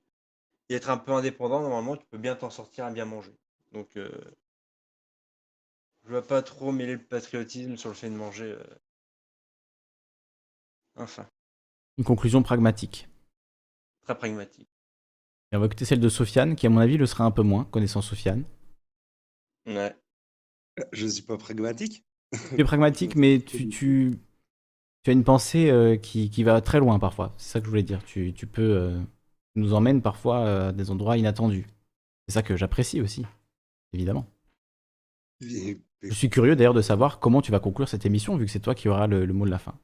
et 0.69 0.75
être 0.75 0.89
un 0.89 0.97
peu 0.97 1.11
indépendant, 1.13 1.61
normalement, 1.61 1.97
tu 1.97 2.05
peux 2.07 2.17
bien 2.17 2.35
t'en 2.35 2.49
sortir 2.49 2.85
à 2.85 2.91
bien 2.91 3.05
manger. 3.05 3.35
Donc, 3.73 3.97
euh, 3.97 4.09
je 6.03 6.09
vois 6.09 6.27
pas 6.27 6.41
trop 6.41 6.73
mêler 6.73 6.97
le 6.97 7.05
patriotisme 7.05 7.77
sur 7.77 7.87
le 7.87 7.95
fait 7.95 8.09
de 8.09 8.15
manger. 8.15 8.51
euh. 8.51 8.63
Enfin, 10.95 11.27
Une 11.99 12.03
conclusion 12.03 12.41
pragmatique. 12.41 13.07
très 14.03 14.17
pragmatique. 14.17 14.67
Et 15.51 15.57
on 15.57 15.59
va 15.59 15.67
écouter 15.67 15.85
celle 15.85 15.99
de 15.99 16.09
Sofiane, 16.09 16.55
qui 16.55 16.65
à 16.65 16.71
mon 16.71 16.79
avis 16.79 16.97
le 16.97 17.05
sera 17.05 17.23
un 17.23 17.29
peu 17.29 17.43
moins, 17.43 17.65
connaissant 17.65 18.01
Sofiane. 18.01 18.45
Ouais. 19.65 19.95
Je 20.93 21.05
ne 21.05 21.11
suis 21.11 21.23
pas 21.23 21.37
pragmatique. 21.37 22.05
Tu 22.55 22.61
es 22.61 22.65
pragmatique, 22.65 23.15
mais 23.15 23.39
tu, 23.41 23.67
tu, 23.67 24.19
tu 25.03 25.11
as 25.11 25.13
une 25.13 25.23
pensée 25.25 25.69
euh, 25.71 25.97
qui, 25.97 26.29
qui 26.31 26.43
va 26.43 26.61
très 26.61 26.79
loin 26.79 26.99
parfois. 26.99 27.33
C'est 27.37 27.53
ça 27.53 27.59
que 27.61 27.65
je 27.65 27.71
voulais 27.71 27.83
dire. 27.83 28.03
Tu, 28.05 28.33
tu 28.33 28.47
peux 28.47 28.61
euh, 28.63 29.01
nous 29.55 29.73
emmènes 29.73 30.01
parfois 30.01 30.39
euh, 30.45 30.69
à 30.69 30.73
des 30.73 30.91
endroits 30.91 31.17
inattendus. 31.17 31.67
C'est 32.27 32.35
ça 32.35 32.43
que 32.43 32.57
j'apprécie 32.57 33.01
aussi, 33.01 33.25
évidemment. 33.93 34.27
Et- 35.41 35.81
Je 36.09 36.13
suis 36.15 36.29
curieux 36.29 36.55
d'ailleurs 36.55 36.75
de 36.75 36.81
savoir 36.83 37.19
comment 37.19 37.41
tu 37.41 37.51
vas 37.51 37.59
conclure 37.59 37.87
cette 37.89 38.05
émission, 38.05 38.35
vu 38.35 38.45
que 38.45 38.51
c'est 38.51 38.59
toi 38.59 38.75
qui 38.75 38.89
auras 38.89 39.07
le, 39.07 39.25
le 39.25 39.33
mot 39.33 39.45
de 39.45 39.49
la 39.51 39.57
fin. 39.59 39.79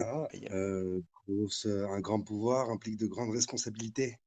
Ah, 0.00 0.26
euh, 0.52 1.02
un 1.28 2.00
grand 2.00 2.22
pouvoir 2.22 2.70
implique 2.70 2.96
de 2.96 3.06
grandes 3.06 3.32
responsabilités. 3.34 4.18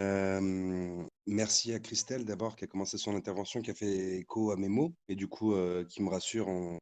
Merci 0.00 1.72
à 1.72 1.80
Christelle 1.80 2.24
d'abord 2.24 2.56
qui 2.56 2.64
a 2.64 2.66
commencé 2.66 2.98
son 2.98 3.14
intervention, 3.16 3.60
qui 3.60 3.70
a 3.70 3.74
fait 3.74 4.18
écho 4.18 4.50
à 4.50 4.56
mes 4.56 4.68
mots 4.68 4.94
et 5.08 5.16
du 5.16 5.28
coup 5.28 5.54
qui 5.88 6.02
me 6.02 6.08
rassure 6.08 6.48
en... 6.48 6.78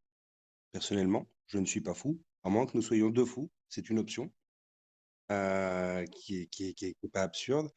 personnellement. 0.72 1.26
Je 1.46 1.58
ne 1.58 1.66
suis 1.66 1.80
pas 1.80 1.94
fou, 1.94 2.20
à 2.42 2.50
moins 2.50 2.66
que 2.66 2.76
nous 2.76 2.82
soyons 2.82 3.10
deux 3.10 3.24
fous, 3.24 3.50
c'est 3.68 3.88
une 3.90 3.98
option 3.98 4.30
qui 5.28 6.36
est, 6.42 6.46
qui 6.50 6.64
est- 6.68 6.74
qui 6.74 6.86
est- 6.86 6.94
qui 6.94 7.06
est 7.06 7.08
pas 7.12 7.22
absurde. 7.22 7.70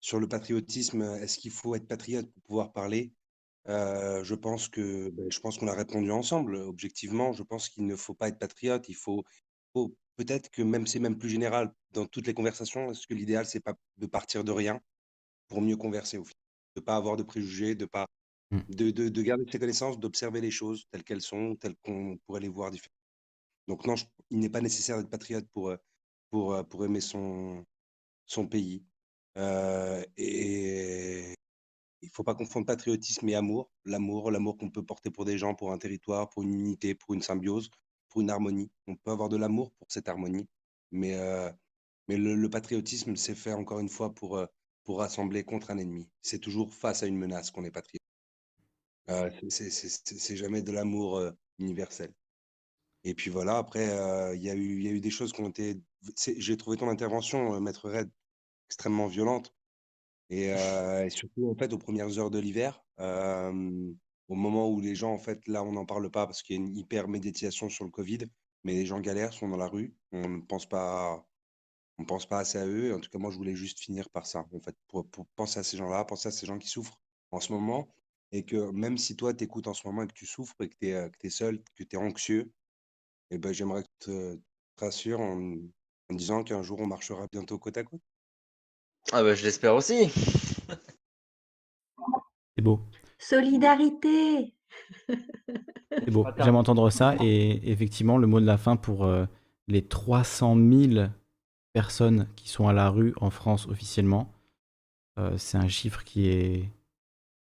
Sur 0.00 0.20
le 0.20 0.28
patriotisme, 0.28 1.02
est-ce 1.02 1.38
qu'il 1.38 1.50
faut 1.50 1.74
être 1.74 1.88
patriote 1.88 2.30
pour 2.32 2.42
pouvoir 2.42 2.72
parler? 2.72 3.12
Je 3.66 4.34
pense 4.34 4.68
que 4.68 5.10
ben, 5.10 5.26
je 5.30 5.40
pense 5.40 5.58
qu'on 5.58 5.68
a 5.68 5.74
répondu 5.74 6.10
ensemble. 6.10 6.56
Objectivement, 6.56 7.32
je 7.32 7.42
pense 7.42 7.68
qu'il 7.68 7.86
ne 7.86 7.96
faut 7.96 8.14
pas 8.14 8.28
être 8.28 8.38
patriote. 8.38 8.88
Il 8.88 8.94
faut 8.96 9.24
peut-être 10.16 10.50
que 10.50 10.62
même 10.62 10.86
c'est 10.86 10.98
même 11.00 11.18
plus 11.18 11.28
général 11.30 11.72
dans 11.92 12.06
toutes 12.06 12.26
les 12.26 12.34
conversations. 12.34 12.90
Est-ce 12.90 13.06
que 13.06 13.14
l'idéal 13.14 13.46
c'est 13.46 13.60
pas 13.60 13.74
de 13.98 14.06
partir 14.06 14.44
de 14.44 14.52
rien 14.52 14.80
pour 15.48 15.62
mieux 15.62 15.76
converser 15.76 16.18
au 16.18 16.24
final, 16.24 16.40
de 16.76 16.80
pas 16.82 16.96
avoir 16.96 17.16
de 17.16 17.22
préjugés, 17.24 17.74
de 17.74 17.86
pas 17.86 18.06
Mm. 18.52 18.60
de, 18.68 18.90
de, 18.92 19.08
de 19.08 19.22
garder 19.22 19.44
ses 19.50 19.58
connaissances, 19.58 19.98
d'observer 20.00 20.40
les 20.40 20.52
choses 20.52 20.84
telles 20.92 21.04
qu'elles 21.04 21.22
sont, 21.22 21.56
telles 21.56 21.76
qu'on 21.84 22.18
pourrait 22.26 22.40
les 22.40 22.48
voir 22.48 22.70
différemment. 22.70 22.92
Donc 23.68 23.86
non, 23.86 23.96
je- 23.96 24.06
il 24.30 24.38
n'est 24.40 24.50
pas 24.50 24.60
nécessaire 24.60 24.98
d'être 24.98 25.10
patriote 25.10 25.46
pour 25.52 25.70
euh, 25.70 25.76
pour 26.30 26.54
euh, 26.54 26.62
pour 26.64 26.84
aimer 26.84 27.00
son 27.00 27.64
son 28.26 28.48
pays. 28.48 28.84
Euh, 29.38 30.04
et 30.18 31.34
il 32.02 32.10
faut 32.10 32.24
pas 32.24 32.34
confondre 32.34 32.66
patriotisme 32.66 33.28
et 33.28 33.34
amour. 33.34 33.70
L'amour, 33.84 34.30
l'amour 34.30 34.56
qu'on 34.58 34.70
peut 34.70 34.84
porter 34.84 35.10
pour 35.10 35.24
des 35.24 35.38
gens, 35.38 35.54
pour 35.54 35.72
un 35.72 35.78
territoire, 35.78 36.30
pour 36.30 36.42
une 36.42 36.54
unité, 36.54 36.94
pour 36.94 37.14
une 37.14 37.22
symbiose, 37.22 37.70
une 38.20 38.30
harmonie. 38.30 38.70
On 38.86 38.96
peut 38.96 39.10
avoir 39.10 39.28
de 39.28 39.36
l'amour 39.36 39.72
pour 39.72 39.90
cette 39.90 40.08
harmonie, 40.08 40.48
mais, 40.90 41.16
euh, 41.16 41.50
mais 42.08 42.16
le, 42.16 42.48
patriotisme, 42.50 43.16
c'est 43.16 43.34
fait 43.34 43.52
encore 43.52 43.80
une 43.80 43.88
fois 43.88 44.14
pour, 44.14 44.36
euh, 44.38 44.46
pour 44.84 44.98
rassembler 44.98 45.44
contre 45.44 45.70
un 45.70 45.78
ennemi. 45.78 46.08
C'est 46.22 46.38
toujours 46.38 46.72
face 46.72 47.02
à 47.02 47.06
une 47.06 47.18
menace 47.18 47.50
qu'on 47.50 47.64
est 47.64 47.70
patriote. 47.70 48.00
Euh, 49.08 49.30
c'est- 49.48 50.36
jamais 50.36 50.62
de 50.62 50.72
l'amour 50.72 51.18
euh, 51.18 51.30
universel. 51.58 52.12
Et 53.04 53.14
puis 53.14 53.30
voilà, 53.30 53.58
après, 53.58 53.84
il 54.34 54.42
y 54.42 54.50
a 54.50 54.54
eu, 54.54 54.82
y 54.82 54.88
a 54.88 54.90
eu 54.90 55.00
des 55.00 55.10
choses 55.10 55.32
qui 55.32 55.40
ont 55.40 55.48
été. 55.48 55.80
J'ai 56.38 56.56
trouvé 56.56 56.76
ton 56.76 56.88
intervention, 56.88 57.60
Maître 57.60 57.88
Red, 57.88 58.10
extrêmement 58.68 59.06
violente. 59.06 59.54
Et, 60.28 60.52
surtout, 61.10 61.48
en 61.48 61.54
fait, 61.54 61.72
aux 61.72 61.78
premières 61.78 62.18
heures 62.18 62.32
de 62.32 62.40
l'hiver, 62.40 62.84
au 64.28 64.34
moment 64.34 64.68
où 64.68 64.80
les 64.80 64.94
gens, 64.94 65.12
en 65.12 65.18
fait, 65.18 65.46
là, 65.46 65.62
on 65.62 65.72
n'en 65.72 65.86
parle 65.86 66.10
pas 66.10 66.26
parce 66.26 66.42
qu'il 66.42 66.56
y 66.56 66.58
a 66.58 66.62
une 66.62 66.76
hyper 66.76 67.08
médiatisation 67.08 67.68
sur 67.68 67.84
le 67.84 67.90
Covid, 67.90 68.18
mais 68.64 68.74
les 68.74 68.86
gens 68.86 69.00
galèrent, 69.00 69.32
sont 69.32 69.48
dans 69.48 69.56
la 69.56 69.68
rue, 69.68 69.94
on 70.12 70.28
ne 70.28 70.40
pense 70.40 70.66
pas, 70.66 71.24
on 71.98 72.04
pense 72.04 72.26
pas 72.26 72.40
assez 72.40 72.58
à 72.58 72.66
eux. 72.66 72.94
En 72.94 73.00
tout 73.00 73.10
cas, 73.10 73.18
moi, 73.18 73.30
je 73.30 73.36
voulais 73.36 73.54
juste 73.54 73.80
finir 73.80 74.10
par 74.10 74.26
ça, 74.26 74.44
en 74.52 74.60
fait, 74.60 74.76
pour, 74.88 75.06
pour 75.08 75.26
penser 75.36 75.60
à 75.60 75.62
ces 75.62 75.76
gens-là, 75.76 76.04
penser 76.04 76.28
à 76.28 76.32
ces 76.32 76.46
gens 76.46 76.58
qui 76.58 76.68
souffrent 76.68 77.00
en 77.30 77.40
ce 77.40 77.52
moment, 77.52 77.88
et 78.32 78.44
que 78.44 78.70
même 78.70 78.98
si 78.98 79.16
toi, 79.16 79.32
t'écoutes 79.34 79.68
en 79.68 79.74
ce 79.74 79.86
moment 79.86 80.02
et 80.02 80.06
que 80.08 80.12
tu 80.12 80.26
souffres 80.26 80.56
et 80.60 80.68
que 80.68 80.76
tu 80.76 81.26
es, 81.26 81.30
seul, 81.30 81.62
que 81.74 81.84
tu 81.84 81.96
es 81.96 81.98
anxieux, 81.98 82.52
et 83.30 83.38
ben, 83.38 83.52
j'aimerais 83.52 83.82
que 83.82 83.88
tu 84.00 84.06
te, 84.06 84.36
te 84.76 84.84
rassures 84.84 85.20
en, 85.20 85.56
en 86.10 86.14
disant 86.14 86.42
qu'un 86.44 86.62
jour, 86.62 86.80
on 86.80 86.86
marchera 86.86 87.26
bientôt 87.30 87.58
côte 87.58 87.76
à 87.76 87.84
côte. 87.84 88.02
Ah 89.12 89.22
bah 89.22 89.36
je 89.36 89.44
l'espère 89.44 89.74
aussi. 89.74 90.10
C'est 92.56 92.62
beau. 92.62 92.80
Solidarité. 93.18 94.52
C'est 95.90 96.10
beau, 96.10 96.26
j'aime 96.38 96.56
entendre 96.56 96.90
ça. 96.90 97.14
Et 97.20 97.70
effectivement, 97.70 98.18
le 98.18 98.26
mot 98.26 98.40
de 98.40 98.46
la 98.46 98.58
fin 98.58 98.76
pour 98.76 99.04
euh, 99.04 99.26
les 99.68 99.82
300 99.82 100.56
000 100.56 101.08
personnes 101.72 102.28
qui 102.36 102.48
sont 102.48 102.68
à 102.68 102.72
la 102.72 102.90
rue 102.90 103.14
en 103.20 103.30
France 103.30 103.66
officiellement, 103.68 104.32
euh, 105.18 105.36
c'est 105.38 105.58
un 105.58 105.68
chiffre 105.68 106.04
qui 106.04 106.28
est 106.28 106.70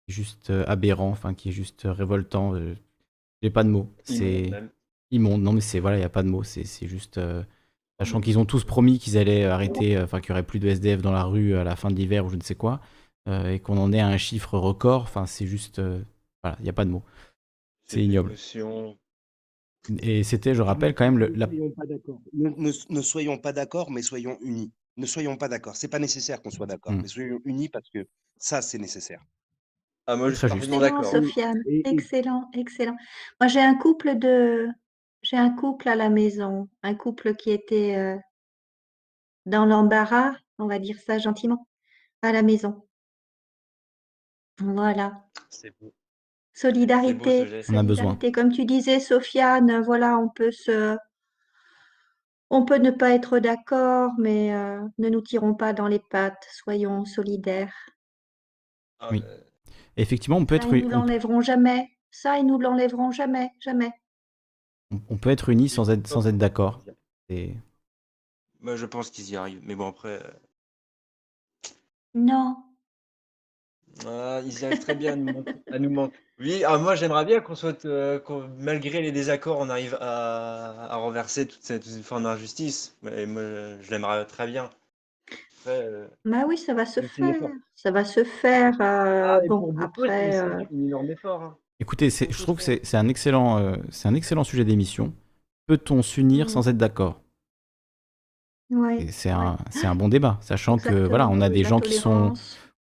juste 0.08 0.50
euh, 0.52 0.64
aberrant, 0.68 1.10
enfin 1.10 1.34
qui 1.34 1.50
est 1.50 1.54
juste 1.54 1.84
révoltant. 1.86 2.54
J'ai 3.42 3.50
pas 3.50 3.64
de 3.64 3.70
mots. 3.70 3.90
C'est 4.04 4.52
Immonde. 5.12 5.42
Non, 5.44 5.54
mais 5.54 5.62
c'est 5.62 5.80
voilà, 5.80 5.98
il 5.98 6.02
y 6.02 6.06
a 6.06 6.10
pas 6.10 6.24
de 6.24 6.30
mots. 6.30 6.44
C'est 6.44 6.66
c'est 6.66 6.88
juste. 6.88 7.18
euh, 7.18 7.44
Sachant 8.00 8.22
qu'ils 8.22 8.38
ont 8.40 8.46
tous 8.46 8.64
promis 8.64 9.00
qu'ils 9.00 9.18
allaient 9.18 9.46
arrêter, 9.46 9.98
enfin 10.00 10.22
qu'il 10.22 10.30
y 10.30 10.34
aurait 10.34 10.44
plus 10.44 10.60
de 10.60 10.68
SDF 10.68 11.02
dans 11.02 11.12
la 11.12 11.24
rue 11.24 11.56
à 11.56 11.64
la 11.64 11.76
fin 11.76 11.90
de 11.90 11.96
l'hiver 11.96 12.26
ou 12.26 12.30
je 12.30 12.36
ne 12.36 12.44
sais 12.44 12.54
quoi, 12.56 12.74
euh, 12.76 12.78
et 13.28 13.60
qu'on 13.60 13.78
en 13.78 13.92
est 13.94 14.00
à 14.00 14.08
un 14.08 14.18
chiffre 14.18 14.58
record. 14.58 15.04
Enfin, 15.04 15.26
c'est 15.26 15.48
juste, 15.48 15.80
euh, 15.80 16.02
voilà, 16.44 16.58
il 16.60 16.64
n'y 16.64 16.70
a 16.70 16.74
pas 16.74 16.86
de 16.86 16.92
mots. 16.92 17.04
C'est 17.86 18.04
ignoble. 18.04 18.34
Et 20.02 20.24
c'était, 20.24 20.54
je 20.54 20.62
rappelle 20.62 20.94
quand 20.94 21.06
même, 21.06 21.18
le, 21.18 21.28
la... 21.28 21.48
Ne 21.48 21.52
soyons 21.54 21.72
pas 21.72 21.86
d'accord. 21.86 22.20
Ne, 22.34 22.50
ne- 22.50 22.94
ne 22.96 23.02
soyons 23.02 23.38
pas 23.38 23.54
d'accord, 23.54 23.92
mais 23.92 24.02
soyons 24.02 24.38
unis. 24.42 24.72
Ne 24.98 25.06
soyons 25.06 25.38
pas 25.38 25.48
d'accord. 25.48 25.76
C'est 25.76 25.88
pas 25.88 26.00
nécessaire 26.00 26.42
qu'on 26.42 26.50
soit 26.50 26.66
d'accord, 26.68 26.92
Mm. 26.94 27.02
mais 27.02 27.08
soyons 27.08 27.40
unis 27.46 27.70
parce 27.70 27.90
que 27.90 28.06
ça, 28.38 28.62
c'est 28.62 28.80
nécessaire. 28.80 29.24
Ah, 30.08 30.16
moi, 30.16 30.30
je 30.30 30.36
suis 30.36 30.48
parfaitement 30.48 30.80
Excellent, 30.80 31.02
d'accord. 31.02 31.12
Sofiane. 31.12 31.64
Excellent, 31.86 32.50
excellent. 32.54 32.98
Moi, 33.42 33.48
j'ai 33.48 33.62
un 33.62 33.76
couple 33.76 34.18
de, 34.20 34.68
j'ai 35.22 35.38
un 35.38 35.52
couple 35.52 35.90
à 35.90 35.96
la 35.96 36.10
maison, 36.10 36.70
un 36.84 36.96
couple 36.96 37.36
qui 37.36 37.52
était 37.52 37.96
euh, 37.98 38.18
dans 39.48 39.66
l'embarras, 39.66 40.36
on 40.60 40.68
va 40.68 40.78
dire 40.78 41.00
ça 41.00 41.18
gentiment, 41.18 41.68
à 42.24 42.34
la 42.34 42.44
maison. 42.44 42.86
Voilà. 44.60 45.26
C'est 45.50 45.74
beau. 45.80 45.94
Solidarité, 46.53 47.42
ce 47.42 47.45
geste. 47.50 47.69
On 47.69 47.77
a 47.77 47.84
besoin. 47.84 48.03
solidarité. 48.06 48.32
Comme 48.32 48.52
tu 48.52 48.66
disais, 48.66 49.00
Sofiane, 49.00 49.82
voilà, 49.82 50.18
on 50.18 50.30
peut 50.30 50.52
se, 50.52 50.98
on 52.50 52.66
peut 52.66 52.77
ne 52.77 52.92
pas 52.92 53.11
être 53.11 53.40
d'accord, 53.40 54.11
mais 54.18 54.53
euh, 54.56 54.82
ne 54.98 55.10
nous 55.10 55.22
tirons 55.22 55.53
pas 55.53 55.74
dans 55.74 55.88
les 55.88 56.00
pattes, 56.00 56.48
soyons 56.52 57.06
solidaires. 57.06 57.76
Ah, 59.00 59.10
Oui. 59.11 59.22
mais- 59.24 59.72
effectivement, 59.98 60.38
on 60.38 60.45
peut 60.45 60.60
Ça, 60.60 60.66
être, 60.68 60.76
ils 60.76 60.84
nous 60.86 60.95
on, 60.95 61.00
l'enlèveront 61.02 61.42
jamais. 61.42 61.90
Ça, 62.10 62.40
ils 62.40 62.45
nous 62.45 62.58
l'enlèveront 62.58 63.11
jamais, 63.11 63.52
jamais. 63.60 63.92
on 65.10 65.18
peut 65.18 65.30
être 65.30 65.50
unis 65.50 65.69
sans 65.69 65.90
être, 65.92 66.08
sans 66.08 66.26
être 66.27 66.38
d'accord. 66.38 66.82
Et 67.30 67.53
Moi, 68.61 68.76
je 68.76 68.86
pense 68.88 69.11
qu'ils 69.11 69.30
y 69.30 69.36
arrivent. 69.36 69.61
Mais 69.64 69.76
bon, 69.76 69.90
après, 69.90 70.24
euh, 70.24 70.32
Non. 72.16 72.56
Ah, 74.06 74.42
ils 74.45 74.59
y 74.61 74.66
arrivent 74.66 74.80
très 74.80 74.95
bien 74.95 75.14
à 75.14 75.16
nous 75.16 75.32
mentir. 75.32 75.53
à 75.72 75.80
nous 75.80 75.90
mentir. 75.90 76.19
Oui, 76.40 76.64
ah, 76.66 76.77
moi, 76.77 76.95
j'aimerais 76.95 77.26
bien 77.26 77.40
qu'on 77.42 77.56
soit, 77.56 77.84
euh, 77.85 78.19
qu'on- 78.19 78.48
malgré 78.59 79.01
les 79.01 79.11
désaccords, 79.11 79.58
on 79.59 79.69
arrive 79.69 79.98
à, 80.00 80.88
à 80.92 80.95
renverser 80.98 81.48
toute 81.48 81.64
cette, 81.64 81.84
toute 81.84 81.92
cette 81.92 82.03
forme 82.03 82.24
d'injustice. 82.24 82.95
Et 83.11 83.26
moi, 83.26 83.42
je 83.82 83.90
l'aimerais 83.92 84.26
très 84.26 84.45
bien. 84.48 84.69
Après, 85.59 85.82
euh, 85.84 86.08
Bah 86.26 86.45
oui, 86.48 86.58
ça 86.58 86.74
va 86.74 86.85
se 86.85 87.01
faire. 87.01 87.35
effort. 87.35 87.50
Ça 87.76 87.92
va 87.92 88.06
se 88.06 88.24
faire. 88.24 88.80
euh, 88.82 89.40
ah, 89.40 89.42
bon, 89.48 89.76
après, 89.80 90.38
euh, 90.40 90.64
énorme 90.72 91.09
effort. 91.11 91.42
hein. 91.43 91.58
écoutez, 91.80 92.09
je 92.09 92.42
trouve 92.43 92.58
que 92.58 92.64
faire. 92.64 92.76
c'est 92.82 92.85
c'est 92.85 92.98
un 92.98 93.08
excellent, 93.08 93.58
euh, 93.59 93.76
c'est 93.90 94.08
un 94.08 94.14
excellent 94.16 94.43
sujet 94.43 94.64
d'émission. 94.66 95.14
Peut-on 95.67 96.01
s'unir 96.01 96.45
Mm. 96.45 96.50
sans 96.50 96.67
être 96.69 96.77
d'accord? 96.77 97.22
Ouais, 98.69 99.08
C'est 99.11 99.30
ouais, 99.30 99.35
un, 99.35 99.58
c'est 99.69 99.88
un 99.88 99.95
bon 99.95 100.09
débat, 100.09 100.38
sachant 100.42 100.77
que 100.77 101.08
voilà, 101.08 101.30
on 101.30 101.40
a 101.42 101.50
des 101.50 101.64
La 101.64 101.69
gens 101.69 101.80
qui 101.80 101.93
sont, 101.93 102.34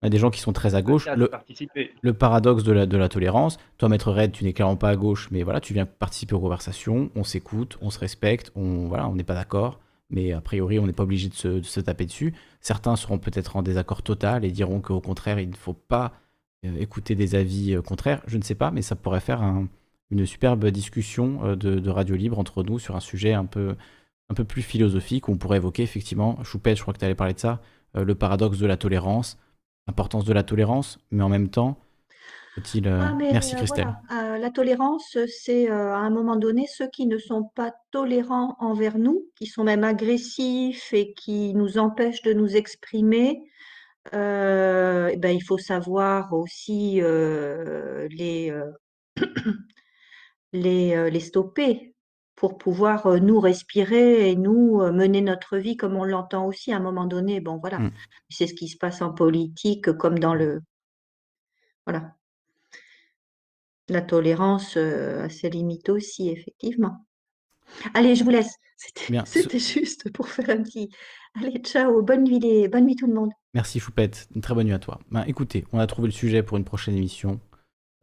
tolérance. 0.04 0.06
on 0.06 0.06
a 0.06 0.10
des 0.10 0.18
gens 0.18 0.30
qui 0.30 0.40
sont 0.40 0.52
très 0.52 0.74
à 0.74 0.82
gauche. 0.82 1.06
Le, 1.16 1.30
le 2.02 2.12
paradoxe 2.14 2.62
de 2.62 2.72
la, 2.72 2.86
de 2.86 2.96
la 2.96 3.08
tolérance. 3.08 3.58
Toi, 3.78 3.88
Maître 3.88 4.12
Red, 4.12 4.32
tu 4.32 4.44
n'es 4.44 4.52
clairement 4.52 4.76
pas 4.76 4.90
à 4.90 4.96
gauche, 4.96 5.28
mais 5.30 5.42
voilà, 5.42 5.60
tu 5.60 5.72
viens 5.74 5.86
participer 5.86 6.34
aux 6.34 6.40
conversations, 6.40 7.10
on 7.14 7.24
s'écoute, 7.24 7.78
on 7.80 7.90
se 7.90 7.98
respecte, 7.98 8.52
on 8.54 8.86
voilà, 8.88 9.08
on 9.08 9.14
n'est 9.14 9.24
pas 9.24 9.34
d'accord, 9.34 9.80
mais 10.10 10.32
a 10.32 10.40
priori, 10.40 10.78
on 10.78 10.86
n'est 10.86 10.92
pas 10.92 11.02
obligé 11.04 11.28
de 11.28 11.34
se, 11.34 11.48
de 11.48 11.62
se 11.62 11.80
taper 11.80 12.04
dessus. 12.06 12.34
Certains 12.60 12.96
seront 12.96 13.18
peut-être 13.18 13.56
en 13.56 13.62
désaccord 13.62 14.02
total 14.02 14.44
et 14.44 14.50
diront 14.50 14.80
qu'au 14.80 15.00
contraire, 15.00 15.38
il 15.40 15.50
ne 15.50 15.56
faut 15.56 15.72
pas 15.72 16.12
euh, 16.64 16.76
écouter 16.78 17.14
des 17.14 17.34
avis 17.34 17.74
euh, 17.74 17.82
contraires. 17.82 18.22
Je 18.26 18.36
ne 18.38 18.42
sais 18.42 18.54
pas, 18.54 18.70
mais 18.70 18.82
ça 18.82 18.96
pourrait 18.96 19.20
faire 19.20 19.42
un- 19.42 19.68
une 20.10 20.26
superbe 20.26 20.66
discussion 20.66 21.40
euh, 21.44 21.56
de, 21.56 21.78
de 21.80 21.90
radio 21.90 22.14
libre 22.14 22.38
entre 22.38 22.62
nous 22.62 22.78
sur 22.78 22.94
un 22.96 23.00
sujet 23.00 23.32
un 23.32 23.46
peu, 23.46 23.74
un 24.28 24.34
peu 24.34 24.44
plus 24.44 24.62
philosophique 24.62 25.28
où 25.28 25.32
on 25.32 25.36
pourrait 25.38 25.56
évoquer 25.56 25.82
effectivement, 25.82 26.42
Choupette, 26.44 26.76
je 26.76 26.82
crois 26.82 26.94
que 26.94 26.98
tu 26.98 27.04
allais 27.04 27.14
parler 27.14 27.34
de 27.34 27.38
ça, 27.40 27.60
le 27.94 28.14
paradoxe 28.14 28.58
de 28.58 28.66
la 28.66 28.76
tolérance, 28.76 29.38
l'importance 29.86 30.24
de 30.24 30.32
la 30.32 30.42
tolérance, 30.42 30.98
mais 31.10 31.22
en 31.22 31.28
même 31.28 31.48
temps, 31.48 31.78
euh, 32.58 33.00
Ah, 33.02 33.14
Merci 33.18 33.54
euh, 33.54 33.58
Christelle. 33.58 33.96
voilà, 34.08 34.34
euh, 34.34 34.38
la 34.38 34.50
tolérance, 34.50 35.18
c'est 35.42 35.68
à 35.68 35.96
un 35.98 36.10
moment 36.10 36.36
donné 36.36 36.66
ceux 36.66 36.88
qui 36.88 37.06
ne 37.06 37.18
sont 37.18 37.50
pas 37.54 37.72
tolérants 37.90 38.56
envers 38.60 38.98
nous, 38.98 39.24
qui 39.36 39.46
sont 39.46 39.64
même 39.64 39.84
agressifs 39.84 40.92
et 40.92 41.12
qui 41.14 41.54
nous 41.54 41.78
empêchent 41.78 42.22
de 42.22 42.32
nous 42.32 42.56
exprimer. 42.56 43.42
euh, 44.14 45.08
eh 45.12 45.16
ben, 45.16 45.34
il 45.34 45.42
faut 45.42 45.58
savoir 45.58 46.32
aussi 46.34 47.00
euh, 47.02 48.06
les, 48.10 48.52
les, 50.52 51.10
les 51.10 51.20
stopper 51.20 51.93
pour 52.36 52.58
pouvoir 52.58 53.06
euh, 53.06 53.18
nous 53.18 53.38
respirer 53.40 54.30
et 54.30 54.36
nous 54.36 54.80
euh, 54.80 54.92
mener 54.92 55.20
notre 55.20 55.56
vie 55.56 55.76
comme 55.76 55.96
on 55.96 56.04
l'entend 56.04 56.46
aussi 56.46 56.72
à 56.72 56.76
un 56.76 56.80
moment 56.80 57.06
donné. 57.06 57.40
Bon, 57.40 57.58
voilà, 57.58 57.78
Mm. 57.78 57.92
c'est 58.28 58.46
ce 58.46 58.54
qui 58.54 58.68
se 58.68 58.76
passe 58.76 59.02
en 59.02 59.12
politique 59.12 59.92
comme 59.92 60.18
dans 60.18 60.34
le... 60.34 60.60
Voilà. 61.86 62.14
La 63.88 64.00
tolérance 64.00 64.76
euh, 64.76 65.24
a 65.24 65.28
ses 65.28 65.50
limites 65.50 65.88
aussi, 65.90 66.30
effectivement. 66.30 67.04
Allez, 67.94 68.14
je 68.14 68.24
vous 68.24 68.30
laisse. 68.30 68.56
C'était 68.76 69.58
juste 69.58 70.10
pour 70.12 70.28
faire 70.28 70.50
un 70.50 70.62
petit... 70.62 70.90
Allez, 71.34 71.58
ciao, 71.60 72.02
bonne 72.02 72.24
nuit, 72.24 72.40
les... 72.40 72.68
bonne 72.68 72.86
nuit 72.86 72.96
tout 72.96 73.06
le 73.06 73.14
monde. 73.14 73.30
Merci 73.52 73.78
Choupette, 73.78 74.28
une 74.34 74.40
très 74.40 74.54
bonne 74.54 74.66
nuit 74.66 74.74
à 74.74 74.78
toi. 74.78 74.98
Ben, 75.10 75.24
écoutez, 75.26 75.64
on 75.72 75.78
a 75.78 75.86
trouvé 75.86 76.08
le 76.08 76.12
sujet 76.12 76.42
pour 76.42 76.56
une 76.56 76.64
prochaine 76.64 76.96
émission. 76.96 77.40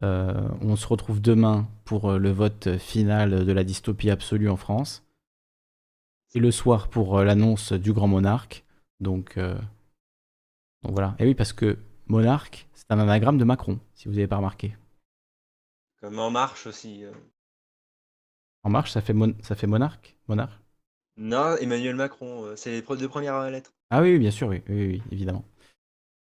Euh, 0.02 0.48
on 0.60 0.76
se 0.76 0.86
retrouve 0.86 1.20
demain 1.20 1.68
pour 1.84 2.10
euh, 2.10 2.18
le 2.18 2.30
vote 2.30 2.76
final 2.78 3.44
de 3.44 3.52
la 3.52 3.64
dystopie 3.64 4.10
absolue 4.10 4.50
en 4.50 4.56
France. 4.56 5.04
Et 6.34 6.40
le 6.40 6.50
soir 6.50 6.88
pour 6.88 7.18
euh, 7.18 7.24
l'annonce 7.24 7.72
du 7.72 7.92
grand 7.92 8.08
monarque. 8.08 8.64
Donc, 9.00 9.38
euh, 9.38 9.56
donc 10.82 10.92
voilà. 10.92 11.14
Et 11.18 11.24
oui, 11.24 11.34
parce 11.34 11.52
que 11.52 11.78
monarque, 12.06 12.68
c'est 12.74 12.90
un 12.90 12.98
anagramme 12.98 13.38
de 13.38 13.44
Macron, 13.44 13.78
si 13.94 14.06
vous 14.08 14.14
n'avez 14.14 14.26
pas 14.28 14.36
remarqué. 14.36 14.76
Comme 16.00 16.18
En 16.18 16.30
Marche 16.30 16.66
aussi. 16.66 17.02
euh. 17.02 17.12
En 18.64 18.70
marche, 18.70 18.90
ça 18.90 19.00
fait, 19.00 19.12
mon- 19.12 19.36
ça 19.40 19.54
fait 19.54 19.68
monarque 19.68 20.16
Monarque? 20.26 20.60
Non, 21.16 21.56
Emmanuel 21.56 21.96
Macron, 21.96 22.52
c'est 22.54 22.70
les 22.70 22.96
deux 22.98 23.08
premières 23.08 23.50
lettres. 23.50 23.72
Ah 23.90 24.02
oui, 24.02 24.12
oui, 24.12 24.18
bien 24.18 24.30
sûr, 24.32 24.48
oui, 24.48 24.62
oui, 24.68 24.86
oui, 24.86 25.02
évidemment. 25.12 25.44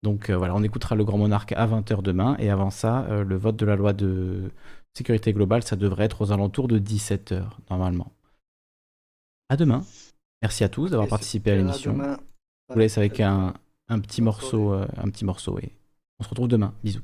Donc 0.03 0.29
euh, 0.29 0.37
voilà, 0.37 0.55
on 0.55 0.63
écoutera 0.63 0.95
le 0.95 1.03
Grand 1.03 1.17
Monarque 1.17 1.51
à 1.51 1.67
20h 1.67 2.01
demain, 2.01 2.35
et 2.39 2.49
avant 2.49 2.71
ça, 2.71 3.03
euh, 3.05 3.23
le 3.23 3.35
vote 3.37 3.55
de 3.55 3.65
la 3.65 3.75
loi 3.75 3.93
de 3.93 4.51
sécurité 4.93 5.31
globale, 5.31 5.63
ça 5.63 5.75
devrait 5.75 6.05
être 6.05 6.21
aux 6.21 6.31
alentours 6.31 6.67
de 6.67 6.79
17h, 6.79 7.43
normalement. 7.69 8.11
À 9.49 9.57
demain. 9.57 9.83
Merci 10.41 10.63
à 10.63 10.69
tous 10.69 10.89
d'avoir 10.89 11.07
participé 11.07 11.51
à 11.51 11.55
l'émission. 11.55 11.95
Je 12.69 12.73
vous 12.73 12.79
laisse 12.79 12.97
avec 12.97 13.19
un, 13.19 13.53
un 13.89 13.99
petit 13.99 14.21
morceau, 14.21 14.73
euh, 14.73 14.87
un 14.97 15.09
petit 15.09 15.25
morceau, 15.25 15.59
et 15.59 15.75
on 16.19 16.23
se 16.23 16.29
retrouve 16.29 16.47
demain. 16.47 16.73
Bisous. 16.83 17.01